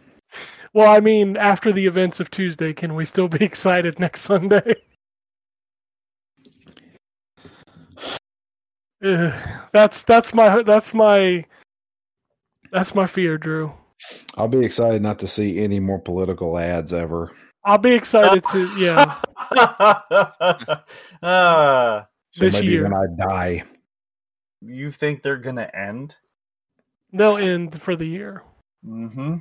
Well, 0.75 0.93
I 0.93 1.01
mean, 1.01 1.39
after 1.39 1.73
the 1.73 1.87
events 1.87 2.20
of 2.20 2.31
Tuesday, 2.31 2.75
can 2.75 2.95
we 2.95 3.07
still 3.07 3.27
be 3.27 3.43
excited 3.45 3.99
next 3.99 4.20
Sunday? 4.20 4.75
Ugh, 9.03 9.33
that's 9.73 10.03
that's 10.03 10.35
my 10.35 10.62
that's 10.62 10.93
my 10.93 11.47
that's 12.70 12.95
my 12.95 13.07
fear, 13.07 13.39
Drew. 13.39 13.73
I'll 14.37 14.47
be 14.47 14.62
excited 14.62 15.01
not 15.01 15.20
to 15.20 15.27
see 15.27 15.59
any 15.59 15.81
more 15.81 16.01
political 16.01 16.59
ads 16.59 16.93
ever. 16.93 17.35
I'll 17.65 17.79
be 17.79 17.95
excited 17.95 18.45
to 18.53 18.79
yeah. 18.79 19.15
Ah, 21.23 22.07
So 22.33 22.44
This 22.44 22.55
maybe 22.55 22.68
year. 22.68 22.84
when 22.84 22.94
I 22.94 23.07
die, 23.26 23.65
you 24.60 24.91
think 24.91 25.23
they're 25.23 25.36
gonna 25.36 25.70
end? 25.75 26.15
They'll 27.12 27.36
end 27.39 27.81
for 27.83 27.97
the 27.97 28.07
year. 28.07 28.44
Mm-hmm. 28.86 29.36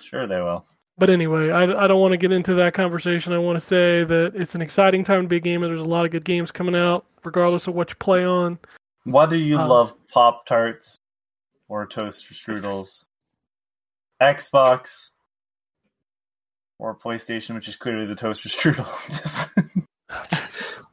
Sure 0.00 0.26
they 0.26 0.40
will. 0.40 0.66
But 0.98 1.10
anyway, 1.10 1.50
I, 1.50 1.62
I 1.62 1.86
don't 1.86 2.00
want 2.00 2.12
to 2.12 2.16
get 2.18 2.32
into 2.32 2.54
that 2.54 2.74
conversation. 2.74 3.32
I 3.32 3.38
want 3.38 3.58
to 3.58 3.64
say 3.64 4.04
that 4.04 4.32
it's 4.34 4.54
an 4.56 4.62
exciting 4.62 5.04
time 5.04 5.22
to 5.22 5.28
be 5.28 5.36
a 5.36 5.40
gamer. 5.40 5.68
There's 5.68 5.80
a 5.80 5.84
lot 5.84 6.04
of 6.04 6.10
good 6.10 6.24
games 6.24 6.50
coming 6.50 6.74
out, 6.74 7.06
regardless 7.24 7.66
of 7.68 7.74
what 7.74 7.88
you 7.88 7.94
play 7.96 8.24
on. 8.24 8.58
Whether 9.04 9.36
you 9.36 9.58
Um, 9.58 9.68
love 9.68 9.94
Pop 10.08 10.44
Tarts 10.44 10.98
or 11.68 11.86
toaster 11.86 12.34
strudels, 12.34 13.06
Xbox 14.20 15.10
or 16.80 16.96
PlayStation, 16.98 17.54
which 17.54 17.68
is 17.68 17.76
clearly 17.76 18.06
the 18.06 18.16
toaster 18.16 18.48
strudel. 18.48 18.86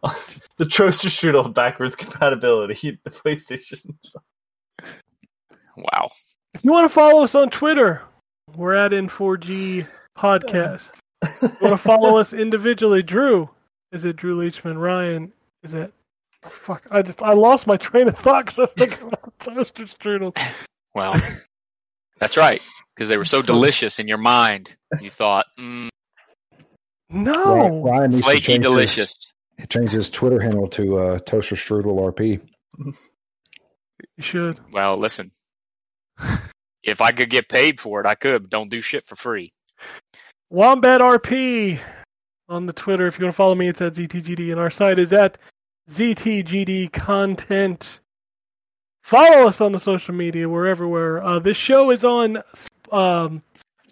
the 0.58 0.66
toaster 0.66 1.10
strudel 1.10 1.54
backwards 1.54 1.96
compatibility. 1.96 3.00
The 3.04 3.10
PlayStation. 3.10 3.96
Wow. 5.78 6.12
If 6.54 6.64
you 6.64 6.72
want 6.72 6.90
to 6.90 6.94
follow 6.94 7.24
us 7.24 7.36
on 7.36 7.50
Twitter, 7.50 8.02
we're 8.56 8.76
at 8.76 8.92
N4G 8.92 9.88
Podcast. 10.18 10.92
If 11.22 11.42
you 11.42 11.50
want 11.62 11.74
to 11.74 11.78
follow 11.78 12.18
us 12.18 12.32
individually, 12.34 13.04
Drew, 13.04 13.50
is 13.92 14.06
it 14.06 14.16
Drew 14.16 14.38
Leachman? 14.38 14.80
Ryan, 14.80 15.34
is 15.64 15.74
it? 15.74 15.92
Fuck, 16.44 16.84
I 16.92 17.02
just 17.02 17.24
I 17.24 17.34
lost 17.34 17.66
my 17.66 17.76
train 17.76 18.08
of 18.08 18.18
thought 18.18 18.46
because 18.46 18.60
I 18.60 18.62
was 18.64 18.72
thinking 18.72 19.08
about 19.08 19.34
toaster 19.40 19.84
strudels. 19.86 20.38
Well, 20.94 21.20
that's 22.20 22.38
right. 22.38 22.62
Because 22.96 23.10
they 23.10 23.18
were 23.18 23.26
so 23.26 23.42
delicious 23.42 24.00
in 24.00 24.08
your 24.08 24.20
mind, 24.20 24.74
you 25.02 25.10
thought, 25.12 25.48
mm, 25.60 25.90
No, 27.10 27.82
Ryan 27.84 28.12
needs 28.12 28.22
to 28.22 28.32
flaky 28.32 28.42
change 28.42 28.64
delicious. 28.64 29.34
His, 29.58 29.68
change 29.68 29.92
his 29.92 30.12
Twitter 30.12 30.40
handle 30.40 30.68
to 30.70 30.98
uh, 30.98 31.20
Toaster 31.20 31.56
Strudel 31.56 32.14
RP. 32.14 32.42
you 32.78 32.94
should. 34.20 34.60
Well, 34.72 34.98
listen. 34.98 35.32
If 36.86 37.02
I 37.02 37.12
could 37.12 37.32
get 37.32 37.50
paid 37.50 37.80
for 37.80 38.00
it, 38.00 38.06
I 38.06 38.14
could. 38.14 38.44
But 38.44 38.52
don't 38.52 38.70
do 38.70 38.80
shit 38.80 39.06
for 39.08 39.16
free. 39.16 39.52
Wombat 40.52 41.02
RP 41.02 41.80
on 42.48 42.68
the 42.68 42.74
Twitter. 42.74 43.08
If 43.08 43.18
you 43.18 43.26
want 43.26 43.34
to 43.34 43.38
follow 43.38 43.56
me, 43.56 43.68
it's 43.68 43.82
at 43.82 43.96
ZTGD, 43.96 44.52
and 44.52 44.60
our 44.60 44.70
site 44.70 45.00
is 45.00 45.12
at 45.12 45.40
ZTGD 45.90 46.94
Content. 46.94 48.00
Follow 49.04 49.48
us 49.48 49.62
on 49.62 49.72
the 49.72 49.80
social 49.80 50.14
media. 50.14 50.48
We're 50.48 50.68
everywhere. 50.68 51.24
Uh, 51.24 51.40
this 51.40 51.58
show 51.58 51.90
is 51.90 52.06
on 52.06 52.38
um, 52.92 53.42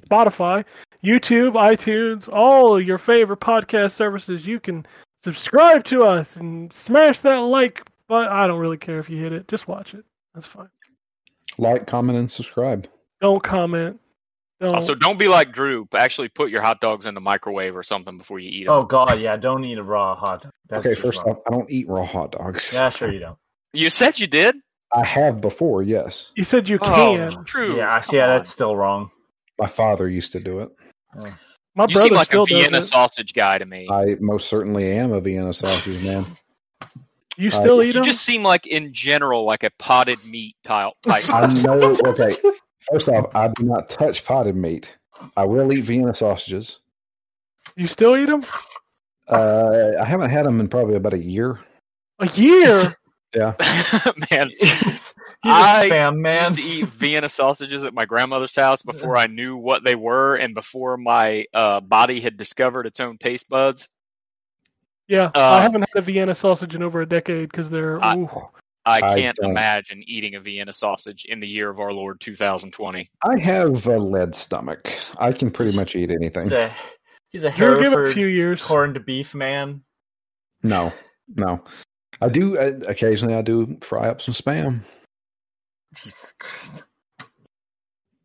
Spotify, 0.07 0.63
YouTube, 1.03 1.53
iTunes, 1.53 2.29
all 2.31 2.79
your 2.79 2.99
favorite 2.99 3.39
podcast 3.39 3.93
services. 3.93 4.45
You 4.45 4.59
can 4.59 4.85
subscribe 5.23 5.83
to 5.85 6.03
us 6.03 6.35
and 6.35 6.71
smash 6.71 7.19
that 7.21 7.37
like. 7.37 7.83
But 8.07 8.29
I 8.29 8.47
don't 8.47 8.59
really 8.59 8.77
care 8.77 8.99
if 8.99 9.09
you 9.09 9.17
hit 9.17 9.33
it. 9.33 9.47
Just 9.47 9.67
watch 9.67 9.93
it. 9.93 10.03
That's 10.35 10.45
fine. 10.47 10.69
Like, 11.57 11.87
comment, 11.87 12.17
and 12.19 12.29
subscribe. 12.29 12.87
Don't 13.21 13.41
comment. 13.41 13.99
Don't. 14.59 14.75
Also, 14.75 14.93
don't 14.95 15.17
be 15.17 15.27
like 15.27 15.51
Drew. 15.51 15.87
Actually, 15.95 16.29
put 16.29 16.49
your 16.49 16.61
hot 16.61 16.79
dogs 16.81 17.05
in 17.05 17.13
the 17.15 17.21
microwave 17.21 17.75
or 17.75 17.83
something 17.83 18.17
before 18.17 18.39
you 18.39 18.49
eat 18.49 18.65
them. 18.65 18.73
Oh 18.73 18.83
God, 18.83 19.19
yeah. 19.19 19.35
Don't 19.37 19.63
eat 19.63 19.77
a 19.77 19.83
raw 19.83 20.15
hot 20.15 20.43
dog. 20.43 20.51
That's 20.69 20.85
okay, 20.85 20.95
first 20.99 21.23
wrong. 21.25 21.35
off, 21.37 21.41
I 21.47 21.51
don't 21.51 21.69
eat 21.71 21.87
raw 21.87 22.05
hot 22.05 22.31
dogs. 22.31 22.71
Yeah, 22.73 22.89
sure 22.89 23.11
you 23.11 23.19
don't. 23.19 23.37
You 23.75 23.89
said 23.89 24.19
you 24.19 24.27
did. 24.27 24.55
I 24.93 25.03
have 25.03 25.41
before, 25.41 25.81
yes. 25.81 26.29
you 26.35 26.43
said 26.43 26.69
you 26.69 26.77
Oh, 26.79 26.85
can. 26.85 27.43
Drew. 27.43 27.77
yeah, 27.77 27.91
I 27.95 28.01
see. 28.01 28.17
Yeah, 28.17 28.27
that's 28.27 28.51
still 28.51 28.75
wrong. 28.75 29.09
My 29.57 29.65
father 29.65 30.07
used 30.07 30.31
to 30.33 30.39
do 30.39 30.59
it. 30.59 30.69
Oh. 31.17 31.27
My 31.75 31.85
You 31.85 31.93
brother 31.95 32.09
seem 32.09 32.13
like 32.15 32.33
a 32.33 32.45
Vienna 32.45 32.81
sausage 32.81 33.33
guy 33.33 33.57
to 33.57 33.65
me. 33.65 33.87
I 33.89 34.15
most 34.19 34.47
certainly 34.47 34.91
am 34.91 35.11
a 35.11 35.19
Vienna 35.19 35.53
sausage 35.53 36.03
man. 36.03 36.23
You 37.35 37.49
Uh, 37.49 37.59
still 37.61 37.81
eat 37.81 37.87
you 37.87 37.93
them? 37.93 38.03
just 38.03 38.21
seem 38.21 38.43
like, 38.43 38.67
in 38.67 38.93
general, 38.93 39.43
like 39.43 39.63
a 39.63 39.71
potted 39.79 40.23
meat 40.23 40.55
type. 40.63 40.93
type. 41.01 41.27
I 41.33 41.51
know. 41.63 41.95
Okay, 42.05 42.35
first 42.91 43.09
off, 43.09 43.35
I 43.35 43.47
do 43.47 43.63
not 43.63 43.89
touch 43.89 44.23
potted 44.23 44.55
meat. 44.55 44.95
I 45.35 45.45
will 45.45 45.73
eat 45.73 45.81
Vienna 45.81 46.13
sausages. 46.13 46.79
You 47.75 47.87
still 47.87 48.15
eat 48.17 48.27
them? 48.27 48.43
Uh, 49.27 49.93
I 49.99 50.05
haven't 50.05 50.29
had 50.29 50.45
them 50.45 50.59
in 50.59 50.67
probably 50.67 50.95
about 50.95 51.13
a 51.13 51.23
year. 51.23 51.59
A 52.19 52.27
year? 52.29 52.95
Yeah, 53.33 53.53
man, 54.31 54.51
He's, 54.59 54.69
he's 54.81 55.11
a 55.11 55.13
I 55.43 55.87
spam 55.89 56.07
I 56.07 56.11
man. 56.11 56.43
used 56.43 56.55
to 56.57 56.61
eat 56.63 56.85
Vienna 56.89 57.29
sausages 57.29 57.83
at 57.83 57.93
my 57.93 58.05
grandmother's 58.05 58.55
house 58.55 58.81
before 58.83 59.17
I 59.17 59.27
knew 59.27 59.57
what 59.57 59.83
they 59.83 59.95
were 59.95 60.35
and 60.35 60.53
before 60.53 60.97
my 60.97 61.45
uh, 61.53 61.79
body 61.81 62.19
had 62.21 62.37
discovered 62.37 62.85
its 62.85 62.99
own 62.99 63.17
taste 63.17 63.49
buds. 63.49 63.87
Yeah, 65.07 65.31
Uh, 65.35 65.39
I 65.59 65.61
haven't 65.61 65.81
had 65.81 65.95
a 65.95 66.01
Vienna 66.01 66.33
sausage 66.35 66.75
in 66.75 66.83
over 66.83 67.01
a 67.01 67.05
decade 67.07 67.49
because 67.49 67.69
they're. 67.69 68.03
I- 68.03 68.15
ooh. 68.17 68.29
I 68.85 68.97
I 68.97 69.15
can't 69.15 69.37
don't. 69.37 69.51
imagine 69.51 70.03
eating 70.07 70.35
a 70.35 70.41
Vienna 70.41 70.73
sausage 70.73 71.23
in 71.23 71.39
the 71.39 71.47
year 71.47 71.69
of 71.69 71.79
our 71.79 71.93
Lord 71.93 72.19
2020. 72.19 73.09
I 73.23 73.39
have 73.39 73.87
a 73.87 73.97
lead 73.97 74.35
stomach. 74.35 74.91
I 75.19 75.31
can 75.31 75.51
pretty 75.51 75.73
much 75.73 75.95
eat 75.95 76.11
anything. 76.11 76.43
He's 76.43 76.51
a, 76.51 76.73
he's 77.29 77.43
a 77.45 77.51
Drew, 77.51 77.81
give 77.81 77.93
a 77.93 78.13
few 78.13 78.27
years. 78.27 78.61
corned 78.61 79.05
beef 79.05 79.33
man. 79.33 79.81
No, 80.63 80.91
no. 81.35 81.63
I 82.21 82.29
do 82.29 82.57
uh, 82.57 82.79
occasionally. 82.87 83.35
I 83.35 83.41
do 83.41 83.77
fry 83.81 84.07
up 84.09 84.21
some 84.21 84.33
spam. 84.33 84.81
Jesus 85.95 86.33
Christ. 86.39 86.83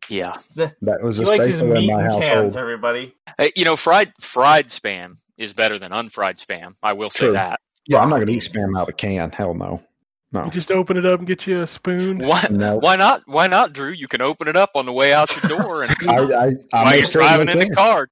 Yeah, 0.09 0.33
That 0.55 1.03
was 1.03 1.19
He 1.19 1.23
a 1.23 1.27
likes 1.27 1.45
staple 1.57 1.75
in 1.75 1.85
my 1.85 1.99
in 1.99 2.05
household. 2.05 2.23
cans, 2.23 2.57
everybody. 2.57 3.13
Uh, 3.37 3.49
you 3.55 3.63
know, 3.63 3.75
fried 3.75 4.11
fried 4.19 4.69
spam 4.69 5.17
is 5.37 5.53
better 5.53 5.77
than 5.77 5.91
unfried 5.91 6.37
spam. 6.37 6.73
I 6.81 6.93
will 6.93 7.11
say 7.11 7.29
that. 7.31 7.59
Yeah, 7.85 7.99
I'm 7.99 8.09
not 8.09 8.15
going 8.15 8.27
to 8.27 8.33
eat 8.33 8.41
spam 8.41 8.75
out 8.75 8.83
of 8.83 8.89
a 8.89 8.93
can. 8.93 9.31
Hell 9.31 9.53
no. 9.53 9.83
No. 10.31 10.45
You 10.45 10.51
just 10.51 10.71
open 10.71 10.97
it 10.97 11.05
up 11.05 11.19
and 11.19 11.27
get 11.27 11.45
you 11.47 11.61
a 11.61 11.67
spoon. 11.67 12.19
Why? 12.19 12.47
No. 12.51 12.77
Why 12.77 12.95
not? 12.95 13.23
Why 13.25 13.47
not, 13.47 13.73
Drew? 13.73 13.89
You 13.91 14.07
can 14.07 14.21
open 14.21 14.47
it 14.47 14.55
up 14.55 14.71
on 14.75 14.85
the 14.87 14.93
way 14.93 15.11
out 15.13 15.31
your 15.43 15.57
door 15.59 15.83
and 15.83 15.91
I, 16.07 16.13
I, 16.13 16.17
I 16.17 16.83
while 16.83 16.95
you're 16.97 17.05
driving 17.05 17.05
certainly 17.05 17.51
in 17.53 17.69
the 17.69 17.75
car, 17.75 18.07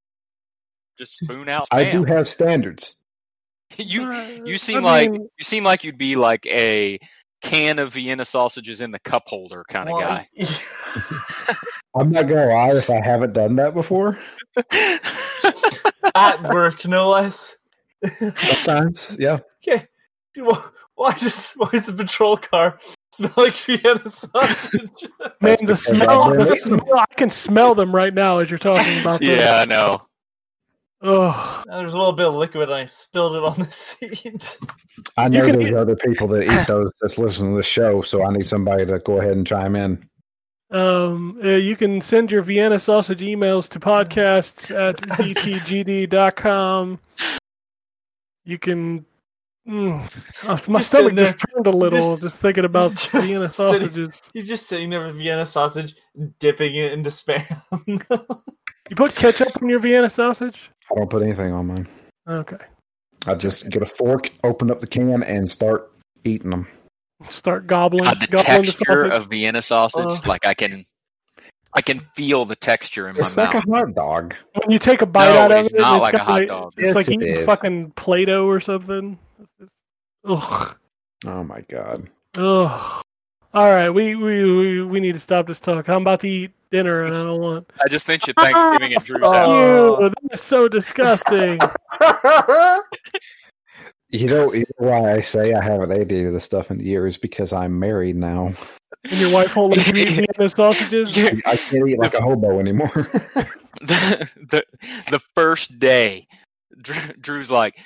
just 1.00 1.18
spoon 1.18 1.50
out. 1.50 1.68
I 1.72 1.90
do 1.92 2.04
have 2.04 2.28
standards. 2.28 2.96
you 3.78 4.04
Uh, 4.04 4.28
you 4.46 4.58
seem 4.58 4.78
I 4.78 4.80
like 4.80 5.12
mean, 5.12 5.30
you 5.38 5.44
seem 5.44 5.64
like 5.64 5.84
you'd 5.84 5.98
be 5.98 6.16
like 6.16 6.46
a 6.48 7.00
can 7.42 7.80
of 7.80 7.94
Vienna 7.94 8.26
sausages 8.26 8.82
in 8.82 8.92
the 8.92 9.00
cup 9.00 9.24
holder 9.28 9.64
kind 9.68 9.90
of 9.90 9.94
Well, 9.94 10.02
guy. 10.02 10.28
I'm 11.96 12.12
not 12.12 12.28
going 12.28 12.48
to 12.48 12.54
lie 12.54 12.76
if 12.76 12.90
I 12.90 13.00
haven't 13.00 13.34
done 13.34 13.56
that 13.58 13.74
before. 13.74 14.20
At 16.16 16.42
work, 16.54 16.86
no 16.86 17.10
less. 17.10 17.56
Sometimes, 18.20 19.18
yeah. 19.20 19.40
Okay. 19.68 19.88
Why 20.36 20.64
why 20.96 21.14
does 21.14 21.54
why 21.54 21.70
does 21.72 21.86
the 21.86 21.94
patrol 21.94 22.38
car 22.38 22.80
smell 23.14 23.34
like 23.38 23.58
Vienna 23.58 24.10
sausage? 24.10 25.08
man, 25.42 25.58
the 25.64 25.76
smell, 25.76 26.34
the 26.34 26.56
smell, 26.56 26.98
I 26.98 27.06
can 27.16 27.30
smell 27.30 27.76
them 27.76 27.94
right 27.94 28.14
now 28.14 28.40
as 28.40 28.50
you're 28.50 28.58
talking 28.58 29.00
about 29.00 29.20
them. 29.20 29.38
yeah, 29.38 29.60
I 29.62 29.66
know. 29.66 30.02
Oh, 31.01 31.64
There's 31.67 31.93
a 31.93 31.98
little 31.98 32.14
bit 32.14 32.26
of 32.27 32.34
liquid, 32.35 32.69
and 32.69 32.74
I 32.80 32.85
spilled 32.85 33.35
it 33.35 33.43
on 33.43 33.59
the 33.59 33.72
seat. 33.72 34.58
I 35.16 35.27
know 35.27 35.45
there's 35.50 35.67
eat- 35.67 35.74
other 35.76 35.95
people 35.95 36.27
that 36.30 36.43
eat 36.43 36.67
those 36.67 36.92
that's 37.01 37.17
listening 37.19 37.51
to 37.51 37.58
the 37.58 37.64
show, 37.64 38.01
so 38.01 38.24
I 38.26 38.32
need 38.32 38.48
somebody 38.48 38.85
to 38.85 38.98
go 39.00 39.19
ahead 39.19 39.34
and 39.34 39.45
chime 39.45 39.76
in. 39.76 40.09
um, 40.72 41.40
uh, 41.43 41.50
you 41.50 41.76
can 41.76 42.01
send 42.01 42.32
your 42.32 42.42
Vienna 42.42 42.80
sausage 42.80 43.22
emails 43.22 43.69
to 43.69 43.80
podcasts 43.80 44.72
at 44.90 44.98
ztgd.com. 45.98 47.00
You 48.45 48.58
can. 48.58 49.06
Mm, 49.67 50.24
oh, 50.45 50.59
my 50.72 50.80
Just 50.80 50.90
stomach 50.92 51.14
there. 51.16 51.26
just 51.26 51.40
turned 51.53 51.67
a 51.67 51.72
little 51.72 52.11
Just- 52.11 52.22
just, 52.24 52.35
thinking 52.38 52.64
about 52.66 52.90
just 52.92 53.11
Vienna 53.11 53.48
sitting- 53.50 53.50
sausages. 53.50 54.22
He's 54.34 54.48
just 54.48 54.66
sitting 54.67 54.90
there 54.90 55.06
with 55.06 55.17
Vienna 55.17 55.45
sausage, 55.45 55.93
dipping 56.40 56.76
it 56.76 56.93
into 56.93 57.09
spam. 57.09 57.61
You 58.90 58.96
put 58.96 59.16
ketchup 59.16 59.62
on 59.62 59.70
your 59.70 59.80
Vienna 59.80 60.10
sausage? 60.10 60.70
I 60.92 60.96
don't 60.96 61.10
put 61.10 61.22
anything 61.24 61.52
on 61.52 61.68
mine. 61.68 61.88
Okay. 62.28 62.58
I 63.26 63.36
just 63.36 63.70
get 63.70 63.82
a 63.82 63.86
fork, 63.86 64.30
open 64.44 64.72
up 64.72 64.80
the 64.80 64.88
can, 64.88 65.24
and 65.24 65.48
start 65.50 65.92
eating 66.24 66.52
them. 66.52 66.68
Start 67.30 67.68
gobbling, 67.68 68.04
God, 68.04 68.22
the 68.22 68.28
gobbling 68.28 68.62
the 68.62 68.66
texture 68.72 68.86
sausage. 69.10 69.12
of 69.12 69.30
Vienna 69.30 69.62
sausage, 69.62 70.06
Uh. 70.06 70.30
like 70.30 70.46
I 70.46 70.54
can, 70.54 70.86
I 71.74 71.82
can 71.82 72.00
feel 72.16 72.46
the 72.46 72.56
texture 72.56 73.10
in 73.10 73.16
my 73.16 73.22
mouth. 73.22 73.28
It's 73.28 73.36
like 73.38 73.54
a 73.56 73.62
hot 73.62 73.94
dog. 73.96 74.36
when 74.54 74.72
you 74.72 74.80
take 74.80 75.02
a 75.02 75.06
bite 75.06 75.34
No, 75.34 75.40
out 75.42 75.52
of 75.52 75.58
it's 75.66 75.74
it, 75.74 75.80
not 75.80 75.96
it's 75.96 76.02
like 76.02 76.14
a 76.14 76.18
got 76.18 76.28
hot 76.28 76.48
dog. 76.48 76.74
It's 76.78 76.86
Yes, 76.86 76.96
like 76.96 77.08
it 77.08 77.14
eating 77.14 77.28
is. 77.40 77.46
fucking 77.46 77.92
Play-Doh 77.92 78.46
or 78.48 78.60
something. 78.62 79.18
Ugh. 80.26 80.76
Oh 81.26 81.44
my 81.44 81.62
god. 81.62 82.08
Ugh. 82.38 83.04
All 83.53 83.72
right, 83.72 83.90
we, 83.90 84.16
we 84.16 84.43
we 84.43 84.82
we 84.84 85.00
need 85.00 85.14
to 85.14 85.19
stop 85.19 85.48
this 85.48 85.59
talk. 85.59 85.88
I'm 85.90 86.01
about 86.01 86.19
to 86.22 86.30
eat 86.30 86.51
dinner 86.72 87.03
and 87.03 87.16
I 87.16 87.24
don't 87.24 87.42
want. 87.42 87.69
I 87.84 87.88
just 87.90 88.08
mentioned 88.08 88.35
Thanksgiving 88.38 88.93
at 88.93 89.03
Drew's 89.03 89.22
house. 89.32 89.48
Oh. 89.48 90.01
Ew, 90.01 90.09
that 90.09 90.34
is 90.34 90.42
so 90.42 90.67
disgusting. 90.67 91.59
You 94.09 94.27
know, 94.27 94.53
you 94.53 94.66
know 94.80 94.88
why 94.88 95.16
I 95.16 95.19
say 95.19 95.53
I 95.53 95.61
haven't 95.61 95.92
ate 95.92 96.09
any 96.11 96.24
of 96.24 96.34
this 96.34 96.45
stuff 96.45 96.72
in 96.72 96.80
years 96.80 97.17
because 97.17 97.51
I'm 97.51 97.77
married 97.77 98.16
now. 98.16 98.53
and 99.03 99.19
your 99.19 99.34
wife 99.34 99.53
won't 99.56 99.76
let 99.76 99.85
you 99.88 100.03
eat 100.03 100.09
Vienna 100.09 100.50
sausages. 100.50 101.17
I 101.45 101.58
can't 101.58 101.90
eat 101.90 102.00
like 102.00 102.14
a 102.14 102.22
hobo 102.22 102.59
anymore. 102.59 102.88
the, 103.82 104.30
the 104.50 104.64
the 105.11 105.19
first 105.35 105.77
day, 105.77 106.26
Drew, 106.82 106.95
Drew's 107.19 107.51
like, 107.51 107.80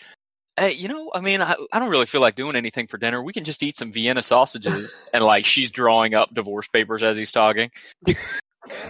"Hey, 0.57 0.73
you 0.73 0.87
know, 0.87 1.11
I 1.13 1.21
mean, 1.21 1.41
I, 1.41 1.55
I 1.71 1.79
don't 1.79 1.89
really 1.89 2.05
feel 2.05 2.21
like 2.21 2.35
doing 2.35 2.55
anything 2.55 2.87
for 2.87 2.97
dinner. 2.97 3.21
We 3.21 3.33
can 3.33 3.43
just 3.43 3.63
eat 3.63 3.77
some 3.77 3.91
Vienna 3.91 4.21
sausages." 4.21 5.03
And 5.13 5.23
like, 5.23 5.45
she's 5.45 5.71
drawing 5.71 6.13
up 6.13 6.33
divorce 6.33 6.67
papers 6.67 7.03
as 7.03 7.17
he's 7.17 7.31
talking. 7.31 7.71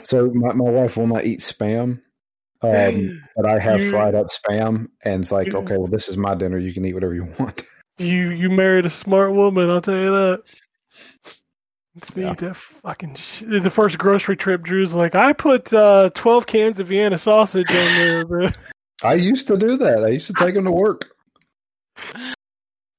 so 0.04 0.28
my, 0.34 0.54
my 0.54 0.70
wife 0.70 0.98
will 0.98 1.08
not 1.08 1.26
eat 1.26 1.40
spam. 1.40 2.02
Um, 2.64 3.24
but 3.36 3.48
I 3.50 3.58
have 3.58 3.84
fried 3.90 4.14
up 4.14 4.28
spam, 4.28 4.90
and 5.04 5.22
it's 5.22 5.32
like, 5.32 5.52
okay, 5.54 5.78
well, 5.78 5.88
this 5.88 6.10
is 6.10 6.16
my 6.18 6.36
dinner. 6.36 6.60
You 6.60 6.74
can 6.74 6.86
eat 6.86 6.94
whatever 6.94 7.16
you 7.16 7.34
want. 7.40 7.64
You 7.98 8.30
you 8.30 8.50
married 8.50 8.88
a 8.88 8.90
smart 8.90 9.34
woman, 9.34 9.70
I'll 9.70 9.82
tell 9.82 9.94
you 9.96 10.10
that. 10.12 10.44
Let's 11.94 12.16
Yeah. 12.16 12.34
that 12.34 12.56
fucking 12.56 13.16
sh- 13.16 13.44
the 13.48 13.70
first 13.70 13.98
grocery 13.98 14.38
trip. 14.38 14.64
Drew's 14.64 14.94
like, 14.94 15.14
I 15.16 15.34
put 15.34 15.72
uh, 15.74 16.10
twelve 16.16 16.48
cans 16.48 16.80
of 16.80 16.88
Vienna 16.88 17.20
sausage 17.20 17.70
on 17.70 17.76
there. 17.76 18.24
the 18.24 18.56
I 19.04 19.16
used 19.16 19.48
to 19.48 19.58
do 19.58 19.78
that. 19.78 20.04
I 20.04 20.08
used 20.08 20.28
to 20.28 20.34
take 20.34 20.56
them 20.56 20.66
to 20.66 20.72
work. 20.72 21.11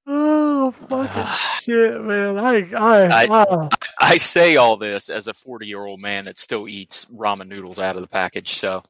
Oh 0.07 0.71
fucking 0.89 1.25
shit, 1.63 2.01
man! 2.03 2.39
I 2.39 2.71
I, 2.73 3.25
I- 3.25 3.27
ah. 3.31 3.69
I 3.99 4.17
say 4.17 4.57
all 4.57 4.77
this 4.77 5.09
as 5.11 5.29
a 5.29 5.35
40 5.35 5.67
year 5.67 5.85
old 5.85 6.01
man 6.01 6.25
that 6.25 6.39
still 6.39 6.69
eats 6.69 7.05
ramen 7.07 7.49
noodles 7.49 7.79
out 7.79 7.97
of 7.97 8.03
the 8.03 8.09
package. 8.09 8.55
So 8.55 8.83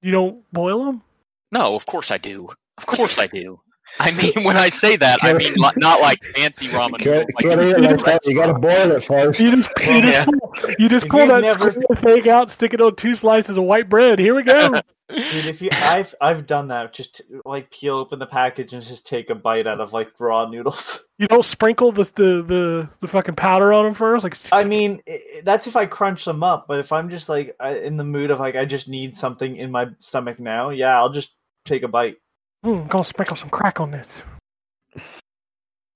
you 0.00 0.12
don't 0.12 0.44
boil 0.52 0.84
them. 0.84 1.02
no, 1.50 1.74
of 1.74 1.84
course 1.86 2.10
I 2.10 2.18
do. 2.18 2.48
Of 2.78 2.86
course 2.86 3.18
I 3.18 3.26
do. 3.26 3.60
I 3.98 4.10
mean, 4.12 4.44
when 4.44 4.56
I 4.58 4.68
say 4.68 4.96
that, 4.96 5.18
I 5.22 5.32
mean 5.32 5.54
li- 5.56 5.70
not 5.78 6.00
like 6.00 6.22
fancy 6.22 6.68
ramen 6.68 7.00
noodles. 7.04 7.24
Can't, 7.26 7.34
Like 7.34 7.44
can't 7.44 7.62
eat 7.62 7.84
it 7.84 7.96
like 7.96 8.04
that. 8.04 8.26
You 8.26 8.34
got 8.34 8.46
to 8.46 8.54
boil 8.54 8.92
it 8.92 9.02
first. 9.02 9.40
You 9.40 9.56
just 9.56 9.70
you 9.88 9.94
Yeah. 9.96 10.24
pull, 10.26 10.70
you 10.78 10.88
just 10.88 11.08
pull 11.08 11.20
you've 11.20 11.28
that 11.30 11.40
never- 11.40 11.70
square 11.72 11.96
thing 11.96 12.28
out, 12.28 12.50
stick 12.50 12.74
it 12.74 12.80
on 12.80 12.94
two 12.96 13.14
slices 13.16 13.56
of 13.56 13.64
white 13.64 13.88
bread. 13.88 14.18
Here 14.20 14.34
we 14.34 14.42
go. 14.44 14.74
Dude, 15.08 15.46
if 15.46 15.62
you, 15.62 15.70
I've 15.72 16.14
I've 16.20 16.44
done 16.46 16.68
that. 16.68 16.92
Just 16.92 17.22
like 17.46 17.70
peel 17.70 17.94
open 17.96 18.18
the 18.18 18.26
package 18.26 18.74
and 18.74 18.82
just 18.82 19.06
take 19.06 19.30
a 19.30 19.34
bite 19.34 19.66
out 19.66 19.80
of 19.80 19.94
like 19.94 20.08
raw 20.20 20.46
noodles. 20.48 21.02
you 21.18 21.26
don't 21.26 21.44
sprinkle 21.44 21.92
the 21.92 22.04
the 22.04 22.42
the, 22.42 22.90
the 23.00 23.06
fucking 23.06 23.34
powder 23.36 23.72
on 23.72 23.86
them 23.86 23.94
first, 23.94 24.22
like 24.22 24.36
I 24.52 24.64
mean, 24.64 25.00
i- 25.08 25.12
i- 25.12 25.40
that's 25.44 25.66
if 25.66 25.76
I 25.76 25.86
crunch 25.86 26.26
them 26.26 26.42
up. 26.42 26.66
But 26.68 26.80
if 26.80 26.92
I'm 26.92 27.08
just 27.08 27.28
like 27.30 27.56
in 27.62 27.96
the 27.96 28.04
mood 28.04 28.30
of 28.30 28.38
like 28.38 28.54
I 28.54 28.66
just 28.66 28.86
need 28.86 29.16
something 29.16 29.56
in 29.56 29.70
my 29.70 29.86
stomach 29.98 30.38
now, 30.38 30.68
yeah, 30.70 30.98
I'll 30.98 31.08
just 31.10 31.30
take 31.64 31.82
a 31.84 31.88
bite. 31.88 32.16
Hmm, 32.62 32.70
I'm 32.70 32.86
gonna 32.88 33.04
sprinkle 33.04 33.36
some 33.36 33.48
crack 33.48 33.80
on 33.80 33.90
this. 33.90 34.22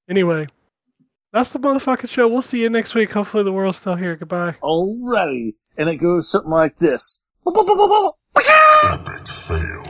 Anyway, 0.09 0.47
that's 1.35 1.51
the 1.51 1.59
motherfucking 1.59 2.09
show. 2.09 2.29
We'll 2.29 2.41
see 2.43 2.61
you 2.63 2.71
next 2.71 2.95
week. 2.95 3.13
Hopefully 3.13 3.45
the 3.45 3.53
world's 3.53 3.79
still 3.79 3.95
here. 3.95 4.17
Goodbye. 4.17 4.57
Alrighty. 4.63 5.53
And 5.77 5.89
it 5.89 5.97
goes 5.99 6.31
something 6.31 6.51
like 6.51 6.77
this. 6.77 7.21
Epic 8.35 9.29
fail. 9.47 9.83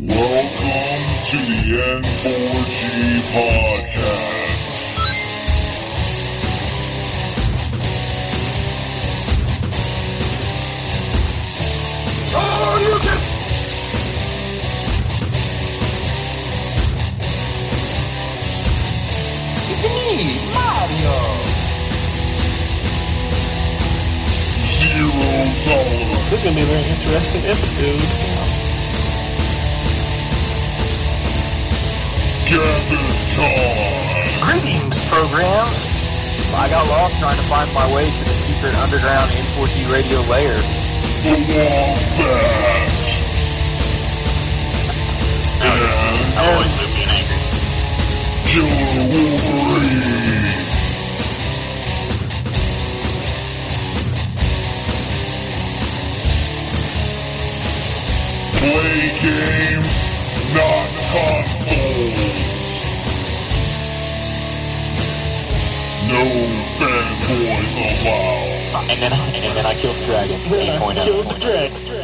Welcome 0.00 1.06
to 1.30 1.36
the 1.46 1.60
N4G 2.02 3.20
podcast. 3.32 3.93
Zero 20.14 20.30
tolerance. 25.66 26.30
This 26.30 26.38
is 26.38 26.44
gonna 26.44 26.54
be 26.54 26.62
a 26.62 26.66
very 26.66 26.86
interesting 26.86 27.42
episode. 27.50 27.98
Gather 32.46 33.04
time. 33.34 34.38
Greetings, 34.46 34.98
programs. 35.10 35.78
I 36.54 36.68
got 36.70 36.86
lost 36.86 37.18
trying 37.18 37.36
to 37.36 37.42
find 37.50 37.72
my 37.74 37.92
way 37.92 38.06
to 38.06 38.24
the 38.24 38.34
secret 38.46 38.74
underground 38.76 39.28
N4G 39.32 39.90
radio 39.90 40.20
layer. 40.30 40.54
The 40.54 41.30
Wombat. 41.34 41.98
And 45.60 46.38
I 46.38 46.40
always 46.54 46.84
live 48.54 48.70
being 48.70 48.94
angry. 48.94 48.94
Killer 48.94 49.08
Wolverine. 49.08 50.44
Play 58.54 59.02
games, 59.20 59.94
not 60.54 60.88
consoles. 61.10 62.22
No 66.08 66.22
fanboys 66.78 67.74
allowed. 67.74 68.90
And 68.90 69.02
then, 69.02 69.12
and 69.12 69.56
then 69.56 69.66
I 69.66 69.74
killed 69.74 69.96
the 69.96 70.06
dragon. 70.06 70.40
8.0. 70.40 71.04
Killed 71.04 71.26
the 71.26 71.38
dragon. 71.38 72.03